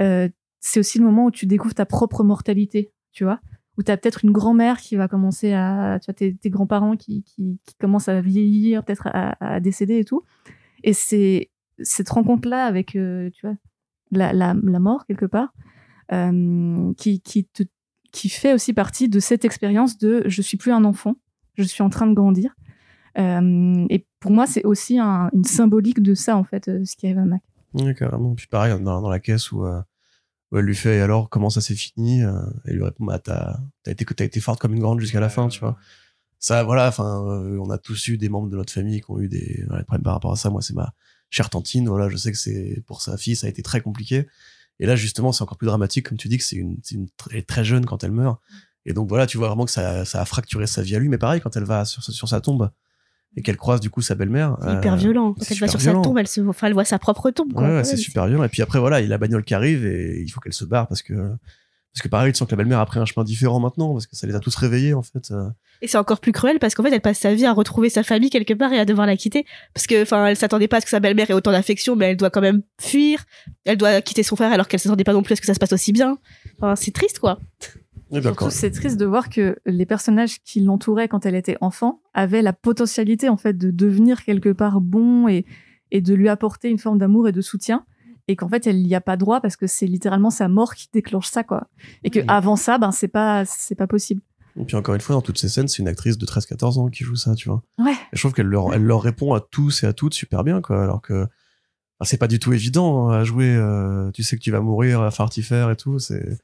euh, 0.00 0.28
c'est 0.60 0.80
aussi 0.80 0.98
le 0.98 1.04
moment 1.04 1.26
où 1.26 1.30
tu 1.30 1.46
découvres 1.46 1.74
ta 1.74 1.86
propre 1.86 2.24
mortalité, 2.24 2.92
tu 3.12 3.24
vois? 3.24 3.40
Où 3.78 3.82
tu 3.82 3.90
as 3.90 3.96
peut-être 3.96 4.24
une 4.24 4.32
grand-mère 4.32 4.78
qui 4.78 4.96
va 4.96 5.08
commencer 5.08 5.52
à... 5.52 5.98
Tu 6.00 6.06
vois, 6.06 6.14
tes, 6.14 6.50
grands-parents 6.50 6.96
qui, 6.96 7.24
qui, 7.24 7.58
commencent 7.80 8.08
à 8.08 8.20
vieillir, 8.20 8.84
peut-être 8.84 9.08
à, 9.12 9.60
décéder 9.60 9.98
et 9.98 10.04
tout. 10.04 10.22
Et 10.84 10.92
c'est 10.92 11.50
cette 11.78 12.10
rencontre-là 12.10 12.66
avec, 12.66 12.96
euh, 12.96 13.30
tu 13.30 13.46
vois, 13.46 13.56
la, 14.10 14.32
la, 14.32 14.54
mort, 14.54 15.06
quelque 15.06 15.26
part, 15.26 15.54
qui, 16.96 17.20
qui 17.22 17.44
te 17.46 17.62
qui 18.12 18.28
fait 18.28 18.52
aussi 18.52 18.72
partie 18.74 19.08
de 19.08 19.18
cette 19.18 19.44
expérience 19.44 19.98
de 19.98 20.22
je 20.26 20.42
suis 20.42 20.58
plus 20.58 20.70
un 20.70 20.84
enfant, 20.84 21.16
je 21.54 21.64
suis 21.64 21.82
en 21.82 21.88
train 21.88 22.06
de 22.06 22.14
grandir. 22.14 22.54
Euh, 23.18 23.86
et 23.90 24.06
pour 24.20 24.30
moi, 24.30 24.46
c'est 24.46 24.64
aussi 24.64 24.98
un- 24.98 25.30
une 25.32 25.44
symbolique 25.44 26.02
de 26.02 26.14
ça, 26.14 26.36
en 26.36 26.44
fait, 26.44 26.68
euh, 26.68 26.84
ce 26.84 26.96
qui 26.96 27.06
arrive 27.06 27.18
à 27.18 27.24
Mac. 27.24 27.42
Ouais, 27.74 27.94
carrément. 27.94 28.34
Puis 28.34 28.46
pareil, 28.46 28.72
dans, 28.80 29.00
dans 29.00 29.08
la 29.10 29.20
caisse 29.20 29.52
où, 29.52 29.64
euh, 29.64 29.80
elle 30.54 30.60
lui 30.60 30.76
fait, 30.76 31.00
alors, 31.00 31.30
comment 31.30 31.48
ça 31.50 31.60
s'est 31.60 31.74
fini? 31.74 32.20
Elle 32.66 32.74
lui 32.74 32.84
répond, 32.84 33.06
bah, 33.06 33.18
t'as 33.18 33.58
t'as 33.84 33.92
été, 33.92 34.04
été 34.24 34.40
forte 34.40 34.60
comme 34.60 34.74
une 34.74 34.80
grande 34.80 35.00
jusqu'à 35.00 35.20
la 35.20 35.30
fin, 35.30 35.48
tu 35.48 35.60
vois. 35.60 35.78
Ça, 36.38 36.62
voilà, 36.64 36.88
enfin, 36.88 37.20
on 37.22 37.70
a 37.70 37.78
tous 37.78 38.08
eu 38.08 38.18
des 38.18 38.28
membres 38.28 38.50
de 38.50 38.56
notre 38.56 38.72
famille 38.72 39.00
qui 39.00 39.10
ont 39.10 39.20
eu 39.20 39.28
des, 39.28 39.64
problèmes 39.86 40.02
par 40.02 40.12
rapport 40.12 40.32
à 40.32 40.36
ça. 40.36 40.50
Moi, 40.50 40.60
c'est 40.60 40.74
ma 40.74 40.92
chère 41.30 41.48
tantine, 41.48 41.88
voilà, 41.88 42.10
je 42.10 42.16
sais 42.18 42.32
que 42.32 42.36
c'est, 42.36 42.82
pour 42.86 43.00
sa 43.00 43.16
fille, 43.16 43.36
ça 43.36 43.46
a 43.46 43.50
été 43.50 43.62
très 43.62 43.80
compliqué. 43.80 44.26
Et 44.78 44.84
là, 44.84 44.94
justement, 44.94 45.32
c'est 45.32 45.42
encore 45.42 45.56
plus 45.56 45.66
dramatique, 45.66 46.08
comme 46.08 46.18
tu 46.18 46.28
dis, 46.28 46.36
que 46.36 46.44
c'est 46.44 46.56
une, 46.56 46.78
une 46.90 47.08
très, 47.16 47.40
très 47.40 47.64
jeune 47.64 47.86
quand 47.86 48.04
elle 48.04 48.12
meurt. 48.12 48.38
Et 48.84 48.92
donc, 48.92 49.08
voilà, 49.08 49.26
tu 49.26 49.38
vois 49.38 49.48
vraiment 49.48 49.64
que 49.64 49.70
ça, 49.70 50.04
ça 50.04 50.20
a 50.20 50.24
fracturé 50.24 50.66
sa 50.66 50.82
vie 50.82 50.96
à 50.96 50.98
lui. 50.98 51.08
Mais 51.08 51.18
pareil, 51.18 51.40
quand 51.40 51.56
elle 51.56 51.64
va 51.64 51.84
sur 51.86 52.28
sa 52.28 52.40
tombe 52.42 52.70
et 53.36 53.42
qu'elle 53.42 53.56
croise, 53.56 53.80
du 53.80 53.88
coup, 53.90 54.02
sa 54.02 54.14
belle-mère. 54.14 54.56
C'est 54.62 54.74
hyper 54.74 54.92
euh, 54.94 54.96
violent. 54.96 55.34
Quand 55.34 55.44
elle 55.50 55.58
va 55.58 55.68
sur 55.68 55.78
violent. 55.78 56.02
sa 56.02 56.08
tombe, 56.08 56.18
elle 56.18 56.28
se, 56.28 56.40
enfin, 56.42 56.66
elle 56.66 56.74
voit 56.74 56.84
sa 56.84 56.98
propre 56.98 57.30
tombe. 57.30 57.52
Quoi. 57.52 57.62
Ouais, 57.62 57.68
ouais, 57.70 57.76
Ouais, 57.76 57.84
c'est 57.84 57.96
super 57.96 58.26
violent. 58.26 58.44
Et 58.44 58.48
puis 58.48 58.62
après, 58.62 58.78
voilà, 58.78 59.00
il 59.00 59.04
y 59.04 59.06
a 59.06 59.10
la 59.10 59.18
bagnole 59.18 59.44
qui 59.44 59.54
arrive 59.54 59.86
et 59.86 60.20
il 60.20 60.28
faut 60.28 60.40
qu'elle 60.40 60.52
se 60.52 60.64
barre 60.64 60.86
parce 60.86 61.02
que, 61.02 61.14
parce 61.14 62.02
que 62.02 62.08
pareil, 62.08 62.32
tu 62.32 62.38
sens 62.38 62.46
que 62.46 62.52
la 62.52 62.56
belle-mère 62.58 62.78
a 62.80 62.86
pris 62.86 63.00
un 63.00 63.04
chemin 63.04 63.24
différent 63.24 63.58
maintenant 63.60 63.92
parce 63.92 64.06
que 64.06 64.16
ça 64.16 64.26
les 64.26 64.34
a 64.34 64.40
tous 64.40 64.54
réveillés, 64.56 64.94
en 64.94 65.02
fait. 65.02 65.30
euh. 65.30 65.48
Et 65.80 65.88
c'est 65.88 65.98
encore 65.98 66.20
plus 66.20 66.32
cruel 66.32 66.58
parce 66.60 66.74
qu'en 66.74 66.82
fait, 66.84 66.92
elle 66.92 67.00
passe 67.00 67.18
sa 67.18 67.34
vie 67.34 67.44
à 67.44 67.52
retrouver 67.52 67.88
sa 67.90 68.02
famille 68.02 68.30
quelque 68.30 68.54
part 68.54 68.72
et 68.72 68.78
à 68.78 68.84
devoir 68.84 69.06
la 69.06 69.16
quitter. 69.16 69.44
Parce 69.74 69.86
que, 69.86 70.02
enfin, 70.02 70.26
elle 70.26 70.36
s'attendait 70.36 70.68
pas 70.68 70.76
à 70.76 70.80
ce 70.80 70.84
que 70.86 70.90
sa 70.90 71.00
belle-mère 71.00 71.28
ait 71.30 71.34
autant 71.34 71.50
d'affection, 71.52 71.96
mais 71.96 72.10
elle 72.10 72.16
doit 72.16 72.30
quand 72.30 72.40
même 72.40 72.62
fuir. 72.80 73.24
Elle 73.64 73.78
doit 73.78 74.00
quitter 74.02 74.22
son 74.22 74.36
frère 74.36 74.52
alors 74.52 74.68
qu'elle 74.68 74.78
s'attendait 74.80 75.04
pas 75.04 75.12
non 75.14 75.22
plus 75.22 75.32
à 75.32 75.36
ce 75.36 75.40
que 75.40 75.46
ça 75.46 75.54
se 75.54 75.58
passe 75.58 75.72
aussi 75.72 75.92
bien. 75.92 76.18
Enfin, 76.60 76.76
c'est 76.76 76.92
triste, 76.92 77.18
quoi. 77.18 77.38
Surtout, 78.20 78.50
c'est 78.50 78.70
triste 78.70 78.98
de 78.98 79.06
voir 79.06 79.28
que 79.30 79.56
les 79.64 79.86
personnages 79.86 80.42
qui 80.44 80.60
l'entouraient 80.60 81.08
quand 81.08 81.24
elle 81.24 81.34
était 81.34 81.56
enfant 81.60 82.02
avaient 82.14 82.42
la 82.42 82.52
potentialité, 82.52 83.28
en 83.28 83.36
fait, 83.36 83.56
de 83.56 83.70
devenir 83.70 84.22
quelque 84.24 84.50
part 84.50 84.80
bon 84.80 85.28
et, 85.28 85.46
et 85.90 86.00
de 86.00 86.14
lui 86.14 86.28
apporter 86.28 86.68
une 86.68 86.78
forme 86.78 86.98
d'amour 86.98 87.28
et 87.28 87.32
de 87.32 87.40
soutien. 87.40 87.84
Et 88.28 88.36
qu'en 88.36 88.48
fait, 88.48 88.66
elle 88.66 88.82
n'y 88.82 88.94
a 88.94 89.00
pas 89.00 89.16
droit 89.16 89.40
parce 89.40 89.56
que 89.56 89.66
c'est 89.66 89.86
littéralement 89.86 90.30
sa 90.30 90.46
mort 90.48 90.74
qui 90.74 90.88
déclenche 90.92 91.26
ça, 91.28 91.42
quoi. 91.42 91.68
Et 92.04 92.10
que 92.10 92.20
Oui. 92.20 92.24
avant 92.28 92.56
ça, 92.56 92.78
ben, 92.78 92.92
c'est 92.92 93.08
pas, 93.08 93.44
c'est 93.44 93.74
pas 93.74 93.86
possible. 93.88 94.22
Et 94.60 94.64
puis 94.64 94.76
encore 94.76 94.94
une 94.94 95.00
fois, 95.00 95.16
dans 95.16 95.22
toutes 95.22 95.38
ces 95.38 95.48
scènes, 95.48 95.66
c'est 95.66 95.78
une 95.78 95.88
actrice 95.88 96.18
de 96.18 96.26
13-14 96.26 96.78
ans 96.78 96.88
qui 96.88 97.04
joue 97.04 97.16
ça, 97.16 97.34
tu 97.34 97.48
vois. 97.48 97.62
Ouais. 97.78 97.92
Et 97.92 97.96
je 98.16 98.20
trouve 98.20 98.32
qu'elle 98.34 98.46
leur, 98.46 98.74
elle 98.74 98.84
leur 98.84 99.00
répond 99.02 99.32
à 99.34 99.40
tous 99.40 99.82
et 99.82 99.86
à 99.86 99.92
toutes 99.94 100.12
super 100.14 100.44
bien, 100.44 100.60
quoi. 100.60 100.82
Alors 100.82 101.00
que, 101.02 101.26
c'est 102.02 102.18
pas 102.18 102.28
du 102.28 102.38
tout 102.38 102.52
évident 102.52 103.08
hein, 103.10 103.20
à 103.20 103.24
jouer. 103.24 103.54
euh, 103.56 104.10
tu 104.12 104.22
sais 104.22 104.36
que 104.36 104.42
tu 104.42 104.50
vas 104.50 104.60
mourir 104.60 105.00
à 105.02 105.10
fartifère 105.10 105.70
et 105.70 105.76
tout. 105.76 105.98
C'est, 105.98 106.38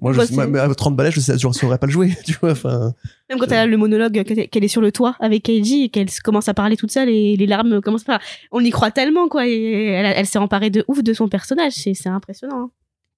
moi, 0.00 0.12
je, 0.12 0.32
moi, 0.34 0.46
mais 0.46 0.58
à 0.58 0.68
30 0.74 0.96
balais, 0.96 1.10
je 1.12 1.20
sais, 1.20 1.38
je 1.38 1.48
saurais 1.52 1.78
pas 1.78 1.86
le 1.86 1.92
jouer, 1.92 2.16
tu 2.26 2.36
vois. 2.40 2.50
Enfin, 2.52 2.92
Même 3.30 3.38
quand 3.38 3.46
elle 3.46 3.58
a 3.58 3.66
le 3.66 3.76
monologue 3.76 4.22
qu'elle 4.24 4.64
est 4.64 4.68
sur 4.68 4.80
le 4.80 4.90
toit 4.92 5.16
avec 5.20 5.44
Keiji 5.44 5.84
et 5.84 5.88
qu'elle 5.88 6.08
commence 6.22 6.48
à 6.48 6.54
parler 6.54 6.76
toute 6.76 6.90
seule 6.90 7.08
et 7.08 7.36
les 7.36 7.46
larmes 7.46 7.80
commencent 7.80 8.04
pas. 8.04 8.18
On 8.52 8.60
y 8.60 8.70
croit 8.70 8.90
tellement, 8.90 9.28
quoi. 9.28 9.46
Et 9.46 9.86
elle, 9.86 10.06
elle 10.16 10.26
s'est 10.26 10.38
emparée 10.38 10.70
de 10.70 10.84
ouf 10.88 11.02
de 11.02 11.12
son 11.12 11.28
personnage. 11.28 11.72
C'est 11.72 11.94
c'est 11.94 12.08
impressionnant. 12.08 12.64
hein. 12.64 12.70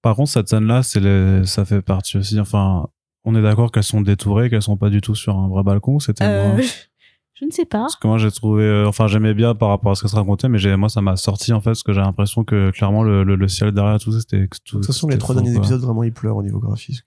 Par 0.03 0.15
contre, 0.17 0.31
cette 0.31 0.49
scène-là, 0.49 0.83
les- 1.01 1.47
ça 1.47 1.65
fait 1.65 1.83
partie 1.83 2.19
aussi. 2.19 2.39
Enfin, 2.39 2.87
on 3.25 3.35
est 3.35 3.43
d'accord 3.43 3.73
qu'elles 3.73 3.83
sont 3.83 4.03
détourées, 4.03 4.51
qu'elles 4.51 4.63
sont 4.63 4.77
pas 4.77 4.91
du 4.91 5.01
tout 5.01 5.15
sur 5.15 5.37
un 5.37 5.49
vrai 5.49 5.63
balcon. 5.65 5.99
C'était 5.99 6.25
Euh. 6.25 6.63
je 7.39 7.45
ne 7.45 7.51
sais 7.51 7.65
pas. 7.67 7.81
Parce 7.81 7.97
que 7.97 8.07
moi, 8.09 8.17
j'ai 8.19 8.31
trouvé, 8.31 8.65
euh, 8.65 8.89
enfin, 8.89 9.07
j'aimais 9.09 9.35
bien 9.35 9.55
par 9.55 9.69
rapport 9.69 9.93
à 9.93 9.95
ce 9.95 10.03
que 10.03 10.09
ça 10.09 10.17
racontait, 10.17 10.49
mais 10.49 10.59
moi, 10.77 10.89
ça 10.89 11.03
m'a 11.03 11.17
sorti 11.17 11.53
en 11.53 11.61
fait, 11.61 11.71
parce 11.71 11.83
que 11.83 11.93
j'ai 11.93 12.01
l'impression 12.01 12.45
que 12.45 12.71
clairement 12.71 13.03
le, 13.03 13.25
le, 13.25 13.37
le 13.37 13.49
ciel 13.49 13.73
derrière 13.73 13.99
tout 13.99 14.11
ça, 14.13 14.21
c'était. 14.21 14.49
tout- 14.65 14.77
de 14.77 14.81
toute 14.81 14.87
façon, 14.87 15.07
les 15.09 15.19
trois 15.19 15.35
derniers 15.35 15.51
quoi. 15.53 15.59
épisodes, 15.59 15.81
vraiment, 15.83 16.03
ils 16.03 16.13
pleurent 16.13 16.37
au 16.37 16.43
niveau 16.43 16.59
graphique. 16.61 17.03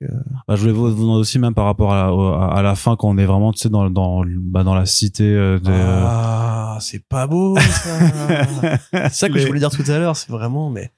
Bah, 0.47 0.56
je 0.56 0.61
voulais 0.61 0.72
vous 0.73 0.93
vous 0.93 1.01
demander 1.01 1.19
aussi 1.22 1.39
même 1.39 1.53
par 1.56 1.65
rapport 1.65 1.91
à 1.93 2.03
la, 2.03 2.14
au- 2.14 2.34
à, 2.34 2.53
à 2.57 2.61
la 2.61 2.76
fin 2.76 2.95
quand 2.95 3.10
on 3.10 3.18
est 3.18 3.26
vraiment, 3.26 3.51
tu 3.51 3.60
sais, 3.60 3.69
dans 3.69 3.89
dans 3.89 4.23
bah, 4.27 4.64
dans 4.64 4.76
la 4.76 4.85
cité 4.85 5.23
euh, 5.23 5.57
des. 5.60 5.72
Ah, 5.73 6.77
c'est 6.80 7.03
pas 7.07 7.26
beau, 7.27 7.57
ça. 7.57 8.77
c'est 8.91 9.10
ça 9.10 9.30
que 9.30 9.34
les- 9.34 9.39
je 9.41 9.47
voulais 9.47 9.60
dire 9.60 9.72
tout 9.72 9.84
à 9.89 9.97
l'heure, 9.97 10.15
c'est 10.15 10.31
vraiment, 10.31 10.69
mais. 10.69 10.91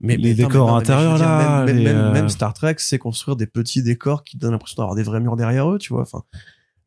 Mais, 0.00 0.16
Les 0.16 0.30
mais 0.30 0.34
décors 0.34 0.66
non, 0.66 0.74
mais 0.74 0.80
intérieurs, 0.80 1.14
dire, 1.16 1.24
là, 1.26 1.38
Même, 1.38 1.66
même, 1.66 1.76
les, 1.76 1.84
même- 1.84 1.96
euh, 1.96 2.12
même 2.12 2.28
Star 2.28 2.52
Trek 2.52 2.74
sait 2.78 2.98
construire 2.98 3.36
des 3.36 3.46
petits 3.46 3.82
décors 3.82 4.24
qui 4.24 4.36
donnent 4.36 4.50
l'impression 4.50 4.82
d'avoir 4.82 4.96
des 4.96 5.02
vrais 5.04 5.20
murs 5.20 5.36
derrière 5.36 5.70
eux, 5.70 5.78
tu 5.78 5.92
vois. 5.94 6.02
Enfin, 6.02 6.22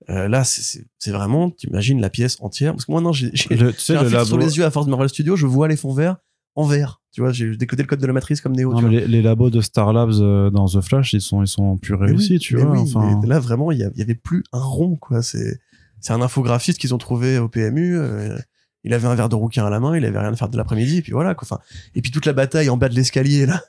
euh, 0.10 0.28
là, 0.28 0.44
c'est- 0.44 0.86
vraiment, 1.08 1.50
t'imagines 1.50 2.00
la 2.02 2.10
pièce 2.10 2.38
entière. 2.42 2.74
Parce 2.74 2.86
que 2.86 2.92
moi, 2.92 3.02
non, 3.02 3.12
j'ai 3.12 3.28
le- 3.30 3.74
tu 3.74 3.80
sais, 3.80 3.94
sur 4.26 4.38
les 4.38 4.58
yeux 4.58 4.66
à 4.66 4.72
force 4.72 4.86
de 4.86 4.92
Marvel 4.92 5.10
Studios, 5.10 5.36
je 5.36 5.46
vois 5.46 5.68
les 5.68 5.76
fonds 5.78 5.94
verts 5.94 6.18
en 6.56 6.66
vert. 6.66 7.02
Tu 7.12 7.22
vois, 7.22 7.32
j'ai 7.32 7.56
décodé 7.58 7.84
le 7.84 7.88
code 7.88 8.00
de 8.00 8.08
la 8.08 8.14
matrice 8.14 8.42
comme 8.42 8.56
Neo. 8.56 8.72
Non, 8.74 8.82
mais 8.82 8.90
les, 8.90 9.08
les 9.08 9.22
labos 9.22 9.50
de 9.50 9.62
Star 9.62 9.92
Labs 9.94 10.12
euh, 10.20 10.50
dans 10.50 10.68
The 10.68 10.82
Flash, 10.82 11.14
ils 11.14 11.22
sont, 11.22 11.42
ils 11.44 11.48
sont 11.48 11.78
plus 11.78 11.94
réussis, 11.96 12.34
oui, 12.34 12.40
tu 12.40 12.58
vois. 12.58 12.72
oui, 12.72 12.80
enfin, 12.82 13.20
mais 13.22 13.28
là, 13.28 13.40
vraiment, 13.40 13.72
il 13.72 13.80
y, 13.80 14.02
avait 14.02 14.16
plus 14.16 14.44
un 14.54 14.62
rond, 14.62 14.96
quoi. 14.96 15.22
C'est 15.22 15.60
c'est 16.00 16.14
un 16.14 16.22
infographiste 16.22 16.78
qu'ils 16.80 16.94
ont 16.94 17.00
trouvé 17.00 17.40
au 17.40 17.50
PMU. 17.50 17.98
euh, 17.98 18.38
il 18.84 18.94
avait 18.94 19.08
un 19.08 19.16
verre 19.16 19.30
de 19.30 19.36
rouquin 19.36 19.66
à 19.66 19.70
la 19.72 19.80
main, 19.80 19.98
il 19.98 20.06
avait 20.06 20.20
rien 20.20 20.32
à 20.32 20.36
faire 20.36 20.48
de 20.48 20.56
l'après-midi, 20.58 20.98
et 20.98 21.02
puis 21.02 21.12
voilà, 21.12 21.34
quoi. 21.36 21.46
Enfin, 21.50 21.60
et 21.96 22.02
puis 22.02 22.12
toute 22.12 22.26
la 22.26 22.34
bataille 22.34 22.70
en 22.70 22.78
bas 22.78 22.88
de 22.88 22.94
l'escalier, 22.96 23.46
là, 23.48 23.62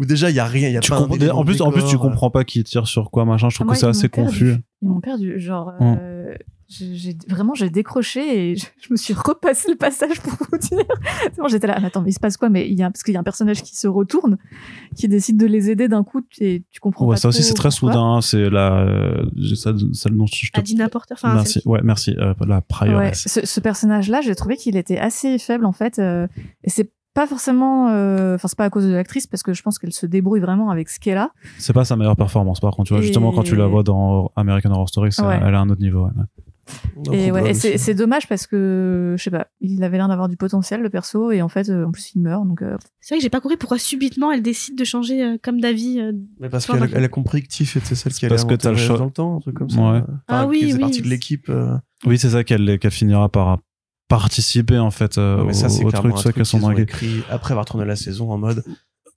où 0.00 0.04
déjà, 0.06 0.30
il 0.30 0.34
y 0.36 0.40
a 0.40 0.44
rien, 0.46 0.68
il 0.68 0.74
y 0.74 0.76
a 0.76 0.80
tu 0.80 0.90
pas 0.90 0.96
un 0.96 1.02
en 1.02 1.08
plus, 1.44 1.60
en 1.60 1.70
plus, 1.70 1.82
tu 1.82 1.90
décor, 1.90 2.00
comprends 2.02 2.30
pas 2.30 2.42
qui 2.44 2.64
tire 2.64 2.88
sur 2.88 3.10
quoi, 3.10 3.24
machin. 3.24 3.48
Je 3.50 3.54
trouve 3.56 3.66
Ah, 3.66 3.68
moi, 3.68 3.74
que 3.74 3.80
c'est 3.80 3.86
assez 3.86 4.08
confus. 4.08 4.54
Ils 4.82 4.88
m'ont 4.88 5.00
perdu. 5.00 5.38
Genre, 5.38 5.72
Mm. 5.78 5.96
euh, 6.00 6.34
j'ai 6.72 7.16
vraiment, 7.28 7.52
j'ai 7.54 7.68
décroché 7.68 8.20
et 8.52 8.56
je, 8.56 8.64
je 8.80 8.88
me 8.92 8.96
suis 8.96 9.12
repassé 9.12 9.68
le 9.70 9.76
passage 9.76 10.20
pour 10.20 10.32
vous 10.50 10.56
dire. 10.58 10.84
Bon, 11.36 11.48
j'étais 11.48 11.66
là. 11.66 11.76
Mais 11.80 11.88
attends, 11.88 12.00
mais 12.00 12.10
il 12.10 12.12
se 12.14 12.20
passe 12.20 12.36
quoi? 12.36 12.48
Mais 12.48 12.66
il 12.70 12.78
y 12.78 12.82
a 12.84 12.90
parce 12.90 13.02
qu'il 13.02 13.12
y 13.12 13.16
a 13.16 13.20
un 13.20 13.24
personnage 13.24 13.62
qui 13.64 13.76
se 13.76 13.88
retourne, 13.88 14.38
qui 14.96 15.08
décide 15.08 15.36
de 15.36 15.46
les 15.46 15.68
aider 15.68 15.88
d'un 15.88 16.04
coup 16.04 16.22
et 16.38 16.62
tu 16.70 16.78
comprends 16.80 17.06
Ouais, 17.06 17.16
pas 17.16 17.20
ça 17.20 17.28
aussi, 17.28 17.42
c'est 17.42 17.54
très 17.54 17.72
soudain. 17.72 18.00
hein, 18.14 18.20
C'est 18.20 18.48
la, 18.48 18.82
euh, 18.86 19.24
j'ai 19.36 19.56
ça, 19.56 19.74
celle 19.92 20.16
dont 20.16 20.26
je 20.26 20.50
te. 20.52 20.58
Adina 20.60 20.88
Porter. 20.88 21.14
Enfin, 21.14 21.34
merci. 21.34 21.60
Ouais, 21.66 21.80
merci. 21.82 22.14
Euh, 22.18 22.34
la 22.46 22.62
Ouais, 22.96 23.12
ce, 23.14 23.44
ce 23.44 23.60
personnage-là, 23.60 24.20
j'ai 24.20 24.34
trouvé 24.36 24.56
qu'il 24.56 24.76
était 24.76 24.98
assez 24.98 25.38
faible 25.38 25.66
en 25.66 25.72
fait. 25.72 25.98
euh, 25.98 26.26
et 26.64 26.70
c'est 26.70 26.90
pas 27.20 27.26
forcément, 27.26 27.88
euh, 27.90 28.36
enfin 28.36 28.48
c'est 28.48 28.56
pas 28.56 28.64
à 28.64 28.70
cause 28.70 28.86
de 28.86 28.92
l'actrice 28.92 29.26
parce 29.26 29.42
que 29.42 29.52
je 29.52 29.62
pense 29.62 29.78
qu'elle 29.78 29.92
se 29.92 30.06
débrouille 30.06 30.40
vraiment 30.40 30.70
avec 30.70 30.88
ce 30.88 30.98
qu'elle 30.98 31.18
a. 31.18 31.30
C'est 31.58 31.74
pas 31.74 31.84
sa 31.84 31.94
meilleure 31.96 32.16
performance, 32.16 32.60
par 32.60 32.72
contre. 32.74 32.88
Tu 32.88 32.94
vois, 32.94 33.02
Et- 33.02 33.06
justement, 33.06 33.30
quand 33.32 33.42
tu 33.42 33.56
la 33.56 33.66
vois 33.66 33.82
dans 33.82 34.32
American 34.36 34.70
Horror 34.70 34.88
Story, 34.88 35.12
c'est- 35.12 35.22
Ouais. 35.22 35.38
elle 35.42 35.54
a 35.54 35.60
un 35.60 35.68
autre 35.68 35.82
niveau. 35.82 36.04
ouais. 36.06 36.10
Et, 37.06 37.08
ouais, 37.10 37.28
problème 37.30 37.46
et 37.48 37.54
c'est 37.54 37.78
c'est 37.78 37.94
dommage 37.94 38.28
parce 38.28 38.46
que 38.46 39.16
je 39.18 39.22
sais 39.24 39.30
pas, 39.30 39.48
il 39.60 39.82
avait 39.82 39.96
l'air 39.96 40.06
d'avoir 40.06 40.28
du 40.28 40.36
potentiel 40.36 40.80
le 40.80 40.88
perso 40.88 41.32
et 41.32 41.42
en 41.42 41.48
fait 41.48 41.68
euh, 41.68 41.84
en 41.84 41.90
plus 41.90 42.12
il 42.14 42.22
meurt 42.22 42.46
donc. 42.46 42.62
euh, 42.62 42.76
C'est 43.00 43.14
vrai 43.14 43.18
que 43.18 43.22
j'ai 43.24 43.28
pas 43.30 43.40
compris 43.40 43.56
pourquoi 43.56 43.76
subitement 43.78 44.30
elle 44.30 44.42
décide 44.42 44.78
de 44.78 44.84
changer 44.84 45.20
euh, 45.24 45.36
comme 45.42 45.60
d'avis. 45.60 45.98
euh, 45.98 46.12
Mais 46.38 46.48
parce 46.48 46.66
qu'elle 46.66 46.76
a, 46.76 46.80
maintenant. 46.80 46.96
elle 46.98 47.04
a 47.04 47.08
compris 47.08 47.42
que 47.42 47.48
Tiff 47.48 47.76
était 47.76 47.96
celle 47.96 48.12
qui 48.12 48.24
allait 48.24 48.36
parce 48.36 48.44
que 48.44 48.54
t'as 48.54 48.70
le 48.70 48.76
choix. 48.76 48.98
dans 48.98 49.06
le 49.06 49.10
temps, 49.10 49.36
un 49.36 49.40
truc 49.40 49.56
comme 49.56 49.68
ça. 49.70 49.80
Ouais. 49.80 49.98
Enfin, 49.98 50.10
Ah 50.28 50.46
oui, 50.46 50.70
oui. 50.72 50.78
partie 50.78 51.02
de 51.02 51.08
l'équipe. 51.08 51.50
Oui, 52.06 52.18
c'est 52.18 52.30
ça 52.30 52.44
qu'elle 52.44 52.78
qu'elle 52.78 52.90
finira 52.92 53.28
par 53.28 53.58
participer 54.10 54.78
en 54.78 54.90
fait 54.90 55.16
euh, 55.16 55.42
mais 55.46 55.54
ça, 55.54 55.68
au, 55.68 55.86
au 55.86 55.90
truc, 55.92 56.18
soit 56.18 56.32
qu'elles 56.32 56.44
sont 56.44 56.70
écrit 56.72 57.22
après 57.30 57.52
avoir 57.52 57.64
tourné 57.64 57.86
la 57.86 57.96
saison 57.96 58.30
en 58.30 58.36
mode. 58.36 58.62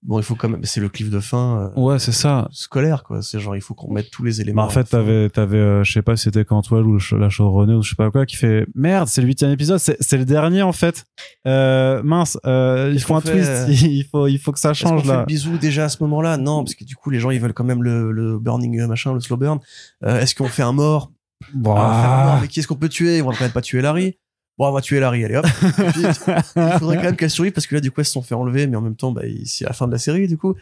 Bon, 0.06 0.20
il 0.20 0.24
faut 0.24 0.36
quand 0.36 0.50
même. 0.50 0.60
C'est 0.66 0.82
le 0.82 0.90
cliff 0.90 1.10
de 1.10 1.22
fin. 1.22 1.72
euh, 1.78 1.80
Ouais, 1.82 1.98
c'est 1.98 2.12
ça. 2.12 2.50
scolaire 2.52 3.04
quoi 3.04 3.22
c'est 3.22 3.40
genre 3.40 3.56
il 3.56 3.62
faut 3.62 3.74
qu'on 3.74 3.90
mette 3.94 4.12
tous 4.12 4.22
les 4.26 4.42
éléments 4.42 4.64
Bah, 4.64 4.68
en 4.68 4.70
fait, 4.70 4.84
t'avais, 4.84 5.30
t'avais, 5.30 5.56
euh, 5.58 5.84
je 5.86 5.94
sais 5.94 6.02
pas 6.02 6.18
si 6.18 6.24
c'était 6.24 6.44
Cantwell 6.44 6.84
ou 6.84 6.98
la 7.18 7.30
showrunner 7.30 7.76
ou 7.76 7.82
je 7.84 7.92
sais 7.92 7.96
pas 7.96 8.12
quoi, 8.12 8.26
qui 8.26 8.36
fait 8.36 8.66
merde, 8.76 9.08
c'est 9.08 9.22
le 9.22 9.28
huitième 9.28 9.52
épisode, 9.52 9.80
c'est, 9.80 10.18
le 10.18 10.26
dernier 10.26 10.62
en 10.62 10.74
fait. 10.74 11.06
Euh, 11.48 12.04
mince, 12.04 12.38
euh, 12.46 12.92
il 12.94 13.00
faut 13.02 13.16
un 13.16 13.22
fait, 13.22 13.32
twist, 13.32 13.82
il 13.82 14.04
faut, 14.12 14.28
il 14.28 14.40
faut 14.40 14.52
que 14.52 14.60
ça 14.60 14.74
change 14.74 15.04
fait 15.04 15.08
là. 15.08 15.20
le 15.22 15.26
bisou 15.26 15.58
déjà 15.58 15.86
à 15.86 15.90
ce 15.90 16.04
moment-là? 16.04 16.36
Non 16.36 16.64
parce 16.66 16.76
que 16.76 16.84
du 16.84 16.98
coup 16.98 17.10
les 17.10 17.20
gens 17.20 17.32
ils 17.32 17.40
veulent 17.40 17.54
quand 17.54 17.64
même 17.64 17.82
le, 17.82 18.12
le 18.12 18.38
burning 18.40 18.86
machin 18.88 19.14
le 19.14 19.22
slow 19.22 19.38
burn 19.38 19.60
Euh, 20.04 20.20
est-ce 20.20 20.36
qu'on 20.36 20.50
fait 20.50 20.64
un 20.64 20.74
mort? 20.74 21.14
On 21.56 21.74
va 21.74 21.76
faire 21.76 22.12
un 22.12 22.24
mort, 22.26 22.34
Bah, 22.36 22.40
mais 22.42 22.48
qui 22.50 22.60
est-ce 22.60 22.68
qu'on 22.68 22.76
peut 22.76 22.90
tuer? 22.90 23.22
On 23.22 23.28
va 23.30 23.34
quand 23.38 23.46
même 23.46 23.52
pas 23.54 23.62
tuer 23.62 23.82
Larry 23.82 24.18
bon 24.58 24.68
on 24.68 24.72
va 24.72 24.82
tuer 24.82 25.00
Larry 25.00 25.26
allez 25.26 25.36
hop. 25.36 25.46
Et 25.80 25.84
puis, 25.92 26.02
il 26.04 26.72
faudrait 26.80 26.98
quand 26.98 27.04
même 27.04 27.16
qu'elle 27.16 27.30
survive 27.30 27.54
parce 27.54 27.68
que 27.68 27.76
là 27.76 27.82
du 27.82 27.92
coup 27.92 28.02
elles 28.02 28.06
se 28.06 28.12
sont 28.14 28.22
fait 28.22 28.36
enlever 28.36 28.68
mais 28.68 28.76
en 28.78 28.82
même 28.82 28.96
temps 28.96 29.12
bah, 29.12 29.22
c'est 29.46 29.66
la 29.66 29.74
fin 29.74 29.88
de 29.88 29.92
la 29.92 29.98
série 29.98 30.28
du 30.28 30.38
coup. 30.38 30.56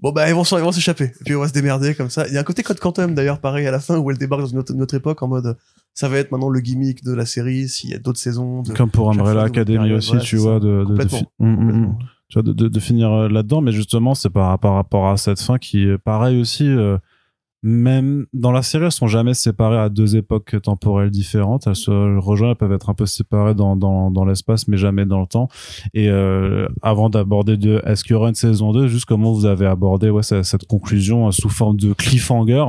Bon 0.00 0.10
bah 0.10 0.28
ils 0.28 0.34
vont 0.34 0.42
s'échapper. 0.44 1.04
Et 1.04 1.24
puis 1.24 1.34
on 1.36 1.40
va 1.40 1.48
se 1.48 1.52
démerder 1.52 1.94
comme 1.94 2.10
ça. 2.10 2.26
Il 2.26 2.34
y 2.34 2.36
a 2.36 2.40
un 2.40 2.44
côté 2.44 2.62
Code 2.62 2.80
Quantum 2.80 3.14
d'ailleurs 3.14 3.38
pareil 3.40 3.66
à 3.66 3.70
la 3.70 3.78
fin 3.80 3.98
où 3.98 4.10
elle 4.10 4.18
débarque 4.18 4.42
dans 4.42 4.48
une 4.48 4.58
autre, 4.58 4.74
une 4.74 4.82
autre 4.82 4.94
époque 4.94 5.22
en 5.22 5.28
mode 5.28 5.56
ça 5.94 6.08
va 6.08 6.18
être 6.18 6.32
maintenant 6.32 6.48
le 6.48 6.60
gimmick 6.60 7.04
de 7.04 7.12
la 7.12 7.26
série 7.26 7.68
s'il 7.68 7.90
y 7.90 7.94
a 7.94 7.98
d'autres 7.98 8.18
saisons 8.18 8.62
de- 8.62 8.72
Comme 8.72 8.90
pour 8.90 9.10
Umbrella 9.10 9.42
Academy 9.42 9.92
aussi, 9.92 10.08
voilà, 10.08 10.22
tu 10.24 10.36
vois, 10.36 10.58
de, 10.58 10.84
de, 12.68 12.80
finir 12.80 13.12
euh, 13.12 13.28
là-dedans, 13.28 13.60
mais 13.60 13.72
justement, 13.72 14.14
c'est 14.14 14.30
par, 14.30 14.58
par 14.58 14.72
rapport 14.74 15.08
à 15.10 15.18
cette 15.18 15.40
fin 15.40 15.58
qui 15.58 15.82
est 15.84 15.98
pareil 15.98 16.40
aussi. 16.40 16.66
euh, 16.66 16.96
même 17.62 18.26
dans 18.32 18.50
la 18.50 18.62
série, 18.62 18.86
elles 18.86 18.92
sont 18.92 19.06
jamais 19.06 19.34
séparées 19.34 19.78
à 19.78 19.88
deux 19.88 20.16
époques 20.16 20.60
temporelles 20.62 21.10
différentes. 21.10 21.66
Elles 21.68 21.76
se 21.76 22.18
rejoignent, 22.18 22.50
elles 22.50 22.56
peuvent 22.56 22.72
être 22.72 22.90
un 22.90 22.94
peu 22.94 23.06
séparées 23.06 23.54
dans, 23.54 23.76
dans, 23.76 24.10
dans 24.10 24.24
l'espace, 24.24 24.66
mais 24.66 24.76
jamais 24.76 25.06
dans 25.06 25.20
le 25.20 25.26
temps. 25.26 25.48
Et 25.94 26.08
euh, 26.08 26.66
avant 26.82 27.08
d'aborder 27.08 27.56
de 27.56 27.80
est-ce 27.86 28.02
qu'il 28.02 28.12
y 28.12 28.14
aura 28.14 28.28
une 28.28 28.34
saison 28.34 28.72
2, 28.72 28.88
juste 28.88 29.04
comment 29.04 29.32
vous 29.32 29.46
avez 29.46 29.66
abordé 29.66 30.10
ouais, 30.10 30.22
cette, 30.22 30.66
conclusion 30.66 31.28
euh, 31.28 31.30
sous 31.30 31.48
forme 31.48 31.76
de 31.76 31.92
cliffhanger, 31.92 32.64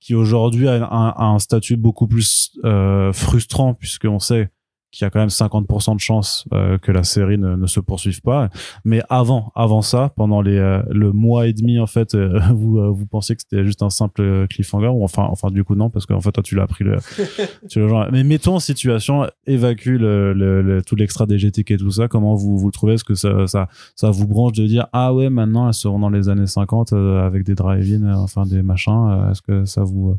qui 0.00 0.14
aujourd'hui 0.14 0.68
a 0.68 0.74
un, 0.74 1.08
a 1.08 1.24
un 1.24 1.38
statut 1.40 1.76
beaucoup 1.76 2.06
plus 2.06 2.52
euh, 2.64 3.12
frustrant, 3.12 3.74
puisqu'on 3.74 4.20
sait 4.20 4.50
qu'il 4.96 5.04
y 5.04 5.06
a 5.06 5.10
quand 5.10 5.20
même 5.20 5.28
50% 5.28 5.94
de 5.94 6.00
chances 6.00 6.46
euh, 6.54 6.78
que 6.78 6.90
la 6.90 7.04
série 7.04 7.36
ne, 7.38 7.54
ne, 7.54 7.66
se 7.66 7.80
poursuive 7.80 8.22
pas. 8.22 8.48
Mais 8.84 9.02
avant, 9.10 9.52
avant 9.54 9.82
ça, 9.82 10.12
pendant 10.16 10.40
les 10.40 10.56
euh, 10.56 10.82
le 10.90 11.12
mois 11.12 11.46
et 11.46 11.52
demi 11.52 11.78
en 11.78 11.86
fait, 11.86 12.14
euh, 12.14 12.40
vous 12.54 12.94
vous 12.94 13.06
pensiez 13.06 13.36
que 13.36 13.42
c'était 13.42 13.64
juste 13.64 13.82
un 13.82 13.90
simple 13.90 14.46
cliffhanger 14.48 14.88
ou 14.88 15.04
enfin 15.04 15.26
enfin 15.30 15.50
du 15.50 15.64
coup 15.64 15.74
non 15.74 15.90
parce 15.90 16.06
qu'en 16.06 16.20
fait 16.20 16.32
toi 16.32 16.42
tu 16.42 16.54
l'as 16.54 16.66
pris 16.66 16.84
le, 16.84 16.96
tu 17.68 17.78
le 17.78 17.88
genre. 17.88 18.06
Mais 18.10 18.24
mettons 18.24 18.56
en 18.56 18.60
situation, 18.60 19.26
évacue 19.46 19.98
le, 19.98 20.32
le, 20.32 20.82
tout 20.82 20.96
l'extra 20.96 21.26
dégétique 21.26 21.70
et 21.70 21.76
tout 21.76 21.90
ça. 21.90 22.08
Comment 22.08 22.34
vous 22.34 22.56
vous 22.56 22.66
le 22.66 22.72
trouvez? 22.72 22.94
Est-ce 22.94 23.04
que 23.04 23.14
ça 23.14 23.46
ça 23.46 23.68
ça 23.94 24.10
vous 24.10 24.26
branche 24.26 24.52
de 24.52 24.66
dire 24.66 24.86
ah 24.92 25.12
ouais 25.12 25.28
maintenant 25.28 25.68
elles 25.68 25.74
seront 25.74 25.98
dans 25.98 26.10
les 26.10 26.28
années 26.28 26.46
50 26.46 26.94
avec 26.94 27.44
des 27.44 27.54
drive-in, 27.54 28.14
enfin 28.14 28.46
des 28.46 28.62
machins. 28.62 29.28
Est-ce 29.30 29.42
que 29.42 29.64
ça 29.66 29.82
vous 29.82 30.16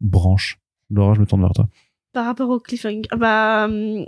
branche? 0.00 0.58
Laura, 0.90 1.14
je 1.14 1.20
me 1.20 1.26
tourne 1.26 1.40
vers 1.40 1.52
toi 1.52 1.66
par 2.12 2.24
rapport 2.24 2.50
au 2.50 2.58
cliffhanger, 2.58 3.08
bah, 3.16 3.64
hum, 3.64 4.06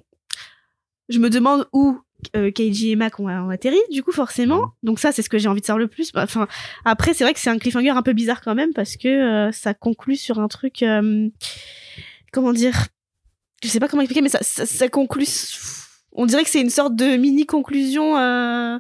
je 1.09 1.19
me 1.19 1.31
demande 1.31 1.67
où 1.73 2.01
euh, 2.37 2.51
Keiji 2.51 2.91
et 2.91 2.97
Mac 2.97 3.21
ont, 3.21 3.29
atterri, 3.51 3.79
du 3.91 4.03
coup, 4.03 4.13
forcément. 4.13 4.73
Donc 4.83 4.99
ça, 4.99 5.13
c'est 5.13 5.23
ce 5.23 5.29
que 5.29 5.39
j'ai 5.39 5.49
envie 5.49 5.61
de 5.61 5.67
savoir 5.67 5.79
le 5.81 5.89
plus. 5.89 6.13
Bah, 6.13 6.23
enfin, 6.25 6.49
après, 6.85 7.15
c'est 7.15 7.25
vrai 7.25 7.35
que 7.35 7.41
c'est 7.41 7.51
un 7.51 7.59
cliffhanger 7.59 7.91
un 7.91 8.03
peu 8.03 8.13
bizarre 8.13 8.41
quand 8.41 8.55
même 8.55 8.73
parce 8.73 8.97
que 8.97 9.09
euh, 9.09 9.53
ça 9.53 9.75
conclut 9.75 10.17
sur 10.17 10.39
un 10.39 10.49
truc, 10.49 10.83
euh, 10.83 11.29
comment 12.33 12.53
dire, 12.53 12.89
je 13.63 13.69
sais 13.69 13.81
pas 13.81 13.89
comment 13.89 14.03
expliquer, 14.03 14.23
mais 14.23 14.29
ça, 14.29 14.43
ça, 14.43 14.89
conclut. 14.89 15.27
On 16.13 16.27
dirait 16.27 16.45
que 16.45 16.51
c'est 16.51 16.61
une 16.61 16.71
sorte 16.71 16.95
de 16.95 17.17
mini 17.17 17.47
conclusion. 17.47 18.19
Euh, 18.19 18.79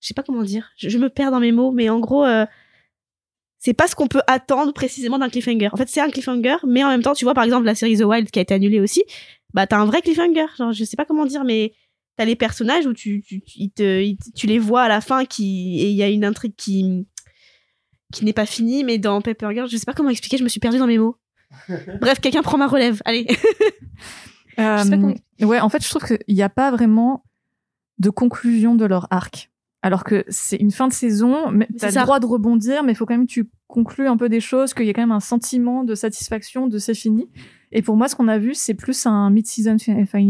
je 0.00 0.08
sais 0.08 0.14
pas 0.14 0.22
comment 0.22 0.42
dire. 0.42 0.70
Je, 0.76 0.88
je, 0.88 0.98
me 0.98 1.08
perds 1.08 1.30
dans 1.30 1.40
mes 1.40 1.52
mots, 1.52 1.70
mais 1.70 1.88
en 1.88 2.00
gros, 2.00 2.24
euh, 2.24 2.44
c'est 3.66 3.74
pas 3.74 3.88
ce 3.88 3.96
qu'on 3.96 4.06
peut 4.06 4.22
attendre 4.28 4.72
précisément 4.72 5.18
d'un 5.18 5.28
cliffhanger. 5.28 5.70
En 5.72 5.76
fait, 5.76 5.88
c'est 5.88 6.00
un 6.00 6.08
cliffhanger, 6.08 6.58
mais 6.68 6.84
en 6.84 6.88
même 6.88 7.02
temps, 7.02 7.14
tu 7.14 7.24
vois, 7.24 7.34
par 7.34 7.42
exemple, 7.42 7.66
la 7.66 7.74
série 7.74 7.98
The 7.98 8.04
Wild 8.04 8.30
qui 8.30 8.38
a 8.38 8.42
été 8.42 8.54
annulée 8.54 8.78
aussi, 8.78 9.02
bah, 9.54 9.66
t'as 9.66 9.78
un 9.78 9.86
vrai 9.86 10.02
cliffhanger. 10.02 10.46
Genre, 10.56 10.70
je 10.70 10.84
sais 10.84 10.94
pas 10.94 11.04
comment 11.04 11.26
dire, 11.26 11.42
mais 11.42 11.72
t'as 12.16 12.26
les 12.26 12.36
personnages 12.36 12.86
où 12.86 12.92
tu, 12.92 13.24
tu, 13.24 13.40
te, 13.70 14.14
tu 14.36 14.46
les 14.46 14.60
vois 14.60 14.82
à 14.82 14.88
la 14.88 15.00
fin 15.00 15.24
qui, 15.24 15.80
et 15.80 15.90
il 15.90 15.96
y 15.96 16.04
a 16.04 16.08
une 16.08 16.24
intrigue 16.24 16.54
qui, 16.56 17.08
qui 18.12 18.24
n'est 18.24 18.32
pas 18.32 18.46
finie, 18.46 18.84
mais 18.84 18.98
dans 18.98 19.20
Paper 19.20 19.48
Girl, 19.52 19.68
je 19.68 19.76
sais 19.76 19.84
pas 19.84 19.94
comment 19.94 20.10
expliquer, 20.10 20.36
je 20.36 20.44
me 20.44 20.48
suis 20.48 20.60
perdue 20.60 20.78
dans 20.78 20.86
mes 20.86 20.98
mots. 20.98 21.16
Bref, 22.00 22.20
quelqu'un 22.20 22.42
prend 22.42 22.58
ma 22.58 22.68
relève. 22.68 23.02
Allez. 23.04 23.26
euh, 24.60 25.14
Ouais, 25.40 25.58
en 25.58 25.68
fait, 25.68 25.82
je 25.82 25.90
trouve 25.90 26.04
qu'il 26.04 26.36
n'y 26.36 26.42
a 26.42 26.48
pas 26.48 26.70
vraiment 26.70 27.24
de 27.98 28.10
conclusion 28.10 28.76
de 28.76 28.84
leur 28.84 29.08
arc. 29.10 29.50
Alors 29.86 30.02
que 30.02 30.24
c'est 30.26 30.56
une 30.56 30.72
fin 30.72 30.88
de 30.88 30.92
saison, 30.92 31.52
mais 31.52 31.68
t'as 31.78 31.92
le 31.92 32.02
droit 32.02 32.18
de 32.18 32.26
rebondir, 32.26 32.82
mais 32.82 32.90
il 32.90 32.94
faut 32.96 33.06
quand 33.06 33.14
même 33.14 33.28
que 33.28 33.32
tu 33.32 33.48
conclues 33.68 34.08
un 34.08 34.16
peu 34.16 34.28
des 34.28 34.40
choses, 34.40 34.74
qu'il 34.74 34.84
y 34.84 34.90
a 34.90 34.92
quand 34.92 35.00
même 35.00 35.12
un 35.12 35.20
sentiment 35.20 35.84
de 35.84 35.94
satisfaction 35.94 36.66
de 36.66 36.78
c'est 36.78 36.92
fini. 36.92 37.28
Et 37.70 37.82
pour 37.82 37.96
moi, 37.96 38.08
ce 38.08 38.16
qu'on 38.16 38.26
a 38.26 38.36
vu, 38.36 38.52
c'est 38.54 38.74
plus 38.74 39.06
un 39.06 39.30
mid-season 39.30 39.76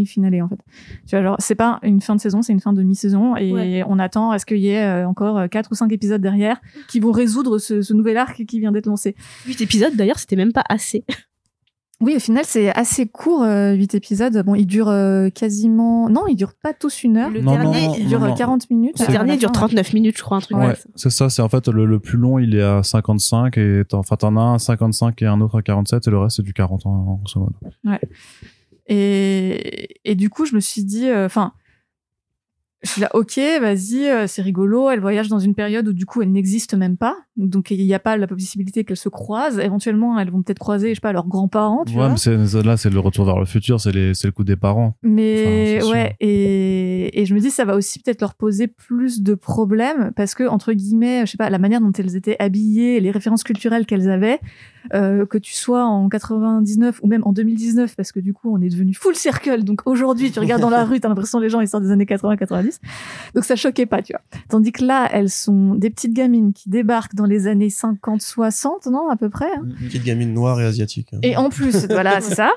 finale 0.04 0.42
en 0.42 0.48
fait. 0.48 0.58
Tu 1.06 1.16
vois, 1.16 1.22
genre 1.22 1.36
c'est 1.38 1.54
pas 1.54 1.80
une 1.82 2.02
fin 2.02 2.14
de 2.14 2.20
saison, 2.20 2.42
c'est 2.42 2.52
une 2.52 2.60
fin 2.60 2.74
de 2.74 2.82
mi-saison, 2.82 3.34
et 3.34 3.82
on 3.88 3.98
attend 3.98 4.34
est 4.34 4.38
ce 4.38 4.44
qu'il 4.44 4.58
y 4.58 4.68
ait 4.68 4.84
euh, 4.84 5.08
encore 5.08 5.38
euh, 5.38 5.48
quatre 5.48 5.72
ou 5.72 5.74
cinq 5.74 5.90
épisodes 5.90 6.20
derrière 6.20 6.60
qui 6.86 7.00
vont 7.00 7.12
résoudre 7.12 7.56
ce, 7.56 7.80
ce 7.80 7.94
nouvel 7.94 8.18
arc 8.18 8.44
qui 8.44 8.60
vient 8.60 8.72
d'être 8.72 8.86
lancé. 8.86 9.16
Huit 9.46 9.62
épisodes 9.62 9.96
d'ailleurs, 9.96 10.18
c'était 10.18 10.36
même 10.36 10.52
pas 10.52 10.64
assez. 10.68 11.02
Oui, 12.00 12.14
au 12.16 12.18
final, 12.18 12.44
c'est 12.46 12.68
assez 12.76 13.06
court, 13.06 13.42
euh, 13.42 13.72
8 13.72 13.94
épisodes. 13.94 14.42
Bon, 14.44 14.54
il 14.54 14.66
dure 14.66 14.88
euh, 14.90 15.30
quasiment... 15.30 16.10
Non, 16.10 16.26
il 16.26 16.36
dure 16.36 16.52
pas 16.52 16.74
tous 16.74 17.02
une 17.02 17.16
heure. 17.16 17.30
Le 17.30 17.40
dernier, 17.40 17.98
il 17.98 18.06
dure 18.06 18.34
40 18.34 18.68
minutes. 18.68 19.00
Le 19.00 19.06
dernier 19.06 19.38
dure 19.38 19.50
39 19.50 19.94
minutes, 19.94 20.18
je 20.18 20.22
crois, 20.22 20.36
un 20.36 20.40
truc 20.40 20.58
ouais, 20.58 20.76
c'est 20.94 21.10
ça. 21.10 21.30
C'est 21.30 21.40
en 21.40 21.48
fait 21.48 21.68
le, 21.68 21.86
le, 21.86 21.98
plus 21.98 22.18
long, 22.18 22.38
il 22.38 22.54
est 22.54 22.62
à 22.62 22.82
55 22.82 23.56
et 23.56 23.82
enfin 23.92 24.16
t'en 24.16 24.36
as 24.36 24.40
un 24.40 24.54
à 24.54 24.58
55 24.58 25.22
et 25.22 25.26
un 25.26 25.40
autre 25.40 25.58
à 25.58 25.62
47 25.62 26.06
et 26.06 26.10
le 26.10 26.18
reste 26.18 26.36
c'est 26.36 26.42
du 26.42 26.52
40 26.52 26.84
en, 26.84 26.90
en 26.90 27.14
grosso 27.14 27.40
modo. 27.40 27.54
Ouais. 27.84 28.00
Et, 28.88 29.88
et 30.04 30.14
du 30.14 30.30
coup, 30.30 30.44
je 30.46 30.54
me 30.54 30.60
suis 30.60 30.84
dit, 30.84 31.08
euh, 31.08 31.26
enfin, 31.26 31.52
je 32.86 32.92
suis 32.92 33.00
là, 33.00 33.10
ok, 33.14 33.38
vas-y, 33.60 34.08
euh, 34.08 34.26
c'est 34.26 34.42
rigolo. 34.42 34.90
Elle 34.90 35.00
voyage 35.00 35.28
dans 35.28 35.38
une 35.38 35.54
période 35.54 35.88
où 35.88 35.92
du 35.92 36.06
coup 36.06 36.22
elle 36.22 36.32
n'existe 36.32 36.74
même 36.74 36.96
pas, 36.96 37.16
donc 37.36 37.70
il 37.70 37.84
n'y 37.84 37.94
a 37.94 37.98
pas 37.98 38.16
la 38.16 38.26
possibilité 38.26 38.84
qu'elles 38.84 38.96
se 38.96 39.08
croisent. 39.08 39.58
Éventuellement, 39.58 40.18
elles 40.18 40.30
vont 40.30 40.42
peut-être 40.42 40.58
croiser, 40.58 40.90
je 40.90 40.94
sais 40.94 41.00
pas, 41.00 41.12
leurs 41.12 41.26
grands-parents. 41.26 41.84
Tu 41.84 41.94
ouais, 41.94 42.08
mais 42.08 42.62
là 42.62 42.76
c'est 42.76 42.90
le 42.90 43.00
retour 43.00 43.24
vers 43.24 43.38
le 43.38 43.44
futur, 43.44 43.80
c'est 43.80 43.92
le 43.92 44.30
coup 44.30 44.44
des 44.44 44.56
parents. 44.56 44.96
Mais 45.02 45.82
ouais, 45.84 46.16
et, 46.20 47.20
et 47.20 47.26
je 47.26 47.34
me 47.34 47.40
dis 47.40 47.50
ça 47.50 47.64
va 47.64 47.74
aussi 47.74 47.98
peut-être 47.98 48.20
leur 48.20 48.34
poser 48.34 48.68
plus 48.68 49.22
de 49.22 49.34
problèmes 49.34 50.12
parce 50.14 50.34
que 50.34 50.44
entre 50.44 50.72
guillemets, 50.72 51.26
je 51.26 51.32
sais 51.32 51.38
pas, 51.38 51.50
la 51.50 51.58
manière 51.58 51.80
dont 51.80 51.92
elles 51.92 52.16
étaient 52.16 52.36
habillées, 52.38 53.00
les 53.00 53.10
références 53.10 53.42
culturelles 53.42 53.86
qu'elles 53.86 54.08
avaient, 54.08 54.40
euh, 54.94 55.26
que 55.26 55.38
tu 55.38 55.54
sois 55.54 55.84
en 55.84 56.08
99 56.08 57.00
ou 57.02 57.06
même 57.06 57.22
en 57.24 57.32
2019, 57.32 57.96
parce 57.96 58.12
que 58.12 58.20
du 58.20 58.32
coup 58.32 58.54
on 58.54 58.60
est 58.60 58.68
devenu 58.68 58.94
full 58.94 59.14
circle. 59.14 59.64
Donc 59.64 59.82
aujourd'hui, 59.86 60.30
tu 60.30 60.38
regardes 60.38 60.62
dans 60.62 60.70
la 60.70 60.84
rue, 60.86 61.00
t'as 61.00 61.08
l'impression 61.08 61.38
les 61.38 61.48
gens 61.48 61.60
ils 61.60 61.68
sortent 61.68 61.84
des 61.84 61.90
années 61.90 62.04
80-90. 62.04 62.80
Donc 63.34 63.44
ça 63.44 63.56
choquait 63.56 63.86
pas, 63.86 64.02
tu 64.02 64.12
vois. 64.12 64.22
Tandis 64.48 64.72
que 64.72 64.84
là, 64.84 65.08
elles 65.12 65.30
sont 65.30 65.74
des 65.74 65.90
petites 65.90 66.14
gamines 66.14 66.52
qui 66.52 66.68
débarquent 66.68 67.14
dans 67.14 67.26
les 67.26 67.46
années 67.46 67.68
50-60, 67.68 68.90
non, 68.90 69.08
à 69.08 69.16
peu 69.16 69.28
près. 69.28 69.50
Hein. 69.56 69.66
Petites 69.80 70.04
gamines 70.04 70.32
noires 70.32 70.60
et 70.60 70.64
asiatiques. 70.64 71.12
Hein. 71.12 71.18
Et 71.22 71.36
en 71.36 71.48
plus, 71.50 71.86
voilà, 71.90 72.20
c'est 72.20 72.34
ça. 72.34 72.52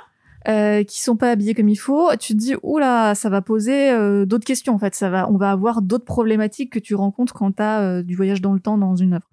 Euh, 0.47 0.83
qui 0.83 1.01
sont 1.01 1.17
pas 1.17 1.31
habillées 1.31 1.53
comme 1.53 1.67
il 1.67 1.75
faut, 1.75 2.09
tu 2.17 2.33
te 2.33 2.37
dis 2.37 2.55
oula, 2.63 3.13
ça 3.13 3.29
va 3.29 3.41
poser 3.41 3.91
euh, 3.91 4.25
d'autres 4.25 4.45
questions 4.45 4.73
en 4.73 4.79
fait, 4.79 4.95
ça 4.95 5.09
va, 5.09 5.29
on 5.29 5.35
va 5.35 5.51
avoir 5.51 5.81
d'autres 5.81 6.05
problématiques 6.05 6.71
que 6.71 6.79
tu 6.79 6.95
rencontres 6.95 7.33
quand 7.33 7.51
t'as 7.51 7.81
euh, 7.81 8.03
du 8.03 8.15
voyage 8.15 8.39
dans 8.39 8.53
le 8.53 8.61
temps 8.61 8.77
dans 8.77 8.95
une 8.95 9.15
œuvre. 9.15 9.29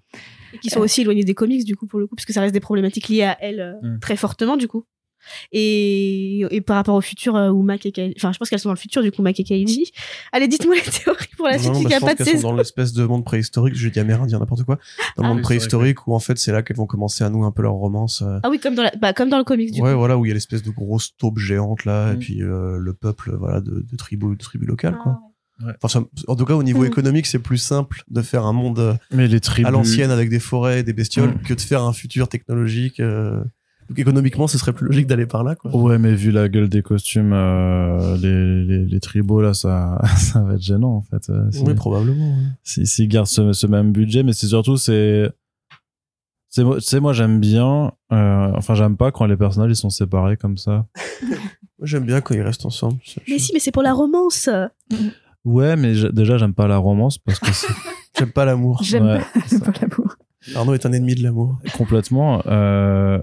Et 0.57 0.59
qui 0.59 0.71
sont 0.71 0.81
aussi 0.81 1.03
éloignées 1.03 1.25
des 1.25 1.35
comics 1.35 1.65
du 1.65 1.77
coup 1.77 1.87
pour 1.87 2.01
le 2.01 2.07
coup, 2.07 2.17
parce 2.17 2.27
que 2.27 2.33
ça 2.33 2.41
reste 2.41 2.55
des 2.55 2.61
problématiques 2.61 3.09
liées 3.09 3.23
à 3.23 3.37
elles 3.41 3.77
mm. 3.83 4.01
très 4.01 4.17
fortement 4.17 4.57
du 4.57 4.69
coup. 4.69 4.87
Et, 5.53 6.45
et 6.51 6.61
par 6.61 6.77
rapport 6.77 6.95
au 6.95 7.01
futur 7.01 7.37
euh, 7.37 7.51
où 7.51 7.63
Mac 7.63 7.87
et 7.87 7.93
Kaiji, 7.93 8.15
enfin 8.17 8.33
je 8.33 8.39
pense 8.39 8.49
qu'elles 8.49 8.59
sont 8.59 8.69
dans 8.69 8.75
le 8.75 8.79
futur 8.79 9.03
du 9.03 9.13
coup 9.13 9.23
Mac 9.23 9.39
et 9.41 9.45
Kaiji. 9.45 9.93
Allez 10.33 10.49
dites-moi 10.49 10.77
les 10.77 10.83
théories 10.83 11.27
pour 11.37 11.47
la 11.47 11.59
suite 11.59 11.73
il 11.81 11.87
n'y 11.87 11.95
a 11.95 12.01
pas 12.01 12.15
de 12.15 12.23
saison. 12.23 12.41
Sont 12.41 12.49
dans 12.51 12.57
l'espèce 12.57 12.93
de 12.93 13.05
monde 13.05 13.25
préhistorique, 13.25 13.75
je 13.75 13.89
dis 13.89 14.01
amérindien 14.01 14.39
n'importe 14.39 14.65
quoi, 14.65 14.79
dans 15.17 15.23
le 15.23 15.29
ah, 15.31 15.35
monde 15.35 15.43
préhistorique 15.43 16.07
où 16.07 16.15
en 16.15 16.19
fait 16.19 16.39
c'est 16.39 16.53
là 16.53 16.63
qu'elles 16.63 16.77
vont 16.77 16.87
commencer 16.87 17.25
à 17.25 17.31
nouer 17.31 17.47
un 17.47 17.53
peu 17.53 17.63
leur 17.63 17.75
romance. 17.75 18.23
Euh. 18.23 18.39
Ah 18.43 18.51
oui 18.51 18.59
comme 18.59 18.75
dans 18.75 18.83
la, 18.83 18.93
bah, 19.01 19.13
comme 19.13 19.29
dans 19.29 19.39
le 19.39 19.45
comics 19.45 19.73
du 19.73 19.81
ouais, 19.81 19.95
voilà 19.95 20.17
où 20.17 20.25
il 20.25 20.29
y 20.29 20.31
a 20.31 20.35
l'espèce 20.35 20.63
de 20.63 20.71
grosse 20.71 21.17
taupe 21.17 21.39
géante 21.39 21.85
là 21.85 22.13
et 22.13 22.17
mm. 22.17 22.19
puis 22.19 22.43
euh, 22.43 22.79
le 22.79 22.93
peuple 22.95 23.35
voilà 23.37 23.61
de, 23.61 23.85
de 23.91 23.97
tribus 23.97 24.37
de 24.37 24.43
tribus 24.43 24.69
locales 24.69 24.99
quoi. 25.03 25.19
Ouais. 25.65 25.73
Enfin, 25.83 26.07
en 26.29 26.37
tout 26.37 26.45
cas, 26.45 26.55
au 26.55 26.63
niveau 26.63 26.83
mm. 26.83 26.87
économique, 26.87 27.27
c'est 27.27 27.39
plus 27.39 27.59
simple 27.59 28.03
de 28.11 28.23
faire 28.23 28.45
un 28.45 28.53
monde 28.53 28.99
Mais 29.11 29.27
les 29.27 29.41
tribus... 29.41 29.69
à 29.69 29.71
l'ancienne 29.71 30.11
avec 30.11 30.29
des 30.29 30.41
forêts 30.41 30.81
et 30.81 30.83
des 30.83 30.93
bestioles 30.93 31.31
mm. 31.31 31.43
que 31.43 31.55
de 31.55 31.61
faire 31.61 31.83
un 31.83 31.93
futur 31.93 32.29
technologique. 32.29 33.01
Donc 33.89 33.99
économiquement, 33.99 34.49
ce 34.49 34.59
serait 34.59 34.73
plus 34.73 34.87
logique 34.87 35.07
d'aller 35.07 35.27
par 35.27 35.45
là, 35.45 35.55
quoi. 35.55 35.75
Ouais, 35.77 35.99
mais 35.99 36.15
vu 36.15 36.33
la 36.33 36.49
gueule 36.49 36.69
des 36.69 36.83
costumes, 36.83 37.33
euh, 37.33 38.17
les, 38.17 38.65
les, 38.65 38.85
les, 38.85 39.01
tribaux 39.01 39.41
là, 39.41 39.55
ça, 39.55 40.01
ça 40.17 40.41
va 40.43 40.55
être 40.55 40.63
gênant 40.63 40.97
en 40.97 41.03
fait. 41.03 41.31
Euh, 41.31 41.49
oui, 41.65 41.75
probablement. 41.75 42.35
S'ils 42.65 42.87
si, 42.87 43.07
gardent 43.07 43.29
ce, 43.29 43.53
ce, 43.53 43.67
même 43.67 43.93
budget, 43.93 44.25
mais 44.25 44.33
c'est 44.33 44.49
surtout 44.49 44.77
c'est, 44.77 45.31
c'est 46.49 47.01
moi 47.01 47.13
j'aime 47.13 47.39
bien. 47.39 47.93
Euh, 48.13 48.53
enfin, 48.57 48.75
j'aime 48.75 48.97
pas 48.97 49.13
quand 49.13 49.27
les 49.27 49.37
personnages 49.37 49.71
ils 49.71 49.77
sont 49.77 49.91
séparés 49.91 50.37
comme 50.37 50.57
ça. 50.57 50.87
moi, 51.23 51.39
j'aime 51.83 52.05
bien 52.05 52.21
quand 52.21 52.35
ils 52.35 52.43
restent 52.43 52.67
ensemble. 52.67 52.99
Mais 53.29 53.39
si, 53.39 53.53
mais 53.53 53.61
c'est 53.61 53.73
pour 53.73 53.83
la 53.83 53.93
romance. 53.93 54.49
Ouais, 55.47 55.77
mais 55.77 55.95
déjà 56.13 56.39
j'aime 56.39 56.55
pas 56.55 56.67
la 56.67 56.77
romance 56.77 57.19
parce 57.19 57.39
que 57.39 57.47
j'aime 58.19 58.33
pas 58.33 58.45
l'amour. 58.45 58.83
J'aime 58.83 59.07
ouais, 59.07 59.21
pas, 59.61 59.73
pas 59.73 59.81
l'amour. 59.81 60.17
Arnaud 60.57 60.75
est 60.75 60.85
un 60.85 60.93
ennemi 60.93 61.15
de 61.15 61.23
l'amour. 61.23 61.59
Complètement. 61.77 62.43
Euh, 62.47 63.21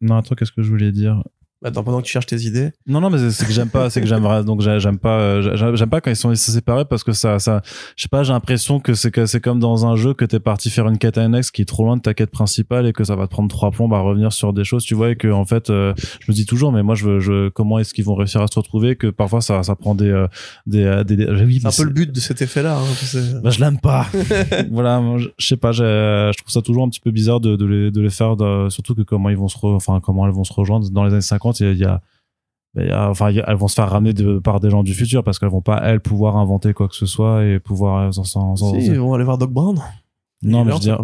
non, 0.00 0.16
attends, 0.16 0.36
qu'est-ce 0.36 0.52
que 0.52 0.62
je 0.62 0.70
voulais 0.70 0.92
dire? 0.92 1.22
Attends, 1.66 1.82
pendant 1.82 2.00
que 2.00 2.04
tu 2.06 2.12
cherches 2.12 2.26
tes 2.26 2.42
idées. 2.42 2.72
Non, 2.86 3.00
non, 3.00 3.08
mais 3.08 3.30
c'est 3.30 3.46
que 3.46 3.52
j'aime 3.52 3.70
pas, 3.70 3.88
c'est 3.88 4.02
que 4.02 4.06
j'aimerais, 4.06 4.44
donc 4.44 4.60
j'aime 4.60 4.98
pas, 4.98 5.18
euh, 5.18 5.74
j'aime 5.74 5.88
pas 5.88 6.02
quand 6.02 6.10
ils 6.10 6.16
sont 6.16 6.34
séparés 6.34 6.84
parce 6.84 7.02
que 7.02 7.12
ça, 7.12 7.38
ça, 7.38 7.62
je 7.96 8.02
sais 8.02 8.08
pas, 8.08 8.22
j'ai 8.22 8.34
l'impression 8.34 8.80
que 8.80 8.92
c'est 8.92 9.10
que 9.10 9.24
c'est 9.24 9.40
comme 9.40 9.60
dans 9.60 9.86
un 9.86 9.96
jeu 9.96 10.12
que 10.12 10.26
t'es 10.26 10.40
parti 10.40 10.68
faire 10.68 10.86
une 10.88 10.98
quête 10.98 11.16
annexe 11.16 11.50
qui 11.50 11.62
est 11.62 11.64
trop 11.64 11.86
loin 11.86 11.96
de 11.96 12.02
ta 12.02 12.12
quête 12.12 12.30
principale 12.30 12.86
et 12.86 12.92
que 12.92 13.02
ça 13.02 13.16
va 13.16 13.26
te 13.26 13.30
prendre 13.30 13.48
trois 13.48 13.70
plombs 13.70 13.90
à 13.92 14.00
revenir 14.00 14.30
sur 14.34 14.52
des 14.52 14.62
choses, 14.64 14.84
tu 14.84 14.94
vois, 14.94 15.12
et 15.12 15.16
que 15.16 15.28
en 15.28 15.46
fait, 15.46 15.70
euh, 15.70 15.94
je 16.20 16.30
me 16.30 16.34
dis 16.34 16.44
toujours, 16.44 16.70
mais 16.70 16.82
moi, 16.82 16.94
je, 16.94 17.18
je 17.18 17.48
comment 17.48 17.78
est-ce 17.78 17.94
qu'ils 17.94 18.04
vont 18.04 18.14
réussir 18.14 18.42
à 18.42 18.46
se 18.46 18.58
retrouver 18.58 18.96
que 18.96 19.06
parfois 19.06 19.40
ça, 19.40 19.62
ça 19.62 19.74
prend 19.74 19.94
des, 19.94 20.10
euh, 20.10 20.26
des, 20.66 21.02
des, 21.06 21.16
des 21.16 21.60
c'est 21.60 21.66
un 21.66 21.70
peu 21.70 21.84
le 21.84 21.94
but 21.94 22.12
de 22.12 22.20
cet 22.20 22.42
effet-là. 22.42 22.76
Hein, 22.76 23.20
bah, 23.42 23.48
je 23.48 23.60
l'aime 23.60 23.80
pas. 23.80 24.06
voilà, 24.70 25.02
je, 25.16 25.46
sais 25.46 25.56
pas, 25.56 25.72
je 25.72 26.36
trouve 26.36 26.52
ça 26.52 26.60
toujours 26.60 26.84
un 26.84 26.90
petit 26.90 27.00
peu 27.00 27.10
bizarre 27.10 27.40
de, 27.40 27.56
de 27.56 27.64
les, 27.64 27.90
de 27.90 28.00
les 28.02 28.10
faire, 28.10 28.36
surtout 28.68 28.94
que 28.94 29.02
comment 29.02 29.30
ils 29.30 29.36
vont 29.36 29.48
se, 29.48 29.56
enfin 29.62 30.00
comment 30.02 30.26
elles 30.26 30.34
vont 30.34 30.44
se 30.44 30.52
rejoindre 30.52 30.90
dans 30.90 31.04
les 31.04 31.12
années 31.12 31.22
50, 31.22 31.53
il 31.60 31.78
y 31.78 31.84
a 31.84 32.00
enfin 32.76 33.28
elles 33.28 33.56
vont 33.56 33.68
se 33.68 33.74
faire 33.74 33.88
ramener 33.88 34.12
de, 34.12 34.38
par 34.38 34.60
des 34.60 34.70
gens 34.70 34.82
du 34.82 34.94
futur 34.94 35.22
parce 35.22 35.38
qu'elles 35.38 35.48
vont 35.48 35.62
pas 35.62 35.80
elles 35.84 36.00
pouvoir 36.00 36.36
inventer 36.36 36.72
quoi 36.72 36.88
que 36.88 36.94
ce 36.96 37.06
soit 37.06 37.44
et 37.44 37.60
pouvoir 37.60 38.12
sans, 38.12 38.24
sans, 38.24 38.56
si, 38.56 38.86
ils 38.86 38.98
vont 38.98 39.14
aller 39.14 39.24
voir 39.24 39.38
Doc 39.38 39.52
Brown. 39.52 39.80
Non 40.42 40.64
mais 40.64 40.72
je 40.72 40.76
veux 40.76 40.80
dire 40.80 41.02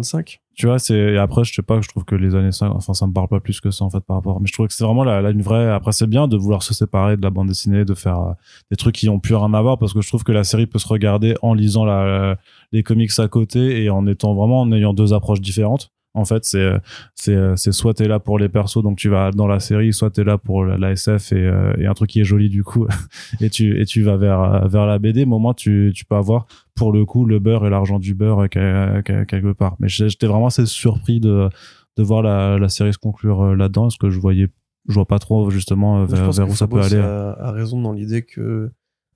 tu 0.53 0.65
vois 0.67 0.79
c'est 0.79 0.97
et 0.97 1.17
après 1.17 1.43
je 1.45 1.53
sais 1.53 1.61
pas 1.61 1.79
je 1.81 1.87
trouve 1.87 2.03
que 2.03 2.13
les 2.13 2.35
années 2.35 2.51
50 2.51 2.75
enfin 2.75 2.93
ça 2.93 3.07
me 3.07 3.13
parle 3.13 3.29
pas 3.29 3.39
plus 3.39 3.61
que 3.61 3.71
ça 3.71 3.85
en 3.85 3.89
fait 3.89 4.01
par 4.01 4.17
rapport 4.17 4.41
mais 4.41 4.47
je 4.47 4.53
trouve 4.53 4.67
que 4.67 4.73
c'est 4.73 4.83
vraiment 4.83 5.03
là, 5.03 5.27
une 5.31 5.41
vraie 5.41 5.71
après 5.71 5.93
c'est 5.93 6.07
bien 6.07 6.27
de 6.27 6.35
vouloir 6.35 6.61
se 6.61 6.73
séparer 6.73 7.15
de 7.15 7.21
la 7.21 7.29
bande 7.29 7.47
dessinée 7.47 7.85
de 7.85 7.93
faire 7.93 8.19
euh, 8.19 8.33
des 8.69 8.75
trucs 8.75 8.95
qui 8.95 9.07
ont 9.09 9.19
plus 9.19 9.33
rien 9.33 9.53
à 9.53 9.61
voir 9.61 9.77
parce 9.79 9.93
que 9.93 10.01
je 10.01 10.07
trouve 10.07 10.23
que 10.23 10.33
la 10.33 10.43
série 10.43 10.67
peut 10.67 10.77
se 10.77 10.87
regarder 10.87 11.35
en 11.41 11.53
lisant 11.53 11.85
la, 11.85 12.37
les 12.73 12.83
comics 12.83 13.17
à 13.17 13.27
côté 13.29 13.81
et 13.81 13.89
en 13.89 14.05
étant 14.05 14.35
vraiment 14.35 14.61
en 14.61 14.71
ayant 14.73 14.93
deux 14.93 15.13
approches 15.13 15.41
différentes 15.41 15.89
En 16.13 16.25
fait, 16.25 16.43
c'est 16.43 16.73
c'est 17.15 17.37
c'est 17.55 17.71
soit 17.71 17.93
t'es 17.93 18.07
là 18.07 18.19
pour 18.19 18.37
les 18.37 18.49
persos, 18.49 18.83
donc 18.83 18.97
tu 18.97 19.07
vas 19.07 19.31
dans 19.31 19.47
la 19.47 19.59
série, 19.61 19.93
soit 19.93 20.09
t'es 20.09 20.25
là 20.25 20.37
pour 20.37 20.65
la, 20.65 20.77
la 20.77 20.91
SF 20.91 21.31
et, 21.31 21.35
euh, 21.37 21.73
et 21.77 21.85
un 21.85 21.93
truc 21.93 22.09
qui 22.09 22.19
est 22.19 22.25
joli 22.25 22.49
du 22.49 22.63
coup, 22.65 22.85
et 23.39 23.49
tu 23.49 23.79
et 23.79 23.85
tu 23.85 24.01
vas 24.03 24.17
vers 24.17 24.67
vers 24.67 24.85
la 24.85 24.99
BD. 24.99 25.25
Mais 25.25 25.33
au 25.35 25.39
moins 25.39 25.53
tu 25.53 25.93
tu 25.95 26.03
peux 26.03 26.15
avoir 26.15 26.47
pour 26.75 26.91
le 26.91 27.05
coup 27.05 27.25
le 27.25 27.39
beurre 27.39 27.65
et 27.65 27.69
l'argent 27.69 27.97
du 27.97 28.13
beurre 28.13 28.39
euh, 28.41 28.47
que- 28.47 29.01
que- 29.01 29.23
quelque 29.23 29.53
part. 29.53 29.75
Mais 29.79 29.87
j'étais 29.87 30.27
vraiment 30.27 30.47
assez 30.47 30.65
surpris 30.65 31.19
de 31.21 31.47
de 31.97 32.03
voir 32.03 32.21
la 32.23 32.57
la 32.57 32.67
série 32.67 32.91
se 32.91 32.97
conclure 32.97 33.41
euh, 33.43 33.55
là-dedans, 33.55 33.83
parce 33.83 33.97
que 33.97 34.09
je 34.09 34.19
voyais 34.19 34.49
je 34.89 34.93
vois 34.95 35.05
pas 35.05 35.19
trop 35.19 35.49
justement 35.49 36.01
euh, 36.01 36.05
vers, 36.05 36.33
où 36.49 36.55
ça 36.55 36.67
peut 36.67 36.81
aller. 36.81 37.01
A, 37.05 37.37
a 37.39 37.51
raison 37.53 37.79
dans 37.81 37.93
l'idée 37.93 38.23
que 38.23 38.69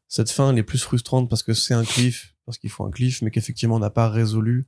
cette 0.08 0.32
fin 0.32 0.52
elle 0.52 0.58
est 0.60 0.64
plus 0.64 0.82
frustrante 0.84 1.30
parce 1.30 1.44
que 1.44 1.54
c'est 1.54 1.74
un 1.74 1.84
cliff, 1.84 2.36
parce 2.46 2.58
qu'il 2.58 2.70
faut 2.70 2.86
un 2.86 2.92
cliff, 2.92 3.22
mais 3.22 3.32
qu'effectivement 3.32 3.76
on 3.76 3.80
n'a 3.80 3.90
pas 3.90 4.08
résolu 4.08 4.68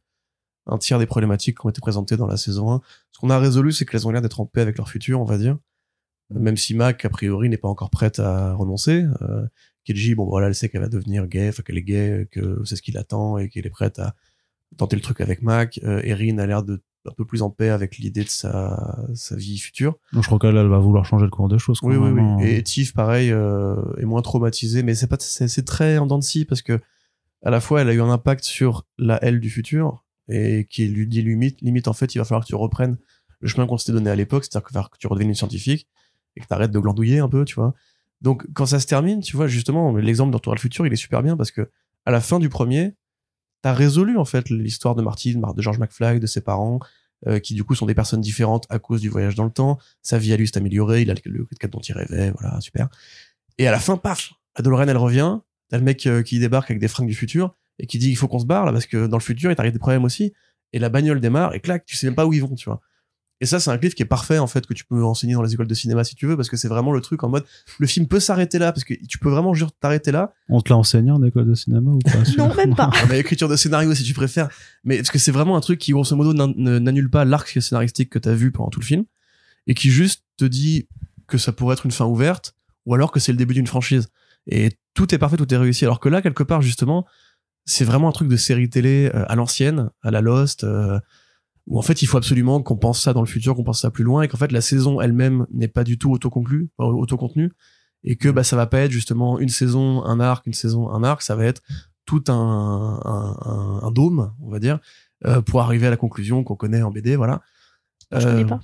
un 0.67 0.77
tiers 0.77 0.99
des 0.99 1.05
problématiques 1.05 1.59
qui 1.59 1.65
ont 1.65 1.69
été 1.69 1.81
présentées 1.81 2.17
dans 2.17 2.27
la 2.27 2.37
saison 2.37 2.71
1. 2.71 2.81
Ce 3.11 3.19
qu'on 3.19 3.29
a 3.29 3.39
résolu, 3.39 3.71
c'est 3.71 3.85
qu'elles 3.85 4.07
ont 4.07 4.11
l'air 4.11 4.21
d'être 4.21 4.39
en 4.39 4.45
paix 4.45 4.61
avec 4.61 4.77
leur 4.77 4.89
futur, 4.89 5.19
on 5.21 5.25
va 5.25 5.37
dire. 5.37 5.57
Même 6.29 6.57
si 6.57 6.73
Mac, 6.75 7.05
a 7.05 7.09
priori, 7.09 7.49
n'est 7.49 7.57
pas 7.57 7.69
encore 7.69 7.89
prête 7.89 8.19
à 8.19 8.53
renoncer. 8.53 9.05
Euh, 9.21 9.45
Keiji, 9.85 10.15
bon 10.15 10.25
voilà, 10.25 10.47
elle 10.47 10.55
sait 10.55 10.67
qu'elle 10.67 10.81
va 10.81 10.89
devenir 10.89 11.25
gay, 11.27 11.47
enfin 11.49 11.63
qu'elle 11.63 11.77
est 11.77 11.83
gay, 11.83 12.27
que 12.31 12.61
c'est 12.65 12.75
ce 12.75 12.81
qui 12.81 12.91
l'attend 12.91 13.37
et 13.37 13.47
qu'elle 13.47 13.65
est 13.65 13.71
prête 13.71 13.99
à 13.99 14.13
tenter 14.75 14.97
le 14.97 15.01
truc 15.01 15.21
avec 15.21 15.41
Mac. 15.41 15.79
Euh, 15.83 16.01
Erin 16.03 16.37
a 16.39 16.45
l'air 16.45 16.63
de 16.63 16.81
un 17.09 17.13
peu 17.13 17.23
plus 17.23 17.41
en 17.41 17.49
paix 17.49 17.69
avec 17.69 17.97
l'idée 17.97 18.25
de 18.25 18.29
sa, 18.29 18.99
sa 19.13 19.37
vie 19.37 19.57
future. 19.57 19.95
Donc 20.11 20.23
je 20.23 20.27
crois 20.27 20.39
qu'elle 20.39 20.57
elle 20.57 20.67
va 20.67 20.79
vouloir 20.79 21.05
changer 21.05 21.23
le 21.23 21.31
cours 21.31 21.47
des 21.47 21.57
choses. 21.57 21.79
Oui, 21.81 21.95
oui, 21.95 22.09
oui. 22.09 22.45
Et 22.45 22.61
Tiff, 22.63 22.93
pareil, 22.93 23.31
euh, 23.31 23.77
est 23.97 24.05
moins 24.05 24.21
traumatisée, 24.21 24.83
mais 24.83 24.93
c'est 24.93 25.07
pas, 25.07 25.15
c'est, 25.19 25.47
c'est 25.47 25.63
très 25.63 25.97
en 25.99 26.05
dents 26.05 26.19
de 26.19 26.23
scie 26.23 26.43
parce 26.43 26.61
que 26.61 26.81
à 27.43 27.49
la 27.49 27.61
fois, 27.61 27.81
elle 27.81 27.89
a 27.89 27.93
eu 27.93 28.01
un 28.01 28.09
impact 28.09 28.43
sur 28.43 28.85
la 28.97 29.19
elle 29.23 29.39
du 29.39 29.49
futur 29.49 30.03
et 30.29 30.65
qui 30.69 30.87
lui 30.87 31.07
dit 31.07 31.21
limite, 31.21 31.61
limite 31.61 31.87
en 31.87 31.93
fait, 31.93 32.15
il 32.15 32.17
va 32.17 32.25
falloir 32.25 32.43
que 32.43 32.47
tu 32.47 32.55
reprennes 32.55 32.97
le 33.39 33.47
chemin 33.47 33.67
qu'on 33.67 33.77
s'était 33.77 33.91
donné 33.91 34.09
à 34.09 34.15
l'époque, 34.15 34.45
c'est-à-dire 34.45 34.89
que, 34.89 34.97
tu 34.97 35.07
redeviennes 35.07 35.29
une 35.29 35.35
scientifique 35.35 35.87
et 36.35 36.41
que 36.41 36.47
t'arrêtes 36.47 36.71
de 36.71 36.79
glandouiller 36.79 37.19
un 37.19 37.29
peu, 37.29 37.45
tu 37.45 37.55
vois. 37.55 37.73
Donc, 38.21 38.45
quand 38.53 38.65
ça 38.65 38.79
se 38.79 38.87
termine, 38.87 39.21
tu 39.21 39.35
vois, 39.35 39.47
justement, 39.47 39.95
l'exemple 39.95 40.31
d'Entour 40.31 40.55
le 40.55 40.59
futur, 40.59 40.87
il 40.87 40.93
est 40.93 40.97
super 40.97 41.21
bien 41.21 41.37
parce 41.37 41.51
que 41.51 41.69
à 42.05 42.11
la 42.11 42.21
fin 42.21 42.39
du 42.39 42.49
premier, 42.49 42.95
t'as 43.61 43.73
résolu 43.73 44.17
en 44.17 44.25
fait 44.25 44.49
l'histoire 44.49 44.95
de 44.95 45.01
Martin, 45.01 45.39
de 45.55 45.61
George 45.61 45.77
McFly, 45.77 46.19
de 46.19 46.25
ses 46.25 46.41
parents, 46.41 46.79
euh, 47.27 47.39
qui 47.39 47.53
du 47.53 47.63
coup 47.63 47.75
sont 47.75 47.85
des 47.85 47.95
personnes 47.95 48.21
différentes 48.21 48.65
à 48.69 48.79
cause 48.79 49.01
du 49.01 49.09
voyage 49.09 49.35
dans 49.35 49.43
le 49.43 49.51
temps. 49.51 49.77
Sa 50.01 50.17
vie 50.17 50.33
à 50.33 50.37
lui 50.37 50.47
s'est 50.47 50.57
améliorée, 50.57 51.01
il 51.01 51.11
a 51.11 51.15
le, 51.25 51.47
cadre 51.59 51.73
dont 51.73 51.81
il 51.81 51.93
rêvait, 51.93 52.31
voilà, 52.31 52.59
super. 52.61 52.89
Et 53.57 53.67
à 53.67 53.71
la 53.71 53.79
fin, 53.79 53.97
paf, 53.97 54.33
la 54.55 54.63
DeLorean 54.63 54.87
elle 54.87 54.97
revient, 54.97 55.39
t'as 55.69 55.77
le 55.77 55.83
mec 55.83 56.05
euh, 56.05 56.23
qui 56.23 56.39
débarque 56.39 56.71
avec 56.71 56.79
des 56.79 56.87
fringues 56.87 57.07
du 57.07 57.15
futur 57.15 57.55
et 57.79 57.87
qui 57.87 57.97
dit 57.97 58.09
il 58.09 58.15
faut 58.15 58.27
qu'on 58.27 58.39
se 58.39 58.45
barre 58.45 58.65
là 58.65 58.71
parce 58.71 58.85
que 58.85 59.07
dans 59.07 59.17
le 59.17 59.21
futur 59.23 59.51
il 59.51 59.55
t'arrive 59.55 59.73
des 59.73 59.79
problèmes 59.79 60.03
aussi. 60.03 60.33
Et 60.73 60.79
la 60.79 60.89
bagnole 60.89 61.21
démarre 61.21 61.53
et 61.55 61.61
clac, 61.61 61.85
tu 61.85 61.95
sais 61.95 62.07
même 62.07 62.15
pas 62.15 62.25
où 62.25 62.33
ils 62.33 62.41
vont, 62.41 62.53
tu 62.55 62.65
vois. 62.69 62.81
Et 63.39 63.45
ça, 63.45 63.59
c'est 63.59 63.69
un 63.69 63.77
clip 63.77 63.93
qui 63.93 64.01
est 64.01 64.07
parfait 64.07 64.39
en 64.39 64.47
fait 64.47 64.65
que 64.65 64.73
tu 64.73 64.83
peux 64.83 65.03
enseigner 65.03 65.35
dans 65.35 65.43
les 65.43 65.53
écoles 65.53 65.67
de 65.67 65.73
cinéma 65.75 66.03
si 66.03 66.15
tu 66.15 66.25
veux 66.25 66.35
parce 66.35 66.49
que 66.49 66.57
c'est 66.57 66.67
vraiment 66.67 66.91
le 66.91 67.01
truc 67.01 67.23
en 67.23 67.29
mode 67.29 67.45
le 67.77 67.85
film 67.85 68.07
peut 68.07 68.19
s'arrêter 68.19 68.57
là 68.57 68.71
parce 68.71 68.83
que 68.83 68.95
tu 69.07 69.19
peux 69.19 69.29
vraiment 69.29 69.53
juste 69.53 69.75
t'arrêter 69.79 70.11
là 70.11 70.33
On 70.49 70.59
te 70.59 70.69
l'a 70.73 70.77
enseigné 70.77 71.11
en 71.11 71.21
école 71.21 71.45
de 71.45 71.53
cinéma 71.53 71.91
ou 71.91 71.99
pas 71.99 72.17
Non, 72.37 72.53
même 72.55 72.75
pas. 72.75 72.89
ah, 72.93 73.05
mais 73.07 73.19
écriture 73.19 73.47
de 73.47 73.55
scénario 73.55 73.93
si 73.93 74.03
tu 74.03 74.15
préfères. 74.15 74.49
Mais 74.83 74.97
parce 74.97 75.11
que 75.11 75.19
c'est 75.19 75.31
vraiment 75.31 75.55
un 75.55 75.61
truc 75.61 75.77
qui 75.79 75.91
grosso 75.91 76.15
modo 76.15 76.33
n'annule 76.33 77.09
pas 77.11 77.25
l'arc 77.25 77.47
scénaristique 77.61 78.09
que 78.09 78.17
t'as 78.19 78.33
vu 78.33 78.51
pendant 78.51 78.69
tout 78.71 78.79
le 78.79 78.85
film 78.85 79.05
et 79.67 79.75
qui 79.75 79.91
juste 79.91 80.23
te 80.37 80.45
dit 80.45 80.87
que 81.27 81.37
ça 81.37 81.51
pourrait 81.51 81.73
être 81.73 81.85
une 81.85 81.91
fin 81.91 82.05
ouverte 82.05 82.55
ou 82.87 82.95
alors 82.95 83.11
que 83.11 83.19
c'est 83.19 83.31
le 83.31 83.37
début 83.37 83.53
d'une 83.53 83.67
franchise. 83.67 84.09
Et 84.47 84.71
tout 84.95 85.13
est 85.13 85.17
parfait, 85.19 85.37
tout 85.37 85.53
est 85.53 85.57
réussi. 85.57 85.85
Alors 85.85 85.99
que 85.99 86.09
là, 86.09 86.21
quelque 86.23 86.41
part, 86.43 86.61
justement, 86.63 87.05
c'est 87.67 87.85
vraiment 87.85 88.07
un 88.09 88.11
truc 88.13 88.27
de 88.29 88.35
série 88.37 88.69
télé 88.69 89.11
euh, 89.13 89.23
à 89.27 89.35
l'ancienne, 89.35 89.89
à 90.01 90.09
la 90.09 90.21
Lost, 90.21 90.63
euh, 90.63 90.99
où 91.67 91.77
en 91.77 91.81
fait 91.83 92.01
il 92.01 92.05
faut 92.07 92.17
absolument 92.17 92.61
qu'on 92.63 92.77
pense 92.77 92.99
ça 93.01 93.13
dans 93.13 93.21
le 93.21 93.27
futur, 93.27 93.55
qu'on 93.55 93.63
pense 93.63 93.81
ça 93.81 93.91
plus 93.91 94.03
loin, 94.05 94.21
et 94.23 94.27
qu'en 94.27 94.37
fait 94.37 94.51
la 94.51 94.61
saison 94.61 95.01
elle-même 95.01 95.45
n'est 95.53 95.67
pas 95.67 95.83
du 95.83 95.97
tout 95.99 96.11
autoconclue, 96.11 96.69
euh, 96.79 96.85
autocontenue, 96.85 97.51
et 98.03 98.15
que 98.15 98.29
bah 98.29 98.43
ça 98.43 98.55
va 98.55 98.65
pas 98.67 98.79
être 98.79 98.91
justement 98.91 99.37
une 99.37 99.49
saison, 99.49 100.03
un 100.05 100.19
arc, 100.19 100.47
une 100.47 100.53
saison, 100.53 100.89
un 100.89 101.03
arc, 101.03 101.21
ça 101.21 101.35
va 101.35 101.43
être 101.45 101.61
tout 102.05 102.23
un, 102.29 102.33
un, 103.03 103.35
un, 103.45 103.79
un 103.83 103.91
dôme, 103.91 104.31
on 104.41 104.49
va 104.49 104.59
dire, 104.59 104.79
euh, 105.25 105.41
pour 105.41 105.61
arriver 105.61 105.87
à 105.87 105.89
la 105.89 105.97
conclusion 105.97 106.43
qu'on 106.45 106.55
connaît 106.55 106.81
en 106.81 106.89
BD, 106.91 107.15
voilà. 107.17 107.41
Je 108.13 108.19
connais 108.23 108.43
Euh, 108.43 108.45
pas. 108.45 108.61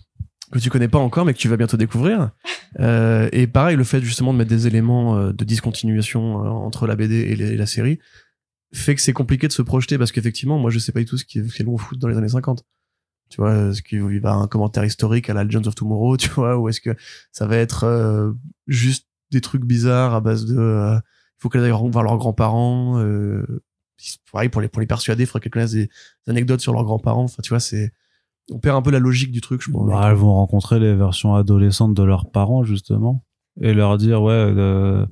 que 0.53 0.59
tu 0.59 0.69
connais 0.69 0.87
pas 0.87 0.99
encore 0.99 1.25
mais 1.25 1.33
que 1.33 1.39
tu 1.39 1.49
vas 1.49 1.57
bientôt 1.57 1.77
découvrir. 1.77 2.31
Euh, 2.79 3.29
et 3.31 3.45
pareil, 3.45 3.75
le 3.77 3.83
fait 3.83 4.01
justement 4.01 4.33
de 4.33 4.39
mettre 4.39 4.49
des 4.49 4.65
éléments 4.65 5.15
euh, 5.15 5.31
de 5.31 5.43
discontinuation 5.45 6.43
euh, 6.43 6.49
entre 6.49 6.87
la 6.87 6.95
BD 6.95 7.17
et 7.17 7.35
la 7.55 7.65
série 7.67 7.99
fait 8.73 8.95
que 8.95 9.01
c'est 9.01 9.13
compliqué 9.13 9.47
de 9.47 9.53
se 9.53 9.61
projeter 9.61 9.97
parce 9.97 10.11
qu'effectivement, 10.11 10.57
moi 10.57 10.71
je 10.71 10.79
sais 10.79 10.91
pas 10.91 10.99
du 10.99 11.05
tout 11.05 11.17
ce 11.17 11.25
qui 11.25 11.39
est, 11.39 11.47
qui 11.47 11.61
est 11.61 11.77
foot 11.77 11.99
dans 11.99 12.07
les 12.07 12.17
années 12.17 12.29
50. 12.29 12.63
Tu 13.29 13.41
vois, 13.41 13.69
est-ce 13.69 13.81
qu'il 13.81 14.19
va 14.19 14.33
un 14.33 14.47
commentaire 14.47 14.85
historique 14.85 15.29
à 15.29 15.33
la 15.33 15.43
Legends 15.43 15.65
of 15.65 15.75
Tomorrow, 15.75 16.17
tu 16.17 16.29
vois, 16.29 16.57
ou 16.57 16.69
est-ce 16.69 16.81
que 16.81 16.95
ça 17.31 17.47
va 17.47 17.57
être 17.57 17.85
euh, 17.85 18.31
juste 18.67 19.07
des 19.31 19.41
trucs 19.41 19.65
bizarres 19.65 20.13
à 20.13 20.21
base 20.21 20.45
de 20.45 20.57
euh, 20.57 20.95
il 20.95 21.41
faut 21.41 21.49
qu'elles 21.49 21.63
aillent 21.63 21.71
voir 21.71 22.03
leurs 22.03 22.17
grands-parents 22.17 22.99
euh, 22.99 23.63
pareil 24.31 24.49
pour 24.49 24.61
les 24.61 24.67
pour 24.67 24.81
les 24.81 24.87
persuader, 24.87 25.23
il 25.23 25.25
faudrait 25.25 25.41
qu'elles 25.41 25.51
connaissent 25.51 25.71
des 25.71 25.89
anecdotes 26.27 26.61
sur 26.61 26.73
leurs 26.73 26.83
grands-parents. 26.83 27.23
Enfin, 27.23 27.41
tu 27.41 27.49
vois, 27.49 27.59
c'est 27.59 27.91
on 28.51 28.59
perd 28.59 28.77
un 28.77 28.81
peu 28.81 28.91
la 28.91 28.99
logique 28.99 29.31
du 29.31 29.41
truc, 29.41 29.61
je 29.61 29.71
pense. 29.71 29.89
Bah, 29.89 30.07
elles 30.09 30.15
vont 30.15 30.33
rencontrer 30.33 30.79
les 30.79 30.95
versions 30.95 31.35
adolescentes 31.35 31.93
de 31.93 32.03
leurs 32.03 32.29
parents 32.31 32.63
justement 32.63 33.23
et 33.61 33.73
leur 33.73 33.97
dire 33.97 34.21
ouais 34.21 34.33
euh, 34.33 35.05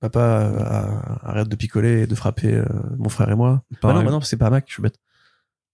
Papa, 0.00 0.20
euh, 0.20 1.18
arrête 1.28 1.48
de 1.48 1.56
picoler 1.56 2.02
et 2.02 2.06
de 2.06 2.14
frapper 2.14 2.54
euh, 2.54 2.64
mon 2.98 3.08
frère 3.08 3.30
et 3.30 3.34
moi. 3.34 3.64
Ah 3.72 3.76
pareil. 3.80 3.98
non, 3.98 4.04
bah 4.04 4.10
non, 4.12 4.20
c'est 4.20 4.36
pas 4.36 4.50
Mac, 4.50 4.64
je 4.68 4.72
suis 4.74 4.82
bête. 4.82 4.98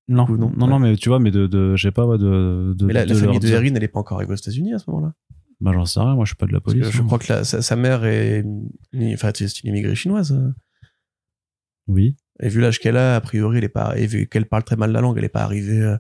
non, 0.09 0.27
ou 0.29 0.37
non, 0.37 0.51
non, 0.57 0.67
non, 0.67 0.79
mais 0.79 0.97
tu 0.97 1.09
vois, 1.11 1.19
mais 1.21 1.31
de, 1.31 1.47
de 1.47 1.77
je 1.77 1.89
sais 1.89 1.93
pas, 1.93 2.07
ouais, 2.07 2.19
de, 2.19 2.75
de, 2.77 2.87
Mais 2.87 2.93
la, 2.95 3.05
de 3.05 3.13
la 3.15 3.21
famille 3.21 3.39
de 3.41 3.49
Erin, 3.49 3.75
elle 3.75 3.83
est 3.85 3.89
pas 3.89 4.01
encore 4.01 4.17
arrivée 4.19 4.33
aux 4.33 4.37
États-Unis 4.37 4.73
à 4.75 4.79
ce 4.79 4.89
moment-là. 4.91 5.13
Bah, 5.61 5.73
j'en 5.73 5.85
sais 5.87 6.01
rien, 6.01 6.15
moi, 6.15 6.25
je 6.25 6.31
suis 6.31 6.37
pas 6.37 6.47
de 6.47 6.53
la 6.53 6.61
police. 6.61 6.91
je 6.91 7.01
hein. 7.01 7.07
crois 7.07 7.19
que 7.19 7.33
la- 7.33 7.45
sa, 7.45 7.63
sa 7.63 7.77
mère 7.77 8.05
est, 8.05 8.41
une- 8.41 8.69
enfin, 9.15 9.31
c'est 9.35 9.61
une 9.63 9.71
immigrée 9.71 9.95
chinoise. 9.95 10.33
euh. 10.33 10.53
Oui. 11.87 12.17
Et 12.41 12.49
vu 12.49 12.61
l'âge 12.61 12.81
qu'elle 12.81 12.97
a, 12.97 13.17
a 13.17 13.21
priori, 13.21 13.59
elle 13.59 13.65
est 13.65 13.69
pas, 13.69 13.97
et 13.97 14.07
vu 14.07 14.27
qu'elle 14.27 14.47
parle 14.47 14.65
très 14.65 14.77
mal 14.77 14.91
la 14.91 15.01
langue, 15.01 15.17
elle 15.19 15.25
est 15.25 15.29
pas 15.29 15.43
arrivée 15.43 15.81
euh, 15.81 15.97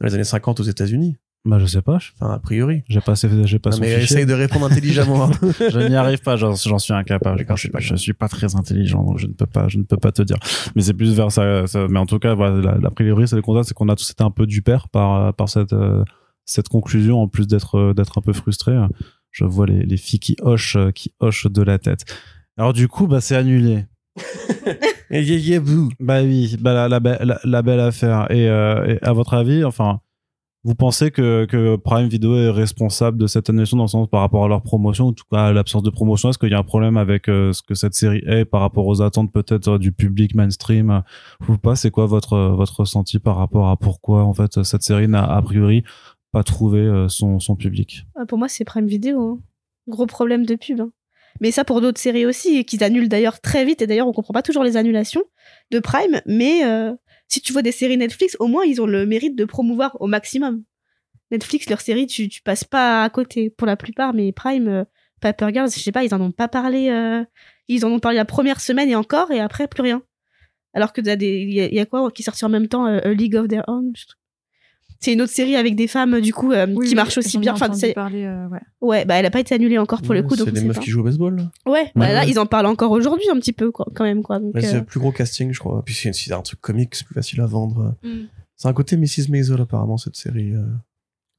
dans 0.00 0.06
les 0.06 0.14
années 0.14 0.24
50 0.24 0.60
aux 0.60 0.64
États-Unis. 0.64 1.16
Bah, 1.46 1.58
je 1.58 1.66
sais 1.66 1.82
pas. 1.82 1.98
je- 1.98 2.10
Enfin, 2.18 2.32
a 2.32 2.38
priori. 2.38 2.82
J'ai 2.88 3.00
pas, 3.02 3.12
assez- 3.12 3.28
j'ai 3.46 3.58
pas 3.58 3.68
Non, 3.70 3.76
mais 3.78 3.88
fichier. 3.88 4.02
essaye 4.04 4.26
de 4.26 4.32
répondre 4.32 4.64
intelligemment. 4.64 5.24
hein. 5.24 5.30
je 5.70 5.88
n'y 5.88 5.94
arrive 5.94 6.22
pas, 6.22 6.36
j'en 6.36 6.54
j'en 6.54 6.78
suis 6.78 6.94
incapable. 6.94 7.38
Je, 7.54 7.68
pas 7.68 7.80
je 7.80 7.94
suis 7.96 8.14
pas 8.14 8.28
très 8.28 8.56
intelligent, 8.56 9.04
donc 9.04 9.18
je 9.18 9.26
ne 9.26 9.32
peux 9.34 9.44
pas, 9.46 9.68
je 9.68 9.76
ne 9.78 9.82
peux 9.84 9.98
pas 9.98 10.10
te 10.10 10.22
dire. 10.22 10.38
Mais 10.74 10.80
c'est 10.82 10.94
plus 10.94 11.14
vers 11.14 11.30
ça, 11.30 11.66
ça- 11.66 11.86
mais 11.90 11.98
en 11.98 12.06
tout 12.06 12.18
cas, 12.18 12.32
voilà, 12.34 12.60
la, 12.62 12.78
la 12.78 12.90
priori, 12.90 13.28
c'est 13.28 13.36
le 13.36 13.42
constat, 13.42 13.64
c'est 13.64 13.74
qu'on 13.74 13.88
a 13.90 13.96
tous 13.96 14.10
été 14.10 14.24
un 14.24 14.30
peu 14.30 14.46
du 14.46 14.62
père 14.62 14.88
par, 14.88 15.34
par 15.34 15.48
cette, 15.50 15.74
euh, 15.74 16.02
cette 16.46 16.68
conclusion, 16.68 17.20
en 17.20 17.28
plus 17.28 17.46
d'être, 17.46 17.76
euh, 17.78 17.92
d'être 17.94 18.16
un 18.16 18.22
peu 18.22 18.32
frustré. 18.32 18.74
Je 19.30 19.44
vois 19.44 19.66
les, 19.66 19.82
les 19.84 19.96
filles 19.98 20.20
qui 20.20 20.36
hochent, 20.40 20.76
euh, 20.76 20.92
qui 20.92 21.12
hochent 21.20 21.46
de 21.50 21.60
la 21.62 21.78
tête. 21.78 22.04
Alors, 22.56 22.72
du 22.72 22.88
coup, 22.88 23.06
bah, 23.06 23.20
c'est 23.20 23.36
annulé. 23.36 23.84
Bah 26.00 26.22
oui, 26.22 26.56
bah 26.60 26.88
la, 26.88 26.98
la, 27.00 27.38
la 27.44 27.62
belle 27.62 27.80
affaire. 27.80 28.30
Et, 28.30 28.48
euh, 28.48 28.84
et 28.94 28.98
à 29.04 29.12
votre 29.12 29.34
avis, 29.34 29.64
enfin, 29.64 30.00
vous 30.64 30.74
pensez 30.74 31.10
que, 31.10 31.76
Prime 31.76 32.08
Video 32.08 32.36
est 32.36 32.50
responsable 32.50 33.18
de 33.18 33.26
cette 33.26 33.50
annulation 33.50 33.76
dans 33.76 33.84
le 33.84 33.88
sens 33.88 34.08
par 34.08 34.20
rapport 34.20 34.44
à 34.44 34.48
leur 34.48 34.62
promotion, 34.62 35.06
ou 35.06 35.08
en 35.08 35.12
tout 35.12 35.24
cas 35.30 35.46
à 35.46 35.52
l'absence 35.52 35.82
de 35.82 35.90
promotion? 35.90 36.30
Est-ce 36.30 36.38
qu'il 36.38 36.50
y 36.50 36.54
a 36.54 36.58
un 36.58 36.62
problème 36.64 36.96
avec 36.96 37.28
euh, 37.28 37.52
ce 37.52 37.62
que 37.62 37.74
cette 37.74 37.94
série 37.94 38.22
est 38.26 38.44
par 38.44 38.62
rapport 38.62 38.86
aux 38.86 39.02
attentes 39.02 39.30
peut-être 39.32 39.68
euh, 39.68 39.78
du 39.78 39.92
public 39.92 40.34
mainstream 40.34 40.90
euh, 40.90 41.00
ou 41.48 41.58
pas? 41.58 41.76
C'est 41.76 41.90
quoi 41.90 42.06
votre 42.06 42.36
votre 42.56 42.80
ressenti 42.80 43.18
par 43.18 43.36
rapport 43.36 43.68
à 43.68 43.76
pourquoi 43.76 44.24
en 44.24 44.32
fait 44.32 44.62
cette 44.62 44.82
série 44.82 45.06
n'a 45.08 45.24
a 45.24 45.42
priori 45.42 45.84
pas 46.32 46.42
trouvé 46.42 47.06
son 47.08 47.56
public? 47.56 48.06
Ah, 48.16 48.26
Pour 48.26 48.38
moi, 48.38 48.48
c'est 48.48 48.64
Prime 48.64 48.86
Video. 48.86 49.20
hein. 49.20 49.38
Gros 49.86 50.06
problème 50.06 50.46
de 50.46 50.56
pub. 50.56 50.80
hein. 50.80 50.90
Mais 51.40 51.50
ça 51.50 51.64
pour 51.64 51.80
d'autres 51.80 52.00
séries 52.00 52.26
aussi, 52.26 52.56
et 52.56 52.64
qu'ils 52.64 52.82
annulent 52.84 53.08
d'ailleurs 53.08 53.40
très 53.40 53.64
vite. 53.64 53.82
Et 53.82 53.86
d'ailleurs, 53.86 54.08
on 54.08 54.12
comprend 54.12 54.32
pas 54.32 54.42
toujours 54.42 54.64
les 54.64 54.76
annulations 54.76 55.22
de 55.70 55.78
Prime. 55.78 56.20
Mais 56.26 56.62
si 57.28 57.40
tu 57.40 57.52
vois 57.52 57.62
des 57.62 57.72
séries 57.72 57.96
Netflix, 57.96 58.36
au 58.40 58.46
moins, 58.46 58.64
ils 58.64 58.80
ont 58.80 58.86
le 58.86 59.06
mérite 59.06 59.36
de 59.36 59.44
promouvoir 59.44 59.96
au 60.00 60.06
maximum. 60.06 60.62
Netflix, 61.30 61.68
leurs 61.68 61.80
séries, 61.80 62.06
tu, 62.06 62.28
passes 62.42 62.64
pas 62.64 63.02
à 63.02 63.10
côté 63.10 63.50
pour 63.50 63.66
la 63.66 63.76
plupart. 63.76 64.14
Mais 64.14 64.32
Prime, 64.32 64.68
euh, 64.68 64.84
Paper 65.20 65.48
Girls, 65.52 65.70
je 65.70 65.80
sais 65.80 65.92
pas, 65.92 66.04
ils 66.04 66.14
en 66.14 66.20
ont 66.20 66.32
pas 66.32 66.48
parlé. 66.48 66.90
euh, 66.90 67.24
ils 67.68 67.84
en 67.84 67.90
ont 67.90 67.98
parlé 67.98 68.16
la 68.16 68.24
première 68.24 68.60
semaine 68.60 68.88
et 68.88 68.94
encore, 68.94 69.30
et 69.30 69.40
après, 69.40 69.68
plus 69.68 69.82
rien. 69.82 70.02
Alors 70.74 70.92
que 70.92 71.00
il 71.00 71.52
y, 71.52 71.80
a- 71.80 71.86
quoi 71.86 72.10
qui 72.10 72.22
est 72.22 72.24
sorti 72.24 72.44
en 72.44 72.48
même 72.48 72.68
temps 72.68 72.86
euh, 72.86 73.00
A 73.04 73.12
League 73.12 73.36
of 73.36 73.48
Their 73.48 73.62
Own 73.68 73.92
C'est 75.04 75.12
une 75.12 75.22
autre 75.22 75.32
série 75.32 75.56
avec 75.56 75.76
des 75.76 75.86
femmes, 75.86 76.20
du 76.20 76.32
coup, 76.32 76.52
euh, 76.52 76.66
Oui, 76.68 76.86
qui 76.86 76.90
oui, 76.92 76.94
marche 76.96 77.18
aussi 77.18 77.38
bien. 77.38 77.52
Enfin, 77.52 77.66
entendu 77.66 77.80
c'est- 77.80 77.92
parler, 77.94 78.24
euh, 78.24 78.48
ouais. 78.48 78.60
Ouais, 78.80 79.04
bah 79.04 79.14
elle 79.16 79.26
a 79.26 79.30
pas 79.30 79.40
été 79.40 79.54
annulée 79.54 79.78
encore 79.78 80.02
pour 80.02 80.14
le 80.14 80.22
coup, 80.22 80.34
donc 80.36 80.46
c'est 80.48 80.52
des 80.52 80.62
meufs 80.64 80.76
pas. 80.76 80.82
qui 80.82 80.90
jouent 80.90 81.00
au 81.00 81.04
baseball. 81.04 81.36
là. 81.36 81.50
Ouais, 81.66 81.90
bah 81.94 82.06
Ouais, 82.06 82.12
là 82.12 82.24
ils 82.26 82.38
en 82.38 82.46
parlent 82.46 82.66
encore 82.66 82.90
aujourd'hui 82.90 83.28
un 83.30 83.36
petit 83.38 83.52
peu 83.52 83.70
quoi, 83.70 83.86
quand 83.94 84.04
même 84.04 84.22
quoi. 84.22 84.38
Donc, 84.40 84.52
c'est 84.60 84.74
euh, 84.74 84.78
le 84.78 84.84
plus 84.84 84.98
gros 85.00 85.12
casting, 85.12 85.52
je 85.52 85.58
crois. 85.60 85.82
Puis 85.84 85.94
c'est 85.94 86.12
c'est 86.12 86.32
un 86.32 86.42
truc 86.42 86.60
comique, 86.60 86.94
c'est 86.94 87.04
plus 87.06 87.14
facile 87.14 87.40
à 87.40 87.46
vendre. 87.46 87.94
mm. 88.02 88.08
C'est 88.56 88.68
un 88.68 88.72
côté 88.72 88.96
Mrs. 88.96 89.28
Maisel, 89.30 89.60
apparemment, 89.60 89.96
cette 89.98 90.16
série. 90.16 90.52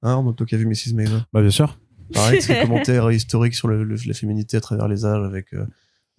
Hein, 0.03 0.17
on 0.17 0.33
toi 0.33 0.45
qui 0.45 0.53
a 0.55 0.57
vu 0.57 0.65
Mrs. 0.67 0.93
Maisel. 0.93 1.21
Bah 1.33 1.41
bien 1.41 1.49
sûr. 1.49 1.77
Pareil, 2.13 2.39
c'est 2.41 2.53
des 2.61 2.67
commentaires 2.67 3.09
historiques 3.11 3.55
sur 3.55 3.67
le, 3.67 3.83
le- 3.83 3.95
la 4.05 4.13
féminité 4.13 4.57
à 4.57 4.61
travers 4.61 4.87
les 4.87 5.05
âges 5.05 5.23
avec 5.25 5.53
euh, 5.53 5.65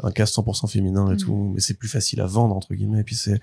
un 0.03 0.11
cast 0.11 0.35
100% 0.37 0.69
féminin 0.69 1.11
et 1.11 1.15
Mm. 1.15 1.19
tout. 1.19 1.53
Mais 1.55 1.61
c'est 1.61 1.79
plus 1.79 1.89
facile 1.89 2.21
à 2.21 2.27
vendre, 2.27 2.57
entre 2.57 2.75
guillemets. 2.75 3.01
Et 3.01 3.05
puis 3.05 3.15
c'est. 3.15 3.41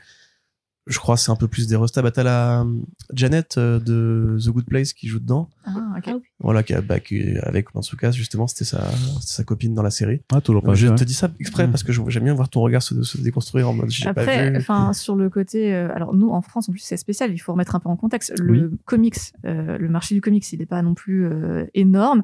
Je 0.87 0.99
crois 0.99 1.15
c'est 1.17 1.31
un 1.31 1.35
peu 1.35 1.47
plus 1.47 1.67
des 1.67 1.75
restats. 1.75 2.01
Bah, 2.01 2.11
t'as 2.11 2.23
la 2.23 2.61
euh, 2.61 2.65
Janet 3.13 3.57
euh, 3.57 3.79
de 3.79 4.37
The 4.43 4.49
Good 4.49 4.65
Place 4.65 4.93
qui 4.93 5.07
joue 5.07 5.19
dedans. 5.19 5.49
Ah, 5.65 5.93
ok. 5.97 6.03
Ah. 6.07 6.17
Voilà, 6.39 6.61
qui, 6.63 6.73
a- 6.73 6.81
bah, 6.81 6.99
qui 6.99 7.37
avec 7.43 7.73
Mansukas, 7.73 8.11
justement, 8.11 8.47
c'était 8.47 8.65
sa, 8.65 9.43
copine 9.45 9.73
dans 9.73 9.81
la 9.83 9.91
série. 9.91 10.21
Ah, 10.33 10.41
toujours 10.41 10.61
pas 10.61 10.67
Donc, 10.69 10.75
je 10.75 10.85
vu, 10.87 10.91
ouais. 10.91 10.97
te 10.97 11.03
dis 11.05 11.13
ça 11.13 11.31
exprès 11.39 11.67
Mm. 11.67 11.71
parce 11.71 11.83
que 11.83 11.93
j'aime 12.09 12.23
bien 12.25 12.33
voir 12.33 12.49
ton 12.49 12.61
regard 12.61 12.81
se, 12.83 13.01
se 13.03 13.17
déconstruire 13.17 13.69
en 13.69 13.73
mode 13.73 13.89
j'ai 13.89 14.05
pas 14.05 14.21
Après, 14.21 14.51
vu. 14.51 14.57
enfin, 14.57 14.91
sur 14.93 15.15
le 15.15 15.29
côté, 15.29 15.73
euh, 15.73 15.89
alors 15.95 16.13
nous 16.13 16.29
en 16.31 16.41
France 16.41 16.67
en 16.67 16.73
plus 16.73 16.81
c'est 16.81 16.97
spécial, 16.97 17.31
il 17.31 17.37
faut 17.39 17.53
remettre 17.53 17.75
un 17.75 17.79
peu 17.79 17.89
en 17.89 17.95
contexte. 17.95 18.33
Le 18.39 18.71
comics, 18.85 19.15
euh, 19.45 19.77
le 19.77 19.87
marché 19.89 20.15
du 20.15 20.21
comics, 20.21 20.51
il 20.51 20.59
n'est 20.59 20.65
pas 20.65 20.81
non 20.81 20.93
plus 20.95 21.25
euh, 21.25 21.65
énorme. 21.73 22.23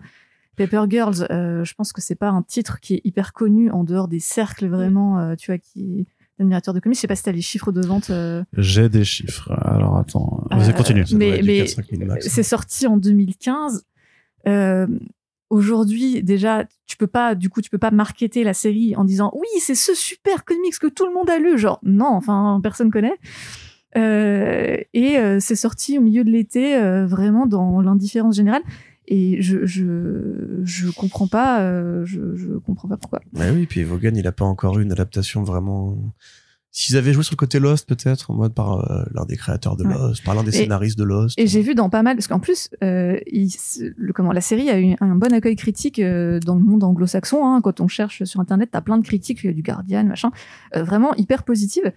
Paper 0.58 0.84
Girls, 0.90 1.26
euh, 1.32 1.64
je 1.64 1.74
pense 1.76 1.94
que 1.94 2.02
c'est 2.02 2.16
pas 2.16 2.28
un 2.30 2.42
titre 2.42 2.82
qui 2.82 2.96
est 2.96 3.02
hyper 3.06 3.32
connu 3.32 3.72
en 3.72 3.86
dehors 3.86 4.10
des 4.10 4.20
cercles 4.20 4.68
vraiment, 4.68 5.18
euh, 5.18 5.36
tu 5.36 5.52
vois, 5.52 5.58
qui 5.58 6.06
d'admirateurs 6.40 6.74
de 6.74 6.80
comics. 6.80 6.96
Je 6.98 7.02
sais 7.02 7.08
pas 7.08 7.16
si 7.16 7.24
t'as 7.24 7.32
les 7.32 7.42
chiffres 7.42 7.72
de 7.72 7.86
vente. 7.86 8.10
euh, 8.10 8.44
J'ai 8.58 8.90
des 8.90 9.04
chiffres. 9.06 9.52
Alors 9.62 9.98
attends, 9.98 10.44
vas-y 10.50 10.70
Euh, 10.70 10.74
continue. 10.74 11.04
Mais- 11.16 11.30
être 11.30 11.42
du 11.42 11.48
mais 11.48 11.64
4-5 11.66 11.86
000 11.98 12.06
max. 12.08 12.28
C'est 12.28 12.44
sorti 12.44 12.88
en 12.88 12.98
2015. 12.98 13.84
Euh, 14.48 14.88
Aujourd'hui, 15.52 16.22
déjà, 16.22 16.66
tu 16.86 16.96
peux 16.96 17.08
pas, 17.08 17.34
du 17.34 17.50
coup, 17.50 17.60
tu 17.64 17.72
peux 17.72 17.80
pas 17.80 17.90
marketer 17.90 18.44
la 18.44 18.54
série 18.54 18.96
en 18.96 19.04
disant 19.04 19.32
oui, 19.34 19.48
c'est 19.60 19.74
ce 19.74 19.96
super 19.96 20.46
comics 20.46 20.78
que 20.78 20.86
tout 20.86 21.08
le 21.08 21.12
monde 21.14 21.28
a 21.28 21.40
lu. 21.40 21.58
Genre, 21.58 21.80
non, 21.82 22.06
enfin, 22.10 22.60
personne 22.62 22.92
connaît. 22.92 23.16
Euh, 23.98 24.78
et 24.94 25.18
euh, 25.18 25.40
c'est 25.40 25.56
sorti 25.56 25.98
au 25.98 26.02
milieu 26.02 26.24
de 26.24 26.30
l'été, 26.30 26.76
euh, 26.76 27.08
vraiment 27.08 27.48
dans 27.48 27.82
l'indifférence 27.82 28.36
générale. 28.36 28.62
Et 29.12 29.42
je, 29.42 29.66
je, 29.66 30.62
je 30.64 30.90
comprends 30.92 31.28
pas, 31.28 31.62
euh, 31.62 32.06
je, 32.06 32.36
je 32.36 32.50
comprends 32.60 32.88
pas 32.88 32.98
pourquoi. 32.98 33.22
Ouais, 33.34 33.50
oui, 33.50 33.66
puis 33.66 33.84
Vaughan, 33.84 34.12
il 34.14 34.28
a 34.28 34.32
pas 34.32 34.46
encore 34.46 34.78
eu 34.78 34.84
une 34.84 34.92
adaptation 34.92 35.42
vraiment. 35.44 35.98
S'ils 36.72 36.96
avaient 36.96 37.14
joué 37.14 37.24
sur 37.24 37.34
le 37.34 37.38
côté 37.38 37.60
Lost, 37.60 37.90
peut-être, 37.90 38.30
en 38.30 38.36
mode 38.36 38.54
par 38.54 38.92
euh, 38.92 39.04
l'un 39.16 39.26
des 39.26 39.36
créateurs 39.36 39.76
de 39.76 39.84
Ouais. 39.84 39.94
Lost, 39.96 40.24
par 40.24 40.36
l'un 40.36 40.44
des 40.44 40.56
Et- 40.56 40.60
scénaristes 40.62 41.00
de 41.00 41.04
Lost. 41.04 41.40
Et 41.40 41.48
j'ai 41.48 41.64
vu 41.64 41.74
dans 41.74 41.90
pas 41.90 42.04
mal, 42.04 42.16
parce 42.16 42.28
qu'en 42.28 42.40
plus, 42.40 42.70
euh, 42.84 43.18
il- 43.26 43.50
le, 43.98 44.14
comment, 44.14 44.32
la 44.32 44.42
série 44.42 44.70
a 44.70 44.80
eu 44.80 44.96
un 45.02 45.16
bon 45.16 45.34
accueil 45.34 45.56
critique 45.56 45.98
euh, 45.98 46.40
dans 46.40 46.54
le 46.54 46.62
monde 46.62 46.84
anglo-saxon. 46.84 47.44
Hein, 47.44 47.62
quand 47.64 47.82
on 47.82 47.88
cherche 47.88 48.24
sur 48.26 48.40
Internet, 48.40 48.70
t'as 48.72 48.82
plein 48.82 49.00
de 49.00 49.04
critiques 49.04 49.44
euh, 49.48 49.54
du 49.54 49.64
Guardian, 49.64 50.04
machin, 50.04 50.30
euh, 50.76 50.84
vraiment 50.84 51.16
hyper 51.16 51.42
positives. 51.44 51.92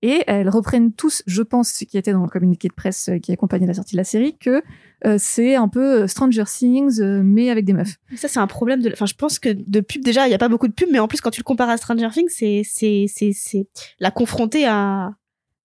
Et 0.00 0.22
elles 0.28 0.48
reprennent 0.48 0.92
tous, 0.92 1.22
je 1.26 1.42
pense, 1.42 1.70
ce 1.70 1.84
qui 1.84 1.98
était 1.98 2.12
dans 2.12 2.22
le 2.22 2.28
communiqué 2.28 2.68
de 2.68 2.72
presse 2.72 3.08
euh, 3.08 3.18
qui 3.18 3.32
accompagnait 3.32 3.66
la 3.66 3.74
sortie 3.74 3.96
de 3.96 3.98
la 3.98 4.04
série, 4.04 4.36
que 4.38 4.62
euh, 5.04 5.16
c'est 5.18 5.56
un 5.56 5.66
peu 5.66 6.06
Stranger 6.06 6.44
Things, 6.44 7.00
euh, 7.00 7.22
mais 7.24 7.50
avec 7.50 7.64
des 7.64 7.72
meufs. 7.72 7.96
Ça, 8.14 8.28
c'est 8.28 8.38
un 8.38 8.46
problème 8.46 8.80
de. 8.80 8.90
Enfin, 8.92 9.06
je 9.06 9.14
pense 9.14 9.40
que 9.40 9.48
de 9.48 9.80
pub, 9.80 10.04
déjà, 10.04 10.26
il 10.26 10.28
n'y 10.28 10.34
a 10.34 10.38
pas 10.38 10.48
beaucoup 10.48 10.68
de 10.68 10.72
pubs, 10.72 10.88
mais 10.92 11.00
en 11.00 11.08
plus, 11.08 11.20
quand 11.20 11.30
tu 11.30 11.40
le 11.40 11.44
compares 11.44 11.68
à 11.68 11.76
Stranger 11.76 12.10
Things, 12.12 12.28
c'est 12.30 13.66
la 13.98 14.10
confronter 14.12 14.66
à, 14.66 15.14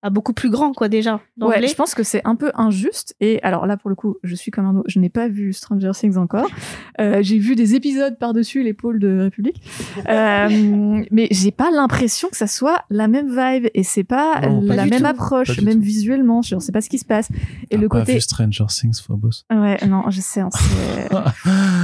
à 0.04 0.10
beaucoup 0.12 0.34
plus 0.34 0.50
grand, 0.52 0.74
quoi, 0.74 0.90
déjà. 0.90 1.22
Ouais, 1.40 1.66
je 1.68 1.74
pense 1.74 1.96
que 1.96 2.04
c'est 2.04 2.22
un 2.26 2.36
peu 2.36 2.52
injuste. 2.56 3.16
Et 3.22 3.42
alors 3.42 3.66
là, 3.66 3.78
pour 3.78 3.90
le 3.90 3.96
coup, 3.96 4.18
je 4.22 4.36
suis 4.36 4.52
comme 4.52 4.66
un 4.66 4.76
autre. 4.76 4.90
Je 4.90 5.00
n'ai 5.00 5.10
pas 5.10 5.28
vu 5.30 5.54
Stranger 5.54 5.92
Things 5.94 6.18
encore. 6.18 6.48
Euh, 7.02 7.24
j'ai 7.24 7.40
vu 7.40 7.56
des 7.56 7.74
épisodes 7.74 8.20
par-dessus 8.20 8.62
l'épaule 8.62 9.00
de 9.00 9.22
République. 9.22 9.60
Euh, 10.10 11.02
mais 11.12 11.28
j'ai 11.32 11.52
pas 11.52 11.72
l'impression 11.72 12.30
que 12.30 12.38
ça 12.38 12.46
soit 12.46 12.84
la 12.92 13.08
même 13.08 13.30
vibe. 13.30 13.68
Et 13.74 13.82
c'est 13.84 14.04
pas 14.04 14.42
Non, 14.42 14.62
la 14.62 14.86
même 14.86 15.00
tout. 15.00 15.06
Approche, 15.08 15.60
même 15.62 15.76
tout. 15.80 15.82
visuellement. 15.82 16.42
Je 16.44 16.60
sais 16.60 16.72
pas 16.72 16.82
ce 16.82 16.90
qui 16.90 17.00
se 17.00 17.06
passe. 17.06 17.30
Et 17.72 17.78
le 17.78 17.88
pas 17.88 18.00
côté. 18.02 18.14
vu 18.16 18.22
Stranger 18.22 18.66
Things, 18.68 19.02
Phobos. 19.02 19.46
Ouais, 19.52 19.78
non, 19.88 20.04
je 20.10 20.20
sais. 20.22 20.42
hein, 20.42 20.50
c'est- 20.52 21.10
Ah 21.12 21.34
là 21.46 21.84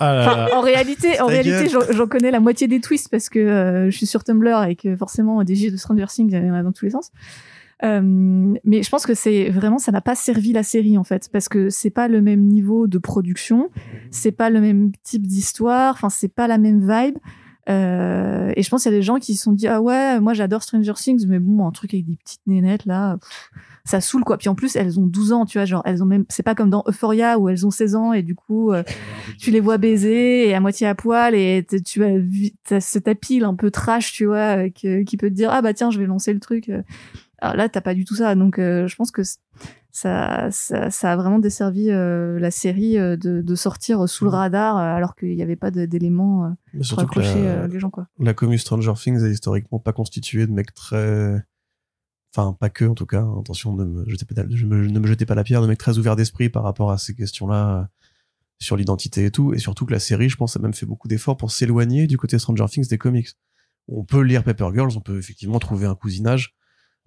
Enfin, 0.00 0.36
là. 0.36 0.56
en 0.56 0.60
réalité, 0.60 1.20
en 1.20 1.26
réalité, 1.26 1.68
j'en 1.68 1.80
j'en 1.90 2.06
connais 2.06 2.30
la 2.30 2.40
moitié 2.40 2.68
des 2.68 2.80
twists 2.80 3.08
parce 3.10 3.28
que 3.28 3.38
euh, 3.38 3.90
je 3.90 3.96
suis 3.96 4.06
sur 4.06 4.22
Tumblr 4.22 4.64
et 4.68 4.76
que 4.76 4.94
forcément 4.96 5.42
des 5.42 5.54
gifs 5.54 5.72
de 5.72 5.76
Stranger 5.76 6.06
Things, 6.06 6.30
il 6.32 6.46
y 6.46 6.50
en 6.50 6.54
a 6.54 6.62
dans 6.62 6.72
tous 6.72 6.84
les 6.84 6.92
sens. 6.92 7.10
Euh, 7.84 8.00
mais 8.64 8.82
je 8.82 8.90
pense 8.90 9.06
que 9.06 9.14
c'est 9.14 9.50
vraiment 9.50 9.78
ça 9.78 9.92
n'a 9.92 10.00
pas 10.00 10.16
servi 10.16 10.52
la 10.52 10.64
série 10.64 10.98
en 10.98 11.04
fait 11.04 11.28
parce 11.32 11.48
que 11.48 11.70
c'est 11.70 11.90
pas 11.90 12.08
le 12.08 12.20
même 12.20 12.42
niveau 12.42 12.86
de 12.86 12.98
production, 12.98 13.70
c'est 14.10 14.32
pas 14.32 14.50
le 14.50 14.60
même 14.60 14.92
type 15.04 15.26
d'histoire, 15.26 15.94
enfin 15.94 16.10
c'est 16.10 16.32
pas 16.32 16.48
la 16.48 16.58
même 16.58 16.80
vibe. 16.80 17.18
Euh, 17.68 18.50
et 18.56 18.62
je 18.62 18.70
pense 18.70 18.82
qu'il 18.82 18.92
y 18.92 18.94
a 18.94 18.98
des 18.98 19.02
gens 19.02 19.18
qui 19.18 19.34
se 19.34 19.42
sont 19.42 19.52
dit 19.52 19.68
ah 19.68 19.82
ouais 19.82 20.20
moi 20.20 20.32
j'adore 20.32 20.62
Stranger 20.62 20.94
Things 20.94 21.26
mais 21.28 21.38
bon 21.38 21.66
un 21.66 21.70
truc 21.70 21.92
avec 21.92 22.06
des 22.06 22.16
petites 22.16 22.40
nénettes 22.46 22.86
là 22.86 23.18
pff, 23.18 23.50
ça 23.88 24.00
saoule 24.00 24.22
quoi 24.24 24.36
puis 24.38 24.48
en 24.48 24.54
plus 24.54 24.76
elles 24.76 25.00
ont 25.00 25.06
12 25.06 25.32
ans 25.32 25.46
tu 25.46 25.58
vois 25.58 25.64
genre 25.64 25.82
elles 25.86 26.02
ont 26.02 26.06
même 26.06 26.24
c'est 26.28 26.42
pas 26.42 26.54
comme 26.54 26.70
dans 26.70 26.84
Euphoria 26.86 27.38
où 27.38 27.48
elles 27.48 27.66
ont 27.66 27.70
16 27.70 27.94
ans 27.96 28.12
et 28.12 28.22
du 28.22 28.34
coup 28.34 28.70
euh, 28.72 28.82
tu 29.38 29.50
les 29.50 29.60
vois 29.60 29.78
baiser 29.78 30.48
et 30.48 30.54
à 30.54 30.60
moitié 30.60 30.86
à 30.86 30.94
poil 30.94 31.34
et 31.34 31.66
tu 31.84 32.04
as 32.04 32.18
t'as 32.68 32.80
ce 32.80 32.98
tapis 32.98 33.42
un 33.42 33.54
peu 33.54 33.70
trash 33.70 34.12
tu 34.12 34.26
vois 34.26 34.58
euh, 34.66 34.68
que- 34.70 35.02
qui 35.02 35.16
peut 35.16 35.30
te 35.30 35.34
dire 35.34 35.50
ah 35.52 35.62
bah 35.62 35.72
tiens 35.74 35.90
je 35.90 35.98
vais 35.98 36.06
lancer 36.06 36.32
le 36.34 36.40
truc 36.40 36.68
euh. 36.68 36.82
Alors 37.40 37.56
là 37.56 37.68
t'as 37.68 37.80
pas 37.80 37.94
du 37.94 38.04
tout 38.04 38.14
ça 38.16 38.34
donc 38.34 38.58
euh, 38.58 38.86
je 38.88 38.96
pense 38.96 39.10
que 39.10 39.22
ça, 39.90 40.48
ça 40.50 40.90
ça 40.90 41.12
a 41.12 41.16
vraiment 41.16 41.38
desservi 41.38 41.90
euh, 41.90 42.38
la 42.38 42.50
série 42.50 42.94
de, 42.96 43.16
de 43.16 43.54
sortir 43.54 44.08
sous 44.08 44.24
le 44.24 44.30
radar 44.36 44.76
alors 44.76 45.16
qu'il 45.16 45.34
n'y 45.34 45.42
avait 45.42 45.56
pas 45.56 45.70
d'éléments 45.70 46.54
pour 46.90 46.98
accrocher 47.04 47.42
la, 47.44 47.66
les 47.68 47.80
gens 47.80 47.90
quoi 47.90 48.06
la 48.20 48.34
commu 48.34 48.58
Stranger 48.58 48.92
Things 48.96 49.24
est 49.24 49.30
historiquement 49.30 49.78
pas 49.78 49.92
constituée 49.92 50.46
de 50.46 50.52
mecs 50.52 50.74
très. 50.74 51.40
Enfin, 52.38 52.52
pas 52.52 52.70
que, 52.70 52.84
en 52.84 52.94
tout 52.94 53.06
cas. 53.06 53.26
Attention, 53.40 53.74
ne 53.74 53.84
me 53.84 54.08
jetez 54.08 54.24
pas, 54.24 54.42
je 54.48 54.64
me- 54.64 54.86
ne 54.86 54.98
me 55.00 55.06
jetez 55.08 55.26
pas 55.26 55.34
la 55.34 55.42
pierre, 55.44 55.60
de 55.60 55.66
mecs 55.66 55.78
très 55.78 55.98
ouverts 55.98 56.14
d'esprit 56.14 56.48
par 56.48 56.62
rapport 56.62 56.90
à 56.92 56.98
ces 56.98 57.14
questions-là 57.14 57.80
euh, 57.80 57.84
sur 58.60 58.76
l'identité 58.76 59.24
et 59.24 59.30
tout. 59.30 59.54
Et 59.54 59.58
surtout 59.58 59.86
que 59.86 59.92
la 59.92 59.98
série, 59.98 60.28
je 60.28 60.36
pense, 60.36 60.56
a 60.56 60.60
même 60.60 60.72
fait 60.74 60.86
beaucoup 60.86 61.08
d'efforts 61.08 61.36
pour 61.36 61.50
s'éloigner 61.50 62.06
du 62.06 62.16
côté 62.16 62.38
Stranger 62.38 62.66
Things 62.70 62.88
des 62.88 62.98
comics. 62.98 63.28
On 63.88 64.04
peut 64.04 64.20
lire 64.20 64.44
Paper 64.44 64.68
Girls, 64.72 64.92
on 64.96 65.00
peut 65.00 65.18
effectivement 65.18 65.58
trouver 65.58 65.86
un 65.86 65.94
cousinage. 65.96 66.54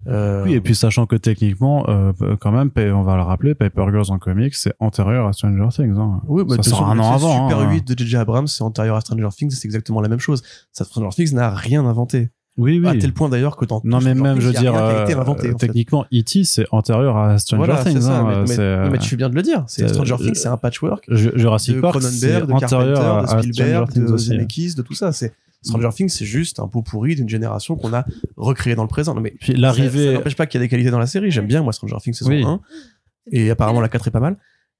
Euh, 0.08 0.42
Oui, 0.44 0.54
et 0.54 0.60
puis 0.60 0.74
sachant 0.74 1.06
que 1.06 1.14
techniquement, 1.16 1.88
euh, 1.88 2.12
quand 2.40 2.50
même, 2.50 2.70
on 2.92 3.02
va 3.02 3.16
le 3.16 3.22
rappeler, 3.22 3.54
Paper 3.54 3.84
Girls 3.90 4.10
en 4.10 4.18
comics, 4.18 4.54
c'est 4.54 4.74
antérieur 4.80 5.26
à 5.28 5.32
Stranger 5.32 5.68
Things. 5.70 5.96
Hein. 5.96 6.20
Oui, 6.26 6.42
bah, 6.44 6.56
ça 6.56 6.62
sort 6.64 6.88
un 6.90 6.98
an 6.98 7.12
avant. 7.12 7.48
Super 7.48 7.60
hein. 7.60 7.72
8 7.72 7.88
de 7.94 7.98
J.J. 8.04 8.16
Abrams, 8.16 8.48
c'est 8.48 8.64
antérieur 8.64 8.96
à 8.96 9.00
Stranger 9.00 9.28
Things, 9.34 9.50
c'est 9.52 9.66
exactement 9.66 10.00
la 10.00 10.08
même 10.08 10.18
chose. 10.18 10.42
Ça, 10.72 10.84
Stranger 10.84 11.10
Things 11.14 11.32
n'a 11.34 11.54
rien 11.54 11.86
inventé. 11.86 12.30
Oui, 12.58 12.78
oui. 12.78 12.86
À 12.86 12.94
tel 12.94 13.12
point 13.14 13.30
d'ailleurs 13.30 13.56
que 13.56 13.64
dans 13.64 13.80
non, 13.82 14.00
mais 14.02 14.14
même, 14.14 14.38
je 14.38 14.48
veux 14.48 14.52
dire, 14.52 14.74
euh, 14.76 15.06
inventé, 15.06 15.54
techniquement, 15.54 16.04
E.T., 16.12 16.44
c'est 16.44 16.66
antérieur 16.70 17.16
à 17.16 17.38
Stranger 17.38 17.64
Voilà, 17.64 17.82
Things. 17.82 18.00
ça. 18.02 18.18
hein, 18.20 18.44
mais, 18.46 18.56
non, 18.56 18.90
mais 18.90 18.98
euh, 18.98 18.98
tu 18.98 19.16
bien 19.16 19.30
de 19.30 19.34
le 19.34 19.40
dire. 19.42 19.64
C'est 19.68 19.88
Stranger 19.88 20.16
Things, 20.18 20.34
c'est 20.34 20.48
un 20.48 20.58
patchwork 20.58 21.04
Ju- 21.08 21.32
Jurassic 21.34 21.80
Park, 21.80 22.02
c'est 22.02 22.28
Cronenberg, 22.28 22.46
de 22.48 22.52
antérieur 22.52 22.98
Carpenter, 22.98 23.32
à, 23.32 23.36
de 23.36 23.52
Spielberg, 23.52 23.92
de 23.94 24.12
hein. 24.12 24.18
Zemeckis, 24.18 24.74
de 24.74 24.82
tout 24.82 24.92
ça. 24.94 25.12
C'est 25.12 25.32
Stranger 25.62 25.88
Things, 25.94 26.08
c'est 26.10 26.26
juste 26.26 26.60
un 26.60 26.66
pot 26.68 26.82
pourri 26.82 27.14
d'une 27.14 27.28
génération 27.28 27.74
qu'on 27.76 27.94
a 27.94 28.04
recréé 28.36 28.74
dans 28.74 28.82
le 28.82 28.88
présent. 28.88 29.14
Non, 29.14 29.20
mais 29.22 29.30
Puis 29.40 29.46
ça- 29.48 29.52
ça 29.54 29.58
l'arrivée, 29.58 30.12
n'empêche 30.14 30.36
pas 30.36 30.44
qu'il 30.46 30.60
y 30.60 30.62
a 30.62 30.64
des 30.66 30.68
qualités 30.68 30.90
dans 30.90 30.98
la 30.98 31.06
série. 31.06 31.30
J'aime 31.30 31.46
bien 31.46 31.62
moi 31.62 31.72
Stranger 31.72 31.96
Things 32.02 32.12
saison 32.14 32.30
Oui. 32.30 32.44
1 32.44 32.60
et 33.30 33.50
apparemment 33.50 33.80
la 33.80 33.88
4 33.88 34.08
est 34.08 34.10
pas 34.10 34.20
mal. 34.20 34.36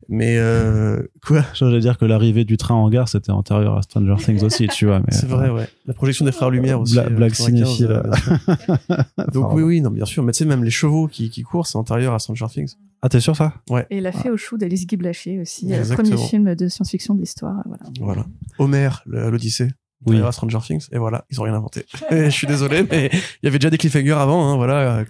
Mais 0.09 0.37
euh, 0.39 1.03
quoi? 1.27 1.45
J'allais 1.55 1.81
dire 1.81 1.97
que 1.99 2.05
l'arrivée 2.05 2.45
du 2.45 2.57
train 2.57 2.75
en 2.75 2.89
gare, 2.91 3.09
c'était 3.09 3.31
antérieur 3.33 3.77
à 3.77 3.83
Stranger 3.83 4.17
Things 4.19 4.43
aussi, 4.45 4.69
tu 4.69 4.87
vois. 4.87 5.01
Mais, 5.01 5.13
C'est 5.13 5.27
vrai, 5.27 5.49
ouais. 5.51 5.69
La 5.87 5.95
projection 5.95 6.25
des 6.25 6.33
frères 6.33 6.51
Lumière 6.51 6.81
aussi. 6.81 6.95
Bla- 6.95 7.05
euh, 7.05 7.11
blague 7.11 7.33
95, 7.33 7.47
cinéphile. 7.77 7.87
euh. 7.91 8.03
Donc 9.33 9.43
Pardon. 9.45 9.55
oui, 9.55 9.63
oui, 9.63 9.81
non, 9.81 9.91
bien 9.91 10.05
sûr. 10.05 10.23
Mais 10.23 10.33
tu 10.33 10.39
sais, 10.39 10.45
même 10.45 10.65
les 10.65 10.71
chevaux 10.71 11.09
qui, 11.09 11.31
qui 11.31 11.43
courent, 11.43 11.67
c'est 11.67 11.77
antérieur 11.79 12.15
à 12.15 12.19
Stranger 12.19 12.47
Things. 12.51 12.75
Ah, 13.03 13.09
t'es 13.09 13.21
sûr 13.21 13.35
ça? 13.37 13.55
Et 13.91 14.01
la 14.01 14.13
fée 14.13 14.31
au 14.31 14.37
chou 14.37 14.57
d'Alice 14.59 14.87
Guy 14.87 14.97
Blaché 14.97 15.41
aussi 15.41 15.73
euh, 15.73 15.79
Exactement. 15.79 16.11
premier 16.11 16.29
film 16.29 16.55
de 16.55 16.69
science-fiction 16.69 17.15
de 17.15 17.21
l'histoire 17.21 17.59
euh, 17.59 17.63
voilà 17.67 17.85
Voilà. 18.01 18.27
Homer, 18.59 18.91
le- 19.07 19.31
l'Odyssée. 19.31 19.69
Oui. 20.05 20.15
Antérieur 20.17 20.29
à 20.29 20.33
Stranger 20.33 20.59
Things. 20.67 20.87
Et 20.93 20.99
voilà, 20.99 21.25
ils 21.31 21.41
ont 21.41 21.45
rien 21.45 21.55
inventé. 21.55 21.85
Et 22.11 22.25
je 22.25 22.31
suis 22.31 22.47
désolé, 22.49 22.85
mais 22.91 23.09
il 23.13 23.45
y 23.45 23.47
avait 23.49 23.59
déjà 23.59 23.71
des 23.71 23.79
cliffhangers 23.79 24.11
avant, 24.13 24.49
hein, 24.53 24.57
voilà. 24.57 25.05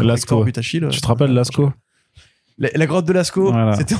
Butachil. 0.44 0.88
Tu 0.90 1.00
te 1.00 1.06
rappelles 1.06 1.32
Lascaux? 1.32 1.72
La, 2.58 2.70
la 2.74 2.86
grotte 2.86 3.04
de 3.06 3.12
Lascaux, 3.12 3.52
Voilà. 3.52 3.76
c'était 3.76 3.94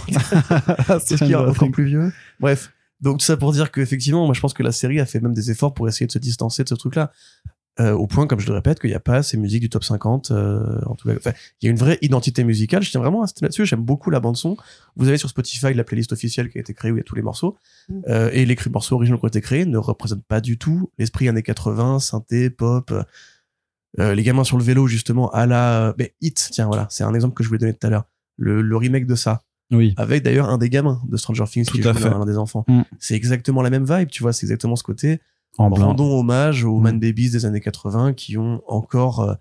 c'est 1.01 1.17
ce 1.17 1.25
qui 1.25 1.33
est 1.33 1.35
encore 1.35 1.71
plus 1.71 1.85
vieux. 1.87 2.13
Bref. 2.41 2.73
Donc 3.01 3.19
tout 3.19 3.25
ça 3.25 3.37
pour 3.37 3.53
dire 3.53 3.73
qu'effectivement, 3.73 4.25
moi 4.27 4.35
je 4.35 4.41
pense 4.41 4.55
que 4.55 4.63
la 4.63 4.73
série 4.73 5.01
a 5.01 5.07
fait 5.07 5.21
même 5.21 5.35
des 5.35 5.51
efforts 5.51 5.75
pour 5.75 5.89
essayer 5.89 6.07
de 6.07 6.13
se 6.13 6.19
distancer 6.19 6.63
de 6.63 6.69
ce 6.69 6.75
truc-là. 6.75 7.11
Euh, 7.81 7.93
au 7.93 8.07
point, 8.07 8.27
comme 8.27 8.39
je 8.39 8.47
le 8.47 8.53
répète, 8.53 8.81
qu'il 8.81 8.91
n'y 8.91 8.97
a 8.97 9.01
pas 9.01 9.23
ces 9.23 9.39
musiques 9.39 9.63
du 9.63 9.71
top 9.71 9.83
50. 9.83 10.31
euh, 10.31 10.79
en 10.85 10.95
tout 10.95 11.09
cas, 11.09 11.15
enfin, 11.17 11.33
il 11.61 11.67
y 11.67 11.69
a 11.69 11.71
une 11.71 11.79
vraie 11.79 11.97
identité 12.03 12.45
musicale. 12.45 12.83
Je 12.83 12.91
tiens 12.91 13.01
vraiment 13.01 13.23
à 13.23 13.25
insister 13.25 13.47
là-dessus. 13.47 13.65
J'aime 13.65 13.81
beaucoup 13.81 14.11
la 14.11 14.21
bande 14.21 14.37
son. 14.37 14.59
Vous 14.97 15.09
avez 15.09 15.17
sur 15.17 15.31
Spotify 15.31 15.73
la 15.73 15.83
playlist 15.83 16.13
officielle 16.13 16.51
qui 16.51 16.59
a 16.59 16.61
été 16.61 16.75
créée 16.75 16.91
où 16.91 16.97
il 16.97 16.99
y 16.99 17.01
a 17.01 17.05
tous 17.05 17.15
les 17.15 17.23
morceaux. 17.23 17.57
Mm. 17.89 18.01
Euh, 18.09 18.31
et 18.35 18.45
les 18.45 18.59
morceaux 18.71 18.97
originaux 18.97 19.17
qui 19.19 19.25
ont 19.25 19.29
été 19.29 19.41
créés 19.41 19.65
ne 19.65 19.79
représentent 19.79 20.27
pas 20.27 20.43
du 20.43 20.59
tout 20.59 20.93
l'esprit 20.99 21.29
années 21.31 21.43
80, 21.43 21.99
synthé, 22.01 22.51
pop. 22.51 22.93
Euh, 23.99 24.15
les 24.15 24.23
gamins 24.23 24.45
sur 24.45 24.59
le 24.59 24.65
vélo, 24.65 24.87
justement, 24.87 25.31
à 25.31 25.47
la... 25.47 25.95
Mais 25.99 26.15
Hit, 26.21 26.51
tiens, 26.53 26.67
voilà, 26.67 26.87
c'est 26.91 27.05
un 27.05 27.15
exemple 27.15 27.35
que 27.35 27.43
je 27.43 27.49
voulais 27.49 27.59
donner 27.59 27.75
tout 27.75 27.87
à 27.87 27.91
l'heure. 27.91 28.05
Le, 28.43 28.61
le 28.63 28.77
remake 28.77 29.07
de 29.07 29.15
ça 29.15 29.43
Oui. 29.71 29.95
avec 29.97 30.23
d'ailleurs 30.25 30.49
un 30.49 30.59
des 30.59 30.69
gamins 30.69 31.01
de 31.09 31.17
Stranger 31.17 31.45
Things 31.51 31.67
Tout 31.67 31.79
qui 31.79 31.87
à 31.89 31.93
joue 31.93 31.99
fait. 32.01 32.11
l'un 32.11 32.25
des 32.25 32.37
enfants. 32.39 32.65
Mm. 32.69 32.83
C'est 32.99 33.15
exactement 33.15 33.63
la 33.63 33.71
même 33.71 33.85
vibe, 33.85 34.09
tu 34.09 34.23
vois, 34.23 34.33
c'est 34.33 34.47
exactement 34.47 34.77
ce 34.77 34.83
côté. 34.83 35.21
En 35.59 35.69
blanc. 35.71 35.89
Rendons 35.89 36.19
hommage 36.19 36.65
aux 36.65 36.79
Mm. 36.79 36.83
Man 36.83 37.01
Babies 37.01 37.31
des 37.31 37.45
années 37.47 37.61
80 37.61 38.15
qui 38.15 38.37
ont 38.39 38.63
encore 38.67 39.21
euh, 39.21 39.35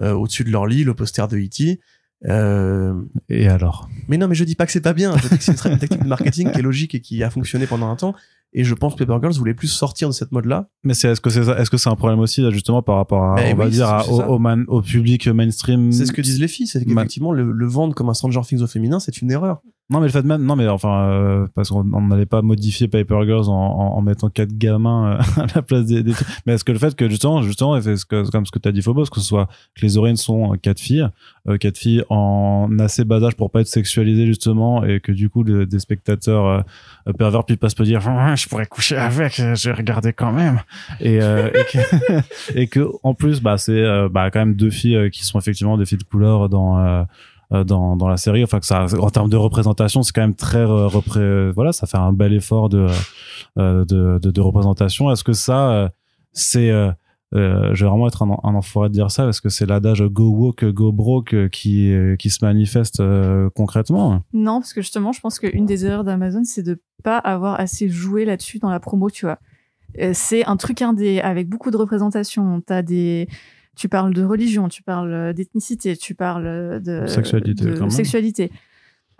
euh, 0.00 0.12
au-dessus 0.14 0.44
de 0.44 0.50
leur 0.50 0.66
lit 0.66 0.82
le 0.84 0.94
poster 0.94 1.26
de 1.28 1.36
E.T. 1.38 1.80
Euh, 2.26 2.94
Et 3.28 3.48
alors? 3.48 3.88
Mais 4.08 4.16
non, 4.16 4.26
mais 4.28 4.34
je 4.34 4.44
dis 4.44 4.54
pas 4.56 4.66
que 4.66 4.72
c'est 4.72 4.80
pas 4.80 4.92
bien. 4.94 5.16
Je 5.18 5.28
dis 5.28 5.38
que 5.38 5.44
c'est 5.44 5.64
une, 5.64 5.72
une 5.72 5.78
technique 5.78 6.02
de 6.02 6.08
marketing 6.08 6.50
qui 6.50 6.58
est 6.58 6.62
logique 6.62 6.94
et 6.94 7.00
qui 7.00 7.22
a 7.22 7.30
fonctionné 7.30 7.66
pendant 7.66 7.88
un 7.90 7.96
temps. 7.96 8.14
Et 8.54 8.64
je 8.64 8.74
pense 8.74 8.94
que 8.94 9.04
Paper 9.04 9.18
Girls 9.22 9.34
voulait 9.38 9.54
plus 9.54 9.68
sortir 9.68 10.08
de 10.08 10.14
cette 10.14 10.32
mode-là. 10.32 10.68
Mais 10.82 10.94
c'est 10.94 11.08
est-ce 11.08 11.20
que 11.20 11.28
c'est 11.30 11.40
est-ce 11.46 11.68
que 11.70 11.76
c'est 11.76 11.90
un 11.90 11.96
problème 11.96 12.18
aussi 12.20 12.40
là, 12.40 12.50
justement 12.50 12.82
par 12.82 12.96
rapport 12.96 13.22
à 13.24 13.34
Ben 13.36 13.54
on 13.54 13.56
va 13.58 13.68
dire 13.68 13.88
à- 13.88 14.02
au, 14.30 14.38
man- 14.38 14.64
au 14.68 14.80
public 14.80 15.26
mainstream? 15.28 15.92
C'est 15.92 16.06
ce 16.06 16.12
que 16.12 16.22
disent 16.22 16.40
les 16.40 16.48
filles, 16.48 16.66
c'est 16.66 16.78
qu'effectivement, 16.84 17.32
le, 17.32 17.52
le 17.52 17.66
vendre 17.66 17.94
comme 17.94 18.08
un 18.08 18.14
Stranger 18.14 18.40
Things 18.46 18.62
au 18.62 18.66
féminin, 18.66 19.00
c'est 19.00 19.20
une 19.20 19.30
erreur. 19.30 19.60
Non 19.90 20.00
mais 20.00 20.06
le 20.06 20.12
fait 20.12 20.22
même 20.22 20.42
non 20.44 20.54
mais 20.54 20.68
enfin 20.68 21.08
euh, 21.08 21.46
parce 21.54 21.70
qu'on 21.70 21.78
on 21.94 22.08
n'allait 22.08 22.26
pas 22.26 22.42
modifier 22.42 22.88
Paper 22.88 23.20
Girls 23.24 23.48
en, 23.48 23.52
en, 23.54 23.96
en 23.96 24.02
mettant 24.02 24.28
quatre 24.28 24.52
gamins 24.52 25.12
euh, 25.14 25.18
à 25.42 25.46
la 25.54 25.62
place 25.62 25.86
des, 25.86 26.02
des 26.02 26.12
trucs. 26.12 26.28
mais 26.44 26.52
est-ce 26.52 26.64
que 26.64 26.72
le 26.72 26.78
fait 26.78 26.94
que 26.94 27.08
justement 27.08 27.40
justement 27.40 27.80
c'est 27.80 27.94
comme 28.30 28.44
ce 28.44 28.50
que 28.50 28.58
t'as 28.58 28.70
dit 28.70 28.82
Phobos 28.82 29.06
que 29.06 29.18
ce 29.18 29.26
soit 29.26 29.46
que 29.74 29.80
les 29.80 29.96
héroïnes 29.96 30.16
sont 30.18 30.52
euh, 30.52 30.56
quatre 30.60 30.78
filles 30.78 31.08
euh, 31.48 31.56
quatre 31.56 31.78
filles 31.78 32.02
en 32.10 32.68
assez 32.80 33.06
bas 33.06 33.22
âge 33.24 33.34
pour 33.34 33.50
pas 33.50 33.62
être 33.62 33.66
sexualisées 33.66 34.26
justement 34.26 34.84
et 34.84 35.00
que 35.00 35.10
du 35.10 35.30
coup 35.30 35.42
le- 35.42 35.64
des 35.64 35.78
spectateurs 35.78 36.64
euh, 37.06 37.12
pervers 37.14 37.44
puis 37.44 37.56
pas 37.56 37.70
se 37.70 37.82
dire 37.82 38.02
Ah, 38.06 38.36
je 38.36 38.46
pourrais 38.46 38.66
coucher 38.66 38.98
avec 38.98 39.40
euh, 39.40 39.54
j'ai 39.54 39.72
regardé 39.72 40.12
quand 40.12 40.32
même 40.32 40.60
et 41.00 41.14
et, 41.14 41.20
que, 41.72 41.78
et 42.58 42.66
que 42.66 42.86
en 43.02 43.14
plus 43.14 43.40
bah 43.40 43.56
c'est 43.56 43.82
bah 44.10 44.30
quand 44.30 44.40
même 44.40 44.54
deux 44.54 44.68
filles 44.70 45.10
qui 45.10 45.24
sont 45.24 45.38
effectivement 45.38 45.78
des 45.78 45.86
filles 45.86 45.96
de 45.96 46.04
couleur 46.04 46.50
dans 46.50 47.06
dans, 47.50 47.96
dans 47.96 48.08
la 48.08 48.16
série 48.18 48.44
enfin 48.44 48.60
que 48.60 48.66
ça 48.66 48.86
en 49.00 49.10
termes 49.10 49.30
de 49.30 49.36
représentation 49.36 50.02
c'est 50.02 50.12
quand 50.12 50.20
même 50.20 50.34
très 50.34 50.58
euh, 50.58 50.86
repré- 50.86 51.50
voilà 51.52 51.72
ça 51.72 51.86
fait 51.86 51.96
un 51.96 52.12
bel 52.12 52.32
effort 52.34 52.68
de 52.68 52.86
euh, 53.58 53.84
de, 53.86 54.18
de, 54.18 54.30
de 54.30 54.40
représentation 54.40 55.10
est-ce 55.10 55.24
que 55.24 55.32
ça 55.32 55.70
euh, 55.70 55.88
c'est 56.32 56.70
euh, 56.70 56.90
euh, 57.34 57.74
je 57.74 57.84
vais 57.84 57.90
vraiment 57.90 58.06
être 58.06 58.22
un, 58.22 58.38
un 58.42 58.54
enfoiré 58.54 58.88
de 58.88 58.94
dire 58.94 59.10
ça 59.10 59.24
parce 59.24 59.40
que 59.40 59.48
c'est 59.50 59.66
l'adage 59.66 60.02
go 60.02 60.30
woke 60.30 60.64
go 60.64 60.92
broke 60.92 61.34
euh, 61.34 61.48
qui 61.48 61.92
euh, 61.92 62.16
qui 62.16 62.30
se 62.30 62.42
manifeste 62.44 63.00
euh, 63.00 63.50
concrètement? 63.54 64.22
Non, 64.32 64.60
parce 64.60 64.72
que 64.72 64.80
justement, 64.80 65.12
je 65.12 65.20
pense 65.20 65.38
qu'une 65.38 65.66
des 65.66 65.84
erreurs 65.84 66.04
d'Amazon, 66.04 66.42
c'est 66.44 66.62
de 66.62 66.80
pas 67.04 67.18
avoir 67.18 67.60
assez 67.60 67.90
joué 67.90 68.24
là-dessus 68.24 68.58
dans 68.60 68.70
la 68.70 68.80
promo, 68.80 69.10
tu 69.10 69.26
vois. 69.26 69.38
Euh, 70.00 70.12
C'est 70.14 70.46
un 70.46 70.56
truc 70.56 70.80
indé 70.80 71.20
avec 71.20 71.50
beaucoup 71.50 71.70
de 71.70 71.76
représentation. 71.76 72.62
T'as 72.64 72.80
des, 72.80 73.28
tu 73.78 73.88
parles 73.88 74.12
de 74.12 74.24
religion, 74.24 74.68
tu 74.68 74.82
parles 74.82 75.12
euh, 75.12 75.32
d'ethnicité, 75.32 75.96
tu 75.96 76.14
parles 76.14 76.46
euh, 76.46 76.80
de 76.80 77.06
Sexualité, 77.06 77.64
de 77.64 77.72
quand 77.74 77.80
même. 77.82 77.90
sexualité. 77.90 78.50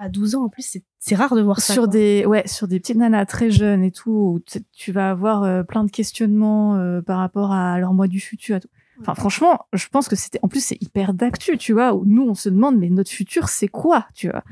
À 0.00 0.08
12 0.08 0.34
ans, 0.36 0.44
en 0.44 0.48
plus, 0.48 0.80
c'est- 1.00 1.14
rare 1.16 1.34
de 1.34 1.40
voir 1.42 1.60
ça. 1.60 1.72
sur 1.72 1.84
quoi. 1.84 1.92
des, 1.92 2.24
ouais, 2.26 2.46
sur 2.46 2.68
des 2.68 2.78
petites 2.78 2.96
nanas 2.98 3.26
très 3.26 3.50
jeunes 3.50 3.82
et 3.82 3.90
tout, 3.90 4.10
où 4.34 4.38
t- 4.40 4.62
tu 4.72 4.92
vas 4.92 5.10
avoir 5.10 5.42
euh, 5.42 5.62
plein 5.64 5.82
de 5.84 5.90
questionnements 5.90 6.76
euh, 6.76 7.00
par 7.02 7.18
rapport 7.18 7.50
à 7.52 7.78
leur 7.80 7.92
moi 7.94 8.06
du 8.06 8.20
futur. 8.20 8.56
et 8.56 8.60
tout. 8.60 8.68
Enfin, 9.00 9.14
franchement, 9.14 9.66
je 9.72 9.86
pense 9.88 10.08
que 10.08 10.16
c'était, 10.16 10.40
en 10.42 10.48
plus, 10.48 10.62
c'est 10.62 10.80
hyper 10.82 11.14
d'actu, 11.14 11.56
tu 11.56 11.72
vois, 11.72 11.94
où 11.94 12.04
nous, 12.04 12.22
on 12.22 12.34
se 12.34 12.48
demande, 12.48 12.76
mais 12.78 12.90
notre 12.90 13.10
futur, 13.10 13.48
c'est 13.48 13.68
quoi, 13.68 14.06
tu 14.14 14.28
vois? 14.28 14.42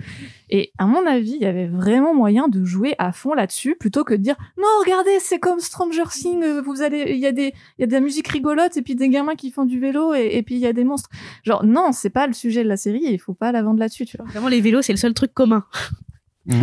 Et 0.48 0.73
à 0.78 0.86
mon 0.86 1.05
avis, 1.06 1.32
il 1.32 1.43
y 1.43 1.47
avait 1.47 1.66
vraiment 1.66 2.14
moyen 2.14 2.47
de 2.48 2.64
jouer 2.64 2.94
à 2.98 3.12
fond 3.12 3.35
là-dessus, 3.35 3.77
plutôt 3.78 4.05
que 4.05 4.14
de 4.14 4.23
dire, 4.23 4.36
non, 4.56 4.68
regardez, 4.85 5.18
c'est 5.20 5.39
comme 5.39 5.59
Stranger 5.59 6.05
Things, 6.10 6.60
vous 6.64 6.82
allez, 6.82 7.06
il 7.09 7.18
y 7.18 7.27
a 7.27 7.32
des, 7.32 7.52
il 7.78 7.81
y 7.81 7.85
a 7.85 7.86
de 7.86 7.93
la 7.93 8.01
musique 8.01 8.28
rigolote, 8.28 8.77
et 8.77 8.82
puis 8.82 8.94
des 8.94 9.09
gamins 9.09 9.35
qui 9.35 9.51
font 9.51 9.64
du 9.64 9.81
vélo, 9.81 10.14
et, 10.14 10.43
puis 10.43 10.55
il 10.55 10.60
y 10.60 10.66
a 10.66 10.73
des 10.73 10.85
monstres. 10.85 11.10
Genre, 11.43 11.64
non, 11.64 11.90
c'est 11.93 12.10
pas 12.10 12.27
le 12.27 12.32
sujet 12.32 12.62
de 12.62 12.68
la 12.68 12.77
série, 12.77 13.02
il 13.02 13.18
faut 13.18 13.35
pas 13.35 13.52
la 13.52 13.62
vendre 13.62 13.81
là-dessus, 13.81 14.06
tu 14.06 14.16
vois. 14.16 14.27
Vraiment, 14.27 14.48
les 14.48 14.60
vélos, 14.60 14.82
c'est 14.82 14.93
le 14.93 14.98
seul 14.98 15.14
truc 15.14 15.35
commun. 15.35 15.64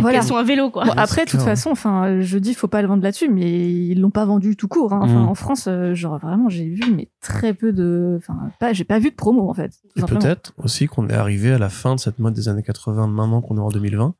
Voilà. 0.00 0.18
Elles 0.18 0.24
sont 0.24 0.36
un 0.36 0.42
vélo, 0.42 0.70
quoi. 0.70 0.84
Bon, 0.84 0.92
après, 0.96 1.24
de 1.26 1.30
toute 1.30 1.40
façon, 1.42 1.70
enfin, 1.70 2.20
je 2.20 2.38
dis, 2.38 2.54
faut 2.54 2.68
pas 2.68 2.80
le 2.82 2.88
vendre 2.88 3.02
là-dessus, 3.02 3.28
mais 3.28 3.70
ils 3.70 4.00
l'ont 4.00 4.10
pas 4.10 4.24
vendu 4.24 4.56
tout 4.56 4.68
court. 4.68 4.92
hein. 4.92 5.00
Enfin, 5.02 5.20
Mhm. 5.20 5.28
en 5.28 5.34
France, 5.34 5.66
euh, 5.68 5.94
genre 5.94 6.18
vraiment, 6.18 6.48
j'ai 6.48 6.68
vu 6.68 6.82
mais 6.94 7.10
très 7.20 7.52
peu 7.54 7.72
de, 7.72 8.14
enfin, 8.18 8.50
pas, 8.60 8.72
j'ai 8.72 8.84
pas 8.84 8.98
vu 8.98 9.10
de 9.10 9.14
promo 9.14 9.48
en 9.50 9.54
fait. 9.54 9.72
Et 9.96 10.00
peut-être 10.02 10.52
aussi 10.56 10.86
qu'on 10.86 11.08
est 11.08 11.14
arrivé 11.14 11.52
à 11.52 11.58
la 11.58 11.68
fin 11.68 11.94
de 11.94 12.00
cette 12.00 12.18
mode 12.18 12.34
des 12.34 12.48
années 12.48 12.62
80, 12.62 13.06
maintenant 13.08 13.40
qu'on 13.42 13.56
est 13.56 13.60
en 13.60 13.68
2020. 13.68 14.14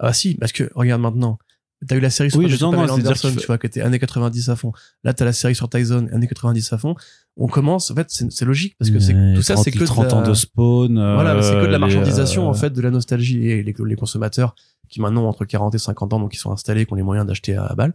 Ah 0.00 0.12
si, 0.12 0.34
parce 0.36 0.52
que 0.52 0.70
regarde 0.74 1.00
maintenant, 1.00 1.38
t'as 1.86 1.96
eu 1.96 2.00
la 2.00 2.10
série 2.10 2.30
sur 2.30 2.40
Oui, 2.40 2.46
Pamela 2.58 2.92
Anderson, 2.92 3.32
tu 3.38 3.46
vois, 3.46 3.58
que 3.58 3.66
t'es 3.66 3.80
années 3.80 3.98
90 3.98 4.48
à 4.48 4.56
fond. 4.56 4.72
Là, 5.04 5.14
t'as 5.14 5.24
la 5.24 5.32
série 5.32 5.54
sur 5.54 5.68
Tyson, 5.68 6.08
années 6.12 6.26
90 6.26 6.72
à 6.72 6.78
fond. 6.78 6.94
On 7.36 7.46
commence, 7.46 7.90
en 7.90 7.94
fait, 7.94 8.06
c'est 8.10 8.44
logique, 8.44 8.74
parce 8.78 8.90
que 8.90 8.98
c'est 8.98 9.14
tout 9.34 9.42
ça, 9.42 9.54
30 9.54 9.64
c'est 9.64 9.70
que 9.70 9.78
de 9.78 9.84
30 9.86 10.06
la- 10.06 10.14
ans 10.16 10.22
de 10.28 10.34
spawn 10.34 10.98
euh, 10.98 11.14
Voilà, 11.14 11.40
c'est 11.42 11.52
que 11.54 11.66
de 11.66 11.70
la 11.70 11.78
marchandisation, 11.78 12.46
euh, 12.46 12.50
en 12.50 12.54
fait, 12.54 12.70
de 12.70 12.80
la 12.80 12.90
nostalgie. 12.90 13.46
Et 13.48 13.62
les, 13.62 13.74
les 13.86 13.96
consommateurs, 13.96 14.54
qui 14.88 15.00
maintenant 15.00 15.24
ont 15.24 15.28
entre 15.28 15.44
40 15.44 15.74
et 15.74 15.78
50 15.78 16.12
ans, 16.14 16.20
donc 16.20 16.32
qui 16.32 16.38
sont 16.38 16.50
installés, 16.50 16.84
qui 16.86 16.92
ont 16.92 16.96
les 16.96 17.02
moyens 17.02 17.26
d'acheter 17.26 17.54
à 17.54 17.72
balle, 17.76 17.94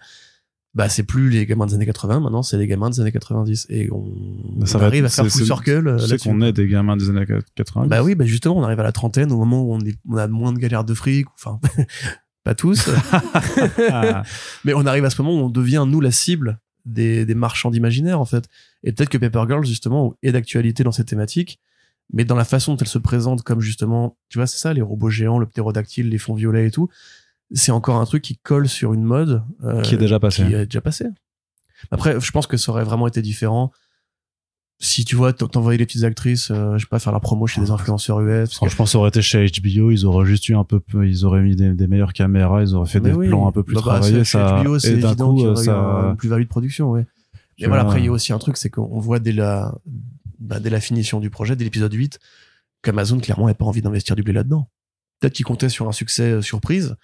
bah, 0.76 0.89
c'est 0.89 1.03
plus 1.03 1.30
les 1.30 1.45
gamins 1.45 1.65
des 1.68 1.76
années 1.76 1.85
80, 1.85 2.19
maintenant, 2.22 2.41
c'est 2.41 2.57
les 2.57 2.65
gamins 2.68 2.89
des 2.89 2.99
années 2.99 3.11
90. 3.11 3.68
Et 3.69 3.91
on, 3.91 4.65
Ça 4.65 4.77
on 4.77 4.80
va 4.81 4.88
arrive 4.88 5.03
être- 5.05 5.19
à 5.19 5.23
faire 5.23 5.31
full 5.31 5.45
circle 5.45 5.88
euh, 5.88 5.97
tu 5.99 6.07
sais 6.07 6.18
qu'on 6.18 6.41
est 6.41 6.51
des 6.53 6.68
gamins 6.68 6.95
des 6.97 7.10
années 7.10 7.26
80 7.55 7.88
Bah 7.88 8.01
oui, 8.01 8.15
bah 8.15 8.26
justement, 8.26 8.57
on 8.57 8.64
arrive 8.64 8.80
à 8.80 8.84
la 8.84 8.91
trentaine, 8.91 9.31
au 9.31 9.38
moment 9.38 9.61
où 9.61 9.73
on, 9.76 9.80
est, 9.81 9.95
on 10.10 10.18
a 10.18 10.27
moins 10.27 10.51
de 10.53 10.57
galères 10.57 10.84
de 10.84 10.93
fric, 10.95 11.27
enfin, 11.35 11.60
pas 12.44 12.56
tous, 12.56 12.90
mais 14.65 14.74
on 14.74 14.86
arrive 14.86 15.06
à 15.06 15.10
ce 15.10 15.22
moment 15.22 15.41
où 15.41 15.45
on 15.45 15.49
devient, 15.49 15.86
nous, 15.88 16.02
la 16.02 16.11
cible 16.11 16.60
des, 16.86 17.26
des 17.26 17.36
marchands 17.36 17.72
d'imaginaire, 17.72 18.20
en 18.20 18.26
fait. 18.26 18.49
Et 18.84 18.91
peut-être 18.91 19.10
que 19.10 19.18
Paper 19.18 19.45
Girls, 19.48 19.65
justement, 19.65 20.15
est 20.22 20.32
d'actualité 20.32 20.84
dans 20.84 20.91
cette 20.91 21.07
thématique, 21.07 21.60
mais 22.11 22.26
dans 22.26 22.36
la 22.36 22.45
façon 22.45 22.74
dont 22.74 22.78
elle 22.82 22.88
se 22.88 22.98
présente 22.98 23.44
comme, 23.44 23.61
justement, 23.61 24.18
tu 24.30 24.38
vois, 24.38 24.48
c'est 24.48 24.57
ça, 24.57 24.74
les 24.74 24.82
robots 24.82 25.10
géants, 25.10 25.40
le 25.40 25.45
ptérodactyle, 25.45 26.10
les 26.10 26.18
fonds 26.18 26.36
violets 26.36 26.68
et 26.68 26.72
tout, 26.72 26.90
c'est 27.53 27.72
encore 27.72 27.98
un 27.98 28.06
truc 28.06 28.24
qui 28.24 28.38
colle 28.38 28.68
sur 28.68 28.94
une 28.94 29.03
mode 29.03 29.44
euh, 29.64 29.82
qui 29.82 29.95
est 29.95 29.98
déjà 29.98 30.20
passé 30.20 30.44
qui 30.45 30.53
est 30.53 30.65
déjà 30.65 30.82
passé. 30.82 31.06
Après, 31.91 32.20
je 32.20 32.32
pense 32.32 32.48
que 32.48 32.57
ça 32.57 32.72
aurait 32.72 32.84
vraiment 32.84 33.07
été 33.07 33.22
différent 33.22 33.72
si 34.85 35.05
tu 35.05 35.15
vois, 35.15 35.31
t- 35.31 35.47
t'envoyais 35.47 35.77
les 35.77 35.85
petites 35.85 36.03
actrices, 36.03 36.51
euh, 36.51 36.73
je 36.77 36.81
sais 36.84 36.89
pas, 36.89 36.99
faire 36.99 37.14
la 37.14 37.22
promo 37.22 37.47
chez 37.47 37.61
des 37.61 37.72
influenceurs 37.72 38.19
US. 38.19 38.53
Franchement, 38.53 38.85
ça 38.85 38.97
aurait 38.97 39.07
été 39.07 39.22
chez 39.22 39.45
HBO, 39.45 39.91
ils 39.91 40.05
auraient 40.05 40.26
juste 40.26 40.49
eu 40.49 40.55
un 40.55 40.65
peu, 40.65 40.81
ils 41.07 41.26
auraient 41.26 41.41
mis 41.41 41.55
des, 41.55 41.72
des 41.73 41.88
meilleures 41.88 42.11
caméras, 42.11 42.61
ils 42.64 42.76
auraient 42.76 42.89
fait 42.89 42.99
Mais 42.99 43.11
des 43.11 43.15
oui. 43.15 43.27
plans 43.30 43.47
un 43.47 43.51
peu 43.53 43.64
plus 43.64 43.76
Bah, 43.76 43.81
bah, 43.85 43.99
travaillés, 43.99 44.26
ça, 44.26 44.61
HBO, 44.61 44.80
c'est 44.80 44.93
et 44.93 44.97
d'un 44.97 45.15
coup, 45.15 45.45
euh, 45.45 45.55
ça, 45.55 45.73
une 45.73 46.18
plus-value 46.18 46.43
de 46.43 46.47
production, 46.49 46.91
ouais. 46.91 47.05
Mais 47.61 47.68
voilà, 47.68 47.84
après, 47.84 47.99
il 48.01 48.05
y 48.05 48.07
a 48.10 48.11
aussi 48.11 48.34
un 48.34 48.39
truc, 48.39 48.57
c'est 48.57 48.69
qu'on 48.69 48.99
voit 48.99 49.19
dès 49.19 49.31
la, 49.31 49.73
bah, 50.39 50.60
dès 50.60 50.69
la 50.69 50.81
finition 50.81 51.22
du 51.22 51.30
projet, 51.30 51.55
dès 51.55 51.64
l'épisode 51.64 51.93
8, 51.93 52.19
qu'Amazon, 52.81 53.19
clairement, 53.19 53.47
n'a 53.47 53.53
pas 53.53 53.64
envie 53.65 53.81
d'investir 53.81 54.18
du 54.18 54.23
blé 54.23 54.34
là-dedans. 54.34 54.68
Peut-être 55.22 55.34
qu'il 55.34 55.45
comptait 55.45 55.69
sur 55.69 55.88
un 55.88 55.93
succès 55.93 56.23
euh, 56.23 56.41
surprise, 56.41 56.95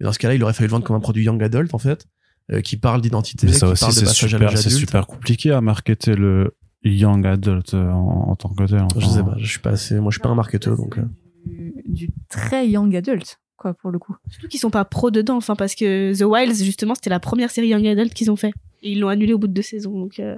mais 0.00 0.04
dans 0.06 0.12
ce 0.12 0.18
cas-là, 0.18 0.34
il 0.34 0.42
aurait 0.42 0.54
fallu 0.54 0.66
le 0.66 0.72
vendre 0.72 0.84
comme 0.84 0.96
un 0.96 1.00
produit 1.00 1.22
young 1.24 1.40
adult, 1.40 1.72
en 1.72 1.78
fait, 1.78 2.06
euh, 2.50 2.62
qui 2.62 2.76
parle 2.76 3.00
d'identité, 3.00 3.46
qui 3.46 3.52
aussi, 3.52 3.60
parle 3.60 3.74
de 3.76 3.98
c'est 4.00 4.04
passage 4.06 4.30
super, 4.30 4.58
c'est 4.58 4.70
super 4.70 5.06
compliqué 5.06 5.52
à 5.52 5.60
marketer 5.60 6.14
le 6.16 6.56
young 6.84 7.26
adult 7.26 7.74
euh, 7.74 7.90
en, 7.90 8.30
en 8.30 8.36
tant 8.36 8.48
que 8.50 8.64
tel. 8.64 8.78
Je 8.78 8.82
enfin. 8.98 9.08
sais 9.08 9.22
pas, 9.22 9.34
je 9.38 9.46
suis 9.46 9.58
pas 9.60 9.70
assez, 9.70 9.98
moi, 10.00 10.10
je 10.10 10.16
suis 10.16 10.22
pas 10.22 10.28
un 10.30 10.34
marketeur, 10.34 10.76
donc. 10.76 10.98
euh. 10.98 11.04
du, 11.46 11.72
du 11.86 12.10
très 12.28 12.68
young 12.68 12.94
adult, 12.94 13.38
quoi, 13.56 13.74
pour 13.74 13.90
le 13.90 13.98
coup. 13.98 14.14
Surtout 14.30 14.48
qu'ils 14.48 14.60
sont 14.60 14.70
pas 14.70 14.84
pros 14.84 15.10
dedans, 15.10 15.36
enfin, 15.36 15.56
parce 15.56 15.74
que 15.74 16.16
The 16.16 16.22
Wilds, 16.24 16.62
justement, 16.64 16.94
c'était 16.94 17.10
la 17.10 17.20
première 17.20 17.50
série 17.50 17.68
Young 17.68 17.86
Adult 17.86 18.14
qu'ils 18.14 18.30
ont 18.30 18.36
fait. 18.36 18.52
Et 18.82 18.92
ils 18.92 19.00
l'ont 19.00 19.08
annulé 19.08 19.32
au 19.32 19.38
bout 19.38 19.48
de 19.48 19.52
deux 19.52 19.62
saisons, 19.62 19.98
donc. 19.98 20.20
euh, 20.20 20.36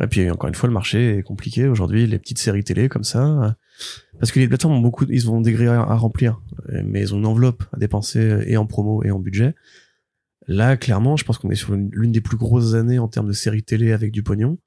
Et 0.00 0.06
puis 0.06 0.30
encore 0.30 0.48
une 0.48 0.54
fois, 0.54 0.68
le 0.68 0.72
marché 0.74 1.18
est 1.18 1.22
compliqué 1.22 1.66
aujourd'hui. 1.66 2.06
Les 2.06 2.18
petites 2.18 2.38
séries 2.38 2.62
télé 2.64 2.88
comme 2.88 3.02
ça, 3.04 3.26
euh, 3.42 3.50
parce 4.20 4.30
que 4.30 4.38
les 4.38 4.46
plateformes 4.46 4.74
ont 4.74 4.80
beaucoup, 4.80 5.04
ils 5.08 5.28
ont 5.30 5.40
des 5.40 5.52
grilles 5.52 5.66
à 5.68 5.80
à 5.80 5.96
remplir, 5.96 6.40
euh, 6.68 6.82
mais 6.84 7.00
ils 7.00 7.14
ont 7.14 7.18
une 7.18 7.26
enveloppe 7.26 7.64
à 7.72 7.78
dépenser 7.78 8.20
euh, 8.20 8.44
et 8.46 8.56
en 8.56 8.66
promo 8.66 9.02
et 9.02 9.10
en 9.10 9.18
budget. 9.18 9.54
Là, 10.48 10.76
clairement, 10.76 11.16
je 11.16 11.24
pense 11.24 11.38
qu'on 11.38 11.50
est 11.50 11.56
sur 11.56 11.74
une- 11.74 11.90
l'une 11.92 12.12
des 12.12 12.20
plus 12.20 12.36
grosses 12.36 12.74
années 12.74 13.00
en 13.00 13.08
termes 13.08 13.26
de 13.26 13.32
séries 13.32 13.64
télé 13.64 13.90
avec 13.92 14.12
du 14.12 14.22
pognon. 14.22 14.58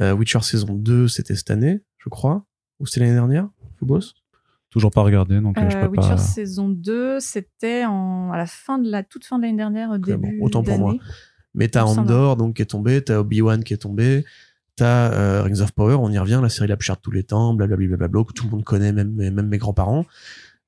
Euh, 0.00 0.12
Witcher 0.12 0.40
saison 0.42 0.74
2, 0.74 1.08
c'était 1.08 1.34
cette 1.34 1.50
année, 1.50 1.80
je 1.98 2.08
crois, 2.08 2.44
ou 2.80 2.86
c'était 2.86 3.00
l'année 3.00 3.14
dernière, 3.14 3.48
Phobos? 3.78 4.12
Toujours 4.70 4.90
pas 4.90 5.00
regardé, 5.02 5.40
donc 5.40 5.56
euh, 5.58 5.70
je 5.70 5.76
Euh, 5.76 5.80
peux 5.86 5.92
Witcher 5.96 6.08
pas. 6.10 6.16
saison 6.18 6.68
2, 6.68 7.18
c'était 7.20 7.84
en, 7.86 8.30
à 8.32 8.36
la 8.36 8.46
fin 8.46 8.78
de 8.78 8.90
la, 8.90 9.02
toute 9.02 9.24
fin 9.24 9.38
de 9.38 9.42
l'année 9.44 9.56
dernière, 9.56 9.90
au 9.90 9.98
bon, 9.98 10.06
début 10.18 10.38
autant 10.40 10.62
pour 10.62 10.78
moi. 10.78 10.94
Mais 11.54 11.68
t'as. 11.68 11.84
Andor 11.84 12.36
donc 12.36 12.56
qui 12.56 12.62
est 12.62 12.66
tombé, 12.66 13.02
t'as 13.02 13.18
Obi-Wan 13.20 13.64
qui 13.64 13.72
est 13.72 13.78
tombé, 13.78 14.24
t'as 14.76 15.10
euh, 15.12 15.42
Rings 15.42 15.62
of 15.62 15.72
Power, 15.72 15.94
on 15.94 16.10
y 16.12 16.18
revient, 16.18 16.40
la 16.42 16.50
série 16.50 16.68
la 16.68 16.76
plus 16.76 16.84
chère 16.84 16.96
de 16.96 17.00
tous 17.00 17.10
les 17.10 17.22
temps, 17.24 17.54
blablabla, 17.54 18.24
que 18.24 18.32
tout 18.34 18.44
le 18.44 18.50
monde 18.50 18.64
connaît, 18.64 18.92
même 18.92 19.12
même 19.14 19.48
mes 19.48 19.56
grands-parents. 19.58 20.04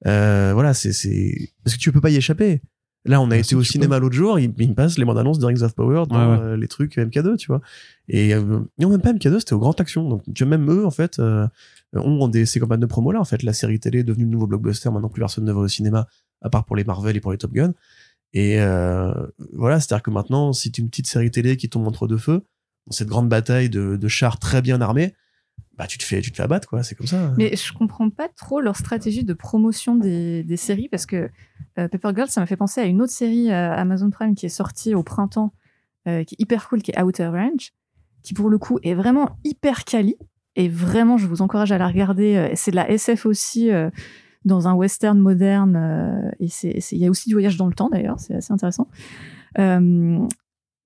Euh, 0.07 0.53
voilà, 0.55 0.73
c'est 0.73 0.93
c'est 0.93 1.51
parce 1.65 1.77
que 1.77 1.81
tu 1.81 1.93
peux 1.93 2.01
pas 2.01 2.09
y 2.11 2.17
échapper. 2.17 2.63
Là, 3.09 3.21
on 3.21 3.31
a 3.31 3.35
Ah, 3.35 3.39
été 3.39 3.49
si, 3.49 3.55
au 3.57 3.63
cinéma 3.65 3.99
l'autre 3.99 4.15
jour, 4.15 4.39
il, 4.39 4.53
il 4.59 4.69
me 4.69 4.75
passe 4.75 4.99
les 4.99 5.05
bandes 5.05 5.19
annonces 5.19 5.39
de 5.39 5.47
Rings 5.47 5.63
of 5.63 5.75
Power 5.75 6.05
dans 6.09 6.15
ouais. 6.17 6.39
euh, 6.41 6.57
les 6.57 6.69
trucs 6.69 6.97
MK2, 6.99 7.37
tu 7.37 7.47
vois. 7.49 7.61
Et 8.09 8.35
euh, 8.35 8.61
non, 8.79 8.91
même 8.91 9.01
pas 9.01 9.13
MK2, 9.13 9.39
c'était 9.41 9.55
au 9.55 9.59
Grand 9.59 9.79
Action. 9.81 10.09
Donc, 10.09 10.23
tu 10.35 10.45
vois, 10.45 10.51
même 10.57 10.71
eux, 10.71 10.87
en 10.87 10.91
fait, 10.91 11.19
euh, 11.19 11.47
ont 11.95 12.29
des 12.29 12.47
ces 12.47 12.61
campagnes 12.61 12.81
de 12.81 12.87
promo 12.87 13.11
là. 13.11 13.21
En 13.21 13.25
fait, 13.25 13.43
la 13.43 13.53
série 13.55 13.81
télé 13.81 14.01
est 14.01 14.05
devenue 14.05 14.25
le 14.25 14.31
nouveau 14.31 14.47
blockbuster. 14.47 14.91
Maintenant, 14.91 15.09
plus 15.09 15.21
personne 15.21 15.45
ne 15.45 15.53
va 15.53 15.61
au 15.61 15.69
cinéma, 15.69 16.07
à 16.43 16.51
part 16.51 16.65
pour 16.65 16.77
les 16.77 16.85
Marvel 16.85 17.17
et 17.17 17.21
pour 17.21 17.33
les 17.33 17.39
Top 17.39 17.53
Gun. 17.53 17.73
Et 18.35 18.61
euh, 18.61 19.13
voilà, 19.55 19.81
c'est-à-dire 19.81 20.03
que 20.03 20.11
maintenant, 20.11 20.53
si 20.53 20.71
tu 20.71 20.83
une 20.83 20.91
petite 20.91 21.07
série 21.07 21.31
télé 21.31 21.57
qui 21.57 21.69
tombe 21.71 21.87
entre 21.87 22.07
deux 22.07 22.19
feux, 22.19 22.43
dans 22.87 22.93
cette 22.93 23.09
grande 23.09 23.29
bataille 23.29 23.71
de, 23.71 23.97
de 23.97 24.09
chars 24.09 24.39
très 24.39 24.61
bien 24.61 24.81
armés, 24.83 25.15
bah 25.79 25.87
tu 25.87 25.97
te 25.97 26.03
fais, 26.03 26.21
tu 26.21 26.33
te 26.33 26.37
fais 26.37 26.43
abattre, 26.43 26.69
quoi. 26.69 26.83
C'est 26.83 26.97
comme 26.97 27.07
ça. 27.07 27.33
Mais 27.39 27.55
je 27.55 27.73
comprends 27.73 28.11
pas 28.11 28.29
trop 28.29 28.61
leur 28.61 28.77
stratégie 28.77 29.23
de 29.23 29.33
promotion 29.33 29.95
des, 29.95 30.43
des 30.43 30.57
séries 30.57 30.89
parce 30.89 31.07
que 31.07 31.31
euh, 31.79 31.87
Paper 31.89 32.11
Girl, 32.17 32.29
ça 32.29 32.41
m'a 32.41 32.47
fait 32.47 32.57
penser 32.57 32.81
à 32.81 32.85
une 32.85 33.01
autre 33.01 33.13
série 33.13 33.51
euh, 33.53 33.73
Amazon 33.73 34.11
Prime 34.11 34.35
qui 34.35 34.47
est 34.47 34.51
sortie 34.51 34.97
au 34.97 35.05
printemps, 35.05 35.53
euh, 36.09 36.25
qui 36.25 36.35
est 36.35 36.43
hyper 36.43 36.69
cool, 36.69 36.83
qui 36.83 36.91
est 36.91 37.01
Outer 37.01 37.29
Range, 37.29 37.73
qui 38.23 38.35
pour 38.35 38.51
le 38.51 38.59
coup 38.59 38.81
est 38.83 38.95
vraiment 38.95 39.39
hyper 39.45 39.85
quali. 39.85 40.17
Et 40.57 40.69
vraiment, 40.69 41.17
je 41.17 41.29
vous 41.29 41.43
encourage 41.43 41.71
à 41.71 41.79
la 41.79 41.87
regarder. 41.87 42.35
Euh, 42.35 42.51
C'est 42.57 42.73
de 42.73 42.77
la 42.77 42.91
SF 42.91 43.25
aussi, 43.25 43.71
dans 44.45 44.67
un 44.67 44.75
western 44.75 45.17
moderne. 45.17 46.33
et 46.41 46.49
il 46.65 46.99
y 46.99 47.07
a 47.07 47.11
aussi 47.11 47.29
du 47.29 47.35
voyage 47.37 47.57
dans 47.57 47.69
le 47.69 47.75
temps 47.75 47.89
d'ailleurs, 47.89 48.19
c'est 48.19 48.35
assez 48.35 48.53
intéressant. 48.53 48.89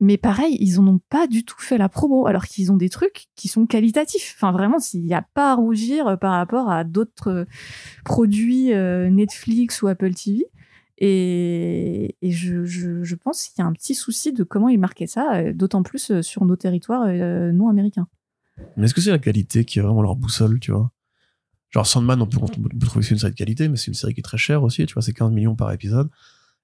Mais 0.03 0.17
pareil, 0.17 0.57
ils 0.59 0.81
en 0.81 0.87
ont 0.89 1.01
pas 1.11 1.29
du 1.29 1.45
tout 1.45 1.61
fait 1.61 1.79
la 1.79 1.89
promo, 1.89 2.27
alors 2.27 2.47
qu'ils 2.47 2.73
ont 2.73 2.77
des 2.77 2.89
trucs 2.89 3.27
qui 3.37 3.47
sont 3.47 3.67
qualitatifs. 3.67 4.35
Enfin, 4.37 4.51
vraiment, 4.51 4.81
s'il 4.81 5.05
n'y 5.05 5.15
a 5.15 5.25
pas 5.33 5.53
à 5.53 5.55
rougir 5.55 6.19
par 6.19 6.33
rapport 6.33 6.69
à 6.69 6.83
d'autres 6.83 7.47
produits 8.05 8.75
euh, 8.75 9.11
Netflix 9.11 9.81
ou 9.81 9.87
Apple 9.87 10.13
TV. 10.13 10.47
Et, 10.99 12.17
je, 12.21 13.15
pense 13.15 13.47
qu'il 13.47 13.63
y 13.63 13.65
a 13.65 13.69
un 13.69 13.73
petit 13.73 13.95
souci 13.95 14.33
de 14.33 14.43
comment 14.43 14.69
ils 14.69 14.79
marquaient 14.79 15.07
ça, 15.07 15.37
euh, 15.37 15.53
d'autant 15.53 15.85
plus 15.85 16.11
euh, 16.11 16.21
sur 16.21 16.45
nos 16.47 16.57
territoires 16.57 17.07
non 17.53 17.69
américains. 17.69 18.09
Mais 18.77 18.87
est-ce 18.87 18.95
que 18.95 19.01
c'est 19.01 19.13
la 19.13 19.21
qualité 19.21 19.65
qui 19.65 19.79
est 19.79 19.83
vraiment 19.83 20.03
leur 20.03 20.17
boussole, 20.17 20.59
tu 20.59 20.73
vois? 20.73 20.91
Genre 21.71 21.87
Sandman, 21.87 22.21
on 22.21 22.27
peut, 22.27 22.39
on 22.43 22.49
peut 22.49 22.87
trouver 22.87 23.03
que 23.03 23.07
c'est 23.07 23.15
une 23.15 23.21
série 23.21 23.33
de 23.33 23.39
qualité, 23.39 23.69
mais 23.69 23.77
c'est 23.77 23.87
une 23.87 23.95
série 23.95 24.15
qui 24.15 24.21
est 24.21 24.25
très 24.25 24.37
chère 24.37 24.65
aussi, 24.65 24.85
tu 24.85 24.95
vois, 24.95 25.03
c'est 25.03 25.13
15 25.13 25.31
millions 25.31 25.55
par 25.55 25.71
épisode. 25.71 26.11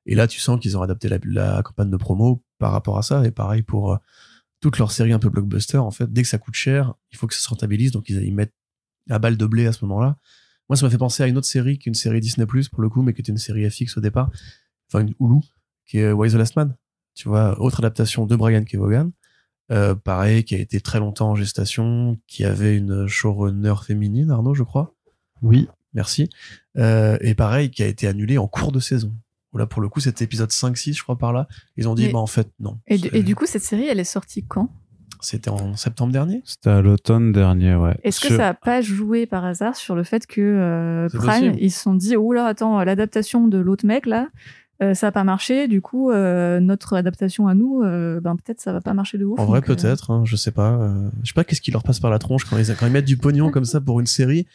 Et 0.09 0.15
là, 0.15 0.27
tu 0.27 0.41
sens 0.41 0.59
qu'ils 0.59 0.77
ont 0.77 0.83
adapté 0.83 1.09
la, 1.09 1.19
la, 1.25 1.63
campagne 1.63 1.91
de 1.91 1.97
promo 1.97 2.43
par 2.59 2.73
rapport 2.73 2.99
à 2.99 3.03
ça. 3.03 3.25
Et 3.27 3.31
pareil 3.31 3.63
pour 3.63 3.93
euh, 3.93 3.97
toutes 4.61 4.79
leurs 4.79 4.91
séries 4.91 5.13
un 5.13 5.19
peu 5.19 5.29
blockbuster, 5.29 5.79
en 5.79 5.91
fait, 5.91 6.13
dès 6.13 6.23
que 6.23 6.29
ça 6.29 6.39
coûte 6.39 6.55
cher, 6.55 6.95
il 7.13 7.19
faut 7.19 7.27
que 7.27 7.35
ça 7.35 7.41
se 7.41 7.49
rentabilise, 7.49 7.93
donc 7.93 8.09
ils, 8.09 8.23
ils 8.23 8.35
mettent 8.35 8.55
la 9.07 9.19
balle 9.19 9.37
de 9.37 9.47
blé 9.47 9.67
à 9.67 9.73
ce 9.73 9.85
moment-là. 9.85 10.17
Moi, 10.69 10.77
ça 10.77 10.87
m'a 10.87 10.91
fait 10.91 10.99
penser 10.99 11.23
à 11.23 11.27
une 11.27 11.37
autre 11.39 11.47
série, 11.47 11.79
qui 11.79 11.89
est 11.89 11.91
une 11.91 11.95
série 11.95 12.21
Disney+, 12.21 12.47
pour 12.47 12.83
le 12.83 12.89
coup, 12.89 13.03
mais 13.03 13.13
qui 13.13 13.21
était 13.21 13.33
une 13.33 13.39
série 13.39 13.69
FX 13.71 13.97
au 13.97 14.01
départ, 14.01 14.31
enfin 14.89 15.01
une 15.01 15.15
Hulu, 15.21 15.41
qui 15.87 15.99
est 15.99 16.11
Why 16.11 16.31
the 16.31 16.35
Last 16.35 16.57
Man? 16.57 16.75
Tu 17.15 17.29
vois, 17.29 17.61
autre 17.61 17.81
adaptation 17.81 18.27
de 18.27 18.37
Brian 18.37 18.65
Kevogan. 18.65 19.13
Euh, 19.71 19.95
pareil, 19.95 20.45
qui 20.45 20.55
a 20.55 20.59
été 20.59 20.81
très 20.81 20.99
longtemps 20.99 21.31
en 21.31 21.35
gestation, 21.35 22.19
qui 22.27 22.45
avait 22.45 22.77
une 22.77 23.07
showrunner 23.07 23.75
féminine, 23.85 24.31
Arnaud, 24.31 24.55
je 24.55 24.63
crois. 24.63 24.95
Oui. 25.43 25.69
Merci. 25.95 26.29
Euh, 26.77 27.19
et 27.21 27.35
pareil, 27.35 27.71
qui 27.71 27.83
a 27.83 27.87
été 27.87 28.07
annulé 28.07 28.39
en 28.39 28.47
cours 28.47 28.73
de 28.73 28.81
saison. 28.81 29.13
Là, 29.55 29.67
pour 29.67 29.81
le 29.81 29.89
coup, 29.89 30.01
c'était 30.01 30.25
épisode 30.25 30.51
5-6, 30.51 30.97
je 30.97 31.03
crois, 31.03 31.17
par 31.17 31.33
là. 31.33 31.49
Ils 31.77 31.89
ont 31.89 31.95
dit, 31.95 32.09
bah, 32.11 32.19
en 32.19 32.27
fait, 32.27 32.51
non. 32.61 32.79
Et, 32.87 33.01
et, 33.17 33.23
du 33.23 33.35
coup, 33.35 33.47
cette 33.47 33.63
série, 33.63 33.87
elle 33.87 34.01
est 34.01 34.05
sortie 34.05 34.45
quand? 34.45 34.71
C'était 35.21 35.51
en 35.51 35.75
septembre 35.75 36.13
dernier 36.13 36.43
C'était 36.45 36.71
à 36.71 36.81
l'automne 36.81 37.33
dernier, 37.33 37.75
ouais. 37.75 37.97
Est-ce 38.05 38.21
que 38.21 38.29
ça 38.29 38.37
n'a 38.37 38.55
pas 38.55 38.81
joué 38.83 39.27
par 39.27 39.45
hasard 39.45 39.75
sur 39.75 39.97
le 39.97 40.05
fait 40.05 40.27
que 40.27 40.41
euh, 40.41 41.09
Prime, 41.13 41.55
ils 41.59 41.73
se 41.73 41.81
sont 41.81 41.95
dit, 41.95 42.17
oh 42.17 42.33
là, 42.33 42.47
attends, 42.47 42.83
l'adaptation 42.85 43.49
de 43.49 43.59
l'autre 43.59 43.85
mec, 43.85 44.07
là, 44.07 44.29
euh, 44.81 44.95
ça 44.95 45.09
n'a 45.09 45.13
pas 45.13 45.25
marché, 45.25 45.67
du 45.67 45.81
coup, 45.81 46.11
euh, 46.11 46.61
notre 46.61 46.95
adaptation 46.95 47.49
à 47.49 47.55
nous, 47.55 47.83
euh, 47.83 48.21
ben 48.21 48.37
peut-être 48.37 48.61
ça 48.61 48.73
va 48.73 48.81
pas 48.81 48.95
marcher 48.95 49.19
de 49.19 49.25
ouf. 49.25 49.39
En 49.39 49.45
vrai, 49.45 49.61
peut-être, 49.61 50.13
hein, 50.13 50.23
je 50.25 50.37
sais 50.37 50.53
pas. 50.53 50.95
je 51.23 51.29
sais 51.29 51.35
pas 51.35 51.43
qu'est-ce 51.43 51.61
qui 51.61 51.73
leur 51.73 51.83
passe 51.83 51.99
par 51.99 52.11
la 52.11 52.21
tronche 52.21 52.45
quand 52.45 52.57
ils, 52.57 52.77
quand 52.77 52.87
ils 52.87 52.93
mettent 52.93 53.05
du 53.05 53.17
pognon 53.17 53.51
comme 53.51 53.65
ça 53.65 53.81
pour 53.81 53.99
une 53.99 54.07
série. 54.07 54.47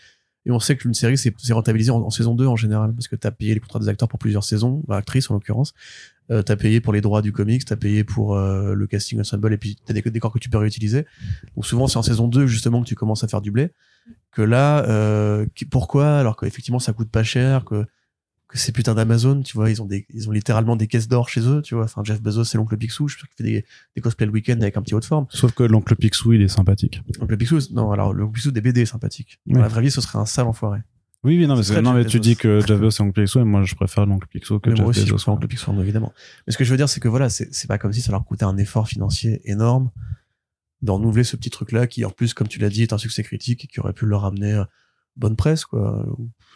Et 0.46 0.52
on 0.52 0.60
sait 0.60 0.76
qu'une 0.76 0.94
série, 0.94 1.18
c'est 1.18 1.54
rentabilisé 1.54 1.92
en, 1.92 2.10
saison 2.10 2.36
2 2.36 2.46
en 2.46 2.56
général, 2.56 2.94
parce 2.94 3.08
que 3.08 3.16
tu 3.16 3.26
as 3.26 3.32
payé 3.32 3.54
les 3.54 3.60
contrats 3.60 3.80
des 3.80 3.88
acteurs 3.88 4.10
pour 4.10 4.20
plusieurs 4.20 4.44
saisons, 4.44 4.84
actrices 4.90 5.30
en 5.32 5.36
l'occurrence. 5.36 5.74
Euh, 6.32 6.44
tu 6.44 6.52
as 6.52 6.56
payé 6.58 6.82
pour 6.82 6.94
les 6.94 7.02
droits 7.02 7.22
du 7.22 7.32
comics, 7.32 7.64
tu 7.64 7.72
as 7.72 7.78
payé 7.78 8.04
pour 8.04 8.36
euh, 8.36 8.74
le 8.74 8.88
casting 8.88 9.20
ensemble, 9.20 9.54
et 9.54 9.58
puis 9.58 9.78
tu 9.86 9.92
as 9.92 9.94
des 9.94 10.02
décors 10.02 10.32
que 10.32 10.40
tu 10.40 10.50
peux 10.50 10.58
réutiliser. 10.58 11.06
Donc 11.56 11.66
souvent, 11.66 11.88
c'est 11.88 11.98
en 11.98 12.04
saison 12.04 12.28
2 12.28 12.46
justement 12.48 12.82
que 12.82 12.88
tu 12.88 12.96
commences 12.96 13.24
à 13.24 13.28
faire 13.28 13.42
du 13.42 13.52
blé. 13.52 13.72
Que 14.32 14.42
là, 14.42 14.86
euh, 14.90 15.46
pourquoi 15.72 16.18
Alors 16.18 16.36
qu'effectivement, 16.36 16.80
ça 16.80 16.92
coûte 16.92 17.10
pas 17.10 17.24
cher, 17.24 17.64
que 17.64 17.86
que 18.54 18.60
ces 18.60 18.72
putains 18.72 18.94
d'Amazon, 18.94 19.42
tu 19.42 19.58
vois, 19.58 19.72
ils 19.72 19.82
ont 19.82 19.88
des, 19.88 20.06
ils 20.14 20.30
ont 20.30 20.32
littéralement 20.32 20.76
des 20.76 20.86
caisses 20.86 21.08
d'or 21.08 21.28
chez 21.28 21.42
eux, 21.42 21.64
tu 21.64 21.74
vois. 21.74 21.86
Enfin, 21.86 22.04
Jeff 22.04 22.22
Bezos, 22.22 22.44
c'est 22.44 22.60
l'oncle 22.60 22.78
Picsou, 22.78 23.08
je 23.08 23.16
suis 23.16 23.22
sûr 23.22 23.28
qu'il 23.28 23.44
fait 23.44 23.52
des, 23.52 23.66
des 23.96 24.02
cosplays 24.02 24.28
le 24.28 24.32
week-end 24.32 24.62
avec 24.62 24.78
un 24.78 24.84
petit 24.84 24.94
haut 24.94 25.00
de 25.00 25.06
forme. 25.06 25.26
Sauf 25.30 25.54
que 25.54 25.64
l'oncle 25.64 25.96
Picsou, 25.96 26.34
il 26.34 26.42
est 26.44 26.48
sympathique. 26.48 27.02
L'oncle 27.20 27.36
Picsou, 27.36 27.58
non, 27.72 27.92
alors 27.92 28.14
l'oncle 28.14 28.34
Picsou 28.34 28.52
des 28.52 28.62
BD 28.62 28.82
est 28.82 28.86
sympathique. 28.86 29.40
Dans 29.48 29.60
la 29.60 29.68
vraie 29.68 29.82
vie, 29.82 29.90
ce 29.90 30.02
serait 30.02 30.20
un 30.20 30.28
sale 30.28 30.46
enfoiré. 30.46 30.82
Oui, 31.24 31.36
oui, 31.40 31.48
non, 31.48 31.56
mais, 31.56 31.82
non, 31.82 31.94
mais 31.94 32.06
tu 32.06 32.20
dis 32.20 32.36
que 32.36 32.60
Jeff 32.60 32.80
Bezos 32.80 32.92
c'est 32.92 33.02
oncle 33.02 33.20
Picsou, 33.20 33.40
et 33.40 33.44
moi, 33.44 33.64
je 33.64 33.74
préfère 33.74 34.06
l'oncle 34.06 34.28
Picsou 34.28 34.60
que 34.60 34.70
mais 34.70 34.76
Jeff 34.76 34.84
moi 34.84 34.90
aussi, 34.92 35.06
Bezos. 35.06 35.18
je 35.18 35.26
l'oncle 35.32 35.48
Picsou, 35.48 35.82
évidemment. 35.82 36.14
Mais 36.46 36.54
ce 36.54 36.60
que 36.60 36.64
je 36.64 36.70
veux 36.70 36.78
dire, 36.78 36.90
c'est 36.90 37.00
que 37.00 37.08
voilà, 37.08 37.30
c'est 37.30 37.68
pas 37.68 37.80
comme 37.80 37.92
si 37.92 38.02
ça 38.02 38.12
leur 38.12 38.24
coûtait 38.24 38.46
un 38.46 38.58
effort 38.58 38.88
financier 38.88 39.42
énorme 39.46 39.90
d'en 40.84 40.98
renouveler 40.98 41.24
ce 41.24 41.38
petit 41.38 41.50
truc-là 41.50 41.88
qui, 41.88 42.06
en 42.06 42.12
plus, 42.12 42.36
comme 42.36 42.48
tu 42.48 42.60
l'as 42.60 42.70
dit, 42.70 42.84
est 42.84 42.94
un 42.94 43.00
succès 43.00 43.24
critique 43.24 43.64
et 43.64 43.68
qui 43.68 43.80
aurait 43.80 43.94
pu 43.94 44.06
leur 44.06 44.26
amener 44.26 44.62
bonne 45.16 45.36
presse 45.36 45.66
quoi. 45.66 46.06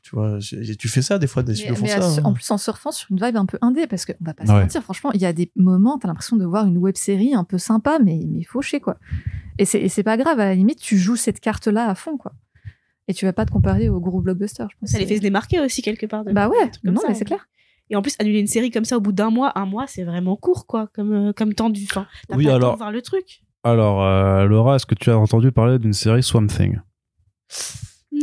Tu 0.04 0.16
vois 0.16 0.40
tu 0.40 0.88
fais 0.88 1.02
ça 1.02 1.20
des 1.20 1.28
fois 1.28 1.44
des 1.44 1.54
mais, 1.54 1.76
font 1.76 1.86
ça 1.86 2.24
en 2.24 2.34
plus 2.34 2.50
en 2.52 2.58
surfant 2.58 2.92
sur 2.92 3.12
une 3.12 3.24
vibe 3.24 3.38
un 3.38 3.46
peu 3.46 3.58
indé 3.62 3.88
parce 3.88 4.06
qu'on 4.06 4.14
va 4.22 4.34
pas 4.34 4.46
se 4.46 4.52
mentir 4.52 4.82
franchement 4.84 5.12
il 5.14 5.22
y 5.22 5.26
a 5.26 5.34
des 5.34 5.52
moments 5.56 5.98
t'as 5.98 6.08
l'impression 6.08 6.38
de 6.38 6.46
voir 6.46 6.66
une 6.66 6.78
web 6.78 6.96
série 6.96 7.34
un 7.34 7.44
peu 7.44 7.58
sympa 7.58 8.00
mais 8.04 8.20
mais 8.28 8.44
fauché 8.44 8.80
quoi. 8.80 8.98
Et 9.60 9.66
c'est 9.66 9.88
c'est 9.90 10.04
pas 10.04 10.18
grave 10.18 10.40
à 10.40 10.46
la 10.46 10.56
limite 10.56 10.80
tu 10.80 10.98
joues 10.98 11.16
cette 11.16 11.40
carte 11.40 11.68
là 11.68 11.90
à 11.90 11.96
fond 11.96 12.18
quoi. 12.18 12.34
Et 13.08 13.14
tu 13.14 13.26
vas 13.26 13.34
pas 13.34 13.46
te 13.46 13.52
comparer 13.52 13.90
au 13.90 14.00
gros 14.00 14.22
blockbuster 14.22 14.66
je 14.70 14.76
pense. 14.80 14.90
Ça 14.90 15.00
les 15.00 15.06
fait 15.06 15.18
se 15.18 15.22
démarquer 15.22 15.60
aussi 15.60 15.82
quelque 15.82 16.06
part 16.06 16.24
de 16.26 16.32
bah 16.32 16.50
ouais 16.50 16.72
non 16.84 17.02
mais 17.08 17.14
c'est 17.14 17.26
clair. 17.26 17.48
Et 17.90 17.96
en 17.96 18.02
plus 18.02 18.16
annuler 18.20 18.40
une 18.40 18.48
série 18.48 18.70
comme 18.70 18.86
ça 18.86 18.98
au 18.98 19.02
bout 19.02 19.14
d'un 19.14 19.30
mois 19.30 19.58
un 19.58 19.66
mois 19.66 19.88
c'est 19.88 20.04
vraiment 20.04 20.36
court 20.36 20.66
quoi 20.66 20.90
comme 20.94 21.14
euh, 21.14 21.34
comme 21.34 21.54
temps 21.54 21.70
du 21.70 21.86
fin 21.86 22.06
oui 22.32 22.46
pas 22.46 22.56
alors 22.56 22.74
de 22.74 22.78
voir 22.78 22.92
le 22.92 23.02
truc. 23.02 23.44
Alors 23.64 24.04
euh, 24.04 24.46
Laura 24.46 24.76
est-ce 24.76 24.86
que 24.86 24.96
tu 24.96 25.10
as 25.10 25.18
entendu 25.18 25.52
parler 25.52 25.80
d'une 25.80 25.94
série 25.94 26.24
Swamp 26.24 26.48
Thing? 26.48 26.80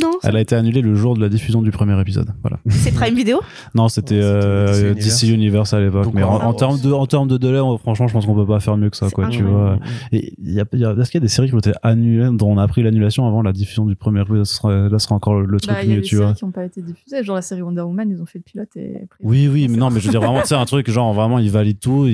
Non. 0.01 0.13
Elle 0.23 0.37
a 0.37 0.41
été 0.41 0.55
annulée 0.55 0.81
le 0.81 0.95
jour 0.95 1.15
de 1.15 1.21
la 1.21 1.29
diffusion 1.29 1.63
du 1.63 1.71
premier 1.71 1.99
épisode. 2.01 2.29
Voilà. 2.43 2.59
C'est 2.69 2.93
Prime 2.93 3.15
Video 3.15 3.41
Non, 3.75 3.89
c'était 3.89 4.21
euh, 4.21 4.95
DC 4.95 5.25
Universe 5.25 5.73
à 5.73 5.81
l'époque. 5.81 6.09
Mais 6.13 6.23
en, 6.23 6.35
en 6.35 6.55
termes 6.55 6.81
de, 6.81 6.93
en 6.93 7.07
termes 7.07 7.29
de 7.29 7.37
délai, 7.37 7.61
franchement, 7.79 8.07
je 8.07 8.13
pense 8.13 8.27
qu'on 8.27 8.35
peut 8.35 8.47
pas 8.47 8.61
faire 8.61 8.77
mieux 8.77 8.91
que 8.91 8.97
ça, 8.97 9.11
quoi. 9.11 9.29
Tu 9.29 9.43
vois. 9.43 9.79
Et 10.13 10.35
il 10.39 10.53
y 10.53 10.61
a, 10.61 10.65
y 10.73 10.85
a, 10.85 10.93
est-ce 10.93 11.11
qu'il 11.11 11.21
y 11.21 11.23
a 11.23 11.27
des 11.27 11.29
séries 11.29 11.49
qui 11.49 11.55
ont 11.55 11.59
été 11.59 11.73
annulées, 11.83 12.29
dont 12.33 12.49
on 12.49 12.59
a 12.59 12.63
appris 12.63 12.83
l'annulation 12.83 13.27
avant 13.27 13.43
la 13.43 13.53
diffusion 13.53 13.87
du 13.87 13.97
premier 13.97 14.23
épisode? 14.23 14.45
Ce 14.45 14.55
sera, 14.57 14.89
là, 14.89 14.99
ce 14.99 15.07
sera 15.07 15.15
encore 15.15 15.41
le 15.41 15.61
truc 15.61 15.75
bah, 15.75 15.85
mieux, 15.85 16.01
tu 16.03 16.17
vois. 16.17 16.25
Il 16.25 16.29
y 16.29 16.31
a 16.31 16.31
des 16.31 16.35
séries 16.35 16.35
qui 16.35 16.45
n'ont 16.45 16.51
pas 16.51 16.65
été 16.65 16.83
diffusées. 16.83 17.25
Genre 17.25 17.37
la 17.37 17.43
série 17.43 17.63
Wonder 17.63 17.83
Woman, 17.83 18.11
ils 18.11 18.21
ont 18.21 18.27
fait 18.27 18.39
le 18.39 18.45
pilote 18.45 18.77
et. 18.77 19.07
Oui, 19.23 19.49
oui, 19.49 19.69
mais 19.69 19.77
non, 19.77 19.91
mais 19.91 20.01
je 20.01 20.07
veux 20.07 20.11
dire 20.11 20.21
vraiment, 20.21 20.43
c'est 20.45 20.55
un 20.55 20.65
truc 20.65 20.91
genre 20.91 21.13
vraiment, 21.13 21.39
ils 21.39 21.51
valident 21.51 21.81
tout. 21.81 22.07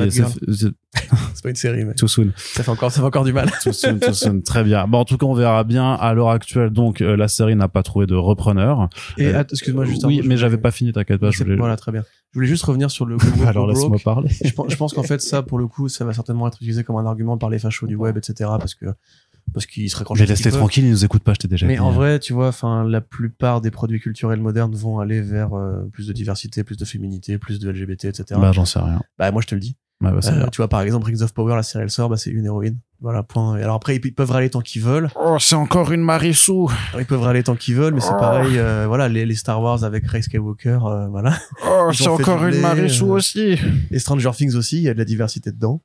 c'est 1.35 1.43
pas 1.43 1.51
une 1.51 1.57
série, 1.57 1.85
mais. 1.85 1.95
Too 1.95 2.09
soon. 2.09 2.33
Ça 2.37 2.63
fait 2.63 2.71
encore, 2.71 2.91
ça 2.91 3.01
fait 3.01 3.07
encore 3.07 3.25
du 3.25 3.33
mal. 3.33 3.51
too 3.63 3.73
soon, 3.73 3.99
too 3.99 4.13
soon. 4.13 4.41
Très 4.41 4.65
bien. 4.65 4.87
Bon, 4.89 4.99
en 4.99 5.05
tout 5.05 5.17
cas, 5.17 5.27
on 5.27 5.35
verra 5.35 5.63
bien. 5.63 5.93
À 5.95 6.15
l'heure 6.15 6.31
actuelle, 6.31 6.71
donc, 6.71 7.01
euh, 7.01 7.17
la 7.17 7.29
série 7.29 7.55
n'a 7.55 7.69
pas 7.69 7.83
trouvé 7.83 8.07
de 8.07 8.17
repreneur. 8.17 8.89
Et 9.17 9.27
euh, 9.27 9.45
excuse-moi 9.51 9.85
juste. 9.85 10.05
Oui, 10.05 10.23
mais 10.25 10.37
j'avais 10.37 10.59
pas 10.59 10.71
fini, 10.73 10.93
t'inquiète 10.93 11.21
pas. 11.21 11.31
Je 11.31 11.45
voulais... 11.45 11.57
Voilà, 11.57 11.77
très 11.77 11.93
bien. 11.93 12.05
Je 12.33 12.39
voulais 12.39 12.49
juste 12.49 12.65
revenir 12.65 12.91
sur 12.91 13.07
le. 13.07 13.17
Alors 13.47 13.69
laisse-moi 13.69 13.99
parler. 14.05 14.31
je 14.45 14.53
pense, 14.53 14.71
je 14.71 14.77
pense 14.77 14.93
qu'en 14.93 15.03
fait, 15.03 15.21
ça, 15.21 15.43
pour 15.43 15.59
le 15.59 15.67
coup, 15.69 15.89
ça 15.89 16.05
va 16.05 16.13
certainement 16.13 16.49
être 16.49 16.57
utilisé 16.57 16.83
comme 16.83 16.97
un 16.97 17.07
argument 17.07 17.39
par 17.39 17.51
les 17.51 17.59
fachos 17.59 17.87
du 17.87 17.95
web, 17.95 18.17
etc. 18.17 18.51
Parce 18.59 18.75
que 18.75 18.87
parce 19.53 19.67
qu'ils 19.67 19.91
seraient 19.91 20.05
Mais 20.17 20.27
laisse-les 20.27 20.53
tranquilles, 20.53 20.85
ils 20.85 20.91
nous 20.91 21.05
écoutent 21.05 21.25
pas, 21.25 21.35
je 21.35 21.39
t'ai 21.39 21.49
déjà 21.49 21.67
Mais 21.67 21.75
dit. 21.75 21.81
en 21.81 21.91
vrai, 21.91 22.19
tu 22.21 22.33
vois, 22.33 22.49
enfin, 22.49 22.85
la 22.85 23.01
plupart 23.01 23.61
des 23.61 23.71
produits 23.71 24.01
culturels 24.01 24.41
modernes 24.41 24.75
vont 24.75 25.01
aller 25.01 25.21
vers 25.21 25.55
euh, 25.55 25.89
plus 25.93 26.07
de 26.07 26.13
diversité, 26.13 26.63
plus 26.63 26.77
de 26.77 26.85
féminité, 26.85 27.39
plus 27.39 27.59
de 27.59 27.71
LGBT, 27.71 28.07
etc. 28.07 28.41
Bah, 28.41 28.53
j'en 28.53 28.65
sais 28.65 28.79
rien. 28.79 29.03
Bah, 29.19 29.31
moi, 29.33 29.43
je 29.43 29.49
te 29.49 29.55
le 29.55 29.61
dis. 29.61 29.77
Bah, 30.01 30.13
bah, 30.13 30.21
euh, 30.25 30.47
tu 30.51 30.57
vois, 30.57 30.69
par 30.69 30.81
exemple, 30.81 31.07
Rings 31.07 31.23
of 31.23 31.35
Power, 31.35 31.55
la 31.55 31.63
série 31.63 31.85
elle 31.85 31.91
sort, 31.91 32.09
bah, 32.09 32.17
c'est 32.17 32.31
une 32.31 32.47
héroïne. 32.47 32.79
Voilà, 33.03 33.23
point. 33.23 33.59
Et 33.59 33.63
alors 33.63 33.77
après, 33.77 33.97
ils 33.97 34.15
peuvent 34.15 34.31
râler 34.31 34.49
tant 34.49 34.61
qu'ils 34.61 34.83
veulent. 34.83 35.11
Oh, 35.15 35.37
c'est 35.39 35.57
encore 35.57 35.93
une 35.93 36.01
Marichou. 36.01 36.71
Ils 36.99 37.05
peuvent 37.05 37.21
râler 37.21 37.43
tant 37.43 37.55
qu'ils 37.55 37.75
veulent, 37.75 37.95
mais 37.95 38.01
c'est 38.01 38.17
pareil, 38.17 38.59
euh, 38.59 38.87
voilà, 38.87 39.09
les, 39.09 39.27
les, 39.27 39.35
Star 39.35 39.61
Wars 39.61 39.85
avec 39.85 40.07
Rey 40.07 40.23
Skywalker, 40.23 40.79
euh, 40.85 41.07
voilà. 41.09 41.39
Oh, 41.67 41.91
c'est 41.93 42.09
encore 42.09 42.45
une 42.47 42.61
Marichou 42.61 43.13
aussi. 43.13 43.59
Et 43.91 43.99
Stranger 43.99 44.31
Things 44.35 44.55
aussi, 44.55 44.79
il 44.79 44.83
y 44.83 44.89
a 44.89 44.95
de 44.95 44.99
la 44.99 45.05
diversité 45.05 45.51
dedans. 45.53 45.83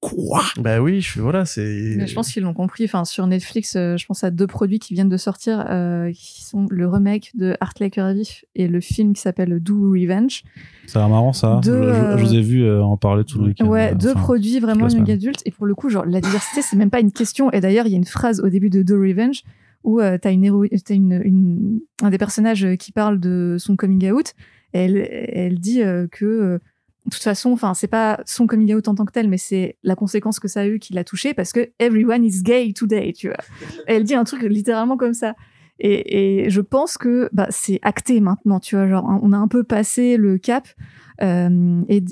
Quoi? 0.00 0.42
Bah 0.58 0.80
oui, 0.80 1.02
je 1.02 1.20
voilà, 1.20 1.44
c'est. 1.44 1.94
Mais 1.98 2.06
je 2.06 2.14
pense 2.14 2.32
qu'ils 2.32 2.42
l'ont 2.42 2.54
compris. 2.54 2.84
Enfin, 2.84 3.04
sur 3.04 3.26
Netflix, 3.26 3.76
euh, 3.76 3.98
je 3.98 4.06
pense 4.06 4.24
à 4.24 4.30
deux 4.30 4.46
produits 4.46 4.78
qui 4.78 4.94
viennent 4.94 5.10
de 5.10 5.16
sortir, 5.18 5.66
euh, 5.68 6.10
qui 6.12 6.42
sont 6.42 6.66
le 6.70 6.88
remake 6.88 7.32
de 7.34 7.54
Art 7.60 7.74
Like 7.80 7.98
a 7.98 8.14
Vif 8.14 8.46
et 8.54 8.66
le 8.66 8.80
film 8.80 9.12
qui 9.12 9.20
s'appelle 9.20 9.60
Do 9.60 9.90
Revenge. 9.90 10.42
Ça 10.86 11.00
a 11.00 11.02
l'air 11.02 11.10
marrant 11.10 11.34
ça. 11.34 11.60
Deux, 11.62 11.92
je, 11.92 12.16
je, 12.16 12.24
vous 12.24 12.34
ai 12.34 12.40
vu 12.40 12.64
euh, 12.64 12.82
en 12.82 12.96
parler 12.96 13.24
tout 13.24 13.40
le 13.40 13.48
week-end. 13.48 13.66
Ouais, 13.66 13.94
deux 13.94 14.12
enfin, 14.12 14.20
produits 14.20 14.58
vraiment 14.58 14.88
young 14.88 15.10
adultes. 15.10 15.42
Et 15.44 15.50
pour 15.50 15.66
le 15.66 15.74
coup, 15.74 15.90
genre 15.90 16.06
la 16.06 16.22
diversité, 16.22 16.62
c'est 16.62 16.76
même 16.76 16.90
pas 16.90 17.00
une 17.00 17.12
question. 17.12 17.52
Et 17.52 17.60
d'ailleurs, 17.60 17.86
il 17.86 17.90
y 17.90 17.94
a 17.94 17.98
une 17.98 18.06
phrase 18.06 18.40
au 18.40 18.48
début 18.48 18.70
de 18.70 18.82
Do 18.82 18.94
Revenge 18.94 19.42
où 19.84 20.00
euh, 20.00 20.16
t'as 20.16 20.32
une, 20.32 20.44
héroïne, 20.44 20.70
as 20.72 20.94
une, 20.94 21.20
une, 21.22 21.80
un 22.02 22.08
des 22.08 22.18
personnages 22.18 22.66
qui 22.78 22.92
parle 22.92 23.20
de 23.20 23.56
son 23.58 23.76
coming 23.76 24.10
out. 24.10 24.32
Elle, 24.72 24.96
elle 24.96 25.58
dit 25.58 25.82
que 26.10 26.58
de 27.06 27.10
toute 27.10 27.22
façon, 27.22 27.52
enfin, 27.52 27.74
c'est 27.74 27.88
pas 27.88 28.20
son 28.26 28.46
coming 28.46 28.74
out 28.74 28.88
en 28.88 28.94
tant 28.94 29.04
que 29.04 29.12
tel, 29.12 29.28
mais 29.28 29.38
c'est 29.38 29.76
la 29.82 29.96
conséquence 29.96 30.38
que 30.38 30.48
ça 30.48 30.60
a 30.60 30.66
eu 30.66 30.78
qui 30.78 30.92
l'a 30.92 31.04
touché 31.04 31.34
parce 31.34 31.52
que 31.52 31.70
everyone 31.78 32.24
is 32.24 32.42
gay 32.42 32.72
today, 32.72 33.12
tu 33.12 33.28
vois. 33.28 33.38
Elle 33.86 34.04
dit 34.04 34.14
un 34.14 34.24
truc 34.24 34.42
littéralement 34.42 34.96
comme 34.96 35.14
ça. 35.14 35.34
Et, 35.78 36.44
et 36.44 36.50
je 36.50 36.60
pense 36.60 36.98
que 36.98 37.30
bah, 37.32 37.46
c'est 37.50 37.78
acté 37.82 38.20
maintenant, 38.20 38.60
tu 38.60 38.76
vois. 38.76 38.86
Genre, 38.86 39.20
on 39.22 39.32
a 39.32 39.36
un 39.36 39.48
peu 39.48 39.64
passé 39.64 40.18
le 40.18 40.36
cap 40.36 40.68
euh, 41.22 41.82
et 41.88 42.04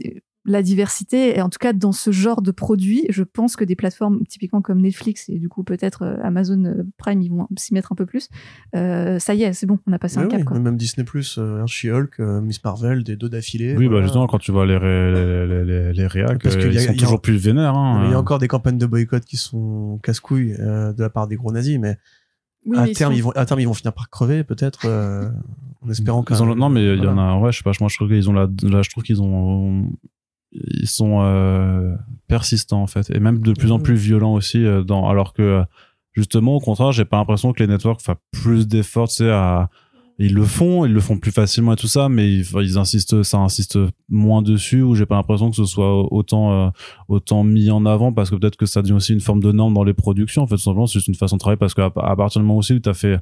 la 0.49 0.63
diversité, 0.63 1.37
et 1.37 1.43
en 1.43 1.49
tout 1.49 1.59
cas 1.61 1.73
dans 1.73 1.93
ce 1.93 2.11
genre 2.11 2.43
de 2.43 2.51
produits, 2.51 3.05
je 3.11 3.23
pense 3.23 3.55
que 3.55 3.65
des 3.65 3.77
plateformes 3.77 4.25
typiquement 4.27 4.61
comme 4.63 4.81
Netflix 4.81 5.29
et 5.29 5.39
du 5.39 5.49
coup 5.49 5.63
peut-être 5.63 6.03
euh, 6.03 6.17
Amazon 6.23 6.85
Prime, 6.97 7.21
ils 7.23 7.29
vont 7.31 7.47
s'y 7.57 7.75
mettre 7.75 7.93
un 7.93 7.95
peu 7.95 8.07
plus. 8.07 8.29
Euh, 8.75 9.19
ça 9.19 9.35
y 9.35 9.43
est, 9.43 9.53
c'est 9.53 9.67
bon, 9.67 9.79
on 9.87 9.93
a 9.93 9.99
passé 9.99 10.19
un 10.19 10.27
cap. 10.27 10.41
Oui, 10.41 10.45
quoi. 10.45 10.59
Même 10.59 10.77
Disney 10.77 11.05
Plus, 11.05 11.37
euh, 11.39 11.65
She-Hulk, 11.67 12.19
euh, 12.21 12.41
Miss 12.41 12.65
Marvel, 12.65 13.05
des 13.05 13.17
deux 13.17 13.29
d'affilée. 13.29 13.77
Oui, 13.77 13.87
voilà. 13.87 14.01
bah 14.01 14.07
justement 14.07 14.27
quand 14.27 14.39
tu 14.39 14.51
vois 14.51 14.67
les 14.67 14.77
ré, 14.77 15.13
les, 15.13 15.65
les, 15.65 15.93
les, 15.93 16.07
réacs, 16.07 16.43
Parce 16.43 16.57
euh, 16.57 16.61
qu'il 16.63 16.73
y 16.73 16.79
a- 16.79 16.81
ils 16.81 16.87
sont 16.87 16.93
y 16.93 16.97
a- 16.97 16.99
toujours 16.99 17.21
plus 17.21 17.37
vénères. 17.37 17.75
Hein. 17.77 18.05
Il 18.07 18.11
y 18.11 18.15
a 18.15 18.19
encore 18.19 18.39
des 18.39 18.49
campagnes 18.49 18.79
de 18.79 18.87
boycott 18.87 19.25
qui 19.25 19.37
sont 19.37 20.01
casse-couilles 20.03 20.55
euh, 20.59 20.93
de 20.93 21.03
la 21.03 21.11
part 21.11 21.29
des 21.29 21.37
gros 21.37 21.53
nazis, 21.53 21.79
mais 21.79 21.99
Oui, 22.67 22.77
à, 22.79 22.83
mais 22.83 22.91
ils 22.91 22.97
terme, 22.97 23.13
sont- 23.13 23.17
ils 23.19 23.23
vont, 23.23 23.31
à 23.33 23.45
terme, 23.47 23.61
ils 23.61 23.67
vont 23.69 23.75
finir 23.75 23.93
par 23.93 24.09
crever, 24.11 24.45
peut-être, 24.45 24.81
euh, 24.87 25.29
en 25.83 25.91
espérant 25.91 26.23
que. 26.23 26.35
Ils 26.35 26.43
ont- 26.43 26.55
non 26.57 26.69
mais 26.71 26.83
il 26.95 27.03
y 27.03 27.07
en 27.07 27.15
Voilà. 27.15 27.33
a. 27.33 27.39
Ouais, 27.39 27.53
je 27.53 27.59
sais 27.59 27.63
pas. 27.65 27.73
Moi 27.81 27.89
je 27.89 27.97
trouve 27.97 28.09
qu'ils 28.09 28.29
ont 28.29 28.33
la. 28.33 28.49
Là, 28.63 28.83
je 28.83 28.91
trouve 28.91 29.05
qu'ils 29.05 29.23
ont 29.23 29.91
ils 30.53 30.89
sont 30.89 31.21
euh, 31.23 31.95
persistants 32.27 32.83
en 32.83 32.87
fait 32.87 33.11
et 33.11 33.21
même 33.21 33.41
de 33.41 33.53
plus 33.53 33.73
en 33.73 33.79
plus 33.79 33.95
violents 33.95 34.35
aussi 34.35 34.65
euh, 34.65 34.83
dans 34.83 35.09
alors 35.09 35.35
que 35.35 35.63
justement 36.13 36.57
au 36.57 36.61
contraire 36.61 36.93
j'ai 36.93 37.05
pas 37.05 37.19
l'impression 37.19 37.53
que 37.53 37.63
les 37.63 37.67
networks 37.67 38.01
fassent 38.01 38.17
plus 38.33 38.67
d'efforts 38.67 39.09
tu 39.09 39.17
sais 39.17 39.31
à 39.31 39.69
ils 40.19 40.35
le 40.35 40.45
font 40.45 40.85
ils 40.85 40.93
le 40.93 41.01
font 41.01 41.19
plus 41.19 41.31
facilement 41.31 41.75
et 41.75 41.77
tout 41.77 41.87
ça 41.87 42.09
mais 42.09 42.33
ils, 42.33 42.47
ils 42.63 42.79
insistent 42.79 43.23
ça 43.23 43.39
insiste 43.39 43.79
moins 44.09 44.43
dessus 44.43 44.83
ou 44.83 44.95
j'ai 44.95 45.07
pas 45.07 45.17
l'impression 45.17 45.51
que 45.51 45.57
ce 45.57 45.67
soit 45.67 46.13
autant 46.13 46.53
euh, 46.53 46.71
autant 47.09 47.45
mis 47.45 47.71
en 47.71 47.85
avant 47.85 48.13
parce 48.13 48.31
que 48.31 48.37
peut-être 48.37 48.57
que 48.57 48.67
ça 48.67 48.81
devient 48.81 48.95
aussi 48.95 49.13
une 49.13 49.21
forme 49.21 49.41
de 49.41 49.53
norme 49.53 49.75
dans 49.75 49.85
les 49.85 49.95
productions 49.95 50.43
en 50.43 50.47
fait 50.47 50.57
tout 50.57 50.63
simplement 50.63 50.87
c'est 50.87 50.95
juste 50.95 51.09
une 51.09 51.15
façon 51.15 51.37
de 51.37 51.41
travailler 51.41 51.59
parce 51.59 51.75
qu'à 51.75 51.87
à 51.97 52.17
partir 52.17 52.41
du 52.41 52.47
moment 52.47 52.59
aussi 52.59 52.73
où 52.73 52.81
t'as 52.81 52.95
fait 52.95 53.21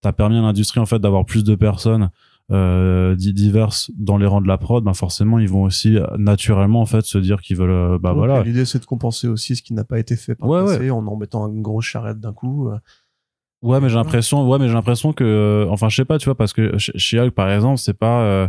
t'as 0.00 0.12
permis 0.12 0.38
à 0.38 0.42
l'industrie 0.42 0.80
en 0.80 0.86
fait 0.86 1.00
d'avoir 1.00 1.26
plus 1.26 1.42
de 1.42 1.56
personnes 1.56 2.10
euh, 2.50 3.14
di- 3.14 3.32
diverses 3.34 3.90
dans 3.98 4.16
les 4.16 4.26
rangs 4.26 4.40
de 4.40 4.48
la 4.48 4.56
prod, 4.58 4.82
ben 4.82 4.94
forcément 4.94 5.38
ils 5.38 5.48
vont 5.48 5.64
aussi 5.64 5.96
euh, 5.98 6.06
naturellement 6.16 6.80
en 6.80 6.86
fait 6.86 7.02
se 7.02 7.18
dire 7.18 7.40
qu'ils 7.42 7.56
veulent, 7.56 7.70
euh, 7.70 7.98
bah 7.98 8.10
Donc, 8.10 8.18
voilà, 8.18 8.42
L'idée, 8.42 8.64
c'est 8.64 8.78
de 8.78 8.86
compenser 8.86 9.28
aussi 9.28 9.54
ce 9.56 9.62
qui 9.62 9.74
n'a 9.74 9.84
pas 9.84 9.98
été 9.98 10.16
fait 10.16 10.34
par 10.34 10.48
Ouais, 10.48 10.60
le 10.60 10.66
passé 10.66 10.90
en 10.90 11.06
en 11.06 11.16
mettant 11.16 11.46
une 11.48 11.60
grosse 11.62 11.84
charrette 11.84 12.20
d'un 12.20 12.32
coup. 12.32 12.68
euh. 12.70 12.78
ouais 13.62 13.80
mais 13.80 13.88
j'ai 13.88 13.96
l'impression, 13.96 14.48
ouais 14.48 14.58
mais 14.58 14.68
j'ai 14.68 14.74
l'impression 14.74 15.12
que, 15.12 15.66
enfin 15.70 15.88
je 15.88 15.96
sais 15.96 16.04
pas, 16.06 16.18
tu 16.18 16.24
vois 16.26 16.36
parce 16.36 16.52
que 16.52 16.72
Hulk 17.16 17.34
par 17.34 17.50
exemple 17.50 17.78
c'est 17.78 17.98
pas 17.98 18.22
euh, 18.22 18.48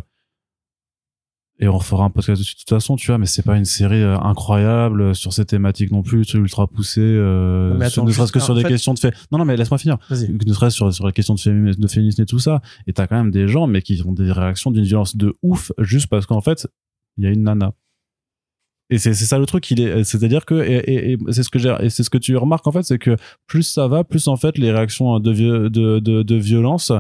et 1.62 1.68
on 1.68 1.78
refera 1.78 2.06
un 2.06 2.10
podcast 2.10 2.40
dessus 2.42 2.56
de 2.56 2.60
toute 2.60 2.70
façon, 2.70 2.96
tu 2.96 3.08
vois, 3.08 3.18
mais 3.18 3.26
c'est 3.26 3.44
pas 3.44 3.58
une 3.58 3.66
série 3.66 4.02
euh, 4.02 4.18
incroyable 4.20 5.02
euh, 5.02 5.14
sur 5.14 5.34
ces 5.34 5.46
thématiques 5.46 5.92
non 5.92 6.02
plus, 6.04 6.24
sais, 6.26 6.38
ultra 6.38 6.68
poussée, 6.68 7.02
euh, 7.02 7.78
sur- 7.90 8.06
ne 8.06 8.12
serait-ce 8.12 8.32
que 8.32 8.40
sur 8.40 8.56
des 8.56 8.62
fait- 8.62 8.70
questions 8.70 8.94
de 8.94 9.00
fait. 9.00 9.14
Non 9.32 9.38
non 9.40 9.46
mais 9.46 9.58
laisse-moi 9.58 9.78
finir. 9.78 9.98
Ne 10.10 10.54
serait-ce 10.54 10.76
sur, 10.76 10.94
sur 10.94 11.06
la 11.06 11.12
question 11.12 11.34
de 11.36 11.40
féminisme, 11.40 11.82
de 11.82 11.88
féminisme 11.88 12.22
et 12.22 12.26
tout 12.26 12.40
ça, 12.40 12.62
et 12.88 12.94
t'as 12.94 13.08
quand 13.08 13.18
même 13.18 13.32
des 13.32 13.48
gens, 13.48 13.68
mais 13.68 13.82
qui 13.82 14.02
ont 14.06 14.14
des 14.14 14.32
réactions 14.32 14.72
d'une 14.72 14.84
violence 14.86 15.16
de 15.18 15.36
ouf, 15.44 15.72
juste 15.80 16.08
parce 16.08 16.26
qu'en 16.26 16.42
fait, 16.42 16.68
il 17.18 17.26
y 17.26 17.28
a 17.28 17.32
une 17.32 17.44
nana. 17.44 17.74
Et 18.92 18.98
c'est 18.98 19.14
c'est 19.14 19.26
ça 19.26 19.38
le 19.38 19.46
truc, 19.46 19.70
il 19.70 19.82
est, 19.82 20.04
c'est-à-dire 20.04 20.46
que, 20.46 20.56
et, 20.56 20.78
et- 20.78 21.12
et 21.14 21.18
c'est 21.30 21.44
ce 21.44 21.50
que 21.52 21.60
j'ai, 21.60 21.76
et 21.82 21.90
c'est 21.92 22.02
ce 22.04 22.10
que 22.10 22.18
tu 22.18 22.36
remarques 22.38 22.66
en 22.66 22.72
fait, 22.72 22.82
c'est 22.82 22.98
que 22.98 23.18
plus 23.46 23.62
ça 23.62 23.88
va, 23.88 24.04
plus 24.04 24.28
en 24.28 24.36
fait 24.36 24.58
les 24.58 24.72
réactions 24.72 25.20
de, 25.20 25.32
de, 25.70 26.00
de 26.24 26.36
violence 26.36 26.92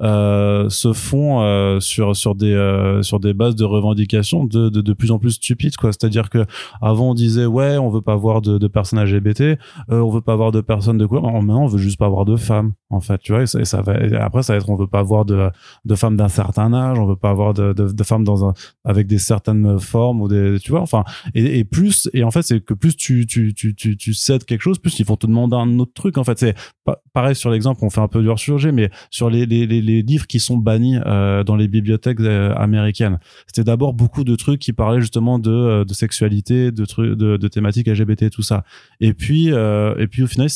euh, 0.00 0.68
se 0.70 0.92
font 0.92 1.42
euh, 1.42 1.78
sur 1.78 2.16
sur 2.16 2.34
des 2.34 2.52
euh, 2.52 3.02
sur 3.02 3.20
des 3.20 3.32
bases 3.32 3.54
de 3.54 3.64
revendication 3.64 4.44
de, 4.44 4.68
de 4.68 4.92
plus 4.92 5.12
en 5.12 5.20
plus 5.20 5.32
stupides 5.32 5.76
quoi. 5.76 5.92
C'est-à-dire 5.92 6.30
que 6.30 6.44
avant 6.82 7.10
on 7.10 7.14
disait 7.14 7.46
ouais 7.46 7.78
on 7.78 7.90
veut 7.90 8.02
pas 8.02 8.14
avoir 8.14 8.42
de, 8.42 8.58
de 8.58 8.66
personnes 8.66 9.00
LGBT, 9.00 9.58
on 9.88 10.10
veut 10.10 10.20
pas 10.20 10.32
avoir 10.32 10.50
de 10.50 10.60
personnes 10.60 10.98
de 10.98 11.06
quoi, 11.06 11.20
maintenant 11.20 11.64
on 11.64 11.66
veut 11.68 11.78
juste 11.78 11.98
pas 11.98 12.06
avoir 12.06 12.24
de 12.24 12.36
femmes 12.36 12.72
en 12.90 13.00
fait, 13.00 13.18
tu 13.18 13.32
vois. 13.32 13.46
Ça, 13.46 13.82
va, 13.82 13.94
après 14.20 14.42
ça 14.42 14.54
va 14.54 14.58
être 14.58 14.68
on 14.68 14.76
veut 14.76 14.86
pas 14.86 15.00
avoir 15.00 15.24
de 15.24 15.50
de 15.84 15.94
femmes 15.94 16.16
d'un 16.16 16.28
certain 16.28 16.72
âge, 16.72 16.98
on 16.98 17.06
veut 17.06 17.16
pas 17.16 17.30
avoir 17.30 17.54
de, 17.54 17.72
de, 17.72 18.04
femmes 18.04 18.24
dans 18.24 18.46
un 18.48 18.54
avec 18.84 19.06
des 19.06 19.18
certaines 19.18 19.78
formes 19.78 20.20
ou 20.20 20.28
des 20.28 20.58
tu 20.60 20.70
vois 20.70 20.80
enfin 20.80 21.04
et, 21.34 21.64
plus 21.64 22.08
et 22.12 22.22
en 22.22 22.30
fait 22.30 22.42
c'est 22.42 22.60
que 22.60 22.74
plus 22.74 22.96
tu 22.96 23.26
tu 23.26 23.54
tu 23.54 23.74
tu 23.74 23.96
tu 23.96 24.14
cèdes 24.14 24.44
quelque 24.44 24.60
chose 24.60 24.78
plus 24.78 24.98
ils 24.98 25.06
vont 25.06 25.16
te 25.16 25.26
demander 25.26 25.56
un 25.56 25.78
autre 25.78 25.92
truc 25.94 26.18
en 26.18 26.24
fait 26.24 26.38
c'est 26.38 26.54
pa- 26.84 27.00
pareil 27.12 27.34
sur 27.34 27.50
l'exemple 27.50 27.80
on 27.82 27.90
fait 27.90 28.00
un 28.00 28.08
peu 28.08 28.22
du 28.22 28.28
hors 28.28 28.38
sujet 28.38 28.72
mais 28.72 28.90
sur 29.10 29.30
les, 29.30 29.46
les 29.84 30.02
livres 30.02 30.26
qui 30.26 30.40
sont 30.40 30.56
bannis 30.56 30.96
euh, 31.06 31.44
dans 31.44 31.56
les 31.56 31.68
bibliothèques 31.68 32.20
euh, 32.20 32.54
américaines. 32.54 33.18
C'était 33.46 33.64
d'abord 33.64 33.94
beaucoup 33.94 34.24
de 34.24 34.34
trucs 34.34 34.60
qui 34.60 34.72
parlaient 34.72 35.00
justement 35.00 35.38
de 35.38 35.50
euh, 35.50 35.84
sexualité 35.92 36.72
de 36.72 36.84
trucs 36.84 37.16
de, 37.16 37.48
thématiques 37.48 37.86
LGBT 37.86 38.30
tout 38.30 38.42
ça. 38.42 38.64
Et 39.00 39.14
puis 39.14 39.48
et 39.48 40.06
puis 40.10 40.22
au 40.22 40.26
final 40.26 40.48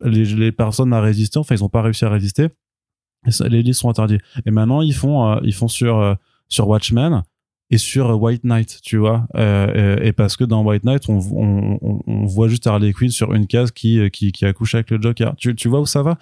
les 0.00 0.52
personnes 0.52 0.92
à 0.92 1.02
enfin 1.36 1.54
ils 1.54 1.62
ont 1.62 1.68
pas 1.68 1.82
réussi 1.82 2.04
à 2.04 2.08
résister. 2.08 2.48
Et 3.26 3.48
les 3.48 3.62
livres 3.62 3.76
sont 3.76 3.88
interdits. 3.88 4.18
Et 4.44 4.50
maintenant 4.50 4.82
ils 4.82 4.94
font 4.94 5.38
ils 5.42 5.54
font 5.54 5.68
sur 5.68 6.16
sur 6.48 6.68
Watchmen 6.68 7.22
et 7.70 7.78
sur 7.78 8.20
White 8.20 8.44
Knight, 8.44 8.80
tu 8.82 8.96
vois. 8.96 9.26
Et, 9.36 10.08
et 10.08 10.12
parce 10.12 10.36
que 10.36 10.44
dans 10.44 10.62
White 10.64 10.84
Knight, 10.84 11.08
on, 11.08 11.18
voit 12.26 12.48
juste 12.48 12.66
Harley 12.66 12.92
Quinn 12.92 13.10
sur 13.10 13.32
une 13.34 13.46
case 13.46 13.70
qui, 13.70 14.10
qui, 14.10 14.32
qui 14.32 14.44
accouche 14.44 14.74
avec 14.74 14.90
le 14.90 15.00
Joker. 15.00 15.34
Tu, 15.36 15.54
tu 15.54 15.68
vois 15.68 15.80
où 15.80 15.86
ça 15.86 16.02
va? 16.02 16.18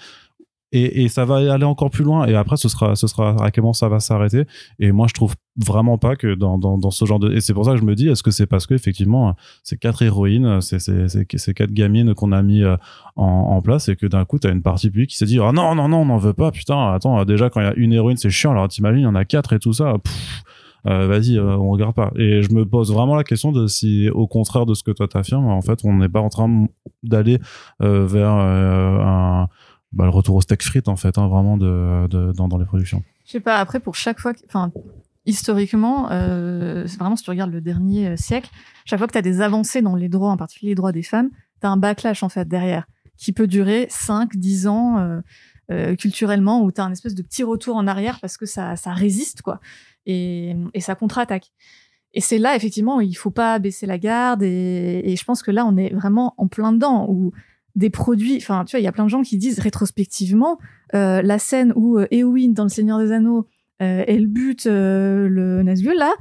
Et, 0.73 1.03
et 1.03 1.09
ça 1.09 1.25
va 1.25 1.37
aller 1.53 1.65
encore 1.65 1.91
plus 1.91 2.05
loin. 2.05 2.27
Et 2.27 2.35
après, 2.35 2.57
ce 2.57 2.69
sera, 2.69 2.95
ce 2.95 3.07
sera 3.07 3.43
à 3.43 3.51
quel 3.51 3.63
moment 3.63 3.73
ça 3.73 3.89
va 3.89 4.01
s'arrêter. 4.01 4.45
Et 4.79 4.93
moi, 4.93 5.07
je 5.09 5.15
trouve 5.15 5.35
vraiment 5.57 5.99
pas 5.99 6.17
que 6.17 6.35
dans, 6.35 6.59
dans, 6.59 6.79
dans 6.79 6.91
ce 6.91 7.05
genre 7.05 7.19
de. 7.19 7.33
Et 7.33 7.41
c'est 7.41 7.55
pour 7.55 7.65
ça 7.65 7.73
que 7.73 7.79
je 7.79 7.85
me 7.85 7.95
dis, 7.95 8.09
est-ce 8.09 8.23
que 8.23 8.31
c'est 8.31 8.47
parce 8.47 8.67
que 8.67 8.75
effectivement, 8.75 9.35
ces 9.63 9.77
quatre 9.77 10.03
héroïnes, 10.03 10.61
c'est 10.61 10.79
c'est 10.79 11.09
ces 11.09 11.55
quatre 11.55 11.73
gamines 11.73 12.15
qu'on 12.15 12.33
a 12.33 12.43
mis 12.43 12.63
euh, 12.63 12.77
en, 13.17 13.61
place, 13.63 13.89
et 13.89 13.97
que 13.97 14.07
d'un 14.07 14.25
coup, 14.25 14.39
t'as 14.39 14.53
une 14.53 14.63
partie 14.63 14.91
publique 14.91 15.11
qui 15.11 15.17
s'est 15.17 15.27
dit, 15.27 15.39
ah 15.41 15.53
non 15.53 15.75
non 15.75 15.89
non, 15.89 15.99
on 15.99 16.07
n'en 16.07 16.19
veut 16.19 16.35
pas. 16.35 16.51
Putain, 16.51 16.93
attends, 16.93 17.25
déjà 17.25 17.51
quand 17.51 17.61
il 17.61 17.65
y 17.65 17.67
a 17.67 17.75
une 17.77 17.93
héroïne, 17.93 18.17
c'est 18.17 18.31
chiant. 18.31 18.53
Alors 18.53 18.69
t'imagines, 18.69 19.01
il 19.01 19.05
y 19.05 19.07
en 19.07 19.15
a 19.15 19.25
quatre 19.25 19.53
et 19.53 19.59
tout 19.59 19.73
ça. 19.73 19.95
Pff, 20.03 20.45
euh, 20.87 21.07
vas-y, 21.07 21.37
euh, 21.37 21.57
on 21.57 21.71
regarde 21.71 21.95
pas. 21.95 22.11
Et 22.17 22.43
je 22.43 22.53
me 22.53 22.65
pose 22.65 22.93
vraiment 22.93 23.15
la 23.15 23.25
question 23.25 23.53
de 23.53 23.67
si, 23.67 24.09
au 24.11 24.27
contraire 24.27 24.67
de 24.67 24.75
ce 24.75 24.83
que 24.83 24.91
toi 24.91 25.09
t'affirmes, 25.09 25.47
en 25.47 25.61
fait, 25.61 25.81
on 25.85 25.95
n'est 25.95 26.09
pas 26.09 26.21
en 26.21 26.29
train 26.29 26.67
d'aller 27.03 27.39
euh, 27.83 28.07
vers 28.07 28.31
un, 28.31 29.49
bah, 29.93 30.05
le 30.05 30.11
retour 30.11 30.37
au 30.37 30.41
steak 30.41 30.63
frites, 30.63 30.89
en 30.89 30.97
fait, 30.97 31.19
hein, 31.19 31.27
vraiment 31.29 31.57
dans, 31.57 32.59
les 32.59 32.65
productions. 32.65 33.03
Je 33.27 33.33
sais 33.33 33.41
pas, 33.41 33.59
après, 33.59 33.81
pour 33.81 33.97
chaque 33.97 34.21
fois, 34.21 34.33
enfin, 34.47 34.73
historiquement, 35.27 36.11
euh, 36.13 36.87
vraiment, 36.99 37.17
si 37.17 37.25
tu 37.25 37.31
regardes 37.31 37.51
le 37.51 37.61
dernier 37.61 38.09
euh, 38.09 38.17
siècle, 38.17 38.51
chaque 38.85 38.99
fois 38.99 39.09
que 39.09 39.13
tu 39.13 39.19
as 39.19 39.23
des 39.23 39.41
avancées 39.41 39.83
dans 39.83 39.97
les 39.97 40.09
droits, 40.09 40.31
en 40.31 40.37
particulier 40.37 40.71
les 40.71 40.77
droits 40.77 40.93
des 40.93 41.03
femmes, 41.03 41.31
tu 41.61 41.67
as 41.67 41.71
un 41.71 41.77
backlash, 41.77 42.23
en 42.23 42.29
fait, 42.29 42.47
derrière, 42.47 42.87
qui 43.17 43.33
peut 43.33 43.49
durer 43.49 43.87
5, 43.91 44.37
10 44.37 44.69
ans, 44.69 44.99
euh, 44.99 45.21
euh, 45.73 45.97
culturellement, 45.97 46.63
où 46.63 46.71
tu 46.71 46.81
as 46.81 46.85
un 46.85 46.93
espèce 46.93 47.17
de 47.17 47.23
petit 47.23 47.43
retour 47.43 47.77
en 47.77 47.87
arrière 47.87 48.21
parce 48.21 48.37
que 48.37 48.47
ça, 48.47 48.75
résiste, 48.87 49.43
quoi. 49.43 49.61
Et, 50.07 50.55
et 50.73 50.81
ça 50.81 50.95
contre-attaque. 50.95 51.51
Et 52.13 52.21
c'est 52.21 52.39
là, 52.39 52.57
effectivement, 52.57 52.97
où 52.97 53.01
il 53.01 53.15
faut 53.15 53.31
pas 53.31 53.59
baisser 53.59 53.87
la 53.87 53.99
garde. 53.99 54.43
Et, 54.43 55.03
et 55.05 55.17
je 55.17 55.25
pense 55.25 55.43
que 55.43 55.51
là, 55.51 55.65
on 55.67 55.77
est 55.77 55.93
vraiment 55.95 56.35
en 56.39 56.49
plein 56.49 56.73
dedans, 56.73 57.07
où 57.09 57.33
des 57.77 57.91
produits, 57.91 58.37
enfin, 58.39 58.65
tu 58.65 58.73
vois, 58.77 58.81
il 58.81 58.85
y 58.85 58.89
a 58.89 58.93
plein 58.93 59.05
de 59.05 59.11
gens 59.11 59.23
qui 59.23 59.37
disent 59.39 59.59
rétrospectivement, 59.61 60.59
euh, 60.95 61.23
la 61.23 61.39
scène 61.39 61.73
où 61.77 61.99
euh, 61.99 62.07
Éowyn 62.11 62.53
dans 62.53 62.65
Le 62.65 62.69
Seigneur 62.69 62.99
des 62.99 63.13
Anneaux, 63.13 63.47
euh, 63.83 64.05
elle 64.07 64.27
bute 64.27 64.67
euh, 64.67 65.29
le 65.29 65.63
Nazgûl 65.63 65.95
là, 65.97 66.13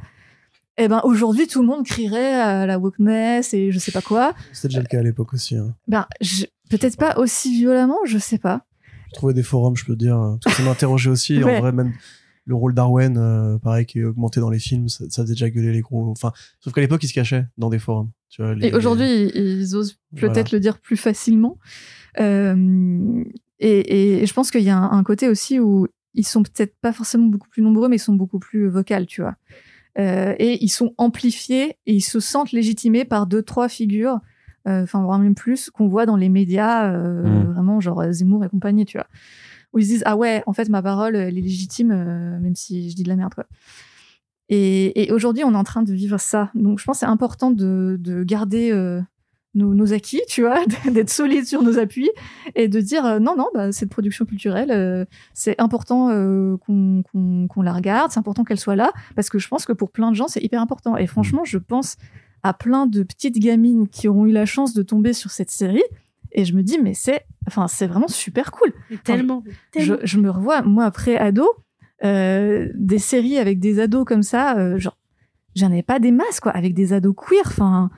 eh 0.78 0.88
ben 0.88 1.02
aujourd'hui 1.04 1.46
tout 1.48 1.62
le 1.62 1.68
monde 1.68 1.86
crierait 1.86 2.34
à 2.36 2.66
la 2.66 2.80
wokeness 2.80 3.54
et 3.54 3.72
je 3.72 3.80
sais 3.80 3.92
pas 3.92 4.02
quoi. 4.02 4.34
C'était 4.54 4.70
déjà 4.70 4.82
le 4.82 4.88
cas 4.88 5.00
à 5.00 5.04
l'époque 5.04 5.34
aussi. 5.34 5.56
hein. 5.58 5.76
Ben 5.88 6.06
peut-être 6.70 6.98
pas 6.98 7.18
aussi 7.18 7.52
violemment, 7.58 7.98
je 8.06 8.18
sais 8.18 8.38
pas. 8.38 8.66
Je 9.10 9.16
trouvais 9.16 9.34
des 9.34 9.44
forums, 9.44 9.76
je 9.76 9.84
peux 9.86 9.94
te 9.94 10.00
dire. 10.00 10.18
euh, 10.22 10.36
Parce 10.44 10.56
que 10.56 10.62
ça 10.62 10.70
m'interrogeait 10.70 11.10
aussi. 11.10 11.44
Ouais. 11.44 11.58
En 11.58 11.62
vrai, 11.62 11.72
même 11.72 11.92
le 12.46 12.56
rôle 12.56 12.74
d'Arwen, 12.74 13.18
euh, 13.18 13.58
pareil, 13.58 13.86
qui 13.86 14.00
est 14.00 14.04
augmenté 14.04 14.40
dans 14.40 14.50
les 14.52 14.60
films, 14.60 14.88
ça, 14.88 15.04
ça 15.10 15.24
faisait 15.24 15.34
déjà 15.34 15.50
gueuler 15.50 15.72
les 15.74 15.82
gros. 15.82 16.10
Enfin, 16.12 16.32
sauf 16.62 16.74
qu'à 16.74 16.82
l'époque, 16.82 17.04
ils 17.04 17.08
se 17.08 17.14
cachaient 17.14 17.46
dans 17.58 17.70
des 17.70 17.80
forums. 17.80 18.12
Tu 18.30 18.42
vois, 18.44 18.54
les- 18.56 18.68
Et 18.68 18.74
aujourd'hui 18.74 19.32
ils, 19.34 19.76
osent 19.76 19.98
peut-être 20.16 20.34
Voilà. 20.34 20.50
le 20.54 20.60
dire 20.60 20.78
plus 20.80 20.98
facilement. 20.98 21.58
Euh, 22.20 23.24
et, 23.60 24.22
et 24.22 24.26
je 24.26 24.34
pense 24.34 24.52
qu'il 24.52 24.62
y 24.62 24.70
a 24.70 24.78
un, 24.78 24.92
un 24.98 25.04
côté 25.04 25.28
aussi 25.28 25.60
où 25.60 25.88
ils 26.14 26.26
sont 26.26 26.44
peut-être 26.44 26.76
pas 26.82 26.92
forcément 26.94 27.28
beaucoup 27.28 27.50
plus 27.50 27.62
nombreux, 27.62 27.88
mais 27.90 27.98
ils 27.98 28.00
sont 28.00 28.16
beaucoup 28.16 28.40
plus 28.40 28.68
vocales, 28.68 29.06
tu 29.06 29.22
vois. 29.22 29.36
Euh, 29.98 30.34
et 30.40 30.64
ils 30.64 30.70
sont 30.70 30.94
amplifiés 30.98 31.76
et 31.86 31.94
ils 31.94 32.02
se 32.02 32.20
sentent 32.20 32.52
légitimés 32.52 33.06
par 33.06 33.28
deux, 33.28 33.42
trois 33.42 33.68
figures, 33.70 34.20
euh, 34.68 34.84
enfin 34.84 35.02
voire 35.04 35.20
même 35.20 35.36
plus, 35.36 35.70
qu'on 35.70 35.88
voit 35.88 36.06
dans 36.06 36.16
les 36.16 36.30
médias, 36.30 36.92
euh, 36.94 37.24
Mm. 37.24 37.52
vraiment 37.54 37.80
genre 37.80 38.02
euh, 38.02 38.12
Zemmour 38.12 38.46
et 38.46 38.50
compagnie, 38.50 38.86
tu 38.86 38.98
vois. 38.98 39.08
Où 39.74 39.80
ils 39.80 39.84
se 39.86 39.90
disent 39.90 40.04
ah 40.06 40.16
ouais, 40.16 40.42
en 40.48 40.54
fait 40.54 40.70
ma 40.70 40.82
parole 40.82 41.16
elle 41.16 41.38
est 41.38 41.42
légitime, 41.42 41.92
euh, 41.92 42.40
même 42.40 42.56
si 42.56 42.90
je 42.90 42.96
dis 42.96 43.04
de 43.04 43.10
la 43.10 43.16
merde 43.16 43.34
quoi. 43.36 43.46
Et, 44.50 45.04
et 45.04 45.12
aujourd'hui 45.12 45.44
on 45.44 45.54
est 45.54 45.58
en 45.58 45.64
train 45.64 45.84
de 45.84 45.94
vivre 45.94 46.20
ça, 46.20 46.50
donc 46.56 46.80
je 46.80 46.86
pense 46.86 46.98
que 46.98 47.00
c'est 47.02 47.06
important 47.06 47.52
de, 47.52 47.98
de 48.00 48.24
garder 48.24 48.72
euh, 48.72 49.00
nos, 49.54 49.76
nos 49.76 49.94
acquis, 49.94 50.22
tu 50.28 50.42
vois, 50.42 50.60
d'être 50.92 51.12
solide 51.12 51.46
sur 51.46 51.62
nos 51.62 51.78
appuis 51.78 52.10
et 52.56 52.68
de 52.68 52.82
dire 52.82 53.06
euh, 53.06 53.20
non 53.20 53.36
non 53.36 53.48
bah, 53.54 53.72
cette 53.72 53.90
production 53.90 54.26
culturelle 54.26 54.72
euh, 54.72 55.06
c'est 55.34 55.60
important 55.62 56.10
qu'on 56.66 57.62
la 57.62 57.74
regarde, 57.74 58.12
c'est 58.12 58.20
important 58.20 58.44
qu'elle 58.44 58.60
soit 58.60 58.76
là 58.76 58.92
parce 59.16 59.30
que 59.30 59.38
je 59.38 59.48
pense 59.48 59.66
que 59.66 59.74
pour 59.74 59.92
plein 59.92 60.10
de 60.10 60.16
gens 60.16 60.28
c'est 60.28 60.44
hyper 60.44 60.62
important 60.62 60.98
et 60.98 61.06
franchement 61.06 61.44
je 61.46 61.60
pense 61.60 61.98
à 62.42 62.54
plein 62.54 62.88
de 62.88 63.04
petites 63.04 63.38
gamines 63.38 63.88
qui 63.88 64.08
auront 64.08 64.26
eu 64.26 64.32
la 64.32 64.46
chance 64.46 64.74
de 64.74 64.82
tomber 64.82 65.14
sur 65.14 65.30
cette 65.30 65.52
série 65.52 65.84
et 66.32 66.46
je 66.46 66.54
me 66.56 66.64
dis 66.64 66.80
mais 66.82 66.94
c'est 66.94 67.26
enfin 67.48 67.68
c'est 67.68 67.88
vraiment 67.88 68.08
super 68.08 68.52
cool. 68.52 68.74
Tellement. 69.04 69.44
Je, 69.46 69.52
tellement. 69.72 69.98
je 70.04 70.20
me 70.20 70.30
revois 70.30 70.62
moi 70.64 70.86
après 70.86 71.18
ado 71.18 71.48
des 72.02 73.00
séries 73.00 73.38
avec 73.38 73.60
des 73.60 73.80
ados 73.80 74.06
comme 74.06 74.24
ça 74.24 74.58
euh, 74.58 74.78
genre 74.78 74.98
j'en 75.56 75.72
ai 75.72 75.84
pas 75.84 76.00
des 76.00 76.12
masses 76.12 76.40
quoi 76.40 76.52
avec 76.52 76.74
des 76.74 76.94
ados 76.94 77.16
queer 77.16 77.44
enfin 77.46 77.90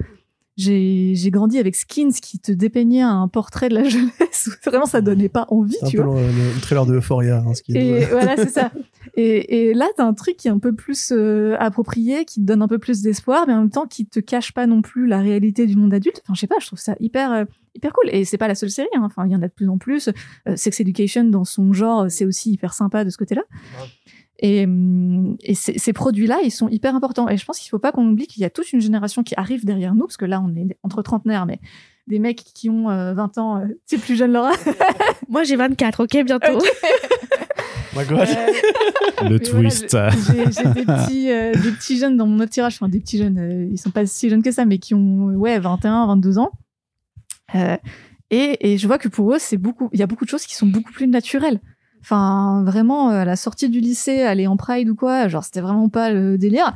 j'ai 0.58 1.14
j'ai 1.16 1.32
grandi 1.32 1.58
avec 1.60 1.76
Skins 1.76 2.12
qui 2.22 2.40
te 2.40 2.52
dépeignait 2.52 3.02
un 3.02 3.28
portrait 3.28 3.70
de 3.70 3.76
la 3.76 3.84
jeunesse 3.90 4.48
où 4.48 4.52
vraiment 4.70 4.86
ça 4.86 5.02
donnait 5.02 5.30
pas 5.30 5.46
envie 5.50 5.76
C'est 5.80 5.86
un 5.86 5.90
tu 5.90 5.98
peu 5.98 6.04
vois 6.04 6.22
le, 6.22 6.28
le- 6.28 6.54
le 6.56 6.62
trailer 6.62 6.86
de 6.86 6.96
Euphoria. 6.96 7.44
Hein, 7.46 7.54
ce 7.54 7.62
qui 7.64 7.78
est- 7.78 8.02
et 8.02 8.06
voilà, 8.06 8.36
c'est 8.38 8.50
ça. 8.60 8.72
Et, 9.18 9.70
et 9.70 9.74
là, 9.74 9.88
t'as 9.98 10.06
un 10.06 10.14
truc 10.14 10.38
qui 10.38 10.48
est 10.48 10.52
un 10.52 10.60
peu 10.60 10.74
plus 10.74 11.12
euh, 11.12 11.56
approprié, 11.60 12.24
qui 12.26 12.40
te 12.40 12.46
donne 12.46 12.62
un 12.62 12.68
peu 12.68 12.80
plus 12.80 13.02
d'espoir, 13.02 13.46
mais 13.48 13.54
en 13.54 13.60
même 13.62 13.70
temps 13.70 13.86
qui 13.88 14.06
te 14.06 14.20
cache 14.20 14.54
pas 14.54 14.68
non 14.68 14.82
plus 14.82 15.08
la 15.08 15.20
réalité 15.20 15.66
du 15.66 15.76
monde 15.76 15.94
adulte. 15.94 16.22
Enfin, 16.24 16.34
je 16.34 16.40
sais 16.42 16.48
pas, 16.48 16.56
je 16.62 16.68
trouve 16.68 16.80
ça 16.80 16.96
hyper 17.00 17.32
euh, 17.32 17.46
hyper 17.76 17.92
cool. 17.94 18.10
Et 18.14 18.24
c'est 18.26 18.38
pas 18.38 18.48
la 18.48 18.56
seule 18.56 18.70
série. 18.72 18.88
hein. 18.96 19.02
Enfin, 19.04 19.26
il 19.26 19.32
y 19.32 19.36
en 19.36 19.42
a 19.42 19.48
de 19.48 19.54
plus 19.54 19.68
en 19.70 19.78
plus. 19.78 20.10
Euh, 20.48 20.56
Sex 20.56 20.80
Education 20.80 21.24
dans 21.26 21.44
son 21.46 21.74
genre, 21.74 22.06
c'est 22.10 22.26
aussi 22.26 22.52
hyper 22.52 22.74
sympa 22.74 23.04
de 23.04 23.10
ce 23.10 23.18
côté-là. 23.18 23.44
Et, 24.44 24.68
et 25.44 25.54
ces, 25.56 25.78
ces 25.78 25.94
produits-là, 25.94 26.40
ils 26.44 26.52
sont 26.52 26.68
hyper 26.68 26.96
importants. 26.96 27.30
Et 27.30 27.38
je 27.38 27.46
pense 27.46 27.60
qu'il 27.60 27.70
faut 27.70 27.80
pas 27.80 27.92
qu'on 27.92 28.08
oublie 28.08 28.26
qu'il 28.28 28.42
y 28.42 28.46
a 28.46 28.50
toute 28.50 28.74
une 28.74 28.82
génération 28.82 29.22
qui 29.24 29.36
arrive 29.38 29.66
derrière 29.66 29.94
nous, 29.94 30.06
parce 30.08 30.18
que 30.18 30.26
là, 30.26 30.44
on 30.44 30.56
est 30.56 30.78
entre 30.84 31.02
trentenaires, 31.04 31.46
mais 31.46 31.60
des 32.08 32.18
mecs 32.20 32.44
qui 32.56 32.70
ont 32.70 32.90
euh, 32.90 33.14
20 33.14 33.38
ans, 33.38 33.58
euh, 33.58 33.68
c'est 33.86 34.00
plus 34.00 34.16
jeune 34.16 34.34
Laura. 34.34 34.52
Moi, 35.30 35.44
j'ai 35.44 35.56
24, 35.56 36.04
ok, 36.04 36.26
bientôt. 36.26 36.60
My 37.96 38.06
God. 38.06 38.28
Euh, 39.22 39.30
Le 39.30 39.38
voilà, 39.38 39.70
twist. 39.70 39.96
j'ai 40.26 40.52
j'ai 40.52 40.74
des 40.74 40.86
petits, 40.86 41.30
euh, 41.30 41.52
des 41.54 41.72
petits 41.74 41.98
jeunes 42.00 42.18
dans 42.18 42.26
mon 42.26 42.40
autre 42.40 42.50
tirage, 42.50 42.74
enfin 42.76 42.90
des 42.90 43.00
petits 43.00 43.20
jeunes, 43.20 43.38
euh, 43.38 43.68
ils 43.72 43.78
sont 43.78 43.92
pas 43.92 44.06
si 44.08 44.30
jeunes 44.30 44.42
que 44.42 44.52
ça, 44.52 44.66
mais 44.66 44.80
qui 44.80 44.96
ont 44.96 45.26
ouais 45.36 45.60
21, 45.60 46.08
22 46.08 46.40
ans. 46.40 46.52
Euh, 47.54 47.78
et, 48.32 48.72
et 48.74 48.78
je 48.80 48.88
vois 48.88 48.98
que 48.98 49.10
pour 49.10 49.34
eux, 49.34 49.38
c'est 49.40 49.58
beaucoup, 49.58 49.90
il 49.94 50.00
y 50.00 50.04
a 50.04 50.08
beaucoup 50.08 50.26
de 50.26 50.30
choses 50.30 50.46
qui 50.46 50.56
sont 50.56 50.66
beaucoup 50.66 50.92
plus 50.92 51.08
naturelles. 51.08 51.60
Enfin, 52.02 52.64
vraiment, 52.66 53.12
euh, 53.12 53.22
à 53.22 53.26
la 53.26 53.36
sortie 53.36 53.70
du 53.70 53.80
lycée, 53.80 54.22
aller 54.24 54.48
en 54.48 54.58
Pride 54.58 54.90
ou 54.90 54.96
quoi, 54.96 55.28
genre 55.28 55.44
c'était 55.44 55.62
vraiment 55.62 55.88
pas 55.90 56.12
le 56.12 56.38
délire. 56.38 56.74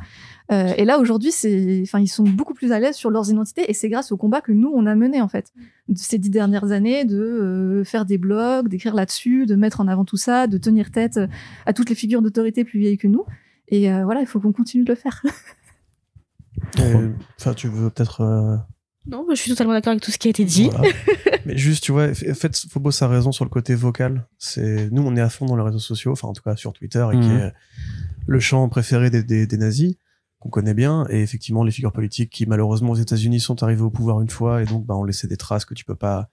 Euh, 0.52 0.72
et 0.76 0.84
là 0.84 1.00
aujourd'hui, 1.00 1.32
c'est, 1.32 1.80
enfin, 1.82 1.98
ils 1.98 2.06
sont 2.06 2.22
beaucoup 2.22 2.54
plus 2.54 2.70
à 2.70 2.78
l'aise 2.78 2.94
sur 2.94 3.10
leurs 3.10 3.28
identités, 3.30 3.68
et 3.68 3.74
c'est 3.74 3.88
grâce 3.88 4.12
au 4.12 4.16
combat 4.16 4.40
que 4.40 4.52
nous 4.52 4.70
on 4.72 4.86
a 4.86 4.94
mené 4.94 5.20
en 5.20 5.26
fait 5.26 5.52
de 5.88 5.98
ces 5.98 6.18
dix 6.18 6.30
dernières 6.30 6.70
années, 6.70 7.04
de 7.04 7.16
euh, 7.18 7.84
faire 7.84 8.04
des 8.04 8.18
blogs, 8.18 8.68
d'écrire 8.68 8.94
là-dessus, 8.94 9.46
de 9.46 9.56
mettre 9.56 9.80
en 9.80 9.88
avant 9.88 10.04
tout 10.04 10.16
ça, 10.16 10.46
de 10.46 10.58
tenir 10.58 10.92
tête 10.92 11.18
à 11.66 11.72
toutes 11.72 11.88
les 11.88 11.96
figures 11.96 12.22
d'autorité 12.22 12.62
plus 12.64 12.78
vieilles 12.78 12.98
que 12.98 13.08
nous. 13.08 13.24
Et 13.68 13.92
euh, 13.92 14.04
voilà, 14.04 14.20
il 14.20 14.26
faut 14.26 14.38
qu'on 14.38 14.52
continue 14.52 14.84
de 14.84 14.90
le 14.90 14.96
faire. 14.96 15.22
Euh, 16.80 17.10
Enfin, 17.38 17.52
tu 17.52 17.68
veux 17.68 17.90
peut-être. 17.90 18.22
euh, 18.22 18.56
Non, 19.06 19.26
je 19.30 19.34
suis 19.34 19.50
totalement 19.50 19.72
d'accord 19.74 19.90
avec 19.90 20.02
tout 20.02 20.10
ce 20.10 20.16
qui 20.18 20.28
a 20.28 20.30
été 20.30 20.44
dit. 20.44 20.70
voilà. 20.70 20.88
Mais 21.46 21.56
juste, 21.56 21.84
tu 21.84 21.92
vois, 21.92 22.08
en 22.08 22.14
fait, 22.34 22.56
Phobos 22.70 23.02
a 23.02 23.08
raison 23.08 23.32
sur 23.32 23.44
le 23.44 23.50
côté 23.50 23.74
vocal. 23.74 24.26
C'est 24.38 24.90
nous, 24.90 25.02
on 25.02 25.14
est 25.16 25.20
à 25.20 25.28
fond 25.30 25.46
dans 25.46 25.56
les 25.56 25.62
réseaux 25.62 25.78
sociaux, 25.78 26.12
enfin 26.12 26.28
en 26.28 26.32
tout 26.32 26.42
cas 26.42 26.56
sur 26.56 26.72
Twitter, 26.72 27.06
et 27.12 27.20
qui 27.20 27.28
Mhm. 27.28 27.36
est 27.38 27.52
le 28.26 28.40
champ 28.40 28.68
préféré 28.68 29.10
des, 29.10 29.22
des, 29.22 29.46
des 29.46 29.56
nazis 29.56 29.94
qu'on 30.40 30.50
connaît 30.50 30.74
bien. 30.74 31.06
Et 31.10 31.22
effectivement, 31.22 31.62
les 31.64 31.70
figures 31.70 31.92
politiques 31.92 32.30
qui 32.30 32.46
malheureusement 32.46 32.90
aux 32.90 32.96
États-Unis 32.96 33.40
sont 33.40 33.62
arrivées 33.62 33.82
au 33.82 33.90
pouvoir 33.90 34.20
une 34.20 34.28
fois, 34.30 34.62
et 34.62 34.64
donc 34.66 34.84
bah, 34.86 34.94
ont 34.96 35.04
laissé 35.04 35.28
des 35.28 35.36
traces 35.36 35.64
que 35.64 35.74
tu 35.74 35.84
peux 35.84 35.94
pas. 35.94 36.28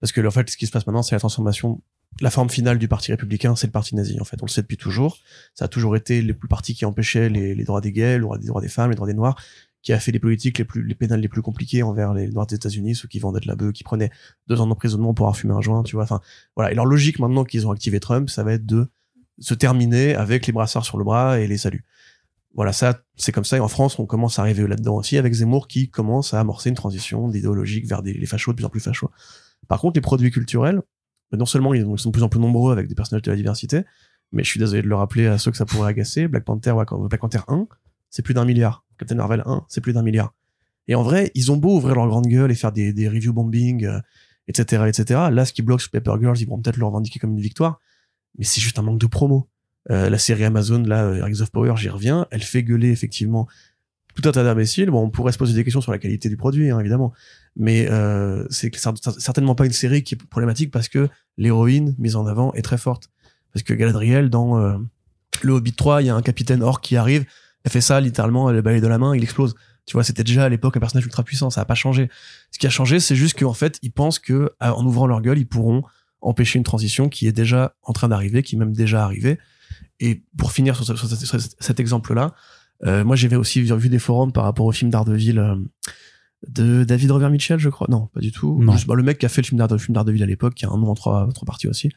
Parce 0.00 0.12
que 0.12 0.24
en 0.26 0.30
fait, 0.30 0.48
ce 0.48 0.56
qui 0.56 0.66
se 0.66 0.72
passe 0.72 0.86
maintenant, 0.86 1.02
c'est 1.02 1.14
la 1.14 1.20
transformation. 1.20 1.82
La 2.20 2.30
forme 2.30 2.50
finale 2.50 2.78
du 2.78 2.88
parti 2.88 3.10
républicain, 3.10 3.56
c'est 3.56 3.66
le 3.68 3.72
parti 3.72 3.96
nazi. 3.96 4.20
En 4.20 4.24
fait, 4.24 4.36
on 4.42 4.44
le 4.46 4.50
sait 4.50 4.60
depuis 4.62 4.76
toujours. 4.76 5.16
Ça 5.54 5.64
a 5.64 5.68
toujours 5.68 5.96
été 5.96 6.20
le 6.20 6.34
parti 6.34 6.74
qui 6.74 6.84
empêchait 6.84 7.30
les, 7.30 7.54
les 7.54 7.64
droits 7.64 7.80
des 7.80 7.90
gays, 7.90 8.16
le 8.18 8.22
droit 8.24 8.36
des 8.38 8.46
droits 8.46 8.60
des 8.60 8.68
femmes, 8.68 8.90
les 8.90 8.96
droits 8.96 9.06
des 9.08 9.14
noirs, 9.14 9.36
qui 9.82 9.92
a 9.92 9.98
fait 9.98 10.12
les 10.12 10.20
politiques 10.20 10.58
les 10.58 10.64
plus 10.64 10.84
les 10.84 10.94
pénales 10.94 11.20
les 11.20 11.28
plus 11.28 11.42
compliquées 11.42 11.82
envers 11.82 12.14
les 12.14 12.28
noirs 12.28 12.46
des 12.46 12.54
États-Unis, 12.54 12.94
ceux 12.94 13.08
qui 13.08 13.18
vendaient 13.18 13.40
de 13.40 13.48
la 13.48 13.56
bœuf, 13.56 13.72
qui 13.72 13.84
prenaient 13.84 14.10
deux 14.46 14.60
ans 14.60 14.66
d'emprisonnement 14.66 15.12
pour 15.12 15.26
avoir 15.26 15.36
fumé 15.36 15.54
un 15.54 15.60
joint, 15.60 15.82
tu 15.82 15.96
vois. 15.96 16.04
Enfin, 16.04 16.20
voilà. 16.56 16.72
Et 16.72 16.74
leur 16.74 16.86
logique 16.86 17.18
maintenant 17.18 17.44
qu'ils 17.44 17.66
ont 17.66 17.72
activé 17.72 18.00
Trump, 18.00 18.30
ça 18.30 18.44
va 18.44 18.52
être 18.52 18.66
de 18.66 18.88
se 19.38 19.54
terminer 19.54 20.14
avec 20.14 20.46
les 20.46 20.52
brassards 20.52 20.84
sur 20.84 20.98
le 20.98 21.04
bras 21.04 21.40
et 21.40 21.46
les 21.46 21.58
saluts. 21.58 21.84
Voilà, 22.54 22.72
ça, 22.72 23.00
c'est 23.16 23.32
comme 23.32 23.44
ça. 23.44 23.56
Et 23.56 23.60
en 23.60 23.68
France, 23.68 23.98
on 23.98 24.06
commence 24.06 24.38
à 24.38 24.42
arriver 24.42 24.66
là-dedans 24.66 24.96
aussi 24.96 25.16
avec 25.16 25.32
Zemmour 25.32 25.68
qui 25.68 25.88
commence 25.88 26.34
à 26.34 26.40
amorcer 26.40 26.68
une 26.68 26.74
transition 26.74 27.30
idéologique 27.32 27.86
vers 27.86 28.02
des, 28.02 28.12
les 28.12 28.26
fachos 28.26 28.52
de 28.52 28.56
plus 28.56 28.64
en 28.64 28.68
plus 28.68 28.80
fachos. 28.80 29.10
Par 29.68 29.80
contre, 29.80 29.94
les 29.96 30.02
produits 30.02 30.30
culturels, 30.30 30.82
non 31.32 31.46
seulement 31.46 31.72
ils 31.72 31.86
sont 31.98 32.10
de 32.10 32.12
plus 32.12 32.22
en 32.22 32.28
plus 32.28 32.40
nombreux 32.40 32.72
avec 32.72 32.88
des 32.88 32.94
personnages 32.94 33.22
de 33.22 33.30
la 33.30 33.36
diversité, 33.36 33.82
mais 34.32 34.44
je 34.44 34.50
suis 34.50 34.60
désolé 34.60 34.82
de 34.82 34.88
le 34.88 34.94
rappeler 34.94 35.26
à 35.26 35.38
ceux 35.38 35.50
que 35.50 35.56
ça 35.56 35.64
pourrait 35.64 35.88
agacer, 35.88 36.28
Black 36.28 36.44
Panther, 36.44 36.74
Black 36.74 37.20
Panther 37.20 37.40
1, 37.48 37.66
c'est 38.12 38.22
plus 38.22 38.34
d'un 38.34 38.44
milliard. 38.44 38.84
Captain 38.98 39.16
Marvel 39.16 39.42
1, 39.44 39.64
c'est 39.68 39.80
plus 39.80 39.92
d'un 39.92 40.02
milliard. 40.02 40.32
Et 40.86 40.94
en 40.94 41.02
vrai, 41.02 41.32
ils 41.34 41.50
ont 41.50 41.56
beau 41.56 41.76
ouvrir 41.76 41.96
leur 41.96 42.06
grande 42.06 42.26
gueule 42.26 42.52
et 42.52 42.54
faire 42.54 42.70
des, 42.70 42.92
des 42.92 43.08
review 43.08 43.32
bombing, 43.32 43.84
euh, 43.84 43.98
etc., 44.46 44.84
etc. 44.86 45.20
Là, 45.32 45.44
ce 45.44 45.52
qui 45.52 45.62
bloque 45.62 45.80
sur 45.80 45.90
Paper 45.90 46.14
Girls, 46.20 46.38
ils 46.38 46.46
vont 46.46 46.60
peut-être 46.60 46.76
le 46.76 46.86
revendiquer 46.86 47.18
comme 47.18 47.32
une 47.32 47.40
victoire, 47.40 47.80
mais 48.38 48.44
c'est 48.44 48.60
juste 48.60 48.78
un 48.78 48.82
manque 48.82 49.00
de 49.00 49.06
promo. 49.06 49.48
Euh, 49.90 50.08
la 50.08 50.18
série 50.18 50.44
Amazon, 50.44 50.82
là, 50.84 51.04
euh, 51.04 51.24
Rings 51.24 51.40
of 51.40 51.50
Power, 51.50 51.74
j'y 51.76 51.88
reviens, 51.88 52.28
elle 52.30 52.42
fait 52.42 52.62
gueuler 52.62 52.90
effectivement 52.90 53.48
tout 54.14 54.28
un 54.28 54.32
tas 54.32 54.44
d'imbéciles. 54.44 54.90
Bon, 54.90 55.02
on 55.02 55.10
pourrait 55.10 55.32
se 55.32 55.38
poser 55.38 55.54
des 55.54 55.64
questions 55.64 55.80
sur 55.80 55.92
la 55.92 55.98
qualité 55.98 56.28
du 56.28 56.36
produit, 56.36 56.70
hein, 56.70 56.78
évidemment, 56.78 57.12
mais 57.56 57.88
euh, 57.90 58.46
c'est 58.50 58.74
certainement 58.76 59.54
pas 59.54 59.66
une 59.66 59.72
série 59.72 60.02
qui 60.02 60.14
est 60.14 60.22
problématique 60.28 60.70
parce 60.70 60.88
que 60.88 61.08
l'héroïne 61.38 61.94
mise 61.98 62.16
en 62.16 62.26
avant 62.26 62.52
est 62.54 62.62
très 62.62 62.78
forte. 62.78 63.08
Parce 63.52 63.62
que 63.62 63.74
Galadriel, 63.74 64.30
dans 64.30 64.58
euh, 64.58 64.78
le 65.42 65.52
Hobbit 65.52 65.74
3, 65.74 66.02
il 66.02 66.06
y 66.06 66.10
a 66.10 66.14
un 66.14 66.22
capitaine 66.22 66.62
orc 66.62 66.80
qui 66.80 66.96
arrive, 66.96 67.24
elle 67.64 67.70
fait 67.70 67.80
ça 67.80 68.00
littéralement, 68.00 68.50
elle 68.50 68.60
balaye 68.62 68.80
de 68.80 68.86
la 68.86 68.98
main, 68.98 69.14
il 69.16 69.22
explose. 69.22 69.54
Tu 69.86 69.94
vois, 69.94 70.04
c'était 70.04 70.22
déjà 70.24 70.44
à 70.44 70.48
l'époque 70.48 70.76
un 70.76 70.80
personnage 70.80 71.04
ultra 71.04 71.22
puissant, 71.24 71.50
ça 71.50 71.60
a 71.60 71.64
pas 71.64 71.74
changé. 71.74 72.08
Ce 72.52 72.58
qui 72.58 72.66
a 72.66 72.70
changé, 72.70 73.00
c'est 73.00 73.16
juste 73.16 73.38
qu'en 73.38 73.52
fait, 73.52 73.78
ils 73.82 73.90
pensent 73.92 74.18
que 74.20 74.50
en 74.60 74.84
ouvrant 74.86 75.06
leur 75.06 75.20
gueule, 75.22 75.38
ils 75.38 75.46
pourront 75.48 75.82
empêcher 76.20 76.58
une 76.58 76.64
transition 76.64 77.08
qui 77.08 77.26
est 77.26 77.32
déjà 77.32 77.74
en 77.82 77.92
train 77.92 78.08
d'arriver, 78.08 78.42
qui 78.44 78.54
est 78.54 78.58
même 78.58 78.72
déjà 78.72 79.04
arrivée. 79.04 79.38
Et 79.98 80.22
pour 80.38 80.52
finir 80.52 80.76
sur, 80.76 80.84
ce- 80.84 80.94
sur 80.96 81.08
ce- 81.08 81.26
sur 81.26 81.40
cet 81.58 81.80
exemple-là, 81.80 82.34
euh, 82.84 83.04
moi 83.04 83.16
j'avais 83.16 83.36
aussi 83.36 83.60
vu, 83.60 83.88
des 83.88 83.98
forums 83.98 84.32
par 84.32 84.44
rapport 84.44 84.66
au 84.66 84.72
film 84.72 84.90
d'Ardeville 84.90 85.38
euh, 85.40 85.56
de 86.48 86.84
David 86.84 87.10
Robert 87.12 87.30
Mitchell, 87.30 87.58
je 87.58 87.68
crois. 87.68 87.86
Non, 87.90 88.06
pas 88.08 88.20
du 88.20 88.32
tout. 88.32 88.60
Non. 88.62 88.72
Juste, 88.72 88.86
bah, 88.86 88.94
le 88.94 89.02
mec 89.02 89.18
qui 89.18 89.26
a 89.26 89.28
fait 89.28 89.42
le 89.42 89.46
film 89.46 89.58
d'Ardeville 89.58 90.22
à 90.22 90.26
l'époque, 90.26 90.54
qui 90.54 90.64
a 90.64 90.70
un 90.70 90.76
nom 90.76 90.88
en 90.90 90.94
trois, 90.94 91.28
trois 91.34 91.46
parties 91.46 91.68
aussi. 91.68 91.90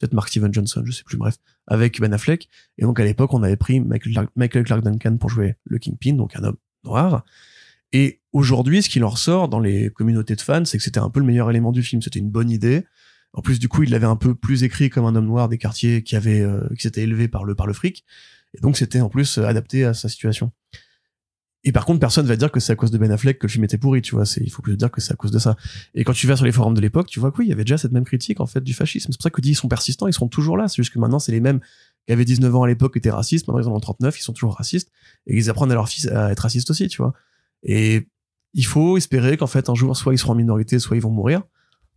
Peut-être 0.00 0.14
Mark 0.14 0.28
Steven 0.30 0.52
Johnson, 0.52 0.82
je 0.84 0.92
sais 0.92 1.04
plus, 1.04 1.18
bref. 1.18 1.36
Avec 1.66 2.00
Ben 2.00 2.12
Affleck. 2.12 2.48
Et 2.78 2.82
donc 2.82 2.98
à 2.98 3.04
l'époque, 3.04 3.32
on 3.34 3.42
avait 3.42 3.56
pris 3.56 3.80
Michael 3.80 4.12
Clark, 4.12 4.30
Michael 4.34 4.64
Clark 4.64 4.82
Duncan 4.82 5.18
pour 5.18 5.28
jouer 5.28 5.54
le 5.64 5.78
Kingpin, 5.78 6.14
donc 6.14 6.34
un 6.36 6.42
homme 6.42 6.56
noir. 6.84 7.24
Et 7.92 8.22
aujourd'hui, 8.32 8.82
ce 8.82 8.88
qu'il 8.88 9.04
en 9.04 9.10
ressort 9.10 9.48
dans 9.48 9.60
les 9.60 9.90
communautés 9.90 10.36
de 10.36 10.40
fans, 10.40 10.64
c'est 10.64 10.78
que 10.78 10.84
c'était 10.84 11.00
un 11.00 11.10
peu 11.10 11.20
le 11.20 11.26
meilleur 11.26 11.50
élément 11.50 11.70
du 11.70 11.82
film. 11.82 12.00
C'était 12.00 12.18
une 12.18 12.30
bonne 12.30 12.50
idée. 12.50 12.84
En 13.34 13.42
plus, 13.42 13.58
du 13.58 13.68
coup, 13.68 13.82
il 13.82 13.90
l'avait 13.90 14.06
un 14.06 14.16
peu 14.16 14.34
plus 14.34 14.62
écrit 14.62 14.90
comme 14.90 15.04
un 15.04 15.14
homme 15.14 15.26
noir 15.26 15.48
des 15.48 15.58
quartiers 15.58 16.02
qui 16.02 16.16
avait, 16.16 16.40
euh, 16.40 16.66
qui 16.74 16.82
s'était 16.82 17.02
élevé 17.02 17.28
par 17.28 17.44
le, 17.44 17.54
par 17.54 17.66
le 17.66 17.74
fric. 17.74 18.04
Et 18.54 18.60
donc, 18.60 18.76
c'était 18.76 19.00
en 19.00 19.08
plus 19.08 19.38
adapté 19.38 19.84
à 19.84 19.94
sa 19.94 20.08
situation. 20.08 20.50
Et 21.62 21.72
par 21.72 21.84
contre, 21.84 22.00
personne 22.00 22.26
va 22.26 22.36
dire 22.36 22.50
que 22.50 22.58
c'est 22.58 22.72
à 22.72 22.76
cause 22.76 22.90
de 22.90 22.96
Ben 22.96 23.10
Affleck 23.12 23.38
que 23.38 23.46
le 23.46 23.50
film 23.50 23.64
était 23.64 23.76
pourri, 23.76 24.00
tu 24.00 24.14
vois. 24.14 24.24
Il 24.40 24.50
faut 24.50 24.62
plus 24.62 24.76
dire 24.76 24.90
que 24.90 25.00
c'est 25.02 25.12
à 25.12 25.16
cause 25.16 25.30
de 25.30 25.38
ça. 25.38 25.56
Et 25.94 26.04
quand 26.04 26.14
tu 26.14 26.26
vas 26.26 26.36
sur 26.36 26.46
les 26.46 26.52
forums 26.52 26.72
de 26.72 26.80
l'époque, 26.80 27.06
tu 27.08 27.20
vois 27.20 27.32
que 27.32 27.42
il 27.42 27.48
y 27.48 27.52
avait 27.52 27.64
déjà 27.64 27.76
cette 27.76 27.92
même 27.92 28.04
critique, 28.04 28.40
en 28.40 28.46
fait, 28.46 28.62
du 28.62 28.72
fascisme. 28.72 29.12
C'est 29.12 29.18
pour 29.18 29.22
ça 29.22 29.30
que 29.30 29.40
dit, 29.42 29.50
ils 29.50 29.54
sont 29.54 29.68
persistants, 29.68 30.06
ils 30.06 30.14
seront 30.14 30.28
toujours 30.28 30.56
là. 30.56 30.68
C'est 30.68 30.76
juste 30.76 30.92
que 30.92 30.98
maintenant, 30.98 31.18
c'est 31.18 31.32
les 31.32 31.40
mêmes 31.40 31.60
qui 32.06 32.14
avaient 32.14 32.24
19 32.24 32.54
ans 32.56 32.62
à 32.62 32.66
l'époque 32.66 32.94
qui 32.94 32.98
étaient 32.98 33.10
racistes. 33.10 33.46
Maintenant, 33.46 33.62
ils 33.62 33.68
en 33.68 33.74
ont 33.74 33.80
39, 33.80 34.18
ils 34.18 34.22
sont 34.22 34.32
toujours 34.32 34.56
racistes. 34.56 34.90
Et 35.26 35.36
ils 35.36 35.50
apprennent 35.50 35.70
à 35.70 35.74
leurs 35.74 35.88
fils 35.88 36.08
à 36.08 36.32
être 36.32 36.40
racistes 36.40 36.70
aussi, 36.70 36.88
tu 36.88 37.02
vois. 37.02 37.12
Et 37.62 38.08
il 38.54 38.64
faut 38.64 38.96
espérer 38.96 39.36
qu'en 39.36 39.46
fait, 39.46 39.68
un 39.68 39.74
jour, 39.74 39.94
soit 39.96 40.14
ils 40.14 40.18
seront 40.18 40.32
en 40.32 40.36
minorité, 40.36 40.78
soit 40.78 40.96
ils 40.96 41.02
vont 41.02 41.10
mourir. 41.10 41.42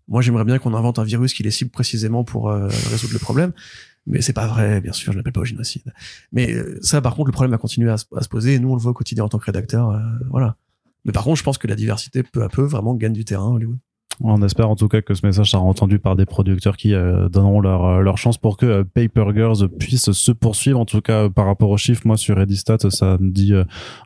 Moi, 0.09 0.21
j'aimerais 0.21 0.43
bien 0.43 0.59
qu'on 0.59 0.73
invente 0.73 0.99
un 0.99 1.05
virus 1.05 1.33
qui 1.33 1.43
les 1.43 1.51
cible 1.51 1.71
précisément 1.71 2.25
pour 2.25 2.49
euh, 2.49 2.67
résoudre 2.91 3.13
le 3.13 3.19
problème. 3.19 3.53
Mais 4.05 4.21
c'est 4.21 4.33
pas 4.33 4.47
vrai, 4.47 4.81
bien 4.81 4.91
sûr, 4.93 5.13
je 5.13 5.17
l'appelle 5.17 5.33
pas 5.33 5.41
au 5.41 5.45
génocide. 5.45 5.93
Mais 6.31 6.51
euh, 6.53 6.77
ça, 6.81 7.01
par 7.01 7.15
contre, 7.15 7.27
le 7.27 7.31
problème 7.33 7.53
à, 7.89 7.97
se- 7.97 8.05
à 8.15 8.21
se 8.21 8.29
poser. 8.29 8.55
Et 8.55 8.59
nous, 8.59 8.69
on 8.71 8.75
le 8.75 8.81
voit 8.81 8.91
au 8.91 8.93
quotidien 8.93 9.23
en 9.23 9.29
tant 9.29 9.39
que 9.39 9.45
rédacteur. 9.45 9.89
euh, 9.91 9.99
voilà. 10.29 10.57
Mais 11.05 11.11
par 11.13 11.23
contre, 11.23 11.37
je 11.39 11.43
pense 11.43 11.57
que 11.57 11.67
la 11.67 11.75
diversité, 11.75 12.23
peu 12.23 12.43
à 12.43 12.49
peu, 12.49 12.63
vraiment 12.63 12.95
gagne 12.95 13.13
du 13.13 13.25
terrain 13.25 13.47
à 13.47 13.49
Hollywood. 13.55 13.77
On 14.21 14.41
espère 14.43 14.69
en 14.69 14.75
tout 14.75 14.87
cas 14.87 15.01
que 15.01 15.13
ce 15.15 15.25
message 15.25 15.51
sera 15.51 15.63
entendu 15.63 15.97
par 15.97 16.15
des 16.15 16.25
producteurs 16.25 16.77
qui 16.77 16.93
euh, 16.93 17.29
donneront 17.29 17.61
leur, 17.61 17.85
euh, 17.85 18.01
leur 18.01 18.17
chance 18.17 18.37
pour 18.37 18.57
que 18.57 18.65
euh, 18.65 18.83
Paper 18.83 19.25
Girls 19.33 19.67
puisse 19.79 20.11
se 20.11 20.31
poursuivre. 20.31 20.79
En 20.79 20.85
tout 20.85 21.01
cas, 21.01 21.23
euh, 21.23 21.29
par 21.29 21.45
rapport 21.45 21.69
aux 21.71 21.77
chiffres, 21.77 22.03
moi 22.05 22.15
sur 22.15 22.39
Edistat, 22.39 22.77
ça 22.89 23.17
me 23.19 23.31
dit 23.31 23.53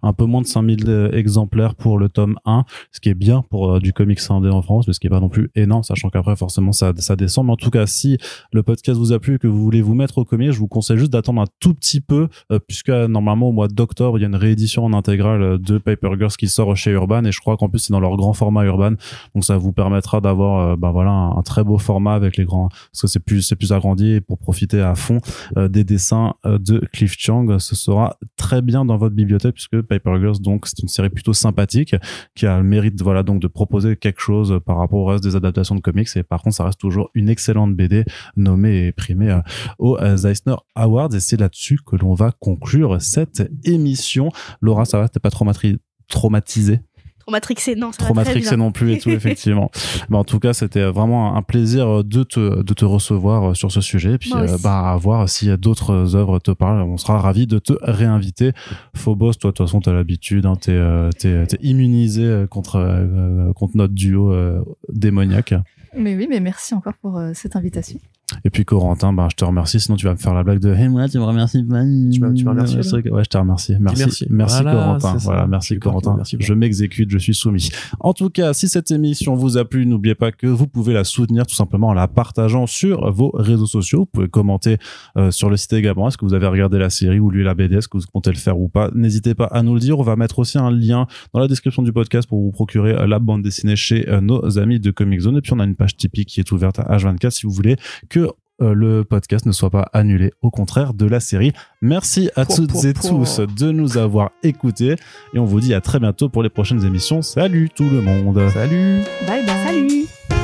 un 0.04 0.14
peu 0.14 0.26
moins 0.26 0.42
de 0.42 0.48
5000 0.48 0.86
euh, 0.88 1.12
exemplaires 1.12 1.76
pour 1.76 1.98
le 1.98 2.08
tome 2.10 2.38
1, 2.46 2.64
ce 2.92 3.00
qui 3.00 3.10
est 3.10 3.14
bien 3.14 3.44
pour 3.50 3.80
du 3.80 3.94
comics 3.94 4.20
indé 4.30 4.50
en 4.50 4.62
France, 4.62 4.88
mais 4.88 4.94
ce 4.94 5.00
qui 5.00 5.08
est 5.08 5.10
pas 5.10 5.20
non 5.20 5.30
plus 5.30 5.52
énorme, 5.56 5.84
sachant 5.84 6.10
qu'après 6.10 6.36
forcément 6.36 6.72
ça, 6.72 6.94
ça 6.98 7.16
descend. 7.16 7.46
Mais 7.46 7.52
en 7.52 7.58
tout 7.58 7.70
cas, 7.70 7.86
si 7.86 8.18
le 8.54 8.64
podcast 8.64 8.98
vous 8.98 9.12
a 9.12 9.20
plu 9.20 9.36
et 9.36 9.40
que 9.40 9.48
vous 9.48 9.62
voulez 9.62 9.82
vous 9.82 9.94
mettre 9.94 10.18
au 10.18 10.26
comics, 10.26 10.52
je 10.52 10.60
vous 10.60 10.68
conseille 10.68 10.98
juste 10.98 11.12
d'attendre 11.12 11.42
un 11.42 11.48
tout 11.60 11.74
petit 11.74 12.02
peu, 12.02 12.30
puisque 12.68 12.90
normalement 12.90 13.50
au 13.50 13.52
mois 13.52 13.68
d'octobre, 13.68 14.18
il 14.18 14.22
y 14.22 14.26
a 14.26 14.28
une 14.28 14.36
réédition 14.36 14.86
en 14.86 14.94
intégrale 14.94 15.60
de 15.60 15.78
Paper 15.78 16.12
Girls 16.18 16.32
qui 16.32 16.48
sort 16.48 16.76
chez 16.76 16.92
Urban, 16.92 17.26
et 17.26 17.32
je 17.32 17.40
crois 17.40 17.58
qu'en 17.58 17.70
plus 17.70 17.80
c'est 17.80 17.94
dans 17.94 18.00
leur 18.00 18.16
grand 18.16 18.34
format 18.34 18.64
Urban, 18.66 18.94
donc 19.36 19.44
ça 19.44 19.58
vous 19.58 19.74
permettra 19.98 20.22
d'avoir 20.22 20.60
euh, 20.60 20.76
bah 20.76 20.92
voilà 20.92 21.12
un, 21.12 21.42
très 21.42 21.64
beau 21.64 21.78
format 21.78 22.14
avec 22.14 22.38
les 22.38 22.46
grands 22.46 22.70
parce 22.70 23.02
que 23.02 23.08
c'est 23.08 23.20
plus 23.20 23.42
c'est 23.42 23.56
plus 23.56 23.72
agrandi 23.72 24.22
pour 24.22 24.38
profiter 24.38 24.82
à 24.82 24.94
fond 24.96 25.20
euh, 25.58 25.68
des 25.68 25.84
dessins 25.84 26.36
euh, 26.46 26.60
de 26.60 26.80
Cliff 26.94 27.16
Chang 27.18 27.58
ce 27.60 27.76
sera 27.76 28.18
très 28.36 28.62
bien 28.62 28.86
dans 28.86 28.98
votre 28.98 29.16
bibliothèque 29.16 29.56
puisque 29.56 29.82
Paper 29.82 30.20
Girls 30.20 30.40
donc 30.40 30.68
c'est 30.68 30.80
une 30.80 30.88
série 30.88 31.10
plutôt 31.10 31.34
sympathique 31.34 31.96
qui 32.36 32.46
a 32.46 32.58
le 32.58 32.64
mérite 32.64 33.02
voilà 33.02 33.24
donc 33.24 33.42
de 33.42 33.48
proposer 33.48 33.96
quelque 33.96 34.22
chose 34.22 34.60
par 34.66 34.78
rapport 34.78 35.00
au 35.00 35.06
reste 35.06 35.24
des 35.24 35.36
adaptations 35.36 35.76
de 35.76 35.82
comics. 35.82 36.08
Et 36.16 36.24
par 36.24 36.42
contre 36.42 36.56
ça 36.56 36.66
reste 36.66 36.80
toujours 36.80 37.10
une 37.14 37.30
excellente 37.30 37.76
BD 37.76 38.06
nommée 38.36 38.88
et 38.88 38.92
primée 38.92 39.40
aux 39.80 39.98
Eisner 39.98 40.56
Awards. 40.76 41.14
Et 41.16 41.20
c'est 41.20 41.40
là-dessus 41.40 41.80
que 41.86 41.96
l'on 41.96 42.14
va 42.14 42.32
conclure 42.32 43.02
cette 43.02 43.50
émission. 43.64 44.30
Laura 44.62 44.86
ça 44.86 45.00
va? 45.00 45.10
T'es 45.10 45.20
pas 45.20 45.30
traumatri- 45.30 45.78
traumatisée? 46.08 46.80
Trop 47.28 47.34
matrixé, 47.34 47.76
non, 47.76 47.92
ça 47.92 48.06
trop 48.06 48.14
va 48.14 48.24
très 48.24 48.32
matrixé 48.36 48.56
bien. 48.56 48.64
non 48.66 48.72
plus 48.72 48.94
et 48.94 49.00
tout 49.00 49.10
effectivement. 49.12 49.70
Mais 50.10 50.16
en 50.16 50.24
tout 50.24 50.40
cas 50.40 50.54
c'était 50.54 50.84
vraiment 50.84 51.36
un 51.36 51.42
plaisir 51.42 52.06
de 52.06 52.24
te 52.24 52.64
de 52.64 52.74
te 52.74 52.86
recevoir 52.86 53.54
sur 53.54 53.70
ce 53.70 53.82
sujet. 53.82 54.14
Et 54.14 54.18
puis 54.18 54.32
euh, 54.34 54.58
bah 54.64 54.92
à 54.92 54.96
voir 54.96 55.28
si 55.28 55.50
d'autres 55.58 56.16
œuvres 56.16 56.40
te 56.40 56.52
parlent. 56.52 56.82
On 56.82 56.96
sera 56.96 57.20
ravi 57.20 57.46
de 57.46 57.60
te 57.60 57.74
réinviter. 57.82 58.54
Phobos 58.96 59.34
toi 59.34 59.52
de 59.52 59.56
toute 59.56 59.68
façon 59.68 59.82
t'as 59.82 59.92
l'habitude 59.92 60.46
hein, 60.46 60.56
t'es 60.56 60.72
euh, 60.72 61.10
t'es 61.12 61.46
t'es 61.48 61.58
immunisé 61.62 62.46
contre 62.50 62.78
euh, 62.78 63.52
contre 63.54 63.76
notre 63.76 63.94
duo 63.94 64.32
euh, 64.32 64.64
démoniaque. 64.90 65.54
Mais 65.98 66.16
oui, 66.16 66.28
mais 66.30 66.40
merci 66.40 66.74
encore 66.74 66.94
pour 67.02 67.18
euh, 67.18 67.32
cette 67.34 67.56
invitation. 67.56 68.00
Et 68.44 68.50
puis 68.50 68.66
Corentin, 68.66 69.14
ben, 69.14 69.28
je 69.32 69.36
te 69.38 69.46
remercie. 69.46 69.80
Sinon, 69.80 69.96
tu 69.96 70.06
vas 70.06 70.12
me 70.12 70.18
faire 70.18 70.34
la 70.34 70.44
blague 70.44 70.60
de 70.60 70.74
Hey, 70.74 70.90
moi, 70.90 71.08
tu 71.08 71.18
me 71.18 71.24
remercies 71.24 71.64
pas. 71.64 71.82
Tu 72.12 72.20
m'as- 72.20 72.34
tu 72.34 72.44
là 72.44 72.52
Ouais, 72.54 73.24
je 73.24 73.30
te 73.30 73.38
remercie. 73.38 73.76
Merci. 73.80 74.04
merci. 74.04 74.26
Merci, 74.30 74.62
Voilà, 74.64 74.72
Corentin. 74.74 75.18
Voilà, 75.18 75.48
merci 75.48 75.80
Corentin. 75.80 76.16
merci, 76.18 76.36
je 76.40 76.54
m'exécute, 76.54 77.10
je 77.10 77.18
suis 77.18 77.34
soumis. 77.34 77.70
En 78.02 78.14
tout 78.14 78.30
cas, 78.30 78.54
si 78.54 78.68
cette 78.68 78.92
émission 78.92 79.36
vous 79.36 79.58
a 79.58 79.64
plu, 79.64 79.86
n'oubliez 79.86 80.16
pas 80.16 80.32
que 80.34 80.48
vous 80.48 80.68
pouvez 80.68 80.94
la 80.94 81.06
soutenir 81.06 81.48
tout 81.48 81.56
simplement 81.56 81.88
en 81.88 81.94
la 81.94 82.08
partageant 82.10 82.68
sur 82.68 83.10
vos 83.14 83.32
réseaux 83.34 83.66
sociaux. 83.66 84.00
Vous 84.02 84.06
pouvez 84.08 84.28
commenter 84.28 84.78
euh, 85.18 85.32
sur 85.32 85.50
le 85.50 85.56
site 85.56 85.72
également. 85.74 86.10
Est-ce 86.10 86.18
que 86.18 86.26
vous 86.26 86.34
avez 86.34 86.48
regardé 86.48 86.78
la 86.78 86.90
série 86.90 87.20
ou 87.20 87.30
lu 87.30 87.44
la 87.44 87.54
BD 87.56 87.76
Est-ce 87.76 87.88
que 87.88 87.98
vous 87.98 88.04
comptez 88.12 88.32
le 88.32 88.38
faire 88.38 88.60
ou 88.60 88.68
pas? 88.68 88.92
N'hésitez 88.94 89.36
pas 89.36 89.46
à 89.46 89.64
nous 89.64 89.74
le 89.74 89.80
dire. 89.80 90.00
On 90.00 90.04
va 90.04 90.18
mettre 90.18 90.40
aussi 90.40 90.58
un 90.58 90.70
lien 90.70 91.08
dans 91.34 91.40
la 91.40 91.48
description 91.48 91.82
du 91.82 91.94
podcast 91.94 92.28
pour 92.28 92.42
vous 92.42 92.52
procurer 92.52 92.92
euh, 92.92 93.08
la 93.08 93.20
bande 93.20 93.42
dessinée 93.42 93.78
chez 93.78 94.10
euh, 94.10 94.20
nos 94.20 94.60
amis 94.60 94.82
de 94.82 94.92
Comic 94.92 95.22
Zone. 95.22 95.38
Et 95.38 95.42
puis 95.42 95.54
on 95.54 95.60
a 95.60 95.64
une 95.64 95.76
page 95.76 95.96
Tipeee 95.96 96.26
qui 96.26 96.42
est 96.42 96.52
ouverte 96.52 96.80
à 96.80 96.98
H24 96.98 97.30
si 97.30 97.46
vous 97.46 97.52
voulez 97.54 97.78
que 98.10 98.17
le 98.60 99.04
podcast 99.04 99.46
ne 99.46 99.52
soit 99.52 99.70
pas 99.70 99.90
annulé, 99.94 100.34
au 100.42 100.50
contraire 100.50 100.94
de 100.94 101.06
la 101.06 101.20
série. 101.20 101.54
Merci 101.82 102.30
à 102.36 102.46
toutes 102.46 102.84
et 102.86 102.94
tous 102.94 103.40
de 103.40 103.72
nous 103.72 103.98
avoir 103.98 104.32
écoutés 104.44 104.96
et 105.34 105.40
on 105.40 105.46
vous 105.46 105.60
dit 105.60 105.74
à 105.74 105.82
très 105.82 106.00
bientôt 106.00 106.30
pour 106.30 106.44
les 106.44 106.50
prochaines 106.50 106.84
émissions. 106.84 107.22
Salut 107.22 107.70
tout 107.74 107.90
le 107.90 108.02
monde 108.02 108.42
Salut 108.50 109.02
Bye 109.28 109.46
bye. 109.46 109.66
Salut 109.66 110.37